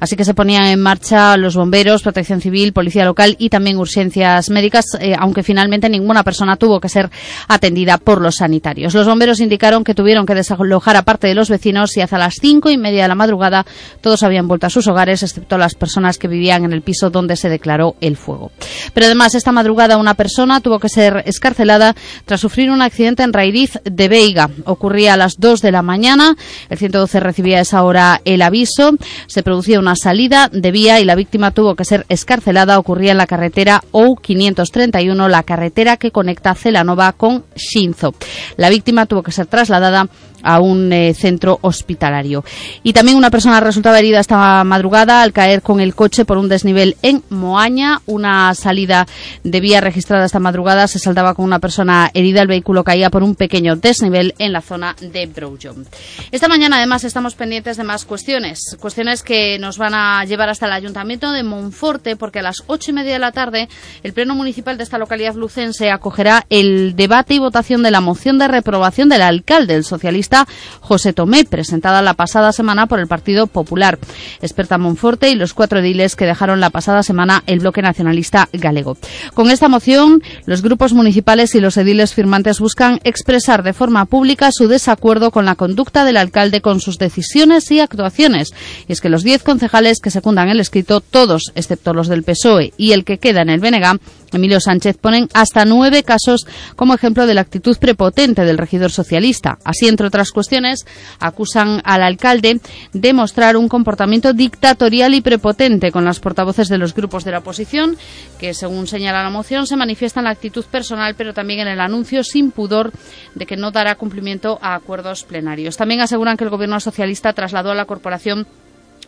Así 0.00 0.16
que 0.16 0.24
se 0.24 0.32
ponían 0.32 0.64
en 0.64 0.80
marcha 0.80 1.36
los 1.36 1.54
bomberos, 1.54 2.02
protección 2.02 2.40
civil, 2.40 2.72
policía 2.72 3.04
local 3.04 3.36
y 3.38 3.50
también 3.50 3.76
urgencias 3.76 4.48
médicas. 4.48 4.86
eh, 5.00 5.16
aunque 5.18 5.42
finalmente 5.42 5.88
ninguna 5.88 6.22
persona 6.22 6.56
tuvo 6.56 6.80
que 6.80 6.88
ser 6.88 7.10
atendida 7.48 7.98
por 7.98 8.20
los 8.20 8.36
sanitarios. 8.36 8.94
Los 8.94 9.06
bomberos 9.06 9.40
indicaron 9.40 9.84
que 9.84 9.94
tuvieron 9.94 10.26
que 10.26 10.34
desalojar 10.34 10.96
a 10.96 11.02
parte 11.02 11.26
de 11.26 11.34
los 11.34 11.48
vecinos 11.48 11.96
y 11.96 12.00
hasta 12.00 12.18
las 12.18 12.36
cinco 12.40 12.70
y 12.70 12.76
media 12.76 13.02
de 13.02 13.08
la 13.08 13.14
madrugada 13.14 13.66
todos 14.00 14.22
habían 14.22 14.48
vuelto 14.48 14.66
a 14.66 14.70
sus 14.70 14.86
hogares, 14.86 15.22
excepto 15.22 15.58
las 15.58 15.74
personas 15.74 16.18
que 16.18 16.28
vivían 16.28 16.64
en 16.64 16.72
el 16.72 16.82
piso 16.82 17.10
donde 17.10 17.36
se 17.36 17.48
declaró 17.48 17.96
el 18.00 18.16
fuego. 18.16 18.50
Pero 18.94 19.06
además, 19.06 19.34
esta 19.34 19.52
madrugada 19.52 19.96
una 19.96 20.14
persona 20.14 20.60
tuvo 20.60 20.78
que 20.78 20.88
ser 20.88 21.22
escarcelada 21.26 21.94
tras 22.24 22.40
sufrir 22.40 22.70
un 22.70 22.82
accidente 22.82 23.22
en 23.22 23.32
Rairiz 23.32 23.78
de 23.84 24.08
Veiga. 24.08 24.50
Ocurría 24.64 25.14
a 25.14 25.16
las 25.16 25.38
2 25.38 25.62
de 25.62 25.72
la 25.72 25.82
mañana. 25.82 26.36
El 26.68 26.78
112 26.78 27.20
recibía 27.20 27.58
a 27.58 27.60
esa 27.62 27.82
hora 27.82 28.20
el 28.24 28.42
aviso. 28.42 28.92
Se 29.26 29.42
producía 29.42 29.78
una 29.78 29.96
salida 29.96 30.48
de 30.52 30.70
vía 30.70 31.00
y 31.00 31.04
la 31.04 31.14
víctima 31.14 31.50
tuvo 31.50 31.74
que 31.74 31.84
ser 31.84 32.06
escarcelada. 32.08 32.78
Ocurría 32.78 33.12
en 33.12 33.18
la 33.18 33.26
carretera 33.26 33.82
OU531, 33.92 35.07
la 35.14 35.42
carretera 35.42 35.96
que 35.96 36.10
conecta 36.10 36.54
Celanova 36.54 37.12
con 37.12 37.44
Shinzo. 37.56 38.14
La 38.56 38.68
víctima 38.68 39.06
tuvo 39.06 39.22
que 39.22 39.32
ser 39.32 39.46
trasladada 39.46 40.08
a 40.42 40.60
un 40.60 40.92
eh, 40.92 41.14
centro 41.14 41.58
hospitalario. 41.62 42.44
Y 42.82 42.92
también 42.92 43.16
una 43.16 43.30
persona 43.30 43.60
resultaba 43.60 43.98
herida 43.98 44.20
esta 44.20 44.62
madrugada 44.64 45.22
al 45.22 45.32
caer 45.32 45.62
con 45.62 45.80
el 45.80 45.94
coche 45.94 46.24
por 46.24 46.38
un 46.38 46.48
desnivel 46.48 46.96
en 47.02 47.22
Moaña. 47.30 48.00
Una 48.06 48.54
salida 48.54 49.06
de 49.44 49.60
vía 49.60 49.80
registrada 49.80 50.24
esta 50.24 50.38
madrugada 50.38 50.86
se 50.88 50.98
saldaba 50.98 51.34
con 51.34 51.44
una 51.44 51.58
persona 51.58 52.10
herida. 52.14 52.42
El 52.42 52.48
vehículo 52.48 52.84
caía 52.84 53.10
por 53.10 53.22
un 53.22 53.34
pequeño 53.34 53.76
desnivel 53.76 54.34
en 54.38 54.52
la 54.52 54.60
zona 54.60 54.94
de 55.00 55.26
Broughton. 55.26 55.86
Esta 56.30 56.48
mañana 56.48 56.76
además 56.76 57.04
estamos 57.04 57.34
pendientes 57.34 57.76
de 57.76 57.84
más 57.84 58.04
cuestiones. 58.04 58.76
Cuestiones 58.80 59.22
que 59.22 59.58
nos 59.58 59.78
van 59.78 59.94
a 59.94 60.24
llevar 60.24 60.48
hasta 60.48 60.66
el 60.66 60.72
Ayuntamiento 60.72 61.32
de 61.32 61.42
Monforte 61.42 62.16
porque 62.16 62.40
a 62.40 62.42
las 62.42 62.62
ocho 62.66 62.90
y 62.90 62.94
media 62.94 63.12
de 63.14 63.18
la 63.18 63.32
tarde 63.32 63.68
el 64.02 64.12
Pleno 64.12 64.34
Municipal 64.34 64.76
de 64.76 64.84
esta 64.84 64.98
localidad 64.98 65.34
lucense 65.34 65.90
acogerá 65.90 66.46
el 66.50 66.94
debate 66.96 67.34
y 67.34 67.38
votación 67.38 67.82
de 67.82 67.90
la 67.90 68.00
moción 68.00 68.38
de 68.38 68.48
reprobación 68.48 69.08
del 69.08 69.22
alcalde, 69.22 69.74
el 69.74 69.84
socialista 69.84 70.27
Socialista 70.28 70.46
José 70.80 71.12
Tomé, 71.12 71.44
presentada 71.44 72.02
la 72.02 72.14
pasada 72.14 72.52
semana 72.52 72.86
por 72.86 73.00
el 73.00 73.06
Partido 73.06 73.46
Popular. 73.46 73.98
Experta 74.40 74.78
Monforte 74.78 75.30
y 75.30 75.34
los 75.34 75.54
cuatro 75.54 75.80
ediles 75.80 76.16
que 76.16 76.26
dejaron 76.26 76.60
la 76.60 76.70
pasada 76.70 77.02
semana 77.02 77.42
el 77.46 77.60
bloque 77.60 77.82
nacionalista 77.82 78.48
galego. 78.52 78.96
Con 79.34 79.50
esta 79.50 79.68
moción, 79.68 80.22
los 80.46 80.62
grupos 80.62 80.92
municipales 80.92 81.54
y 81.54 81.60
los 81.60 81.76
ediles 81.76 82.14
firmantes 82.14 82.60
buscan 82.60 83.00
expresar 83.04 83.62
de 83.62 83.72
forma 83.72 84.04
pública 84.04 84.50
su 84.52 84.68
desacuerdo 84.68 85.30
con 85.30 85.44
la 85.44 85.54
conducta 85.54 86.04
del 86.04 86.16
alcalde 86.16 86.60
con 86.60 86.80
sus 86.80 86.98
decisiones 86.98 87.70
y 87.70 87.80
actuaciones. 87.80 88.50
Y 88.86 88.92
es 88.92 89.00
que 89.00 89.08
los 89.08 89.22
diez 89.22 89.42
concejales 89.42 89.98
que 90.02 90.10
secundan 90.10 90.48
el 90.48 90.60
escrito, 90.60 91.00
todos 91.00 91.52
excepto 91.54 91.94
los 91.94 92.08
del 92.08 92.24
PSOE 92.24 92.72
y 92.76 92.92
el 92.92 93.04
que 93.04 93.18
queda 93.18 93.42
en 93.42 93.50
el 93.50 93.60
BNG, 93.60 93.98
Emilio 94.32 94.60
Sánchez, 94.60 94.96
ponen 94.98 95.28
hasta 95.34 95.64
nueve 95.64 96.02
casos 96.02 96.46
como 96.76 96.94
ejemplo 96.94 97.26
de 97.26 97.34
la 97.34 97.40
actitud 97.40 97.76
prepotente 97.78 98.44
del 98.44 98.58
regidor 98.58 98.90
socialista. 98.90 99.58
Así, 99.64 99.88
entre 99.88 100.06
otras 100.06 100.32
cuestiones, 100.32 100.86
acusan 101.18 101.80
al 101.84 102.02
alcalde 102.02 102.60
de 102.92 103.12
mostrar 103.12 103.56
un 103.56 103.68
comportamiento 103.68 104.32
dictatorial 104.32 105.14
y 105.14 105.20
prepotente 105.20 105.92
con 105.92 106.04
las 106.04 106.20
portavoces 106.20 106.68
de 106.68 106.78
los 106.78 106.94
grupos 106.94 107.24
de 107.24 107.32
la 107.32 107.38
oposición, 107.38 107.96
que, 108.38 108.54
según 108.54 108.86
señala 108.86 109.22
la 109.22 109.30
moción, 109.30 109.66
se 109.66 109.76
manifiesta 109.76 110.20
en 110.20 110.24
la 110.24 110.30
actitud 110.30 110.64
personal, 110.64 111.14
pero 111.16 111.34
también 111.34 111.60
en 111.60 111.68
el 111.68 111.80
anuncio 111.80 112.24
sin 112.24 112.50
pudor 112.50 112.92
de 113.34 113.46
que 113.46 113.56
no 113.56 113.70
dará 113.70 113.94
cumplimiento 113.94 114.58
a 114.62 114.74
acuerdos 114.74 115.24
plenarios. 115.24 115.76
También 115.76 116.00
aseguran 116.00 116.36
que 116.36 116.44
el 116.44 116.50
gobierno 116.50 116.80
socialista 116.80 117.32
trasladó 117.32 117.70
a 117.70 117.74
la 117.74 117.84
corporación 117.84 118.46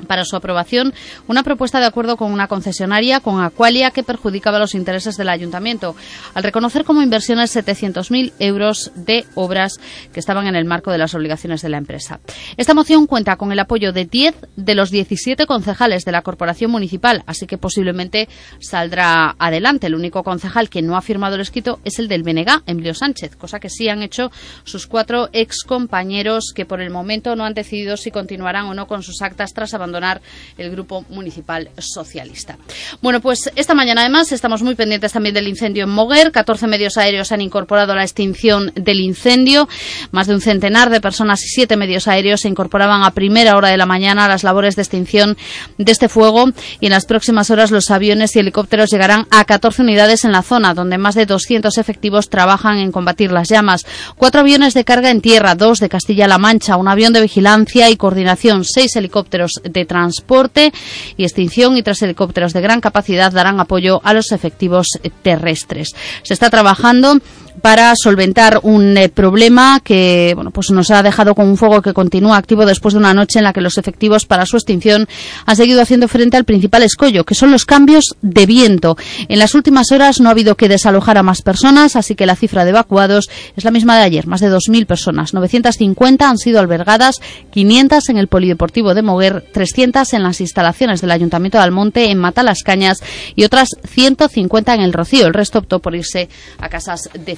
para 0.07 0.25
su 0.25 0.37
aprobación 0.37 0.93
una 1.29 1.43
propuesta 1.43 1.81
de 1.81 1.87
acuerdo 1.87 2.17
con 2.17 2.33
una 2.33 2.49
concesionaria, 2.49 3.21
con 3.21 3.43
Aqualia, 3.43 3.91
que 3.91 4.03
perjudicaba 4.03 4.59
los 4.59 4.75
intereses 4.75 5.17
del 5.17 5.29
ayuntamiento, 5.29 5.95
al 6.35 6.43
reconocer 6.43 6.85
como 6.85 7.03
inversiones 7.03 7.55
700.000 7.55 8.33
euros 8.39 8.93
de 8.95 9.25
obras 9.35 9.79
que 10.13 10.21
estaban 10.21 10.47
en 10.47 10.57
el 10.57 10.65
marco 10.65 10.91
de 10.91 10.99
las 10.99 11.15
obligaciones 11.15 11.63
de 11.63 11.69
la 11.69 11.79
empresa. 11.79 12.21
Esta 12.57 12.75
moción 12.75 13.07
cuenta 13.07 13.37
con 13.37 13.53
el 13.53 13.59
apoyo 13.59 13.93
de 13.93 14.05
10 14.05 14.35
de 14.57 14.75
los 14.75 14.91
17 14.91 15.47
concejales 15.47 16.05
de 16.05 16.13
la 16.13 16.23
corporación 16.23 16.71
municipal, 16.71 17.23
así 17.27 17.47
que 17.47 17.59
posiblemente 17.59 18.29
saldrá 18.61 19.35
adelante. 19.39 19.87
El 19.87 19.95
único 19.95 20.23
concejal 20.23 20.69
que 20.69 20.83
no 20.83 20.97
ha 20.97 21.03
firmado 21.03 21.35
el 21.35 21.41
escrito 21.41 21.81
es 21.85 21.99
el 21.99 22.09
del 22.09 22.23
BNG, 22.23 22.63
Emilio 22.67 22.95
Sánchez, 22.95 23.37
cosa 23.37 23.61
que 23.61 23.71
sí 23.71 23.89
han 23.89 24.03
hecho 24.03 24.31
sus 24.65 24.87
cuatro 24.87 25.29
ex 25.33 25.65
compañeros 25.65 26.53
que 26.55 26.67
por 26.67 26.81
el 26.81 26.91
momento 26.91 27.37
no 27.37 27.45
han 27.45 27.55
decidido 27.55 27.97
si 27.97 28.11
continuarán 28.11 28.67
o 28.67 28.75
no 28.75 28.87
con 28.87 29.03
sus 29.03 29.23
actas 29.23 29.53
tras 29.53 29.75
abandonar 29.75 29.90
abandonar 29.91 30.21
el 30.57 30.71
Grupo 30.71 31.05
Municipal 31.09 31.71
Socialista. 31.79 32.57
Bueno, 33.03 33.21
pues 33.21 33.51
esta 33.57 33.75
mañana 33.75 34.03
además 34.03 34.31
estamos 34.31 34.63
muy 34.63 34.75
pendientes 34.75 35.13
también 35.13 35.35
del 35.35 35.49
incendio 35.49 35.85
en 35.85 35.91
Moguer. 35.91 36.31
14 36.31 36.67
medios 36.69 36.97
aéreos 36.97 37.33
han 37.33 37.41
incorporado 37.41 37.93
a 37.93 37.97
la 37.97 38.03
extinción 38.03 38.73
del 38.77 39.01
incendio. 39.01 39.69
Más 40.13 40.29
de 40.29 40.35
un 40.35 40.41
centenar 40.41 40.91
de 40.91 41.01
personas 41.01 41.43
y 41.45 41.49
siete 41.49 41.77
medios 41.77 42.07
aéreos 42.07 42.43
se 42.43 42.49
incorporaban 42.49 43.03
a 43.03 43.11
primera 43.11 43.57
hora 43.57 43.69
de 43.69 43.77
la 43.77 43.87
mañana 43.87 44.27
a 44.27 44.29
las 44.29 44.45
labores 44.45 44.77
de 44.77 44.83
extinción 44.83 45.37
de 45.77 45.91
este 45.91 46.09
fuego 46.09 46.51
y 46.81 46.87
en 46.87 46.93
las 46.93 47.07
próximas 47.07 47.51
horas 47.51 47.71
los 47.71 47.91
aviones 47.91 48.37
y 48.37 48.39
helicópteros 48.39 48.91
llegarán 48.91 49.27
a 49.31 49.45
14 49.45 49.83
unidades 49.83 50.25
en 50.25 50.33
la 50.33 50.43
zona, 50.43 50.75
donde 50.75 50.99
más 50.99 51.17
de 51.17 51.27
200 51.27 51.79
efectivos 51.79 52.31
trabajan 52.31 52.79
en 52.79 52.93
combatir 52.93 53.33
las 53.33 53.49
llamas. 53.49 53.87
Cuatro 54.17 54.43
aviones 54.43 54.75
de 54.75 54.85
carga 54.85 55.11
en 55.11 55.21
tierra, 55.21 55.57
dos 55.57 55.81
de 55.81 55.89
Castilla-La 55.89 56.39
Mancha, 56.39 56.77
un 56.77 56.87
avión 56.87 57.13
de 57.13 57.23
vigilancia 57.23 57.91
y 57.91 57.97
coordinación, 57.97 58.65
seis 58.65 58.95
helicópteros 59.01 59.61
de 59.65 59.80
transporte 59.85 60.73
y 61.17 61.25
extinción 61.25 61.77
y 61.77 61.83
tres 61.83 62.03
helicópteros 62.03 62.53
de 62.53 62.61
gran 62.61 62.81
capacidad 62.81 63.33
darán 63.33 63.61
apoyo 63.61 64.01
a 64.05 64.15
los 64.15 64.33
efectivos 64.33 64.89
terrestres. 65.23 65.95
Se 66.23 66.35
está 66.35 66.51
trabajando 66.51 67.19
para 67.61 67.93
solventar 67.95 68.61
un 68.63 68.97
eh, 68.97 69.09
problema 69.09 69.81
que 69.81 70.33
bueno, 70.35 70.51
pues 70.51 70.71
nos 70.71 70.91
ha 70.91 71.03
dejado 71.03 71.35
con 71.35 71.49
un 71.49 71.57
fuego 71.57 71.83
que 71.83 71.93
continúa 71.93 72.37
activo 72.37 72.67
después 72.67 72.95
de 72.95 72.99
una 72.99 73.15
noche 73.15 73.39
en 73.39 73.45
la 73.45 73.53
que 73.53 73.61
los 73.61 73.79
efectivos 73.79 74.27
para 74.27 74.47
su 74.47 74.57
extinción 74.57 75.09
han 75.47 75.57
seguido 75.57 75.81
haciendo 75.81 76.09
frente 76.09 76.37
al 76.37 76.45
principal 76.45 76.83
escollo, 76.83 77.25
que 77.25 77.35
son 77.35 77.51
los 77.51 77.65
cambios 77.65 78.17
de 78.23 78.47
viento. 78.47 78.97
En 79.29 79.39
las 79.39 79.55
últimas 79.55 79.93
horas 79.93 80.21
no 80.21 80.29
ha 80.29 80.33
habido 80.33 80.57
que 80.57 80.69
desalojar 80.69 81.19
a 81.19 81.23
más 81.23 81.43
personas, 81.43 81.97
así 81.97 82.15
que 82.15 82.27
la 82.27 82.37
cifra 82.37 82.65
de 82.65 82.71
evacuados 82.71 83.29
es 83.57 83.65
la 83.65 83.71
misma 83.71 83.97
de 83.97 84.05
ayer, 84.05 84.27
más 84.27 84.41
de 84.41 84.51
2.000 84.51 84.87
personas. 84.87 85.35
950 85.35 86.29
han 86.29 86.39
sido 86.39 86.61
albergadas, 86.61 87.21
500 87.53 88.09
en 88.09 88.17
el 88.17 88.29
Polideportivo 88.29 88.95
de 88.95 89.03
Moguer, 89.03 89.45
300 89.53 90.13
en 90.15 90.23
las 90.23 90.41
instalaciones 90.41 91.01
del 91.01 91.11
Ayuntamiento 91.11 91.59
de 91.59 91.65
Almonte, 91.65 92.11
en 92.11 92.19
Matalascañas 92.19 93.03
y 93.35 93.45
otras 93.45 93.69
150 93.89 94.75
en 94.75 94.81
el 94.81 94.93
Rocío. 94.93 95.27
El 95.27 95.35
resto 95.35 95.59
optó 95.59 95.81
por 95.81 95.95
irse 95.95 96.29
a 96.59 96.69
casas 96.69 97.09
de 97.13 97.37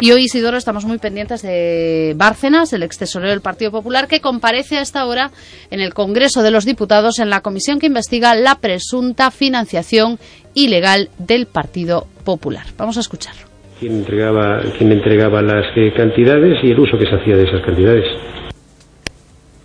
Y 0.00 0.12
hoy, 0.12 0.24
Isidoro, 0.24 0.56
estamos 0.56 0.84
muy 0.84 0.98
pendientes 0.98 1.42
de 1.42 2.14
Bárcenas, 2.16 2.72
el 2.72 2.82
ex 2.82 2.98
tesorero 2.98 3.30
del 3.30 3.40
Partido 3.40 3.70
Popular, 3.70 4.08
que 4.08 4.20
comparece 4.20 4.78
a 4.78 4.82
esta 4.82 5.04
hora 5.06 5.30
en 5.70 5.80
el 5.80 5.94
Congreso 5.94 6.42
de 6.42 6.50
los 6.50 6.64
Diputados 6.64 7.18
en 7.18 7.30
la 7.30 7.40
comisión 7.40 7.78
que 7.78 7.86
investiga 7.86 8.34
la 8.34 8.56
presunta 8.56 9.30
financiación 9.30 10.18
ilegal 10.54 11.10
del 11.18 11.46
Partido 11.46 12.06
Popular. 12.24 12.66
Vamos 12.76 12.96
a 12.96 13.00
escucharlo. 13.00 13.48
Quién 14.76 14.92
entregaba 14.92 15.40
las 15.40 15.66
eh, 15.76 15.92
cantidades 15.96 16.58
y 16.64 16.70
el 16.70 16.80
uso 16.80 16.98
que 16.98 17.06
se 17.06 17.14
hacía 17.14 17.36
de 17.36 17.44
esas 17.44 17.64
cantidades. 17.64 18.04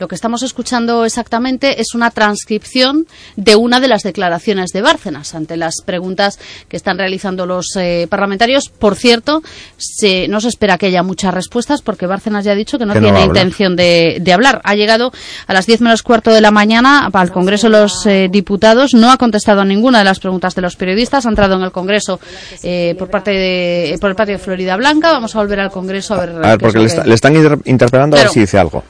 Lo 0.04 0.10
que 0.10 0.16
estamos 0.16 0.44
escuchando 0.44 1.06
exactamente 1.06 1.80
es 1.80 1.96
una 1.96 2.12
transcripción 2.12 3.08
de 3.38 3.56
una 3.56 3.80
de 3.80 3.88
las 3.88 4.04
declaraciones 4.04 4.72
de 4.72 4.82
Bárcenas 4.82 5.34
ante 5.34 5.56
las 5.56 5.76
preguntas 5.86 6.40
que 6.68 6.76
están 6.76 6.98
realizando 6.98 7.46
los 7.46 7.68
eh, 7.78 8.06
parlamentarios. 8.10 8.68
Por 8.68 8.98
cierto, 8.98 9.42
se, 9.78 10.28
no 10.28 10.42
se 10.42 10.50
espera 10.50 10.78
que 10.78 10.88
haya 10.88 11.04
muchas 11.04 11.34
respuestas 11.34 11.82
porque 11.82 12.06
Bárcenas 12.06 12.44
ya 12.44 12.52
ha 12.52 12.56
dicho 12.56 12.78
que 12.78 12.86
no 12.86 12.92
Que 12.92 13.00
tiene 13.00 13.20
intención 13.28 13.78
de, 13.78 14.18
de 14.20 14.34
hablar. 14.34 14.60
Ha 14.66 14.76
llegado 14.76 15.14
a 15.48 15.54
las 15.54 15.68
10 15.68 15.80
menos 15.80 16.04
cuarto 16.04 16.32
de 16.34 16.42
la 16.42 16.52
mañana 16.52 17.10
al 17.14 17.32
Congreso 17.32 17.68
de 17.70 17.80
los 17.80 18.06
eh, 18.06 18.28
Diputados. 18.30 18.94
No 18.94 19.10
ha 19.10 19.16
contestado 19.16 19.62
a 19.62 19.66
ninguna 19.66 20.00
de 20.00 20.04
las 20.04 20.20
preguntas 20.20 20.54
de 20.54 20.64
los 20.64 20.76
periodistas. 20.76 21.26
Ha 21.26 21.30
entrado 21.30 21.56
en 21.56 21.62
el 21.62 21.72
Congreso 21.72 22.20
eh, 22.62 22.94
por 23.00 23.10
parte 23.10 23.32
de, 23.32 23.98
por 24.02 24.10
el 24.10 24.18
patio 24.18 24.34
de 24.34 24.40
Florida 24.40 24.76
Blanca. 24.76 25.14
Vamos 25.14 25.34
a 25.34 25.40
volver 25.40 25.62
al 25.62 25.72
Congreso 25.72 26.14
a 26.16 26.26
ver. 26.26 26.30
A 26.44 26.50
ver, 26.50 26.60
porque 26.60 26.80
le, 26.80 26.84
que- 26.88 26.92
está- 26.92 27.06
le 27.06 27.16
están 27.16 27.36
inter- 27.38 27.60
interpelando 27.64 28.18
a 28.18 28.20
ver 28.20 28.30
si 28.30 28.42
dice 28.42 28.60
algo. 28.60 28.84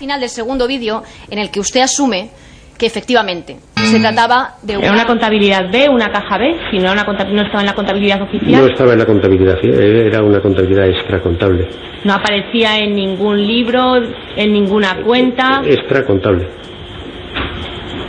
Al 0.00 0.04
final 0.06 0.20
del 0.20 0.30
segundo 0.30 0.66
vídeo 0.66 1.02
en 1.30 1.38
el 1.38 1.50
que 1.50 1.60
usted 1.60 1.82
asume 1.82 2.30
que 2.78 2.86
efectivamente 2.86 3.58
se 3.76 4.00
trataba 4.00 4.54
de 4.62 4.78
una, 4.78 4.86
Era 4.86 4.94
una 4.94 5.06
contabilidad 5.06 5.70
B, 5.70 5.90
una 5.90 6.10
caja 6.10 6.38
B, 6.38 6.56
si 6.70 6.78
no, 6.78 6.84
era 6.84 6.92
una 6.92 7.04
conta- 7.04 7.24
no 7.24 7.42
estaba 7.42 7.60
en 7.60 7.66
la 7.66 7.74
contabilidad 7.74 8.22
oficial. 8.22 8.62
No 8.62 8.66
estaba 8.66 8.94
en 8.94 8.98
la 9.00 9.04
contabilidad, 9.04 9.58
eh, 9.62 10.06
era 10.06 10.22
una 10.22 10.40
contabilidad 10.40 10.88
extracontable. 10.88 11.68
No 12.04 12.14
aparecía 12.14 12.78
en 12.78 12.94
ningún 12.94 13.46
libro, 13.46 13.96
en 14.36 14.52
ninguna 14.54 15.02
cuenta. 15.04 15.60
Extracontable. 15.66 16.48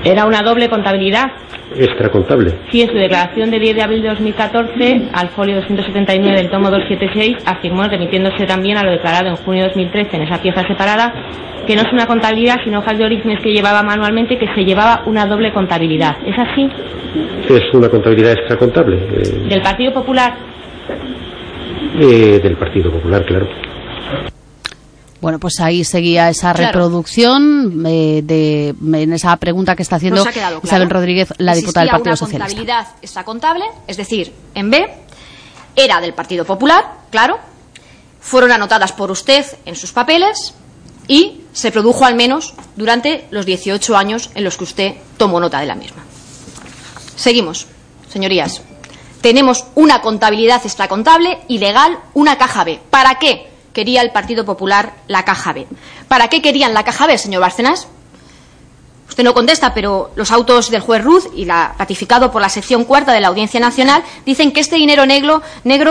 Era 0.04 0.26
una 0.26 0.42
doble 0.42 0.68
contabilidad. 0.70 1.32
Extracontable. 1.76 2.54
Sí, 2.72 2.82
en 2.82 2.90
su 2.90 2.96
declaración 2.96 3.50
de 3.52 3.60
10 3.60 3.76
de 3.76 3.82
abril 3.84 4.02
de 4.02 4.10
2014, 4.10 5.02
al 5.14 5.30
folio 5.30 5.56
279 5.58 6.38
del 6.38 6.50
tomo 6.50 6.70
276, 6.70 7.38
afirmó, 7.46 7.84
remitiéndose 7.88 8.46
también 8.46 8.78
a 8.78 8.84
lo 8.84 8.92
declarado 8.92 9.28
en 9.30 9.36
junio 9.38 9.62
de 9.64 9.68
2013 9.70 10.18
en 10.18 10.24
esa 10.24 10.42
pieza 10.42 10.68
separada, 10.68 11.14
que 11.66 11.76
no 11.76 11.84
es 11.84 11.94
una 11.94 12.08
contabilidad, 12.08 12.58
sino 12.64 12.80
hojas 12.80 12.98
de 12.98 13.06
orígenes 13.06 13.40
que 13.42 13.54
llevaba 13.54 13.84
manualmente, 13.84 14.38
que 14.38 14.48
se 14.54 14.66
llevaba 14.66 15.04
una 15.06 15.26
doble 15.28 15.54
contabilidad. 15.54 16.18
¿Es 16.26 16.38
así? 16.38 16.68
Es 17.48 17.74
una 17.74 17.88
contabilidad 17.88 18.34
extracontable. 18.34 18.98
eh, 18.98 19.48
Del 19.48 19.62
Partido 19.62 19.94
Popular. 19.94 20.34
eh, 22.00 22.40
del 22.42 22.56
Partido 22.58 22.92
Popular, 22.92 23.24
claro. 23.26 23.48
Bueno, 25.22 25.38
pues 25.40 25.60
ahí 25.60 25.84
seguía 25.84 26.30
esa 26.30 26.52
Claro. 26.54 26.68
reproducción 26.80 27.84
eh, 27.86 28.22
de 28.24 28.70
en 28.70 29.14
esa 29.14 29.38
pregunta 29.38 29.76
que 29.76 29.84
está 29.84 29.98
haciendo 29.98 30.24
ha 30.28 30.32
claro. 30.32 30.62
Isabel 30.64 30.90
Rodríguez, 30.90 31.30
la 31.38 31.54
diputada 31.54 31.82
del 31.86 31.92
Partido 31.92 32.10
una 32.12 32.18
Socialista. 32.18 32.48
contabilidad 32.48 32.88
extracontable, 33.04 33.66
es 33.88 33.98
decir, 33.98 34.34
en 34.56 34.72
B, 34.72 34.88
era 35.76 36.02
del 36.02 36.14
Partido 36.16 36.44
Popular, 36.44 36.86
claro, 37.12 37.38
fueron 38.20 38.52
anotadas 38.52 38.92
por 38.94 39.12
usted 39.12 39.46
en 39.66 39.76
sus 39.76 39.92
papeles 39.92 40.56
y 41.08 41.42
se 41.54 41.72
produjo 41.72 42.04
al 42.06 42.16
menos 42.16 42.56
durante 42.76 43.28
los 43.30 43.46
18 43.46 43.96
años 43.96 44.32
en 44.34 44.44
los 44.44 44.58
que 44.58 44.64
usted 44.64 44.94
tomó 45.18 45.40
nota 45.40 45.60
de 45.60 45.68
la 45.68 45.76
misma. 45.76 46.04
Seguimos, 47.16 47.68
señorías. 48.10 48.62
Tenemos 49.22 49.66
una 49.76 50.02
contabilidad 50.02 50.62
extracontable 50.66 51.42
ilegal, 51.48 52.00
una 52.16 52.40
caja 52.40 52.64
B. 52.64 52.80
¿Para 52.90 53.20
qué 53.20 53.51
quería 53.74 54.02
el 54.02 54.12
Partido 54.12 54.46
Popular 54.46 54.94
la 55.08 55.26
caja 55.26 55.54
B? 55.54 55.68
¿Para 56.08 56.28
qué 56.28 56.42
querían 56.42 56.74
la 56.74 56.84
caja 56.84 57.08
B, 57.08 57.18
señor 57.18 57.42
Bárcenas? 57.42 57.88
Usted 59.10 59.24
no 59.26 59.34
contesta, 59.34 59.74
pero 59.74 60.12
los 60.16 60.32
autos 60.32 60.72
del 60.72 60.80
juez 60.80 61.04
Ruz 61.04 61.28
y 61.36 61.44
la 61.44 61.76
ratificado 61.78 62.32
por 62.32 62.42
la 62.42 62.48
sección 62.48 62.86
cuarta 62.86 63.12
de 63.12 63.20
la 63.20 63.28
Audiencia 63.28 63.60
Nacional 63.60 64.04
dicen 64.26 64.54
que 64.54 64.62
este 64.62 64.78
dinero 64.78 65.06
negro, 65.06 65.42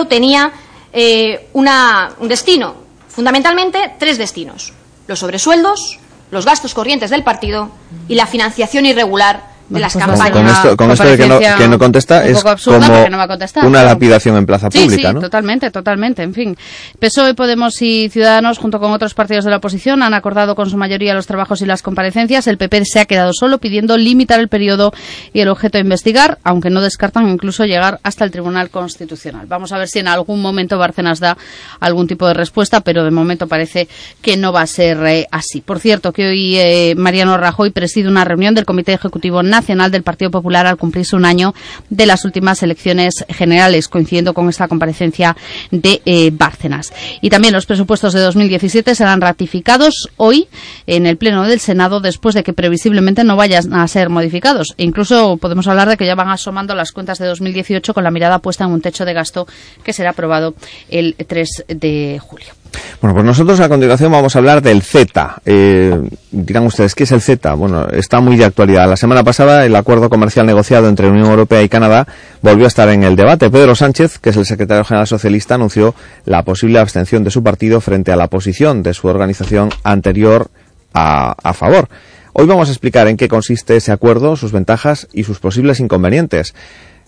tenía 0.07 0.53
eh, 0.93 1.49
un 1.53 2.29
destino, 2.29 2.77
fundamentalmente 3.09 3.95
tres 3.99 4.17
destinos: 4.17 4.73
los 5.07 5.19
sobresueldos, 5.19 5.99
los 6.31 6.47
gastos 6.47 6.73
corrientes 6.73 7.11
del 7.11 7.23
partido 7.23 7.71
y 8.09 8.15
la 8.15 8.27
financiación 8.27 8.87
irregular 8.87 9.50
de 9.71 9.81
las 9.81 9.93
pues 9.93 10.05
campañas. 10.05 10.31
Con 10.33 10.49
esto, 10.49 10.77
con 10.77 10.91
esto 10.91 11.05
de 11.05 11.17
que 11.17 11.27
no, 11.27 11.39
que 11.39 11.69
no 11.69 11.79
contesta 11.79 12.23
un 12.23 12.31
es 12.31 12.39
poco 12.39 12.49
absurda 12.51 12.81
como 12.81 12.93
porque 12.95 13.11
no 13.11 13.17
va 13.17 13.23
a 13.23 13.29
contestar, 13.29 13.67
una 13.67 13.83
lapidación 13.85 14.37
en 14.37 14.47
plaza 14.47 14.69
Sí, 14.71 14.81
pública, 14.81 15.09
sí, 15.09 15.15
¿no? 15.15 15.21
totalmente, 15.21 15.71
totalmente. 15.71 16.23
En 16.23 16.35
fin, 16.35 16.57
PSOE, 16.99 17.35
Podemos 17.35 17.81
y 17.81 18.09
Ciudadanos, 18.11 18.59
junto 18.59 18.81
con 18.81 18.93
otros 18.93 19.15
partidos 19.15 19.45
de 19.45 19.51
la 19.51 19.59
oposición, 19.59 20.03
han 20.03 20.13
acordado 20.13 20.55
con 20.55 20.69
su 20.69 20.77
mayoría 20.77 21.15
los 21.15 21.27
trabajos 21.27 21.63
y 21.63 21.67
las 21.67 21.83
comparecencias. 21.83 22.47
El 22.49 22.59
PP 22.59 22.85
se 22.85 23.01
ha 23.01 23.05
quedado 23.05 23.33
solo 23.33 23.59
pidiendo 23.59 23.97
limitar 23.97 24.41
el 24.41 24.49
periodo 24.49 24.93
y 25.33 25.41
el 25.41 25.49
objeto 25.49 25.79
a 25.79 25.81
investigar, 25.81 26.39
aunque 26.43 26.71
no 26.71 26.81
descartan 26.81 27.29
incluso 27.29 27.65
llegar 27.65 28.01
hasta 28.03 28.25
el 28.25 28.31
Tribunal 28.33 28.71
Constitucional. 28.71 29.47
Vamos 29.47 29.73
a 29.73 29.79
ver 29.79 29.89
si 29.89 30.01
en 30.01 30.09
algún 30.09 30.43
momento 30.43 30.79
Bárcenas 30.79 31.21
da 31.21 31.37
algún 31.79 32.09
tipo 32.09 32.27
de 32.27 32.35
respuesta, 32.35 32.81
pero 32.81 33.05
de 33.05 33.11
momento 33.11 33.47
parece 33.47 33.89
que 34.21 34.37
no 34.37 34.53
va 34.53 34.63
a 34.63 34.67
ser 34.67 34.99
eh, 35.07 35.29
así. 35.31 35.61
Por 35.61 35.79
cierto, 35.79 36.13
que 36.13 36.27
hoy 36.27 36.59
eh, 36.59 36.95
Mariano 36.97 37.37
Rajoy 37.37 37.71
preside 37.71 38.09
una 38.09 38.25
reunión 38.25 38.55
del 38.55 38.65
Comité 38.65 38.93
Ejecutivo 38.93 39.43
Nacional 39.43 39.60
del 39.61 40.03
Partido 40.03 40.31
Popular 40.31 40.67
al 40.67 40.77
cumplirse 40.77 41.17
un 41.17 41.25
año 41.25 41.55
de 41.91 42.07
las 42.07 42.25
últimas 42.25 42.63
elecciones 42.63 43.25
generales, 43.29 43.89
coincidiendo 43.89 44.35
con 44.35 44.49
esta 44.49 44.69
comparecencia 44.69 45.37
de 45.71 46.03
eh, 46.05 46.31
Bárcenas. 46.33 46.93
Y 47.21 47.31
también 47.31 47.53
los 47.55 47.67
presupuestos 47.67 48.13
de 48.13 48.21
2017 48.21 48.95
serán 48.95 49.21
ratificados 49.21 50.09
hoy 50.17 50.49
en 50.87 51.07
el 51.07 51.17
Pleno 51.19 51.47
del 51.47 51.61
Senado 51.61 52.01
después 52.01 52.35
de 52.35 52.43
que 52.43 52.53
previsiblemente 52.53 53.23
no 53.23 53.37
vayan 53.37 53.73
a 53.75 53.87
ser 53.87 54.09
modificados. 54.09 54.75
E 54.77 54.85
incluso 54.85 55.37
podemos 55.37 55.69
hablar 55.69 55.89
de 55.89 55.97
que 55.97 56.07
ya 56.07 56.15
van 56.15 56.29
asomando 56.29 56.75
las 56.75 56.93
cuentas 56.93 57.19
de 57.19 57.27
2018 57.27 57.95
con 57.95 58.05
la 58.05 58.11
mirada 58.11 58.39
puesta 58.41 58.65
en 58.65 58.71
un 58.71 58.81
techo 58.81 59.05
de 59.05 59.13
gasto 59.13 59.47
que 59.85 59.93
será 59.93 60.11
aprobado 60.11 60.55
el 60.89 61.15
3 61.15 61.65
de 61.69 62.19
julio. 62.21 62.60
Bueno, 63.01 63.15
pues 63.15 63.25
nosotros 63.25 63.61
a 63.61 63.69
continuación 63.69 64.13
vamos 64.13 64.35
a 64.35 64.39
hablar 64.39 64.63
del 64.63 64.83
Z. 64.83 65.43
Eh, 65.47 66.01
dirán 66.31 66.67
ustedes, 66.67 66.95
¿qué 66.95 67.05
es 67.05 67.13
el 67.13 67.21
Z? 67.21 67.55
Bueno, 67.55 67.89
está 67.89 68.21
muy 68.21 68.37
de 68.37 68.45
actualidad. 68.45 68.89
La 68.89 68.97
semana 68.97 69.25
pasada 69.25 69.65
el 69.65 69.75
acuerdo 69.75 70.11
comercial 70.11 70.47
negociado 70.47 70.89
entre 70.89 71.09
Unión 71.09 71.27
Europea 71.27 71.63
y 71.63 71.69
Canadá 71.69 72.07
volvió 72.43 72.65
a 72.65 72.69
estar 72.69 72.89
en 72.89 73.03
el 73.03 73.17
debate. 73.17 73.51
Pedro 73.51 73.75
Sánchez, 73.75 74.19
que 74.19 74.31
es 74.31 74.37
el 74.37 74.47
secretario 74.47 74.85
general 74.85 75.07
socialista, 75.07 75.55
anunció 75.55 75.95
la 76.25 76.43
posible 76.43 76.79
abstención 76.79 77.25
de 77.25 77.31
su 77.31 77.43
partido 77.43 77.81
frente 77.81 78.13
a 78.13 78.17
la 78.17 78.29
posición 78.29 78.83
de 78.83 78.95
su 78.95 79.09
organización 79.09 79.71
anterior 79.83 80.51
a, 80.93 81.35
a 81.43 81.53
favor. 81.53 81.89
Hoy 82.33 82.47
vamos 82.47 82.69
a 82.69 82.73
explicar 82.73 83.09
en 83.09 83.17
qué 83.17 83.29
consiste 83.29 83.77
ese 83.77 83.91
acuerdo, 83.93 84.37
sus 84.37 84.53
ventajas 84.53 85.09
y 85.13 85.25
sus 85.25 85.41
posibles 85.41 85.81
inconvenientes. 85.81 86.55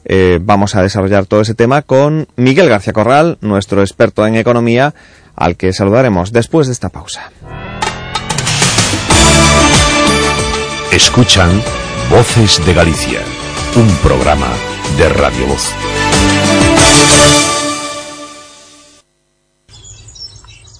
Eh, 0.04 0.40
vamos 0.42 0.74
a 0.74 0.82
desarrollar 0.82 1.26
todo 1.26 1.42
ese 1.42 1.54
tema 1.54 1.82
con 1.82 2.26
Miguel 2.36 2.68
García 2.68 2.92
Corral, 2.92 3.38
nuestro 3.40 3.82
experto 3.82 4.26
en 4.26 4.34
economía, 4.34 4.94
al 5.36 5.56
que 5.56 5.72
saludaremos 5.72 6.32
después 6.32 6.66
de 6.66 6.72
esta 6.72 6.88
pausa. 6.88 7.30
Escuchan 10.92 11.62
Voces 12.10 12.64
de 12.66 12.74
Galicia, 12.74 13.20
un 13.76 13.88
programa 13.96 14.48
de 14.98 15.08
Radio 15.08 15.46
Voz. 15.46 15.72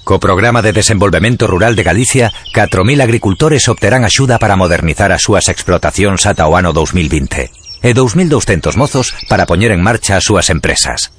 Co 0.04 0.18
programa 0.20 0.60
de 0.60 0.72
desenvolvemento 0.72 1.46
rural 1.46 1.76
de 1.76 1.84
Galicia, 1.84 2.32
4.000 2.52 3.02
agricultores 3.02 3.68
obterán 3.68 4.04
axuda 4.04 4.38
para 4.38 4.56
modernizar 4.56 5.12
as 5.12 5.22
súas 5.22 5.48
explotacións 5.48 6.26
ata 6.26 6.44
o 6.50 6.58
ano 6.58 6.74
2020 6.74 7.48
e 7.80 7.90
2.200 7.94 8.76
mozos 8.76 9.14
para 9.30 9.46
poñer 9.46 9.72
en 9.72 9.80
marcha 9.80 10.18
as 10.18 10.26
súas 10.26 10.50
empresas. 10.50 11.14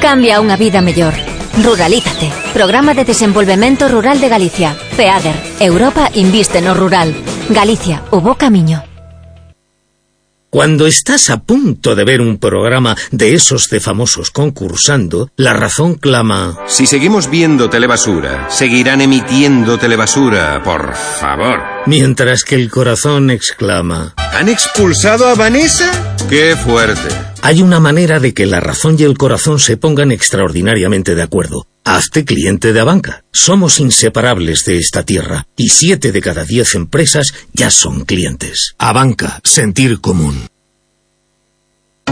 Cambia 0.00 0.36
a 0.36 0.40
unha 0.40 0.56
vida 0.56 0.80
mellor. 0.80 1.12
Ruralízate. 1.60 2.32
Programa 2.56 2.96
de 2.96 3.04
Desenvolvemento 3.04 3.84
Rural 3.84 4.16
de 4.16 4.32
Galicia. 4.32 4.72
FEADER. 4.72 5.60
Europa 5.60 6.08
inviste 6.16 6.64
no 6.64 6.72
rural. 6.72 7.12
Galicia, 7.52 8.00
o 8.08 8.24
bo 8.24 8.32
camiño. 8.32 8.80
Cuando 10.48 10.88
estás 10.88 11.28
a 11.28 11.44
punto 11.44 11.94
de 11.94 12.04
ver 12.08 12.22
un 12.22 12.38
programa 12.38 12.96
de 13.12 13.34
esos 13.34 13.68
de 13.68 13.78
famosos 13.78 14.32
concursando, 14.32 15.28
la 15.36 15.52
razón 15.52 15.94
clama. 15.94 16.56
Si 16.66 16.86
seguimos 16.86 17.28
viendo 17.28 17.68
telebasura, 17.68 18.48
seguirán 18.48 19.02
emitiendo 19.02 19.78
telebasura, 19.78 20.62
por 20.64 20.94
favor. 20.96 21.60
Mientras 21.84 22.42
que 22.42 22.56
el 22.56 22.70
corazón 22.70 23.30
exclama. 23.30 24.14
¿Han 24.32 24.48
expulsado 24.48 25.26
a 25.26 25.34
Vanessa? 25.34 26.16
¡Qué 26.28 26.56
fuerte! 26.56 27.08
Hay 27.42 27.62
una 27.62 27.80
manera 27.80 28.20
de 28.20 28.32
que 28.32 28.46
la 28.46 28.60
razón 28.60 28.96
y 28.98 29.02
el 29.02 29.18
corazón 29.18 29.58
se 29.58 29.76
pongan 29.76 30.12
extraordinariamente 30.12 31.14
de 31.14 31.22
acuerdo. 31.22 31.66
Hazte 31.84 32.24
cliente 32.24 32.72
de 32.72 32.80
Abanca. 32.80 33.24
Somos 33.32 33.80
inseparables 33.80 34.64
de 34.64 34.78
esta 34.78 35.02
tierra 35.02 35.46
y 35.56 35.68
siete 35.70 36.12
de 36.12 36.20
cada 36.20 36.44
diez 36.44 36.74
empresas 36.74 37.34
ya 37.52 37.70
son 37.70 38.04
clientes. 38.04 38.74
Abanca, 38.78 39.40
sentir 39.44 40.00
común. 40.00 40.48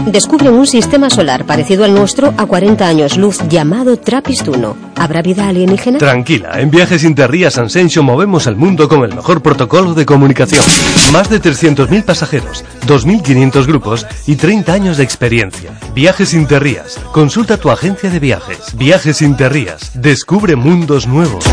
Descubren 0.05 0.53
un 0.53 0.65
sistema 0.65 1.09
solar 1.09 1.45
parecido 1.45 1.83
al 1.85 1.93
nuestro 1.93 2.33
a 2.37 2.45
40 2.45 2.87
años 2.87 3.17
luz 3.17 3.39
llamado 3.47 3.97
Trappist-1. 3.97 4.75
¿Habrá 4.95 5.21
vida 5.21 5.47
alienígena? 5.47 5.97
Tranquila, 5.97 6.59
en 6.59 6.71
Viajes 6.71 7.03
Interrías 7.03 7.57
Asensio 7.57 8.03
movemos 8.03 8.47
el 8.47 8.55
mundo 8.55 8.87
con 8.87 9.03
el 9.03 9.13
mejor 9.15 9.41
protocolo 9.41 9.93
de 9.93 10.05
comunicación. 10.05 10.63
Más 11.11 11.29
de 11.29 11.41
300.000 11.41 12.03
pasajeros, 12.03 12.63
2.500 12.87 13.65
grupos 13.65 14.05
y 14.27 14.35
30 14.35 14.73
años 14.73 14.97
de 14.97 15.03
experiencia. 15.03 15.71
Viajes 15.93 16.33
Interrías. 16.33 16.99
Consulta 17.11 17.57
tu 17.57 17.69
agencia 17.69 18.09
de 18.09 18.19
viajes. 18.19 18.75
Viajes 18.75 19.21
Interrías. 19.21 19.91
Descubre 19.93 20.55
mundos 20.55 21.07
nuevos. 21.07 21.45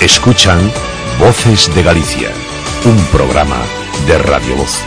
Escuchan 0.00 0.60
Voces 1.18 1.74
de 1.74 1.82
Galicia, 1.82 2.28
un 2.86 2.96
programa 3.06 3.56
de 4.06 4.18
Radio 4.18 4.56
Voz. 4.56 4.82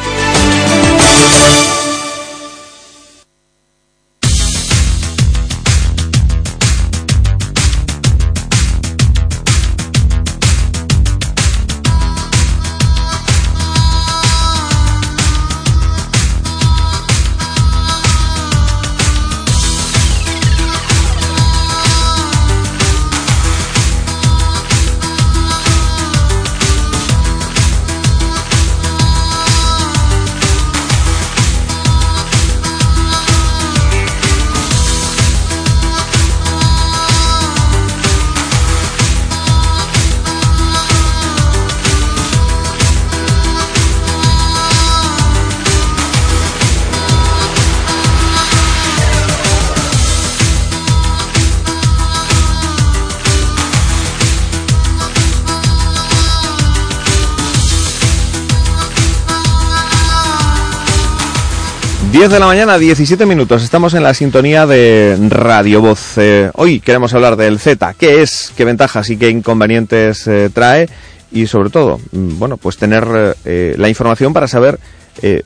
Diez 62.27 62.33
de 62.33 62.39
la 62.41 62.47
mañana, 62.47 62.77
17 62.77 63.25
minutos. 63.25 63.63
Estamos 63.63 63.93
en 63.93 64.03
la 64.03 64.13
sintonía 64.13 64.65
de 64.67 65.17
Radio 65.29 65.79
Voz. 65.79 66.17
Eh, 66.17 66.51
hoy 66.55 66.81
queremos 66.81 67.13
hablar 67.13 67.37
del 67.37 67.57
Z. 67.57 67.93
¿Qué 67.97 68.21
es? 68.21 68.51
¿Qué 68.57 68.65
ventajas 68.65 69.09
y 69.09 69.15
qué 69.15 69.29
inconvenientes 69.29 70.27
eh, 70.27 70.49
trae? 70.53 70.89
Y 71.31 71.47
sobre 71.47 71.69
todo, 71.69 72.01
mm, 72.11 72.37
bueno, 72.37 72.57
pues 72.57 72.75
tener 72.75 73.37
eh, 73.45 73.75
la 73.77 73.87
información 73.87 74.33
para 74.33 74.49
saber 74.49 74.77
eh, 75.21 75.43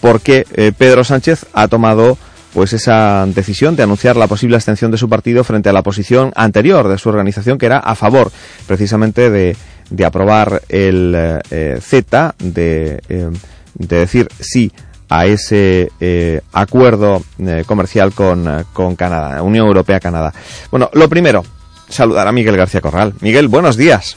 por 0.00 0.20
qué 0.20 0.72
Pedro 0.78 1.02
Sánchez 1.02 1.46
ha 1.52 1.66
tomado 1.66 2.16
pues 2.54 2.74
esa 2.74 3.26
decisión 3.26 3.74
de 3.74 3.82
anunciar 3.82 4.14
la 4.14 4.28
posible 4.28 4.54
abstención 4.54 4.92
de 4.92 4.98
su 4.98 5.08
partido 5.08 5.42
frente 5.42 5.68
a 5.68 5.72
la 5.72 5.82
posición 5.82 6.32
anterior 6.36 6.86
de 6.86 6.98
su 6.98 7.08
organización 7.08 7.58
que 7.58 7.66
era 7.66 7.78
a 7.78 7.96
favor 7.96 8.30
precisamente 8.68 9.30
de, 9.30 9.56
de 9.90 10.04
aprobar 10.04 10.62
el 10.68 11.40
Z, 11.80 12.34
de, 12.38 13.00
de 13.08 13.96
decir 13.96 14.28
sí 14.38 14.70
a 15.10 15.26
ese 15.26 15.90
eh, 16.00 16.40
acuerdo 16.52 17.22
eh, 17.38 17.64
comercial 17.66 18.12
con, 18.12 18.46
eh, 18.48 18.64
con 18.72 18.94
Canadá, 18.94 19.42
Unión 19.42 19.66
Europea-Canadá. 19.66 20.32
Bueno, 20.70 20.88
lo 20.94 21.08
primero, 21.08 21.44
saludar 21.88 22.28
a 22.28 22.32
Miguel 22.32 22.56
García 22.56 22.80
Corral. 22.80 23.12
Miguel, 23.20 23.48
buenos 23.48 23.76
días. 23.76 24.16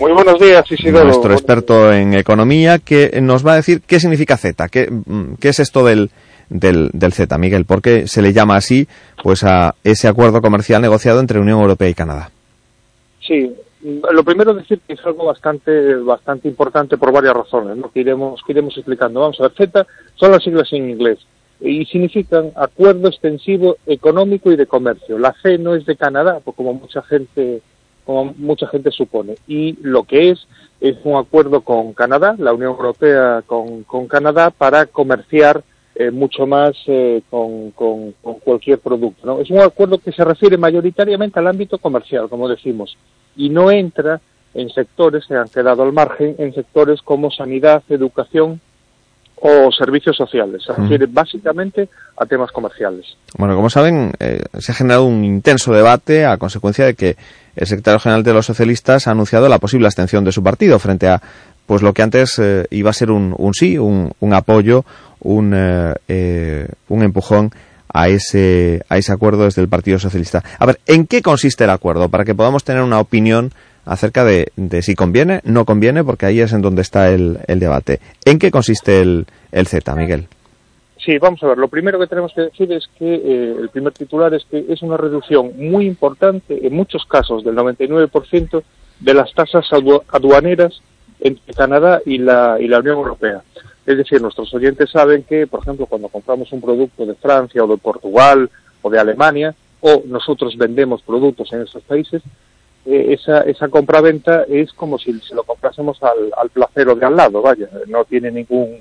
Muy 0.00 0.12
buenos 0.12 0.40
días, 0.40 0.64
Isidoro. 0.70 1.04
Nuestro 1.04 1.32
experto 1.34 1.92
en 1.92 2.14
economía 2.14 2.78
que 2.78 3.20
nos 3.20 3.46
va 3.46 3.52
a 3.52 3.56
decir 3.56 3.82
qué 3.86 4.00
significa 4.00 4.36
Z, 4.36 4.68
qué, 4.68 4.90
mm, 4.90 5.34
qué 5.38 5.50
es 5.50 5.60
esto 5.60 5.84
del, 5.84 6.10
del, 6.48 6.90
del 6.92 7.12
Z, 7.12 7.36
Miguel, 7.38 7.66
por 7.66 7.82
qué 7.82 8.08
se 8.08 8.22
le 8.22 8.32
llama 8.32 8.56
así 8.56 8.88
pues 9.22 9.44
a 9.44 9.74
ese 9.84 10.08
acuerdo 10.08 10.40
comercial 10.40 10.82
negociado 10.82 11.20
entre 11.20 11.38
Unión 11.38 11.60
Europea 11.60 11.88
y 11.90 11.94
Canadá. 11.94 12.30
Sí, 13.20 13.54
lo 13.84 14.24
primero 14.24 14.54
decir 14.54 14.80
que 14.80 14.94
es 14.94 15.04
algo 15.04 15.26
bastante 15.26 15.94
bastante 15.96 16.48
importante 16.48 16.96
por 16.96 17.12
varias 17.12 17.34
razones, 17.34 17.76
¿no? 17.76 17.90
que 17.90 18.00
iremos 18.00 18.40
que 18.44 18.52
iremos 18.52 18.76
explicando. 18.76 19.20
Vamos 19.20 19.38
a 19.40 19.44
ver, 19.44 19.52
Z 19.52 19.86
son 20.14 20.32
las 20.32 20.42
siglas 20.42 20.72
en 20.72 20.90
inglés 20.90 21.18
y 21.60 21.84
significan 21.86 22.52
Acuerdo 22.56 23.08
Extensivo 23.08 23.76
Económico 23.86 24.50
y 24.50 24.56
de 24.56 24.66
Comercio. 24.66 25.18
La 25.18 25.34
C 25.42 25.58
no 25.58 25.74
es 25.74 25.84
de 25.86 25.96
Canadá, 25.96 26.40
pues 26.42 26.56
como 26.56 26.74
mucha 26.74 27.02
gente 27.02 27.60
como 28.04 28.34
mucha 28.36 28.66
gente 28.68 28.90
supone. 28.90 29.36
Y 29.46 29.78
lo 29.80 30.04
que 30.04 30.30
es 30.30 30.46
es 30.80 30.96
un 31.04 31.16
acuerdo 31.16 31.62
con 31.62 31.94
Canadá, 31.94 32.34
la 32.38 32.52
Unión 32.52 32.72
Europea 32.72 33.42
con, 33.46 33.84
con 33.84 34.08
Canadá, 34.08 34.50
para 34.50 34.86
comerciar 34.86 35.62
eh, 35.96 36.10
mucho 36.10 36.46
más 36.46 36.72
eh, 36.86 37.22
con, 37.30 37.70
con, 37.70 38.12
con, 38.22 38.34
cualquier 38.40 38.78
producto. 38.78 39.26
¿no? 39.26 39.40
Es 39.40 39.50
un 39.50 39.60
acuerdo 39.60 39.98
que 39.98 40.12
se 40.12 40.24
refiere 40.24 40.56
mayoritariamente 40.56 41.38
al 41.38 41.46
ámbito 41.46 41.78
comercial, 41.78 42.28
como 42.28 42.48
decimos, 42.48 42.96
y 43.36 43.48
no 43.48 43.70
entra 43.70 44.20
en 44.54 44.70
sectores 44.70 45.24
que 45.26 45.34
han 45.34 45.48
quedado 45.48 45.82
al 45.82 45.92
margen, 45.92 46.34
en 46.38 46.54
sectores 46.54 47.00
como 47.02 47.30
sanidad, 47.30 47.82
educación 47.88 48.60
o 49.36 49.70
servicios 49.72 50.16
sociales. 50.16 50.62
Se 50.64 50.72
refiere 50.72 51.06
básicamente 51.06 51.88
a 52.16 52.24
temas 52.24 52.50
comerciales. 52.50 53.16
Bueno, 53.36 53.54
como 53.56 53.68
saben, 53.68 54.12
eh, 54.18 54.42
se 54.58 54.72
ha 54.72 54.74
generado 54.74 55.04
un 55.04 55.24
intenso 55.24 55.72
debate 55.72 56.24
a 56.24 56.38
consecuencia 56.38 56.86
de 56.86 56.94
que 56.94 57.16
el 57.56 57.66
secretario 57.66 58.00
general 58.00 58.22
de 58.22 58.32
los 58.32 58.46
socialistas 58.46 59.06
ha 59.06 59.10
anunciado 59.10 59.48
la 59.48 59.58
posible 59.58 59.86
abstención 59.86 60.24
de 60.24 60.32
su 60.32 60.42
partido 60.42 60.78
frente 60.78 61.08
a 61.08 61.20
pues 61.66 61.82
lo 61.82 61.92
que 61.92 62.02
antes 62.02 62.38
eh, 62.38 62.66
iba 62.70 62.90
a 62.90 62.94
ser 62.94 63.10
un, 63.10 63.34
un 63.36 63.54
sí, 63.54 63.78
un, 63.78 64.12
un, 64.20 64.34
apoyo, 64.34 64.84
un, 65.20 65.52
eh, 65.54 66.68
un 66.88 67.02
empujón 67.02 67.50
a 67.92 68.08
ese, 68.08 68.82
a 68.88 68.98
ese 68.98 69.12
acuerdo 69.12 69.44
desde 69.44 69.62
el 69.62 69.68
Partido 69.68 69.98
Socialista. 69.98 70.42
A 70.58 70.66
ver, 70.66 70.80
¿en 70.86 71.06
qué 71.06 71.22
consiste 71.22 71.64
el 71.64 71.70
acuerdo? 71.70 72.08
Para 72.08 72.24
que 72.24 72.34
podamos 72.34 72.64
tener 72.64 72.82
una 72.82 72.98
opinión 72.98 73.52
acerca 73.86 74.24
de, 74.24 74.50
si 74.82 74.94
conviene, 74.94 75.40
no 75.44 75.64
conviene, 75.64 76.02
porque 76.02 76.26
ahí 76.26 76.40
es 76.40 76.52
en 76.52 76.62
donde 76.62 76.82
está 76.82 77.10
el, 77.10 77.38
el 77.46 77.60
debate. 77.60 78.00
¿En 78.24 78.38
qué 78.38 78.50
consiste 78.50 79.00
el, 79.00 79.26
el 79.52 79.66
Z, 79.66 79.94
Miguel? 79.94 80.26
Sí, 81.04 81.18
vamos 81.18 81.42
a 81.42 81.48
ver. 81.48 81.58
Lo 81.58 81.68
primero 81.68 81.98
que 81.98 82.06
tenemos 82.06 82.32
que 82.34 82.42
decir 82.42 82.72
es 82.72 82.88
que 82.98 83.14
eh, 83.14 83.56
el 83.60 83.68
primer 83.68 83.92
titular 83.92 84.32
es 84.32 84.44
que 84.50 84.64
es 84.68 84.82
una 84.82 84.96
reducción 84.96 85.52
muy 85.56 85.86
importante, 85.86 86.66
en 86.66 86.74
muchos 86.74 87.04
casos 87.04 87.44
del 87.44 87.54
99%, 87.54 88.62
de 89.00 89.14
las 89.14 89.32
tasas 89.34 89.66
aduaneras 90.08 90.80
entre 91.24 91.52
Canadá 91.54 92.00
y 92.06 92.18
la, 92.18 92.56
y 92.60 92.68
la 92.68 92.78
Unión 92.78 92.98
Europea. 92.98 93.42
Es 93.84 93.96
decir, 93.96 94.22
nuestros 94.22 94.54
oyentes 94.54 94.90
saben 94.90 95.24
que, 95.24 95.48
por 95.48 95.60
ejemplo, 95.60 95.86
cuando 95.86 96.08
compramos 96.08 96.52
un 96.52 96.60
producto 96.60 97.04
de 97.04 97.14
Francia 97.14 97.64
o 97.64 97.66
de 97.66 97.76
Portugal 97.76 98.48
o 98.82 98.90
de 98.90 99.00
Alemania, 99.00 99.54
o 99.80 100.02
nosotros 100.06 100.56
vendemos 100.56 101.02
productos 101.02 101.52
en 101.52 101.62
esos 101.62 101.82
países, 101.82 102.22
eh, 102.86 103.06
esa, 103.18 103.40
esa 103.40 103.68
compraventa 103.68 104.44
es 104.48 104.72
como 104.72 104.98
si 104.98 105.18
lo 105.34 105.42
comprásemos 105.42 106.00
al, 106.02 106.30
al 106.36 106.50
placero 106.50 106.94
de 106.94 107.04
al 107.04 107.16
lado, 107.16 107.42
vaya, 107.42 107.68
no 107.88 108.04
tiene 108.04 108.30
ningún 108.30 108.78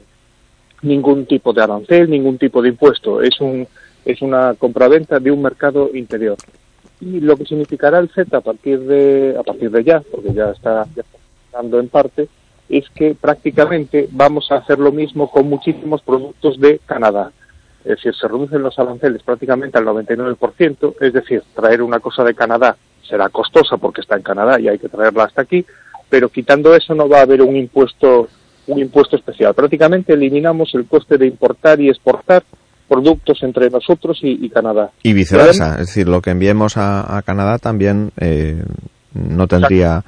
ningún 0.83 1.25
tipo 1.25 1.53
de 1.53 1.63
arancel, 1.63 2.09
ningún 2.09 2.37
tipo 2.37 2.61
de 2.61 2.69
impuesto. 2.69 3.21
Es, 3.21 3.39
un, 3.39 3.65
es 4.05 4.21
una 4.21 4.53
compraventa 4.53 5.19
de 5.19 5.31
un 5.31 5.41
mercado 5.41 5.89
interior. 5.93 6.37
Y 7.01 7.19
lo 7.19 7.35
que 7.35 7.45
significará 7.45 7.99
el 7.99 8.09
Z 8.09 8.37
a 8.37 8.41
partir 8.41 8.79
de, 8.81 9.35
a 9.39 9.43
partir 9.43 9.71
de 9.71 9.83
ya, 9.83 10.01
porque 10.11 10.33
ya 10.33 10.51
está, 10.51 10.85
ya 10.95 11.03
en 11.61 11.89
parte, 11.89 12.27
es 12.69 12.85
que 12.95 13.15
prácticamente 13.15 14.07
vamos 14.11 14.51
a 14.51 14.55
hacer 14.55 14.79
lo 14.79 14.91
mismo 14.91 15.29
con 15.29 15.49
muchísimos 15.49 16.01
productos 16.01 16.59
de 16.59 16.79
Canadá. 16.85 17.31
Es 17.83 17.97
decir, 17.97 18.13
se 18.15 18.27
reducen 18.27 18.61
los 18.61 18.79
aranceles 18.79 19.21
prácticamente 19.23 19.77
al 19.77 19.85
99%, 19.85 20.95
es 21.01 21.13
decir, 21.13 21.43
traer 21.53 21.81
una 21.81 21.99
cosa 21.99 22.23
de 22.23 22.33
Canadá 22.33 22.77
será 23.07 23.29
costosa 23.29 23.77
porque 23.77 24.01
está 24.01 24.15
en 24.15 24.23
Canadá 24.23 24.59
y 24.59 24.67
hay 24.67 24.79
que 24.79 24.89
traerla 24.89 25.25
hasta 25.25 25.41
aquí, 25.41 25.65
pero 26.09 26.29
quitando 26.29 26.75
eso 26.75 26.95
no 26.95 27.07
va 27.07 27.19
a 27.19 27.23
haber 27.23 27.41
un 27.41 27.55
impuesto 27.55 28.27
un 28.65 28.79
impuesto 28.79 29.17
especial. 29.17 29.53
Prácticamente 29.53 30.13
eliminamos 30.13 30.73
el 30.73 30.85
coste 30.85 31.17
de 31.17 31.27
importar 31.27 31.81
y 31.81 31.89
exportar 31.89 32.43
productos 32.87 33.43
entre 33.43 33.69
nosotros 33.69 34.19
y, 34.21 34.45
y 34.45 34.49
Canadá. 34.49 34.91
Y 35.03 35.11
viceversa, 35.11 35.73
es 35.73 35.87
decir, 35.87 36.07
lo 36.07 36.21
que 36.21 36.29
enviemos 36.29 36.77
a, 36.77 37.17
a 37.17 37.21
Canadá 37.23 37.57
también 37.57 38.11
eh, 38.21 38.63
no 39.13 39.47
tendría 39.47 40.03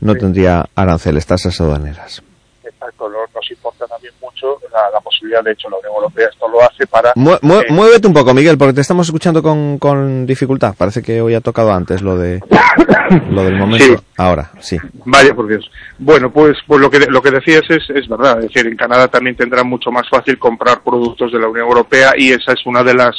no 0.00 0.14
tendría 0.14 0.64
aranceles, 0.74 1.26
tasas 1.26 1.60
aduaneras. 1.60 2.22
Exacto, 2.62 3.08
nos 3.08 3.50
importa 3.50 3.86
también 3.86 4.12
mucho 4.20 4.58
la, 4.72 4.90
la, 4.92 5.00
posibilidad, 5.00 5.42
de 5.42 5.52
hecho, 5.52 5.68
la 5.68 5.78
Unión 5.78 5.94
Europea 5.94 6.28
esto 6.30 6.48
lo 6.48 6.62
hace 6.62 6.86
para... 6.86 7.12
Mu 7.16 7.32
mu 7.42 7.60
eh, 7.60 7.66
muévete 7.70 8.06
un 8.06 8.14
poco, 8.14 8.32
Miguel, 8.34 8.56
porque 8.56 8.74
te 8.74 8.82
estamos 8.82 9.06
escuchando 9.06 9.42
con, 9.42 9.78
con 9.78 10.26
dificultad. 10.26 10.74
Parece 10.76 11.02
que 11.02 11.20
hoy 11.20 11.34
ha 11.34 11.40
tocado 11.40 11.72
antes 11.72 12.02
lo 12.02 12.16
de 12.16 12.40
lo 13.30 13.44
del 13.44 13.56
momento. 13.56 13.84
Sí. 13.84 13.96
Ahora, 14.16 14.50
sí. 14.60 14.76
Vaya 15.04 15.34
por 15.34 15.48
Dios. 15.48 15.68
Bueno, 15.98 16.30
pues, 16.30 16.58
pues 16.66 16.80
lo 16.80 16.90
que 16.90 17.00
lo 17.00 17.22
que 17.22 17.30
decías 17.30 17.62
es, 17.68 17.88
es 17.90 18.08
verdad. 18.08 18.38
Es 18.38 18.52
decir, 18.52 18.66
en 18.66 18.76
Canadá 18.76 19.08
también 19.08 19.36
tendrá 19.36 19.64
mucho 19.64 19.90
más 19.90 20.08
fácil 20.08 20.38
comprar 20.38 20.82
productos 20.82 21.32
de 21.32 21.38
la 21.38 21.48
Unión 21.48 21.66
Europea 21.66 22.12
y 22.16 22.30
esa 22.30 22.52
es 22.52 22.64
una 22.66 22.84
de 22.84 22.94
las 22.94 23.16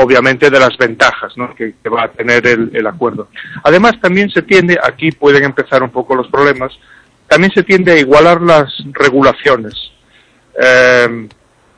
obviamente 0.00 0.50
de 0.50 0.58
las 0.58 0.76
ventajas 0.76 1.36
¿no? 1.36 1.54
que, 1.54 1.74
que, 1.82 1.88
va 1.88 2.04
a 2.04 2.08
tener 2.08 2.46
el, 2.46 2.86
acuerdo. 2.86 3.28
Además, 3.64 4.00
también 4.00 4.30
se 4.30 4.42
tiende, 4.42 4.78
aquí 4.82 5.12
pueden 5.12 5.44
empezar 5.44 5.82
un 5.82 5.90
poco 5.90 6.14
los 6.14 6.28
problemas, 6.28 6.72
también 7.26 7.52
se 7.52 7.62
tiende 7.62 7.92
a 7.92 7.98
igualar 7.98 8.40
las 8.40 8.72
regulaciones. 8.92 9.74
Eh, 10.60 11.28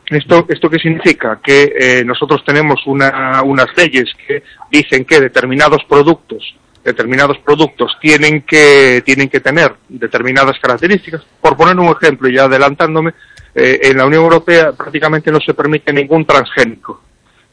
¿Esto, 0.06 0.46
¿Esto 0.48 0.68
qué 0.68 0.78
significa? 0.78 1.40
Que 1.42 1.72
eh, 1.78 2.04
nosotros 2.04 2.44
tenemos 2.44 2.86
una, 2.86 3.42
unas 3.42 3.68
leyes 3.76 4.10
que 4.26 4.42
dicen 4.70 5.04
que 5.04 5.20
determinados 5.20 5.82
productos 5.88 6.54
determinados 6.84 7.38
productos 7.38 7.96
tienen 8.00 8.42
que, 8.42 9.02
tienen 9.06 9.28
que 9.28 9.40
tener 9.40 9.72
determinadas 9.88 10.58
características. 10.60 11.22
Por 11.40 11.56
poner 11.56 11.78
un 11.78 11.94
ejemplo, 11.94 12.28
ya 12.28 12.44
adelantándome, 12.44 13.14
eh, 13.54 13.80
en 13.82 13.98
la 13.98 14.06
Unión 14.06 14.22
Europea 14.24 14.72
prácticamente 14.72 15.30
no 15.30 15.38
se 15.40 15.54
permite 15.54 15.92
ningún 15.92 16.24
transgénico, 16.24 17.02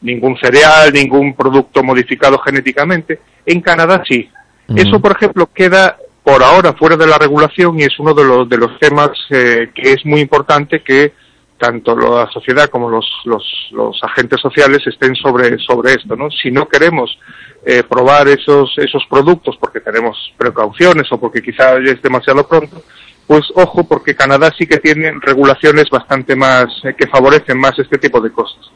ningún 0.02 0.36
cereal, 0.38 0.92
ningún 0.92 1.34
producto 1.34 1.82
modificado 1.82 2.38
genéticamente. 2.38 3.20
En 3.46 3.60
Canadá 3.60 4.02
sí. 4.06 4.28
Eso, 4.74 5.00
por 5.00 5.12
ejemplo, 5.12 5.50
queda 5.52 5.96
por 6.22 6.44
ahora 6.44 6.74
fuera 6.74 6.96
de 6.96 7.06
la 7.06 7.18
regulación 7.18 7.80
y 7.80 7.82
es 7.82 7.98
uno 7.98 8.14
de 8.14 8.24
los, 8.24 8.48
de 8.48 8.56
los 8.56 8.78
temas 8.78 9.10
eh, 9.30 9.70
que 9.74 9.92
es 9.94 10.04
muy 10.06 10.20
importante 10.20 10.82
que 10.82 11.12
tanto 11.58 11.96
la 11.96 12.30
sociedad 12.30 12.68
como 12.68 12.88
los, 12.88 13.06
los, 13.24 13.68
los 13.72 14.02
agentes 14.02 14.40
sociales 14.40 14.80
estén 14.86 15.14
sobre, 15.14 15.58
sobre 15.58 15.94
esto. 15.94 16.16
¿no? 16.16 16.30
Si 16.30 16.50
no 16.50 16.68
queremos 16.68 17.18
eh, 17.64 17.82
probar 17.82 18.28
esos, 18.28 18.72
esos 18.78 19.04
productos 19.10 19.56
porque 19.60 19.80
tenemos 19.80 20.32
precauciones 20.38 21.10
o 21.12 21.20
porque 21.20 21.42
quizá 21.42 21.76
es 21.76 22.00
demasiado 22.00 22.48
pronto, 22.48 22.82
pues 23.26 23.42
ojo 23.54 23.86
porque 23.86 24.16
Canadá 24.16 24.50
sí 24.56 24.66
que 24.66 24.78
tiene 24.78 25.12
regulaciones 25.20 25.90
bastante 25.90 26.34
más 26.34 26.66
eh, 26.84 26.94
que 26.96 27.06
favorecen 27.06 27.58
más 27.58 27.78
este 27.78 27.98
tipo 27.98 28.20
de 28.20 28.32
cosas. 28.32 28.70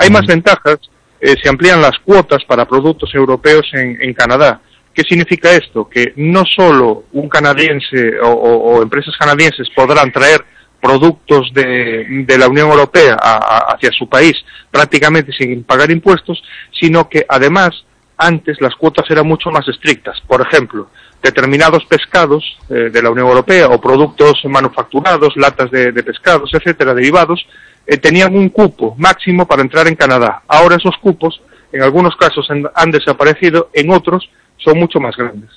Hay 0.00 0.10
más 0.10 0.26
ventajas, 0.26 0.78
eh, 1.20 1.36
se 1.42 1.48
amplían 1.48 1.80
las 1.82 1.98
cuotas 1.98 2.42
para 2.44 2.64
productos 2.64 3.14
europeos 3.14 3.66
en, 3.74 3.98
en 4.00 4.14
Canadá. 4.14 4.60
¿Qué 4.94 5.02
significa 5.02 5.52
esto? 5.52 5.88
Que 5.88 6.14
no 6.16 6.44
solo 6.44 7.04
un 7.12 7.28
canadiense 7.28 8.18
o, 8.20 8.30
o, 8.30 8.50
o 8.70 8.82
empresas 8.82 9.14
canadienses 9.18 9.68
podrán 9.76 10.10
traer 10.10 10.40
productos 10.80 11.52
de, 11.52 12.24
de 12.26 12.38
la 12.38 12.48
Unión 12.48 12.70
Europea 12.70 13.14
a, 13.20 13.32
a, 13.32 13.58
hacia 13.74 13.92
su 13.92 14.08
país 14.08 14.34
prácticamente 14.70 15.30
sin 15.32 15.62
pagar 15.64 15.90
impuestos, 15.90 16.42
sino 16.80 17.08
que 17.10 17.26
además 17.28 17.84
antes 18.16 18.56
las 18.60 18.74
cuotas 18.74 19.04
eran 19.10 19.26
mucho 19.26 19.50
más 19.50 19.68
estrictas. 19.68 20.16
Por 20.26 20.40
ejemplo, 20.40 20.88
determinados 21.22 21.84
pescados 21.84 22.42
eh, 22.70 22.88
de 22.90 23.02
la 23.02 23.10
Unión 23.10 23.28
Europea 23.28 23.68
o 23.68 23.80
productos 23.80 24.40
manufacturados, 24.44 25.36
latas 25.36 25.70
de, 25.70 25.92
de 25.92 26.02
pescados, 26.02 26.50
etcétera, 26.54 26.94
derivados, 26.94 27.46
eh, 27.90 27.98
tenían 27.98 28.36
un 28.36 28.50
cupo 28.50 28.94
máximo 28.98 29.48
para 29.48 29.62
entrar 29.62 29.88
en 29.88 29.96
Canadá. 29.96 30.42
Ahora 30.46 30.76
esos 30.76 30.96
cupos, 30.98 31.42
en 31.72 31.82
algunos 31.82 32.14
casos 32.14 32.48
han 32.48 32.90
desaparecido, 32.92 33.70
en 33.72 33.90
otros 33.90 34.30
son 34.58 34.78
mucho 34.78 35.00
más 35.00 35.16
grandes. 35.16 35.50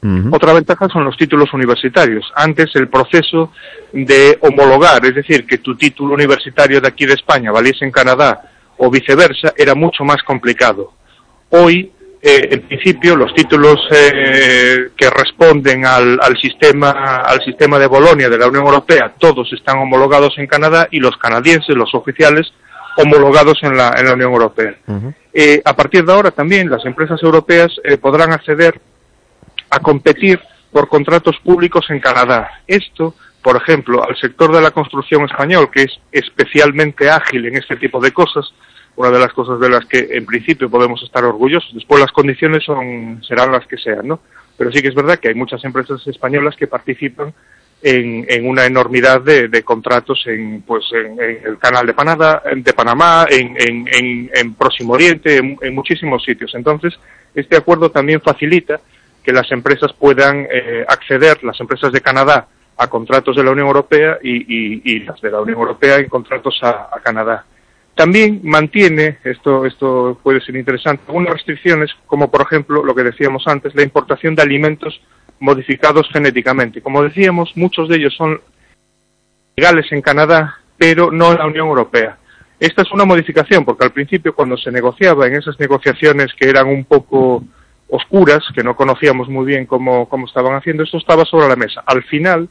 Uh 0.00 0.06
-huh. 0.06 0.36
Otra 0.36 0.52
ventaja 0.52 0.88
son 0.88 1.04
los 1.04 1.16
títulos 1.16 1.52
universitarios. 1.52 2.30
Antes 2.36 2.66
el 2.76 2.86
proceso 2.88 3.50
de 3.92 4.38
homologar, 4.42 5.04
es 5.04 5.16
decir, 5.16 5.46
que 5.46 5.58
tu 5.58 5.74
título 5.74 6.14
universitario 6.14 6.80
de 6.80 6.86
aquí 6.86 7.06
de 7.06 7.14
España 7.14 7.50
valiese 7.50 7.84
en 7.84 7.90
Canadá 7.90 8.42
o 8.76 8.88
viceversa, 8.88 9.52
era 9.56 9.74
mucho 9.74 10.04
más 10.04 10.22
complicado. 10.22 10.92
Hoy 11.50 11.90
eh, 12.26 12.48
en 12.52 12.62
principio 12.62 13.16
los 13.16 13.34
títulos 13.34 13.78
eh, 13.90 14.88
que 14.96 15.10
responden 15.10 15.84
al, 15.84 16.18
al, 16.22 16.38
sistema 16.38 16.90
al 17.18 17.44
sistema 17.44 17.78
de 17.78 17.86
Bolonia 17.86 18.30
de 18.30 18.38
la 18.38 18.48
Unión 18.48 18.64
Europea 18.64 19.12
todos 19.18 19.52
están 19.52 19.76
homologados 19.76 20.38
en 20.38 20.46
Canadá 20.46 20.88
y 20.90 21.00
los 21.00 21.18
canadienses 21.18 21.76
los 21.76 21.94
oficiales 21.94 22.50
homologados 22.96 23.58
en 23.62 23.76
la, 23.76 23.94
en 23.98 24.06
la 24.06 24.14
Unión 24.14 24.32
Europea 24.32 24.74
uh 24.86 24.92
-huh. 24.92 25.14
eh, 25.34 25.60
a 25.62 25.76
partir 25.76 26.02
de 26.06 26.12
ahora 26.14 26.30
también 26.30 26.70
las 26.70 26.86
empresas 26.86 27.22
europeas 27.22 27.70
eh, 27.84 27.98
podrán 27.98 28.32
acceder 28.32 28.80
a 29.68 29.78
competir 29.80 30.40
por 30.72 30.88
contratos 30.88 31.36
públicos 31.44 31.84
en 31.90 32.00
Canadá 32.00 32.62
esto 32.66 33.14
por 33.42 33.56
ejemplo 33.58 34.02
al 34.02 34.16
sector 34.16 34.50
de 34.50 34.62
la 34.62 34.70
construcción 34.70 35.26
español 35.26 35.68
que 35.70 35.82
es 35.82 36.00
especialmente 36.10 37.10
ágil 37.10 37.44
en 37.44 37.56
este 37.56 37.76
tipo 37.76 38.00
de 38.00 38.12
cosas 38.12 38.46
una 38.96 39.10
de 39.10 39.18
las 39.18 39.32
cosas 39.32 39.58
de 39.60 39.68
las 39.68 39.84
que 39.86 40.08
en 40.12 40.24
principio 40.26 40.70
podemos 40.70 41.02
estar 41.02 41.24
orgullosos. 41.24 41.74
Después 41.74 42.00
las 42.00 42.12
condiciones 42.12 42.64
son, 42.64 43.22
serán 43.24 43.52
las 43.52 43.66
que 43.66 43.76
sean, 43.76 44.06
¿no? 44.06 44.20
pero 44.56 44.70
sí 44.72 44.82
que 44.82 44.88
es 44.88 44.94
verdad 44.94 45.18
que 45.18 45.28
hay 45.28 45.34
muchas 45.34 45.64
empresas 45.64 46.06
españolas 46.06 46.56
que 46.56 46.66
participan 46.66 47.32
en, 47.82 48.24
en 48.28 48.48
una 48.48 48.64
enormidad 48.64 49.20
de, 49.20 49.48
de 49.48 49.62
contratos 49.62 50.22
en, 50.26 50.62
pues, 50.62 50.84
en, 50.92 51.20
el 51.20 51.58
canal 51.58 51.86
de, 51.86 51.92
Panada, 51.92 52.42
de 52.54 52.72
Panamá, 52.72 53.26
en, 53.28 53.56
en, 54.32 54.54
Próximo 54.54 54.94
Oriente, 54.94 55.36
en, 55.36 55.74
muchísimos 55.74 56.24
sitios. 56.24 56.54
Entonces, 56.54 56.94
este 57.34 57.56
acuerdo 57.56 57.90
también 57.90 58.20
facilita 58.20 58.80
que 59.22 59.32
las 59.32 59.50
empresas 59.52 59.92
puedan 59.92 60.46
eh, 60.50 60.84
acceder, 60.88 61.42
las 61.44 61.60
empresas 61.60 61.92
de 61.92 62.00
Canadá, 62.00 62.46
a 62.76 62.86
contratos 62.88 63.36
de 63.36 63.44
la 63.44 63.50
Unión 63.50 63.66
Europea 63.66 64.18
y, 64.22 65.00
las 65.00 65.20
de 65.20 65.30
la 65.30 65.40
Unión 65.40 65.58
Europea 65.58 65.96
en 65.96 66.08
contratos 66.08 66.58
a 66.62 66.88
Canadá. 67.02 67.44
También 67.94 68.40
mantiene, 68.42 69.18
esto, 69.22 69.64
esto 69.66 70.18
puede 70.22 70.40
ser 70.40 70.56
interesante, 70.56 71.04
algunas 71.06 71.34
restricciones, 71.34 71.90
como 72.06 72.30
por 72.30 72.42
ejemplo 72.42 72.84
lo 72.84 72.94
que 72.94 73.04
decíamos 73.04 73.46
antes, 73.46 73.74
la 73.74 73.82
importación 73.82 74.34
de 74.34 74.42
alimentos 74.42 75.00
modificados 75.38 76.08
genéticamente. 76.12 76.82
Como 76.82 77.02
decíamos, 77.02 77.52
muchos 77.56 77.88
de 77.88 77.96
ellos 77.96 78.14
son 78.16 78.40
legales 79.56 79.90
en 79.92 80.02
Canadá, 80.02 80.56
pero 80.76 81.12
no 81.12 81.32
en 81.32 81.38
la 81.38 81.46
Unión 81.46 81.68
Europea. 81.68 82.18
Esta 82.58 82.82
es 82.82 82.90
una 82.92 83.04
modificación, 83.04 83.64
porque 83.64 83.84
al 83.84 83.92
principio 83.92 84.34
cuando 84.34 84.56
se 84.56 84.72
negociaba 84.72 85.26
en 85.26 85.36
esas 85.36 85.58
negociaciones 85.60 86.28
que 86.38 86.48
eran 86.48 86.66
un 86.66 86.84
poco 86.84 87.44
oscuras, 87.88 88.42
que 88.54 88.64
no 88.64 88.74
conocíamos 88.74 89.28
muy 89.28 89.46
bien 89.46 89.66
cómo, 89.66 90.08
cómo 90.08 90.26
estaban 90.26 90.54
haciendo, 90.54 90.82
esto 90.82 90.98
estaba 90.98 91.24
sobre 91.24 91.48
la 91.48 91.56
mesa. 91.56 91.82
Al 91.86 92.02
final, 92.04 92.48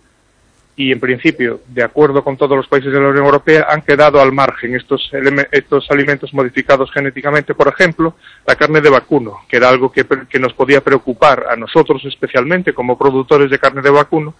y 0.76 0.92
en 0.92 1.00
principio, 1.00 1.62
de 1.68 1.84
acuerdo 1.84 2.24
con 2.24 2.36
todos 2.36 2.58
los 2.58 2.68
países 2.68 2.92
de 2.92 3.00
la 3.00 3.10
Unión 3.10 3.26
Europea, 3.26 3.68
han 3.70 3.84
quedado 3.84 4.20
al 4.20 4.32
margen 4.32 4.76
estos, 4.76 5.12
estos 5.52 5.92
alimentos 5.92 6.34
modificados 6.34 6.92
genéticamente. 6.92 7.54
Por 7.54 7.68
ejemplo, 7.68 8.16
la 8.48 8.56
carne 8.56 8.82
de 8.82 8.90
vacuno, 8.90 9.42
que 9.48 9.58
era 9.58 9.70
algo 9.70 9.92
que, 9.92 10.06
que 10.28 10.40
nos 10.40 10.54
podía 10.54 10.82
preocupar 10.82 11.46
a 11.48 11.56
nosotros 11.56 12.04
especialmente 12.06 12.74
como 12.74 12.98
productores 12.98 13.52
de 13.52 13.60
carne 13.60 13.84
de 13.84 13.92
vacuno, 13.92 14.34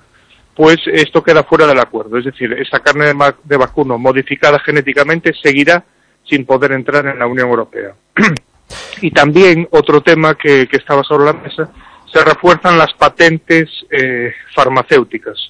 pues 0.56 0.78
esto 0.86 1.24
queda 1.24 1.44
fuera 1.44 1.68
del 1.68 1.80
acuerdo. 1.80 2.18
Es 2.18 2.26
decir, 2.26 2.52
esa 2.54 2.80
carne 2.80 3.14
de, 3.44 3.58
vacuno 3.58 3.98
modificada 3.98 4.60
genéticamente 4.60 5.34
seguirá 5.42 5.84
sin 6.24 6.46
poder 6.46 6.72
entrar 6.72 7.06
en 7.08 7.20
la 7.20 7.28
Unión 7.28 7.50
Europea. 7.50 7.94
y 9.02 9.12
también 9.12 9.68
otro 9.72 10.02
tema 10.02 10.36
que, 10.36 10.68
que, 10.68 10.78
estaba 10.78 11.04
sobre 11.04 11.26
la 11.26 11.34
mesa, 11.34 11.70
se 12.12 12.24
refuerzan 12.24 12.78
las 12.78 12.94
patentes 12.94 13.70
eh, 13.90 14.32
farmacéuticas. 14.56 15.48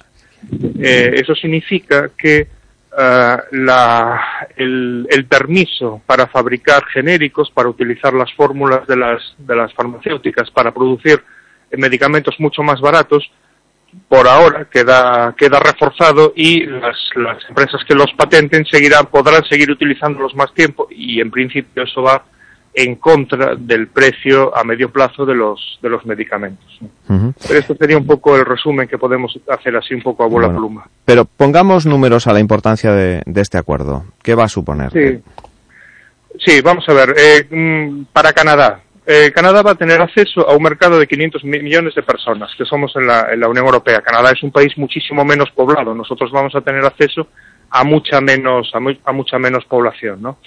Eh, 0.80 1.12
eso 1.14 1.34
significa 1.34 2.10
que 2.16 2.48
uh, 2.92 3.56
la, 3.56 4.48
el, 4.56 5.06
el, 5.10 5.24
permiso 5.26 6.02
para 6.06 6.26
fabricar 6.26 6.84
genéricos, 6.86 7.50
para 7.50 7.68
utilizar 7.68 8.12
las 8.12 8.32
fórmulas 8.34 8.86
de 8.86 8.96
las, 8.96 9.34
de 9.38 9.56
las 9.56 9.72
farmacéuticas 9.74 10.50
para 10.50 10.72
producir 10.72 11.22
medicamentos 11.76 12.34
mucho 12.38 12.62
más 12.62 12.80
baratos, 12.80 13.30
por 14.08 14.26
ahora 14.26 14.66
queda, 14.70 15.34
queda 15.36 15.60
reforzado 15.60 16.32
y 16.36 16.66
las, 16.66 16.96
las 17.14 17.38
empresas 17.48 17.82
que 17.86 17.94
los 17.94 18.12
patenten 18.16 18.64
seguirán, 18.66 19.06
podrán 19.06 19.44
seguir 19.44 19.70
utilizándolos 19.70 20.34
más 20.34 20.52
tiempo 20.52 20.88
y 20.90 21.20
en 21.20 21.30
principio 21.30 21.84
eso 21.84 22.02
va 22.02 22.24
en 22.74 22.96
contra 22.96 23.54
del 23.54 23.86
precio 23.86 24.56
a 24.56 24.64
medio 24.64 24.90
plazo 24.90 25.24
de 25.24 25.34
los, 25.34 25.78
de 25.80 25.88
los 25.88 26.04
medicamentos. 26.04 26.66
Uh 27.08 27.12
-huh. 27.12 27.34
Pero 27.46 27.60
esto 27.60 27.76
sería 27.76 27.96
un 27.96 28.06
poco 28.06 28.36
el 28.36 28.44
resumen 28.44 28.88
que 28.88 28.98
podemos 28.98 29.38
hacer 29.48 29.76
así 29.76 29.94
un 29.94 30.02
poco 30.02 30.24
a 30.24 30.26
bola 30.26 30.48
bueno, 30.48 30.60
pluma. 30.60 30.88
Pero 31.04 31.24
pongamos 31.24 31.86
números 31.86 32.26
a 32.26 32.32
la 32.32 32.40
importancia 32.40 32.92
de, 32.92 33.22
de, 33.24 33.40
este 33.40 33.58
acuerdo. 33.58 34.04
¿Qué 34.22 34.34
va 34.34 34.44
a 34.44 34.48
suponer? 34.48 34.90
Sí, 34.90 35.22
sí 36.44 36.60
vamos 36.62 36.84
a 36.88 36.92
ver. 36.94 37.14
Eh, 37.16 38.04
para 38.12 38.32
Canadá. 38.32 38.80
Eh, 39.06 39.30
Canadá 39.32 39.62
va 39.62 39.72
a 39.72 39.74
tener 39.76 40.00
acceso 40.00 40.48
a 40.48 40.56
un 40.56 40.62
mercado 40.62 40.98
de 40.98 41.06
500 41.06 41.44
millones 41.44 41.94
de 41.94 42.02
personas, 42.02 42.50
que 42.56 42.64
somos 42.64 42.96
en 42.96 43.06
la, 43.06 43.32
en 43.32 43.38
la 43.38 43.48
Unión 43.48 43.66
Europea. 43.66 44.00
Canadá 44.00 44.32
es 44.32 44.42
un 44.42 44.50
país 44.50 44.76
muchísimo 44.78 45.24
menos 45.24 45.50
poblado. 45.50 45.94
Nosotros 45.94 46.32
vamos 46.32 46.54
a 46.54 46.62
tener 46.62 46.84
acceso 46.84 47.28
a 47.70 47.84
mucha 47.84 48.20
menos, 48.20 48.70
a, 48.74 48.80
muy, 48.80 48.98
a 49.04 49.12
mucha 49.12 49.38
menos 49.38 49.64
población, 49.66 50.22
¿no? 50.22 50.38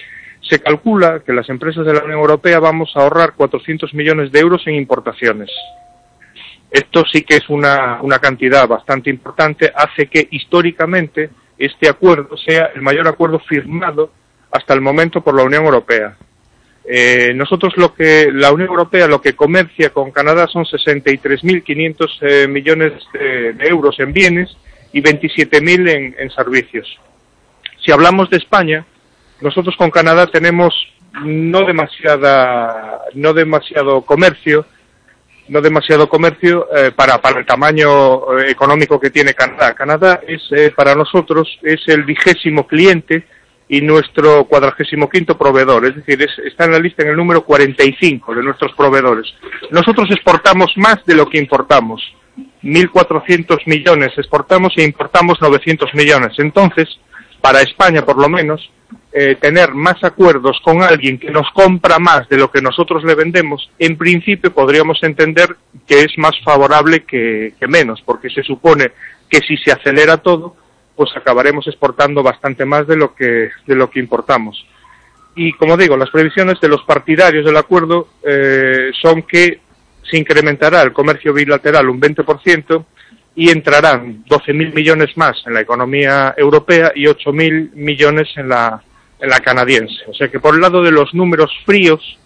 Se 0.49 0.59
calcula 0.59 1.21
que 1.25 1.33
las 1.33 1.49
empresas 1.49 1.85
de 1.85 1.93
la 1.93 2.03
Unión 2.03 2.19
Europea 2.19 2.59
vamos 2.59 2.91
a 2.95 3.01
ahorrar 3.01 3.33
400 3.33 3.93
millones 3.93 4.31
de 4.31 4.39
euros 4.39 4.65
en 4.67 4.75
importaciones. 4.75 5.49
Esto 6.69 7.03
sí 7.11 7.21
que 7.23 7.37
es 7.37 7.49
una, 7.49 8.01
una 8.01 8.19
cantidad 8.19 8.67
bastante 8.67 9.09
importante, 9.09 9.71
hace 9.73 10.07
que 10.07 10.27
históricamente 10.31 11.29
este 11.57 11.89
acuerdo 11.89 12.37
sea 12.37 12.71
el 12.75 12.81
mayor 12.81 13.07
acuerdo 13.07 13.39
firmado 13.39 14.11
hasta 14.51 14.73
el 14.73 14.81
momento 14.81 15.21
por 15.21 15.35
la 15.35 15.43
Unión 15.43 15.65
Europea. 15.65 16.17
Eh, 16.89 17.33
nosotros 17.35 17.73
lo 17.75 17.93
que 17.93 18.29
la 18.31 18.51
Unión 18.51 18.69
Europea 18.69 19.07
lo 19.07 19.21
que 19.21 19.35
comercia 19.35 19.89
con 19.89 20.11
Canadá 20.11 20.47
son 20.47 20.63
63.500 20.63 22.17
eh, 22.21 22.47
millones 22.47 22.93
de, 23.11 23.55
euros 23.67 23.99
en 23.99 24.13
bienes 24.13 24.55
y 24.93 25.01
27.000 25.01 25.89
en, 25.89 26.15
en 26.17 26.29
servicios. 26.31 26.87
Si 27.83 27.91
hablamos 27.91 28.29
de 28.29 28.37
España, 28.37 28.85
nosotros 29.41 29.75
con 29.77 29.91
Canadá 29.91 30.27
tenemos 30.27 30.73
no 31.23 31.65
demasiada, 31.65 33.01
no 33.13 33.33
demasiado 33.33 34.01
comercio, 34.01 34.65
no 35.49 35.61
demasiado 35.61 36.09
comercio 36.09 36.67
eh, 36.75 36.91
para, 36.91 37.19
el 37.37 37.45
tamaño 37.45 38.37
eh, 38.37 38.51
económico 38.51 38.99
que 38.99 39.09
tiene 39.09 39.33
Canadá. 39.33 39.73
Canadá 39.73 40.21
es 40.27 40.41
eh, 40.51 40.71
para 40.75 40.95
nosotros 40.95 41.47
es 41.61 41.81
el 41.87 42.03
vigésimo 42.03 42.67
cliente 42.67 43.25
y 43.69 43.81
nuestro 43.81 44.45
cuadragésimo 44.45 45.09
quinto 45.09 45.37
proveedor, 45.37 45.85
es 45.85 45.95
decir, 45.95 46.21
es, 46.21 46.31
está 46.45 46.65
en 46.65 46.71
la 46.71 46.79
lista 46.79 47.03
en 47.03 47.09
el 47.09 47.17
número 47.17 47.43
45 47.43 48.35
de 48.35 48.43
nuestros 48.43 48.73
proveedores. 48.73 49.33
Nosotros 49.71 50.09
exportamos 50.11 50.71
más 50.77 51.03
de 51.05 51.15
lo 51.15 51.27
que 51.27 51.37
importamos, 51.37 52.01
1.400 52.63 53.59
millones 53.65 54.13
exportamos 54.17 54.73
e 54.77 54.83
importamos 54.83 55.41
900 55.41 55.93
millones. 55.95 56.33
Entonces, 56.37 56.87
para 57.41 57.61
España 57.61 58.03
por 58.03 58.17
lo 58.17 58.29
menos, 58.29 58.69
eh, 59.11 59.35
tener 59.35 59.73
más 59.73 60.03
acuerdos 60.03 60.59
con 60.63 60.83
alguien 60.83 61.17
que 61.17 61.31
nos 61.31 61.49
compra 61.51 61.97
más 61.97 62.27
de 62.29 62.37
lo 62.37 62.51
que 62.51 62.61
nosotros 62.61 63.03
le 63.03 63.15
vendemos, 63.15 63.69
en 63.79 63.97
principio 63.97 64.53
podríamos 64.53 65.01
entender 65.01 65.55
que 65.87 66.01
es 66.01 66.17
más 66.17 66.33
favorable 66.43 67.03
que, 67.05 67.53
menos, 67.67 68.01
porque 68.05 68.29
se 68.29 68.43
supone 68.43 68.91
que 69.29 69.39
si 69.39 69.57
se 69.57 69.71
acelera 69.71 70.17
todo, 70.17 70.55
pues 70.95 71.09
acabaremos 71.15 71.67
exportando 71.67 72.21
bastante 72.21 72.65
más 72.65 72.85
de 72.85 72.97
lo 72.97 73.15
que, 73.15 73.49
de 73.65 73.75
lo 73.75 73.89
que 73.89 73.99
importamos. 73.99 74.65
Y 75.35 75.53
como 75.53 75.77
digo, 75.77 75.95
las 75.95 76.09
previsiones 76.09 76.59
de 76.59 76.67
los 76.67 76.83
partidarios 76.83 77.45
del 77.45 77.57
acuerdo 77.57 78.09
eh, 78.23 78.91
son 79.01 79.21
que 79.23 79.61
se 80.09 80.17
incrementará 80.17 80.81
el 80.81 80.93
comercio 80.93 81.33
bilateral 81.33 81.89
un 81.89 82.01
20%, 82.01 82.85
y 83.37 83.51
entrarán 83.51 84.25
12.000 84.25 84.73
millones 84.73 85.15
más 85.15 85.43
en 85.45 85.53
la 85.53 85.61
economía 85.61 86.33
europea 86.35 86.91
y 86.95 87.05
8.000 87.05 87.71
millones 87.75 88.29
en 88.35 88.49
la, 88.49 88.81
la 89.19 89.39
canadiense. 89.39 89.95
O 90.07 90.13
sea 90.13 90.27
que 90.27 90.39
por 90.39 90.55
el 90.55 90.61
lado 90.61 90.83
de 90.83 90.91
los 90.91 91.13
números 91.13 91.51
fríos, 91.65 92.17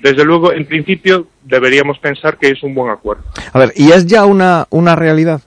desde 0.00 0.24
luego, 0.24 0.52
en 0.52 0.64
principio, 0.64 1.26
deberíamos 1.42 1.98
pensar 1.98 2.38
que 2.38 2.48
es 2.48 2.62
un 2.62 2.74
buen 2.74 2.90
acuerdo. 2.90 3.24
A 3.52 3.58
ver, 3.58 3.72
¿y 3.74 3.90
es 3.90 4.06
ya 4.06 4.24
una, 4.24 4.66
una 4.70 4.94
realidad? 4.94 5.40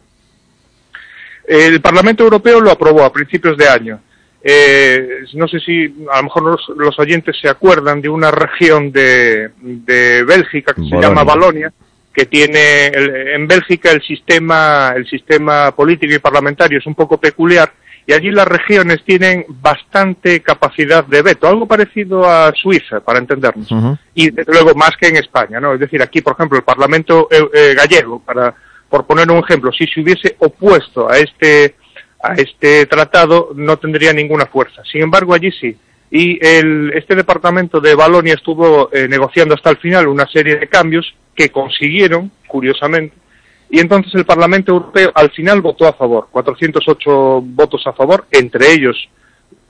El 1.46 1.82
Parlamento 1.82 2.24
Europeo 2.24 2.60
lo 2.60 2.72
aprobó 2.72 3.04
a 3.04 3.14
principios 3.14 3.58
de 3.58 3.68
año. 3.68 4.00
Eh, 4.44 5.26
no 5.34 5.48
sé 5.48 5.60
si 5.60 5.94
a 6.12 6.18
lo 6.18 6.24
mejor 6.24 6.44
los, 6.44 6.72
los, 6.76 6.98
oyentes 6.98 7.36
se 7.40 7.48
acuerdan 7.48 8.02
de 8.02 8.10
una 8.10 8.32
región 8.32 8.92
de, 8.92 9.52
de 9.62 10.24
Bélgica 10.24 10.74
que 10.74 10.82
Bolonia. 10.82 11.00
se 11.00 11.08
llama 11.08 11.24
Balonia, 11.24 11.74
que 12.12 12.26
tiene 12.26 12.88
el, 12.88 13.28
en 13.36 13.48
Bélgica 13.48 13.92
el 13.92 14.02
sistema, 14.02 14.94
el 14.96 15.08
sistema 15.08 15.76
político 15.76 16.14
y 16.14 16.20
parlamentario 16.20 16.80
es 16.80 16.86
un 16.88 16.96
poco 16.96 17.20
peculiar 17.20 17.72
y 18.06 18.14
allí 18.14 18.32
las 18.32 18.48
regiones 18.48 19.04
tienen 19.06 19.46
bastante 19.48 20.42
capacidad 20.42 21.06
de 21.06 21.22
veto, 21.22 21.48
algo 21.48 21.68
parecido 21.68 22.28
a 22.30 22.52
Suiza, 22.54 23.00
para 23.00 23.20
entendernos, 23.20 23.72
uh 23.72 23.76
-huh. 23.76 23.98
y 24.16 24.32
desde 24.32 24.52
luego 24.52 24.74
más 24.76 24.92
que 25.00 25.08
en 25.08 25.18
España, 25.18 25.60
¿no? 25.60 25.74
Es 25.74 25.80
decir, 25.80 26.02
aquí, 26.02 26.22
por 26.22 26.34
ejemplo, 26.34 26.58
el 26.58 26.64
Parlamento 26.64 27.28
eh, 27.32 27.48
eh, 27.54 27.74
gallego, 27.76 28.20
para, 28.20 28.54
por 28.90 29.06
poner 29.06 29.30
un 29.30 29.38
ejemplo, 29.40 29.72
si 29.72 29.88
se 29.88 30.02
hubiese 30.02 30.36
opuesto 30.40 31.10
a 31.10 31.18
este, 31.18 31.76
a 32.22 32.34
este 32.34 32.86
tratado, 32.88 33.52
no 33.56 33.78
tendría 33.78 34.14
ninguna 34.14 34.46
fuerza. 34.46 34.84
Sin 34.84 35.02
embargo, 35.02 35.34
allí 35.34 35.52
sí. 35.52 35.78
Y 36.10 36.46
el, 36.46 36.92
este 36.94 37.16
departamento 37.16 37.80
de 37.80 37.96
Balonia 37.96 38.34
estuvo 38.34 38.90
eh, 38.92 39.08
negociando 39.08 39.56
hasta 39.56 39.70
el 39.70 39.78
final 39.78 40.08
una 40.08 40.28
serie 40.28 40.58
de 40.58 40.68
cambios 40.68 41.16
que 41.34 41.50
consiguieron, 41.50 42.30
curiosamente, 42.48 43.16
y 43.72 43.80
entonces 43.80 44.14
el 44.16 44.25
Parlamento 44.25 44.74
Europeo 44.74 45.11
al 45.16 45.32
final 45.32 45.61
votó 45.61 45.88
a 45.88 45.93
favor, 45.93 46.27
408 46.30 47.41
votos 47.41 47.88
a 47.88 47.93
favor, 47.93 48.25
entre 48.30 48.74
ellos 48.74 48.98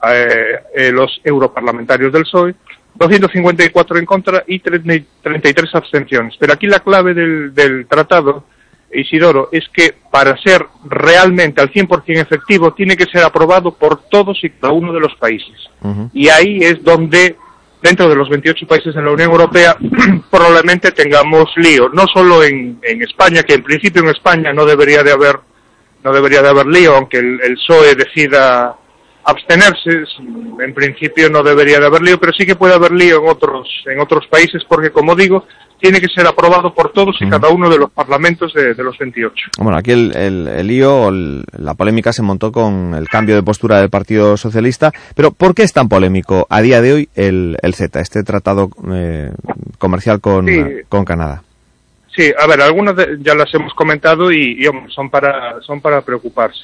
eh, 0.08 0.58
eh, 0.74 0.90
los 0.90 1.20
europarlamentarios 1.22 2.12
del 2.12 2.24
PSOE, 2.24 2.56
254 2.94 3.98
en 3.98 4.04
contra 4.04 4.42
y 4.48 4.58
33 4.58 5.74
abstenciones. 5.74 6.34
Pero 6.36 6.52
aquí 6.52 6.66
la 6.66 6.80
clave 6.80 7.14
del, 7.14 7.54
del 7.54 7.86
tratado, 7.86 8.44
Isidoro, 8.92 9.48
es 9.52 9.68
que 9.72 9.94
para 10.10 10.36
ser 10.36 10.66
realmente 10.84 11.60
al 11.60 11.72
100% 11.72 12.02
efectivo 12.20 12.74
tiene 12.74 12.96
que 12.96 13.06
ser 13.06 13.22
aprobado 13.22 13.72
por 13.72 14.02
todos 14.08 14.42
y 14.42 14.50
cada 14.50 14.72
uno 14.72 14.92
de 14.92 15.00
los 15.00 15.14
países. 15.14 15.54
Uh 15.80 15.88
-huh. 15.88 16.10
Y 16.12 16.28
ahí 16.28 16.58
es 16.58 16.82
donde 16.82 17.36
dentro 17.82 18.08
de 18.08 18.14
los 18.14 18.28
28 18.28 18.66
países 18.66 18.94
de 18.94 19.02
la 19.02 19.10
Unión 19.10 19.30
Europea 19.30 19.76
probablemente 20.30 20.92
tengamos 20.92 21.50
lío, 21.56 21.88
no 21.88 22.06
solo 22.12 22.42
en, 22.44 22.78
en 22.82 23.02
España, 23.02 23.42
que 23.42 23.54
en 23.54 23.62
principio 23.62 24.02
en 24.02 24.08
España 24.08 24.52
no 24.52 24.64
debería 24.64 25.02
de 25.02 25.12
haber 25.12 25.40
no 26.04 26.12
debería 26.12 26.42
de 26.42 26.48
haber 26.48 26.66
lío, 26.66 26.96
aunque 26.96 27.18
el, 27.18 27.40
el 27.42 27.54
PSOE 27.54 27.94
decida 27.94 28.76
abstenerse, 29.24 30.04
en 30.60 30.74
principio 30.74 31.30
no 31.30 31.42
debería 31.42 31.78
de 31.80 31.86
haber 31.86 32.02
lío, 32.02 32.18
pero 32.18 32.32
sí 32.32 32.44
que 32.46 32.56
puede 32.56 32.74
haber 32.74 32.92
lío 32.92 33.22
en 33.22 33.28
otros, 33.28 33.68
en 33.86 34.00
otros 34.00 34.26
países, 34.26 34.62
porque 34.68 34.90
como 34.90 35.14
digo, 35.14 35.46
tiene 35.80 36.00
que 36.00 36.08
ser 36.08 36.26
aprobado 36.26 36.72
por 36.74 36.92
todos 36.92 37.16
y 37.20 37.28
cada 37.28 37.48
uno 37.48 37.68
de 37.68 37.78
los 37.78 37.90
parlamentos 37.90 38.52
de, 38.54 38.74
de 38.74 38.82
los 38.84 38.96
28. 38.98 39.34
Bueno, 39.58 39.76
aquí 39.78 39.90
el, 39.90 40.14
el, 40.16 40.48
el 40.48 40.66
lío, 40.66 41.08
el- 41.08 41.44
la 41.58 41.74
polémica 41.74 42.12
se 42.12 42.22
montó 42.22 42.52
con 42.52 42.94
el 42.94 43.08
cambio 43.08 43.34
de 43.34 43.42
postura 43.42 43.80
del 43.80 43.90
Partido 43.90 44.36
Socialista, 44.36 44.92
pero 45.16 45.32
¿por 45.32 45.54
qué 45.54 45.62
es 45.64 45.72
tan 45.72 45.88
polémico 45.88 46.46
a 46.50 46.60
día 46.62 46.80
de 46.80 46.92
hoy 46.92 47.08
el, 47.16 47.56
el 47.62 47.74
CETA, 47.74 48.00
este 48.00 48.22
tratado 48.22 48.70
eh, 48.92 49.32
comercial 49.78 50.20
con, 50.20 50.46
Sí. 50.46 50.62
con 50.88 51.04
Canadá? 51.04 51.42
Sí, 52.14 52.30
a 52.38 52.46
ver, 52.46 52.60
algunas 52.60 52.94
de- 52.94 53.18
ya 53.20 53.34
las 53.34 53.52
hemos 53.54 53.72
comentado 53.74 54.30
y, 54.30 54.64
son 54.94 55.10
para 55.10 55.60
son 55.62 55.80
para 55.80 56.02
preocuparse. 56.02 56.60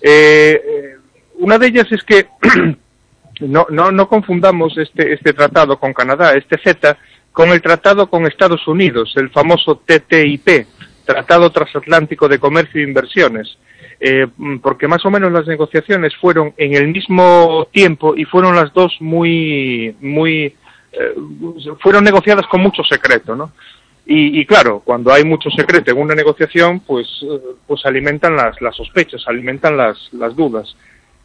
Eh, 0.00 0.60
eh, 0.64 0.96
una 1.38 1.58
de 1.58 1.66
ellas 1.68 1.86
es 1.90 2.02
que 2.02 2.28
no, 3.40 3.66
no, 3.70 3.90
no 3.90 4.08
confundamos 4.08 4.76
este, 4.78 5.12
este 5.12 5.32
tratado 5.32 5.78
con 5.78 5.92
Canadá, 5.92 6.34
este 6.34 6.58
CETA, 6.58 6.98
con 7.32 7.50
el 7.50 7.60
tratado 7.60 8.08
con 8.08 8.26
Estados 8.26 8.66
Unidos, 8.68 9.12
el 9.16 9.30
famoso 9.30 9.82
TTIP, 9.84 10.66
Tratado 11.04 11.50
Transatlántico 11.50 12.28
de 12.28 12.38
Comercio 12.38 12.80
e 12.80 12.84
Inversiones. 12.84 13.58
Eh, 14.00 14.26
mm, 14.36 14.58
porque 14.58 14.88
más 14.88 15.04
o 15.04 15.10
menos 15.10 15.32
las 15.32 15.46
negociaciones 15.46 16.14
fueron 16.16 16.54
en 16.56 16.74
el 16.74 16.88
mismo 16.88 17.68
tiempo 17.72 18.14
y 18.16 18.24
fueron 18.24 18.56
las 18.56 18.72
dos 18.72 18.96
muy, 19.00 19.94
muy, 20.00 20.54
eh, 20.92 21.14
fueron 21.80 22.04
negociadas 22.04 22.46
con 22.46 22.60
mucho 22.60 22.82
secreto, 22.82 23.36
¿no? 23.36 23.52
Y, 24.06 24.40
y 24.40 24.46
claro, 24.46 24.80
cuando 24.84 25.12
hay 25.12 25.24
mucho 25.24 25.48
secreto 25.50 25.90
en 25.90 25.98
una 25.98 26.14
negociación, 26.14 26.80
pues, 26.80 27.06
eh, 27.22 27.40
pues 27.66 27.86
alimentan 27.86 28.36
las, 28.36 28.60
las 28.60 28.76
sospechas, 28.76 29.22
alimentan 29.26 29.76
las, 29.76 30.10
las 30.12 30.36
dudas. 30.36 30.76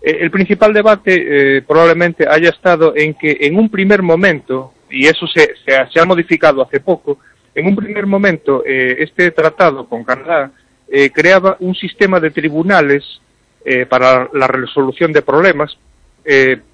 Eh, 0.01 0.17
el 0.21 0.31
principal 0.31 0.73
debate 0.73 1.57
eh, 1.57 1.61
probablemente 1.61 2.27
haya 2.27 2.49
estado 2.49 2.93
en 2.95 3.13
que 3.13 3.37
en 3.41 3.57
un 3.57 3.69
primer 3.69 4.01
momento, 4.01 4.73
y 4.89 5.05
eso 5.05 5.27
se, 5.27 5.55
se, 5.65 5.75
ha, 5.75 5.89
se 5.89 5.99
ha 5.99 6.05
modificado 6.05 6.61
hace 6.61 6.79
poco, 6.79 7.19
en 7.55 7.67
un 7.67 7.75
primer 7.75 8.05
momento 8.05 8.63
eh, 8.65 8.97
este 8.99 9.31
tratado 9.31 9.87
con 9.87 10.03
Canadá 10.03 10.51
eh, 10.87 11.09
creaba 11.11 11.57
un 11.59 11.75
sistema 11.75 12.19
de 12.19 12.31
tribunales 12.31 13.21
eh, 13.65 13.85
para 13.85 14.29
la 14.33 14.47
resolución 14.47 15.11
de 15.11 15.21
problemas, 15.21 15.77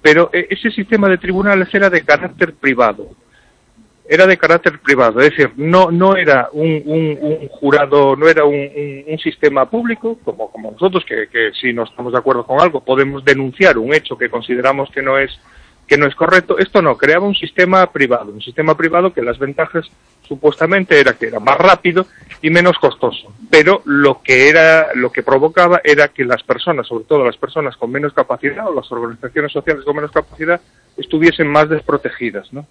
pero 0.02 0.28
ese 0.32 0.70
sistema 0.70 1.08
de 1.08 1.16
tribunales 1.16 1.72
era 1.72 1.88
de 1.88 2.04
carácter 2.04 2.52
privado 2.54 3.14
era 4.08 4.26
de 4.26 4.36
carácter 4.36 4.78
privado, 4.78 5.20
es 5.20 5.30
decir, 5.30 5.52
no, 5.56 5.90
no 5.90 6.16
era 6.16 6.48
un, 6.52 6.82
un, 6.86 7.48
jurado, 7.48 8.14
no 8.16 8.28
era 8.28 8.44
un, 8.44 9.04
un 9.06 9.18
sistema 9.18 9.68
público, 9.68 10.18
como, 10.24 10.50
como 10.50 10.70
nosotros, 10.72 11.04
que, 11.04 11.28
que 11.28 11.50
si 11.60 11.72
no 11.72 11.84
estamos 11.84 12.12
de 12.12 12.18
acuerdo 12.18 12.44
con 12.44 12.60
algo 12.60 12.80
podemos 12.80 13.24
denunciar 13.24 13.78
un 13.78 13.94
hecho 13.94 14.16
que 14.16 14.30
consideramos 14.30 14.90
que 14.90 15.02
no 15.02 15.18
es 15.18 15.30
que 15.86 15.96
no 15.96 16.06
es 16.06 16.14
correcto. 16.14 16.58
Esto 16.58 16.82
no, 16.82 16.96
creaba 16.96 17.26
un 17.26 17.34
sistema 17.34 17.86
privado, 17.92 18.32
un 18.32 18.42
sistema 18.42 18.76
privado 18.76 19.12
que 19.12 19.22
las 19.22 19.38
ventajas 19.38 19.86
supuestamente 20.26 20.98
era 20.98 21.12
que 21.12 21.26
era 21.26 21.38
más 21.38 21.56
rápido 21.56 22.06
y 22.42 22.50
menos 22.50 22.76
costoso, 22.78 23.32
pero 23.48 23.82
lo 23.84 24.20
que 24.22 24.48
era, 24.48 24.88
lo 24.94 25.12
que 25.12 25.22
provocaba 25.22 25.80
era 25.84 26.08
que 26.08 26.24
las 26.24 26.42
personas, 26.42 26.88
sobre 26.88 27.04
todo 27.04 27.24
las 27.24 27.36
personas 27.36 27.76
con 27.76 27.92
menos 27.92 28.12
capacidad 28.12 28.66
o 28.66 28.74
las 28.74 28.90
organizaciones 28.90 29.52
sociales 29.52 29.84
con 29.84 29.94
menos 29.94 30.10
capacidad, 30.10 30.60
estuviesen 30.96 31.46
más 31.46 31.68
desprotegidas, 31.68 32.52
¿no? 32.52 32.66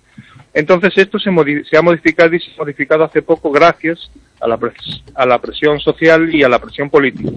Entonces 0.56 0.98
esto 0.98 1.20
se, 1.20 1.30
se 1.70 1.78
ha 1.78 1.82
modificado 1.82 2.34
y 2.34 2.40
se 2.40 2.52
ha 2.52 2.64
modificado 2.64 3.04
hace 3.04 3.22
poco 3.22 3.52
gracias 3.52 4.10
a 4.40 4.48
la, 4.48 5.38
presión 5.38 5.82
social 5.82 6.34
y 6.34 6.44
a 6.44 6.50
la 6.50 6.60
presión 6.60 6.90
política. 6.90 7.32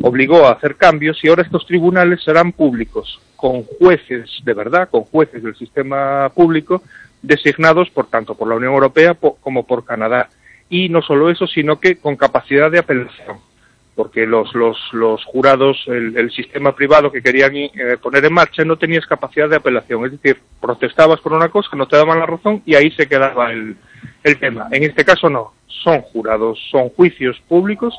Obligó 0.00 0.46
a 0.46 0.52
hacer 0.52 0.76
cambios 0.76 1.22
y 1.22 1.28
ahora 1.28 1.42
estos 1.42 1.66
tribunales 1.66 2.24
serán 2.24 2.50
públicos, 2.52 3.20
con 3.36 3.64
jueces 3.64 4.30
de 4.42 4.54
verdad, 4.54 4.88
con 4.88 5.02
jueces 5.02 5.42
del 5.42 5.54
sistema 5.54 6.30
público, 6.30 6.82
designados 7.20 7.90
por 7.90 8.06
tanto 8.06 8.34
por 8.34 8.48
la 8.48 8.54
Unión 8.54 8.72
Europea 8.72 9.14
como 9.14 9.66
por 9.66 9.84
Canadá. 9.84 10.30
Y 10.70 10.88
no 10.88 11.02
solo 11.02 11.28
eso, 11.28 11.46
sino 11.46 11.78
que 11.78 11.96
con 11.96 12.16
capacidad 12.16 12.70
de 12.70 12.78
apelación 12.78 13.51
porque 13.94 14.26
los, 14.26 14.54
los, 14.54 14.78
los 14.92 15.22
jurados, 15.24 15.84
el, 15.86 16.16
el 16.16 16.30
sistema 16.30 16.74
privado 16.74 17.12
que 17.12 17.22
querían 17.22 17.54
eh, 17.54 17.70
poner 18.00 18.24
en 18.24 18.32
marcha 18.32 18.64
no 18.64 18.76
tenías 18.78 19.06
capacidad 19.06 19.48
de 19.48 19.56
apelación. 19.56 20.04
Es 20.06 20.12
decir, 20.12 20.40
protestabas 20.60 21.20
por 21.20 21.34
una 21.34 21.50
cosa, 21.50 21.76
no 21.76 21.86
te 21.86 21.96
daban 21.96 22.18
la 22.18 22.26
razón 22.26 22.62
y 22.64 22.74
ahí 22.74 22.90
se 22.92 23.06
quedaba 23.06 23.52
el, 23.52 23.76
el 24.22 24.38
tema. 24.38 24.68
En 24.70 24.84
este 24.84 25.04
caso 25.04 25.28
no, 25.28 25.52
son 25.66 26.00
jurados, 26.00 26.58
son 26.70 26.88
juicios 26.90 27.38
públicos 27.46 27.94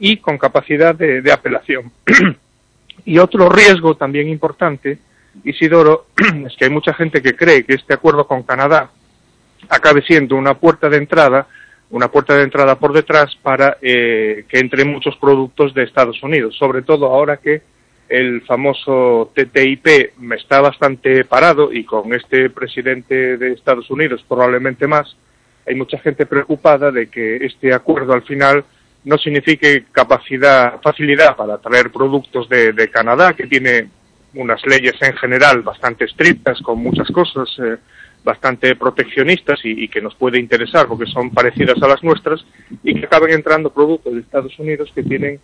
y 0.00 0.16
con 0.16 0.38
capacidad 0.38 0.94
de, 0.94 1.22
de 1.22 1.32
apelación. 1.32 1.92
y 3.04 3.18
otro 3.18 3.48
riesgo 3.48 3.96
también 3.96 4.28
importante, 4.28 4.98
Isidoro, 5.44 6.06
es 6.46 6.56
que 6.56 6.64
hay 6.64 6.70
mucha 6.70 6.94
gente 6.94 7.22
que 7.22 7.36
cree 7.36 7.64
que 7.64 7.74
este 7.74 7.94
acuerdo 7.94 8.26
con 8.26 8.42
Canadá 8.42 8.90
acabe 9.68 10.02
siendo 10.02 10.34
una 10.34 10.54
puerta 10.54 10.88
de 10.88 10.96
entrada 10.96 11.46
una 11.90 12.08
puerta 12.08 12.36
de 12.36 12.44
entrada 12.44 12.78
por 12.78 12.92
detrás 12.92 13.34
para 13.42 13.78
eh, 13.80 14.44
que 14.48 14.58
entren 14.58 14.92
muchos 14.92 15.16
productos 15.16 15.72
de 15.74 15.84
Estados 15.84 16.22
Unidos, 16.22 16.56
sobre 16.56 16.82
todo 16.82 17.06
ahora 17.06 17.38
que 17.38 17.62
el 18.08 18.42
famoso 18.42 19.32
TTIP 19.34 19.86
está 20.34 20.60
bastante 20.60 21.24
parado 21.24 21.72
y 21.72 21.84
con 21.84 22.12
este 22.14 22.50
presidente 22.50 23.36
de 23.36 23.52
Estados 23.52 23.90
Unidos 23.90 24.24
probablemente 24.26 24.86
más, 24.86 25.16
hay 25.66 25.74
mucha 25.74 25.98
gente 25.98 26.24
preocupada 26.24 26.90
de 26.90 27.08
que 27.08 27.36
este 27.36 27.74
acuerdo 27.74 28.14
al 28.14 28.22
final 28.22 28.64
no 29.04 29.18
signifique 29.18 29.84
capacidad, 29.92 30.80
facilidad 30.82 31.36
para 31.36 31.58
traer 31.58 31.90
productos 31.90 32.48
de, 32.48 32.90
Canadá, 32.90 33.34
que 33.34 33.46
tiene 33.46 33.88
unas 34.34 34.64
leyes 34.66 34.94
en 35.00 35.14
general 35.16 35.62
bastante 35.62 36.04
estrictas 36.04 36.60
con 36.62 36.78
muchas 36.78 37.08
cosas, 37.08 37.48
eh, 37.58 37.76
bastante 38.28 38.76
proteccionistas 38.76 39.58
y, 39.64 39.88
que 39.88 40.02
nos 40.02 40.14
puede 40.14 40.38
interesar 40.38 40.86
porque 40.86 41.06
son 41.06 41.30
parecidas 41.30 41.82
a 41.82 41.88
las 41.88 42.04
nuestras 42.04 42.44
y 42.84 42.92
que 42.94 43.06
acaben 43.06 43.30
entrando 43.30 43.72
productos 43.72 44.12
de 44.12 44.20
Estados 44.20 44.58
Unidos 44.58 44.92
que 44.94 45.02
tienen 45.02 45.40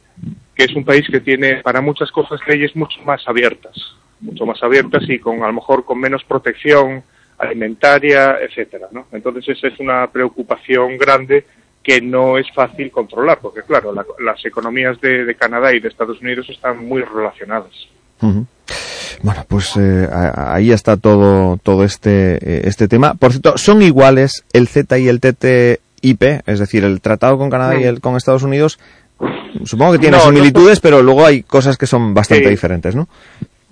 que 0.54 0.64
es 0.64 0.76
un 0.76 0.84
país 0.84 1.06
que 1.10 1.20
tiene 1.20 1.62
para 1.62 1.80
muchas 1.80 2.12
cosas 2.12 2.38
leyes 2.46 2.76
mucho 2.76 3.00
más 3.06 3.26
abiertas 3.26 3.74
mucho 4.20 4.44
más 4.44 4.62
abiertas 4.62 5.02
y 5.08 5.18
con 5.18 5.42
a 5.42 5.46
lo 5.46 5.54
mejor 5.54 5.86
con 5.86 5.98
menos 5.98 6.24
protección 6.24 7.02
alimentaria 7.38 8.38
etcétera 8.42 8.88
¿no? 8.92 9.06
entonces 9.12 9.56
esa 9.56 9.68
es 9.68 9.80
una 9.80 10.06
preocupación 10.08 10.98
grande 10.98 11.46
que 11.82 12.02
no 12.02 12.36
es 12.36 12.46
fácil 12.52 12.90
controlar 12.90 13.38
porque 13.40 13.62
claro 13.62 13.94
la, 13.94 14.04
las 14.22 14.44
economías 14.44 15.00
de, 15.00 15.34
Canadá 15.36 15.74
y 15.74 15.80
de 15.80 15.88
Estados 15.88 16.20
Unidos 16.20 16.50
están 16.50 16.84
muy 16.84 17.00
relacionadas 17.00 17.72
uh. 18.20 18.44
Bueno, 19.22 19.44
pues 19.48 19.72
eh, 19.76 20.08
ahí 20.12 20.70
está 20.70 20.96
todo, 20.96 21.58
todo 21.62 21.84
este, 21.84 22.34
eh, 22.36 22.62
este 22.64 22.88
tema. 22.88 23.14
Por 23.14 23.32
cierto, 23.32 23.56
¿son 23.56 23.82
iguales 23.82 24.44
el 24.52 24.68
Z 24.68 24.98
y 24.98 25.08
el 25.08 25.20
TTIP? 25.20 26.22
Es 26.46 26.58
decir, 26.58 26.84
el 26.84 27.00
tratado 27.00 27.38
con 27.38 27.50
Canadá 27.50 27.80
y 27.80 27.84
el 27.84 28.00
con 28.00 28.16
Estados 28.16 28.42
Unidos. 28.42 28.78
Supongo 29.64 29.92
que 29.92 29.98
tiene 29.98 30.16
no, 30.16 30.24
similitudes, 30.24 30.78
no, 30.78 30.82
pero 30.82 31.02
luego 31.02 31.24
hay 31.24 31.42
cosas 31.42 31.76
que 31.76 31.86
son 31.86 32.12
bastante 32.12 32.44
sí. 32.44 32.50
diferentes, 32.50 32.94
¿no? 32.94 33.08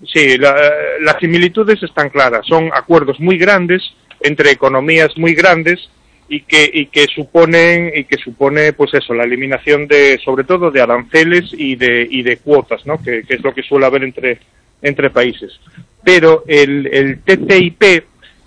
Sí, 0.07 0.39
la, 0.39 0.55
las 1.01 1.17
similitudes 1.21 1.83
están 1.83 2.11
claras. 2.11 2.47
Son 2.47 2.71
acuerdos 2.75 3.21
muy 3.21 3.39
grandes 3.39 3.83
entre 4.21 4.51
economías 4.51 5.17
muy 5.17 5.35
grandes 5.35 5.89
y 6.29 6.41
que, 6.43 6.71
y 6.73 6.87
que 6.87 7.07
suponen 7.15 7.93
y 7.95 8.05
que 8.05 8.17
supone 8.17 8.73
pues 8.73 8.95
eso 8.95 9.13
la 9.13 9.25
eliminación 9.25 9.87
de 9.87 10.19
sobre 10.25 10.45
todo 10.45 10.71
de 10.71 10.81
aranceles 10.81 11.51
y 11.53 11.77
de 11.77 12.07
y 12.09 12.23
de 12.23 12.39
cuotas 12.39 12.87
no 12.87 13.03
que, 13.03 13.23
que 13.25 13.35
es 13.35 13.43
lo 13.43 13.53
que 13.53 13.63
suele 13.63 13.87
haber 13.87 14.05
entre 14.05 14.39
entre 14.83 15.11
países. 15.11 15.59
Pero 16.05 16.45
el, 16.47 16.87
el, 16.87 17.23
TTIP 17.23 17.83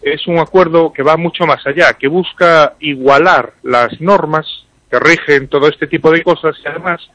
es 0.02 0.28
un 0.28 0.38
acuerdo 0.38 0.94
que 0.94 1.04
va 1.04 1.18
mucho 1.18 1.46
más 1.46 1.66
allá, 1.66 1.94
que 1.94 2.08
busca 2.08 2.76
igualar 2.80 3.54
las 3.64 4.00
normas 4.02 4.46
que 4.92 5.00
rigen 5.00 5.48
todo 5.48 5.68
este 5.68 5.88
tipo 5.88 6.12
de 6.12 6.22
cosas 6.22 6.56
y 6.64 6.68
además 6.68 7.10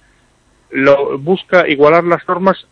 lo, 0.70 1.18
busca 1.18 1.68
igualar 1.68 2.05
las 2.05 2.26
normas 2.26 2.66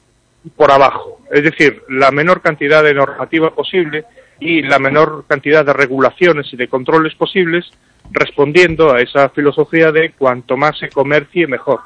por 0.57 0.70
abajo, 0.70 1.20
es 1.31 1.43
decir, 1.43 1.83
la 1.89 2.10
menor 2.10 2.41
cantidad 2.41 2.83
de 2.83 2.94
normativa 2.94 3.55
posible 3.55 4.05
y 4.41 4.62
la 4.62 4.78
menor 4.78 5.25
cantidad 5.28 5.65
de 5.65 5.73
regulaciones 5.73 6.52
y 6.52 6.57
de 6.57 6.68
controles 6.68 7.15
posibles, 7.15 7.70
respondiendo 8.10 8.93
a 8.93 9.01
esa 9.01 9.28
filosofía 9.31 9.93
de 9.93 10.12
cuanto 10.12 10.57
más 10.57 10.78
se 10.78 10.89
comercie 10.89 11.47
mejor. 11.47 11.81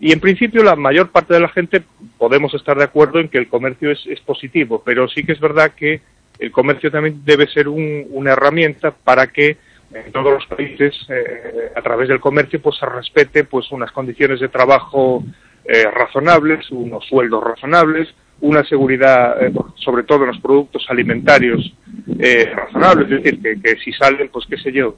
Y 0.00 0.12
en 0.12 0.20
principio 0.20 0.62
la 0.62 0.76
mayor 0.76 1.10
parte 1.10 1.34
de 1.34 1.40
la 1.40 1.48
gente 1.48 1.82
podemos 2.18 2.52
estar 2.54 2.76
de 2.76 2.84
acuerdo 2.84 3.20
en 3.20 3.28
que 3.28 3.38
el 3.38 3.48
comercio 3.48 3.90
es, 3.90 4.04
es 4.06 4.20
positivo, 4.20 4.82
pero 4.84 5.08
sí 5.08 5.24
que 5.24 5.32
es 5.32 5.40
verdad 5.40 5.72
que 5.74 6.00
el 6.38 6.50
comercio 6.50 6.90
también 6.90 7.22
debe 7.24 7.46
ser 7.46 7.68
un, 7.68 8.06
una 8.10 8.32
herramienta 8.32 8.90
para 8.90 9.28
que 9.28 9.56
en 9.92 10.10
todos 10.10 10.32
los 10.32 10.46
países, 10.46 10.94
eh, 11.08 11.70
a 11.74 11.80
través 11.80 12.08
del 12.08 12.18
comercio, 12.18 12.60
pues 12.60 12.76
se 12.76 12.86
respete 12.86 13.44
pues 13.44 13.70
unas 13.70 13.92
condiciones 13.92 14.40
de 14.40 14.48
trabajo 14.48 15.22
eh, 15.64 15.84
razonables, 15.84 16.68
unos 16.72 17.06
sueldos 17.06 17.42
razonables, 17.42 18.08
una 18.40 18.64
seguridad, 18.64 19.42
eh, 19.42 19.52
sobre 19.76 20.02
todo 20.02 20.24
en 20.24 20.28
los 20.28 20.40
productos 20.40 20.84
alimentarios, 20.88 21.72
eh, 22.18 22.52
razonables, 22.54 23.10
es 23.10 23.22
decir, 23.22 23.40
que, 23.40 23.60
que 23.60 23.80
si 23.80 23.92
salen, 23.92 24.28
pues 24.28 24.46
qué 24.46 24.58
sé 24.58 24.72
yo, 24.72 24.96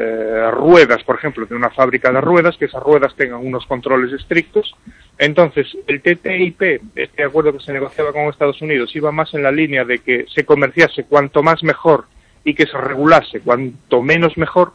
eh, 0.00 0.50
ruedas, 0.52 1.02
por 1.02 1.16
ejemplo, 1.16 1.44
de 1.44 1.56
una 1.56 1.70
fábrica 1.70 2.12
de 2.12 2.20
ruedas, 2.20 2.56
que 2.56 2.66
esas 2.66 2.80
ruedas 2.80 3.16
tengan 3.16 3.44
unos 3.44 3.66
controles 3.66 4.12
estrictos. 4.12 4.76
Entonces, 5.18 5.66
el 5.88 6.00
TTIP, 6.00 6.62
este 6.94 7.24
acuerdo 7.24 7.52
que 7.52 7.64
se 7.64 7.72
negociaba 7.72 8.12
con 8.12 8.28
Estados 8.28 8.62
Unidos, 8.62 8.94
iba 8.94 9.10
más 9.10 9.34
en 9.34 9.42
la 9.42 9.50
línea 9.50 9.84
de 9.84 9.98
que 9.98 10.26
se 10.32 10.44
comerciase 10.44 11.02
cuanto 11.04 11.42
más 11.42 11.64
mejor 11.64 12.04
y 12.44 12.54
que 12.54 12.66
se 12.66 12.78
regulase 12.78 13.40
cuanto 13.40 14.00
menos 14.00 14.38
mejor. 14.38 14.72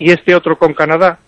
Y 0.00 0.10
este 0.10 0.34
otro 0.34 0.58
con 0.58 0.74
Canadá, 0.74 1.20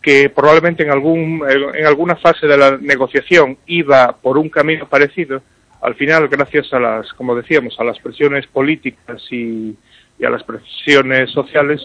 que 0.00 0.30
probablemente 0.30 0.84
en, 0.84 0.92
algún, 0.92 1.42
en 1.74 1.86
alguna 1.86 2.14
fase 2.14 2.46
de 2.46 2.56
la 2.56 2.78
negociación 2.78 3.58
iba 3.66 4.16
por 4.16 4.38
un 4.38 4.48
camino 4.48 4.88
parecido, 4.88 5.42
al 5.82 5.96
final, 5.96 6.28
gracias 6.28 6.72
a 6.72 6.78
las, 6.78 7.12
como 7.14 7.34
decíamos, 7.34 7.74
a 7.80 7.84
las 7.84 7.98
presiones 7.98 8.46
políticas 8.46 9.20
y, 9.32 9.76
y 10.18 10.24
a 10.24 10.30
las 10.30 10.44
presiones 10.44 11.30
sociales, 11.32 11.84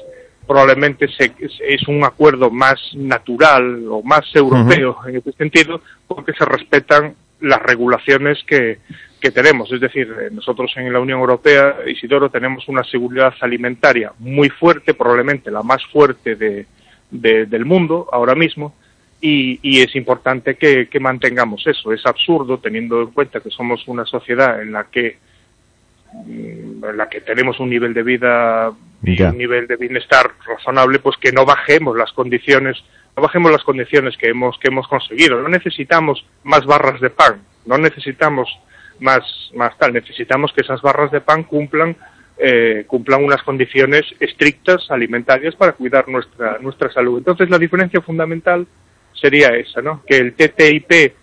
probablemente 0.50 1.08
se, 1.16 1.32
es 1.76 1.88
un 1.88 2.04
acuerdo 2.04 2.50
más 2.50 2.80
natural 2.96 3.86
o 3.88 4.02
más 4.02 4.26
europeo 4.34 4.98
en 5.08 5.18
ese 5.18 5.32
sentido, 5.34 5.80
porque 6.08 6.34
se 6.34 6.44
respetan 6.44 7.14
las 7.42 7.62
regulaciones 7.62 8.44
que, 8.48 8.80
que 9.22 9.30
tenemos. 9.30 9.72
Es 9.72 9.80
decir, 9.80 10.08
eh, 10.20 10.30
nosotros 10.32 10.72
en 10.76 10.92
la 10.92 11.00
Unión 11.00 11.20
Europea, 11.20 11.76
Isidoro, 11.86 12.30
tenemos 12.32 12.68
una 12.68 12.84
seguridad 12.84 13.32
alimentaria 13.42 14.12
muy 14.18 14.50
fuerte, 14.50 14.96
probablemente 14.96 15.52
la 15.52 15.62
más 15.62 15.86
fuerte 15.94 16.36
de, 16.36 16.66
de- 17.12 17.46
del 17.46 17.66
mundo 17.66 18.08
ahora 18.12 18.34
mismo, 18.34 18.74
y, 19.22 19.60
y 19.62 19.82
es 19.82 19.96
importante 19.96 20.56
que, 20.56 20.88
que 20.88 21.00
mantengamos 21.00 21.68
eso. 21.68 21.94
Es 21.94 22.04
absurdo, 22.08 22.58
teniendo 22.58 23.02
en 23.02 23.12
cuenta 23.12 23.40
que 23.40 23.52
somos 23.52 23.88
una 23.88 24.06
sociedad 24.06 24.62
en 24.64 24.72
la 24.72 24.86
que 24.86 25.18
en 26.28 26.98
la 26.98 27.10
que 27.10 27.22
tenemos 27.22 27.60
un 27.60 27.70
nivel 27.70 27.94
de 27.94 28.04
vida 28.04 28.72
y 29.04 29.16
Ya. 29.16 29.30
un 29.30 29.38
nivel 29.38 29.68
de 29.68 29.76
bienestar 29.78 30.32
razonable, 30.46 31.00
pues 31.00 31.18
que 31.18 31.32
no 31.32 31.46
bajemos 31.46 31.96
las 31.98 32.12
condiciones, 32.14 32.78
no 33.16 33.24
bajemos 33.24 33.52
las 33.52 33.64
condiciones 33.64 34.18
que 34.18 34.30
hemos 34.30 34.58
que 34.60 34.68
hemos 34.70 34.88
conseguido. 34.88 35.42
No 35.42 35.48
necesitamos 35.50 36.26
más 36.44 36.66
barras 36.66 37.00
de 37.00 37.10
pan, 37.10 37.42
no 37.66 37.78
necesitamos 37.78 38.50
más 39.00 39.22
más 39.56 39.78
tal, 39.78 39.94
necesitamos 39.94 40.52
que 40.54 40.62
esas 40.62 40.82
barras 40.82 41.12
de 41.12 41.22
pan 41.22 41.44
cumplan 41.44 41.96
eh, 42.38 42.86
cumplan 42.88 43.24
unas 43.24 43.44
condiciones 43.44 44.04
estrictas 44.20 44.90
alimentarias 44.90 45.56
para 45.56 45.74
cuidar 45.74 46.08
nuestra 46.08 46.58
nuestra 46.60 46.92
salud. 46.92 47.18
Entonces 47.20 47.50
la 47.50 47.58
diferencia 47.58 48.02
fundamental 48.02 48.66
sería 49.14 49.50
esa, 49.50 49.82
¿no? 49.82 50.04
Que 50.08 50.18
el 50.18 50.34
TTIP 50.34 51.14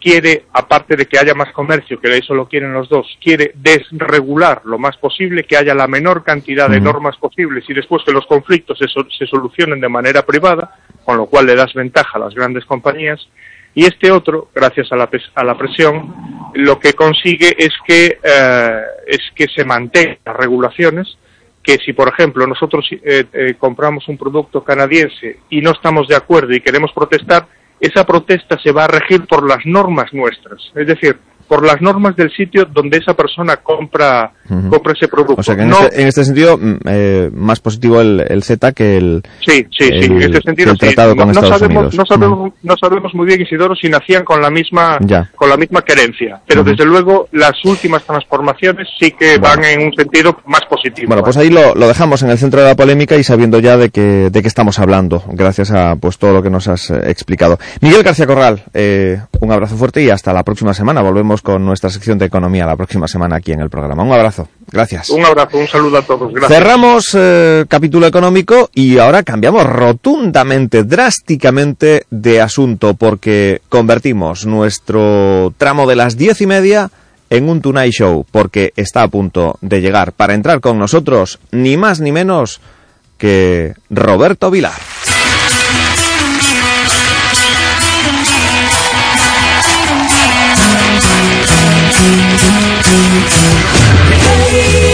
quiere, 0.00 0.46
aparte 0.54 0.96
de 0.96 1.06
que 1.06 1.18
haya 1.18 1.34
más 1.34 1.52
comercio, 1.52 2.00
que 2.00 2.16
eso 2.16 2.34
lo 2.34 2.48
quieren 2.48 2.72
los 2.72 2.88
dos, 2.88 3.06
quiere 3.22 3.52
desregular 3.54 4.62
lo 4.64 4.78
más 4.78 4.96
posible, 4.96 5.44
que 5.44 5.56
haya 5.56 5.74
la 5.74 5.86
menor 5.86 6.24
cantidad 6.24 6.68
de 6.68 6.80
normas 6.80 7.16
posibles 7.18 7.64
y 7.68 7.74
después 7.74 8.02
que 8.04 8.12
los 8.12 8.26
conflictos 8.26 8.78
se, 8.78 8.88
so- 8.88 9.06
se 9.16 9.26
solucionen 9.26 9.80
de 9.80 9.88
manera 9.88 10.22
privada, 10.24 10.74
con 11.04 11.16
lo 11.18 11.26
cual 11.26 11.46
le 11.46 11.54
das 11.54 11.74
ventaja 11.74 12.16
a 12.16 12.20
las 12.20 12.34
grandes 12.34 12.64
compañías. 12.64 13.28
Y 13.74 13.84
este 13.84 14.10
otro, 14.10 14.48
gracias 14.54 14.90
a 14.90 14.96
la, 14.96 15.08
pres- 15.08 15.30
a 15.34 15.44
la 15.44 15.56
presión, 15.56 16.12
lo 16.54 16.80
que 16.80 16.94
consigue 16.94 17.54
es 17.56 17.72
que, 17.86 18.18
eh, 18.22 18.80
es 19.06 19.20
que 19.36 19.46
se 19.54 19.64
mantengan 19.64 20.18
las 20.24 20.36
regulaciones, 20.36 21.18
que 21.62 21.76
si, 21.76 21.92
por 21.92 22.08
ejemplo, 22.08 22.46
nosotros 22.46 22.88
eh, 22.90 23.24
eh, 23.32 23.54
compramos 23.58 24.08
un 24.08 24.16
producto 24.16 24.64
canadiense 24.64 25.40
y 25.50 25.60
no 25.60 25.72
estamos 25.72 26.08
de 26.08 26.16
acuerdo 26.16 26.52
y 26.54 26.60
queremos 26.62 26.90
protestar, 26.92 27.46
esa 27.80 28.04
protesta 28.04 28.58
se 28.58 28.72
va 28.72 28.84
a 28.84 28.88
regir 28.88 29.26
por 29.26 29.48
las 29.48 29.64
normas 29.64 30.12
nuestras, 30.12 30.70
es 30.74 30.86
decir, 30.86 31.18
por 31.50 31.66
las 31.66 31.80
normas 31.82 32.14
del 32.14 32.30
sitio 32.30 32.64
donde 32.64 32.98
esa 32.98 33.12
persona 33.14 33.56
compra, 33.56 34.30
compra 34.70 34.92
ese 34.92 35.08
producto. 35.08 35.34
O 35.40 35.42
sea 35.42 35.56
que 35.56 35.62
en, 35.62 35.68
No- 35.70 35.80
este, 35.80 36.00
en 36.00 36.06
este 36.06 36.24
sentido, 36.24 36.56
mm, 36.56 36.74
eh, 36.86 37.28
más 37.34 37.58
positivo 37.58 38.00
el, 38.00 38.24
el 38.28 38.44
Z 38.44 38.70
que 38.70 38.96
el, 38.96 39.20
Sí, 39.44 39.66
sí, 39.76 39.88
sí, 39.88 40.04
en 40.04 40.22
este 40.22 40.40
sentido 40.42 40.76
que 40.76 40.90
sí. 40.90 40.94
No, 40.96 41.02
sabemos, 41.34 41.60
Unidos. 41.60 41.94
no 41.96 42.06
sabemos, 42.06 42.52
no 42.62 42.76
sabemos 42.80 43.14
muy 43.14 43.26
bien 43.26 43.40
Isidoro 43.40 43.74
si 43.74 43.88
nacían 43.88 44.24
con 44.24 44.40
la 44.40 44.48
misma, 44.48 44.96
Ya. 45.00 45.28
con 45.34 45.48
la 45.48 45.56
misma 45.56 45.82
querencia, 45.82 46.40
pero 46.46 46.62
desde 46.62 46.84
luego 46.84 47.26
las 47.32 47.52
últimas 47.64 48.04
transformaciones 48.04 48.86
sí 49.00 49.10
que 49.10 49.38
van 49.38 49.64
en 49.64 49.86
un 49.86 49.92
sentido 49.92 50.38
más 50.46 50.60
positivo. 50.70 51.08
Bueno, 51.08 51.24
pues 51.24 51.36
ahí 51.36 51.50
lo, 51.50 51.74
lo 51.74 51.88
dejamos 51.88 52.22
en 52.22 52.30
el 52.30 52.38
centro 52.38 52.60
de 52.60 52.68
la 52.68 52.76
polémica 52.76 53.16
y 53.16 53.24
sabiendo 53.24 53.58
ya 53.58 53.76
de 53.76 53.90
qué 53.90 54.30
de 54.30 54.40
qué 54.42 54.46
estamos 54.48 54.78
hablando, 54.78 55.24
gracias 55.32 55.72
a 55.72 55.96
pues 55.96 56.16
todo 56.16 56.32
lo 56.32 56.42
que 56.44 56.50
nos 56.50 56.68
has 56.68 56.90
eh, 56.90 57.00
explicado. 57.10 57.58
Miguel 57.80 58.04
García 58.04 58.26
Corral, 58.28 58.62
eh, 58.72 59.20
un 59.40 59.50
abrazo 59.50 59.76
fuerte 59.76 60.00
y 60.00 60.10
hasta 60.10 60.32
la 60.32 60.44
próxima 60.44 60.74
semana. 60.74 61.00
Volvemos 61.02 61.39
con 61.42 61.64
nuestra 61.64 61.90
sección 61.90 62.18
de 62.18 62.26
economía 62.26 62.66
la 62.66 62.76
próxima 62.76 63.08
semana 63.08 63.36
aquí 63.36 63.52
en 63.52 63.60
el 63.60 63.70
programa. 63.70 64.02
Un 64.02 64.12
abrazo. 64.12 64.48
Gracias. 64.70 65.10
Un 65.10 65.24
abrazo, 65.24 65.58
un 65.58 65.66
saludo 65.66 65.98
a 65.98 66.02
todos. 66.02 66.32
Gracias. 66.32 66.58
Cerramos 66.58 67.10
eh, 67.14 67.64
capítulo 67.68 68.06
económico 68.06 68.70
y 68.74 68.98
ahora 68.98 69.22
cambiamos 69.22 69.64
rotundamente, 69.64 70.84
drásticamente 70.84 72.06
de 72.10 72.40
asunto 72.40 72.94
porque 72.94 73.62
convertimos 73.68 74.46
nuestro 74.46 75.52
tramo 75.58 75.86
de 75.86 75.96
las 75.96 76.16
diez 76.16 76.40
y 76.40 76.46
media 76.46 76.90
en 77.30 77.48
un 77.48 77.60
Tonight 77.60 77.92
Show 77.92 78.26
porque 78.30 78.72
está 78.76 79.02
a 79.02 79.08
punto 79.08 79.56
de 79.60 79.80
llegar 79.80 80.12
para 80.12 80.34
entrar 80.34 80.60
con 80.60 80.78
nosotros 80.78 81.38
ni 81.50 81.76
más 81.76 82.00
ni 82.00 82.12
menos 82.12 82.60
que 83.18 83.74
Roberto 83.90 84.50
Vilar. 84.50 84.80
Hey! 94.52 94.89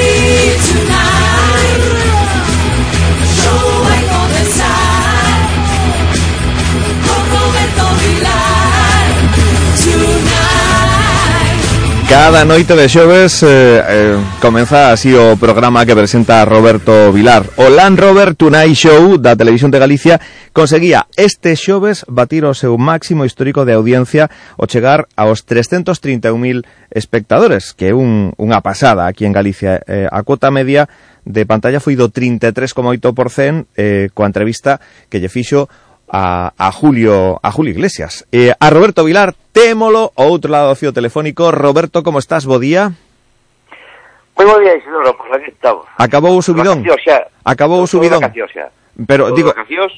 Cada 12.08 12.44
noite 12.44 12.76
de 12.76 12.88
xoves 12.88 13.42
eh, 13.42 13.82
eh, 13.82 14.16
comeza 14.40 14.92
así 14.92 15.10
o 15.10 15.34
programa 15.34 15.82
que 15.82 15.98
presenta 15.98 16.46
Roberto 16.46 17.10
Vilar. 17.10 17.42
O 17.58 17.66
Land 17.66 17.98
Rover 17.98 18.38
Tonight 18.38 18.78
Show 18.78 19.18
da 19.18 19.34
Televisión 19.34 19.74
de 19.74 19.82
Galicia 19.82 20.20
conseguía 20.54 21.10
este 21.18 21.58
xoves 21.58 22.06
batir 22.06 22.46
o 22.46 22.54
seu 22.54 22.78
máximo 22.78 23.26
histórico 23.26 23.66
de 23.66 23.74
audiencia 23.74 24.30
o 24.54 24.70
chegar 24.70 25.10
aos 25.18 25.42
331.000 25.50 26.62
espectadores, 26.94 27.74
que 27.74 27.90
é 27.90 27.92
un, 27.92 28.30
unha 28.38 28.62
pasada 28.62 29.10
aquí 29.10 29.26
en 29.26 29.34
Galicia. 29.34 29.82
Eh, 29.90 30.06
a 30.06 30.22
cuota 30.22 30.54
media 30.54 30.86
de 31.26 31.42
pantalla 31.42 31.82
foi 31.82 31.98
do 31.98 32.06
33,8% 32.06 33.66
eh, 33.74 34.14
coa 34.14 34.30
entrevista 34.30 34.78
que 35.10 35.18
lle 35.18 35.26
fixo 35.26 35.66
a, 36.10 36.52
a 36.56 36.72
Julio 36.72 37.38
a 37.42 37.50
Julio 37.50 37.72
Iglesias. 37.72 38.26
Eh, 38.32 38.52
a 38.52 38.70
Roberto 38.70 39.04
Vilar, 39.04 39.34
témolo 39.52 40.12
ao 40.16 40.30
outro 40.30 40.50
lado 40.50 40.70
do 40.70 40.78
fío 40.78 40.92
telefónico. 40.92 41.50
Roberto, 41.50 42.02
como 42.02 42.18
estás? 42.18 42.46
Bo 42.46 42.58
día. 42.58 42.92
Moi 44.36 44.46
bo 44.46 44.60
día, 44.60 44.76
Isidoro, 44.76 45.16
pois 45.16 45.32
aquí 45.34 45.50
estamos. 45.50 45.88
Acabou 45.96 46.36
o 46.36 46.42
subidón. 46.44 46.84
Acabou 47.44 47.80
o 47.82 47.88
subidón. 47.88 48.20
Pero 49.06 49.32
digo, 49.32 49.52
Vacacións, 49.52 49.92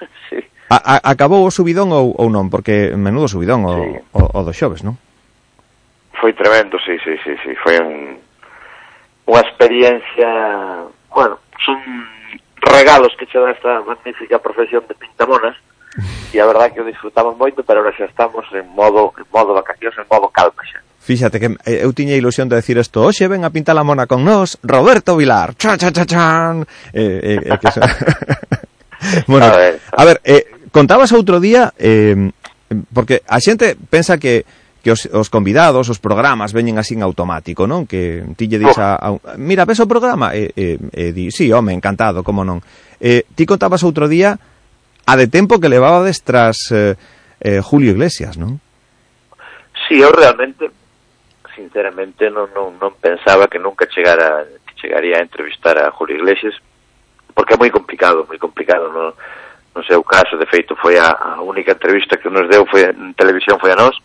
a, 0.74 0.78
a, 0.78 0.94
acabou 1.14 1.46
o 1.46 1.50
subidón 1.50 1.90
ou, 1.90 2.14
ou 2.14 2.28
non? 2.30 2.50
Porque 2.50 2.94
menudo 2.96 3.26
subidón 3.26 3.66
o, 3.66 4.02
o, 4.14 4.20
o 4.34 4.40
do 4.46 4.54
xoves, 4.54 4.82
non? 4.82 4.98
foi 6.20 6.32
tremendo, 6.34 6.78
sí, 6.80 6.96
sí, 7.02 7.16
sí, 7.24 7.34
sí. 7.42 7.56
Foi 7.64 7.80
un, 7.80 8.20
unha 9.26 9.40
experiencia... 9.40 10.28
Bueno, 11.08 11.40
son 11.64 11.80
regalos 12.60 13.12
que 13.18 13.26
che 13.26 13.38
dá 13.38 13.50
esta 13.50 13.80
magnífica 13.82 14.38
profesión 14.38 14.84
de 14.88 14.94
pintamonas 14.94 15.56
e 16.32 16.38
a 16.38 16.46
verdad 16.46 16.70
que 16.70 16.80
o 16.80 16.86
disfrutamos 16.86 17.34
moito, 17.36 17.66
pero 17.66 17.82
ahora 17.82 17.90
xa 17.96 18.06
estamos 18.06 18.46
en 18.54 18.68
modo 18.70 19.10
en 19.18 19.26
modo 19.34 19.56
vacacións, 19.56 19.98
en 19.98 20.06
modo 20.06 20.30
calma 20.30 20.62
xa. 20.62 20.78
Fíxate 21.00 21.40
que 21.40 21.48
eh, 21.66 21.82
eu 21.82 21.90
tiña 21.90 22.14
ilusión 22.14 22.46
de 22.46 22.60
decir 22.60 22.78
isto 22.78 23.02
Oxe, 23.02 23.26
ven 23.26 23.42
a 23.42 23.50
pintar 23.50 23.74
a 23.74 23.82
mona 23.82 24.06
con 24.06 24.22
nós 24.22 24.60
Roberto 24.62 25.16
Vilar 25.16 25.56
Chan, 25.56 25.80
chan, 25.80 25.92
chan, 25.96 26.06
chan. 26.06 26.54
Eh, 26.92 27.40
eh, 27.40 27.50
eh, 27.50 27.58
que... 27.58 27.68
bueno, 29.32 29.48
a 29.48 29.56
ver, 29.56 29.80
a 29.80 30.02
ver 30.04 30.20
eh, 30.22 30.44
contabas 30.70 31.10
outro 31.16 31.40
día 31.40 31.72
eh, 31.80 32.30
Porque 32.94 33.22
a 33.26 33.42
xente 33.42 33.74
pensa 33.74 34.14
que 34.22 34.46
que 34.82 34.90
os, 34.90 35.06
os 35.12 35.28
convidados, 35.28 35.88
os 35.88 36.00
programas 36.00 36.56
veñen 36.56 36.80
así 36.80 36.96
en 36.96 37.04
automático, 37.04 37.68
non? 37.68 37.84
Que 37.84 38.24
ti 38.34 38.48
lle 38.48 38.60
dis 38.60 38.76
oh. 38.76 38.82
a, 38.82 38.90
a 38.96 39.08
mira, 39.36 39.68
ves 39.68 39.80
o 39.80 39.90
programa? 39.90 40.32
E, 40.32 40.50
e, 40.56 40.80
e 40.92 41.12
di, 41.12 41.28
sí, 41.28 41.52
home, 41.52 41.76
encantado, 41.76 42.24
como 42.24 42.42
non. 42.42 42.64
Eh, 43.00 43.28
ti 43.36 43.44
contabas 43.44 43.84
outro 43.84 44.08
día 44.08 44.40
a 45.04 45.14
de 45.16 45.28
tempo 45.28 45.60
que 45.60 45.68
levabades 45.72 46.24
tras 46.24 46.72
eh, 46.72 46.96
eh, 47.40 47.60
Julio 47.60 47.92
Iglesias, 47.92 48.40
non? 48.40 48.60
Sí, 49.88 50.00
eu 50.00 50.12
realmente 50.12 50.70
sinceramente 51.52 52.30
non, 52.32 52.48
non, 52.56 52.80
non 52.80 52.96
pensaba 52.96 53.50
que 53.50 53.60
nunca 53.60 53.84
chegara 53.90 54.48
que 54.64 54.72
chegaría 54.80 55.20
a 55.20 55.24
entrevistar 55.24 55.76
a 55.76 55.92
Julio 55.92 56.16
Iglesias 56.16 56.56
porque 57.34 57.54
é 57.54 57.60
moi 57.60 57.68
complicado, 57.68 58.24
moi 58.24 58.38
complicado 58.40 58.88
no, 58.88 59.12
no 59.76 59.80
o 59.80 60.04
caso, 60.04 60.36
de 60.36 60.46
feito 60.46 60.74
foi 60.76 60.98
a, 60.98 61.10
a 61.12 61.42
única 61.42 61.72
entrevista 61.72 62.16
que 62.16 62.30
nos 62.30 62.48
deu 62.48 62.66
foi 62.66 62.88
en 62.88 63.14
televisión 63.14 63.58
foi 63.60 63.72
a 63.72 63.80
nós, 63.80 63.96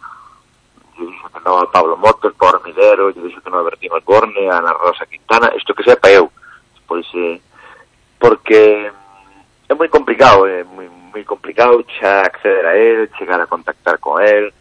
lle 0.98 1.08
dixo 1.08 1.30
que 1.30 1.40
non 1.44 1.60
a 1.60 1.68
Pablo 1.68 1.98
Motos, 1.98 2.34
Pablo 2.40 2.62
Midero, 2.64 3.12
lle 3.12 3.22
dixo 3.22 3.42
que 3.42 3.50
non 3.50 3.60
a 3.60 3.68
Bertín 3.68 3.92
Alcorne, 3.92 4.48
a 4.50 4.58
Ana 4.60 4.74
Rosa 4.74 5.06
Quintana, 5.06 5.52
isto 5.56 5.76
que 5.76 5.84
sepa 5.84 6.10
eu, 6.10 6.32
pois 6.88 7.06
eh, 7.16 7.40
porque 8.20 8.92
é 9.70 9.74
moi 9.74 9.90
complicado, 9.90 10.48
é 10.48 10.64
moi, 10.64 10.88
moi 10.88 11.24
complicado 11.24 11.84
acceder 12.02 12.66
a 12.66 12.76
él, 12.78 13.10
chegar 13.18 13.42
a 13.42 13.48
contactar 13.48 14.00
con 14.00 14.22
él, 14.22 14.54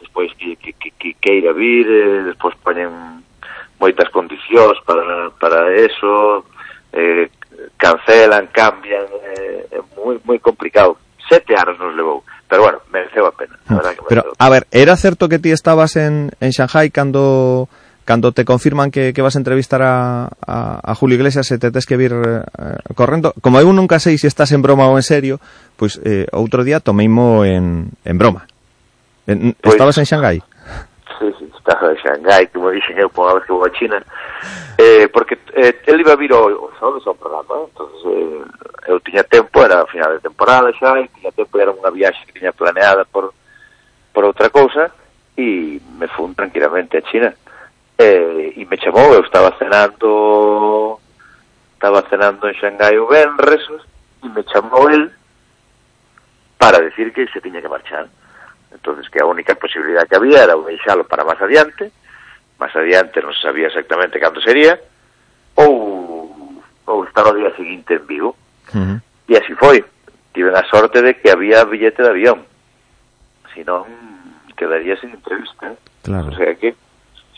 despois 0.00 0.32
que, 0.34 0.56
que, 0.56 0.72
que, 0.72 0.90
que 0.90 1.14
queira 1.14 1.52
vir, 1.52 1.86
eh, 1.86 2.22
despois 2.24 2.54
poñen 2.62 3.22
moitas 3.80 4.08
condicións 4.10 4.78
para, 4.86 5.30
para 5.40 5.74
eso, 5.74 6.44
eh, 6.92 7.30
cancelan, 7.76 8.46
cambian, 8.52 9.06
eh, 9.10 9.66
é 9.70 9.78
moi, 9.96 10.20
moi 10.24 10.38
complicado. 10.38 10.96
Sete 11.28 11.54
anos 11.54 11.78
nos 11.78 11.94
levou, 11.94 12.22
pero 12.52 12.64
bueno, 12.68 12.78
mereceu 12.92 13.24
a 13.24 13.32
pena. 13.32 13.56
A 13.64 13.74
verdad 13.80 13.92
que 13.96 14.04
Pero, 14.12 14.22
a 14.36 14.48
ver, 14.52 14.66
era 14.70 14.92
certo 15.00 15.24
que 15.32 15.38
ti 15.40 15.52
estabas 15.56 15.96
en, 15.96 16.28
en 16.36 16.50
Shanghai 16.52 16.90
cando 16.92 17.70
cando 18.04 18.32
te 18.32 18.44
confirman 18.44 18.90
que, 18.90 19.14
que 19.14 19.22
vas 19.22 19.36
a 19.36 19.38
entrevistar 19.40 19.80
a, 19.80 20.28
a, 20.44 20.80
a 20.84 20.94
Julio 20.94 21.16
Iglesias 21.16 21.48
e 21.48 21.56
te 21.56 21.70
tes 21.72 21.86
que 21.88 21.96
vir 21.96 22.12
eh, 22.12 22.44
correndo. 22.92 23.32
Como 23.40 23.56
eu 23.56 23.72
nunca 23.72 23.96
sei 24.04 24.20
se 24.20 24.28
estás 24.28 24.52
en 24.52 24.60
broma 24.60 24.84
ou 24.84 25.00
en 25.00 25.06
serio, 25.06 25.40
pois 25.80 25.96
eh, 26.04 26.28
outro 26.36 26.60
día 26.60 26.84
tomeimo 26.84 27.40
en, 27.48 27.88
en 28.04 28.16
broma. 28.20 28.44
En, 29.24 29.56
Pois- 29.56 29.80
estabas 29.80 29.96
en 29.96 30.04
Shanghai? 30.04 30.44
Sí, 31.16 31.32
sí, 31.40 31.48
estaba 31.56 31.88
en 31.88 31.96
Shanghai, 32.04 32.52
como 32.52 32.68
dixen 32.68 33.00
eu, 33.00 33.08
por 33.08 33.32
que 33.46 33.48
vou 33.54 33.64
a 33.64 33.72
China, 33.72 33.96
eh, 34.76 35.08
porque 35.08 35.38
eh, 35.56 35.80
ele 35.88 36.04
iba 36.04 36.12
a 36.12 36.20
vir 36.20 36.36
ao, 36.36 36.52
ao 36.52 36.68
sábado 36.76 37.00
ao 37.06 37.14
programa, 37.16 37.64
entonces 37.64 38.02
eh, 38.12 38.44
eu 38.86 39.00
tiña 39.00 39.22
tempo, 39.24 39.62
era 39.62 39.82
a 39.82 39.86
final 39.86 40.12
de 40.14 40.20
temporada 40.20 40.72
xa, 40.74 40.98
e 40.98 41.08
tiña 41.08 41.32
tempo, 41.32 41.54
era 41.58 41.70
unha 41.70 41.90
viaxe 41.90 42.24
que 42.26 42.38
tiña 42.38 42.52
planeada 42.52 43.04
por, 43.04 43.34
por 44.12 44.22
outra 44.24 44.50
cousa, 44.50 44.90
e 45.36 45.80
me 45.98 46.08
fun 46.08 46.34
tranquilamente 46.34 46.98
a 46.98 47.06
China. 47.06 47.30
E, 47.98 48.54
e 48.56 48.62
me 48.66 48.76
chamou, 48.78 49.14
eu 49.14 49.22
estaba 49.22 49.54
cenando 49.58 50.98
estaba 51.74 52.02
cenando 52.06 52.46
en 52.46 52.54
Xangai 52.54 52.98
o 52.98 53.06
Benres, 53.06 53.62
e 54.22 54.28
me 54.28 54.42
chamou 54.46 54.90
el 54.90 55.10
para 56.58 56.78
decir 56.78 57.12
que 57.12 57.26
se 57.26 57.40
tiña 57.40 57.60
que 57.60 57.68
marchar. 57.68 58.06
entonces 58.72 59.08
que 59.10 59.20
a 59.20 59.26
única 59.26 59.54
posibilidad 59.54 60.06
que 60.08 60.16
había 60.16 60.42
era 60.42 60.56
deixalo 60.56 61.04
para 61.04 61.24
máis 61.24 61.40
adiante, 61.40 61.92
máis 62.58 62.74
adiante 62.74 63.22
non 63.22 63.36
sabía 63.36 63.68
exactamente 63.68 64.18
cando 64.18 64.40
sería, 64.40 64.74
ou, 65.54 66.58
ou 66.88 66.98
estar 67.06 67.22
o 67.28 67.36
día 67.36 67.52
seguinte 67.54 68.00
en 68.00 68.04
vivo. 68.08 68.30
Uh 68.74 68.78
-huh. 68.78 69.00
E 69.28 69.36
así 69.36 69.54
foi. 69.54 69.84
Tiven 70.32 70.56
a 70.56 70.64
sorte 70.68 71.02
de 71.02 71.14
que 71.20 71.30
había 71.30 71.64
billete 71.64 72.02
de 72.02 72.08
avión. 72.08 72.42
Si 73.54 73.62
non, 73.64 73.84
mm, 73.84 74.56
quedaría 74.56 74.96
sin 74.96 75.10
entrevista. 75.10 75.76
Claro. 76.02 76.28
O 76.28 76.36
sea 76.36 76.54
que, 76.56 76.74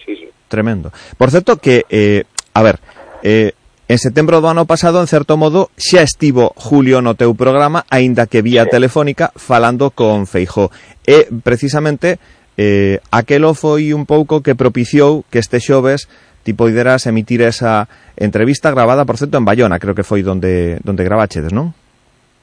sí, 0.04 0.14
sí. 0.16 0.28
Tremendo. 0.48 0.92
Por 1.18 1.30
certo 1.30 1.56
que, 1.58 1.84
eh, 1.90 2.24
a 2.54 2.62
ver, 2.62 2.78
eh, 3.22 3.52
En 3.86 4.00
setembro 4.00 4.40
do 4.40 4.48
ano 4.48 4.64
pasado, 4.64 5.04
en 5.04 5.06
certo 5.12 5.36
modo, 5.36 5.68
xa 5.76 6.00
estivo 6.00 6.56
Julio 6.56 7.04
no 7.04 7.12
teu 7.20 7.36
programa, 7.36 7.84
aínda 7.92 8.24
que 8.24 8.40
vía 8.40 8.64
telefónica, 8.64 9.28
falando 9.36 9.92
con 9.92 10.24
Feijó. 10.24 10.72
E, 11.04 11.28
precisamente, 11.44 12.16
eh, 12.56 13.04
aquelo 13.12 13.52
foi 13.52 13.92
un 13.92 14.08
pouco 14.08 14.40
que 14.40 14.56
propiciou 14.56 15.28
que 15.28 15.36
este 15.36 15.60
xoves 15.60 16.08
ti 16.44 16.52
poideras 16.52 17.08
emitir 17.08 17.40
esa 17.42 17.88
entrevista 18.14 18.70
grabada, 18.70 19.08
por 19.08 19.16
certo, 19.16 19.40
en 19.40 19.48
Bayona, 19.48 19.80
creo 19.80 19.96
que 19.96 20.04
foi 20.04 20.20
donde, 20.20 20.78
donde 20.84 21.02
gravachedes, 21.02 21.50
non? 21.50 21.72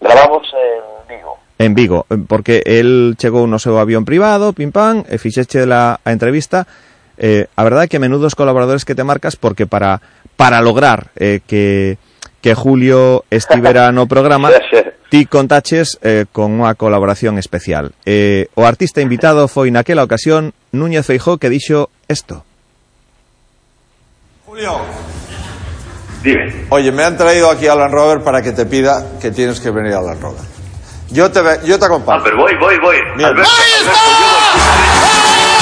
Gravamos 0.01 0.49
en 0.57 1.05
Vigo. 1.05 1.31
En 1.61 1.71
Vigo, 1.77 1.99
porque 2.25 2.65
el 2.65 3.15
chegou 3.21 3.45
no 3.45 3.61
seu 3.61 3.77
avión 3.77 4.03
privado, 4.03 4.57
pim 4.57 4.73
pam, 4.73 5.05
e 5.05 5.21
fixeche 5.21 5.69
la, 5.69 6.01
a 6.01 6.09
entrevista, 6.09 6.65
eh, 7.21 7.45
a 7.53 7.61
verdade 7.61 7.85
é 7.85 7.91
que 7.93 8.01
menudos 8.01 8.33
colaboradores 8.33 8.83
que 8.83 8.97
te 8.97 9.05
marcas 9.05 9.37
porque 9.37 9.69
para, 9.69 10.01
para 10.33 10.59
lograr 10.65 11.13
eh, 11.15 11.45
que 11.45 12.01
que 12.41 12.55
Julio 12.55 13.23
estivera 13.29 13.91
no 13.95 14.07
programa, 14.07 14.49
ti 15.09 15.25
contaches 15.29 15.99
eh, 16.01 16.25
con 16.31 16.57
unha 16.57 16.73
colaboración 16.73 17.37
especial. 17.37 17.93
Eh, 18.03 18.49
o 18.57 18.65
artista 18.65 19.03
invitado 19.03 19.45
foi 19.45 19.69
naquela 19.69 20.01
ocasión 20.01 20.57
Núñez 20.73 21.05
Feijó 21.05 21.37
que 21.37 21.53
dixo 21.53 21.93
esto. 22.09 22.43
Julio. 24.51 24.81
Dime. 26.21 26.65
Oye, 26.67 26.91
me 26.91 27.05
han 27.05 27.15
traído 27.15 27.49
aquí 27.49 27.67
a 27.67 27.75
Land 27.75 27.93
Rover 27.93 28.19
para 28.21 28.41
que 28.41 28.51
te 28.51 28.65
pida 28.65 29.13
que 29.21 29.31
tienes 29.31 29.61
que 29.61 29.71
venir 29.71 29.93
a 29.93 30.01
Land 30.01 30.21
Rover. 30.21 30.41
Yo 31.09 31.31
te, 31.31 31.39
ve, 31.39 31.59
yo 31.63 31.79
te 31.79 31.85
acompaño. 31.85 32.19
Ah, 32.19 32.21
pero 32.21 32.35
voy, 32.35 32.51
voy, 32.59 32.75
voy. 32.81 32.97
Alberto, 32.97 33.27
Alberto, 33.27 33.43
está! 33.43 33.93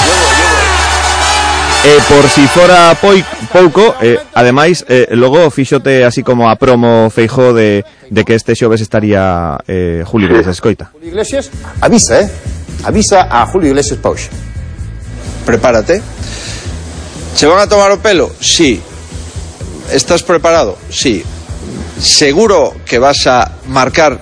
Yo 0.06 0.12
voy, 0.12 0.34
yo 0.34 0.44
voy. 0.50 1.92
E 1.92 1.96
eh, 1.96 2.02
por 2.08 2.28
si 2.30 2.48
fora 2.48 2.96
poi, 3.00 3.24
pouco, 3.52 3.94
eh, 4.02 4.18
ademais, 4.34 4.84
eh, 4.88 5.06
logo 5.12 5.48
fixote 5.52 6.04
así 6.04 6.24
como 6.24 6.50
a 6.50 6.56
promo 6.56 7.10
feijó 7.10 7.54
de, 7.54 7.84
de 8.10 8.24
que 8.24 8.34
este 8.34 8.56
xoves 8.56 8.80
estaría 8.80 9.56
eh, 9.68 10.02
Julio 10.04 10.26
Iglesias, 10.26 10.56
escoita. 10.56 10.90
Julio 10.92 11.10
Iglesias, 11.10 11.48
avisa, 11.80 12.22
eh? 12.22 12.30
Avisa 12.82 13.28
a 13.30 13.46
Julio 13.46 13.68
Iglesias 13.68 14.00
Pauxa. 14.00 14.30
Prepárate. 15.46 16.02
¿Se 17.34 17.46
van 17.46 17.58
a 17.60 17.68
tomar 17.68 17.90
o 17.92 17.98
pelo? 17.98 18.30
Sí. 18.40 18.80
¿Estás 19.92 20.22
preparado? 20.22 20.76
Sí. 20.90 21.24
¿Seguro 21.98 22.74
que 22.86 22.98
vas 22.98 23.26
a 23.26 23.52
marcar 23.68 24.20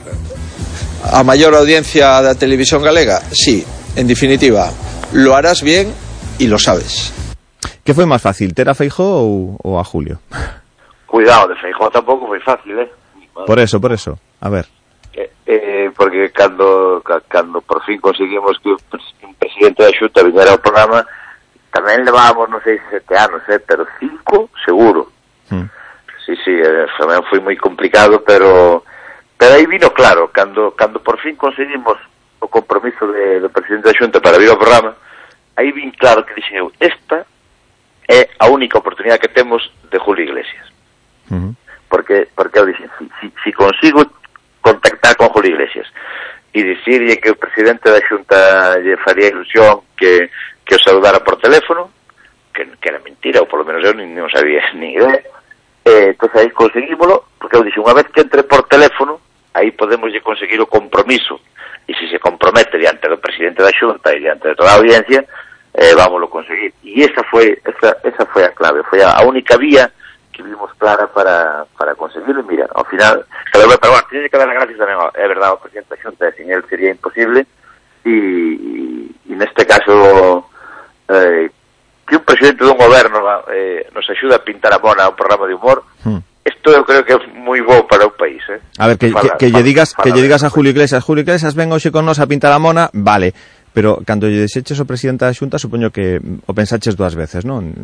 a 1.13 1.23
mayor 1.25 1.55
audiencia 1.55 2.21
da 2.23 2.35
televisión 2.35 2.83
galega? 2.83 3.21
Sí. 3.33 3.65
En 3.97 4.07
definitiva, 4.07 4.71
lo 5.13 5.35
harás 5.35 5.63
bien 5.63 5.93
y 6.39 6.47
lo 6.47 6.59
sabes. 6.59 7.13
Que 7.83 7.97
foi 7.97 8.05
máis 8.05 8.21
fácil, 8.23 8.53
ter 8.53 8.69
a 8.69 8.77
Feijó 8.77 9.25
ou, 9.25 9.57
ou 9.65 9.81
a 9.81 9.85
Julio? 9.85 10.21
Cuidado, 11.09 11.49
de 11.49 11.57
Feijó 11.57 11.89
tampouco 11.91 12.29
foi 12.29 12.39
fácil, 12.45 12.77
eh? 12.79 12.89
Por 13.49 13.59
eso, 13.59 13.81
por 13.81 13.91
eso. 13.97 14.21
A 14.45 14.49
ver. 14.53 14.69
Eh, 15.17 15.33
eh, 15.49 15.89
porque 15.97 16.29
cando, 16.31 17.01
ca- 17.03 17.25
cando 17.27 17.61
por 17.65 17.83
fin 17.89 17.99
conseguimos 17.99 18.61
que 18.63 18.69
un 18.77 18.83
pres- 18.93 19.15
un 19.25 19.35
presidente 19.41 19.83
da 19.83 19.91
Xunta 19.97 20.21
viñera 20.23 20.53
ao 20.53 20.61
programa, 20.63 21.01
tamén 21.71 22.05
levábamos, 22.05 22.49
non 22.49 22.61
sei, 22.65 22.81
sete 22.91 23.15
anos, 23.17 23.43
eh, 23.49 23.61
pero 23.61 23.87
cinco, 24.01 24.51
seguro. 24.65 25.13
Sí, 26.29 26.37
sí, 26.45 26.53
eh, 26.61 26.87
tamén 27.01 27.25
foi 27.29 27.41
moi 27.41 27.57
complicado, 27.57 28.21
pero 28.21 28.85
pero 29.39 29.55
aí 29.55 29.65
vino 29.65 29.89
claro, 29.97 30.29
cando 30.29 30.77
cando 30.77 31.01
por 31.01 31.17
fin 31.21 31.37
conseguimos 31.37 31.97
o 32.41 32.49
compromiso 32.53 33.09
de, 33.09 33.41
do 33.41 33.49
presidente 33.49 33.89
da 33.89 33.97
Xunta 33.97 34.21
para 34.21 34.37
vir 34.37 34.53
ao 34.53 34.61
programa, 34.61 34.93
aí 35.57 35.73
vin 35.73 35.89
claro 35.97 36.25
que 36.29 36.37
dixen 36.37 36.61
eu, 36.61 36.69
esta 36.77 37.25
é 38.09 38.29
a 38.39 38.47
única 38.53 38.77
oportunidade 38.77 39.25
que 39.25 39.33
temos 39.33 39.65
de 39.89 39.97
Julio 39.97 40.29
Iglesias 40.29 40.69
porque 41.89 42.29
porque 42.35 42.59
eu 42.59 42.67
dixen, 42.67 42.89
si, 42.99 43.11
si, 43.21 43.33
si 43.43 43.53
consigo 43.53 44.05
contactar 44.61 45.17
con 45.17 45.29
Julio 45.29 45.53
Iglesias 45.53 45.87
e 46.53 46.63
dicirlle 46.63 47.21
que 47.21 47.31
o 47.31 47.37
presidente 47.37 47.91
da 47.91 48.01
Xunta 48.01 48.79
lle 48.81 48.97
faría 48.99 49.29
ilusión 49.29 49.85
que, 49.97 50.31
que 50.69 50.77
o 50.77 50.85
saludara 50.85 51.25
por 51.25 51.41
teléfono 51.41 51.89
que, 52.53 52.69
era 52.85 53.01
mentira, 53.01 53.41
ou 53.41 53.49
polo 53.49 53.65
menos 53.65 53.81
eu 53.87 53.95
nin, 53.97 54.13
non 54.13 54.29
sabía 54.29 54.61
ni 54.77 54.93
idea. 55.01 55.25
Eh, 55.89 56.13
entón 56.13 56.29
aí 56.37 56.53
conseguímolo 56.53 57.33
porque 57.41 57.57
eu 57.57 57.65
dixen, 57.65 57.81
unha 57.81 57.97
vez 57.97 58.07
que 58.13 58.21
entre 58.21 58.45
por 58.45 58.69
teléfono 58.69 59.17
aí 59.57 59.73
podemos 59.73 60.13
conseguir 60.21 60.61
o 60.61 60.69
compromiso. 60.69 61.41
E 61.89 61.97
se 61.97 62.05
se 62.13 62.21
compromete 62.21 62.77
diante 62.77 63.09
do 63.09 63.17
presidente 63.17 63.65
da 63.65 63.73
Xunta 63.73 64.13
e 64.13 64.21
diante 64.21 64.45
de 64.53 64.55
toda 64.59 64.77
a 64.77 64.77
audiencia 64.77 65.25
eh, 65.73 65.95
vámoslo 65.97 66.29
conseguir. 66.29 66.75
E 66.85 67.01
esa 67.01 67.25
foi 67.25 67.57
esa, 67.65 67.97
esa 68.05 68.27
foi 68.29 68.45
a 68.45 68.53
clave 68.53 68.85
foi 68.93 69.01
a, 69.01 69.17
a 69.17 69.25
única 69.25 69.57
vía 69.57 69.89
que 70.35 70.43
vimos 70.45 70.69
clara 70.77 71.09
para, 71.09 71.65
para 71.79 71.95
conseguirlo. 71.97 72.43
Y 72.45 72.59
mira, 72.59 72.69
ao 72.75 72.85
final, 72.85 73.25
pero, 73.51 73.67
bueno, 73.67 73.81
tiene 74.11 74.29
que 74.29 74.37
dar 74.37 74.47
las 74.47 74.55
gracias 74.61 74.79
ao- 74.85 75.11
é 75.17 75.27
verdade, 75.27 75.51
ao 75.57 75.63
presidente 75.63 75.95
da 75.97 76.03
Xunta, 76.03 76.31
sin 76.37 76.51
él 76.53 76.63
sería 76.69 76.91
imposible, 76.93 77.47
y, 78.05 78.13
y, 78.13 79.11
y 79.31 79.33
neste 79.35 79.65
caso, 79.67 80.45
eh, 81.09 81.51
que 82.09 82.17
un 82.17 82.25
presidente 82.25 82.65
dun 82.65 82.77
goberno 82.79 83.21
eh, 83.53 83.85
nos 83.95 84.09
axuda 84.09 84.37
a 84.37 84.45
pintar 84.45 84.73
a 84.73 84.79
mona 84.79 85.09
un 85.09 85.17
programa 85.17 85.47
de 85.47 85.55
humor, 85.55 85.85
isto 86.49 86.73
eu 86.73 86.81
creo 86.85 87.05
que 87.05 87.13
é 87.13 87.19
moi 87.37 87.61
bo 87.61 87.85
para 87.85 88.09
o 88.09 88.13
país, 88.17 88.41
eh? 88.49 88.57
A 88.81 88.89
ver, 88.89 88.97
que, 88.97 89.13
Fala- 89.13 89.37
que, 89.37 89.37
que 89.37 89.47
lle 89.53 89.61
fala- 89.61 89.69
digas 89.69 89.89
que 89.93 90.11
lle 90.13 90.23
digas 90.25 90.43
a 90.45 90.51
Julio 90.51 90.73
Iglesias, 90.73 91.05
Julio 91.05 91.21
Iglesias 91.23 91.53
ven 91.53 91.69
hoxe 91.73 91.93
con 91.93 92.09
nos 92.09 92.17
a 92.21 92.27
pintar 92.27 92.53
a 92.57 92.59
mona, 92.59 92.89
vale, 92.97 93.37
pero 93.77 94.01
cando 94.09 94.25
lle 94.33 94.41
deseches 94.49 94.81
o 94.81 94.89
presidente 94.89 95.29
da 95.29 95.37
Xunta, 95.37 95.61
supoño 95.61 95.93
que 95.93 96.17
o 96.49 96.53
pensaches 96.57 96.97
dúas 96.97 97.13
veces, 97.13 97.45
non? 97.45 97.69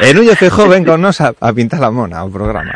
e 0.00 0.14
Núñez 0.14 0.38
Feijó 0.38 0.68
ven 0.68 0.84
con 0.86 1.02
nos 1.02 1.20
a, 1.20 1.34
a 1.34 1.50
pintar 1.52 1.82
a 1.84 1.90
mona 1.90 2.22
ao 2.24 2.30
programa. 2.30 2.72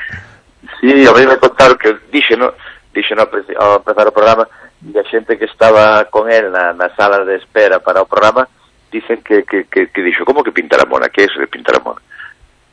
Sí, 0.81 0.91
a 1.07 1.13
mí 1.15 1.25
me 1.25 1.39
contaron 1.39 1.79
que 1.79 1.95
dixe, 2.13 2.37
no, 2.37 2.53
dixe 2.93 3.15
no, 3.15 3.25
ao 3.63 3.81
empezar 3.81 4.07
o 4.09 4.13
programa 4.13 4.45
e 4.85 4.99
a 4.99 5.05
xente 5.09 5.39
que 5.39 5.47
estaba 5.49 6.05
con 6.13 6.29
él 6.29 6.53
na, 6.53 6.73
na 6.73 6.93
sala 6.93 7.25
de 7.25 7.37
espera 7.37 7.81
para 7.81 8.03
o 8.03 8.07
programa 8.07 8.49
dicen 8.93 9.23
que, 9.25 9.43
que, 9.43 9.65
que, 9.65 9.89
que 9.89 10.03
dixo, 10.03 10.25
como 10.25 10.43
que 10.43 10.53
pintar 10.53 10.81
a 10.81 10.87
mona? 10.87 11.09
Que 11.09 11.23
é 11.23 11.25
iso 11.27 11.41
de 11.41 11.49
pintar 11.49 11.77
a 11.77 11.83
mona? 11.83 12.01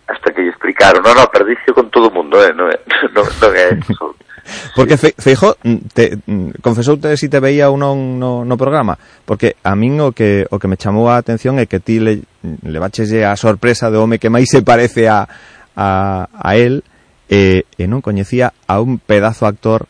Hasta 0.07 0.33
que 0.33 0.43
lle 0.43 0.49
explicaron, 0.49 1.01
no, 1.01 1.13
no, 1.15 1.25
dixo 1.45 1.73
con 1.73 1.89
todo 1.89 2.09
o 2.09 2.13
mundo, 2.13 2.37
eh? 2.43 2.53
non, 2.53 2.69
é, 2.69 2.77
non, 3.15 3.25
non 3.25 3.51
é 3.55 3.73
eso. 3.73 4.13
Porque 4.75 4.97
fe, 4.97 5.13
Feijo 5.17 5.55
mm, 5.63 5.77
te, 5.93 6.17
mm, 6.25 6.61
confesoute 6.61 7.15
si 7.17 7.29
te 7.29 7.39
veía 7.39 7.69
ou 7.69 7.77
non 7.77 8.17
no, 8.17 8.41
no 8.41 8.57
programa 8.57 8.97
Porque 9.21 9.53
a 9.61 9.77
min 9.77 10.01
o 10.01 10.17
que, 10.17 10.49
o 10.49 10.57
que 10.57 10.65
me 10.65 10.81
chamou 10.81 11.13
a 11.13 11.21
atención 11.21 11.61
É 11.61 11.69
que 11.69 11.77
ti 11.77 12.01
le, 12.01 12.25
le 12.41 12.79
baches 12.81 13.13
a 13.21 13.37
sorpresa 13.37 13.93
do 13.93 14.01
home 14.01 14.17
que 14.17 14.33
máis 14.33 14.49
se 14.49 14.65
parece 14.65 15.05
a, 15.05 15.29
a, 15.77 16.25
a 16.33 16.51
él 16.57 16.81
eh, 17.29 17.61
eh, 17.69 17.85
e, 17.85 17.85
e 17.85 17.87
non 17.87 18.01
coñecía 18.01 18.51
a 18.67 18.81
un 18.81 18.97
pedazo 18.97 19.45
actor 19.45 19.85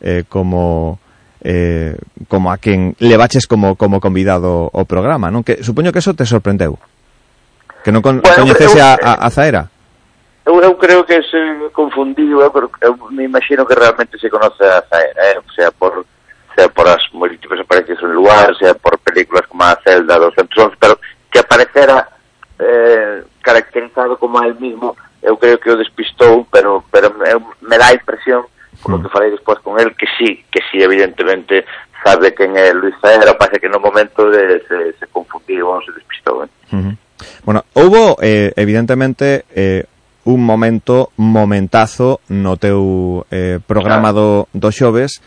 eh, 0.00 0.22
como 0.30 1.02
eh, 1.46 1.94
como 2.26 2.50
a 2.50 2.58
quen 2.58 2.96
le 2.98 3.16
baches 3.16 3.46
como, 3.46 3.76
como 3.76 4.00
convidado 4.00 4.66
o 4.74 4.82
programa, 4.82 5.30
non? 5.30 5.46
Que 5.46 5.62
supoño 5.62 5.94
que 5.94 6.02
eso 6.02 6.18
te 6.18 6.26
sorprendeu. 6.26 6.74
Que 7.86 7.94
non 7.94 8.02
con, 8.02 8.18
bueno, 8.18 8.42
coñecese 8.42 8.82
eu, 8.82 8.82
a, 8.82 8.98
a, 8.98 9.12
a 9.22 9.28
Zaera. 9.30 9.70
Eu, 10.42 10.58
eu 10.58 10.74
creo 10.74 11.06
que 11.06 11.22
se 11.22 11.38
eh, 11.38 11.70
confundiu, 11.70 12.42
eu, 12.42 12.50
eh, 12.50 12.90
eu 12.90 12.98
me 13.14 13.22
imagino 13.22 13.62
que 13.62 13.78
realmente 13.78 14.18
se 14.18 14.26
conoce 14.26 14.66
a 14.66 14.82
Zaera, 14.90 15.22
eh? 15.22 15.38
o 15.38 15.50
sea, 15.54 15.70
por 15.70 16.02
sea 16.58 16.66
por 16.66 16.88
as 16.90 17.02
múltiples 17.12 17.60
aparecidas 17.62 18.02
en 18.02 18.10
lugar, 18.10 18.50
sea 18.58 18.74
por 18.74 18.98
películas 18.98 19.46
como 19.46 19.62
a 19.62 19.78
Zelda 19.86 20.18
211, 20.18 20.74
pero 20.80 20.98
que 21.30 21.38
aparecera 21.38 22.08
eh, 22.58 23.22
caracterizado 23.42 24.18
como 24.18 24.42
el 24.42 24.58
mismo, 24.58 24.96
eu 25.22 25.36
creo 25.36 25.60
que 25.60 25.70
o 25.70 25.76
despistou, 25.76 26.42
pero 26.50 26.82
pero 26.90 27.14
eu, 27.22 27.38
me 27.62 27.78
dá 27.78 27.88
a 27.88 27.94
impresión 27.94 28.46
polo 28.86 28.98
mm. 28.98 29.02
que 29.02 29.10
falei 29.10 29.30
despois 29.34 29.58
con 29.58 29.82
el, 29.82 29.98
que 29.98 30.06
sí, 30.14 30.46
que 30.46 30.62
sí, 30.70 30.78
evidentemente, 30.78 31.66
sabe 32.06 32.30
quen 32.38 32.54
é 32.54 32.70
Luis 32.70 32.94
Saera, 33.02 33.34
parece 33.34 33.58
que 33.58 33.68
no 33.68 33.82
momento 33.82 34.30
de, 34.30 34.62
se, 34.70 34.94
se 34.94 35.06
confundiu 35.10 35.66
ou 35.74 35.82
se 35.82 35.90
despistou. 35.90 36.46
Eh? 36.46 36.50
Uh. 36.70 36.94
Bueno, 37.42 37.66
houbo, 37.74 38.16
eh, 38.22 38.54
evidentemente, 38.54 39.44
eh, 39.50 39.82
un 40.26 40.46
momento 40.46 41.10
momentazo 41.18 42.20
no 42.30 42.54
teu 42.58 43.26
eh, 43.30 43.58
programa 43.58 44.14
do, 44.14 44.46
do 44.54 44.70
xoves, 44.70 45.18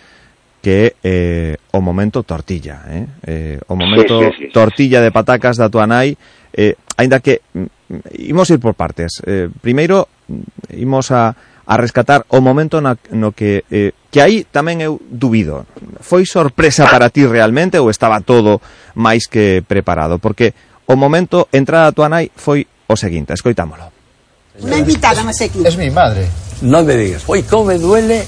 que 0.59 0.91
é 0.91 0.95
eh, 1.03 1.55
o 1.71 1.79
momento 1.79 2.23
tortilla, 2.23 2.83
eh? 2.87 3.07
Eh, 3.23 3.59
o 3.67 3.75
momento 3.75 4.19
sí, 4.19 4.31
sí, 4.35 4.47
sí, 4.47 4.51
tortilla 4.51 4.99
de 4.99 5.11
patacas 5.11 5.55
da 5.55 5.71
tua 5.71 5.87
nai, 5.87 6.15
eh, 6.51 6.75
aínda 6.99 7.23
que 7.23 7.43
mm, 7.55 8.27
imos 8.27 8.51
ir 8.51 8.59
por 8.59 8.75
partes. 8.75 9.23
Eh, 9.23 9.47
primeiro 9.63 10.07
mm, 10.27 10.75
imos 10.83 11.11
a 11.15 11.31
a 11.69 11.77
rescatar 11.77 12.25
o 12.33 12.41
momento 12.41 12.81
na, 12.81 12.97
no 13.13 13.29
que 13.29 13.61
eh, 13.69 13.93
que 14.09 14.25
aí 14.25 14.41
tamén 14.41 14.81
eu 14.81 14.97
dubido. 15.05 15.69
Foi 16.01 16.25
sorpresa 16.25 16.89
para 16.89 17.13
ti 17.13 17.29
realmente 17.29 17.77
ou 17.77 17.93
estaba 17.93 18.25
todo 18.25 18.57
máis 18.97 19.29
que 19.29 19.61
preparado? 19.61 20.17
Porque 20.17 20.57
o 20.89 20.97
momento 20.97 21.45
entrada 21.53 21.93
a 21.93 21.93
tua 21.93 22.09
nai 22.09 22.33
foi 22.33 22.65
o 22.89 22.97
seguinte, 22.97 23.37
escoitámolo. 23.37 23.93
Una 24.65 24.81
invitada 24.81 25.21
más 25.21 25.37
aquí. 25.45 25.61
Es 25.61 25.77
mi 25.77 25.93
madre. 25.93 26.25
No 26.65 26.81
me 26.81 26.97
digas. 26.97 27.23
Hoy 27.29 27.45
cómo 27.45 27.65
me 27.65 27.77
duele 27.77 28.25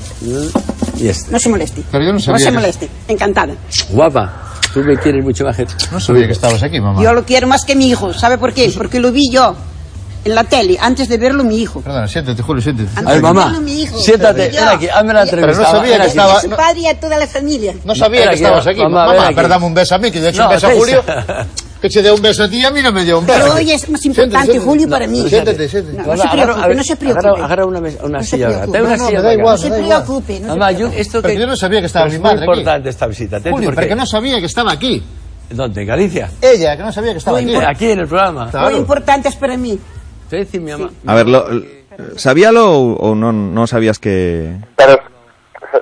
y 1.01 1.09
este. 1.09 1.33
No 1.33 1.39
se 1.41 1.49
moleste. 1.49 1.81
Pero 1.89 2.05
yo 2.05 2.13
no 2.13 2.19
sabía. 2.21 2.37
No 2.37 2.45
se 2.45 2.51
moleste. 2.51 2.85
Encantada. 3.09 3.57
Guapa. 3.89 4.53
Tú 4.71 4.85
me 4.85 4.95
quieres 4.95 5.25
mucho 5.25 5.43
más. 5.43 5.57
No 5.91 5.99
sabía 5.99 6.27
que 6.27 6.37
estabas 6.37 6.61
aquí, 6.61 6.79
mamá. 6.79 7.01
Yo 7.01 7.11
lo 7.11 7.25
quiero 7.25 7.47
más 7.47 7.65
que 7.65 7.75
mi 7.75 7.89
hijo. 7.89 8.13
¿Sabe 8.13 8.37
por 8.37 8.53
qué? 8.53 8.71
Porque 8.77 9.01
lo 9.01 9.11
vi 9.11 9.29
yo. 9.33 9.57
En 10.23 10.35
la 10.35 10.43
tele 10.43 10.77
antes 10.79 11.07
de 11.09 11.17
verlo 11.17 11.43
mi 11.43 11.57
hijo. 11.61 11.81
Perdona, 11.81 12.07
siéntate, 12.07 12.41
Julio, 12.43 12.61
siéntate. 12.61 12.89
Antes 12.95 13.15
de 13.15 13.21
verlo 13.21 13.61
mi 13.61 13.81
hijo. 13.81 13.97
siéntate, 13.97 14.49
ven 14.49 14.67
aquí, 14.67 14.87
hazme 14.89 15.13
la 15.13 15.23
entrevista. 15.23 15.51
Pero 15.63 15.71
no 15.71 15.79
sabía 15.79 15.99
que 16.01 16.07
estaba... 16.07 16.37
A 16.37 16.41
su 16.41 16.49
padre 16.49 16.79
y 16.81 16.87
a 16.87 16.99
toda 16.99 17.17
la 17.17 17.27
familia. 17.27 17.73
No 17.83 17.95
sabía 17.95 18.29
que 18.29 18.35
estabas 18.35 18.67
aquí. 18.67 18.81
mamá, 18.81 19.05
Mamá, 19.05 19.13
ven 19.13 19.23
aquí. 19.23 19.35
pero 19.35 19.47
dame 19.47 19.65
un 19.65 19.73
beso 19.73 19.95
a 19.95 19.97
mí, 19.97 20.11
que 20.11 20.19
yo 20.19 20.27
he 20.27 20.29
hecho 20.29 20.39
No, 20.43 20.47
un 20.49 20.53
beso 20.55 20.67
a. 20.67 20.71
Julio. 20.71 21.03
Que 21.81 21.89
se 21.89 22.03
dé 22.03 22.11
un 22.11 22.21
beso 22.21 22.43
a 22.43 22.47
ti 22.47 22.57
y 22.59 22.63
a 22.63 22.69
mí 22.69 22.79
no 22.83 22.91
me 22.91 23.03
dio 23.03 23.17
un 23.17 23.25
beso. 23.25 23.39
Pero 23.41 23.55
hoy 23.55 23.71
es 23.71 23.89
más 23.89 24.05
importante 24.05 24.59
Julio 24.59 24.87
para 24.87 25.07
mí. 25.07 25.27
Siéntate, 25.27 25.67
siéntate. 25.67 25.97
No, 25.97 26.15
no 26.15 26.21
se 26.21 26.27
preocupe, 26.29 26.75
no 26.75 26.83
se 26.83 26.95
preocupe. 26.95 27.27
Agarra, 27.27 27.45
agarra 27.45 27.65
una, 27.65 27.79
una 28.03 28.17
No 28.19 28.23
silla. 28.23 28.49
Dame 28.67 28.81
una 28.83 28.97
No, 28.97 28.97
no, 28.97 29.07
silla 29.07 29.17
me 29.19 29.23
da 29.25 29.33
igual, 29.33 29.55
no 29.55 29.57
se 29.57 29.69
preocupe, 29.71 30.39
no 30.41 30.47
Mamá, 30.49 30.71
yo, 30.73 30.87
esto 30.95 31.23
que... 31.23 31.35
yo 31.35 31.47
no 31.47 31.55
sabía 31.55 31.79
que 31.79 31.87
estaba 31.87 32.05
mi 32.05 32.11
muy 32.11 32.19
madre 32.19 32.35
aquí. 32.35 32.45
importante 32.51 32.89
esta 32.89 33.07
visita. 33.07 33.39
Julio, 33.49 33.71
porque 33.73 33.95
no 33.95 34.05
sabía 34.05 34.39
que 34.39 34.45
estaba 34.45 34.73
aquí. 34.73 35.01
¿Dónde? 35.49 35.81
¿En 35.81 35.87
Galicia? 35.87 36.29
Ella, 36.39 36.77
que 36.77 36.83
no 36.83 36.91
sabía 36.91 37.13
que 37.13 37.17
estaba 37.17 37.41
Muy 37.41 37.55
aquí. 37.55 37.65
Aquí 37.67 37.89
en 37.89 37.99
el 38.01 38.07
programa. 38.07 38.51
Muy 38.61 38.75
importante 38.75 39.29
es 39.29 39.35
para 39.35 39.57
mí. 39.57 39.79
Sí, 40.31 40.37
dicir, 40.37 40.61
mi 40.61 40.71
ama... 40.71 40.87
Sí. 40.87 40.95
A 41.07 41.15
ver, 41.15 41.27
lo, 41.27 41.45
sabíalo 42.15 42.63
ou, 42.71 42.95
ou 42.95 43.11
non, 43.19 43.51
non 43.51 43.67
sabías 43.67 43.99
que... 43.99 44.47
Pero, 44.79 44.95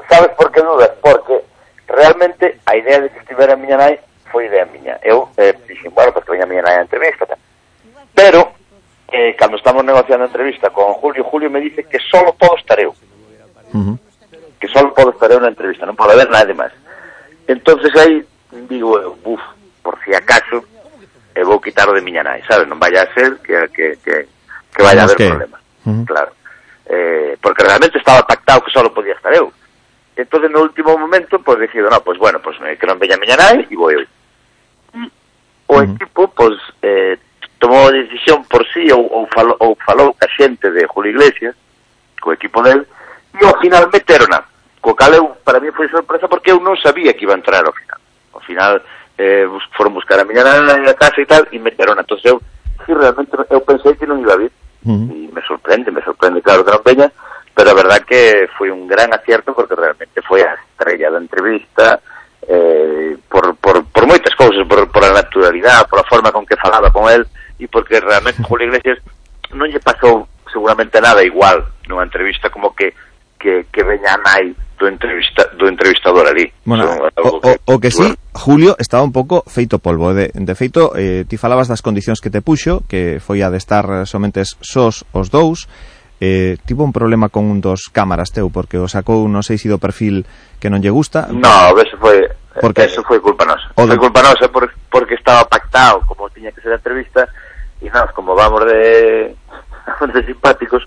sabes 0.10 0.34
por 0.34 0.50
que 0.50 0.66
dudas? 0.66 0.90
Porque 1.06 1.46
realmente 1.86 2.58
a 2.66 2.74
idea 2.74 2.98
de 2.98 3.14
que 3.14 3.22
estivera 3.22 3.54
eh, 3.54 3.58
a 3.58 3.62
miña 3.62 3.78
nai 3.78 4.02
foi 4.34 4.50
idea 4.50 4.66
miña. 4.66 4.98
Eu 5.06 5.30
eh, 5.38 5.54
dixen, 5.70 5.94
bueno, 5.94 6.10
que 6.18 6.26
veña 6.26 6.50
a 6.50 6.50
miña 6.50 6.66
nai 6.66 6.82
a 6.82 6.86
entrevista. 6.90 7.30
Tal. 7.30 7.38
Pero, 8.18 8.58
eh, 9.14 9.38
cando 9.38 9.62
estamos 9.62 9.86
negociando 9.86 10.26
a 10.26 10.34
entrevista 10.34 10.74
con 10.74 10.98
Julio, 10.98 11.22
Julio 11.30 11.54
me 11.54 11.62
dice 11.62 11.86
que 11.86 12.02
solo 12.02 12.34
podo 12.34 12.58
estar 12.58 12.82
eu. 12.82 12.98
Uh 13.70 13.78
-huh. 13.78 13.98
Que 14.58 14.66
solo 14.66 14.98
podo 14.98 15.14
estar 15.14 15.30
eu 15.30 15.38
na 15.38 15.54
entrevista, 15.54 15.86
non 15.86 15.94
pode 15.94 16.18
haber 16.18 16.26
nada 16.26 16.50
máis. 16.58 16.74
entonces 17.46 17.94
aí 18.02 18.26
digo 18.66 18.98
eu, 18.98 19.14
buf, 19.22 19.46
por 19.86 19.94
si 20.02 20.10
acaso, 20.10 20.66
e 21.38 21.46
vou 21.46 21.62
quitar 21.62 21.86
de 21.94 22.02
miña 22.02 22.26
nai, 22.26 22.42
sabes? 22.50 22.66
Non 22.66 22.82
vaya 22.82 23.06
a 23.06 23.14
ser 23.14 23.38
que, 23.46 23.54
que, 23.70 23.86
que, 24.02 24.39
que 24.76 24.84
vai 24.84 24.98
haber 24.98 25.16
que... 25.16 25.28
problemas, 25.28 25.62
uh 25.86 25.90
-huh. 25.90 26.06
claro. 26.06 26.32
Eh, 26.86 27.38
porque 27.42 27.64
realmente 27.64 27.98
estaba 27.98 28.26
pactado 28.26 28.62
que 28.62 28.72
só 28.72 28.82
podía 28.92 29.14
estar 29.14 29.34
eu. 29.34 29.54
Entonces, 30.16 30.52
no 30.52 30.62
último 30.62 30.98
momento, 30.98 31.40
pues, 31.40 31.60
decido, 31.60 31.90
no, 31.90 32.02
pues, 32.02 32.18
bueno, 32.18 32.40
pues 32.42 32.58
pues, 32.58 32.78
que 32.78 32.88
non 32.88 33.00
veña 33.00 33.16
miña 33.16 33.38
nai, 33.40 33.64
e 33.70 33.76
vou 33.78 33.88
eu. 33.88 34.04
O 35.70 35.78
uh 35.78 35.80
-huh. 35.80 35.96
equipo, 35.96 36.28
pues, 36.34 36.58
eh, 36.82 37.16
tomou 37.60 37.88
a 37.88 37.92
decisión 37.92 38.44
por 38.50 38.66
sí, 38.74 38.92
ou, 38.92 39.06
ou, 39.08 39.28
falou, 39.32 39.56
ou 39.60 39.78
falou 39.80 40.16
a 40.20 40.28
xente 40.36 40.72
de 40.72 40.84
Julio 40.88 41.16
Iglesias, 41.16 41.56
co 42.20 42.34
equipo 42.34 42.60
del, 42.64 42.84
e 43.40 43.46
ao 43.46 43.56
final 43.64 43.88
meterona. 43.94 44.44
Co 44.82 44.96
cal 44.96 45.14
eu, 45.14 45.38
para 45.44 45.60
mí 45.60 45.72
foi 45.72 45.88
sorpresa, 45.88 46.28
porque 46.28 46.52
eu 46.52 46.60
non 46.60 46.76
sabía 46.76 47.14
que 47.14 47.24
iba 47.24 47.32
a 47.32 47.40
entrar 47.40 47.64
ao 47.64 47.72
final. 47.72 48.00
Ao 48.34 48.42
final, 48.44 48.82
eh, 49.16 49.48
bus, 49.48 49.64
foron 49.76 49.96
buscar 49.96 50.20
a 50.20 50.28
miña 50.28 50.44
nai 50.44 50.84
a 50.84 51.00
casa 51.00 51.20
e 51.22 51.28
tal, 51.28 51.48
e 51.52 51.60
meterona. 51.60 52.04
Entón, 52.04 52.20
eu, 52.28 52.44
sí, 52.84 52.92
realmente, 52.92 53.32
eu 53.32 53.62
pensei 53.64 53.96
que 53.96 54.04
non 54.04 54.20
iba 54.20 54.36
a 54.36 54.42
vir. 54.42 54.52
E 54.86 55.30
me 55.32 55.42
sorprende, 55.44 55.92
me 55.92 56.02
sorprende, 56.02 56.42
claro 56.42 56.64
que 56.64 56.72
non 56.72 56.84
veña, 56.86 57.08
pero 57.52 57.72
a 57.72 57.76
verdad 57.76 58.02
que 58.08 58.48
foi 58.56 58.72
un 58.72 58.88
gran 58.88 59.12
acierto 59.12 59.52
porque 59.52 59.76
realmente 59.76 60.24
a 60.24 60.56
estrella 60.56 61.12
da 61.12 61.20
entrevista, 61.20 62.00
eh, 62.48 63.18
por, 63.28 63.56
por, 63.60 63.84
por 63.92 64.08
moitas 64.08 64.32
cousas, 64.36 64.64
por, 64.64 64.88
por 64.88 65.04
a 65.04 65.12
naturalidade, 65.12 65.88
por 65.92 66.00
a 66.00 66.08
forma 66.08 66.32
con 66.32 66.48
que 66.48 66.56
falaba 66.56 66.88
con 66.92 67.12
él, 67.12 67.28
e 67.60 67.68
porque 67.68 68.00
realmente 68.00 68.40
Julio 68.48 68.72
Iglesias 68.72 69.04
non 69.52 69.68
lle 69.68 69.84
pasou 69.84 70.32
seguramente 70.48 71.02
nada 71.04 71.22
igual 71.26 71.68
nunha 71.92 72.08
entrevista 72.08 72.48
como 72.50 72.72
que 72.72 72.96
que, 73.40 73.66
que 73.72 73.82
veña 73.84 74.14
a 74.14 74.20
nai 74.20 74.54
do, 74.80 74.88
entrevista, 74.88 75.50
do 75.56 75.68
entrevistador 75.68 76.28
ali. 76.28 76.52
Bueno, 76.64 76.86
o, 76.92 77.40
que, 77.40 77.60
o, 77.66 77.76
o 77.76 77.80
que 77.80 77.92
sí. 77.92 78.16
Julio, 78.34 78.76
estaba 78.80 79.04
un 79.04 79.12
pouco 79.12 79.44
feito 79.48 79.80
polvo. 79.80 80.14
De, 80.14 80.32
de 80.34 80.56
feito, 80.56 80.92
eh, 80.96 81.24
ti 81.28 81.40
falabas 81.40 81.68
das 81.68 81.82
condicións 81.82 82.24
que 82.24 82.30
te 82.30 82.44
puxo, 82.44 82.84
que 82.88 83.20
foi 83.20 83.44
a 83.44 83.52
de 83.52 83.60
estar 83.60 84.08
somente 84.08 84.44
sós 84.46 85.04
os 85.12 85.32
dous, 85.32 85.68
eh, 86.20 86.60
tivo 86.68 86.84
un 86.84 86.92
problema 86.92 87.30
con 87.30 87.48
un 87.48 87.64
dos 87.64 87.88
cámaras 87.92 88.32
teu, 88.32 88.52
porque 88.52 88.80
o 88.80 88.88
sacou, 88.92 89.28
non 89.28 89.44
sei 89.44 89.56
se 89.60 89.72
do 89.72 89.80
perfil 89.80 90.28
que 90.60 90.72
non 90.72 90.84
lle 90.84 90.92
gusta. 90.92 91.32
No, 91.32 91.76
eso 91.80 91.96
foi, 92.00 92.28
porque, 92.60 92.88
eso 92.88 93.04
foi 93.08 93.20
culpa 93.24 93.48
nosa. 93.48 93.72
O 93.76 93.88
foi 93.88 94.00
culpa 94.00 94.24
nosa 94.24 94.52
porque, 94.52 94.76
porque 94.92 95.16
estaba 95.16 95.48
pactado, 95.48 96.04
como 96.08 96.32
tiña 96.32 96.52
que 96.52 96.60
ser 96.64 96.76
a 96.76 96.80
entrevista, 96.80 97.24
e 97.80 97.88
nós, 97.92 98.12
como 98.12 98.36
vamos 98.36 98.68
de, 98.68 99.32
de 100.16 100.22
simpáticos, 100.28 100.84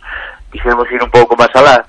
quixemos 0.52 0.84
ir 0.92 1.00
un 1.00 1.12
pouco 1.12 1.32
máis 1.36 1.52
alá, 1.56 1.80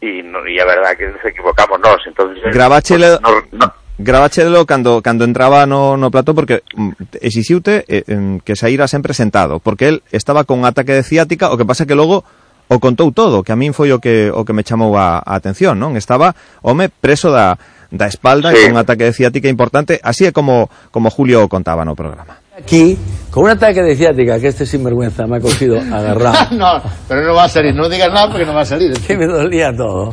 e, 0.00 0.22
no, 0.22 0.46
e 0.48 0.60
a 0.60 0.64
verdad 0.64 0.96
que 0.96 1.06
nos 1.08 1.24
equivocamos 1.24 1.78
nós 1.80 2.00
entonces 2.06 2.42
Grabáchelo, 2.52 3.20
no, 3.20 3.42
no, 3.52 3.72
grabáchelo 3.98 4.64
cando, 4.66 5.02
cando 5.02 5.24
entraba 5.24 5.66
no, 5.66 5.96
no 5.96 6.10
plató 6.10 6.34
porque 6.34 6.62
mm, 6.74 7.20
exixiute 7.20 7.84
eh, 7.88 8.04
que 8.44 8.56
saíra 8.56 8.88
sempre 8.88 9.14
sentado 9.14 9.60
porque 9.60 9.88
él 9.88 10.02
estaba 10.10 10.44
con 10.44 10.64
ataque 10.64 10.92
de 10.92 11.02
ciática 11.02 11.52
o 11.52 11.56
que 11.56 11.68
pasa 11.68 11.86
que 11.86 11.94
logo 11.94 12.24
o 12.70 12.78
contou 12.78 13.10
todo, 13.10 13.42
que 13.42 13.50
a 13.50 13.58
min 13.58 13.74
foi 13.74 13.90
o 13.90 13.98
que 13.98 14.30
o 14.30 14.46
que 14.46 14.54
me 14.54 14.62
chamou 14.62 14.94
a, 14.94 15.18
a 15.18 15.34
atención, 15.34 15.74
non? 15.74 15.98
Estaba 15.98 16.38
home 16.62 16.86
preso 16.86 17.34
da 17.34 17.58
da 17.90 18.06
espalda 18.06 18.54
sí. 18.54 18.62
con 18.62 18.78
un 18.78 18.80
ataque 18.80 19.10
de 19.10 19.12
ciática 19.12 19.50
importante, 19.50 19.98
así 20.06 20.22
é 20.22 20.30
como 20.30 20.70
como 20.94 21.10
Julio 21.10 21.50
contaba 21.50 21.82
no 21.82 21.98
programa. 21.98 22.38
Aquí, 22.62 22.98
con 23.30 23.44
un 23.44 23.50
ataque 23.50 23.82
de 23.82 23.94
ciática, 23.96 24.38
que 24.40 24.48
este 24.48 24.66
sinvergüenza 24.66 25.26
me 25.26 25.36
ha 25.36 25.40
cogido 25.40 25.78
agarrado. 25.92 26.36
no, 26.56 26.82
pero 27.08 27.24
no 27.26 27.34
va 27.34 27.44
a 27.44 27.48
salir. 27.48 27.74
No 27.74 27.88
digas 27.88 28.12
nada 28.12 28.28
porque 28.30 28.44
no 28.46 28.54
va 28.54 28.62
a 28.62 28.64
salir. 28.66 28.92
que 29.06 29.16
me 29.16 29.26
dolía 29.26 29.70
todo. 29.76 30.12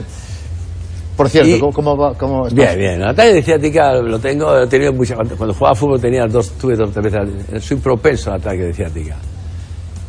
Por 1.16 1.30
cierto, 1.30 1.50
Y- 1.50 1.60
¿cómo, 1.60 1.72
cómo, 1.74 1.98
va- 1.98 2.14
cómo? 2.14 2.44
Bien, 2.52 2.78
bien. 2.78 3.02
El 3.02 3.08
ataque 3.08 3.34
de 3.34 3.42
ciática 3.42 3.94
lo 3.96 4.20
tengo, 4.20 4.52
lo 4.52 4.64
he 4.64 4.68
tenido 4.68 4.94
muchas 4.94 5.16
cuando, 5.18 5.36
jugaba 5.54 5.74
fútbol 5.76 6.00
tenía 6.00 6.28
dos, 6.28 6.52
tuve 6.60 6.76
dos 6.76 6.92
tres 6.92 7.12
veces. 7.12 7.64
Soy 7.66 7.78
propenso 7.78 8.32
al 8.32 8.40
ataque 8.40 8.60
de 8.66 8.74
ciática. 8.74 9.16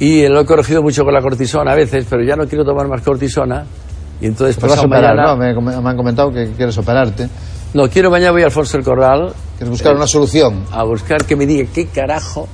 Y 0.00 0.28
lo 0.28 0.40
he 0.40 0.44
corregido 0.44 0.82
mucho 0.82 1.04
con 1.04 1.14
la 1.14 1.22
cortisona 1.22 1.72
a 1.72 1.74
veces, 1.74 2.06
pero 2.08 2.22
ya 2.22 2.36
no 2.36 2.46
quiero 2.46 2.62
tomar 2.64 2.86
más 2.88 3.00
cortisona. 3.00 3.64
Y 4.20 4.26
entonces 4.26 4.60
vas 4.60 4.76
a 4.78 4.82
operar, 4.82 5.16
mañana- 5.16 5.54
¿no? 5.54 5.62
Me, 5.62 5.80
me 5.80 5.88
han 5.90 5.96
comentado 5.96 6.30
que 6.30 6.50
quieres 6.56 6.76
operarte. 6.76 7.26
No, 7.72 7.88
quiero 7.88 8.10
mañana 8.10 8.32
voy 8.32 8.42
a 8.42 8.46
Alfonso 8.46 8.76
el 8.76 8.84
Corral. 8.84 9.32
Quieres 9.58 9.70
buscar 9.70 9.96
una 9.96 10.06
solución. 10.06 10.64
A 10.70 10.84
buscar 10.84 11.24
que 11.26 11.34
me 11.34 11.44
diga 11.44 11.68
qué 11.74 11.86
carajo 11.86 12.48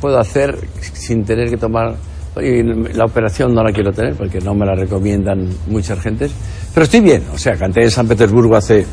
puedo 0.00 0.18
hacer 0.18 0.56
sin 0.80 1.24
tener 1.24 1.50
que 1.50 1.56
tomar. 1.56 1.96
Y 2.40 2.62
la 2.62 3.04
operación 3.04 3.54
no 3.54 3.62
la 3.62 3.72
quiero 3.72 3.92
tener 3.92 4.14
porque 4.14 4.40
no 4.40 4.54
me 4.54 4.66
la 4.66 4.74
recomiendan 4.74 5.48
muchas 5.68 6.00
gentes. 6.00 6.32
Pero 6.72 6.84
estoy 6.84 7.00
bien. 7.00 7.24
O 7.32 7.38
sea, 7.38 7.56
canté 7.56 7.82
en 7.82 7.90
San 7.90 8.08
Petersburgo 8.08 8.56
hace 8.56 8.84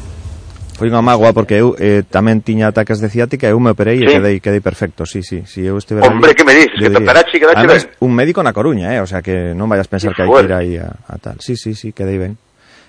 Foi 0.74 0.90
unha 0.90 1.06
mágoa 1.06 1.38
porque 1.38 1.62
eu 1.62 1.78
eh, 1.78 2.02
tamén 2.02 2.42
tiña 2.42 2.74
ataques 2.74 2.98
de 2.98 3.06
ciática 3.06 3.46
e 3.46 3.54
eu 3.54 3.62
me 3.62 3.70
operei 3.78 4.02
sí. 4.02 4.10
e 4.10 4.18
quedei, 4.18 4.36
quedei 4.42 4.58
perfecto. 4.58 5.06
Sí, 5.06 5.22
sí, 5.22 5.46
sí, 5.46 5.62
eu 5.62 5.78
estive 5.78 6.02
Hombre, 6.02 6.34
ali, 6.34 6.36
que 6.36 6.42
me 6.42 6.58
dices, 6.58 6.74
que 6.74 6.90
te 6.90 6.98
operaste 6.98 7.38
e 7.38 7.40
quedaste 7.40 7.62
Además, 7.62 7.86
ben. 7.86 8.02
un 8.02 8.12
médico 8.18 8.42
na 8.42 8.58
Coruña, 8.58 8.90
eh, 8.90 8.98
o 8.98 9.06
sea 9.06 9.22
que 9.22 9.54
non 9.54 9.70
vayas 9.70 9.86
a 9.86 9.92
pensar 9.94 10.18
que 10.18 10.26
hai 10.26 10.34
que 10.34 10.44
ir 10.50 10.54
aí 10.58 10.74
a, 10.82 10.90
a 10.90 11.22
tal. 11.22 11.38
Sí, 11.46 11.54
sí, 11.54 11.78
sí, 11.78 11.94
quedei 11.94 12.18
ben. 12.18 12.42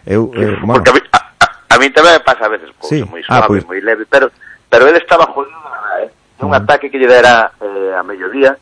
Eu, 0.08 0.32
eh, 0.32 0.56
bueno. 0.64 0.80
Porque 0.80 0.90
a, 0.90 0.94
mí, 0.96 1.00
a, 1.12 1.20
a, 1.44 1.46
a 1.70 1.76
mí 1.76 1.86
tamén 1.92 2.16
me 2.16 2.22
pasa 2.24 2.48
a 2.48 2.50
veces, 2.56 2.72
sí. 2.80 3.04
moi 3.04 3.20
ah, 3.28 3.44
suave, 3.44 3.44
ah, 3.44 3.48
pues. 3.52 3.62
moi 3.68 3.78
leve, 3.84 4.08
pero 4.08 4.32
pero 4.74 4.88
ele 4.90 4.98
estaba 4.98 5.26
jodido, 5.30 5.54
de 5.62 5.70
verdad, 5.70 6.02
eh. 6.02 6.10
Un 6.42 6.50
ataque 6.54 6.90
que 6.90 6.98
lle 6.98 7.06
dera 7.06 7.52
eh, 7.62 7.94
a 7.94 8.02
mediodía, 8.02 8.58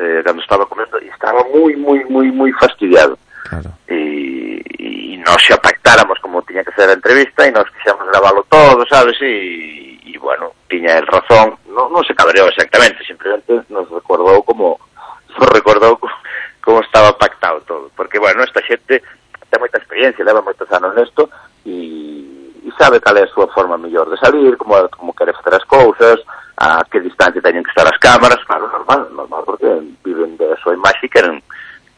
eh, 0.00 0.22
cando 0.24 0.40
estaba 0.40 0.64
comendo, 0.64 0.96
e 0.98 1.08
estaba 1.12 1.44
moi, 1.52 1.76
moi, 1.76 2.00
moi, 2.08 2.32
moi 2.32 2.50
fastidiado. 2.56 3.18
Claro. 3.44 3.68
E, 3.86 4.64
e 4.80 5.20
nos 5.20 5.36
xa 5.44 5.60
pactáramos 5.60 6.18
como 6.24 6.40
tiña 6.42 6.64
que 6.64 6.72
ser 6.72 6.88
a 6.88 6.96
entrevista 6.96 7.44
e 7.46 7.52
nos 7.52 7.68
quixemos 7.70 8.08
gravarlo 8.08 8.42
todo, 8.48 8.80
sabes? 8.88 9.14
E, 9.20 10.00
e 10.08 10.16
bueno, 10.18 10.56
tiña 10.72 10.96
el 10.98 11.06
razón, 11.06 11.54
non, 11.68 11.92
non 11.92 12.02
se 12.02 12.16
cabreou 12.16 12.48
exactamente, 12.48 13.04
simplemente 13.04 13.60
nos 13.68 13.86
recordou 13.92 14.40
como 14.42 14.80
nos 15.36 15.48
recordou 15.52 16.00
co- 16.00 16.10
como 16.64 16.80
estaba 16.82 17.12
pactado 17.14 17.60
todo, 17.68 17.92
porque 17.94 18.18
bueno, 18.18 18.42
esta 18.42 18.64
xente 18.64 18.98
ten 19.52 19.60
moita 19.62 19.78
experiencia, 19.78 20.24
leva 20.26 20.42
moitos 20.42 20.66
anos 20.74 20.90
nesto 20.98 21.28
e 21.62 22.45
sabe 22.78 23.00
cal 23.00 23.16
é 23.16 23.24
a 23.24 23.32
súa 23.32 23.48
forma 23.48 23.78
mellor 23.78 24.08
de 24.10 24.16
salir, 24.16 24.56
como, 24.56 24.76
como 24.90 25.12
quere 25.12 25.32
facer 25.32 25.54
as 25.54 25.64
cousas, 25.64 26.20
a 26.56 26.84
que 26.90 27.00
distancia 27.00 27.42
teñen 27.42 27.64
que 27.64 27.72
estar 27.72 27.86
as 27.86 27.98
cámaras, 27.98 28.40
claro, 28.46 28.68
normal, 28.68 29.08
normal, 29.12 29.42
porque 29.44 29.68
viven 30.04 30.36
da 30.36 30.56
súa 30.62 30.74
imaxe 30.74 31.06
e 31.06 31.12
queren, 31.12 31.42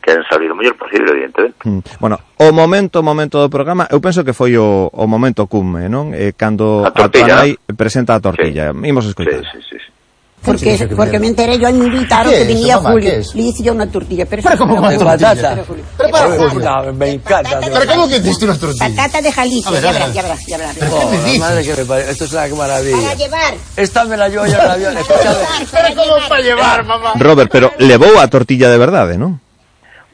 queren 0.03 0.25
salir 0.27 0.51
o 0.51 0.57
mellor 0.57 0.75
posible, 0.75 1.11
evidentemente. 1.11 1.63
Mm. 1.63 1.83
Bueno, 2.01 2.19
o 2.39 2.51
momento, 2.51 3.01
o 3.01 3.07
momento 3.07 3.39
do 3.39 3.51
programa, 3.51 3.87
eu 3.91 4.01
penso 4.01 4.25
que 4.25 4.35
foi 4.35 4.57
o, 4.59 4.91
o 4.91 5.05
momento 5.07 5.47
cume, 5.47 5.87
non? 5.87 6.15
Eh, 6.15 6.35
cando 6.35 6.87
a, 6.87 6.91
a 6.91 7.09
tua 7.09 7.27
nai 7.27 7.59
presenta 7.77 8.15
a 8.15 8.21
tortilla. 8.21 8.75
Sí. 8.75 8.87
Imos 8.87 9.07
escoitar. 9.07 9.43
Sí, 9.47 9.63
sí, 9.63 9.63
sí. 9.63 9.79
sí. 9.79 9.98
Porque, 10.45 10.89
porque 10.97 11.19
me 11.19 11.27
enteré 11.27 11.59
yo 11.59 11.71
me 11.73 11.87
invitaron 11.87 12.33
¿Qué 12.33 12.39
que 12.39 12.45
venía 12.47 12.77
mamá? 12.77 12.93
Julio. 12.93 13.13
Le 13.35 13.43
hice 13.43 13.63
yo 13.63 13.73
una 13.73 13.91
tortilla. 13.91 14.25
Pero, 14.25 14.43
Pero 14.43 14.57
¿cómo 14.57 14.75
una 14.77 14.89
Pero, 14.89 15.01
tortilla? 15.05 15.35
Pero, 15.35 15.65
Julio. 15.67 15.85
Prepara 15.97 16.29
Pero, 16.29 16.51
Julio. 16.51 16.71
No, 16.71 16.93
me 16.95 17.11
encanta. 17.11 17.61
¿Pero 17.61 17.87
cómo 17.87 18.09
que 18.09 18.17
hiciste 18.17 18.45
una 18.45 18.59
tortilla? 18.59 18.89
Patata 18.89 19.21
de 19.21 19.33
Jalisco. 19.33 19.75
Ya 19.75 19.81
verás, 19.93 20.15
ya 20.15 20.23
ver. 20.23 20.31
verás, 20.31 20.47
ya 20.47 20.57
verás. 20.59 20.75
¿Qué 20.79 21.07
me 21.07 21.25
dices? 21.25 21.39
madre 21.41 21.63
que 21.65 21.85
me. 21.85 22.01
Esto 22.11 22.25
es 22.25 22.33
una 22.33 22.47
maravilla. 22.55 22.97
Para 22.97 23.15
llevar. 23.15 23.55
Esta 23.77 24.05
me 24.05 24.17
la 24.17 24.29
llevo 24.29 24.47
yo 24.47 24.55
en 24.55 24.61
el 24.61 24.71
avión. 24.71 24.99
Escúchame. 24.99 25.37
Para 25.71 25.89
llevar. 25.91 26.29
Para 26.29 26.41
llevar, 26.41 26.85
mamá. 26.85 27.13
Robert, 27.17 27.51
pero 27.53 27.73
levou 27.79 28.19
a 28.19 28.29
tortilla 28.29 28.71
de 28.71 28.79
verdade, 28.79 29.19
non? 29.19 29.41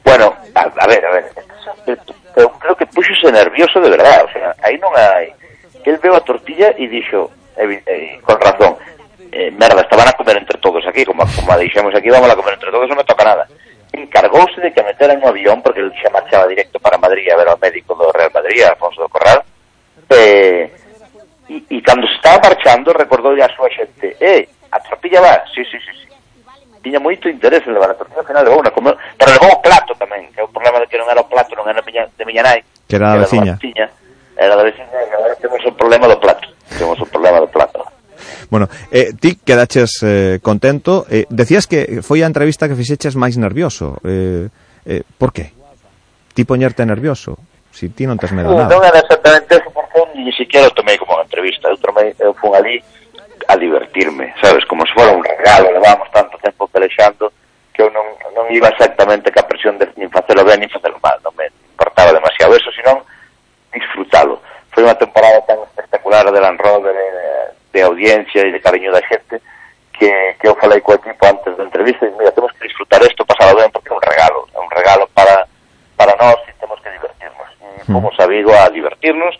Bueno, 0.03 0.33
a, 0.53 0.61
a 0.61 0.87
ver, 0.87 1.05
a 1.05 1.11
ver, 1.11 1.25
eu 2.35 2.49
creo 2.59 2.75
que 2.75 2.85
puxose 2.85 3.31
nervioso 3.31 3.79
de 3.79 3.89
verdad, 3.89 4.25
o 4.25 4.29
sea, 4.29 4.53
aí 4.61 4.77
non 4.77 4.91
hai... 4.93 5.33
El 5.85 5.97
veo 5.97 6.13
a 6.17 6.21
tortilla 6.21 6.73
e 6.77 6.85
dixo, 6.89 7.29
evi- 7.57 7.81
eh, 7.85 8.17
con 8.21 8.37
razón, 8.41 8.75
eh, 9.35 9.51
merda, 9.51 9.83
estaban 9.83 10.07
a 10.07 10.15
comer 10.15 10.37
entre 10.39 10.57
todos 10.63 10.79
aquí, 10.87 11.03
como, 11.03 11.27
como 11.35 11.51
a 11.51 11.57
deixemos 11.59 11.93
aquí, 11.93 12.09
vamos 12.09 12.31
a 12.31 12.35
comer 12.39 12.55
entre 12.55 12.71
todos, 12.71 12.87
non 12.87 12.95
me 12.95 13.03
toca 13.03 13.27
nada. 13.27 13.43
Encargouse 13.91 14.63
de 14.63 14.71
que 14.71 14.79
a 14.79 14.87
meteran 14.87 15.19
no 15.19 15.27
avión, 15.27 15.59
porque 15.59 15.83
el 15.83 15.91
xa 15.99 16.07
marchaba 16.07 16.47
directo 16.47 16.79
para 16.79 16.95
Madrid 16.95 17.27
a 17.31 17.35
ver 17.35 17.51
ao 17.51 17.59
médico 17.59 17.95
do 17.99 18.07
Real 18.15 18.31
Madrid, 18.31 18.63
Alfonso 18.63 19.03
do 19.03 19.11
Corral, 19.11 19.43
eh, 20.07 20.71
e 21.51 21.77
cando 21.83 22.07
se 22.07 22.15
estaba 22.15 22.47
marchando 22.47 22.95
recordou 22.95 23.35
a 23.35 23.51
súa 23.51 23.67
xente, 23.75 24.15
eh, 24.23 24.47
a 24.71 24.79
tortilla 24.79 25.19
va, 25.19 25.43
sí, 25.51 25.63
sí, 25.67 25.77
sí, 25.83 25.91
sí. 25.91 26.07
Tiña 26.79 27.03
moito 27.03 27.27
interés 27.27 27.63
en 27.67 27.75
levar 27.75 27.91
a 27.91 27.99
tortilla, 27.99 28.23
ao 28.23 28.27
final 28.27 28.43
levou 28.47 28.63
unha, 28.63 28.71
como, 28.71 28.95
pero 29.19 29.35
levou 29.35 29.51
o 29.51 29.61
plato 29.63 29.91
tamén, 29.99 30.31
que 30.31 30.39
é 30.39 30.43
o 30.47 30.51
problema 30.51 30.79
de 30.79 30.87
que 30.87 30.95
non 30.95 31.11
era 31.11 31.19
o 31.19 31.27
plato, 31.27 31.55
non 31.59 31.67
era 31.67 31.83
miña, 31.83 32.07
de 32.07 32.23
miña 32.23 32.43
nai, 32.43 32.63
Que 32.87 32.95
era 32.99 33.15
da 33.15 33.19
da 33.19 33.23
veciña. 33.27 33.55
veciña, 33.59 33.87
era 34.39 34.55
da 34.55 34.63
veciña, 34.63 34.95
e 34.95 35.11
agora 35.11 35.35
temos 35.39 35.61
o 35.63 35.71
problema 35.75 36.07
do 36.07 36.19
plato, 36.19 36.45
temos 36.75 36.97
o 36.99 37.07
problema 37.07 37.39
do 37.39 37.47
plato. 37.47 37.79
Bueno, 38.49 38.69
eh, 38.91 39.13
ti 39.17 39.35
quedaches 39.37 40.01
eh, 40.03 40.39
contento. 40.41 41.05
Eh, 41.09 41.25
decías 41.29 41.67
que 41.67 42.01
foi 42.01 42.21
a 42.21 42.29
entrevista 42.29 42.67
que 42.69 42.77
fixeches 42.77 43.17
máis 43.17 43.35
nervioso. 43.35 43.97
Eh, 44.05 44.47
eh, 44.85 45.03
por 45.17 45.33
qué? 45.33 45.53
Ti 46.33 46.43
poñerte 46.43 46.85
nervioso? 46.85 47.37
Si 47.75 47.91
ti 47.91 48.07
non 48.07 48.15
tes 48.15 48.31
medo 48.31 48.55
nada. 48.55 48.71
Non 48.71 48.83
era 48.87 49.03
exactamente 49.03 49.59
eso, 49.59 49.67
porque 49.71 49.99
ni 50.15 50.31
siquiera 50.31 50.71
o 50.71 50.75
tomei 50.75 50.95
como 50.95 51.19
unha 51.19 51.27
entrevista. 51.27 51.67
Eu, 51.67 51.79
tomei, 51.79 52.15
eu 52.23 52.31
fui 52.39 52.51
ali 52.55 52.79
a 53.47 53.55
divertirme, 53.59 54.33
sabes? 54.41 54.63
Como 54.65 54.85
se 54.87 54.93
fora 54.95 55.11
un 55.11 55.23
regalo, 55.23 55.71
levamos 55.71 56.07
tanto 56.11 56.39
tempo 56.39 56.67
pelexando 56.67 57.31
que 57.75 57.83
eu 57.83 57.91
non, 57.91 58.07
non 58.31 58.47
iba 58.55 58.71
exactamente 58.71 59.31
ca 59.35 59.43
presión 59.43 59.75
de 59.75 59.91
nin 59.99 60.07
facelo 60.07 60.47
ben 60.47 60.63
nin 60.63 60.71
facelo 60.71 60.95
mal, 61.03 61.19
non 61.19 61.35
me 61.35 61.51
importaba 61.51 62.15
demasiado 62.15 62.55
eso, 62.55 62.71
senón 62.71 63.03
disfrutalo. 63.75 64.39
Foi 64.71 64.87
unha 64.87 64.95
temporada 64.95 65.43
tan 65.43 65.59
espectacular 65.67 66.23
de 66.31 66.39
Land 66.39 66.59
Rover, 66.63 66.95
eh, 66.95 67.47
de 67.75 67.83
audiencia 67.83 68.47
e 68.47 68.55
de 68.55 68.63
cariño 68.63 68.95
da 68.95 69.03
xente, 69.03 69.43
que, 69.99 70.35
que 70.39 70.47
eu 70.47 70.55
falei 70.55 70.79
co 70.79 70.95
equipo 70.95 71.19
antes 71.27 71.51
da 71.59 71.67
entrevista 71.67 72.07
e 72.07 72.11
mira, 72.15 72.31
temos 72.31 72.51
que 72.53 72.67
disfrutar 72.67 73.03
isto, 73.03 73.27
pasalo 73.27 73.59
ben, 73.59 73.69
porque 73.71 73.91
é 73.91 73.95
un 73.95 74.01
regalo, 74.01 74.47
é 74.55 74.59
un 74.59 74.71
regalo 74.71 75.03
para, 75.11 75.43
para 75.99 76.15
nós 76.15 76.39
e 76.47 76.53
temos 76.59 76.79
que 76.79 76.89
divertirnos. 76.89 77.49
E 77.59 77.83
fomos 77.91 78.15
a 78.19 78.27
Vigo 78.27 78.55
a 78.55 78.69
divertirnos 78.69 79.35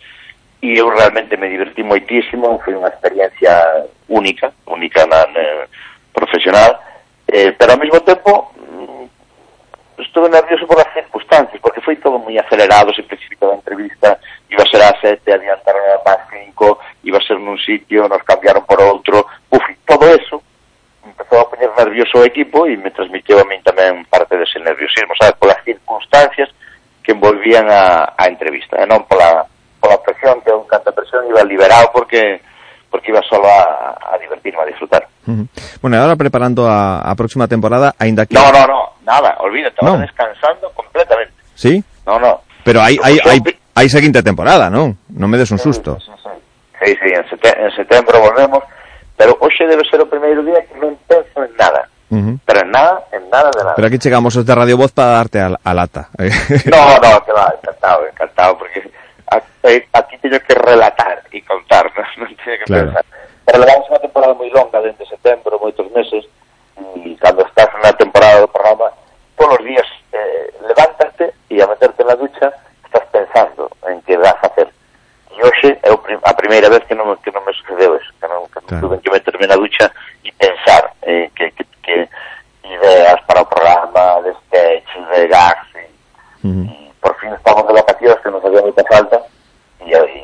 e 0.60 0.76
eu 0.76 0.88
realmente 0.88 1.36
me 1.36 1.48
divertí 1.48 1.82
moitísimo, 1.82 2.60
foi 2.64 2.76
unha 2.76 2.92
experiencia 2.92 3.88
única, 4.08 4.52
única 4.66 5.04
na, 5.06 5.24
na 5.32 5.68
profesional, 6.12 6.80
eh, 7.28 7.52
pero 7.52 7.72
ao 7.72 7.78
mesmo 7.78 8.00
tempo 8.00 8.52
mm, 8.56 9.04
estuve 10.00 10.28
nervioso 10.28 10.66
por 10.66 10.80
as 10.80 10.92
circunstancias, 10.92 11.60
porque 11.60 11.80
foi 11.80 11.96
todo 11.96 12.18
moi 12.18 12.36
acelerado, 12.36 12.92
se 12.92 13.04
precipitou 13.04 13.52
a 13.52 13.60
entrevista, 13.60 14.20
iba 14.48 14.64
a 14.64 14.70
ser 14.70 14.82
a 14.82 14.92
sete, 15.00 15.32
adiantaron 15.32 15.84
a 15.92 16.00
más 16.04 16.20
cinco, 16.32 16.80
iba 17.06 17.18
a 17.18 17.24
ser 17.24 17.38
nun 17.38 17.54
sitio, 17.62 18.10
nos 18.10 18.20
cambiaron 18.26 18.66
por 18.66 18.82
outro, 18.82 19.22
uf, 19.54 19.62
todo 19.86 20.10
eso 20.10 20.42
empezou 21.06 21.38
a 21.38 21.46
poñer 21.48 21.70
nervioso 21.78 22.18
o 22.18 22.26
equipo 22.26 22.66
e 22.66 22.74
me 22.76 22.90
transmitiu 22.90 23.38
a 23.38 23.46
min 23.46 23.62
tamén 23.62 24.02
parte 24.10 24.34
dese 24.34 24.58
nerviosismo, 24.58 25.14
sabes, 25.14 25.38
polas 25.38 25.62
circunstancias 25.62 26.50
que 27.06 27.14
envolvían 27.14 27.70
a, 27.70 28.12
a 28.18 28.26
entrevista, 28.26 28.74
e 28.82 28.84
non 28.90 29.06
pola, 29.06 29.46
pola 29.78 30.02
presión, 30.02 30.42
que 30.42 30.50
un 30.50 30.66
canta 30.66 30.90
presión 30.90 31.22
iba 31.30 31.46
liberado 31.46 31.94
porque 31.94 32.42
porque 32.90 33.10
iba 33.14 33.22
solo 33.30 33.46
a, 33.46 33.94
a 34.14 34.18
divertirme, 34.18 34.62
a 34.62 34.66
disfrutar. 34.66 35.06
Ujú. 35.26 35.46
Bueno, 35.82 35.94
e 35.94 36.00
agora 36.02 36.18
preparando 36.18 36.66
a, 36.66 37.02
a 37.06 37.12
próxima 37.18 37.46
temporada, 37.50 37.94
aínda 37.98 38.24
que... 38.26 38.34
No, 38.34 38.50
no, 38.50 38.62
no, 38.66 38.80
nada, 39.06 39.36
olvídate, 39.42 39.78
ahora 39.82 39.98
No. 39.98 40.06
descansando 40.06 40.70
completamente. 40.74 41.34
Sí? 41.54 41.82
No, 42.06 42.18
no. 42.18 42.42
Pero 42.66 42.82
hai, 42.82 42.94
Como 42.98 43.06
hai, 43.06 43.38
son- 43.42 43.54
hai 43.78 43.86
seguinte 43.90 44.22
temporada, 44.22 44.70
non? 44.70 44.96
Non 45.12 45.28
me 45.30 45.36
des 45.38 45.50
un 45.54 45.58
susto. 45.62 45.98
Sí, 46.02 46.08
sí, 46.10 46.15
en, 46.80 47.24
sete- 47.30 47.56
en 47.58 47.70
setembro 47.76 48.20
volvemos, 48.20 48.62
pero 49.16 49.36
hoxe 49.40 49.64
debe 49.66 49.82
ser 49.88 50.00
o 50.00 50.08
primeiro 50.10 50.42
día 50.44 50.60
que 50.66 50.74
non 50.76 50.96
penso 51.08 51.40
en 51.44 51.52
nada, 51.56 51.88
pero 52.44 52.60
en 52.62 52.70
nada, 52.70 53.02
en 53.12 53.24
nada 53.32 53.50
de 53.50 53.60
nada. 53.64 53.74
Pero 53.74 53.88
aquí 53.88 53.98
chegamos 53.98 54.36
os 54.36 54.44
de 54.44 54.54
Radio 54.54 54.76
Voz 54.76 54.92
para 54.92 55.16
darte 55.24 55.40
a, 55.40 55.50
a 55.56 55.72
lata. 55.74 56.08
No, 56.70 56.82
no, 57.00 57.10
que 57.24 57.32
va, 57.32 57.48
encantado, 57.56 58.06
encantado, 58.06 58.58
porque 58.58 58.84
eh, 59.64 59.88
aquí 59.92 60.18
teño 60.18 60.38
que 60.46 60.54
relatar 60.54 61.22
e 61.32 61.40
contar, 61.42 61.88
non, 61.96 62.04
non 62.20 62.30
teño 62.38 62.56
que 62.60 62.66
Claro. 62.68 62.92
pensar. 62.92 63.04
Pero 63.46 63.56
levamos 63.62 63.86
unha 63.90 64.02
temporada 64.02 64.34
moi 64.36 64.50
longa, 64.52 64.78
dende 64.82 65.06
setembro, 65.06 65.56
moitos 65.62 65.86
meses, 65.94 66.22
e 66.76 67.14
cando 67.22 67.40
estás 67.46 67.70
na 67.80 67.94
temporada 67.96 68.42
do 68.44 68.50
programa, 68.52 68.90
todos 69.38 69.56
os 69.58 69.64
días 69.64 69.86
eh, 70.12 70.50
levántate 70.66 71.32
e 71.48 71.56
a 71.62 71.66
meterte 71.70 72.02
na 72.04 72.14
ducha 72.18 72.52
estás 72.84 73.06
pensando 73.14 73.70
en 73.88 74.02
que 74.04 74.18
vas 74.20 74.34
a 74.42 74.46
hacer. 74.50 74.68
E 75.36 75.42
hoxe 75.44 75.68
é 75.84 75.90
a 76.24 76.34
primeira 76.34 76.70
vez 76.70 76.80
que 76.88 76.94
non, 76.96 77.06
me- 77.12 77.20
que 77.20 77.30
non 77.30 77.44
me 77.44 77.52
sucedeu 77.52 77.92
eso, 77.96 78.08
que 78.20 78.26
non, 78.26 78.48
que 78.48 78.60
non 78.64 78.80
tuve 78.80 78.96
que 79.04 79.10
meterme 79.12 79.46
na 79.46 79.56
ducha 79.60 79.92
e 80.24 80.32
pensar 80.32 80.92
eh, 81.04 81.28
que, 81.36 81.50
que, 81.52 81.64
que 81.84 82.08
ideas 82.64 83.20
para 83.28 83.42
o 83.42 83.46
programa, 83.46 84.22
de 84.24 84.32
sketch, 84.48 84.90
de 85.12 85.28
gags, 85.28 85.68
e, 85.76 86.90
por 87.04 87.12
fin 87.20 87.30
estamos 87.36 87.66
de 87.68 87.74
vacacións 87.76 88.18
que 88.24 88.30
nos 88.32 88.44
había 88.44 88.62
moita 88.64 88.82
falta 88.88 89.20
e, 89.84 89.92
e, 89.92 90.20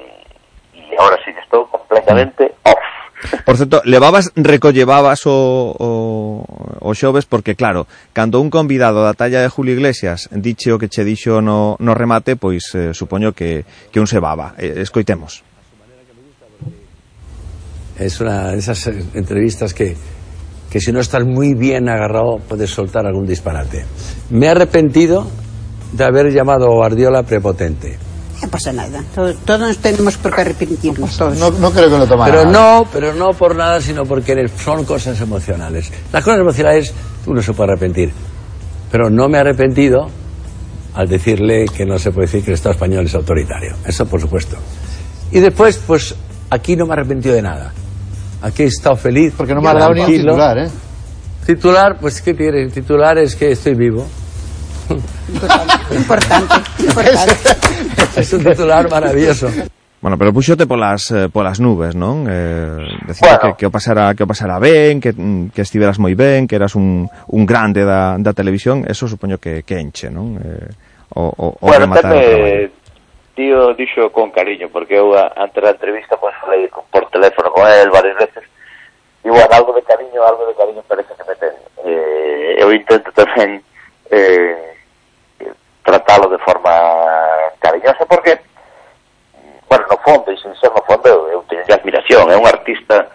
e 0.75 0.97
agora 0.97 1.21
sí 1.25 1.33
que 1.33 1.41
estou 1.45 1.67
completamente 1.69 2.49
off. 2.65 2.83
Por 3.45 3.57
certo, 3.57 3.83
levabas, 3.85 4.33
recollevabas 4.35 5.27
o, 5.27 5.75
o, 5.79 6.45
o 6.81 6.95
xoves 6.95 7.27
porque, 7.27 7.55
claro, 7.55 7.87
cando 8.13 8.41
un 8.41 8.51
convidado 8.51 9.03
da 9.03 9.15
talla 9.15 9.41
de 9.41 9.49
Julio 9.49 9.75
Iglesias 9.75 10.29
diche 10.33 10.73
o 10.73 10.79
que 10.79 10.89
che 10.89 11.05
dixo 11.05 11.41
no, 11.41 11.77
no 11.79 11.95
remate, 11.95 12.37
pois 12.37 12.75
eh, 12.75 12.95
supoño 12.95 13.33
que, 13.33 13.65
que 13.91 14.01
un 14.01 14.07
se 14.07 14.19
baba. 14.19 14.55
Eh, 14.59 14.83
escoitemos. 14.83 15.43
Es 17.99 18.21
una 18.21 18.51
de 18.51 18.59
esas 18.59 18.87
eh, 18.87 19.05
entrevistas 19.15 19.75
que, 19.75 19.97
que 20.71 20.81
si 20.81 20.93
no 20.93 21.01
estás 21.01 21.25
muy 21.25 21.55
bien 21.55 21.89
agarrado 21.89 22.39
puedes 22.49 22.71
soltar 22.71 23.07
algún 23.07 23.27
disparate. 23.27 23.85
Me 24.31 24.47
he 24.47 24.49
arrepentido 24.51 25.27
de 25.93 26.05
haber 26.05 26.33
llamado 26.33 26.67
a 26.67 26.75
Guardiola 26.75 27.23
prepotente. 27.23 27.99
No 28.43 28.49
pasa 28.49 28.73
nada. 28.73 29.03
Todos, 29.15 29.37
todos 29.45 29.79
tenemos 29.79 30.17
por 30.17 30.35
qué 30.35 30.41
arrepentirnos. 30.41 31.17
Todos. 31.17 31.39
No, 31.39 31.51
no 31.51 31.71
creo 31.71 31.89
que 31.89 31.99
lo 31.99 32.07
tomara. 32.07 32.33
Pero 32.33 32.51
no, 32.51 32.87
pero 32.93 33.15
no 33.15 33.31
por 33.31 33.55
nada, 33.55 33.81
sino 33.81 34.05
porque 34.05 34.49
son 34.63 34.85
cosas 34.85 35.21
emocionales. 35.21 35.91
Las 36.13 36.25
cosas 36.25 36.41
emocionales 36.41 36.93
tú 37.25 37.33
no 37.33 37.41
se 37.41 37.53
puede 37.53 37.73
arrepentir. 37.73 38.13
Pero 38.91 39.09
no 39.09 39.29
me 39.29 39.39
he 39.39 39.41
arrepentido 39.41 40.11
al 40.95 41.09
decirle 41.09 41.67
que 41.67 41.87
no 41.87 41.99
se 41.99 42.11
puede 42.11 42.27
decir 42.27 42.45
que 42.45 42.51
el 42.51 42.55
Estado 42.55 42.75
español 42.75 43.07
es 43.07 43.15
autoritario. 43.15 43.77
Eso 43.87 44.07
por 44.07 44.21
supuesto. 44.21 44.57
Y 45.31 45.41
después, 45.41 45.81
pues 45.87 46.15
aquí 46.51 46.77
no 46.77 46.85
me 46.85 46.91
he 46.91 46.93
arrepentido 46.95 47.35
de 47.35 47.43
nada. 47.43 47.73
Aquí 48.43 48.65
he 48.65 48.67
estado 48.67 48.97
feliz. 48.97 49.33
Porque 49.37 49.55
no 49.55 49.63
me 49.63 49.69
ha 49.69 49.75
dado 49.75 49.95
ni 49.95 50.01
un 50.01 50.07
titular, 50.07 50.59
¿eh? 50.59 50.69
Titular, 51.47 51.99
pues 52.01 52.21
¿qué 52.21 52.35
quiere? 52.35 52.69
Titular 52.69 53.19
es 53.19 53.37
que 53.37 53.53
estoy 53.53 53.75
vivo. 53.75 54.07
Importante, 55.95 56.55
es 58.17 58.33
un 58.33 58.45
titular 58.45 58.91
maravilloso. 58.91 59.49
Bueno, 60.03 60.19
pero 60.19 60.33
puxote 60.33 60.67
polas 60.67 61.11
eh, 61.13 61.29
polas 61.31 61.61
nubes, 61.61 61.95
non? 61.95 62.27
Eh, 62.27 63.07
decía 63.07 63.39
bueno. 63.39 63.55
que, 63.55 63.63
que 63.63 63.67
o 63.67 63.71
pasara 63.71 64.15
que 64.19 64.25
o 64.25 64.27
pasara 64.27 64.59
ben, 64.59 64.99
que, 64.99 65.15
mm, 65.15 65.55
que 65.55 65.63
estiveras 65.63 66.03
moi 66.03 66.19
ben, 66.19 66.51
que 66.51 66.59
eras 66.59 66.75
un, 66.75 67.07
un 67.07 67.43
grande 67.47 67.87
da, 67.87 68.19
da 68.19 68.35
televisión, 68.35 68.83
eso 68.83 69.07
supoño 69.07 69.39
que, 69.39 69.63
que 69.63 69.79
enche, 69.79 70.11
non? 70.11 70.43
Eh, 70.43 70.75
o, 71.15 71.31
o, 71.31 71.47
o 71.55 71.67
bueno, 71.71 71.87
rematar 71.87 72.19
tamén, 72.19 72.75
tío 73.39 73.79
dixo 73.79 74.11
con 74.11 74.35
cariño, 74.35 74.75
porque 74.75 74.99
eu 74.99 75.15
antes 75.15 75.63
da 75.63 75.71
entrevista 75.71 76.19
pues, 76.19 76.35
falei 76.43 76.67
por 76.67 77.07
teléfono 77.15 77.55
con 77.55 77.63
él 77.71 77.87
varias 77.95 78.19
veces, 78.19 78.43
e 79.23 79.31
bueno, 79.31 79.55
algo 79.55 79.71
de 79.71 79.87
cariño, 79.87 80.19
algo 80.27 80.51
de 80.51 80.55
cariño 80.59 80.83
parece 80.83 81.15
que 81.15 81.25
me 81.31 81.35
ten. 81.39 81.55
Eh, 81.87 82.59
eu 82.59 82.75
intento 82.75 83.15
tamén 83.15 83.63
eh, 84.11 84.82
tratalo 85.83 86.29
de 86.29 86.39
forma 86.39 86.71
cariñosa 87.61 88.07
porque 88.07 88.41
bueno, 89.69 89.87
no 89.91 89.97
fondo 89.99 90.31
e 90.31 90.37
sin 90.37 90.55
ser 90.57 90.71
no 90.71 90.83
fondo 90.85 91.09
eu 91.33 91.43
teño 91.49 91.65
admiración, 91.73 92.31
é 92.31 92.37
un 92.37 92.47
artista 92.47 93.09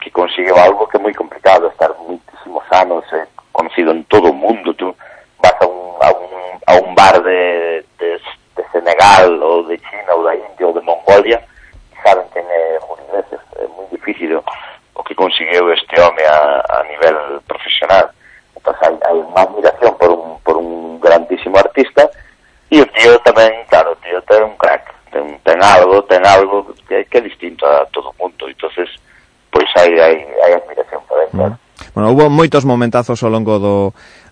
que 0.00 0.10
conseguiu 0.10 0.54
algo 0.56 0.86
que 0.86 0.98
é 0.98 1.00
moi 1.00 1.14
complicado 1.14 1.68
estar 1.68 1.90
muitísimos 1.98 2.64
anos 2.70 3.04
eh, 3.12 3.26
conocido 3.50 3.92
en 3.92 4.04
todo 4.04 4.30
o 4.30 4.36
mundo. 4.36 4.74
Tú 4.74 4.94
vas 5.42 5.56
a 5.60 5.66
un, 5.66 5.96
a 6.00 6.10
un, 6.12 6.30
a 6.66 6.72
un 6.84 6.94
bar 6.94 7.22
de, 7.22 7.82
de, 7.98 8.20
de 8.54 8.62
Senegal 8.72 9.42
ou 9.42 9.64
de 9.64 9.78
China 9.78 10.14
ou 10.14 10.22
da 10.22 10.36
India 10.36 10.66
ou 10.68 10.74
de 10.76 10.84
Mongolia 10.84 11.40
e 11.90 11.96
saben 12.06 12.28
que 12.28 12.38
é 12.38 12.78
Julio 12.86 13.04
Iglesias 13.08 13.40
é 13.56 13.66
moi 13.66 13.86
difícil 13.90 14.44
o 14.94 15.02
que 15.02 15.14
conseguiu 15.14 15.72
este 15.72 15.98
home 15.98 16.22
a, 16.22 16.60
a 16.76 16.82
nivel 16.84 17.40
profesional 17.48 18.10
artistas, 18.66 18.76
hai, 18.82 18.94
hai 19.06 19.16
unha 19.18 19.42
admiración 19.42 19.94
por 19.98 20.10
un, 20.10 20.22
por 20.42 20.56
un 20.58 20.98
grandísimo 20.98 21.58
artista 21.58 22.10
e 22.70 22.82
o 22.82 22.86
tío 22.90 23.14
tamén, 23.22 23.62
claro, 23.70 23.94
o 23.94 23.98
tío 24.02 24.18
ten 24.26 24.42
un 24.42 24.56
crack, 24.58 24.90
ten, 25.14 25.38
ten 25.46 25.58
algo, 25.62 26.02
ten 26.04 26.22
algo 26.26 26.74
que, 26.88 27.06
que 27.06 27.18
é 27.18 27.22
distinto 27.22 27.62
a 27.66 27.86
todo 27.94 28.10
o 28.10 28.16
mundo, 28.18 28.50
entonces 28.50 28.90
pois 29.50 29.68
hai, 29.78 29.94
hai, 29.94 30.16
hai 30.42 30.52
admiración 30.58 31.00
por 31.06 31.18
aí, 31.18 31.30
claro. 31.30 31.56
Bueno, 31.96 32.12
hubo 32.12 32.28
moitos 32.28 32.68
momentazos 32.68 33.24
ao 33.24 33.32
longo 33.32 33.56
do, 33.56 33.76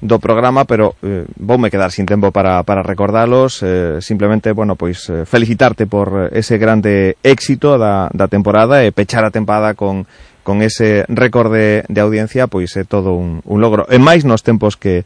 do 0.05 0.21
programa, 0.21 0.69
pero 0.69 1.01
eh, 1.01 1.25
voume 1.41 1.73
quedar 1.73 1.93
sin 1.93 2.05
tempo 2.05 2.29
para, 2.29 2.61
para 2.61 2.85
recordalos. 2.85 3.65
Eh, 3.65 4.05
simplemente, 4.05 4.53
bueno, 4.53 4.77
pois 4.77 5.09
eh, 5.09 5.25
felicitarte 5.25 5.89
por 5.89 6.29
ese 6.33 6.61
grande 6.61 7.17
éxito 7.25 7.81
da, 7.81 8.13
da 8.13 8.29
temporada 8.29 8.85
e 8.85 8.93
pechar 8.93 9.25
a 9.25 9.33
tempada 9.33 9.73
con 9.73 10.05
con 10.45 10.63
ese 10.63 11.09
récord 11.09 11.51
de, 11.51 11.83
de 11.89 12.01
audiencia, 12.05 12.47
pois 12.47 12.77
é 12.77 12.85
eh, 12.85 12.87
todo 12.87 13.17
un, 13.17 13.41
un 13.43 13.59
logro. 13.59 13.89
E 13.89 13.99
máis 13.99 14.23
nos 14.29 14.45
tempos 14.45 14.77
que, 14.77 15.03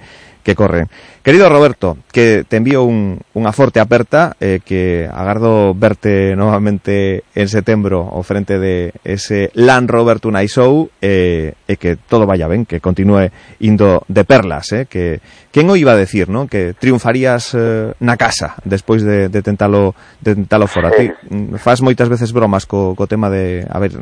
que 0.49 0.55
corren. 0.59 0.89
Querido 1.23 1.49
Roberto, 1.49 1.99
que 2.11 2.45
te 2.49 2.57
envío 2.57 2.83
un, 2.83 3.21
unha 3.37 3.53
forte 3.53 3.85
aperta, 3.85 4.33
eh, 4.41 4.65
que 4.65 5.05
agardo 5.05 5.77
verte 5.77 6.33
novamente 6.33 7.23
en 7.37 7.53
setembro 7.53 8.09
ao 8.09 8.25
frente 8.25 8.57
de 8.57 8.97
ese 9.05 9.53
Land 9.53 9.93
Rover 9.93 10.25
Tunai 10.25 10.49
Show, 10.49 10.89
eh, 11.05 11.53
e 11.69 11.75
que 11.77 12.01
todo 12.01 12.25
vaya 12.25 12.49
ben, 12.49 12.65
que 12.65 12.81
continúe 12.81 13.29
indo 13.61 14.09
de 14.09 14.25
perlas, 14.25 14.73
eh, 14.73 14.89
que 14.89 15.21
quen 15.53 15.69
o 15.69 15.77
iba 15.77 15.93
a 15.93 16.01
decir, 16.01 16.33
non? 16.33 16.49
Que 16.49 16.73
triunfarías 16.73 17.53
eh, 17.53 17.93
na 18.01 18.17
casa 18.17 18.57
despois 18.65 19.05
de, 19.05 19.29
de 19.29 19.41
tentalo 19.45 19.93
de 20.25 20.33
tentalo 20.33 20.65
fora. 20.65 20.97
Ti 20.97 21.13
mm, 21.29 21.61
faz 21.61 21.85
moitas 21.85 22.09
veces 22.09 22.33
bromas 22.33 22.65
co, 22.65 22.97
co 22.97 23.05
tema 23.05 23.29
de, 23.29 23.69
a 23.69 23.77
ver, 23.77 23.93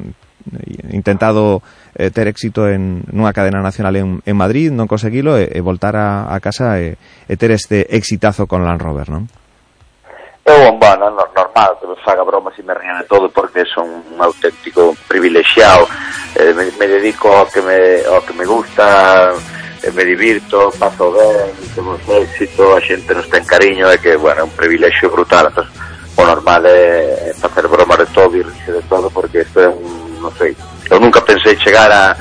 Eh, 0.47 0.95
intentado 0.95 1.63
eh, 1.95 2.11
ter 2.11 2.29
éxito 2.29 2.69
en 2.69 3.03
nunha 3.11 3.35
cadena 3.35 3.65
nacional 3.65 3.97
en, 3.99 4.09
en 4.23 4.37
Madrid, 4.37 4.71
non 4.71 4.87
conseguilo, 4.87 5.35
e, 5.35 5.51
e 5.51 5.59
voltar 5.59 5.99
a, 5.99 6.31
a 6.31 6.39
casa 6.39 6.79
e, 6.79 6.95
e 7.27 7.35
ter 7.35 7.51
este 7.51 7.91
exitazo 7.91 8.47
con 8.47 8.63
Land 8.63 8.79
Rover, 8.79 9.11
non? 9.11 9.27
É 10.47 10.71
bueno, 10.71 11.11
no, 11.11 11.27
normal 11.35 11.75
que 11.83 11.91
me 11.91 11.99
faga 12.07 12.23
bromas 12.23 12.55
e 12.55 12.63
me 12.63 12.71
rían 12.71 13.03
de 13.03 13.11
todo 13.11 13.27
porque 13.35 13.67
son 13.67 13.91
un 13.91 14.19
auténtico 14.23 14.95
privilexiado. 15.11 15.91
Eh, 16.39 16.55
me, 16.55 16.71
me 16.79 16.87
dedico 16.87 17.35
ao 17.35 17.51
que 17.51 17.59
me, 17.67 18.07
ao 18.07 18.23
que 18.23 18.31
me 18.39 18.47
gusta, 18.47 19.35
eh, 19.83 19.91
me 19.91 20.07
divirto, 20.07 20.71
paso 20.79 21.11
ben, 21.11 21.51
temos 21.75 21.99
éxito, 22.07 22.71
a 22.71 22.79
xente 22.79 23.11
nos 23.11 23.27
ten 23.27 23.43
cariño, 23.43 23.91
é 23.91 23.99
que, 23.99 24.15
bueno, 24.15 24.41
é 24.41 24.45
un 24.47 24.55
privilexio 24.55 25.11
brutal. 25.11 25.51
Entón, 25.51 25.67
o 26.15 26.23
normal 26.23 26.63
é 26.71 27.35
facer 27.35 27.67
bromas 27.67 27.99
de 27.99 28.07
todo 28.15 28.39
e 28.39 28.47
rirse 28.47 28.71
de 28.71 28.87
todo 28.87 29.11
porque 29.11 29.43
isto 29.43 29.59
é 29.59 29.67
un 29.67 30.06
non 30.21 30.33
sei 30.37 30.57
eu 30.91 30.99
nunca 31.01 31.21
pensei 31.23 31.57
chegar 31.61 31.91
a 31.91 32.17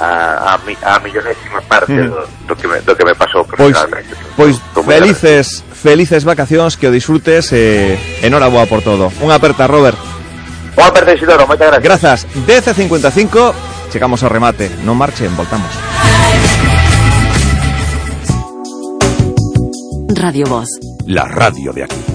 a, 0.00 0.56
a, 0.56 0.96
a 0.96 0.98
millonésima 1.04 1.60
parte 1.68 1.92
Mm. 1.92 2.08
do, 2.08 2.20
do, 2.48 2.54
que 2.56 2.66
me, 2.68 2.80
do 2.80 2.96
que 2.96 3.04
me 3.04 3.12
pasou 3.12 3.44
Pois, 3.44 3.74
personalmente 3.76 4.16
pois 4.38 4.56
Estou 4.56 4.80
moi 4.80 4.96
felices 4.96 5.60
felices 5.80 6.24
vacacións, 6.24 6.76
que 6.76 6.88
o 6.88 6.92
disfrutes 6.92 7.52
e 7.56 7.96
enhoraboa 8.20 8.68
por 8.68 8.84
todo. 8.84 9.08
Unha 9.24 9.40
aperta, 9.40 9.64
Robert. 9.64 9.96
Unha 10.76 10.92
aperta, 10.92 11.16
Isidoro, 11.16 11.48
moitas 11.48 11.72
gracias. 11.80 12.28
Grazas. 12.28 12.76
10.55, 12.76 13.88
chegamos 13.88 14.20
ao 14.20 14.28
remate. 14.28 14.68
Non 14.84 14.92
marchen, 14.92 15.32
voltamos. 15.32 15.72
Radio 20.20 20.44
Voz. 20.52 20.68
La 21.08 21.24
radio 21.24 21.72
de 21.72 21.88
aquí. 21.88 22.09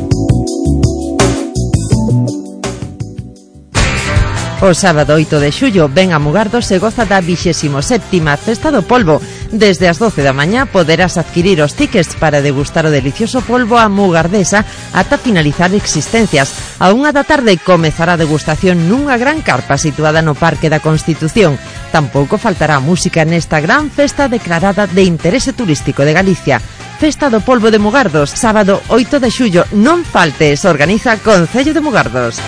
O 4.61 4.71
sábado 4.73 5.19
8 5.19 5.43
de 5.43 5.51
xullo 5.51 5.91
ven 5.91 6.15
a 6.15 6.19
Mugardo 6.19 6.63
se 6.63 6.79
goza 6.79 7.03
da 7.03 7.19
27ª 7.19 8.39
Festa 8.39 8.71
do 8.71 8.87
Polvo. 8.87 9.19
Desde 9.51 9.91
as 9.91 9.99
12 9.99 10.23
da 10.23 10.31
mañá 10.31 10.63
poderás 10.63 11.19
adquirir 11.19 11.59
os 11.59 11.75
tickets 11.75 12.15
para 12.15 12.39
degustar 12.39 12.87
o 12.87 12.93
delicioso 12.93 13.43
polvo 13.43 13.75
a 13.75 13.91
mugardesa 13.91 14.63
ata 14.95 15.19
finalizar 15.19 15.75
existencias. 15.75 16.55
A 16.79 16.95
unha 16.95 17.11
da 17.11 17.27
tarde 17.27 17.59
comezará 17.59 18.15
a 18.15 18.21
degustación 18.23 18.87
nunha 18.87 19.19
gran 19.19 19.43
carpa 19.43 19.75
situada 19.75 20.23
no 20.23 20.39
Parque 20.39 20.71
da 20.71 20.79
Constitución. 20.79 21.59
Tampouco 21.91 22.39
faltará 22.39 22.79
música 22.79 23.27
nesta 23.27 23.59
gran 23.59 23.91
festa 23.91 24.31
declarada 24.31 24.87
de 24.87 25.03
interese 25.03 25.51
turístico 25.51 26.07
de 26.07 26.15
Galicia. 26.15 26.63
Festa 26.95 27.27
do 27.27 27.43
Polvo 27.43 27.75
de 27.75 27.83
Mugardos, 27.83 28.31
sábado 28.31 28.79
8 28.87 29.19
de 29.19 29.29
xullo. 29.35 29.67
Non 29.75 30.07
faltes, 30.07 30.63
organiza 30.63 31.19
Concello 31.19 31.75
de 31.75 31.83
Mugardos. 31.83 32.39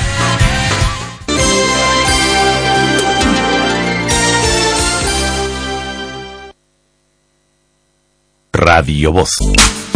Radio 8.54 9.12
Voz. 9.12 9.87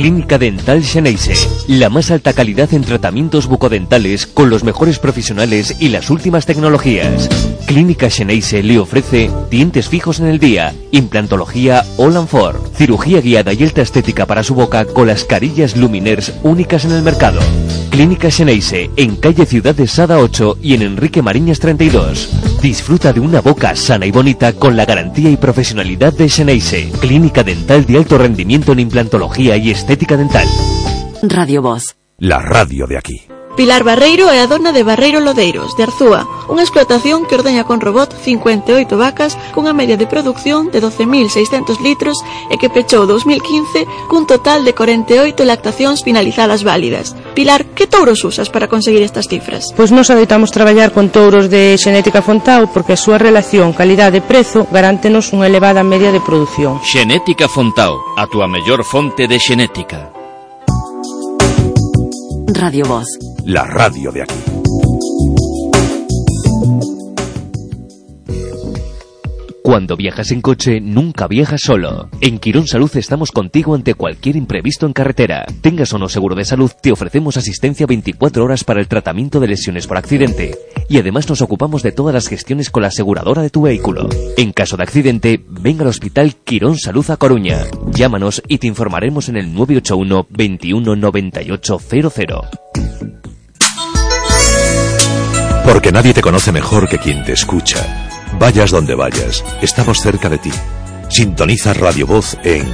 Clínica 0.00 0.38
Dental 0.38 0.82
Xeneise, 0.82 1.34
la 1.68 1.90
más 1.90 2.10
alta 2.10 2.32
calidad 2.32 2.72
en 2.72 2.80
tratamientos 2.84 3.46
bucodentales 3.46 4.26
con 4.26 4.48
los 4.48 4.64
mejores 4.64 4.98
profesionales 4.98 5.76
y 5.78 5.90
las 5.90 6.08
últimas 6.08 6.46
tecnologías. 6.46 7.28
Clínica 7.66 8.08
Xeneise 8.08 8.62
le 8.62 8.78
ofrece 8.78 9.30
dientes 9.50 9.90
fijos 9.90 10.18
en 10.18 10.28
el 10.28 10.38
día, 10.38 10.74
implantología 10.90 11.84
All 11.98 12.14
cirugía 12.74 13.20
guiada 13.20 13.52
y 13.52 13.62
alta 13.62 13.82
estética 13.82 14.24
para 14.24 14.42
su 14.42 14.54
boca 14.54 14.86
con 14.86 15.06
las 15.06 15.24
carillas 15.24 15.76
Luminers 15.76 16.32
únicas 16.42 16.86
en 16.86 16.92
el 16.92 17.02
mercado. 17.02 17.40
Clínica 17.90 18.30
Xeneise, 18.30 18.90
en 18.96 19.16
calle 19.16 19.44
Ciudad 19.44 19.74
de 19.74 19.86
Sada 19.86 20.18
8 20.18 20.58
y 20.62 20.74
en 20.74 20.82
Enrique 20.82 21.20
Mariñas 21.20 21.60
32. 21.60 22.30
Disfruta 22.62 23.12
de 23.12 23.20
una 23.20 23.40
boca 23.40 23.76
sana 23.76 24.06
y 24.06 24.10
bonita 24.10 24.52
con 24.54 24.76
la 24.76 24.86
garantía 24.86 25.28
y 25.28 25.36
profesionalidad 25.36 26.12
de 26.12 26.28
Xeneise. 26.28 26.90
Clínica 27.00 27.42
dental 27.42 27.84
de 27.84 27.98
alto 27.98 28.16
rendimiento 28.16 28.72
en 28.72 28.80
implantología 28.80 29.56
y 29.56 29.70
estética 29.70 29.89
dental. 30.16 30.46
Radio 31.22 31.62
Voz. 31.62 31.96
La 32.18 32.38
radio 32.38 32.86
de 32.86 32.96
aquí. 32.96 33.39
Pilar 33.60 33.84
Barreiro 33.84 34.30
é 34.30 34.40
a 34.40 34.48
dona 34.48 34.72
de 34.72 34.82
Barreiro 34.82 35.20
Lodeiros, 35.20 35.76
de 35.76 35.84
Arzúa, 35.84 36.24
unha 36.48 36.64
explotación 36.64 37.28
que 37.28 37.36
ordeña 37.36 37.68
con 37.68 37.84
robot 37.84 38.08
58 38.16 38.88
vacas 38.96 39.36
cunha 39.52 39.76
media 39.76 40.00
de 40.00 40.08
producción 40.08 40.72
de 40.72 40.80
12.600 40.80 41.76
litros 41.84 42.16
e 42.48 42.56
que 42.56 42.72
pechou 42.72 43.04
2015 43.04 43.84
cun 44.08 44.24
total 44.24 44.64
de 44.64 44.72
48 44.72 45.36
lactacións 45.44 46.00
finalizadas 46.00 46.64
válidas. 46.64 47.12
Pilar, 47.36 47.68
que 47.76 47.84
touros 47.84 48.24
usas 48.24 48.48
para 48.48 48.64
conseguir 48.64 49.04
estas 49.04 49.28
cifras? 49.28 49.76
Pois 49.76 49.92
nos 49.92 50.08
adoitamos 50.08 50.48
traballar 50.56 50.96
con 50.96 51.12
touros 51.12 51.52
de 51.52 51.76
xenética 51.76 52.24
Fontao 52.24 52.64
porque 52.72 52.96
a 52.96 53.02
súa 53.04 53.20
relación 53.20 53.76
calidade-prezo 53.76 54.72
garántenos 54.72 55.36
unha 55.36 55.44
elevada 55.44 55.84
media 55.84 56.08
de 56.08 56.24
produción. 56.24 56.80
Xenética 56.80 57.44
Fontao, 57.44 58.00
a 58.16 58.24
túa 58.24 58.48
mellor 58.48 58.88
fonte 58.88 59.28
de 59.28 59.36
xenética. 59.36 60.16
Radio 62.56 62.88
Voz 62.88 63.29
La 63.44 63.64
radio 63.64 64.12
de 64.12 64.22
aquí. 64.22 64.34
Cuando 69.62 69.96
viajas 69.96 70.32
en 70.32 70.40
coche, 70.40 70.80
nunca 70.80 71.28
viajas 71.28 71.60
solo. 71.62 72.08
En 72.20 72.38
Quirón 72.38 72.66
Salud 72.66 72.90
estamos 72.96 73.30
contigo 73.30 73.74
ante 73.74 73.94
cualquier 73.94 74.34
imprevisto 74.34 74.84
en 74.84 74.92
carretera. 74.92 75.46
Tengas 75.60 75.92
o 75.92 75.98
no 75.98 76.08
seguro 76.08 76.34
de 76.34 76.44
salud, 76.44 76.72
te 76.82 76.90
ofrecemos 76.90 77.36
asistencia 77.36 77.86
24 77.86 78.44
horas 78.44 78.64
para 78.64 78.80
el 78.80 78.88
tratamiento 78.88 79.38
de 79.38 79.46
lesiones 79.46 79.86
por 79.86 79.96
accidente. 79.96 80.58
Y 80.88 80.98
además 80.98 81.28
nos 81.28 81.40
ocupamos 81.40 81.84
de 81.84 81.92
todas 81.92 82.12
las 82.12 82.26
gestiones 82.26 82.68
con 82.68 82.82
la 82.82 82.88
aseguradora 82.88 83.42
de 83.42 83.50
tu 83.50 83.62
vehículo. 83.62 84.08
En 84.36 84.52
caso 84.52 84.76
de 84.76 84.82
accidente, 84.82 85.44
ven 85.48 85.80
al 85.80 85.86
Hospital 85.86 86.34
Quirón 86.42 86.76
Salud 86.76 87.08
a 87.08 87.16
Coruña. 87.16 87.58
Llámanos 87.92 88.42
y 88.48 88.58
te 88.58 88.66
informaremos 88.66 89.28
en 89.28 89.36
el 89.36 89.54
981 89.54 90.26
21 90.30 90.96
98 90.96 91.78
00. 91.78 92.69
Porque 95.70 95.92
nadie 95.92 96.12
te 96.12 96.20
conoce 96.20 96.50
mejor 96.50 96.88
que 96.88 96.98
quien 96.98 97.24
te 97.24 97.32
escucha. 97.32 98.08
Vayas 98.40 98.72
donde 98.72 98.96
vayas, 98.96 99.44
estamos 99.62 100.00
cerca 100.00 100.28
de 100.28 100.38
ti. 100.38 100.50
Sintoniza 101.08 101.72
Radio 101.74 102.08
Voz 102.08 102.36
en 102.42 102.66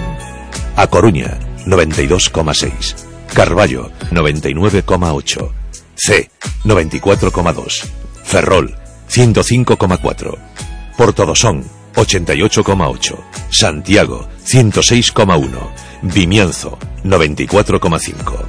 A 0.77 0.87
Coruña 0.87 1.39
92,6, 1.67 2.95
Carballo 3.35 3.91
99,8, 4.13 5.51
C 5.95 6.31
94,2, 6.65 7.85
Ferrol 8.25 8.75
105,4, 9.11 10.39
Portodosón 10.97 11.65
88,8, 11.97 13.19
Santiago 13.51 14.27
106,1, 14.43 15.51
Vimianzo 16.01 16.79
94,5. 17.05 18.47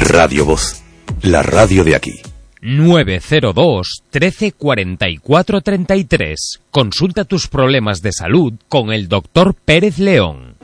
Radio 0.00 0.44
Voz, 0.44 0.82
la 1.22 1.42
radio 1.42 1.84
de 1.84 1.96
aquí. 1.96 2.27
902 2.60 4.02
13 4.10 4.52
44 4.52 5.60
33. 5.60 6.60
Consulta 6.70 7.24
tus 7.24 7.48
problemas 7.48 8.02
de 8.02 8.12
salud 8.12 8.54
con 8.68 8.92
el 8.92 9.08
doctor 9.08 9.54
Pérez 9.54 9.98
León. 9.98 10.56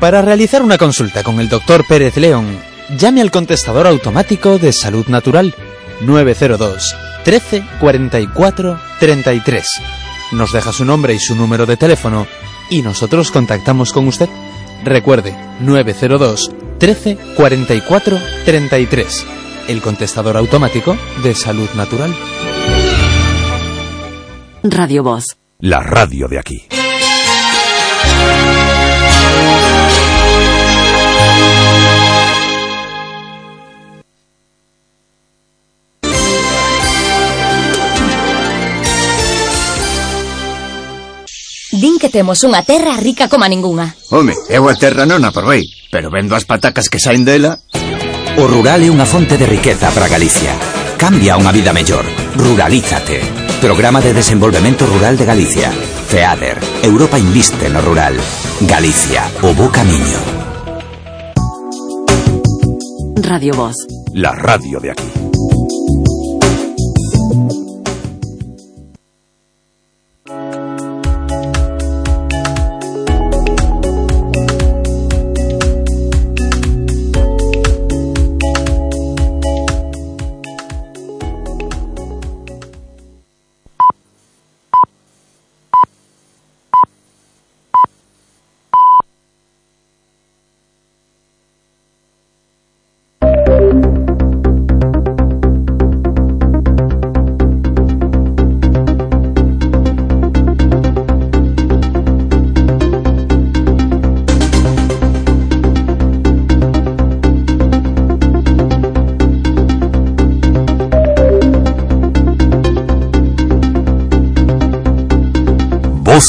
Para 0.00 0.22
realizar 0.22 0.62
una 0.62 0.78
consulta 0.78 1.22
con 1.22 1.40
el 1.40 1.50
doctor 1.50 1.84
Pérez 1.86 2.16
León, 2.16 2.46
llame 2.98 3.20
al 3.20 3.30
contestador 3.30 3.86
automático 3.86 4.58
de 4.58 4.72
Salud 4.72 5.06
Natural 5.08 5.54
902 6.00 6.96
13 7.24 7.62
44 7.78 8.80
33. 8.98 9.64
Nos 10.32 10.52
deja 10.52 10.72
su 10.72 10.84
nombre 10.84 11.14
y 11.14 11.18
su 11.18 11.34
número 11.34 11.66
de 11.66 11.76
teléfono 11.76 12.26
y 12.70 12.82
nosotros 12.82 13.30
contactamos 13.30 13.92
con 13.92 14.08
usted. 14.08 14.28
Recuerde 14.84 15.36
902 15.60 16.50
13 16.78 17.18
44 17.36 18.18
33. 18.44 19.26
El 19.68 19.82
contestador 19.82 20.36
automático 20.36 20.96
de 21.22 21.34
Salud 21.34 21.68
Natural. 21.76 22.14
Radio 24.62 25.02
Voz. 25.02 25.24
La 25.58 25.80
radio 25.80 26.26
de 26.28 26.38
aquí. 26.38 26.66
Que 42.00 42.08
temos 42.08 42.40
unha 42.48 42.64
terra 42.64 42.96
rica 42.96 43.28
como 43.28 43.44
a 43.44 43.52
ningunha. 43.52 43.92
Home, 44.08 44.32
eu 44.48 44.64
a 44.66 44.74
terra 44.74 45.04
non 45.04 45.20
a 45.22 45.30
provei, 45.30 45.68
pero 45.92 46.08
vendo 46.08 46.32
as 46.32 46.48
patacas 46.48 46.88
que 46.88 46.98
saen 46.98 47.28
dela... 47.28 47.60
O 48.40 48.48
rural 48.48 48.80
é 48.80 48.88
unha 48.88 49.04
fonte 49.04 49.36
de 49.36 49.44
riqueza 49.44 49.92
para 49.92 50.08
Galicia. 50.08 50.56
Cambia 50.96 51.36
unha 51.36 51.52
vida 51.52 51.76
mellor. 51.76 52.08
Ruralízate. 52.40 53.20
Programa 53.60 54.00
de 54.00 54.16
Desenvolvemento 54.16 54.88
Rural 54.88 55.20
de 55.20 55.28
Galicia. 55.28 55.68
FEADER. 56.08 56.56
Europa 56.80 57.20
inviste 57.20 57.68
no 57.68 57.84
rural. 57.84 58.16
Galicia. 58.64 59.28
O 59.44 59.52
bo 59.52 59.68
camiño. 59.68 60.20
Radio 63.20 63.52
Voz. 63.52 63.76
La 64.14 64.32
radio 64.32 64.80
de 64.80 64.90
aquí. 64.92 65.29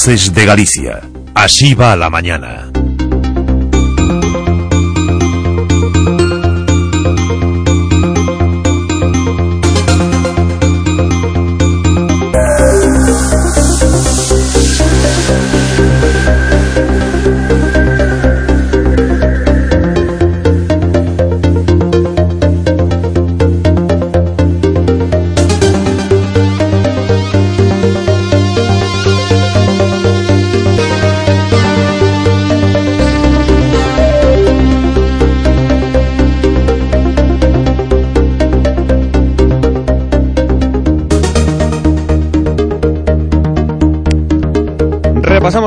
De 0.03 0.45
Galicia. 0.47 0.99
Así 1.35 1.75
va 1.75 1.95
la 1.95 2.09
mañana. 2.09 2.70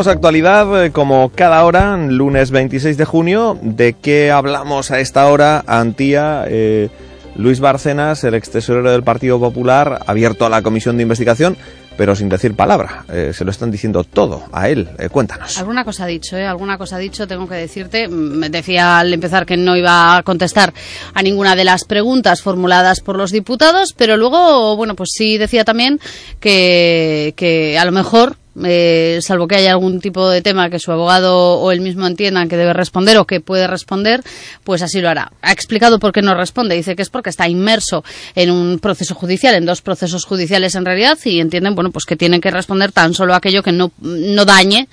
Actualidad 0.07 0.84
eh, 0.84 0.91
como 0.91 1.31
cada 1.34 1.65
hora, 1.65 1.97
lunes 1.97 2.50
26 2.50 2.97
de 2.97 3.05
junio. 3.05 3.58
¿De 3.62 3.94
qué 3.94 4.31
hablamos 4.31 4.91
a 4.91 5.00
esta 5.00 5.26
hora? 5.28 5.65
Antía, 5.66 6.44
eh, 6.47 6.91
Luis 7.36 7.60
Bárcenas, 7.60 8.23
el 8.24 8.34
ex 8.34 8.50
tesorero 8.50 8.91
del 8.91 9.02
Partido 9.02 9.41
Popular, 9.41 10.00
abierto 10.07 10.44
a 10.44 10.50
la 10.50 10.62
comisión 10.62 10.97
de 10.97 11.05
investigación, 11.05 11.57
pero 11.97 12.15
sin 12.15 12.28
decir 12.28 12.55
palabra. 12.55 13.05
Eh, 13.12 13.33
se 13.34 13.44
lo 13.44 13.50
están 13.50 13.70
diciendo 13.70 14.05
todo 14.05 14.42
a 14.52 14.68
él. 14.68 14.89
Cuéntanos. 15.10 15.58
Alguna 15.58 15.84
cosa 15.84 16.05
ha 16.05 16.08
dicho, 16.08 16.36
¿eh? 16.36 16.47
Alguna 16.47 16.76
cosa 16.76 16.97
ha 16.97 16.99
dicho, 16.99 17.26
tengo 17.26 17.49
que 17.49 17.55
decirte. 17.55 18.08
Me 18.08 18.50
decía 18.50 18.99
al 18.99 19.12
empezar 19.12 19.47
que 19.47 19.57
no 19.57 19.76
iba 19.76 20.16
a 20.16 20.23
contestar 20.23 20.74
a 21.15 21.23
ninguna 21.23 21.57
de 21.57 21.65
las 21.65 21.84
preguntas 21.84 22.42
formuladas 22.42 23.00
por 23.00 23.16
los 23.16 23.33
diputados, 23.33 23.94
pero 23.97 24.16
luego, 24.16 24.76
bueno, 24.76 24.94
pues 24.94 25.10
sí 25.15 25.39
decía 25.39 25.65
también 25.65 25.99
que, 26.41 27.33
que 27.36 27.78
a 27.78 27.84
lo 27.84 27.92
mejor 27.92 28.36
eh, 28.65 29.18
salvo 29.23 29.49
que 29.49 29.57
haya 29.57 29.73
algún 29.73 30.00
tipo 30.00 30.28
de 30.28 30.42
tema 30.42 30.70
que 30.70 30.78
su 30.78 30.92
abogado 30.92 31.55
o 31.58 31.73
él 31.73 31.81
mismo 31.81 32.07
entiendan 32.07 32.49
que 32.49 32.57
debe 32.57 32.73
responder 32.73 33.16
o 33.18 33.26
que 33.26 33.41
puede 33.41 33.66
responder, 33.66 34.23
pues 34.62 34.83
así 34.83 35.00
lo 35.00 35.08
hará. 35.08 35.33
Ha 35.42 35.52
explicado 35.52 35.99
por 35.99 36.12
qué 36.12 36.23
no 36.23 36.34
responde. 36.34 36.74
Dice 36.74 36.97
que 36.97 37.02
es 37.02 37.10
porque 37.10 37.31
está 37.31 37.49
inmerso 37.49 38.05
en 38.34 38.50
un 38.50 38.78
proceso 38.78 39.15
judicial, 39.15 39.55
en 39.55 39.66
dos 39.66 39.83
procesos 39.83 40.24
judiciales 40.24 40.74
en 40.74 40.84
realidad, 40.84 41.18
y 41.24 41.41
entienden, 41.41 41.74
bueno, 41.74 41.91
pues 41.91 42.05
que 42.05 42.16
tienen 42.16 42.41
que 42.41 42.50
responder 42.50 42.92
tan 42.92 43.15
solo 43.15 43.34
aquello 43.34 43.62
que 43.62 43.73
no, 43.73 43.92
no 44.00 44.44
dañe 44.44 44.89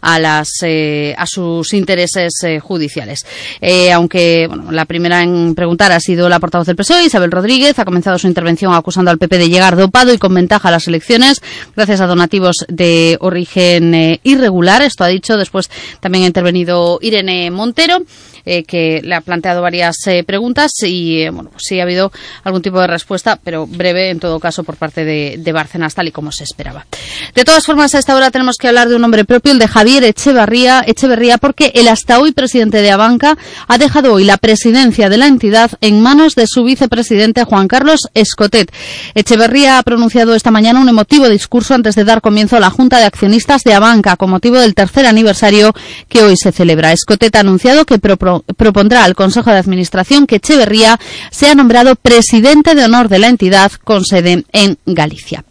a 0.00 0.18
las 0.18 0.48
eh, 0.62 1.14
a 1.16 1.26
sus 1.26 1.72
intereses 1.72 2.32
eh, 2.44 2.60
judiciales. 2.60 3.26
Eh, 3.60 3.92
aunque, 3.92 4.46
bueno, 4.48 4.70
la 4.72 4.84
primera 4.84 5.22
en 5.22 5.54
preguntar 5.54 5.92
ha 5.92 6.00
sido 6.00 6.28
la 6.28 6.40
portavoz 6.40 6.66
del 6.66 6.76
PSOE, 6.76 7.04
Isabel 7.04 7.30
Rodríguez, 7.30 7.78
ha 7.78 7.84
comenzado 7.84 8.18
su 8.18 8.26
intervención 8.26 8.74
acusando 8.74 9.10
al 9.10 9.18
PP 9.18 9.38
de 9.38 9.48
llegar 9.48 9.76
dopado 9.76 10.12
y 10.12 10.18
con 10.18 10.34
ventaja 10.34 10.68
a 10.68 10.72
las 10.72 10.86
elecciones 10.88 11.40
gracias 11.74 12.00
a 12.00 12.06
donativos 12.06 12.56
de 12.68 13.05
origen 13.20 13.94
eh, 13.94 14.20
irregular. 14.22 14.82
Esto 14.82 15.04
ha 15.04 15.08
dicho. 15.08 15.36
Después 15.36 15.70
también 16.00 16.24
ha 16.24 16.28
intervenido 16.28 16.98
Irene 17.00 17.50
Montero. 17.50 18.02
Eh, 18.46 18.62
que 18.62 19.02
le 19.02 19.14
ha 19.14 19.20
planteado 19.20 19.60
varias 19.60 19.96
eh, 20.06 20.22
preguntas 20.24 20.70
y, 20.82 21.22
eh, 21.22 21.30
bueno, 21.30 21.50
pues 21.50 21.64
sí 21.66 21.80
ha 21.80 21.82
habido 21.82 22.12
algún 22.44 22.62
tipo 22.62 22.80
de 22.80 22.86
respuesta, 22.86 23.38
pero 23.42 23.66
breve 23.66 24.10
en 24.10 24.20
todo 24.20 24.38
caso 24.38 24.62
por 24.62 24.76
parte 24.76 25.04
de, 25.04 25.36
de 25.38 25.52
Bárcenas, 25.52 25.94
tal 25.94 26.06
y 26.06 26.12
como 26.12 26.30
se 26.30 26.44
esperaba. 26.44 26.86
De 27.34 27.44
todas 27.44 27.66
formas, 27.66 27.94
a 27.94 27.98
esta 27.98 28.14
hora 28.14 28.30
tenemos 28.30 28.56
que 28.56 28.68
hablar 28.68 28.88
de 28.88 28.94
un 28.94 29.02
nombre 29.02 29.24
propio, 29.24 29.52
el 29.52 29.58
de 29.58 29.66
Javier 29.66 30.04
Echeverría, 30.04 30.84
Echeverría 30.86 31.38
porque 31.38 31.72
el 31.74 31.88
hasta 31.88 32.20
hoy 32.20 32.32
presidente 32.32 32.82
de 32.82 32.90
Abanca 32.90 33.36
ha 33.66 33.78
dejado 33.78 34.12
hoy 34.14 34.24
la 34.24 34.36
presidencia 34.36 35.08
de 35.08 35.16
la 35.16 35.26
entidad 35.26 35.72
en 35.80 36.00
manos 36.00 36.34
de 36.36 36.46
su 36.46 36.62
vicepresidente 36.62 37.42
Juan 37.44 37.68
Carlos 37.68 38.08
Escotet. 38.14 38.72
Echeverría 39.14 39.78
ha 39.78 39.82
pronunciado 39.82 40.34
esta 40.34 40.50
mañana 40.50 40.80
un 40.80 40.88
emotivo 40.88 41.28
discurso 41.28 41.74
antes 41.74 41.96
de 41.96 42.04
dar 42.04 42.20
comienzo 42.20 42.56
a 42.56 42.60
la 42.60 42.70
Junta 42.70 42.98
de 42.98 43.06
Accionistas 43.06 43.64
de 43.64 43.74
Abanca 43.74 44.16
con 44.16 44.30
motivo 44.30 44.58
del 44.58 44.74
tercer 44.74 45.06
aniversario 45.06 45.74
que 46.08 46.22
hoy 46.22 46.36
se 46.36 46.52
celebra. 46.52 46.92
Escotet 46.92 47.34
ha 47.34 47.40
anunciado 47.40 47.84
que 47.84 47.98
pro 47.98 48.16
propondrá 48.56 49.04
al 49.04 49.14
Consejo 49.14 49.50
de 49.50 49.58
Administración 49.58 50.26
que 50.26 50.36
Echeverría 50.36 50.98
sea 51.30 51.54
nombrado 51.54 51.96
presidente 51.96 52.74
de 52.74 52.84
honor 52.84 53.08
de 53.08 53.18
la 53.18 53.28
entidad 53.28 53.72
con 53.72 54.04
sede 54.04 54.44
en 54.52 54.78
Galicia. 54.86 55.44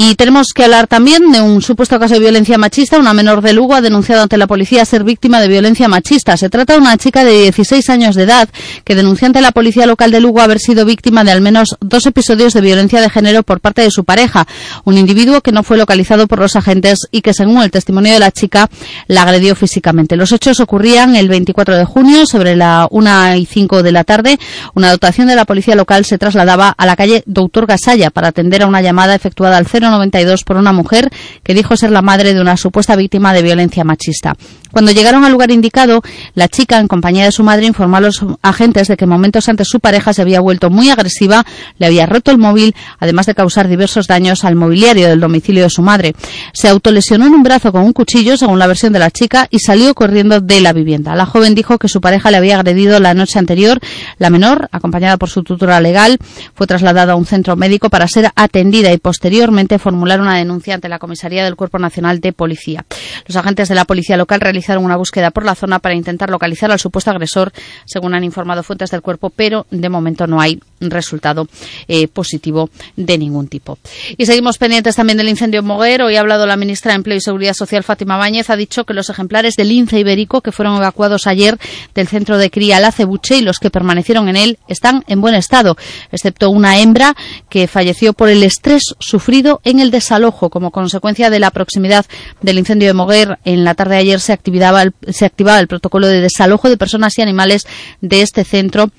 Y 0.00 0.14
tenemos 0.14 0.52
que 0.54 0.62
hablar 0.62 0.86
también 0.86 1.32
de 1.32 1.42
un 1.42 1.60
supuesto 1.60 1.98
caso 1.98 2.14
de 2.14 2.20
violencia 2.20 2.56
machista. 2.56 3.00
Una 3.00 3.12
menor 3.12 3.42
de 3.42 3.52
Lugo 3.52 3.74
ha 3.74 3.80
denunciado 3.80 4.22
ante 4.22 4.38
la 4.38 4.46
policía 4.46 4.84
ser 4.84 5.02
víctima 5.02 5.40
de 5.40 5.48
violencia 5.48 5.88
machista. 5.88 6.36
Se 6.36 6.48
trata 6.48 6.74
de 6.74 6.78
una 6.78 6.96
chica 6.96 7.24
de 7.24 7.42
16 7.42 7.90
años 7.90 8.14
de 8.14 8.22
edad 8.22 8.48
que 8.84 8.94
denuncia 8.94 9.26
ante 9.26 9.40
la 9.40 9.50
policía 9.50 9.86
local 9.86 10.12
de 10.12 10.20
Lugo 10.20 10.40
haber 10.40 10.60
sido 10.60 10.84
víctima 10.84 11.24
de 11.24 11.32
al 11.32 11.40
menos 11.40 11.76
dos 11.80 12.06
episodios 12.06 12.52
de 12.52 12.60
violencia 12.60 13.00
de 13.00 13.10
género 13.10 13.42
por 13.42 13.58
parte 13.58 13.82
de 13.82 13.90
su 13.90 14.04
pareja. 14.04 14.46
Un 14.84 14.96
individuo 14.98 15.40
que 15.40 15.50
no 15.50 15.64
fue 15.64 15.76
localizado 15.76 16.28
por 16.28 16.38
los 16.38 16.54
agentes 16.54 17.00
y 17.10 17.22
que, 17.22 17.34
según 17.34 17.60
el 17.60 17.72
testimonio 17.72 18.12
de 18.12 18.20
la 18.20 18.30
chica, 18.30 18.70
la 19.08 19.22
agredió 19.22 19.56
físicamente. 19.56 20.14
Los 20.14 20.30
hechos 20.30 20.60
ocurrían 20.60 21.16
el 21.16 21.28
24 21.28 21.76
de 21.76 21.84
junio 21.84 22.24
sobre 22.24 22.54
la 22.54 22.86
1 22.92 23.34
y 23.34 23.46
5 23.46 23.82
de 23.82 23.90
la 23.90 24.04
tarde. 24.04 24.38
Una 24.74 24.92
dotación 24.92 25.26
de 25.26 25.34
la 25.34 25.44
policía 25.44 25.74
local 25.74 26.04
se 26.04 26.18
trasladaba 26.18 26.68
a 26.68 26.86
la 26.86 26.94
calle 26.94 27.24
Doctor 27.26 27.66
Gasalla 27.66 28.10
para 28.10 28.28
atender 28.28 28.62
a 28.62 28.68
una 28.68 28.80
llamada 28.80 29.16
efectuada 29.16 29.56
al 29.56 29.66
0 29.66 29.87
92 29.90 30.44
por 30.44 30.56
una 30.56 30.72
mujer 30.72 31.10
que 31.42 31.54
dijo 31.54 31.76
ser 31.76 31.90
la 31.90 32.02
madre 32.02 32.34
de 32.34 32.40
una 32.40 32.56
supuesta 32.56 32.96
víctima 32.96 33.32
de 33.32 33.42
violencia 33.42 33.84
machista. 33.84 34.34
Cuando 34.72 34.92
llegaron 34.92 35.24
al 35.24 35.32
lugar 35.32 35.50
indicado, 35.50 36.02
la 36.34 36.48
chica, 36.48 36.78
en 36.78 36.88
compañía 36.88 37.24
de 37.24 37.32
su 37.32 37.42
madre, 37.42 37.66
informó 37.66 37.96
a 37.96 38.00
los 38.00 38.24
agentes 38.42 38.88
de 38.88 38.96
que 38.96 39.06
momentos 39.06 39.48
antes 39.48 39.68
su 39.68 39.80
pareja 39.80 40.12
se 40.12 40.22
había 40.22 40.40
vuelto 40.40 40.70
muy 40.70 40.90
agresiva, 40.90 41.44
le 41.78 41.86
había 41.86 42.06
roto 42.06 42.30
el 42.30 42.38
móvil, 42.38 42.74
además 42.98 43.26
de 43.26 43.34
causar 43.34 43.68
diversos 43.68 44.06
daños 44.06 44.44
al 44.44 44.54
mobiliario 44.54 45.08
del 45.08 45.20
domicilio 45.20 45.64
de 45.64 45.70
su 45.70 45.82
madre. 45.82 46.14
Se 46.52 46.68
autolesionó 46.68 47.26
en 47.26 47.34
un 47.34 47.42
brazo 47.42 47.72
con 47.72 47.82
un 47.82 47.92
cuchillo, 47.92 48.36
según 48.36 48.58
la 48.58 48.66
versión 48.66 48.92
de 48.92 48.98
la 48.98 49.10
chica, 49.10 49.46
y 49.50 49.58
salió 49.58 49.94
corriendo 49.94 50.40
de 50.40 50.60
la 50.60 50.72
vivienda. 50.72 51.14
La 51.14 51.26
joven 51.26 51.54
dijo 51.54 51.78
que 51.78 51.88
su 51.88 52.00
pareja 52.00 52.30
le 52.30 52.36
había 52.36 52.56
agredido 52.56 53.00
la 53.00 53.14
noche 53.14 53.38
anterior. 53.38 53.80
La 54.18 54.30
menor, 54.30 54.68
acompañada 54.72 55.16
por 55.16 55.30
su 55.30 55.42
tutora 55.42 55.80
legal, 55.80 56.18
fue 56.54 56.66
trasladada 56.66 57.14
a 57.14 57.16
un 57.16 57.26
centro 57.26 57.56
médico 57.56 57.90
para 57.90 58.06
ser 58.06 58.30
atendida 58.34 58.92
y 58.92 58.98
posteriormente 58.98 59.78
formular 59.78 60.20
una 60.20 60.36
denuncia 60.36 60.74
ante 60.74 60.88
la 60.88 60.98
Comisaría 60.98 61.44
del 61.44 61.56
Cuerpo 61.56 61.78
Nacional 61.78 62.20
de 62.20 62.32
Policía. 62.32 62.84
Los 63.26 63.36
agentes 63.36 63.68
de 63.68 63.74
la 63.74 63.84
policía 63.84 64.16
local 64.16 64.40
realizaron 64.40 64.58
una 64.76 64.96
búsqueda 64.96 65.30
por 65.30 65.46
la 65.46 65.54
zona 65.54 65.78
para 65.78 65.94
intentar 65.94 66.28
localizar 66.28 66.70
al 66.70 66.78
supuesto 66.78 67.10
agresor, 67.10 67.52
según 67.86 68.14
han 68.14 68.24
informado 68.24 68.62
fuentes 68.62 68.90
del 68.90 69.00
cuerpo, 69.00 69.30
pero 69.30 69.66
de 69.70 69.88
momento 69.88 70.26
no 70.26 70.40
hay 70.40 70.60
resultado 70.80 71.48
eh, 71.86 72.08
positivo 72.08 72.70
de 72.96 73.18
ningún 73.18 73.48
tipo. 73.48 73.78
Y 74.16 74.26
seguimos 74.26 74.58
pendientes 74.58 74.96
también 74.96 75.18
del 75.18 75.28
incendio 75.28 75.60
en 75.60 75.66
Moguer. 75.66 76.02
Hoy 76.02 76.16
ha 76.16 76.20
hablado 76.20 76.46
la 76.46 76.56
ministra 76.56 76.92
de 76.92 76.96
Empleo 76.96 77.16
y 77.16 77.20
Seguridad 77.20 77.54
Social, 77.54 77.84
Fátima 77.84 78.16
Báñez, 78.16 78.50
ha 78.50 78.56
dicho 78.56 78.84
que 78.84 78.94
los 78.94 79.10
ejemplares 79.10 79.54
del 79.54 79.68
lince 79.68 79.98
ibérico 79.98 80.40
que 80.40 80.52
fueron 80.52 80.76
evacuados 80.76 81.26
ayer 81.26 81.58
del 81.94 82.08
centro 82.08 82.38
de 82.38 82.50
cría 82.50 82.80
La 82.80 82.92
Cebuche 82.92 83.38
y 83.38 83.42
los 83.42 83.58
que 83.58 83.70
permanecieron 83.70 84.28
en 84.28 84.36
él 84.36 84.58
están 84.68 85.04
en 85.06 85.20
buen 85.20 85.34
estado, 85.34 85.76
excepto 86.12 86.50
una 86.50 86.78
hembra 86.78 87.14
que 87.48 87.66
falleció 87.66 88.12
por 88.12 88.28
el 88.28 88.42
estrés 88.42 88.82
sufrido 88.98 89.60
en 89.64 89.80
el 89.80 89.90
desalojo 89.90 90.50
como 90.50 90.70
consecuencia 90.70 91.30
de 91.30 91.38
la 91.38 91.50
proximidad 91.50 92.06
del 92.40 92.58
incendio 92.58 92.88
de 92.88 92.94
Moguer. 92.94 93.38
En 93.44 93.64
la 93.64 93.74
tarde 93.74 93.94
de 93.94 94.00
ayer 94.00 94.20
se 94.20 94.32
activaba 94.32 94.82
el, 94.82 94.94
se 95.10 95.24
activaba 95.24 95.60
el 95.60 95.68
protocolo 95.68 96.06
de 96.06 96.20
desalojo 96.20 96.68
de 96.68 96.76
personas 96.76 97.16
y 97.18 97.22
animales 97.22 97.66
de 98.00 98.22
este 98.22 98.44
centro 98.44 98.90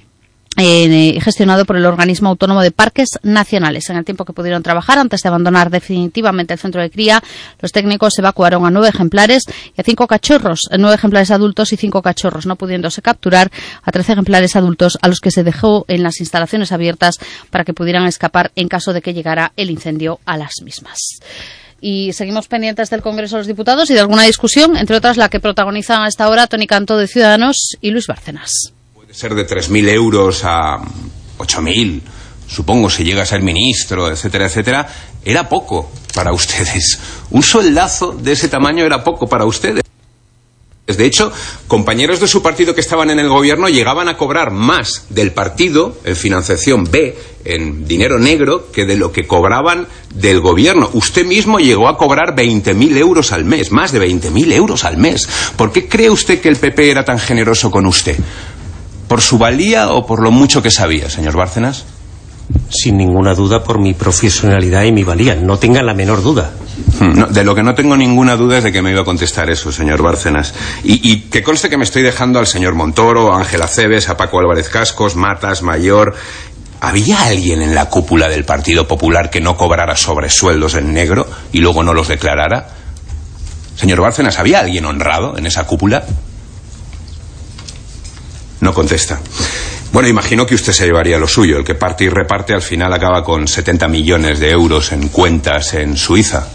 eh, 0.59 1.19
gestionado 1.21 1.65
por 1.65 1.77
el 1.77 1.85
organismo 1.85 2.29
autónomo 2.29 2.61
de 2.61 2.71
parques 2.71 3.09
nacionales. 3.23 3.89
En 3.89 3.97
el 3.97 4.05
tiempo 4.05 4.25
que 4.25 4.33
pudieron 4.33 4.61
trabajar, 4.63 4.97
antes 4.97 5.21
de 5.21 5.29
abandonar 5.29 5.69
definitivamente 5.69 6.53
el 6.53 6.59
centro 6.59 6.81
de 6.81 6.89
cría, 6.89 7.23
los 7.59 7.71
técnicos 7.71 8.17
evacuaron 8.19 8.65
a 8.65 8.69
nueve 8.69 8.89
ejemplares 8.89 9.43
y 9.75 9.81
a 9.81 9.83
cinco 9.83 10.07
cachorros, 10.07 10.69
nueve 10.77 10.95
ejemplares 10.95 11.31
adultos 11.31 11.73
y 11.73 11.77
cinco 11.77 12.01
cachorros, 12.01 12.45
no 12.45 12.55
pudiéndose 12.55 13.01
capturar 13.01 13.51
a 13.83 13.91
trece 13.91 14.13
ejemplares 14.13 14.55
adultos 14.55 14.97
a 15.01 15.07
los 15.07 15.19
que 15.19 15.31
se 15.31 15.43
dejó 15.43 15.85
en 15.87 16.03
las 16.03 16.19
instalaciones 16.19 16.71
abiertas 16.71 17.19
para 17.49 17.63
que 17.63 17.73
pudieran 17.73 18.05
escapar 18.05 18.51
en 18.55 18.67
caso 18.67 18.93
de 18.93 19.01
que 19.01 19.13
llegara 19.13 19.53
el 19.55 19.69
incendio 19.69 20.19
a 20.25 20.37
las 20.37 20.61
mismas 20.63 20.99
y 21.81 22.11
seguimos 22.11 22.49
pendientes 22.49 22.89
del 22.89 23.01
Congreso 23.01 23.37
de 23.37 23.41
los 23.41 23.47
Diputados 23.47 23.89
y 23.89 23.93
de 23.93 24.01
alguna 24.01 24.23
discusión, 24.23 24.75
entre 24.75 24.97
otras 24.97 25.15
la 25.15 25.29
que 25.29 25.39
protagonizan 25.39 26.01
a 26.01 26.09
esta 26.09 26.27
hora 26.27 26.47
Tony 26.47 26.67
Canto 26.67 26.97
de 26.97 27.07
Ciudadanos 27.07 27.77
y 27.79 27.91
Luis 27.91 28.07
Bárcenas 28.07 28.73
ser 29.11 29.33
de 29.33 29.47
3.000 29.47 29.89
euros 29.89 30.43
a 30.43 30.77
8.000, 31.39 32.01
supongo 32.47 32.89
si 32.89 33.03
llega 33.03 33.23
a 33.23 33.25
ser 33.25 33.41
ministro, 33.41 34.09
etcétera, 34.09 34.45
etcétera, 34.45 34.87
era 35.25 35.49
poco 35.49 35.91
para 36.13 36.31
ustedes. 36.31 36.99
Un 37.31 37.43
soldazo 37.43 38.11
de 38.11 38.33
ese 38.33 38.49
tamaño 38.49 38.85
era 38.85 39.03
poco 39.03 39.27
para 39.27 39.45
ustedes. 39.45 39.83
De 40.85 41.05
hecho, 41.05 41.31
compañeros 41.67 42.19
de 42.19 42.27
su 42.27 42.41
partido 42.41 42.73
que 42.73 42.81
estaban 42.81 43.11
en 43.11 43.19
el 43.19 43.29
gobierno 43.29 43.69
llegaban 43.69 44.09
a 44.09 44.17
cobrar 44.17 44.51
más 44.51 45.05
del 45.09 45.31
partido 45.31 45.95
en 46.03 46.15
financiación 46.15 46.85
B, 46.85 47.15
en 47.45 47.87
dinero 47.87 48.17
negro, 48.17 48.71
que 48.71 48.85
de 48.85 48.97
lo 48.97 49.11
que 49.11 49.27
cobraban 49.27 49.87
del 50.13 50.39
gobierno. 50.39 50.89
Usted 50.93 51.25
mismo 51.25 51.59
llegó 51.59 51.87
a 51.87 51.97
cobrar 51.97 52.35
20.000 52.35 52.97
euros 52.97 53.31
al 53.31 53.45
mes, 53.45 53.71
más 53.71 53.91
de 53.91 54.01
20.000 54.01 54.51
euros 54.53 54.83
al 54.83 54.97
mes. 54.97 55.29
¿Por 55.55 55.71
qué 55.71 55.87
cree 55.87 56.09
usted 56.09 56.41
que 56.41 56.49
el 56.49 56.57
PP 56.57 56.89
era 56.89 57.05
tan 57.05 57.19
generoso 57.19 57.69
con 57.69 57.85
usted? 57.85 58.17
¿Por 59.09 59.21
su 59.21 59.39
valía 59.39 59.89
o 59.89 60.05
por 60.05 60.21
lo 60.21 60.29
mucho 60.29 60.61
que 60.61 60.69
sabía, 60.69 61.09
señor 61.09 61.35
Bárcenas? 61.35 61.83
Sin 62.69 62.95
ninguna 62.95 63.33
duda 63.33 63.63
por 63.63 63.79
mi 63.79 63.95
profesionalidad 63.95 64.83
y 64.83 64.91
mi 64.91 65.03
valía. 65.03 65.33
No 65.33 65.57
tenga 65.57 65.81
la 65.81 65.95
menor 65.95 66.21
duda. 66.21 66.51
No, 66.99 67.25
de 67.25 67.43
lo 67.43 67.55
que 67.55 67.63
no 67.63 67.73
tengo 67.73 67.97
ninguna 67.97 68.35
duda 68.35 68.59
es 68.59 68.63
de 68.63 68.71
que 68.71 68.83
me 68.83 68.91
iba 68.91 69.01
a 69.01 69.05
contestar 69.05 69.49
eso, 69.49 69.71
señor 69.71 70.03
Bárcenas. 70.03 70.53
Y, 70.83 71.11
y 71.11 71.21
que 71.21 71.41
conste 71.41 71.71
que 71.71 71.77
me 71.77 71.85
estoy 71.85 72.03
dejando 72.03 72.37
al 72.37 72.45
señor 72.45 72.75
Montoro, 72.75 73.33
a 73.33 73.39
Ángela 73.39 73.67
Cebes, 73.67 74.09
a 74.09 74.15
Paco 74.15 74.39
Álvarez 74.39 74.69
Cascos, 74.69 75.15
Matas, 75.15 75.63
Mayor. 75.63 76.13
¿Había 76.79 77.23
alguien 77.23 77.63
en 77.63 77.73
la 77.73 77.89
cúpula 77.89 78.29
del 78.29 78.45
Partido 78.45 78.87
Popular 78.87 79.31
que 79.31 79.41
no 79.41 79.57
cobrara 79.57 79.95
sobresueldos 79.95 80.75
en 80.75 80.93
negro 80.93 81.27
y 81.51 81.61
luego 81.61 81.81
no 81.81 81.95
los 81.95 82.09
declarara? 82.09 82.69
Señor 83.75 84.01
Bárcenas, 84.01 84.37
¿había 84.37 84.59
alguien 84.59 84.85
honrado 84.85 85.35
en 85.35 85.47
esa 85.47 85.65
cúpula? 85.65 86.03
No 88.61 88.73
contesta. 88.73 89.19
Bueno, 89.91 90.07
imagino 90.07 90.45
que 90.45 90.55
usted 90.55 90.73
se 90.73 90.85
llevaría 90.85 91.17
lo 91.17 91.27
suyo. 91.27 91.57
El 91.57 91.63
que 91.63 91.75
parte 91.75 92.03
y 92.03 92.09
reparte 92.09 92.53
al 92.53 92.61
final 92.61 92.93
acaba 92.93 93.23
con 93.23 93.47
70 93.47 93.87
millones 93.87 94.39
de 94.39 94.51
euros 94.51 94.91
en 94.91 95.07
cuentas 95.07 95.73
en 95.73 95.97
Suiza. 95.97 96.47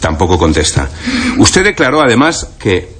Tampoco 0.00 0.38
contesta. 0.38 0.88
Usted 1.38 1.64
declaró 1.64 2.00
además 2.00 2.48
que 2.58 2.96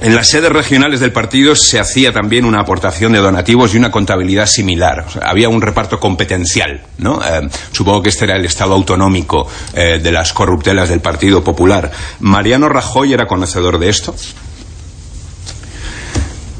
en 0.00 0.14
las 0.14 0.28
sedes 0.28 0.52
regionales 0.52 1.00
del 1.00 1.10
partido 1.10 1.56
se 1.56 1.80
hacía 1.80 2.12
también 2.12 2.44
una 2.44 2.60
aportación 2.60 3.12
de 3.12 3.18
donativos 3.18 3.74
y 3.74 3.78
una 3.78 3.90
contabilidad 3.90 4.46
similar. 4.46 5.06
Había 5.22 5.48
un 5.48 5.60
reparto 5.60 5.98
competencial, 5.98 6.82
¿no? 6.98 7.20
Eh, 7.20 7.48
supongo 7.72 8.02
que 8.02 8.10
este 8.10 8.26
era 8.26 8.36
el 8.36 8.44
estado 8.44 8.74
autonómico 8.74 9.48
eh, 9.74 9.98
de 10.00 10.12
las 10.12 10.32
corruptelas 10.32 10.88
del 10.88 11.00
Partido 11.00 11.42
Popular. 11.42 11.90
¿Mariano 12.20 12.68
Rajoy 12.68 13.12
era 13.12 13.26
conocedor 13.26 13.78
de 13.80 13.88
esto? 13.88 14.14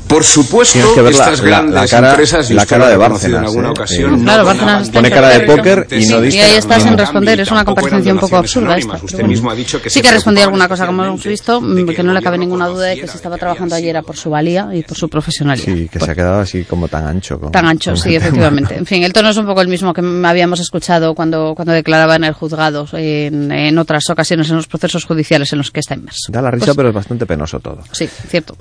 Por 0.08 0.24
supuesto, 0.24 0.94
que 0.94 1.02
ver 1.02 1.14
la, 1.14 1.24
estas 1.24 1.40
grandes 1.42 1.74
la, 1.74 1.80
la 1.82 1.86
cara, 1.88 2.10
empresas, 2.10 2.50
y 2.50 2.54
la 2.54 2.66
cara 2.66 2.88
de 2.88 2.96
Bárcenas. 2.96 3.40
en 3.40 3.46
alguna 3.46 3.68
¿eh? 3.68 3.70
ocasión, 3.72 4.10
Sí. 4.12 4.16
no 4.18 4.24
Claro, 4.24 4.44
Bárcenas 4.46 4.90
Pone 4.90 5.10
cara 5.10 5.28
de 5.28 5.40
póker 5.40 5.86
y 5.90 6.06
no 6.06 6.18
Y 6.18 6.22
dice 6.26 6.42
ahí 6.42 6.56
estás 6.56 6.78
en 6.84 6.90
nada. 6.92 6.96
responder, 7.04 7.40
es 7.40 7.50
una 7.50 7.64
comparación 7.64 8.16
un 8.16 8.20
poco 8.20 8.36
absurda 8.36 8.76
esta. 8.78 8.98
Usted 9.02 9.24
mismo 9.24 9.50
ha 9.50 9.54
dicho 9.54 9.80
que 9.82 9.90
Sí 9.90 10.00
que 10.00 10.10
respondí 10.10 10.40
alguna 10.40 10.68
cosa, 10.68 10.86
como 10.86 11.04
hemos 11.04 11.24
visto, 11.24 11.60
que 11.60 12.02
no 12.02 12.12
le 12.12 12.22
cabe 12.22 12.38
ninguna 12.38 12.66
duda 12.68 12.86
de 12.86 13.00
que 13.00 13.06
se 13.06 13.16
estaba 13.16 13.36
trabajando 13.36 13.74
ayer 13.74 13.90
era 13.90 14.02
por 14.02 14.16
su 14.16 14.30
valía 14.30 14.68
y 14.72 14.82
por 14.82 14.96
su 14.96 15.08
profesionalidad. 15.08 15.64
Sí, 15.66 15.88
que 15.92 16.00
se 16.00 16.10
ha 16.10 16.14
quedado 16.14 16.40
así 16.40 16.64
como 16.64 16.88
tan 16.88 17.06
ancho. 17.06 17.38
con- 17.38 17.52
Tan 17.52 17.66
ancho, 17.66 17.94
sí, 17.96 18.14
efectivamente. 18.14 18.76
En 18.76 18.86
fin, 18.86 19.02
el 19.02 19.12
tono 19.12 19.28
es 19.30 19.36
un 19.36 19.46
poco 19.46 19.60
el 19.60 19.68
mismo 19.68 19.92
que 19.92 20.00
habíamos 20.24 20.60
escuchado 20.60 21.14
cuando, 21.14 21.54
cuando 21.54 21.72
declaraba 21.72 22.16
en 22.16 22.24
el 22.24 22.32
juzgado 22.32 22.86
en, 22.92 23.52
en 23.52 23.78
otras 23.78 24.08
ocasiones 24.10 24.48
en 24.50 24.56
los 24.56 24.66
procesos 24.66 25.04
judiciales 25.04 25.52
en 25.52 25.58
los 25.58 25.70
que 25.70 25.80
está 25.80 25.94
inmerso. 25.94 26.32
Da 26.32 26.40
la 26.42 26.50
risa, 26.50 26.66
Pues, 26.66 26.76
pero 26.76 26.88
es 26.88 26.94
bastante 26.94 27.26
penoso 27.26 27.60
todo. 27.60 27.82
Sí, 27.92 28.06
cierto. 28.28 28.56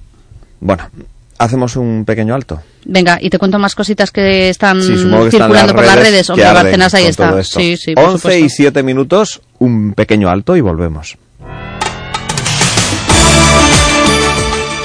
Bueno, 0.60 0.90
hacemos 1.38 1.76
un 1.76 2.04
pequeño 2.06 2.34
alto. 2.34 2.62
Venga, 2.86 3.18
y 3.22 3.30
te 3.30 3.38
cuento 3.38 3.60
más 3.60 3.76
cositas 3.76 4.12
que 4.12 4.50
están 4.50 4.82
Sí, 4.82 4.88
que 4.90 4.94
están 4.96 5.32
circulando 5.32 5.74
las 5.74 5.74
por 5.74 5.86
las 5.86 5.96
redes 5.96 6.30
Hombre, 6.30 6.46
arden 6.46 6.64
Bárcenas 6.64 6.94
ahí 6.94 7.06
está. 7.06 7.44
Sí, 7.44 7.78
sí, 7.78 7.94
por 7.94 8.06
11 8.06 8.16
y 8.16 8.42
supuesto. 8.42 8.56
7 8.58 8.84
minutos, 8.84 9.42
un 9.60 9.94
pequeño 9.94 10.30
alto 10.30 10.56
y 10.56 10.62
volvemos. 10.62 11.18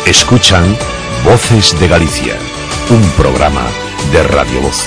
Escuchan 0.07 0.77
Voces 1.25 1.79
de 1.79 1.89
Galicia, 1.89 2.35
un 2.91 3.03
programa 3.11 3.67
de 4.13 4.23
Radio 4.25 4.61
Voz. 4.61 4.87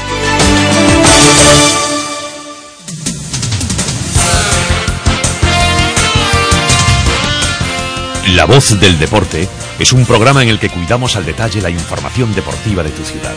La 8.35 8.45
Voz 8.45 8.77
del 8.79 8.99
Deporte 8.99 9.47
es 9.79 9.91
un 9.93 10.05
programa 10.05 10.41
en 10.43 10.49
el 10.49 10.59
que 10.59 10.69
cuidamos 10.69 11.15
al 11.15 11.25
detalle 11.25 11.61
la 11.61 11.69
información 11.69 12.33
deportiva 12.33 12.83
de 12.83 12.91
tu 12.91 13.03
ciudad. 13.03 13.35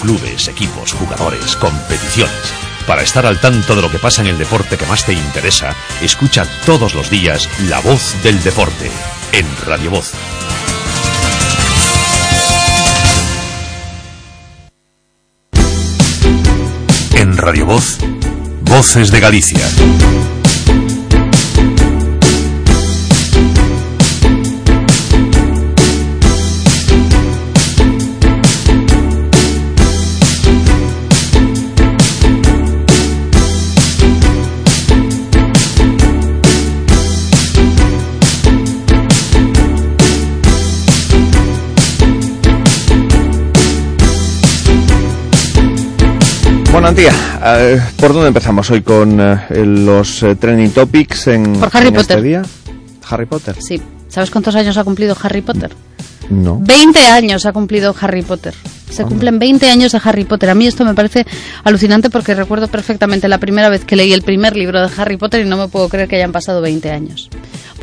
Clubes, 0.00 0.48
equipos, 0.48 0.92
jugadores, 0.92 1.56
competiciones. 1.56 2.34
Para 2.86 3.02
estar 3.02 3.26
al 3.26 3.40
tanto 3.40 3.74
de 3.74 3.82
lo 3.82 3.90
que 3.90 3.98
pasa 3.98 4.22
en 4.22 4.28
el 4.28 4.38
deporte 4.38 4.76
que 4.76 4.86
más 4.86 5.04
te 5.04 5.12
interesa, 5.12 5.74
escucha 6.02 6.46
todos 6.64 6.94
los 6.94 7.10
días 7.10 7.48
La 7.68 7.80
Voz 7.80 8.14
del 8.22 8.42
Deporte 8.42 8.90
en 9.32 9.46
Radio 9.66 9.90
Voz. 9.90 10.12
En 17.14 17.36
Radio 17.36 17.66
Voz, 17.66 17.98
Voces 18.62 19.10
de 19.10 19.20
Galicia. 19.20 20.35
Bueno, 46.76 46.88
Antía, 46.88 47.14
¿por 47.96 48.12
dónde 48.12 48.28
empezamos 48.28 48.70
hoy 48.70 48.82
con 48.82 49.18
eh, 49.18 49.64
los 49.64 50.22
eh, 50.22 50.36
trending 50.36 50.72
topics 50.72 51.26
en, 51.28 51.54
Por 51.54 51.70
Harry 51.72 51.88
en 51.88 51.96
este 51.96 52.12
Potter. 52.12 52.22
día? 52.22 52.42
Harry 53.08 53.24
Potter. 53.24 53.56
Sí. 53.58 53.80
¿Sabes 54.08 54.30
cuántos 54.30 54.54
años 54.56 54.76
ha 54.76 54.84
cumplido 54.84 55.16
Harry 55.22 55.40
Potter? 55.40 55.70
No. 56.28 56.58
20 56.60 56.98
años 57.06 57.46
ha 57.46 57.54
cumplido 57.54 57.94
Harry 57.98 58.20
Potter. 58.20 58.52
Se 58.90 59.04
cumplen 59.04 59.38
20 59.38 59.70
años 59.70 59.92
de 59.92 60.00
Harry 60.04 60.24
Potter. 60.24 60.50
A 60.50 60.54
mí 60.54 60.66
esto 60.66 60.84
me 60.84 60.92
parece 60.92 61.24
alucinante 61.64 62.10
porque 62.10 62.34
recuerdo 62.34 62.68
perfectamente 62.68 63.26
la 63.26 63.38
primera 63.38 63.70
vez 63.70 63.86
que 63.86 63.96
leí 63.96 64.12
el 64.12 64.20
primer 64.20 64.54
libro 64.54 64.86
de 64.86 64.90
Harry 65.00 65.16
Potter 65.16 65.46
y 65.46 65.48
no 65.48 65.56
me 65.56 65.68
puedo 65.68 65.88
creer 65.88 66.08
que 66.08 66.16
hayan 66.16 66.32
pasado 66.32 66.60
20 66.60 66.90
años. 66.90 67.30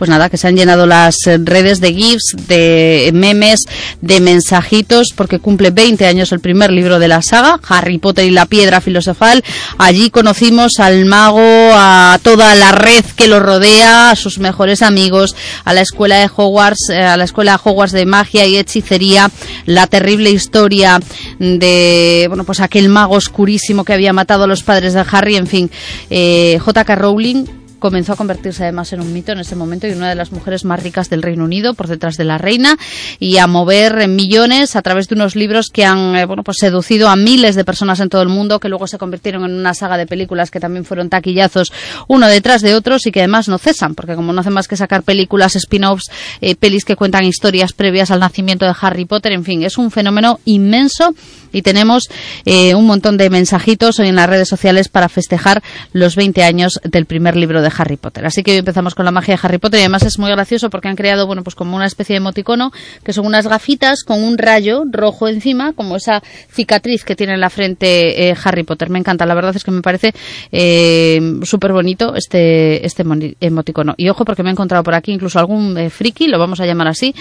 Pues 0.04 0.10
nada, 0.10 0.28
que 0.30 0.36
se 0.36 0.50
han 0.50 0.58
llenado 0.58 0.86
las 0.86 1.16
eh, 1.28 1.38
redes 1.42 1.80
de 1.80 1.94
GIFs, 1.94 2.36
de 2.50 3.12
memes, 3.14 3.62
de 4.02 4.20
mensajitos, 4.20 5.14
porque 5.16 5.40
cumple 5.40 5.72
20 5.72 6.06
años 6.06 6.34
el 6.34 6.42
primer 6.42 6.74
libro 6.74 7.00
de 7.00 7.08
la 7.08 7.22
saga, 7.22 7.58
Harry 7.70 8.00
Potter 8.00 8.26
y 8.26 8.32
la 8.32 8.46
piedra 8.46 8.82
filosofal. 8.82 9.46
Allí 9.78 10.10
conocimos 10.10 10.74
al 10.80 11.06
mago, 11.06 11.40
a 11.40 12.20
toda 12.22 12.54
la 12.56 12.74
red 12.74 13.06
que 13.16 13.30
lo 13.30 13.40
rodea, 13.40 14.12
a 14.12 14.18
sus 14.18 14.40
mejores 14.40 14.82
amigos, 14.82 15.38
a 15.64 15.72
la 15.72 15.80
escuela 15.80 16.18
de 16.18 16.30
Hogwarts, 16.36 16.90
eh, 16.90 17.02
a 17.02 17.16
la 17.16 17.24
escuela 17.24 17.58
Hogwarts 17.64 17.94
de 17.94 18.06
magia 18.06 18.46
y 18.46 18.58
hechicería, 18.58 19.32
la 19.66 19.88
terrible 19.88 20.32
historia 20.32 21.00
de, 21.40 22.26
bueno, 22.28 22.44
pues 22.44 22.60
aquel 22.60 22.90
mago 22.90 23.16
oscurísimo 23.16 23.86
que 23.86 23.94
había 23.94 24.12
matado 24.12 24.44
a 24.44 24.48
los 24.48 24.64
padres 24.64 24.92
de 24.96 25.06
Harry, 25.10 25.38
en 25.38 25.48
fin, 25.48 25.72
eh, 26.10 26.60
J.K. 26.62 26.94
Rowling 26.96 27.63
comenzó 27.84 28.14
a 28.14 28.16
convertirse 28.16 28.64
además 28.64 28.94
en 28.94 29.02
un 29.02 29.12
mito 29.12 29.34
en 29.34 29.40
ese 29.40 29.58
momento 29.58 29.88
y 29.88 29.92
una 29.92 30.08
de 30.08 30.16
las 30.16 30.32
mujeres 30.32 30.64
más 30.64 30.82
ricas 30.82 31.10
del 31.10 31.22
Reino 31.22 31.44
Unido 31.44 31.74
por 31.74 31.90
detrás 31.90 32.16
de 32.16 32.24
la 32.24 32.38
reina 32.38 32.78
y 33.20 33.40
a 33.40 33.46
mover 33.46 34.08
millones 34.08 34.78
a 34.78 34.82
través 34.82 35.10
de 35.10 35.16
unos 35.16 35.36
libros 35.36 35.68
que 35.68 35.84
han 35.84 36.16
eh, 36.16 36.26
bueno 36.26 36.44
pues 36.44 36.60
seducido 36.60 37.10
a 37.10 37.18
miles 37.18 37.56
de 37.56 37.66
personas 37.66 38.00
en 38.00 38.08
todo 38.08 38.22
el 38.22 38.30
mundo 38.30 38.62
que 38.62 38.70
luego 38.70 38.88
se 38.88 38.98
convirtieron 38.98 39.44
en 39.44 39.52
una 39.52 39.74
saga 39.74 39.98
de 39.98 40.08
películas 40.08 40.50
que 40.50 40.62
también 40.62 40.86
fueron 40.86 41.10
taquillazos 41.10 41.74
uno 42.08 42.28
detrás 42.28 42.62
de 42.62 42.74
otros 42.74 43.06
y 43.06 43.12
que 43.12 43.20
además 43.20 43.50
no 43.50 43.58
cesan 43.58 43.96
porque 43.96 44.16
como 44.16 44.32
no 44.32 44.40
hacen 44.40 44.54
más 44.54 44.70
que 44.70 44.78
sacar 44.78 45.04
películas 45.04 45.58
spin-offs 45.58 46.10
eh, 46.40 46.56
pelis 46.56 46.86
que 46.86 46.96
cuentan 46.96 47.26
historias 47.26 47.74
previas 47.74 48.12
al 48.12 48.22
nacimiento 48.22 48.64
de 48.64 48.74
Harry 48.80 49.04
Potter 49.04 49.34
en 49.34 49.44
fin 49.44 49.62
es 49.62 49.78
un 49.78 49.92
fenómeno 49.92 50.40
inmenso 50.46 51.14
y 51.52 51.64
tenemos 51.64 52.10
eh, 52.46 52.76
un 52.76 52.86
montón 52.86 53.18
de 53.18 53.30
mensajitos 53.30 54.00
hoy 54.00 54.08
en 54.08 54.16
las 54.16 54.30
redes 54.30 54.48
sociales 54.48 54.88
para 54.88 55.10
festejar 55.10 55.62
los 55.92 56.16
20 56.16 56.44
años 56.44 56.80
del 56.84 57.06
primer 57.06 57.36
libro 57.36 57.62
de 57.62 57.73
Harry 57.78 57.98
Potter. 57.98 58.26
Así 58.26 58.44
que 58.44 58.52
hoy 58.52 58.58
empezamos 58.58 58.96
con 58.96 59.06
la 59.06 59.12
magia 59.12 59.36
de 59.36 59.40
Harry 59.44 59.58
Potter 59.58 59.80
y 59.80 59.84
además 59.84 60.04
es 60.04 60.20
muy 60.20 60.30
gracioso 60.32 60.70
porque 60.70 60.88
han 60.88 60.96
creado, 60.96 61.28
bueno, 61.28 61.44
pues 61.44 61.56
como 61.56 61.76
una 61.76 61.86
especie 61.86 62.14
de 62.14 62.18
emoticono 62.18 62.72
que 63.04 63.14
son 63.14 63.26
unas 63.26 63.48
gafitas 63.48 64.04
con 64.04 64.24
un 64.24 64.38
rayo 64.38 64.84
rojo 64.90 65.28
encima, 65.28 65.74
como 65.74 65.96
esa 65.96 66.22
cicatriz 66.52 67.04
que 67.04 67.16
tiene 67.16 67.34
en 67.34 67.40
la 67.40 67.50
frente 67.50 68.30
eh, 68.30 68.36
Harry 68.44 68.64
Potter. 68.64 68.90
Me 68.90 69.00
encanta, 69.00 69.26
la 69.26 69.36
verdad 69.36 69.56
es 69.56 69.64
que 69.64 69.72
me 69.72 69.82
parece 69.82 70.14
eh, 70.52 71.40
súper 71.44 71.74
bonito 71.74 72.16
este, 72.16 72.86
este 72.86 73.04
emoticono. 73.40 73.96
Y 73.98 74.10
ojo 74.10 74.26
porque 74.26 74.44
me 74.44 74.50
he 74.50 74.54
encontrado 74.54 74.84
por 74.84 74.94
aquí 74.94 75.12
incluso 75.12 75.40
algún 75.40 75.78
eh, 75.78 75.90
friki, 75.90 76.28
lo 76.28 76.40
vamos 76.40 76.60
a 76.60 76.66
llamar 76.66 76.88
así, 76.88 77.14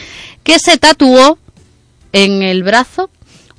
que 0.43 0.59
se 0.59 0.79
tatuó 0.79 1.39
en 2.13 2.43
el 2.43 2.63
brazo 2.63 3.11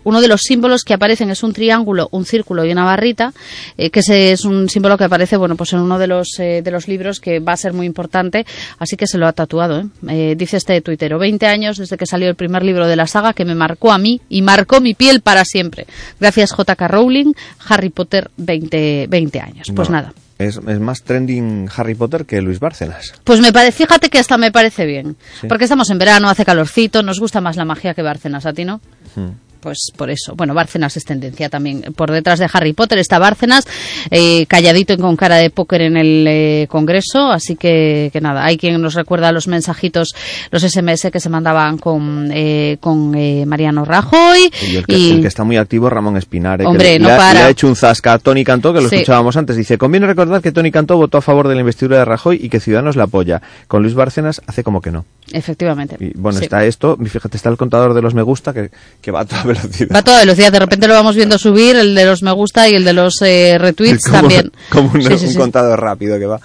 uno 0.03 0.21
de 0.21 0.27
los 0.27 0.41
símbolos 0.41 0.83
que 0.83 0.93
aparecen 0.93 1.29
es 1.29 1.43
un 1.43 1.53
triángulo, 1.53 2.07
un 2.11 2.25
círculo 2.25 2.65
y 2.65 2.71
una 2.71 2.85
barrita, 2.85 3.33
eh, 3.77 3.89
que 3.89 3.99
ese 4.01 4.31
es 4.31 4.45
un 4.45 4.69
símbolo 4.69 4.97
que 4.97 5.03
aparece, 5.05 5.37
bueno, 5.37 5.55
pues 5.55 5.73
en 5.73 5.79
uno 5.79 5.97
de 5.99 6.07
los 6.07 6.39
eh, 6.39 6.61
de 6.63 6.71
los 6.71 6.87
libros 6.87 7.19
que 7.19 7.39
va 7.39 7.53
a 7.53 7.57
ser 7.57 7.73
muy 7.73 7.85
importante, 7.85 8.45
así 8.79 8.95
que 8.97 9.07
se 9.07 9.17
lo 9.17 9.27
ha 9.27 9.33
tatuado. 9.33 9.79
¿eh? 9.81 9.85
Eh, 10.09 10.35
dice 10.37 10.57
este 10.57 10.79
tuitero, 10.81 11.19
20 11.19 11.45
años 11.47 11.77
desde 11.77 11.97
que 11.97 12.05
salió 12.05 12.29
el 12.29 12.35
primer 12.35 12.63
libro 12.63 12.87
de 12.87 12.95
la 12.95 13.07
saga 13.07 13.33
que 13.33 13.45
me 13.45 13.55
marcó 13.55 13.91
a 13.91 13.97
mí 13.97 14.21
y 14.29 14.41
marcó 14.41 14.81
mi 14.81 14.93
piel 14.93 15.21
para 15.21 15.45
siempre. 15.45 15.87
Gracias 16.19 16.51
J.K. 16.51 16.87
Rowling, 16.87 17.33
Harry 17.67 17.89
Potter 17.89 18.31
20, 18.37 19.07
20 19.09 19.39
años. 19.39 19.67
Pues 19.75 19.89
No, 19.89 19.95
nada. 19.97 20.13
Es, 20.39 20.57
es 20.67 20.79
más 20.79 21.03
trending 21.03 21.69
Harry 21.75 21.93
Potter 21.95 22.25
que 22.25 22.41
Luis 22.41 22.59
Bárcenas. 22.59 23.13
Pues 23.23 23.39
me 23.39 23.53
parece, 23.53 23.85
fíjate 23.85 24.09
que 24.09 24.17
hasta 24.19 24.37
me 24.37 24.51
parece 24.51 24.85
bien, 24.85 25.15
Sí. 25.39 25.47
porque 25.47 25.65
estamos 25.65 25.89
en 25.91 25.99
verano, 25.99 26.27
hace 26.27 26.43
calorcito, 26.43 27.03
nos 27.03 27.19
gusta 27.19 27.39
más 27.39 27.55
la 27.55 27.65
magia 27.65 27.93
que 27.93 28.01
Bárcenas, 28.01 28.45
¿a 28.45 28.51
ti 28.51 28.65
no? 28.65 28.81
Hmm. 29.15 29.29
Pues 29.63 29.91
por 29.95 30.09
eso. 30.11 30.35
Bueno, 30.35 30.53
Bárcenas 30.53 30.97
es 30.97 31.05
tendencia 31.05 31.47
también. 31.49 31.81
Por 31.95 32.11
detrás 32.11 32.37
de 32.39 32.49
Harry 32.51 32.73
Potter 32.73 32.97
está 32.99 33.17
Bárcenas, 33.17 33.65
eh, 34.11 34.45
calladito 34.47 34.91
y 34.93 34.97
con 34.97 35.15
cara 35.15 35.37
de 35.37 35.49
póker 35.49 35.81
en 35.81 35.95
el 35.95 36.25
eh, 36.27 36.67
Congreso. 36.69 37.31
Así 37.31 37.55
que, 37.55 38.09
que 38.11 38.19
nada, 38.19 38.43
hay 38.43 38.57
quien 38.57 38.81
nos 38.81 38.93
recuerda 38.93 39.31
los 39.31 39.47
mensajitos, 39.47 40.13
los 40.51 40.63
SMS 40.63 41.09
que 41.11 41.19
se 41.21 41.29
mandaban 41.29 41.77
con, 41.77 42.29
eh, 42.33 42.77
con 42.81 43.15
eh, 43.15 43.45
Mariano 43.47 43.85
Rajoy. 43.85 44.51
Y 44.69 44.75
el 44.75 44.85
que, 44.85 44.97
Y- 44.97 45.11
el 45.11 45.21
que 45.21 45.27
está 45.27 45.45
muy 45.45 45.55
activo 45.55 45.89
Ramón 45.89 46.17
Espinare, 46.17 46.65
Hombre, 46.65 46.83
que 46.85 46.93
le, 46.93 46.99
no 46.99 47.09
le 47.09 47.15
para. 47.15 47.33
le 47.33 47.39
ha 47.45 47.49
hecho 47.49 47.67
un 47.67 47.77
zasca 47.77 48.13
a 48.13 48.19
Tony 48.19 48.43
Cantó, 48.43 48.73
que 48.73 48.81
lo 48.81 48.89
Sí. 48.89 48.95
escuchábamos 48.95 49.37
antes. 49.37 49.55
Dice, 49.55 49.77
conviene 49.77 50.07
recordar 50.07 50.41
que 50.41 50.51
Tony 50.51 50.71
Cantó 50.71 50.97
votó 50.97 51.19
a 51.19 51.21
favor 51.21 51.47
de 51.47 51.55
la 51.55 51.61
investidura 51.61 51.99
de 51.99 52.05
Rajoy 52.05 52.37
y 52.43 52.49
que 52.49 52.59
Ciudadanos 52.59 52.97
la 52.97 53.05
apoya. 53.05 53.41
Con 53.69 53.81
Luis 53.81 53.93
Bárcenas 53.95 54.41
hace 54.45 54.61
como 54.63 54.81
que 54.81 54.91
no. 54.91 55.05
Efectivamente. 55.31 55.95
Y 56.01 56.11
bueno, 56.17 56.37
Sí. 56.39 56.43
está 56.45 56.65
esto, 56.65 56.97
fíjate, 57.01 57.37
está 57.37 57.49
el 57.49 57.55
contador 57.57 57.93
de 57.93 58.01
los 58.01 58.13
me 58.13 58.21
gusta 58.21 58.53
que, 58.53 58.71
que 59.01 59.11
va 59.11 59.21
a 59.21 59.25
velocidad. 59.53 59.95
Va 59.95 59.99
a 59.99 60.03
toda 60.03 60.19
velocidad, 60.19 60.51
de 60.51 60.59
repente 60.59 60.87
lo 60.87 60.93
vamos 60.93 61.15
viendo 61.15 61.37
subir, 61.37 61.75
el 61.75 61.95
de 61.95 62.05
los 62.05 62.21
me 62.23 62.31
gusta 62.31 62.67
y 62.69 62.75
el 62.75 62.83
de 62.83 62.93
los 62.93 63.21
eh, 63.21 63.57
retweets 63.59 64.03
como, 64.05 64.19
también. 64.19 64.51
como 64.69 64.91
un, 64.93 65.01
Sí, 65.01 65.17
sí, 65.17 65.25
un 65.27 65.31
sí. 65.33 65.37
contador 65.37 65.79
rápido 65.79 66.19
que 66.19 66.25
va. 66.25 66.39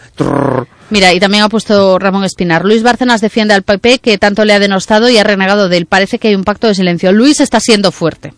Mira, 0.90 1.12
y 1.12 1.20
también 1.20 1.44
ha 1.44 1.48
puesto 1.48 1.98
Ramón 1.98 2.24
Espinar. 2.24 2.64
Luis 2.64 2.82
Bárcenas 2.82 3.20
defiende 3.20 3.54
al 3.54 3.62
PP 3.62 3.98
que 3.98 4.16
tanto 4.18 4.44
le 4.44 4.54
ha 4.54 4.58
denostado 4.58 5.10
y 5.10 5.18
ha 5.18 5.24
renegado 5.24 5.68
de 5.68 5.76
él. 5.76 5.86
Parece 5.86 6.18
que 6.18 6.28
hay 6.28 6.34
un 6.34 6.44
pacto 6.44 6.66
de 6.66 6.74
silencio. 6.74 7.12
Luis 7.12 7.40
está 7.40 7.60
siendo 7.60 7.92
fuerte. 7.92 8.32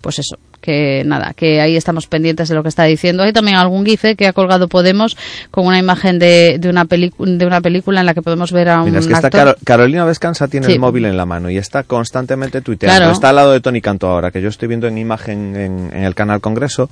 Pues 0.00 0.18
eso, 0.18 0.38
que 0.60 1.02
nada, 1.06 1.34
que 1.34 1.60
ahí 1.60 1.76
estamos 1.76 2.06
pendientes 2.06 2.48
de 2.48 2.54
lo 2.54 2.62
que 2.62 2.68
está 2.68 2.84
diciendo. 2.84 3.22
Hay 3.22 3.32
también 3.32 3.56
algún 3.56 3.84
gif 3.86 4.02
que 4.16 4.26
ha 4.26 4.32
colgado 4.32 4.68
Podemos 4.68 5.16
con 5.50 5.66
una 5.66 5.78
imagen 5.78 6.18
de, 6.18 6.58
de, 6.58 6.68
una, 6.68 6.84
de 6.84 7.46
una 7.46 7.60
película 7.60 8.00
en 8.00 8.06
la 8.06 8.14
que 8.14 8.22
podemos 8.22 8.52
ver 8.52 8.68
a 8.68 8.80
un 8.82 8.86
Mira, 8.86 9.00
es 9.00 9.06
que 9.06 9.12
está 9.12 9.56
Carolina 9.64 10.04
Vescanza 10.04 10.48
tiene 10.48 10.66
Sí. 10.66 10.72
el 10.72 10.80
móvil 10.80 11.04
en 11.04 11.16
la 11.16 11.26
mano 11.26 11.50
y 11.50 11.56
está 11.58 11.84
constantemente 11.84 12.60
tuiteando. 12.60 12.98
Claro. 12.98 13.12
Está 13.12 13.30
al 13.30 13.36
lado 13.36 13.52
de 13.52 13.60
Tony 13.60 13.80
Cantó 13.80 14.08
ahora, 14.08 14.30
que 14.30 14.42
yo 14.42 14.48
estoy 14.48 14.68
viendo 14.68 14.86
en 14.86 14.98
imagen 14.98 15.56
en, 15.56 15.90
en 15.92 16.04
el 16.04 16.14
canal 16.14 16.40
Congreso. 16.40 16.90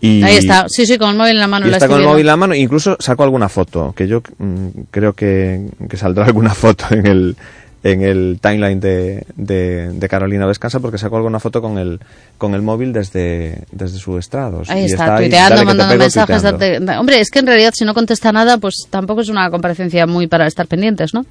Y, 0.00 0.22
Ahí 0.22 0.36
está, 0.36 0.66
sí, 0.68 0.84
sí, 0.84 0.98
con 0.98 1.10
el 1.10 1.16
móvil 1.16 1.32
en 1.32 1.38
la 1.40 1.46
mano. 1.46 1.66
y 1.66 1.70
la 1.70 1.76
está 1.78 1.88
con 1.88 2.00
el 2.00 2.06
móvil 2.06 2.20
en 2.22 2.26
la 2.26 2.36
mano, 2.36 2.54
incluso 2.54 2.96
sacó 3.00 3.22
alguna 3.22 3.48
foto, 3.48 3.94
que 3.96 4.06
yo 4.06 4.22
mm, 4.38 4.66
creo 4.90 5.14
que, 5.14 5.66
que 5.88 5.96
saldrá 5.96 6.24
alguna 6.26 6.50
foto 6.52 6.84
en 6.90 7.06
el 7.06 7.36
en 7.84 8.02
el 8.02 8.38
timeline 8.42 8.80
de, 8.80 9.24
de, 9.36 9.90
de 9.92 10.08
Carolina 10.08 10.46
Vescanza 10.46 10.80
porque 10.80 10.98
sacó 10.98 11.18
alguna 11.18 11.38
foto 11.38 11.60
con 11.62 11.78
el 11.78 12.00
con 12.38 12.54
el 12.54 12.62
móvil 12.62 12.92
desde, 12.92 13.62
desde 13.70 13.98
su 13.98 14.18
estrado. 14.18 14.62
Ahí 14.68 14.82
Y 14.82 14.84
está, 14.86 15.14
ahí, 15.16 15.24
tuiteando, 15.26 15.64
mandando 15.64 15.92
pego, 15.92 16.02
mensajes. 16.04 16.42
tuiteando. 16.42 16.58
date- 16.58 16.80
da- 16.84 16.98
Hombre, 17.00 17.20
es 17.20 17.30
que 17.30 17.38
en 17.40 17.46
realidad 17.46 17.72
si 17.76 17.84
no 17.84 17.94
contesta 17.94 18.32
nada, 18.32 18.58
pues 18.58 18.86
tampoco 18.90 19.20
es 19.20 19.28
una 19.28 19.48
comparecencia 19.50 20.06
muy 20.06 20.26
para 20.26 20.46
estar 20.46 20.66
pendientes, 20.66 21.14
¿no? 21.14 21.24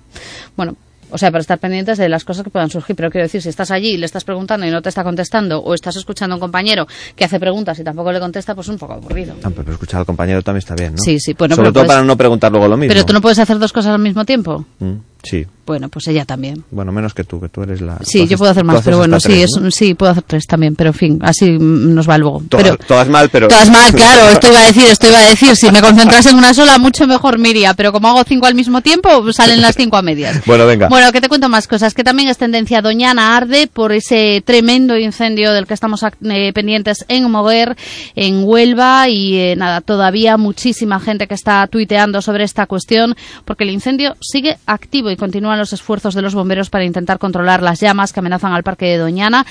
Bueno, 0.56 0.76
o 1.10 1.18
sea, 1.18 1.30
para 1.32 1.42
estar 1.42 1.60
pendientes 1.60 1.98
de 1.98 2.08
las 2.10 2.24
cosas 2.24 2.44
que 2.44 2.50
puedan 2.50 2.70
surgir. 2.70 2.96
Pero 2.96 3.10
quiero 3.12 3.26
decir, 3.26 3.42
si 3.42 3.50
estás 3.50 3.70
allí 3.72 3.90
y 3.94 3.98
le 3.98 4.06
estás 4.06 4.24
preguntando 4.24 4.66
y 4.66 4.72
no 4.72 4.82
te 4.82 4.90
está 4.90 5.04
contestando, 5.04 5.60
o 5.60 5.74
estás 5.74 5.96
escuchando 5.96 6.34
a 6.34 6.38
un 6.38 6.40
compañero 6.40 6.88
que 7.16 7.26
hace 7.26 7.40
preguntas 7.40 7.78
y 7.80 7.84
tampoco 7.84 8.12
le 8.12 8.20
contesta, 8.20 8.56
pues 8.56 8.68
un 8.68 8.78
poco 8.78 8.94
aburrido. 8.94 9.36
Ah, 9.44 9.50
pero 9.56 9.72
escuchar 9.72 10.00
al 10.02 10.06
compañero 10.06 10.42
también 10.42 10.60
está 10.60 10.76
bien, 10.76 10.94
¿no? 10.96 10.98
Sí, 11.04 11.20
sí, 11.20 11.34
bueno, 11.38 11.56
Sobre 11.56 11.70
todo 11.70 11.82
puedes- 11.84 11.88
para 11.88 12.04
no 12.04 12.16
preguntar 12.18 12.52
luego 12.52 12.68
lo 12.68 12.78
mismo. 12.78 12.94
Pero 12.94 13.06
tú 13.06 13.14
no 13.14 13.22
puedes 13.22 13.38
hacer 13.40 13.58
dos 13.60 13.74
cosas 13.74 13.94
al 13.94 14.00
mismo 14.02 14.24
tiempo. 14.26 14.66
Mm. 14.80 14.94
Sí. 15.24 15.46
Bueno, 15.66 15.88
pues 15.88 16.06
ella 16.10 16.26
también. 16.26 16.66
Bueno, 16.72 16.92
menos 16.92 17.14
que 17.14 17.24
tú, 17.24 17.40
que 17.40 17.48
tú 17.48 17.64
eres 17.64 17.80
la... 17.80 17.98
Sí, 18.04 18.20
tú 18.20 18.26
yo 18.26 18.26
haces- 18.26 18.38
puedo 18.38 18.52
hacer 18.52 18.64
más, 18.66 18.76
haces 18.76 18.86
pero 18.86 18.98
bueno, 18.98 19.18
sí, 19.22 19.30
tres, 19.30 19.44
es, 19.56 19.62
¿no? 19.62 19.72
sí, 19.72 19.94
puedo 19.94 20.12
hacer 20.12 20.24
tres 20.28 20.46
también, 20.46 20.76
pero 20.76 20.90
en 20.90 20.94
fin, 20.94 21.20
así 21.22 21.58
nos 21.58 22.10
va 22.10 22.18
luego. 22.18 22.44
Todas, 22.50 22.66
pero, 22.66 22.78
todas 22.86 23.08
mal, 23.08 23.30
pero... 23.30 23.48
Todas 23.48 23.70
mal, 23.70 23.94
claro, 23.94 24.28
esto 24.30 24.48
iba 24.50 24.60
a 24.60 24.66
decir, 24.66 24.84
esto 24.92 25.08
iba 25.08 25.20
a 25.20 25.30
decir. 25.30 25.56
Si 25.56 25.72
me 25.72 25.80
concentrase 25.80 26.32
en 26.32 26.36
una 26.36 26.54
sola, 26.54 26.78
mucho 26.80 27.08
mejor 27.08 27.38
me 27.40 27.52
iría. 27.52 27.74
Pero 27.76 27.94
como 27.94 28.10
hago 28.10 28.26
cinco 28.26 28.46
al 28.46 28.56
mismo 28.56 28.82
tiempo, 28.82 29.32
salen 29.32 29.62
las 29.62 29.76
cinco 29.78 29.96
a 29.96 30.02
medias. 30.02 30.42
Bueno, 30.46 30.66
venga. 30.66 30.90
Bueno, 30.90 31.10
que 31.14 31.22
te 31.22 31.30
cuento 31.30 31.48
más 31.48 31.68
cosas. 31.70 31.94
Que 31.94 32.04
también 32.04 32.28
es 32.28 32.38
tendencia 32.38 32.82
Doñana 32.82 33.38
arde 33.38 33.68
por 33.68 33.94
ese 33.94 34.44
tremendo 34.46 34.98
incendio 34.98 35.54
del 35.54 35.66
que 35.66 35.74
estamos 35.74 36.02
eh, 36.04 36.52
pendientes 36.54 37.06
en 37.08 37.32
Moguer, 37.32 37.78
en 38.16 38.44
Huelva. 38.44 39.08
Y 39.08 39.38
eh, 39.38 39.56
nada, 39.56 39.80
todavía 39.80 40.36
muchísima 40.36 41.00
gente 41.00 41.28
que 41.28 41.34
está 41.36 41.66
tuiteando 41.68 42.22
sobre 42.22 42.44
esta 42.44 42.66
cuestión 42.66 43.16
porque 43.46 43.64
el 43.64 43.70
incendio 43.70 44.18
sigue 44.20 44.58
activo 44.66 45.13
y 45.14 45.18
continúan 45.18 45.58
los 45.58 45.74
esfuerzos 45.74 46.14
de 46.14 46.22
los 46.22 46.36
bomberos 46.36 46.70
para 46.70 46.84
intentar 46.84 47.20
controlar 47.20 47.64
las 47.64 47.80
llamas 47.80 48.12
que 48.14 48.20
amenazan 48.20 48.54
al 48.54 48.64
parque 48.64 48.86
de 48.86 48.98
Doñana. 48.98 49.46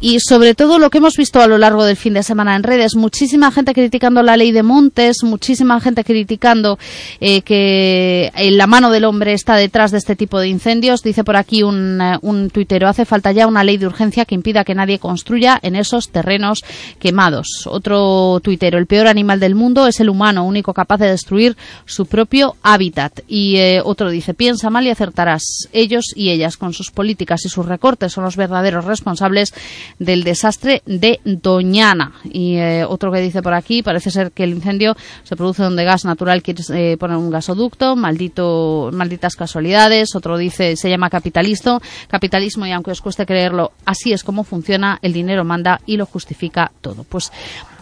Y 0.00 0.20
sobre 0.20 0.54
todo 0.54 0.78
lo 0.78 0.90
que 0.90 0.98
hemos 0.98 1.16
visto 1.16 1.40
a 1.40 1.48
lo 1.48 1.58
largo 1.58 1.84
del 1.84 1.96
fin 1.96 2.14
de 2.14 2.22
semana 2.22 2.54
en 2.54 2.62
redes, 2.62 2.94
muchísima 2.94 3.50
gente 3.50 3.74
criticando 3.74 4.22
la 4.22 4.36
ley 4.36 4.52
de 4.52 4.62
montes, 4.62 5.24
muchísima 5.24 5.80
gente 5.80 6.04
criticando 6.04 6.78
eh, 7.20 7.42
que 7.42 8.30
eh, 8.36 8.50
la 8.52 8.68
mano 8.68 8.92
del 8.92 9.04
hombre 9.04 9.32
está 9.32 9.56
detrás 9.56 9.90
de 9.90 9.98
este 9.98 10.14
tipo 10.14 10.38
de 10.38 10.46
incendios. 10.46 11.02
Dice 11.02 11.24
por 11.24 11.34
aquí 11.34 11.64
un, 11.64 12.00
eh, 12.00 12.16
un 12.22 12.50
tuitero, 12.50 12.86
hace 12.86 13.04
falta 13.04 13.32
ya 13.32 13.48
una 13.48 13.64
ley 13.64 13.76
de 13.76 13.86
urgencia 13.88 14.24
que 14.24 14.36
impida 14.36 14.62
que 14.62 14.76
nadie 14.76 15.00
construya 15.00 15.58
en 15.62 15.74
esos 15.74 16.10
terrenos 16.10 16.62
quemados. 17.00 17.66
Otro 17.66 18.38
tuitero, 18.40 18.78
el 18.78 18.86
peor 18.86 19.08
animal 19.08 19.40
del 19.40 19.56
mundo 19.56 19.88
es 19.88 19.98
el 19.98 20.10
humano, 20.10 20.46
único 20.46 20.74
capaz 20.74 20.98
de 20.98 21.10
destruir 21.10 21.56
su 21.86 22.06
propio 22.06 22.54
hábitat. 22.62 23.20
Y 23.26 23.58
otro 23.84 24.10
dice, 24.10 24.32
piensa 24.32 24.70
mal 24.70 24.86
y 24.86 24.90
acertarás. 24.90 25.68
Ellos 25.72 26.12
y 26.14 26.30
ellas, 26.30 26.56
con 26.56 26.72
sus 26.72 26.92
políticas 26.92 27.44
y 27.44 27.48
sus 27.48 27.66
recortes, 27.66 28.12
son 28.12 28.22
los 28.22 28.36
verdaderos 28.36 28.84
responsables 28.84 29.52
del 29.98 30.24
desastre 30.24 30.82
de 30.86 31.20
Doñana. 31.24 32.12
Y 32.24 32.56
eh, 32.56 32.84
otro 32.84 33.12
que 33.12 33.20
dice 33.20 33.42
por 33.42 33.54
aquí, 33.54 33.82
parece 33.82 34.10
ser 34.10 34.32
que 34.32 34.44
el 34.44 34.50
incendio 34.50 34.96
se 35.24 35.36
produce 35.36 35.62
donde 35.62 35.84
gas 35.84 36.04
natural 36.04 36.42
quiere 36.42 36.62
eh, 36.74 36.96
poner 36.96 37.16
un 37.16 37.30
gasoducto, 37.30 37.96
maldito, 37.96 38.90
malditas 38.92 39.36
casualidades. 39.36 40.14
Otro 40.14 40.36
dice, 40.36 40.76
se 40.76 40.90
llama 40.90 41.10
capitalismo, 41.10 41.80
capitalismo 42.08 42.66
y 42.66 42.72
aunque 42.72 42.90
os 42.90 43.00
cueste 43.00 43.26
creerlo, 43.26 43.72
así 43.84 44.12
es 44.12 44.24
como 44.24 44.44
funciona, 44.44 44.98
el 45.02 45.12
dinero 45.12 45.44
manda 45.44 45.80
y 45.86 45.96
lo 45.96 46.06
justifica 46.06 46.72
todo. 46.80 47.04
Pues 47.04 47.32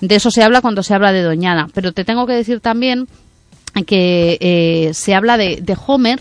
de 0.01 0.15
eso 0.17 0.31
se 0.31 0.43
habla 0.43 0.61
cuando 0.61 0.83
se 0.83 0.95
habla 0.95 1.13
de 1.13 1.23
Doñana. 1.23 1.69
Pero 1.75 1.93
te 1.93 2.05
tengo 2.05 2.27
que 2.27 2.35
decir 2.35 2.61
también 2.61 3.09
que 3.87 4.39
eh, 4.41 4.95
se 4.95 5.15
habla 5.15 5.37
de, 5.37 5.61
de 5.61 5.77
Homer, 5.87 6.21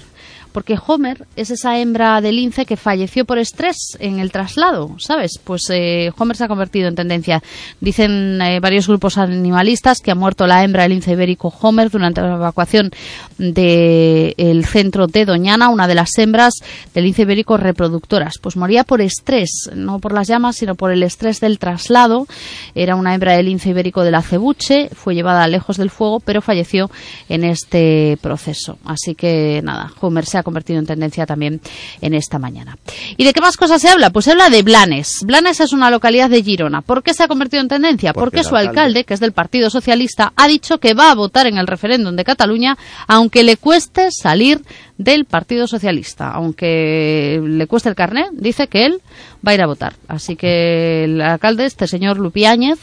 porque 0.56 0.80
Homer 0.88 1.28
es 1.36 1.52
esa 1.52 1.80
hembra 1.80 2.22
de 2.22 2.32
lince 2.32 2.66
que 2.66 2.78
falleció 2.78 3.26
por 3.26 3.40
estrés 3.40 3.98
en 4.00 4.20
el 4.20 4.32
traslado, 4.32 4.96
¿sabes? 5.00 5.38
Pues 5.44 5.64
eh, 5.70 6.14
Homer 6.18 6.38
se 6.38 6.46
ha 6.46 6.48
convertido 6.48 6.88
en 6.88 6.96
tendencia. 6.96 7.44
Dicen 7.82 8.42
eh, 8.42 8.62
varios 8.62 8.88
grupos 8.88 9.18
animalistas 9.18 10.00
que 10.00 10.12
ha 10.12 10.16
muerto 10.16 10.48
la 10.48 10.64
hembra 10.64 10.84
del 10.84 10.94
lince 10.94 11.12
ibérico 11.12 11.54
Homer 11.60 11.90
durante 11.90 12.22
la 12.22 12.36
evacuación 12.36 12.92
del 13.38 14.66
centro 14.66 15.08
de 15.08 15.26
Doñana, 15.26 15.70
una 15.70 15.88
de 15.88 15.96
las 15.96 16.18
hembras 16.18 16.54
del 16.94 17.06
lince 17.06 17.24
ibérico 17.24 17.58
reproductoras. 17.58 18.36
Pues 18.42 18.56
moría 18.58 18.84
por 18.84 19.02
estrés, 19.02 19.70
no 19.74 20.00
por 20.00 20.14
las 20.14 20.28
llamas, 20.28 20.56
sino 20.58 20.76
por 20.76 20.92
el 20.92 21.04
estrés 21.04 21.40
del 21.40 21.60
traslado. 21.60 22.28
Era 22.76 22.96
una 22.96 23.14
hembra 23.14 23.34
del 23.36 23.46
lince 23.48 23.70
ibérico 23.70 24.04
de 24.04 24.12
la 24.12 24.22
cebuche, 24.22 24.90
fue 24.94 25.16
llevada 25.16 25.48
lejos 25.48 25.78
del 25.78 25.90
fuego, 25.90 26.20
pero 26.20 26.42
falleció 26.42 26.90
en 27.30 27.44
este 27.44 28.18
proceso. 28.22 28.78
Así 28.86 29.16
que 29.16 29.62
nada, 29.64 29.92
Homer 30.02 30.26
se 30.26 30.38
ha 30.38 30.44
convertido 30.44 30.80
en 30.80 30.86
tendencia 30.86 31.26
también 31.26 31.62
en 32.02 32.14
esta 32.14 32.40
mañana. 32.40 32.78
¿Y 33.18 33.24
de 33.26 33.34
qué 33.34 33.42
más 33.42 33.58
cosas 33.58 33.82
se 33.82 33.90
habla? 33.90 34.10
Pues 34.12 34.26
se 34.26 34.32
habla 34.32 34.50
de 34.50 34.64
Blanes. 34.64 35.20
Blanes 35.26 35.60
es 35.60 35.74
una 35.74 35.90
localidad 35.92 36.30
de 36.30 36.44
Girona. 36.44 36.82
¿Por 36.82 37.04
qué 37.04 37.14
se 37.14 37.24
ha 37.24 37.28
convertido 37.28 37.62
en 37.62 37.68
tendencia? 37.68 38.14
Porque 38.14 38.44
su 38.44 38.56
alcalde- 38.56 38.66
alcalde, 38.70 39.04
que 39.04 39.14
es 39.14 39.20
del 39.20 39.32
Partido 39.32 39.70
Socialista, 39.70 40.34
ha 40.36 40.48
dicho 40.48 40.80
que 40.80 40.94
va 40.94 41.12
a 41.12 41.16
votar 41.16 41.48
en 41.48 41.58
el 41.58 41.68
referéndum 41.68 42.16
de 42.16 42.24
Cataluña, 42.24 42.78
aunque 43.08 43.25
le 43.44 43.56
cueste 43.58 44.10
salir 44.12 44.60
del 44.98 45.26
Partido 45.26 45.68
Socialista. 45.68 46.32
Aunque 46.32 47.42
le 47.44 47.68
cueste 47.68 47.90
el 47.90 47.96
carné, 47.96 48.28
dice 48.34 48.68
que 48.68 48.86
él 48.86 49.02
va 49.46 49.52
a 49.52 49.56
ir 49.56 49.62
a 49.62 49.68
votar. 49.68 49.94
Así 50.08 50.36
que 50.36 51.04
el 51.04 51.22
alcalde, 51.22 51.66
este 51.66 51.88
señor 51.88 52.18
Lupiáñez, 52.18 52.80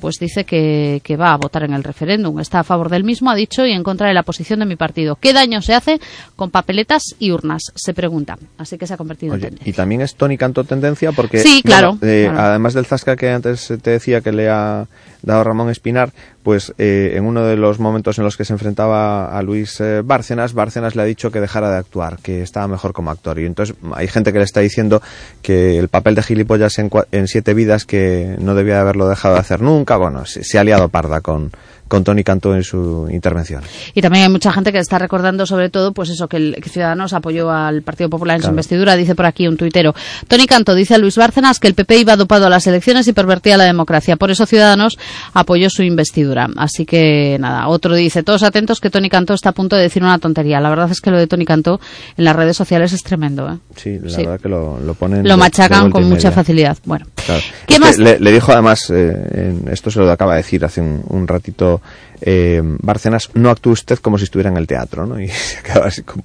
pues 0.00 0.18
dice 0.18 0.44
que, 0.44 1.00
que 1.02 1.16
va 1.16 1.32
a 1.32 1.36
votar 1.36 1.62
en 1.62 1.72
el 1.72 1.82
referéndum. 1.82 2.38
Está 2.38 2.60
a 2.60 2.64
favor 2.64 2.90
del 2.90 3.04
mismo, 3.04 3.30
ha 3.30 3.34
dicho, 3.34 3.64
y 3.64 3.72
en 3.72 3.82
contra 3.82 4.08
de 4.08 4.14
la 4.14 4.22
posición 4.22 4.60
de 4.60 4.66
mi 4.66 4.76
partido. 4.76 5.16
¿Qué 5.16 5.32
daño 5.32 5.62
se 5.62 5.74
hace 5.74 6.00
con 6.36 6.50
papeletas 6.50 7.02
y 7.18 7.30
urnas? 7.30 7.62
Se 7.74 7.94
pregunta. 7.94 8.36
Así 8.58 8.76
que 8.76 8.86
se 8.86 8.94
ha 8.94 8.96
convertido 8.98 9.34
en 9.34 9.40
tendencia. 9.40 9.70
y 9.70 9.72
también 9.72 10.02
es 10.02 10.14
Tony 10.14 10.36
Canto 10.36 10.64
tendencia 10.64 11.12
porque... 11.12 11.38
Sí, 11.38 11.62
claro, 11.64 11.98
eh, 12.02 12.28
claro. 12.30 12.48
Además 12.48 12.74
del 12.74 12.84
zasca 12.84 13.16
que 13.16 13.30
antes 13.30 13.72
te 13.82 13.90
decía 13.90 14.20
que 14.20 14.32
le 14.32 14.50
ha 14.50 14.86
dado 15.22 15.42
Ramón 15.42 15.70
Espinar, 15.70 16.12
pues 16.42 16.74
eh, 16.76 17.14
en 17.14 17.24
uno 17.24 17.44
de 17.44 17.56
los 17.56 17.80
momentos 17.80 18.18
en 18.18 18.24
los 18.24 18.36
que 18.36 18.44
se 18.44 18.52
enfrentaba 18.52 19.36
a 19.36 19.42
Luis 19.42 19.80
eh, 19.80 20.02
Bárcenas, 20.04 20.52
Bárcenas 20.52 20.94
le 20.94 21.02
ha 21.02 21.06
dicho 21.06 21.30
que 21.30 21.40
de 21.62 21.76
actuar, 21.76 22.18
que 22.18 22.42
estaba 22.42 22.66
mejor 22.68 22.92
como 22.92 23.10
actor. 23.10 23.38
Y 23.38 23.46
entonces 23.46 23.76
hay 23.94 24.08
gente 24.08 24.32
que 24.32 24.38
le 24.38 24.44
está 24.44 24.60
diciendo 24.60 25.00
que 25.42 25.78
el 25.78 25.88
papel 25.88 26.14
de 26.14 26.22
gilipollas 26.22 26.78
en, 26.78 26.90
en 27.12 27.28
Siete 27.28 27.54
Vidas 27.54 27.84
que 27.84 28.36
no 28.38 28.54
debía 28.54 28.74
de 28.74 28.80
haberlo 28.80 29.08
dejado 29.08 29.34
de 29.34 29.40
hacer 29.40 29.60
nunca, 29.60 29.96
bueno, 29.96 30.26
se, 30.26 30.44
se 30.44 30.58
ha 30.58 30.64
liado 30.64 30.88
parda 30.88 31.20
con, 31.20 31.52
con 31.88 32.02
Tony 32.04 32.24
Canto 32.24 32.54
en 32.54 32.62
su 32.64 33.08
intervención. 33.10 33.62
Y 33.94 34.00
también 34.00 34.24
hay 34.24 34.30
mucha 34.30 34.52
gente 34.52 34.72
que 34.72 34.78
está 34.78 34.98
recordando 34.98 35.46
sobre 35.46 35.68
todo 35.70 35.92
pues 35.92 36.08
eso 36.10 36.28
que, 36.28 36.36
el, 36.38 36.56
que 36.62 36.68
Ciudadanos 36.68 37.12
apoyó 37.12 37.50
al 37.50 37.82
Partido 37.82 38.08
Popular 38.10 38.36
en 38.36 38.42
su 38.42 38.48
investidura, 38.50 38.96
dice 38.96 39.14
por 39.14 39.26
aquí 39.26 39.46
un 39.46 39.56
tuitero. 39.56 39.94
Tony 40.28 40.46
Canto 40.46 40.74
dice 40.74 40.94
a 40.94 40.98
Luis 40.98 41.16
Bárcenas 41.16 41.58
que 41.60 41.68
el 41.68 41.74
PP 41.74 41.98
iba 41.98 42.16
dopado 42.16 42.46
a 42.46 42.50
las 42.50 42.66
elecciones 42.66 43.06
y 43.08 43.12
pervertía 43.12 43.56
la 43.56 43.64
democracia. 43.64 44.16
Por 44.16 44.30
eso 44.30 44.46
Ciudadanos 44.46 44.98
apoyó 45.34 45.68
su 45.70 45.82
investidura. 45.82 46.48
Así 46.56 46.86
que 46.86 47.36
nada, 47.38 47.68
otro 47.68 47.94
dice, 47.94 48.22
todos 48.22 48.42
atentos 48.42 48.80
que 48.80 48.90
Tony 48.90 49.08
Canto 49.10 49.34
está 49.34 49.50
a 49.50 49.52
punto 49.52 49.76
de 49.76 49.82
decir 49.82 50.02
una 50.02 50.18
tontería. 50.18 50.60
La 50.60 50.70
verdad 50.70 50.90
es 50.90 51.00
que 51.00 51.10
lo 51.10 51.18
de 51.18 51.26
Tony 51.26 51.44
Canto 51.44 51.80
en 52.16 52.24
las 52.24 52.34
redes 52.34 52.56
sociales 52.56 52.92
es 52.92 53.02
tremendo. 53.02 53.48
¿eh? 53.52 53.58
Sí, 53.76 53.98
la 54.02 54.10
Sí. 54.10 54.16
verdad 54.22 54.40
que 54.40 54.48
lo, 54.48 54.80
lo 54.80 54.94
ponen... 54.94 55.22
Lo 55.24 55.30
de- 55.34 55.36
machacan 55.36 55.90
con 55.90 56.04
mucha 56.04 56.30
facilidad. 56.30 56.76
Bueno, 56.84 57.06
Claro. 57.24 57.42
¿Qué 57.66 57.78
más? 57.78 57.98
Le, 57.98 58.18
le 58.20 58.32
dijo 58.32 58.52
además, 58.52 58.90
eh, 58.90 59.12
en- 59.34 59.68
esto 59.72 59.90
se 59.90 59.98
lo 60.00 60.10
acaba 60.10 60.32
de 60.32 60.38
decir 60.42 60.64
hace 60.64 60.80
un, 60.80 61.02
un 61.08 61.26
ratito 61.26 61.73
eh, 62.20 62.60
Bárcenas, 62.62 63.30
no 63.34 63.50
actúe 63.50 63.70
usted 63.72 63.98
como 63.98 64.18
si 64.18 64.24
estuviera 64.24 64.50
en 64.50 64.56
el 64.56 64.66
teatro, 64.66 65.06
¿no? 65.06 65.20
Y 65.24 65.28
se 65.28 65.58
acaba 65.58 65.86
así 65.86 66.02
como... 66.02 66.24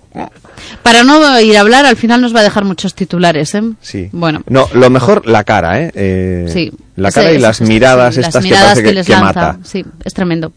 para 0.83 1.03
no 1.03 1.39
ir 1.39 1.57
a 1.57 1.61
hablar, 1.61 1.85
al 1.85 1.95
final 1.97 2.21
nos 2.21 2.35
va 2.35 2.39
a 2.41 2.43
dejar 2.43 2.65
muchos 2.65 2.95
titulares. 2.95 3.53
¿eh? 3.55 3.63
Sí. 3.81 4.09
Bueno. 4.11 4.41
No, 4.47 4.67
lo 4.73 4.89
mejor, 4.89 5.25
la 5.27 5.43
cara, 5.43 5.81
¿eh? 5.81 5.91
Eh, 5.95 6.45
Sí. 6.51 6.71
La 6.95 7.11
cara 7.13 7.31
y 7.31 7.37
las 7.39 7.57
sí, 7.57 7.63
miradas 7.63 8.13
sí, 8.15 8.19
las 8.19 8.27
estas 8.27 8.43
miradas 8.43 8.61
que 8.61 8.67
parece 8.67 8.83
que, 8.89 8.93
les 8.93 9.05
que 9.07 9.13
lanza. 9.13 9.25
mata. 9.27 9.59
Sí, 9.63 9.85
es 10.03 10.13
tremendo. 10.13 10.51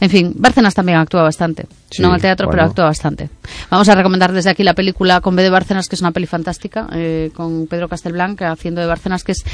En 0.00 0.08
fin, 0.08 0.32
Bárcenas 0.36 0.74
también 0.74 0.96
actúa 0.96 1.22
bastante. 1.22 1.66
No 1.98 2.08
en 2.08 2.14
el 2.14 2.20
teatro, 2.22 2.48
pero 2.50 2.62
actúa 2.62 2.86
bastante. 2.86 3.28
Vamos 3.70 3.86
a 3.90 3.94
recomendar 3.94 4.32
desde 4.32 4.48
aquí 4.48 4.62
la 4.62 4.72
película 4.72 5.20
con 5.20 5.36
B 5.36 5.42
de 5.42 5.50
Bárcenas, 5.50 5.88
que 5.90 5.96
es 5.96 6.00
una 6.00 6.12
peli 6.12 6.26
fantástica, 6.26 6.88
eh, 6.94 7.30
con 7.34 7.66
Pedro 7.66 7.88
Castelblanc 7.88 8.40
haciendo 8.40 8.80
de 8.80 8.86
Bárcenas, 8.86 9.22
que 9.22 9.32
es 9.32 9.44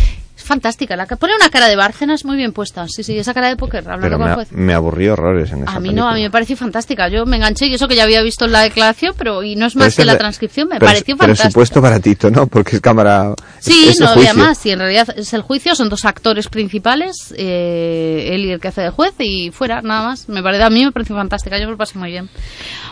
fantástica. 0.48 0.96
La, 0.96 1.06
ca- 1.06 1.14
pone 1.16 1.34
una 1.36 1.48
cara 1.50 1.68
de 1.68 1.76
Bárcenas 1.76 2.24
muy 2.24 2.36
bien 2.36 2.52
puesta. 2.52 2.86
Sí, 2.88 3.04
sí, 3.04 3.16
esa 3.18 3.32
cara 3.34 3.48
de 3.48 3.56
póker, 3.56 3.84
Pero 4.00 4.18
me, 4.18 4.34
juez. 4.34 4.50
me 4.50 4.74
aburrió 4.74 5.12
horrores 5.12 5.52
en 5.52 5.62
esa 5.62 5.70
A 5.70 5.74
mí 5.78 5.90
película. 5.90 6.02
no, 6.02 6.08
a 6.10 6.14
mí 6.14 6.22
me 6.22 6.30
pareció 6.30 6.56
fantástica. 6.56 7.08
Yo 7.08 7.24
me 7.26 7.36
enganché 7.36 7.66
y 7.66 7.74
eso 7.74 7.86
que 7.86 7.94
ya 7.94 8.02
había 8.02 8.22
visto 8.22 8.46
en 8.46 8.52
la 8.52 8.62
declaración, 8.62 9.14
pero 9.16 9.44
y 9.44 9.54
no 9.54 9.66
es 9.66 9.76
más 9.76 9.88
ese 9.88 10.02
que 10.02 10.06
la 10.06 10.18
transcripción, 10.18 10.68
me 10.68 10.76
pero- 10.80 10.86
pareció 10.86 11.16
Pero 11.16 11.28
fantástica. 11.28 11.50
supuesto 11.50 11.80
baratito, 11.80 12.30
¿no? 12.30 12.46
Porque 12.48 12.76
es 12.76 12.82
cámara... 12.82 13.34
Sí, 13.60 13.86
es, 13.88 14.00
no 14.00 14.08
había 14.08 14.34
más. 14.34 14.64
Y 14.66 14.70
en 14.72 14.78
realidad 14.80 15.08
es 15.16 15.32
el 15.34 15.42
juicio, 15.42 15.74
son 15.76 15.88
dos 15.88 16.04
actores 16.04 16.48
principales, 16.48 17.32
eh, 17.36 18.30
él 18.32 18.44
y 18.46 18.50
el 18.52 18.60
que 18.60 18.68
hace 18.68 18.80
de 18.82 18.90
juez, 18.90 19.12
y 19.18 19.50
fuera, 19.50 19.82
nada 19.82 20.08
más. 20.08 20.28
Me 20.28 20.42
parece, 20.42 20.62
a 20.64 20.70
mí 20.70 20.84
me 20.84 20.92
pareció 20.92 21.14
fantástica, 21.14 21.58
yo 21.58 21.66
me 21.66 21.72
lo 21.72 21.76
pasé 21.76 21.98
muy 21.98 22.10
bien. 22.10 22.28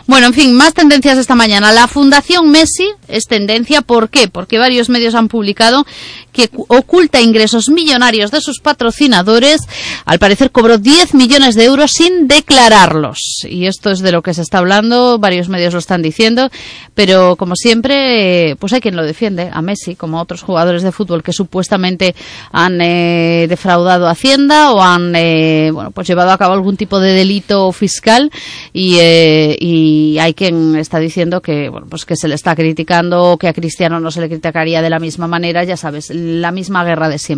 Bueno, 0.05 0.27
en 0.27 0.33
fin, 0.33 0.53
más 0.55 0.73
tendencias 0.73 1.17
esta 1.17 1.35
mañana. 1.35 1.71
La 1.73 1.87
Fundación 1.87 2.49
Messi 2.51 2.89
es 3.07 3.25
tendencia, 3.25 3.81
¿por 3.81 4.09
qué? 4.09 4.27
Porque 4.27 4.57
varios 4.57 4.89
medios 4.89 5.15
han 5.15 5.27
publicado 5.27 5.85
que 6.31 6.47
cu- 6.49 6.65
oculta 6.69 7.19
ingresos 7.19 7.46
millonarios 7.69 8.31
de 8.31 8.41
sus 8.41 8.59
patrocinadores. 8.59 9.61
Al 10.05 10.19
parecer 10.19 10.51
cobró 10.51 10.77
10 10.77 11.13
millones 11.13 11.55
de 11.55 11.65
euros 11.65 11.91
sin 11.91 12.27
declararlos. 12.27 13.19
Y 13.49 13.67
esto 13.67 13.91
es 13.91 13.99
de 13.99 14.11
lo 14.11 14.21
que 14.21 14.33
se 14.33 14.41
está 14.41 14.59
hablando, 14.59 15.19
varios 15.19 15.49
medios 15.49 15.73
lo 15.73 15.79
están 15.79 16.01
diciendo, 16.01 16.49
pero 16.93 17.35
como 17.35 17.55
siempre, 17.55 18.55
pues 18.59 18.73
hay 18.73 18.81
quien 18.81 18.95
lo 18.95 19.05
defiende, 19.05 19.49
a 19.51 19.61
Messi, 19.61 19.95
como 19.95 20.19
a 20.19 20.21
otros 20.21 20.41
jugadores 20.41 20.83
de 20.83 20.91
fútbol 20.91 21.23
que 21.23 21.33
supuestamente 21.33 22.15
han 22.51 22.79
eh, 22.81 23.47
defraudado 23.47 24.07
Hacienda 24.07 24.71
o 24.71 24.81
han 24.81 25.13
eh, 25.15 25.69
bueno, 25.71 25.91
pues 25.91 26.07
llevado 26.07 26.31
a 26.31 26.37
cabo 26.37 26.53
algún 26.53 26.77
tipo 26.77 26.99
de 26.99 27.13
delito 27.13 27.71
fiscal 27.71 28.31
y, 28.73 28.97
eh, 28.99 29.55
y 29.59 30.17
hay 30.19 30.33
quien 30.33 30.75
está 30.75 30.99
diciendo 30.99 31.41
que 31.41 31.69
bueno, 31.69 31.87
pues 31.89 32.05
que 32.05 32.15
se 32.15 32.27
le 32.27 32.35
está 32.35 32.55
criticando, 32.55 33.37
que 33.37 33.47
a 33.47 33.53
Cristiano 33.53 33.99
no 33.99 34.11
se 34.11 34.21
le 34.21 34.29
criticaría 34.29 34.81
de 34.81 34.89
la 34.89 34.99
misma 34.99 35.27
manera, 35.27 35.63
ya 35.63 35.77
sabes, 35.77 36.09
la 36.09 36.51
misma 36.51 36.83
guerra 36.83 37.09
de 37.09 37.19
siempre. 37.19 37.36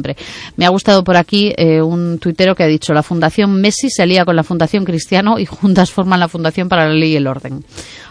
Me 0.56 0.66
ha 0.66 0.70
gustado 0.70 1.04
por 1.04 1.18
aquí 1.18 1.54
eh, 1.58 1.82
un 1.82 2.20
tuitero 2.20 2.56
que 2.56 2.64
ha 2.64 2.68
dicho 2.68 2.94
la 2.94 3.04
Fundación 3.04 3.60
Messi 3.60 3.90
se 3.90 4.04
alía 4.04 4.26
con 4.26 4.36
la 4.36 4.44
Fundación 4.44 4.86
Cristiano 4.86 5.40
y 5.40 5.46
juntas 5.46 5.92
forman 5.92 6.20
la 6.20 6.28
Fundación 6.28 6.70
para 6.70 6.88
la 6.88 6.94
Ley 6.94 7.14
y 7.14 7.16
el 7.16 7.28
Orden. 7.28 7.64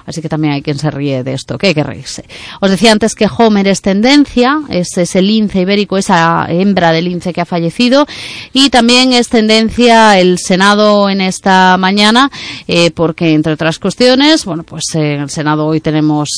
Así 0.09 0.23
que 0.23 0.29
también 0.31 0.55
hay 0.55 0.63
quien 0.63 0.79
se 0.79 0.91
ríe 0.91 1.23
de 1.23 1.35
esto, 1.35 1.59
que 1.59 1.67
hay 1.67 1.75
que 1.75 1.83
reírse. 1.83 2.25
Os 2.63 2.71
decía 2.71 2.93
antes 2.93 3.15
que 3.15 3.29
Homer 3.29 3.69
es 3.69 3.83
tendencia, 3.83 4.61
es 4.71 4.97
ese 4.97 5.21
lince 5.21 5.61
ibérico, 5.61 5.99
esa 5.99 6.47
hembra 6.49 6.93
de 6.93 7.03
lince 7.03 7.35
que 7.35 7.43
ha 7.43 7.45
fallecido, 7.45 8.07
y 8.55 8.71
también 8.71 9.13
es 9.13 9.29
tendencia 9.29 10.19
el 10.19 10.39
Senado 10.39 11.11
en 11.11 11.21
esta 11.21 11.77
mañana, 11.77 12.31
eh, 12.67 12.91
porque 12.91 13.35
entre 13.35 13.53
otras 13.53 13.79
cuestiones, 13.79 14.47
bueno, 14.47 14.63
pues 14.63 14.85
eh, 14.95 15.17
en 15.17 15.21
el 15.21 15.31
Senado 15.31 15.67
hoy 15.67 15.81
tenemos... 15.81 16.31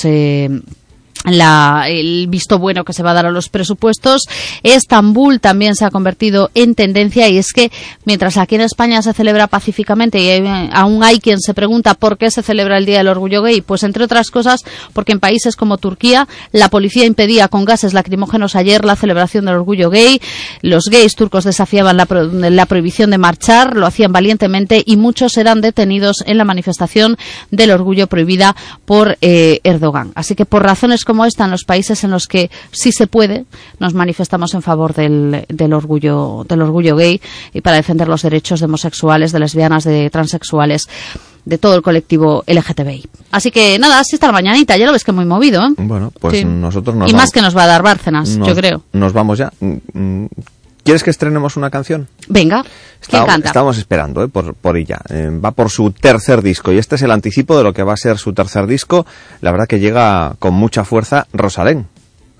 la, 1.25 1.85
el 1.89 2.27
visto 2.29 2.59
bueno 2.59 2.85
que 2.85 2.93
se 2.93 3.03
va 3.03 3.11
a 3.11 3.15
dar 3.15 3.27
a 3.27 3.31
los 3.31 3.49
presupuestos. 3.49 4.23
Estambul 4.63 5.41
también 5.41 5.75
se 5.75 5.85
ha 5.85 5.91
convertido 5.91 6.51
en 6.55 6.75
tendencia 6.75 7.29
y 7.29 7.39
es 7.39 7.53
que 7.53 7.71
mientras 8.05 8.37
aquí 8.37 8.55
en 8.55 8.61
España 8.63 9.03
se 9.03 9.13
celebra 9.13 9.47
pacíficamente 9.47 10.21
y 10.21 10.29
hay- 10.29 10.71
aún 10.73 11.03
hay 11.03 11.19
quien 11.21 11.41
se 11.41 11.55
pregunta 11.55 11.95
por 11.95 12.17
qué 12.19 12.31
se 12.31 12.43
celebra 12.43 12.79
el 12.79 12.87
Día 12.87 12.99
del 12.99 13.09
Orgullo 13.09 13.43
Gay, 13.43 13.61
pues 13.61 13.83
entre 13.83 14.05
otras 14.05 14.31
cosas 14.31 14.63
porque 14.93 15.13
en 15.13 15.21
países 15.21 15.57
como 15.57 15.79
Turquía 15.79 16.29
la 16.53 16.69
policía 16.69 17.05
impedía 17.05 17.49
con 17.49 17.65
gases 17.65 17.95
lacrimógenos 17.95 18.57
ayer 18.57 18.85
la 18.85 18.97
celebración 18.97 19.45
del 19.45 19.57
Orgullo 19.57 19.91
Gay, 19.91 20.21
los 20.63 20.85
gays 20.91 21.15
turcos 21.17 21.45
desafiaban 21.45 21.97
la 21.97 22.67
prohibición 22.67 23.11
de 23.11 23.19
marchar, 23.19 23.77
lo 23.77 23.87
hacían 23.87 24.13
valientemente 24.13 24.83
y 24.85 24.97
muchos 24.97 25.37
eran 25.37 25.61
detenidos 25.61 26.23
en 26.27 26.39
la 26.39 26.45
manifestación 26.45 27.17
del 27.51 27.71
orgullo 27.71 28.07
prohibida 28.07 28.55
por 28.85 29.17
eh, 29.21 29.61
Erdogan. 29.65 30.13
Así 30.15 30.35
que 30.35 30.45
por 30.47 30.63
razones 30.63 31.05
como 31.11 31.25
esta, 31.25 31.45
en 31.45 31.51
los 31.51 31.65
países 31.65 32.05
en 32.05 32.11
los 32.13 32.27
que 32.29 32.51
sí 32.71 32.93
se 32.93 33.07
puede, 33.09 33.45
nos 33.81 33.95
manifestamos 33.95 34.55
en 34.55 34.63
favor 34.63 34.95
del, 34.95 35.45
del 35.49 35.73
orgullo 35.73 36.45
del 36.49 36.63
orgullo 36.63 36.95
gay 36.95 37.21
y 37.53 37.61
para 37.61 37.77
defender 37.77 38.07
los 38.09 38.23
derechos 38.23 38.61
de 38.61 38.67
homosexuales, 38.67 39.33
de 39.33 39.41
lesbianas, 39.41 39.83
de 39.85 40.09
transexuales 40.11 40.89
de 41.45 41.59
todo 41.59 41.75
el 41.75 41.83
colectivo 41.83 42.45
LGTBI. 42.47 43.09
Así 43.33 43.51
que 43.51 43.79
nada, 43.79 43.99
así 43.99 44.15
está 44.17 44.27
la 44.27 44.33
mañanita, 44.35 44.77
ya 44.77 44.87
lo 44.87 44.93
ves 44.93 45.03
que 45.05 45.11
muy 45.11 45.25
movido, 45.25 45.63
¿eh? 45.67 45.71
Bueno, 45.79 46.13
pues 46.21 46.39
Sí. 46.39 46.45
nosotros 46.45 46.95
nos 46.95 47.09
y 47.09 47.13
vamos, 47.13 47.23
más 47.25 47.31
que 47.33 47.41
nos 47.43 47.57
va 47.57 47.65
a 47.65 47.67
dar 47.67 47.83
Bárcenas, 47.83 48.37
nos- 48.37 48.47
yo 48.47 48.55
creo. 48.55 48.83
Nos 48.93 49.13
vamos 49.13 49.39
ya. 49.39 49.51
¿Quieres 50.91 51.05
que 51.05 51.11
estrenemos 51.11 51.57
una 51.57 51.71
canción? 51.71 52.09
Venga, 52.29 52.63
¿quién 52.63 52.73
Estábamos- 53.01 53.31
canta? 53.33 53.49
Estamos 53.49 53.79
esperando 53.79 54.25
eh, 54.25 54.29
por, 54.29 54.55
por 54.55 54.77
ella. 54.77 54.99
Eh, 55.09 55.31
va 55.43 55.53
por 55.53 55.71
su 55.71 55.93
tercer 55.93 56.43
disco 56.43 56.73
y 56.73 56.79
este 56.79 56.97
es 56.97 57.03
el 57.03 57.13
anticipo 57.13 57.57
de 57.57 57.63
lo 57.63 57.73
que 57.73 57.85
va 57.85 57.93
a 57.93 57.97
ser 57.97 58.19
su 58.19 58.33
tercer 58.33 58.67
disco. 58.67 59.07
La 59.41 59.53
verdad 59.53 59.69
que 59.69 59.79
llega 59.79 60.35
con 60.41 60.55
mucha 60.55 60.85
fuerza 60.85 61.29
Rosalén. 61.33 61.87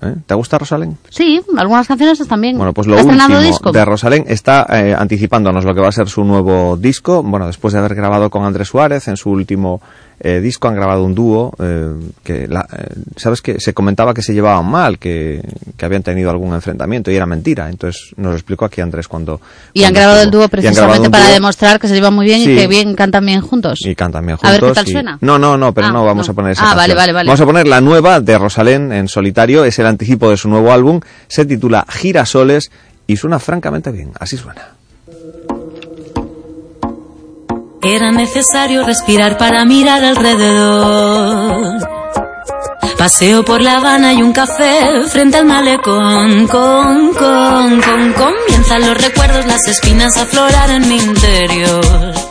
¿Eh? 0.01 0.15
¿Te 0.25 0.33
gusta 0.33 0.57
Rosalén? 0.57 0.97
Sí, 1.09 1.39
algunas 1.57 1.87
canciones 1.87 2.19
están 2.19 2.41
bien. 2.41 2.57
Bueno, 2.57 2.73
pues 2.73 2.87
lo 2.87 2.95
¿Está 2.95 3.03
estrenando 3.03 3.37
último 3.37 3.51
disco? 3.53 3.71
de 3.71 3.85
Rosalén 3.85 4.25
está 4.27 4.65
eh, 4.69 4.93
anticipándonos 4.97 5.63
lo 5.63 5.73
que 5.73 5.79
va 5.79 5.87
a 5.87 5.91
ser 5.93 6.09
su 6.09 6.25
nuevo 6.25 6.75
disco. 6.75 7.23
Bueno, 7.23 7.47
después 7.47 7.71
de 7.73 7.79
haber 7.79 7.95
grabado 7.95 8.29
con 8.29 8.43
Andrés 8.43 8.67
Suárez 8.67 9.07
en 9.07 9.15
su 9.15 9.29
último 9.29 9.79
eh, 10.23 10.39
disco, 10.39 10.67
han 10.67 10.75
grabado 10.75 11.03
un 11.03 11.15
dúo 11.15 11.51
eh, 11.59 11.89
que, 12.23 12.47
la- 12.47 12.67
eh, 12.77 12.93
¿sabes 13.17 13.41
que 13.41 13.59
Se 13.59 13.73
comentaba 13.73 14.13
que 14.13 14.21
se 14.21 14.33
llevaban 14.33 14.65
mal, 14.69 14.99
que, 14.99 15.41
que 15.75 15.85
habían 15.85 16.03
tenido 16.03 16.29
algún 16.29 16.53
enfrentamiento 16.53 17.09
y 17.09 17.15
era 17.15 17.25
mentira. 17.25 17.69
Entonces 17.69 18.13
nos 18.17 18.29
lo 18.31 18.35
explicó 18.35 18.65
aquí 18.65 18.81
Andrés 18.81 19.07
cuando... 19.07 19.41
Y 19.73 19.83
han 19.83 19.93
grabado 19.93 20.21
el 20.21 20.29
dúo 20.29 20.47
precisamente 20.47 21.09
para 21.09 21.25
dúo 21.25 21.33
demostrar 21.33 21.79
que 21.79 21.87
se 21.87 21.95
llevan 21.95 22.13
muy 22.13 22.25
bien 22.27 22.43
Sí. 22.43 22.51
y 22.51 22.55
que 22.55 22.67
bien 22.67 22.93
cantan 22.95 23.25
bien 23.25 23.41
juntos. 23.41 23.79
y 23.83 23.95
cantan 23.95 24.25
bien 24.25 24.37
A 24.43 24.51
ver 24.51 24.59
juntos. 24.59 24.77
qué 24.77 24.81
tal 24.83 24.89
y- 24.89 24.91
suena. 24.91 25.17
No, 25.21 25.39
no, 25.39 25.57
no, 25.57 25.73
pero 25.73 25.87
Ah, 25.87 25.91
no 25.91 26.05
vamos 26.05 26.27
no. 26.27 26.31
a 26.33 26.35
poner 26.35 26.51
esa 26.51 26.63
Ah, 26.63 26.75
vale, 26.75 26.93
canción. 26.93 26.97
vale, 26.97 27.13
vale. 27.13 27.27
Vamos 27.27 27.41
a 27.41 27.45
poner 27.45 27.67
la 27.67 27.81
nueva 27.81 28.19
de 28.19 28.37
Rosalén 28.37 28.91
en 28.91 29.07
solitario. 29.07 29.65
Es 29.65 29.79
el 29.79 29.87
anticipo 29.87 30.29
de 30.29 30.37
su 30.37 30.49
nuevo 30.49 30.71
álbum. 30.71 30.99
Se 31.27 31.45
titula 31.45 31.85
Girasoles 31.89 32.71
y 33.07 33.17
suena 33.17 33.39
francamente 33.39 33.91
bien. 33.91 34.11
Así 34.19 34.37
suena. 34.37 34.61
Era 37.83 38.11
necesario 38.11 38.85
respirar 38.85 39.37
para 39.39 39.65
mirar 39.65 40.03
alrededor. 40.03 41.79
Paseo 42.95 43.43
por 43.43 43.59
La 43.61 43.77
Habana 43.77 44.13
y 44.13 44.21
un 44.21 44.33
café 44.33 45.03
frente 45.09 45.37
al 45.37 45.45
malecón. 45.45 46.47
Con, 46.47 47.13
con, 47.13 47.81
con, 47.81 48.13
comienzan 48.13 48.81
los 48.81 48.95
recuerdos, 49.01 49.47
las 49.47 49.67
espinas 49.67 50.15
a 50.17 50.23
aflorar 50.23 50.69
en 50.69 50.87
mi 50.87 50.97
interior. 50.97 52.30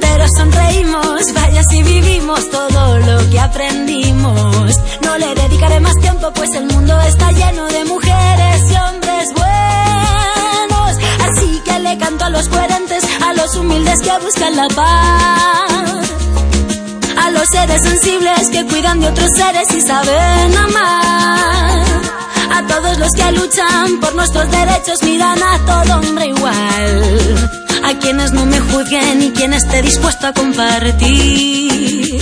Pero 0.00 0.24
sonreímos, 0.36 1.20
vaya 1.34 1.62
si 1.64 1.82
vivimos 1.82 2.50
todo 2.50 2.98
lo 2.98 3.30
que 3.30 3.40
aprendimos. 3.40 4.74
No 5.02 5.18
le 5.18 5.34
dedicaré 5.34 5.80
más 5.80 5.94
tiempo, 6.00 6.30
pues 6.34 6.50
el 6.54 6.66
mundo 6.66 6.98
está 7.02 7.32
lleno 7.32 7.66
de 7.66 7.84
mujeres 7.84 8.70
y 8.70 8.74
hombres 8.74 9.28
buenos. 9.34 10.96
Así 11.26 11.60
que 11.64 11.78
le 11.80 11.98
canto 11.98 12.24
a 12.24 12.30
los 12.30 12.48
coherentes, 12.48 13.04
a 13.26 13.34
los 13.34 13.56
humildes 13.56 14.00
que 14.00 14.18
buscan 14.24 14.56
la 14.56 14.68
paz. 14.68 16.10
A 17.16 17.30
los 17.30 17.48
seres 17.48 17.82
sensibles 17.82 18.48
que 18.50 18.64
cuidan 18.66 19.00
de 19.00 19.08
otros 19.08 19.30
seres 19.34 19.68
y 19.74 19.80
saben 19.80 20.56
amar. 20.56 21.84
A 22.50 22.66
todos 22.66 22.98
los 22.98 23.12
que 23.12 23.32
luchan 23.32 24.00
por 24.00 24.14
nuestros 24.14 24.50
derechos 24.50 25.02
miran 25.02 25.38
a 25.42 25.58
todo 25.66 26.00
hombre 26.00 26.26
igual. 26.26 27.67
A 27.84 27.98
quienes 27.98 28.32
no 28.32 28.44
me 28.46 28.60
juzguen 28.60 29.22
y 29.22 29.30
quien 29.30 29.52
esté 29.52 29.82
dispuesto 29.82 30.26
a 30.26 30.32
compartir. 30.32 32.18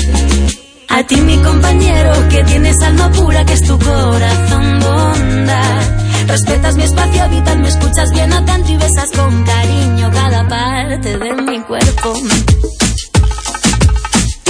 A 0.89 1.03
ti 1.05 1.17
mi 1.21 1.37
compañero 1.39 2.13
que 2.29 2.45
tienes 2.45 2.81
alma 2.83 3.11
pura 3.11 3.45
que 3.45 3.53
es 3.53 3.63
tu 3.63 3.79
corazón 3.79 4.81
bondad. 4.81 5.83
Respetas 6.27 6.77
mi 6.77 6.85
espacio 6.85 7.29
vital, 7.29 7.59
me 7.59 7.69
escuchas 7.69 8.11
bien 8.13 8.33
atento 8.33 8.73
y 8.73 8.77
besas 8.77 9.11
con 9.13 9.45
cariño 9.45 10.11
cada 10.13 10.49
parte 10.49 11.19
de 11.19 11.33
mi 11.35 11.61
cuerpo. 11.61 12.15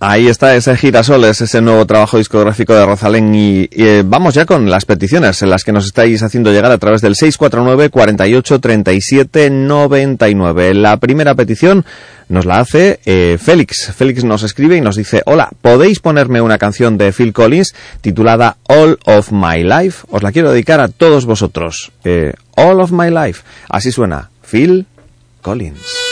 Ahí 0.00 0.28
está 0.28 0.54
ese 0.54 0.76
Girasoles, 0.76 1.40
ese 1.40 1.60
nuevo 1.60 1.84
trabajo 1.84 2.18
discográfico 2.18 2.72
de 2.72 2.86
Rosalén 2.86 3.34
y, 3.34 3.68
eh, 3.72 4.04
vamos 4.06 4.32
ya 4.34 4.46
con 4.46 4.70
las 4.70 4.84
peticiones 4.84 5.42
en 5.42 5.50
las 5.50 5.64
que 5.64 5.72
nos 5.72 5.86
estáis 5.86 6.22
haciendo 6.22 6.52
llegar 6.52 6.70
a 6.70 6.78
través 6.78 7.00
del 7.00 7.16
649 7.16 7.90
48 7.90 8.60
37 8.60 9.50
99. 9.50 10.74
La 10.74 10.98
primera 10.98 11.34
petición 11.34 11.84
nos 12.28 12.46
la 12.46 12.60
hace 12.60 13.00
eh, 13.06 13.38
Félix. 13.42 13.92
Félix 13.92 14.22
nos 14.22 14.44
escribe 14.44 14.76
y 14.76 14.80
nos 14.80 14.94
dice, 14.94 15.22
hola, 15.26 15.50
¿podéis 15.62 15.98
ponerme 15.98 16.40
una 16.40 16.58
canción 16.58 16.96
de 16.96 17.12
Phil 17.12 17.32
Collins 17.32 17.74
titulada 18.00 18.56
All 18.68 19.00
of 19.04 19.32
My 19.32 19.64
Life? 19.64 20.06
Os 20.10 20.22
la 20.22 20.30
quiero 20.30 20.52
dedicar 20.52 20.78
a 20.78 20.86
todos 20.86 21.26
vosotros. 21.26 21.90
Eh, 22.04 22.34
All 22.54 22.80
of 22.80 22.92
My 22.92 23.10
Life. 23.10 23.42
Así 23.68 23.90
suena. 23.90 24.30
Phil 24.48 24.86
Collins. 25.42 26.07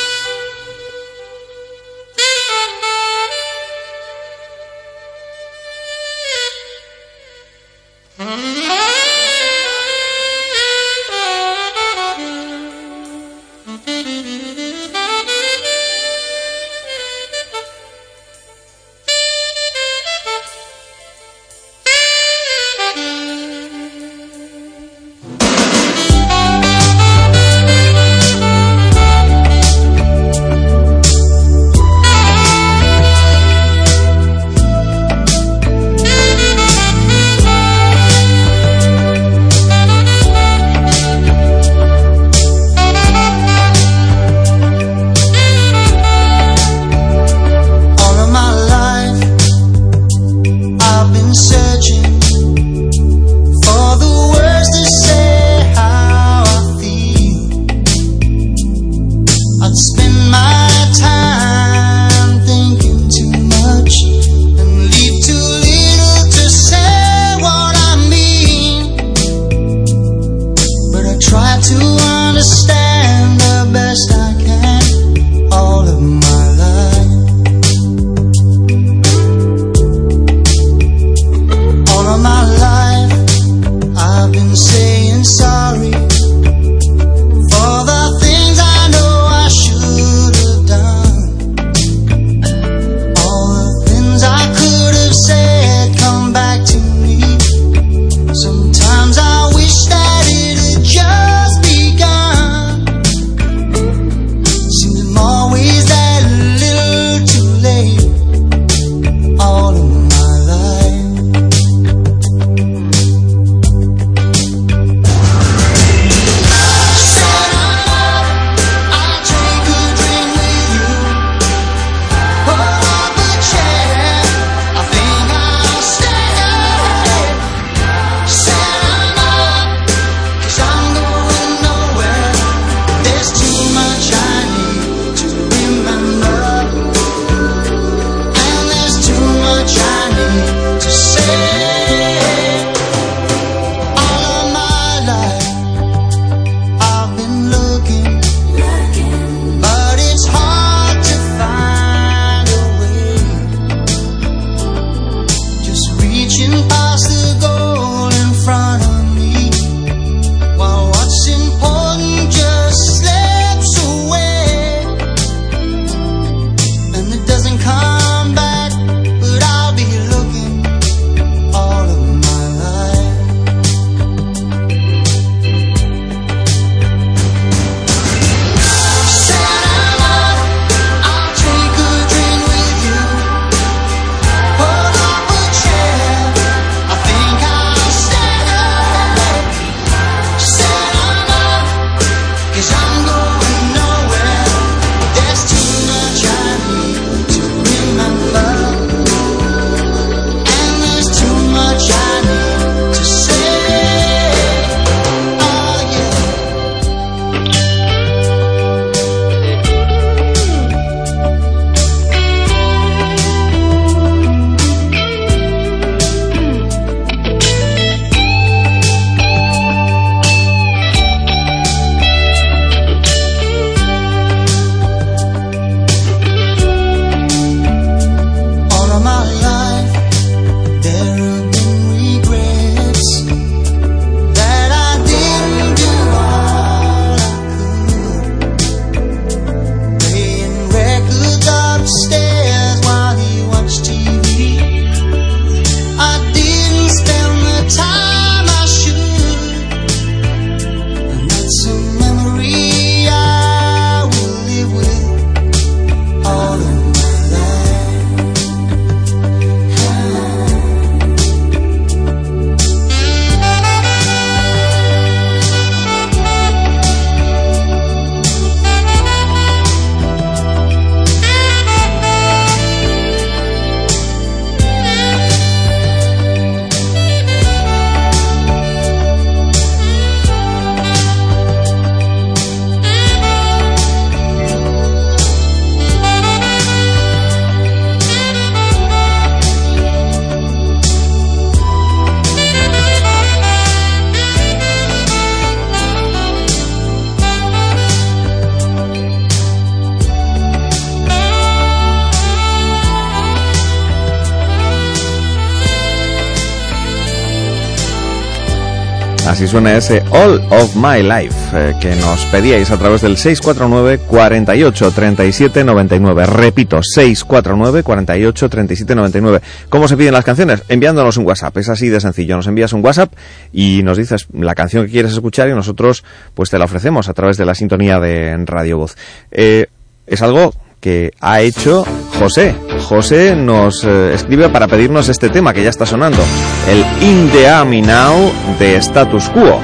Ese 309.64 310.02
All 310.10 310.38
of 310.50 310.76
My 310.76 311.02
Life 311.02 311.34
eh, 311.54 311.74
que 311.80 311.96
nos 311.96 312.26
pedíais 312.26 312.70
a 312.70 312.76
través 312.76 313.00
del 313.00 313.16
649 313.16 314.00
48 314.06 314.90
37 314.90 315.64
99. 315.64 316.26
Repito, 316.26 316.80
649 316.82 317.82
48 317.82 318.48
37 318.50 318.94
99. 318.94 319.40
¿Cómo 319.70 319.88
se 319.88 319.96
piden 319.96 320.12
las 320.12 320.26
canciones? 320.26 320.62
Enviándonos 320.68 321.16
un 321.16 321.26
WhatsApp. 321.26 321.56
Es 321.56 321.70
así 321.70 321.88
de 321.88 322.00
sencillo. 322.00 322.36
Nos 322.36 322.46
envías 322.46 322.74
un 322.74 322.84
WhatsApp 322.84 323.14
y 323.50 323.82
nos 323.82 323.96
dices 323.96 324.26
la 324.34 324.54
canción 324.54 324.84
que 324.84 324.92
quieres 324.92 325.12
escuchar 325.12 325.48
y 325.48 325.54
nosotros 325.54 326.04
pues 326.34 326.50
te 326.50 326.58
la 326.58 326.66
ofrecemos 326.66 327.08
a 327.08 327.14
través 327.14 327.38
de 327.38 327.46
la 327.46 327.54
sintonía 327.54 327.98
de 327.98 328.36
Radio 328.44 328.76
Voz. 328.76 328.94
Eh, 329.30 329.68
es 330.06 330.20
algo 330.20 330.52
que 330.80 331.12
ha 331.20 331.40
hecho 331.40 331.84
José. 332.18 332.54
José 332.88 333.34
nos 333.34 333.82
eh, 333.82 334.14
escribe 334.14 334.48
para 334.48 334.68
pedirnos 334.68 335.08
este 335.08 335.28
tema 335.28 335.52
que 335.52 335.60
ya 335.60 335.70
está 335.70 335.84
sonando, 335.84 336.22
el 336.68 336.78
In 337.02 337.28
the 337.32 337.48
Army 337.48 337.82
Now 337.82 338.32
de 338.60 338.76
Status 338.76 339.28
Quo. 339.30 339.58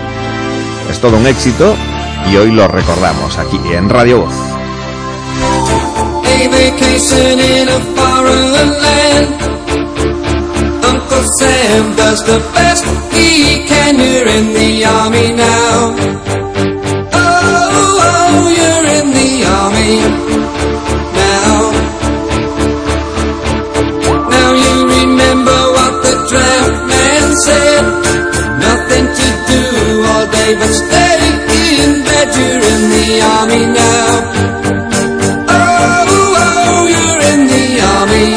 Es 0.90 0.98
todo 0.98 1.18
un 1.18 1.26
éxito 1.28 1.76
y 2.28 2.36
hoy 2.36 2.50
lo 2.50 2.66
recordamos 2.66 3.38
aquí 3.38 3.60
en 3.72 3.88
Radio 3.88 4.22
Voz. 4.22 4.34
Sam 11.38 11.94
does 11.94 12.24
the 12.26 12.38
best 12.52 12.84
he 13.14 13.64
can. 13.68 13.82
In 14.32 14.52
the 14.52 14.84
army 14.84 15.32
now. 15.34 16.31
Day 30.52 30.58
but 30.58 30.72
stay 30.72 31.18
in 31.84 32.02
bed. 32.04 32.28
You're 32.36 32.64
in 32.72 32.82
the 32.94 33.06
army 33.36 33.64
now. 33.80 34.08
Oh, 35.48 36.06
oh, 36.44 36.86
you're 36.92 37.20
in 37.32 37.40
the 37.52 37.66
army 37.96 38.28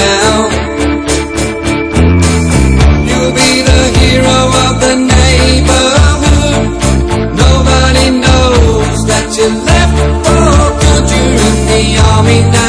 now. 0.00 0.34
You'll 3.08 3.34
be 3.42 3.50
the 3.70 3.82
hero 4.00 4.38
of 4.66 4.74
the 4.84 4.94
neighborhood. 5.14 6.62
Nobody 7.44 8.06
knows 8.24 8.98
that 9.10 9.26
you 9.36 9.48
left 9.70 9.96
for 10.24 10.62
good. 10.82 11.04
You're 11.10 11.38
in 11.48 11.56
the 11.72 11.82
army 12.12 12.40
now. 12.52 12.63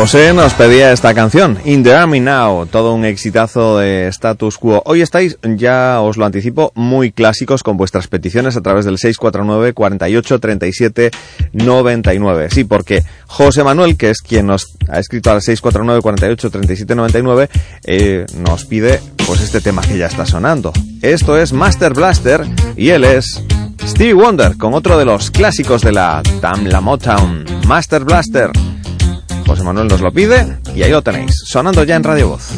José 0.00 0.32
nos 0.32 0.54
pedía 0.54 0.92
esta 0.92 1.12
canción, 1.12 1.58
In 1.66 1.82
the 1.82 1.94
Army 1.94 2.20
Now, 2.20 2.64
todo 2.64 2.94
un 2.94 3.04
exitazo 3.04 3.76
de 3.76 4.08
status 4.08 4.56
quo. 4.56 4.82
Hoy 4.86 5.02
estáis, 5.02 5.36
ya 5.42 6.00
os 6.00 6.16
lo 6.16 6.24
anticipo, 6.24 6.72
muy 6.74 7.12
clásicos 7.12 7.62
con 7.62 7.76
vuestras 7.76 8.08
peticiones 8.08 8.56
a 8.56 8.62
través 8.62 8.86
del 8.86 8.96
649 8.96 9.74
48 9.74 10.40
37 10.40 11.10
99. 11.52 12.48
Sí, 12.50 12.64
porque 12.64 13.02
José 13.26 13.62
Manuel, 13.62 13.98
que 13.98 14.08
es 14.08 14.22
quien 14.22 14.46
nos 14.46 14.74
ha 14.88 14.98
escrito 14.98 15.32
al 15.32 15.42
649 15.42 16.00
48 16.00 16.50
37 16.50 16.94
99, 16.94 17.50
eh, 17.84 18.24
nos 18.38 18.64
pide 18.64 19.02
pues 19.26 19.42
este 19.42 19.60
tema 19.60 19.82
que 19.82 19.98
ya 19.98 20.06
está 20.06 20.24
sonando. 20.24 20.72
Esto 21.02 21.36
es 21.36 21.52
Master 21.52 21.92
Blaster 21.92 22.46
y 22.74 22.88
él 22.88 23.04
es 23.04 23.44
Stevie 23.86 24.14
Wonder 24.14 24.56
con 24.56 24.72
otro 24.72 24.96
de 24.96 25.04
los 25.04 25.30
clásicos 25.30 25.82
de 25.82 25.92
la 25.92 26.22
Tamla 26.40 26.80
Motown, 26.80 27.44
Master 27.66 28.04
Blaster. 28.04 28.50
José 29.50 29.64
Manuel 29.64 29.88
nos 29.88 30.00
lo 30.00 30.12
pide 30.12 30.58
y 30.76 30.84
ahí 30.84 30.92
lo 30.92 31.02
tenéis, 31.02 31.42
sonando 31.44 31.82
ya 31.82 31.96
en 31.96 32.04
Radio 32.04 32.28
Voz. 32.28 32.52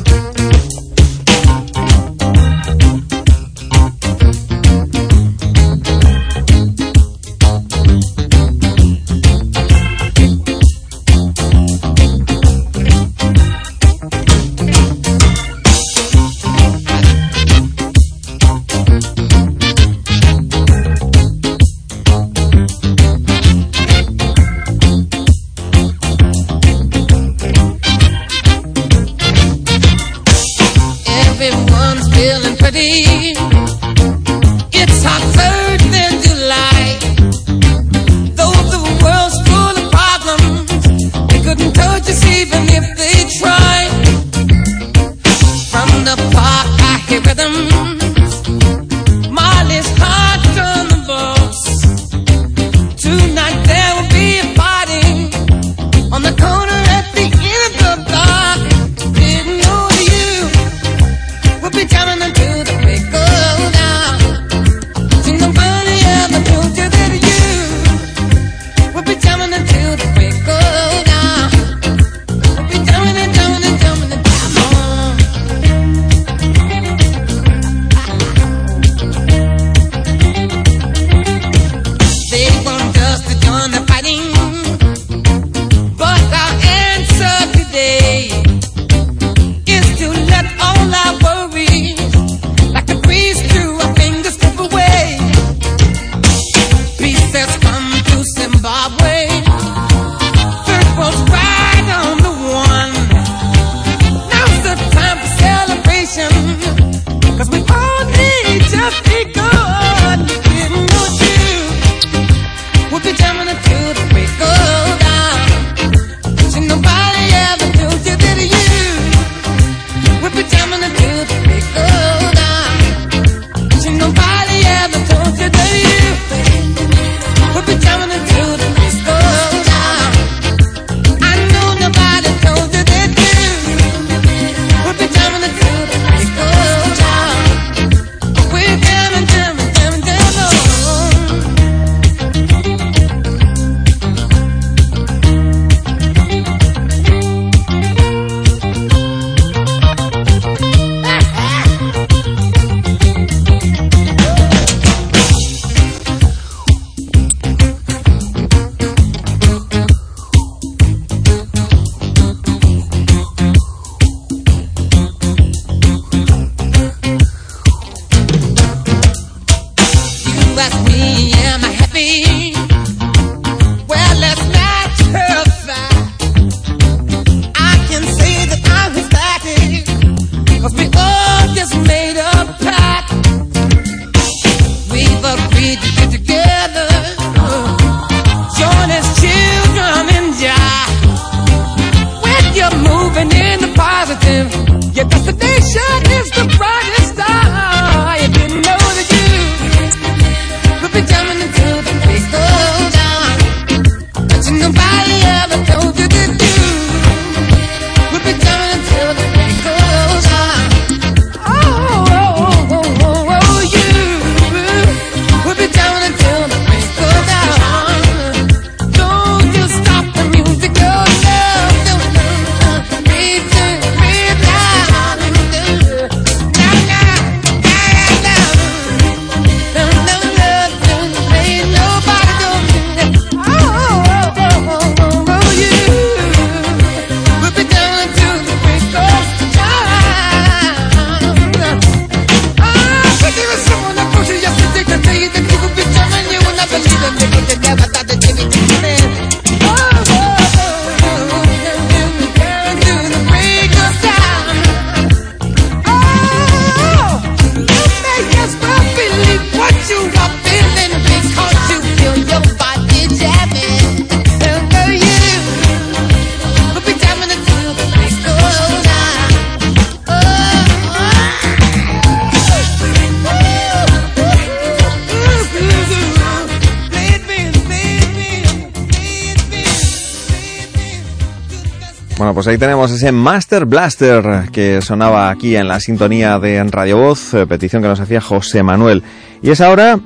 Pues 282.34 282.46
ahí 282.46 282.58
tenemos 282.58 282.90
ese 282.90 283.12
Master 283.12 283.66
Blaster 283.66 284.48
que 284.52 284.80
sonaba 284.80 285.30
aquí 285.30 285.56
en 285.56 285.68
la 285.68 285.80
sintonía 285.80 286.38
de 286.38 286.62
Radio 286.64 286.96
Voz, 286.96 287.34
eh, 287.34 287.46
petición 287.46 287.82
que 287.82 287.88
nos 287.88 288.00
hacía 288.00 288.20
José 288.20 288.62
Manuel. 288.62 289.02
Y 289.42 289.50
es 289.50 289.60
ahora 289.60 289.98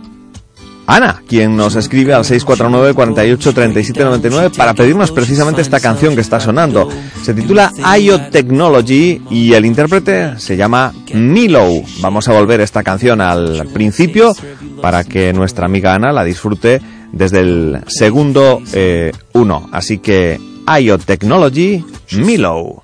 Ana, 0.86 1.22
quien 1.26 1.56
nos 1.56 1.74
escribe 1.74 2.14
al 2.14 2.24
649 2.24 2.94
48 2.94 3.52
37 3.52 4.05
99 4.05 4.50
para 4.56 4.72
pedirnos 4.72 5.10
precisamente 5.10 5.60
esta 5.60 5.80
canción 5.80 6.14
que 6.14 6.20
está 6.20 6.38
sonando. 6.38 6.88
Se 7.22 7.34
titula 7.34 7.72
IO 7.98 8.20
Technology 8.30 9.20
y 9.30 9.52
el 9.52 9.66
intérprete 9.66 10.38
se 10.38 10.56
llama 10.56 10.92
Milo. 11.12 11.68
Vamos 12.00 12.28
a 12.28 12.32
volver 12.32 12.60
esta 12.60 12.84
canción 12.84 13.20
al 13.20 13.66
principio 13.72 14.34
para 14.80 15.02
que 15.02 15.32
nuestra 15.32 15.66
amiga 15.66 15.94
Ana 15.94 16.12
la 16.12 16.22
disfrute 16.22 16.80
desde 17.12 17.40
el 17.40 17.80
segundo 17.88 18.62
eh, 18.72 19.10
1. 19.32 19.70
Así 19.72 19.98
que 19.98 20.38
IO 20.69 20.97
Technology, 20.97 21.85
Milo. 22.12 22.83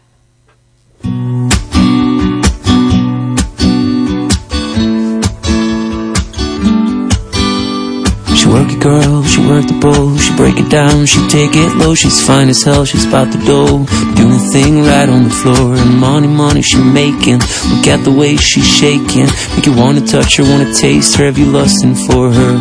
She 8.36 8.49
work 8.49 8.70
it 8.70 8.81
girl, 8.81 9.25
she 9.25 9.41
work 9.47 9.67
the 9.67 9.78
bowl, 9.81 10.17
she 10.17 10.36
break 10.36 10.59
it 10.59 10.70
down, 10.70 11.07
she 11.07 11.19
take 11.28 11.51
it 11.55 11.77
low, 11.77 11.97
she's 11.97 12.25
fine 12.25 12.49
as 12.49 12.62
hell, 12.62 12.85
she's 12.85 13.05
about 13.05 13.33
the 13.33 13.39
dough, 13.44 13.85
doing 14.15 14.39
thing 14.52 14.85
right 14.85 15.09
on 15.09 15.25
the 15.25 15.31
floor, 15.31 15.75
and 15.75 15.99
money, 15.99 16.28
money 16.28 16.62
she 16.62 16.78
making, 16.78 17.41
look 17.70 17.86
at 17.89 18.05
the 18.05 18.15
way 18.17 18.36
she's 18.36 18.67
shaking, 18.67 19.27
make 19.57 19.67
you 19.67 19.77
wanna 19.77 20.07
touch 20.07 20.36
her, 20.36 20.44
wanna 20.44 20.73
taste 20.73 21.17
her, 21.17 21.25
have 21.25 21.36
you 21.36 21.47
lustin' 21.47 21.97
for 21.97 22.31
her? 22.31 22.55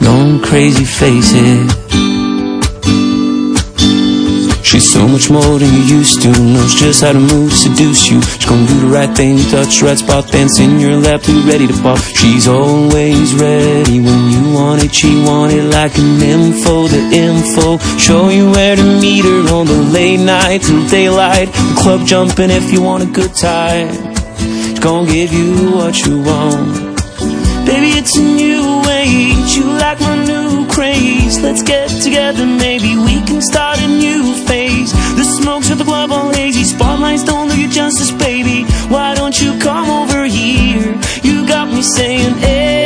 Going 0.00 0.40
crazy, 0.42 0.84
face 0.84 1.30
it. 1.34 2.21
So 4.92 5.08
much 5.08 5.30
more 5.30 5.58
than 5.58 5.72
you 5.72 6.00
used 6.00 6.20
to. 6.20 6.28
Knows 6.28 6.74
just 6.74 7.02
how 7.02 7.12
to 7.12 7.18
move, 7.18 7.50
seduce 7.50 8.10
you. 8.10 8.20
She's 8.20 8.44
gonna 8.44 8.66
do 8.66 8.78
the 8.80 8.88
right 8.88 9.08
thing, 9.16 9.38
touch 9.48 9.80
the 9.80 9.86
right 9.86 9.96
spot, 9.96 10.28
dance 10.28 10.60
in 10.60 10.78
your 10.78 10.96
lap, 10.96 11.22
be 11.24 11.32
ready 11.48 11.66
to 11.66 11.72
pop. 11.80 11.98
She's 11.98 12.46
always 12.46 13.34
ready 13.34 14.00
when 14.00 14.30
you 14.30 14.52
want 14.52 14.84
it. 14.84 14.94
She 14.94 15.08
want 15.24 15.54
it 15.54 15.64
like 15.64 15.96
an 15.96 16.20
info, 16.20 16.88
the 16.88 17.02
info. 17.10 17.78
Show 17.96 18.28
you 18.28 18.50
where 18.50 18.76
to 18.76 18.84
meet 19.00 19.24
her 19.24 19.54
on 19.54 19.66
the 19.66 19.80
late 19.96 20.20
night 20.20 20.60
till 20.60 20.86
daylight. 20.88 21.48
The 21.48 21.76
club 21.80 22.06
jumping 22.06 22.50
if 22.50 22.70
you 22.70 22.82
want 22.82 23.02
a 23.02 23.06
good 23.06 23.34
time. 23.34 23.88
She's 24.36 24.78
gonna 24.78 25.10
give 25.10 25.32
you 25.32 25.72
what 25.72 25.96
you 26.04 26.20
want. 26.20 26.68
Baby, 27.64 27.96
it's 27.96 28.14
a 28.18 28.22
new 28.22 28.82
age. 28.90 29.56
You 29.56 29.64
like 29.64 30.00
my 30.00 30.22
new 30.22 30.66
craze. 30.68 31.40
Let's 31.40 31.62
get 31.62 31.88
together, 31.88 32.44
maybe 32.44 32.98
we 32.98 33.22
can 33.22 33.40
start 33.40 33.78
a 33.80 33.88
new 33.88 34.34
phase. 34.44 34.51
Smokes 35.42 35.72
at 35.72 35.78
the 35.78 35.84
club 35.84 36.12
all 36.12 36.32
hazy. 36.32 36.62
Spotlights 36.62 37.24
don't 37.24 37.48
do 37.48 37.60
you 37.60 37.68
justice, 37.68 38.12
baby. 38.12 38.62
Why 38.86 39.12
don't 39.16 39.36
you 39.40 39.58
come 39.58 39.90
over 39.90 40.24
here? 40.24 40.94
You 41.24 41.44
got 41.48 41.66
me 41.66 41.82
saying, 41.82 42.34
Ayo. 42.34 42.81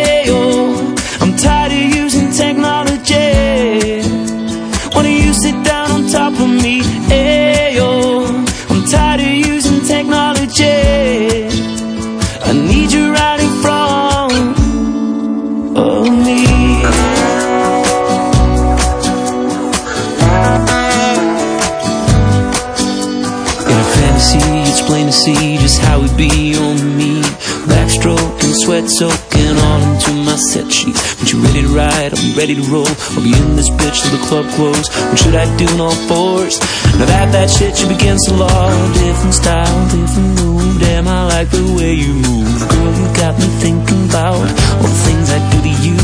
Sweat 28.77 28.91
soaking 28.91 29.57
all 29.57 29.81
into 29.81 30.13
my 30.25 30.37
set 30.37 30.71
sheets. 30.71 31.01
When 31.19 31.27
you 31.29 31.39
ready 31.47 31.63
to 31.63 31.69
ride, 31.69 32.13
I'm 32.13 32.37
ready 32.37 32.55
to 32.55 32.63
roll. 32.71 32.89
I'll 33.17 33.23
be 33.23 33.33
in 33.33 33.57
this 33.57 33.71
bitch 33.71 34.03
till 34.03 34.19
the 34.19 34.25
club 34.27 34.47
close. 34.57 34.89
What 35.09 35.19
should 35.19 35.35
I 35.35 35.47
do 35.57 35.65
in 35.65 35.81
all 35.81 35.97
fours? 36.09 36.61
Now 36.99 37.07
that 37.07 37.33
that 37.33 37.49
shit 37.49 37.81
you 37.81 37.89
begin 37.89 38.17
to 38.27 38.35
law. 38.35 38.69
Different 38.95 39.35
style, 39.35 39.79
different 39.89 40.41
move. 40.41 40.81
Damn, 40.81 41.09
I 41.09 41.25
like 41.27 41.51
the 41.51 41.65
way 41.77 41.95
you 41.95 42.15
move. 42.15 42.59
Girl, 42.69 42.93
you 43.01 43.07
got 43.17 43.39
me 43.39 43.49
thinking 43.65 44.09
about 44.09 44.45
all 44.45 44.89
the 44.89 45.01
things 45.09 45.31
I 45.31 45.41
do 45.53 45.59
to 45.69 45.75
you. 45.87 45.99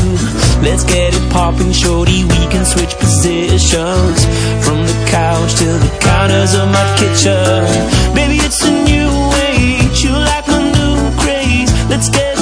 Let's 0.65 0.83
get 0.83 1.13
it 1.13 1.25
popping, 1.31 1.73
shorty. 1.73 2.23
We 2.23 2.41
can 2.49 2.65
switch 2.65 2.95
positions 2.97 4.19
from 4.65 4.81
the 4.81 4.97
couch 5.11 5.53
to 5.61 5.67
the 5.85 5.91
counters 6.01 6.53
of 6.55 6.67
my 6.69 6.85
kitchen. 6.97 7.69
Baby, 8.15 8.41
it's 8.41 8.61
a 8.65 8.71
new 8.71 9.11
age. 9.51 10.01
You 10.01 10.13
like 10.13 10.47
my 10.47 10.63
new 10.73 10.97
craze. 11.21 11.69
Let's 11.89 12.09
get 12.09 12.32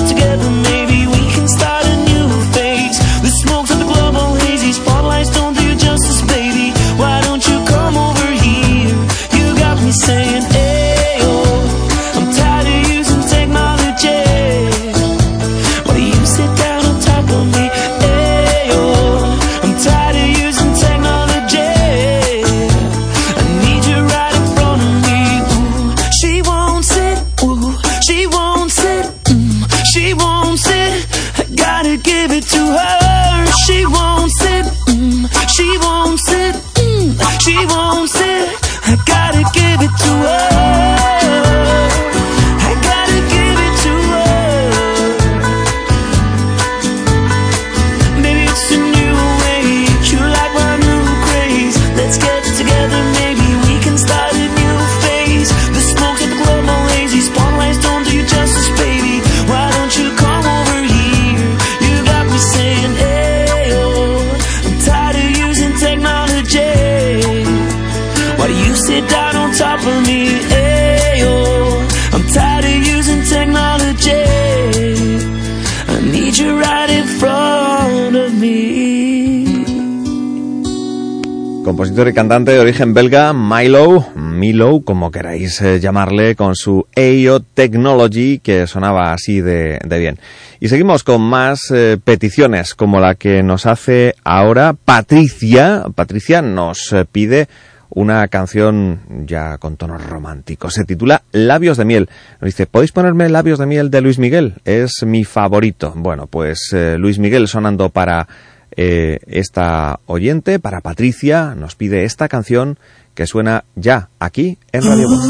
Compositor 81.81 82.09
y 82.09 82.13
cantante 82.13 82.51
de 82.51 82.59
origen 82.59 82.93
belga, 82.93 83.33
Milo, 83.33 84.05
Milo, 84.15 84.81
como 84.81 85.09
queráis 85.09 85.59
eh, 85.61 85.79
llamarle, 85.79 86.35
con 86.35 86.55
su 86.55 86.85
AO 86.95 87.39
Technology, 87.39 88.37
que 88.37 88.67
sonaba 88.67 89.13
así 89.13 89.41
de, 89.41 89.79
de 89.83 89.97
bien. 89.97 90.19
Y 90.59 90.67
seguimos 90.67 91.03
con 91.03 91.21
más 91.23 91.71
eh, 91.71 91.97
peticiones, 92.03 92.75
como 92.75 92.99
la 92.99 93.15
que 93.15 93.41
nos 93.41 93.65
hace 93.65 94.13
ahora 94.23 94.73
Patricia. 94.73 95.85
Patricia 95.95 96.43
nos 96.43 96.93
eh, 96.93 97.03
pide 97.11 97.47
una 97.89 98.27
canción 98.27 98.99
ya 99.25 99.57
con 99.57 99.75
tonos 99.75 100.05
románticos. 100.05 100.75
Se 100.75 100.83
titula 100.83 101.23
Labios 101.31 101.77
de 101.77 101.85
miel. 101.85 102.09
Nos 102.41 102.49
dice, 102.49 102.67
¿podéis 102.67 102.91
ponerme 102.91 103.27
Labios 103.27 103.57
de 103.57 103.65
miel 103.65 103.89
de 103.89 104.01
Luis 104.01 104.19
Miguel? 104.19 104.53
Es 104.65 105.01
mi 105.03 105.23
favorito. 105.23 105.93
Bueno, 105.95 106.27
pues 106.27 106.75
Luis 106.97 107.17
Miguel 107.17 107.47
sonando 107.47 107.89
para 107.89 108.27
eh, 108.75 109.19
esta 109.27 109.99
oyente, 110.05 110.59
para 110.59 110.81
Patricia, 110.81 111.55
nos 111.55 111.75
pide 111.75 112.05
esta 112.05 112.27
canción 112.27 112.77
que 113.13 113.27
suena 113.27 113.65
ya 113.75 114.09
aquí 114.19 114.57
en 114.71 114.83
Radio 114.83 115.09
Voz. 115.09 115.21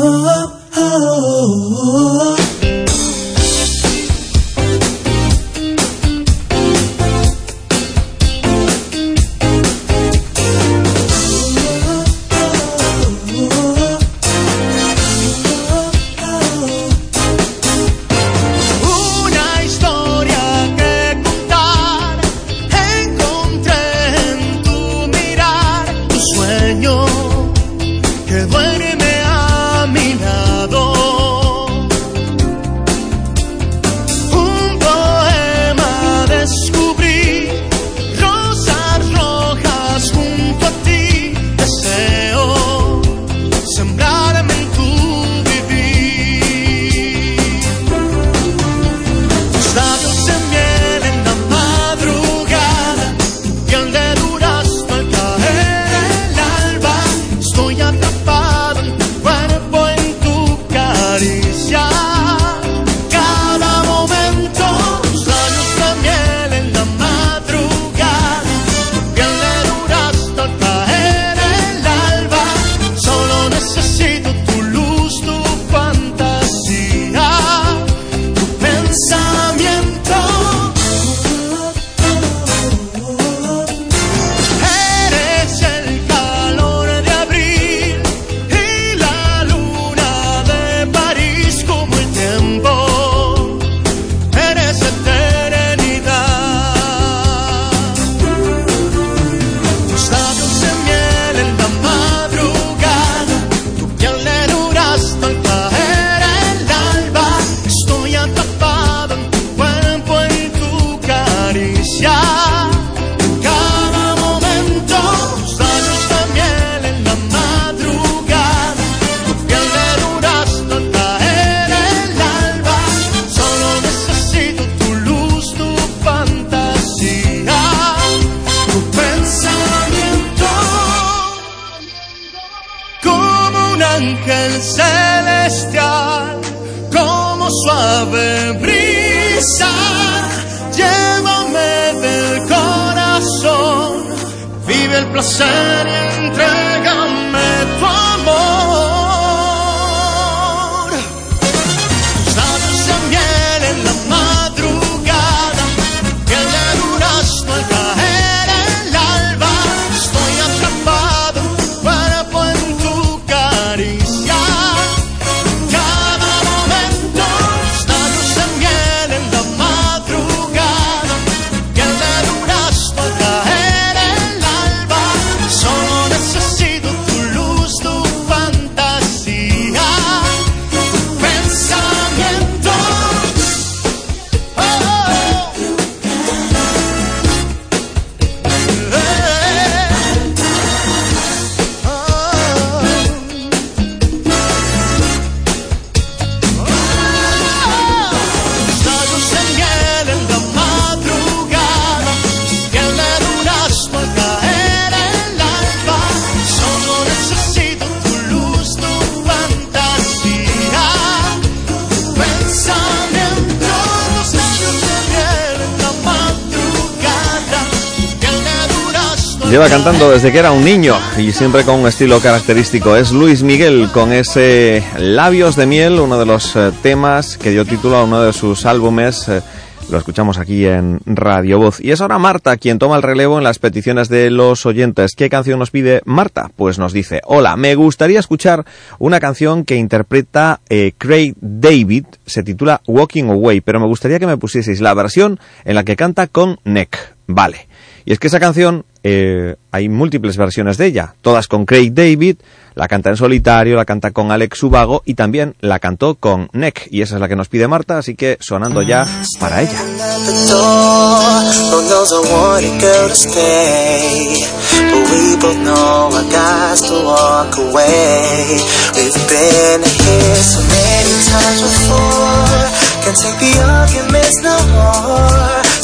Cantando 219.84 220.12
desde 220.12 220.32
que 220.32 220.38
era 220.38 220.52
un 220.52 220.64
niño 220.64 220.96
y 221.18 221.32
siempre 221.32 221.64
con 221.64 221.80
un 221.80 221.88
estilo 221.88 222.20
característico. 222.20 222.96
Es 222.96 223.12
Luis 223.12 223.42
Miguel 223.42 223.90
con 223.92 224.14
ese 224.14 224.84
Labios 225.00 225.56
de 225.56 225.66
Miel, 225.66 226.00
uno 226.00 226.20
de 226.20 226.26
los 226.28 226.56
eh, 226.56 226.72
temas 226.84 227.36
que 227.36 227.50
dio 227.50 227.66
título 227.66 227.96
a 227.98 228.04
uno 228.04 228.22
de 228.22 228.32
sus 228.32 228.68
álbumes. 228.68 229.28
eh, 229.28 229.42
lo 229.90 229.98
escuchamos 229.98 230.38
aquí 230.38 230.68
en 230.68 231.00
Radio 231.08 231.58
Voz. 231.58 231.80
Y 231.82 231.90
es 231.90 232.00
ahora 232.00 232.20
Marta 232.20 232.58
quien 232.58 232.78
toma 232.78 232.96
el 232.96 233.02
relevo 233.02 233.40
en 233.40 233.44
las 233.44 233.58
peticiones 233.58 234.08
de 234.08 234.30
los 234.30 234.68
oyentes. 234.68 235.14
¿Qué 235.18 235.30
canción 235.30 235.58
nos 235.58 235.72
pide 235.72 236.04
Marta? 236.06 236.52
Pues 236.56 236.78
nos 236.78 236.94
dice, 236.94 237.22
hola, 237.26 237.56
me 237.56 237.74
gustaría 237.74 238.20
escuchar 238.20 238.64
una 239.00 239.20
canción 239.20 239.66
que 239.66 239.78
interpreta 239.78 240.62
eh, 240.70 240.92
Craig 240.96 241.34
David, 241.42 242.06
se 242.28 242.44
titula 242.44 242.82
Walking 242.86 243.26
Away, 243.26 243.62
pero 243.62 243.80
me 243.80 243.88
gustaría 243.88 244.20
que 244.20 244.28
me 244.28 244.38
pusieseis 244.38 244.80
la 244.80 244.94
versión 244.94 245.40
en 245.66 245.74
la 245.74 245.84
que 245.84 245.96
canta 245.96 246.28
con 246.28 246.60
Neck. 246.66 247.16
Vale. 247.26 247.68
Y 248.06 248.14
es 248.14 248.20
que 248.20 248.28
esa 248.28 248.40
canción 248.40 248.86
eh, 249.04 249.56
hay 249.72 249.90
múltiples 249.90 250.38
versiones 250.38 250.78
de 250.78 250.86
ella, 250.86 251.16
todas 251.22 251.48
con 251.48 251.66
Craig 251.66 251.92
David, 251.92 252.38
la 252.76 252.88
canta 252.88 253.10
en 253.10 253.18
solitario, 253.18 253.76
la 253.76 253.86
canta 253.86 254.12
con 254.12 254.32
Alex 254.32 254.64
Ubago 254.64 255.02
y 255.06 255.16
también 255.16 255.56
la 255.60 255.80
cantó 255.80 256.16
con 256.16 256.50
Neck. 256.54 256.88
Y 256.90 257.02
esa 257.02 257.16
es 257.16 257.22
la 257.22 257.28
que 257.28 257.36
nos 257.36 257.50
pide 257.50 257.68
Marta, 257.68 257.98
así 257.98 258.16
que 258.16 258.38
sonando 258.40 258.82
ya 258.82 259.06
para 259.40 259.62
ella. 259.62 259.80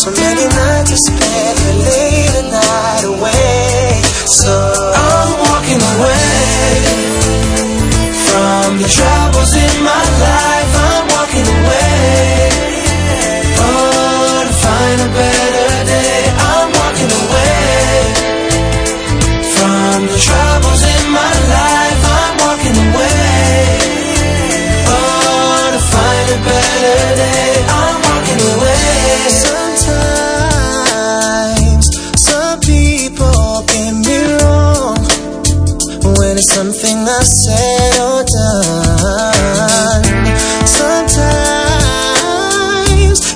So 0.07 0.13
many 0.13 0.45
nights 0.47 0.91
I 0.93 0.95
spent 0.95 1.59
late 1.83 2.35
at 2.39 2.47
night 2.47 3.03
away. 3.03 4.01
So 4.25 4.55
I'm 4.95 5.31
walking 5.51 5.81
away 5.83 6.79
from 8.23 8.77
the 8.79 8.87
troubles 8.87 9.53
in 9.53 9.83
my 9.83 10.03
life. 10.23 10.71
I'm 10.87 11.03
walking 11.11 11.47
away. 11.59 12.49
Oh, 13.59 14.43
to 14.47 14.53
find 14.63 15.01
a 15.01 15.13
better. 15.13 15.46
Something 36.57 36.99
I 37.07 37.21
said 37.21 37.93
or 38.01 38.23
done. 38.35 40.05
Sometimes 40.65 41.37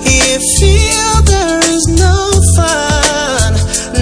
you 0.10 0.40
feel 0.58 1.10
there 1.30 1.62
is 1.76 1.86
no 2.04 2.18
fun, 2.58 3.52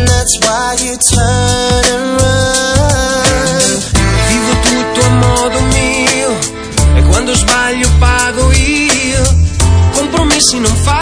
that's 0.08 0.36
why 0.44 0.68
you 0.84 0.94
turn 1.16 1.84
and 1.96 2.08
run. 2.22 3.72
Vivo 4.30 4.54
tutto 4.68 5.00
a 5.06 5.12
modo 5.26 5.58
mio 5.76 6.32
e 6.96 7.00
quando 7.10 7.32
sbaglio 7.36 7.90
pago 8.00 8.44
io. 8.54 9.24
Compromessi 9.98 10.60
non 10.60 10.76
faccio 10.76 10.99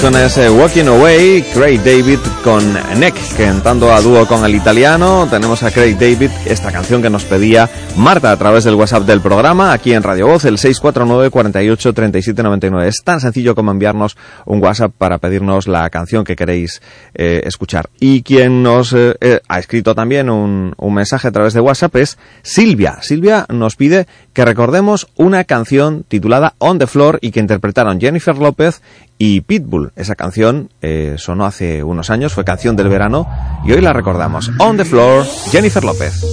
canción 0.00 0.22
es 0.22 0.38
eh, 0.38 0.48
Walking 0.48 0.84
Away, 0.84 1.42
Craig 1.52 1.78
David 1.78 2.20
con 2.44 2.62
Neck, 3.00 3.16
cantando 3.36 3.92
a 3.92 4.00
dúo 4.00 4.28
con 4.28 4.44
el 4.44 4.54
italiano. 4.54 5.26
Tenemos 5.28 5.64
a 5.64 5.72
Craig 5.72 5.94
David, 5.94 6.30
esta 6.46 6.70
canción 6.70 7.02
que 7.02 7.10
nos 7.10 7.24
pedía 7.24 7.68
Marta 7.96 8.30
a 8.30 8.36
través 8.36 8.62
del 8.62 8.76
WhatsApp 8.76 9.02
del 9.02 9.20
programa, 9.20 9.72
aquí 9.72 9.92
en 9.92 10.04
Radio 10.04 10.28
Voz, 10.28 10.44
el 10.44 10.56
649 10.56 11.30
48 11.30 11.92
37 11.92 12.42
99. 12.44 12.88
Es 12.88 13.02
tan 13.02 13.18
sencillo 13.18 13.56
como 13.56 13.72
enviarnos 13.72 14.16
un 14.46 14.62
WhatsApp 14.62 14.92
para 14.96 15.18
pedirnos 15.18 15.66
la 15.66 15.90
canción 15.90 16.22
que 16.22 16.36
queréis 16.36 16.80
eh, 17.14 17.40
escuchar. 17.44 17.90
Y 17.98 18.22
quien 18.22 18.62
nos 18.62 18.92
eh, 18.92 19.40
ha 19.48 19.58
escrito 19.58 19.96
también 19.96 20.30
un 20.30 20.74
mensaje 20.78 21.26
a 21.26 21.32
través 21.32 21.54
de 21.54 21.60
WhatsApp 21.60 21.96
es 21.96 22.18
Silvia. 22.42 22.98
Silvia 23.00 23.46
nos 23.48 23.74
pide 23.74 24.06
que 24.32 24.44
recordemos 24.44 25.08
una 25.16 25.42
canción 25.42 26.04
titulada 26.06 26.54
On 26.58 26.78
the 26.78 26.86
Floor 26.86 27.18
y 27.20 27.32
que 27.32 27.40
interpretaron 27.40 28.00
Jennifer 28.00 28.38
López 28.38 28.80
y 29.18 29.40
Pitbull. 29.42 29.92
Esa 29.96 30.14
canción 30.14 30.70
eh, 30.80 31.16
sonó 31.18 31.44
hace 31.44 31.82
unos 31.82 32.10
años, 32.10 32.32
fue 32.32 32.44
canción 32.44 32.76
del 32.76 32.88
verano 32.88 33.28
y 33.64 33.72
hoy 33.72 33.80
la 33.80 33.92
recordamos. 33.92 34.50
On 34.58 34.76
the 34.76 34.84
Floor, 34.84 35.24
Jennifer 35.50 35.84
López. 35.84 36.24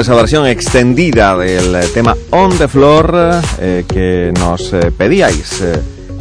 Esa 0.00 0.14
versión 0.14 0.46
extendida 0.46 1.36
del 1.36 1.92
tema 1.92 2.16
On 2.30 2.56
the 2.56 2.68
Floor 2.68 3.40
eh, 3.58 3.84
que 3.86 4.32
nos 4.38 4.72
eh, 4.72 4.90
pedíais. 4.96 5.60
Eh, 5.60 5.78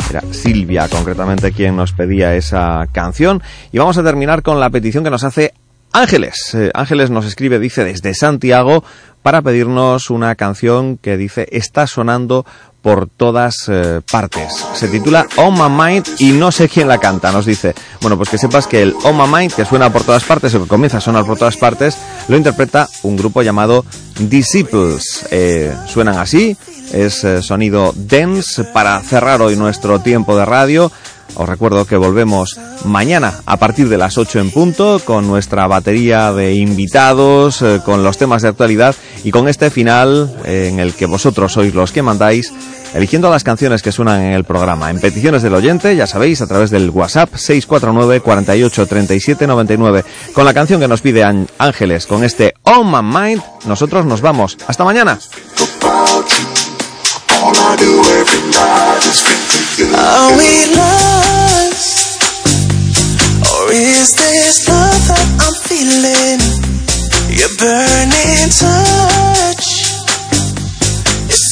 era 0.09 0.21
Silvia 0.31 0.89
concretamente 0.89 1.53
quien 1.53 1.77
nos 1.77 1.93
pedía 1.93 2.35
esa 2.35 2.87
canción. 2.91 3.41
Y 3.71 3.77
vamos 3.77 3.97
a 3.97 4.03
terminar 4.03 4.41
con 4.41 4.59
la 4.59 4.69
petición 4.69 5.05
que 5.05 5.09
nos 5.09 5.23
hace 5.23 5.53
Ángeles. 5.93 6.57
Ángeles 6.73 7.09
nos 7.09 7.25
escribe, 7.25 7.57
dice, 7.57 7.85
desde 7.85 8.13
Santiago 8.13 8.83
para 9.21 9.41
pedirnos 9.41 10.09
una 10.09 10.35
canción 10.35 10.97
que 10.97 11.15
dice 11.15 11.47
está 11.51 11.87
sonando 11.87 12.45
por 12.81 13.07
todas 13.07 13.71
partes. 14.11 14.65
Se 14.73 14.87
titula 14.89 15.25
On 15.37 15.53
My 15.53 15.69
Mind 15.69 16.05
y 16.19 16.31
no 16.33 16.51
sé 16.51 16.67
quién 16.67 16.87
la 16.87 16.97
canta, 16.97 17.31
nos 17.31 17.45
dice. 17.45 17.73
Bueno, 18.01 18.15
pues 18.15 18.29
que 18.29 18.37
sepas 18.37 18.65
que 18.65 18.81
el 18.81 18.95
On 19.03 19.17
My 19.17 19.27
Mind, 19.27 19.53
que 19.53 19.65
suena 19.65 19.91
por 19.91 20.03
todas 20.03 20.23
partes, 20.23 20.55
o 20.55 20.63
que 20.63 20.69
comienza 20.69 20.97
a 20.97 21.01
sonar 21.01 21.25
por 21.25 21.37
todas 21.37 21.57
partes, 21.57 21.97
lo 22.29 22.37
interpreta 22.37 22.87
un 23.03 23.17
grupo 23.17 23.41
llamado 23.41 23.83
Disciples. 24.19 25.25
Eh, 25.31 25.73
suenan 25.85 26.17
así, 26.17 26.55
es 26.93 27.23
eh, 27.25 27.41
sonido 27.41 27.93
dense 27.95 28.63
para 28.63 29.01
cerrar 29.01 29.41
hoy 29.41 29.57
nuestro 29.57 29.99
tiempo 29.99 30.37
de 30.37 30.45
radio. 30.45 30.91
Os 31.35 31.47
recuerdo 31.47 31.85
que 31.85 31.97
volvemos 31.97 32.57
mañana 32.85 33.41
a 33.45 33.57
partir 33.57 33.87
de 33.89 33.97
las 33.97 34.17
8 34.17 34.39
en 34.39 34.51
punto 34.51 34.99
con 35.03 35.27
nuestra 35.27 35.67
batería 35.67 36.31
de 36.33 36.55
invitados, 36.55 37.61
eh, 37.61 37.81
con 37.83 38.03
los 38.03 38.17
temas 38.17 38.41
de 38.41 38.47
actualidad 38.47 38.95
y 39.23 39.31
con 39.31 39.47
este 39.47 39.69
final 39.69 40.33
en 40.45 40.79
el 40.79 40.93
que 40.93 41.05
vosotros 41.05 41.53
sois 41.53 41.75
los 41.75 41.91
que 41.91 42.01
mandáis, 42.01 42.51
eligiendo 42.93 43.29
las 43.29 43.43
canciones 43.43 43.81
que 43.81 43.91
suenan 43.91 44.21
en 44.21 44.33
el 44.33 44.43
programa. 44.43 44.89
En 44.89 44.99
peticiones 44.99 45.41
del 45.41 45.53
oyente, 45.53 45.95
ya 45.95 46.07
sabéis, 46.07 46.41
a 46.41 46.47
través 46.47 46.69
del 46.69 46.89
WhatsApp 46.89 47.35
649 47.35 48.21
48 48.21 48.85
37 48.87 49.47
99. 49.47 50.03
Con 50.33 50.45
la 50.45 50.53
canción 50.53 50.79
que 50.79 50.87
nos 50.87 51.01
pide 51.01 51.23
Án- 51.23 51.47
Ángeles, 51.57 52.05
con 52.07 52.23
este 52.23 52.53
On 52.63 52.89
My 52.89 53.01
Mind, 53.01 53.43
nosotros 53.65 54.05
nos 54.05 54.21
vamos. 54.21 54.57
Hasta 54.67 54.83
mañana. 54.83 55.19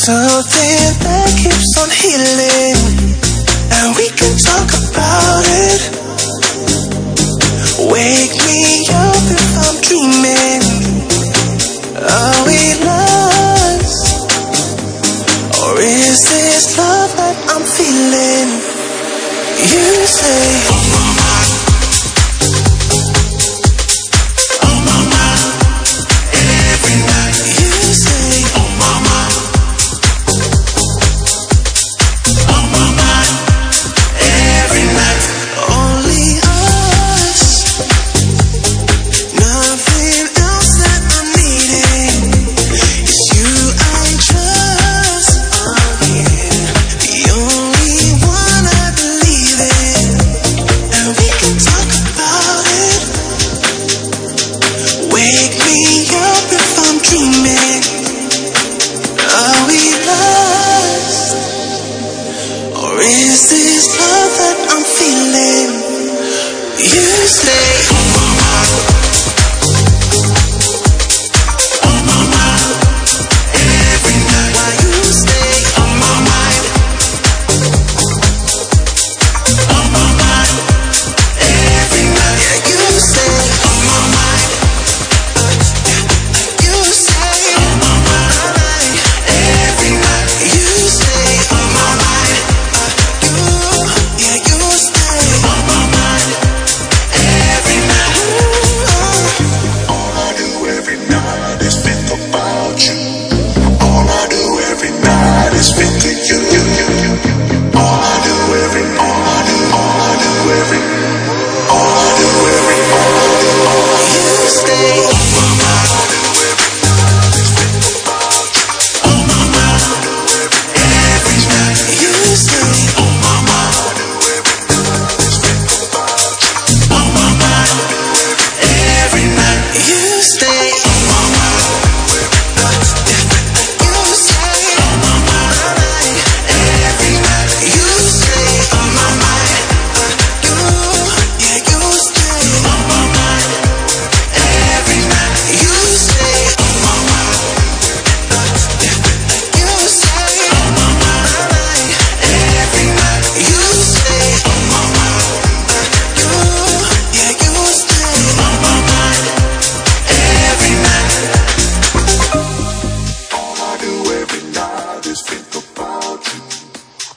Something 0.07 0.79
that 1.03 1.27
keeps 1.35 1.75
on 1.83 1.91
healing. 1.91 2.79
And 3.75 3.91
we 3.99 4.07
can 4.15 4.39
talk 4.39 4.71
about 4.87 5.43
it. 5.67 5.83
Wake 7.91 8.35
me 8.47 8.87
up 8.87 9.25
if 9.35 9.51
I'm 9.67 9.77
dreaming. 9.83 10.63
Are 11.99 12.39
we 12.47 12.59
lost? 12.87 14.31
Or 15.59 15.75
is 15.75 16.23
this 16.23 16.77
love 16.79 17.11
that 17.19 17.35
I'm 17.51 17.67
feeling? 17.67 18.47
You 19.59 20.07
say, 20.07 20.86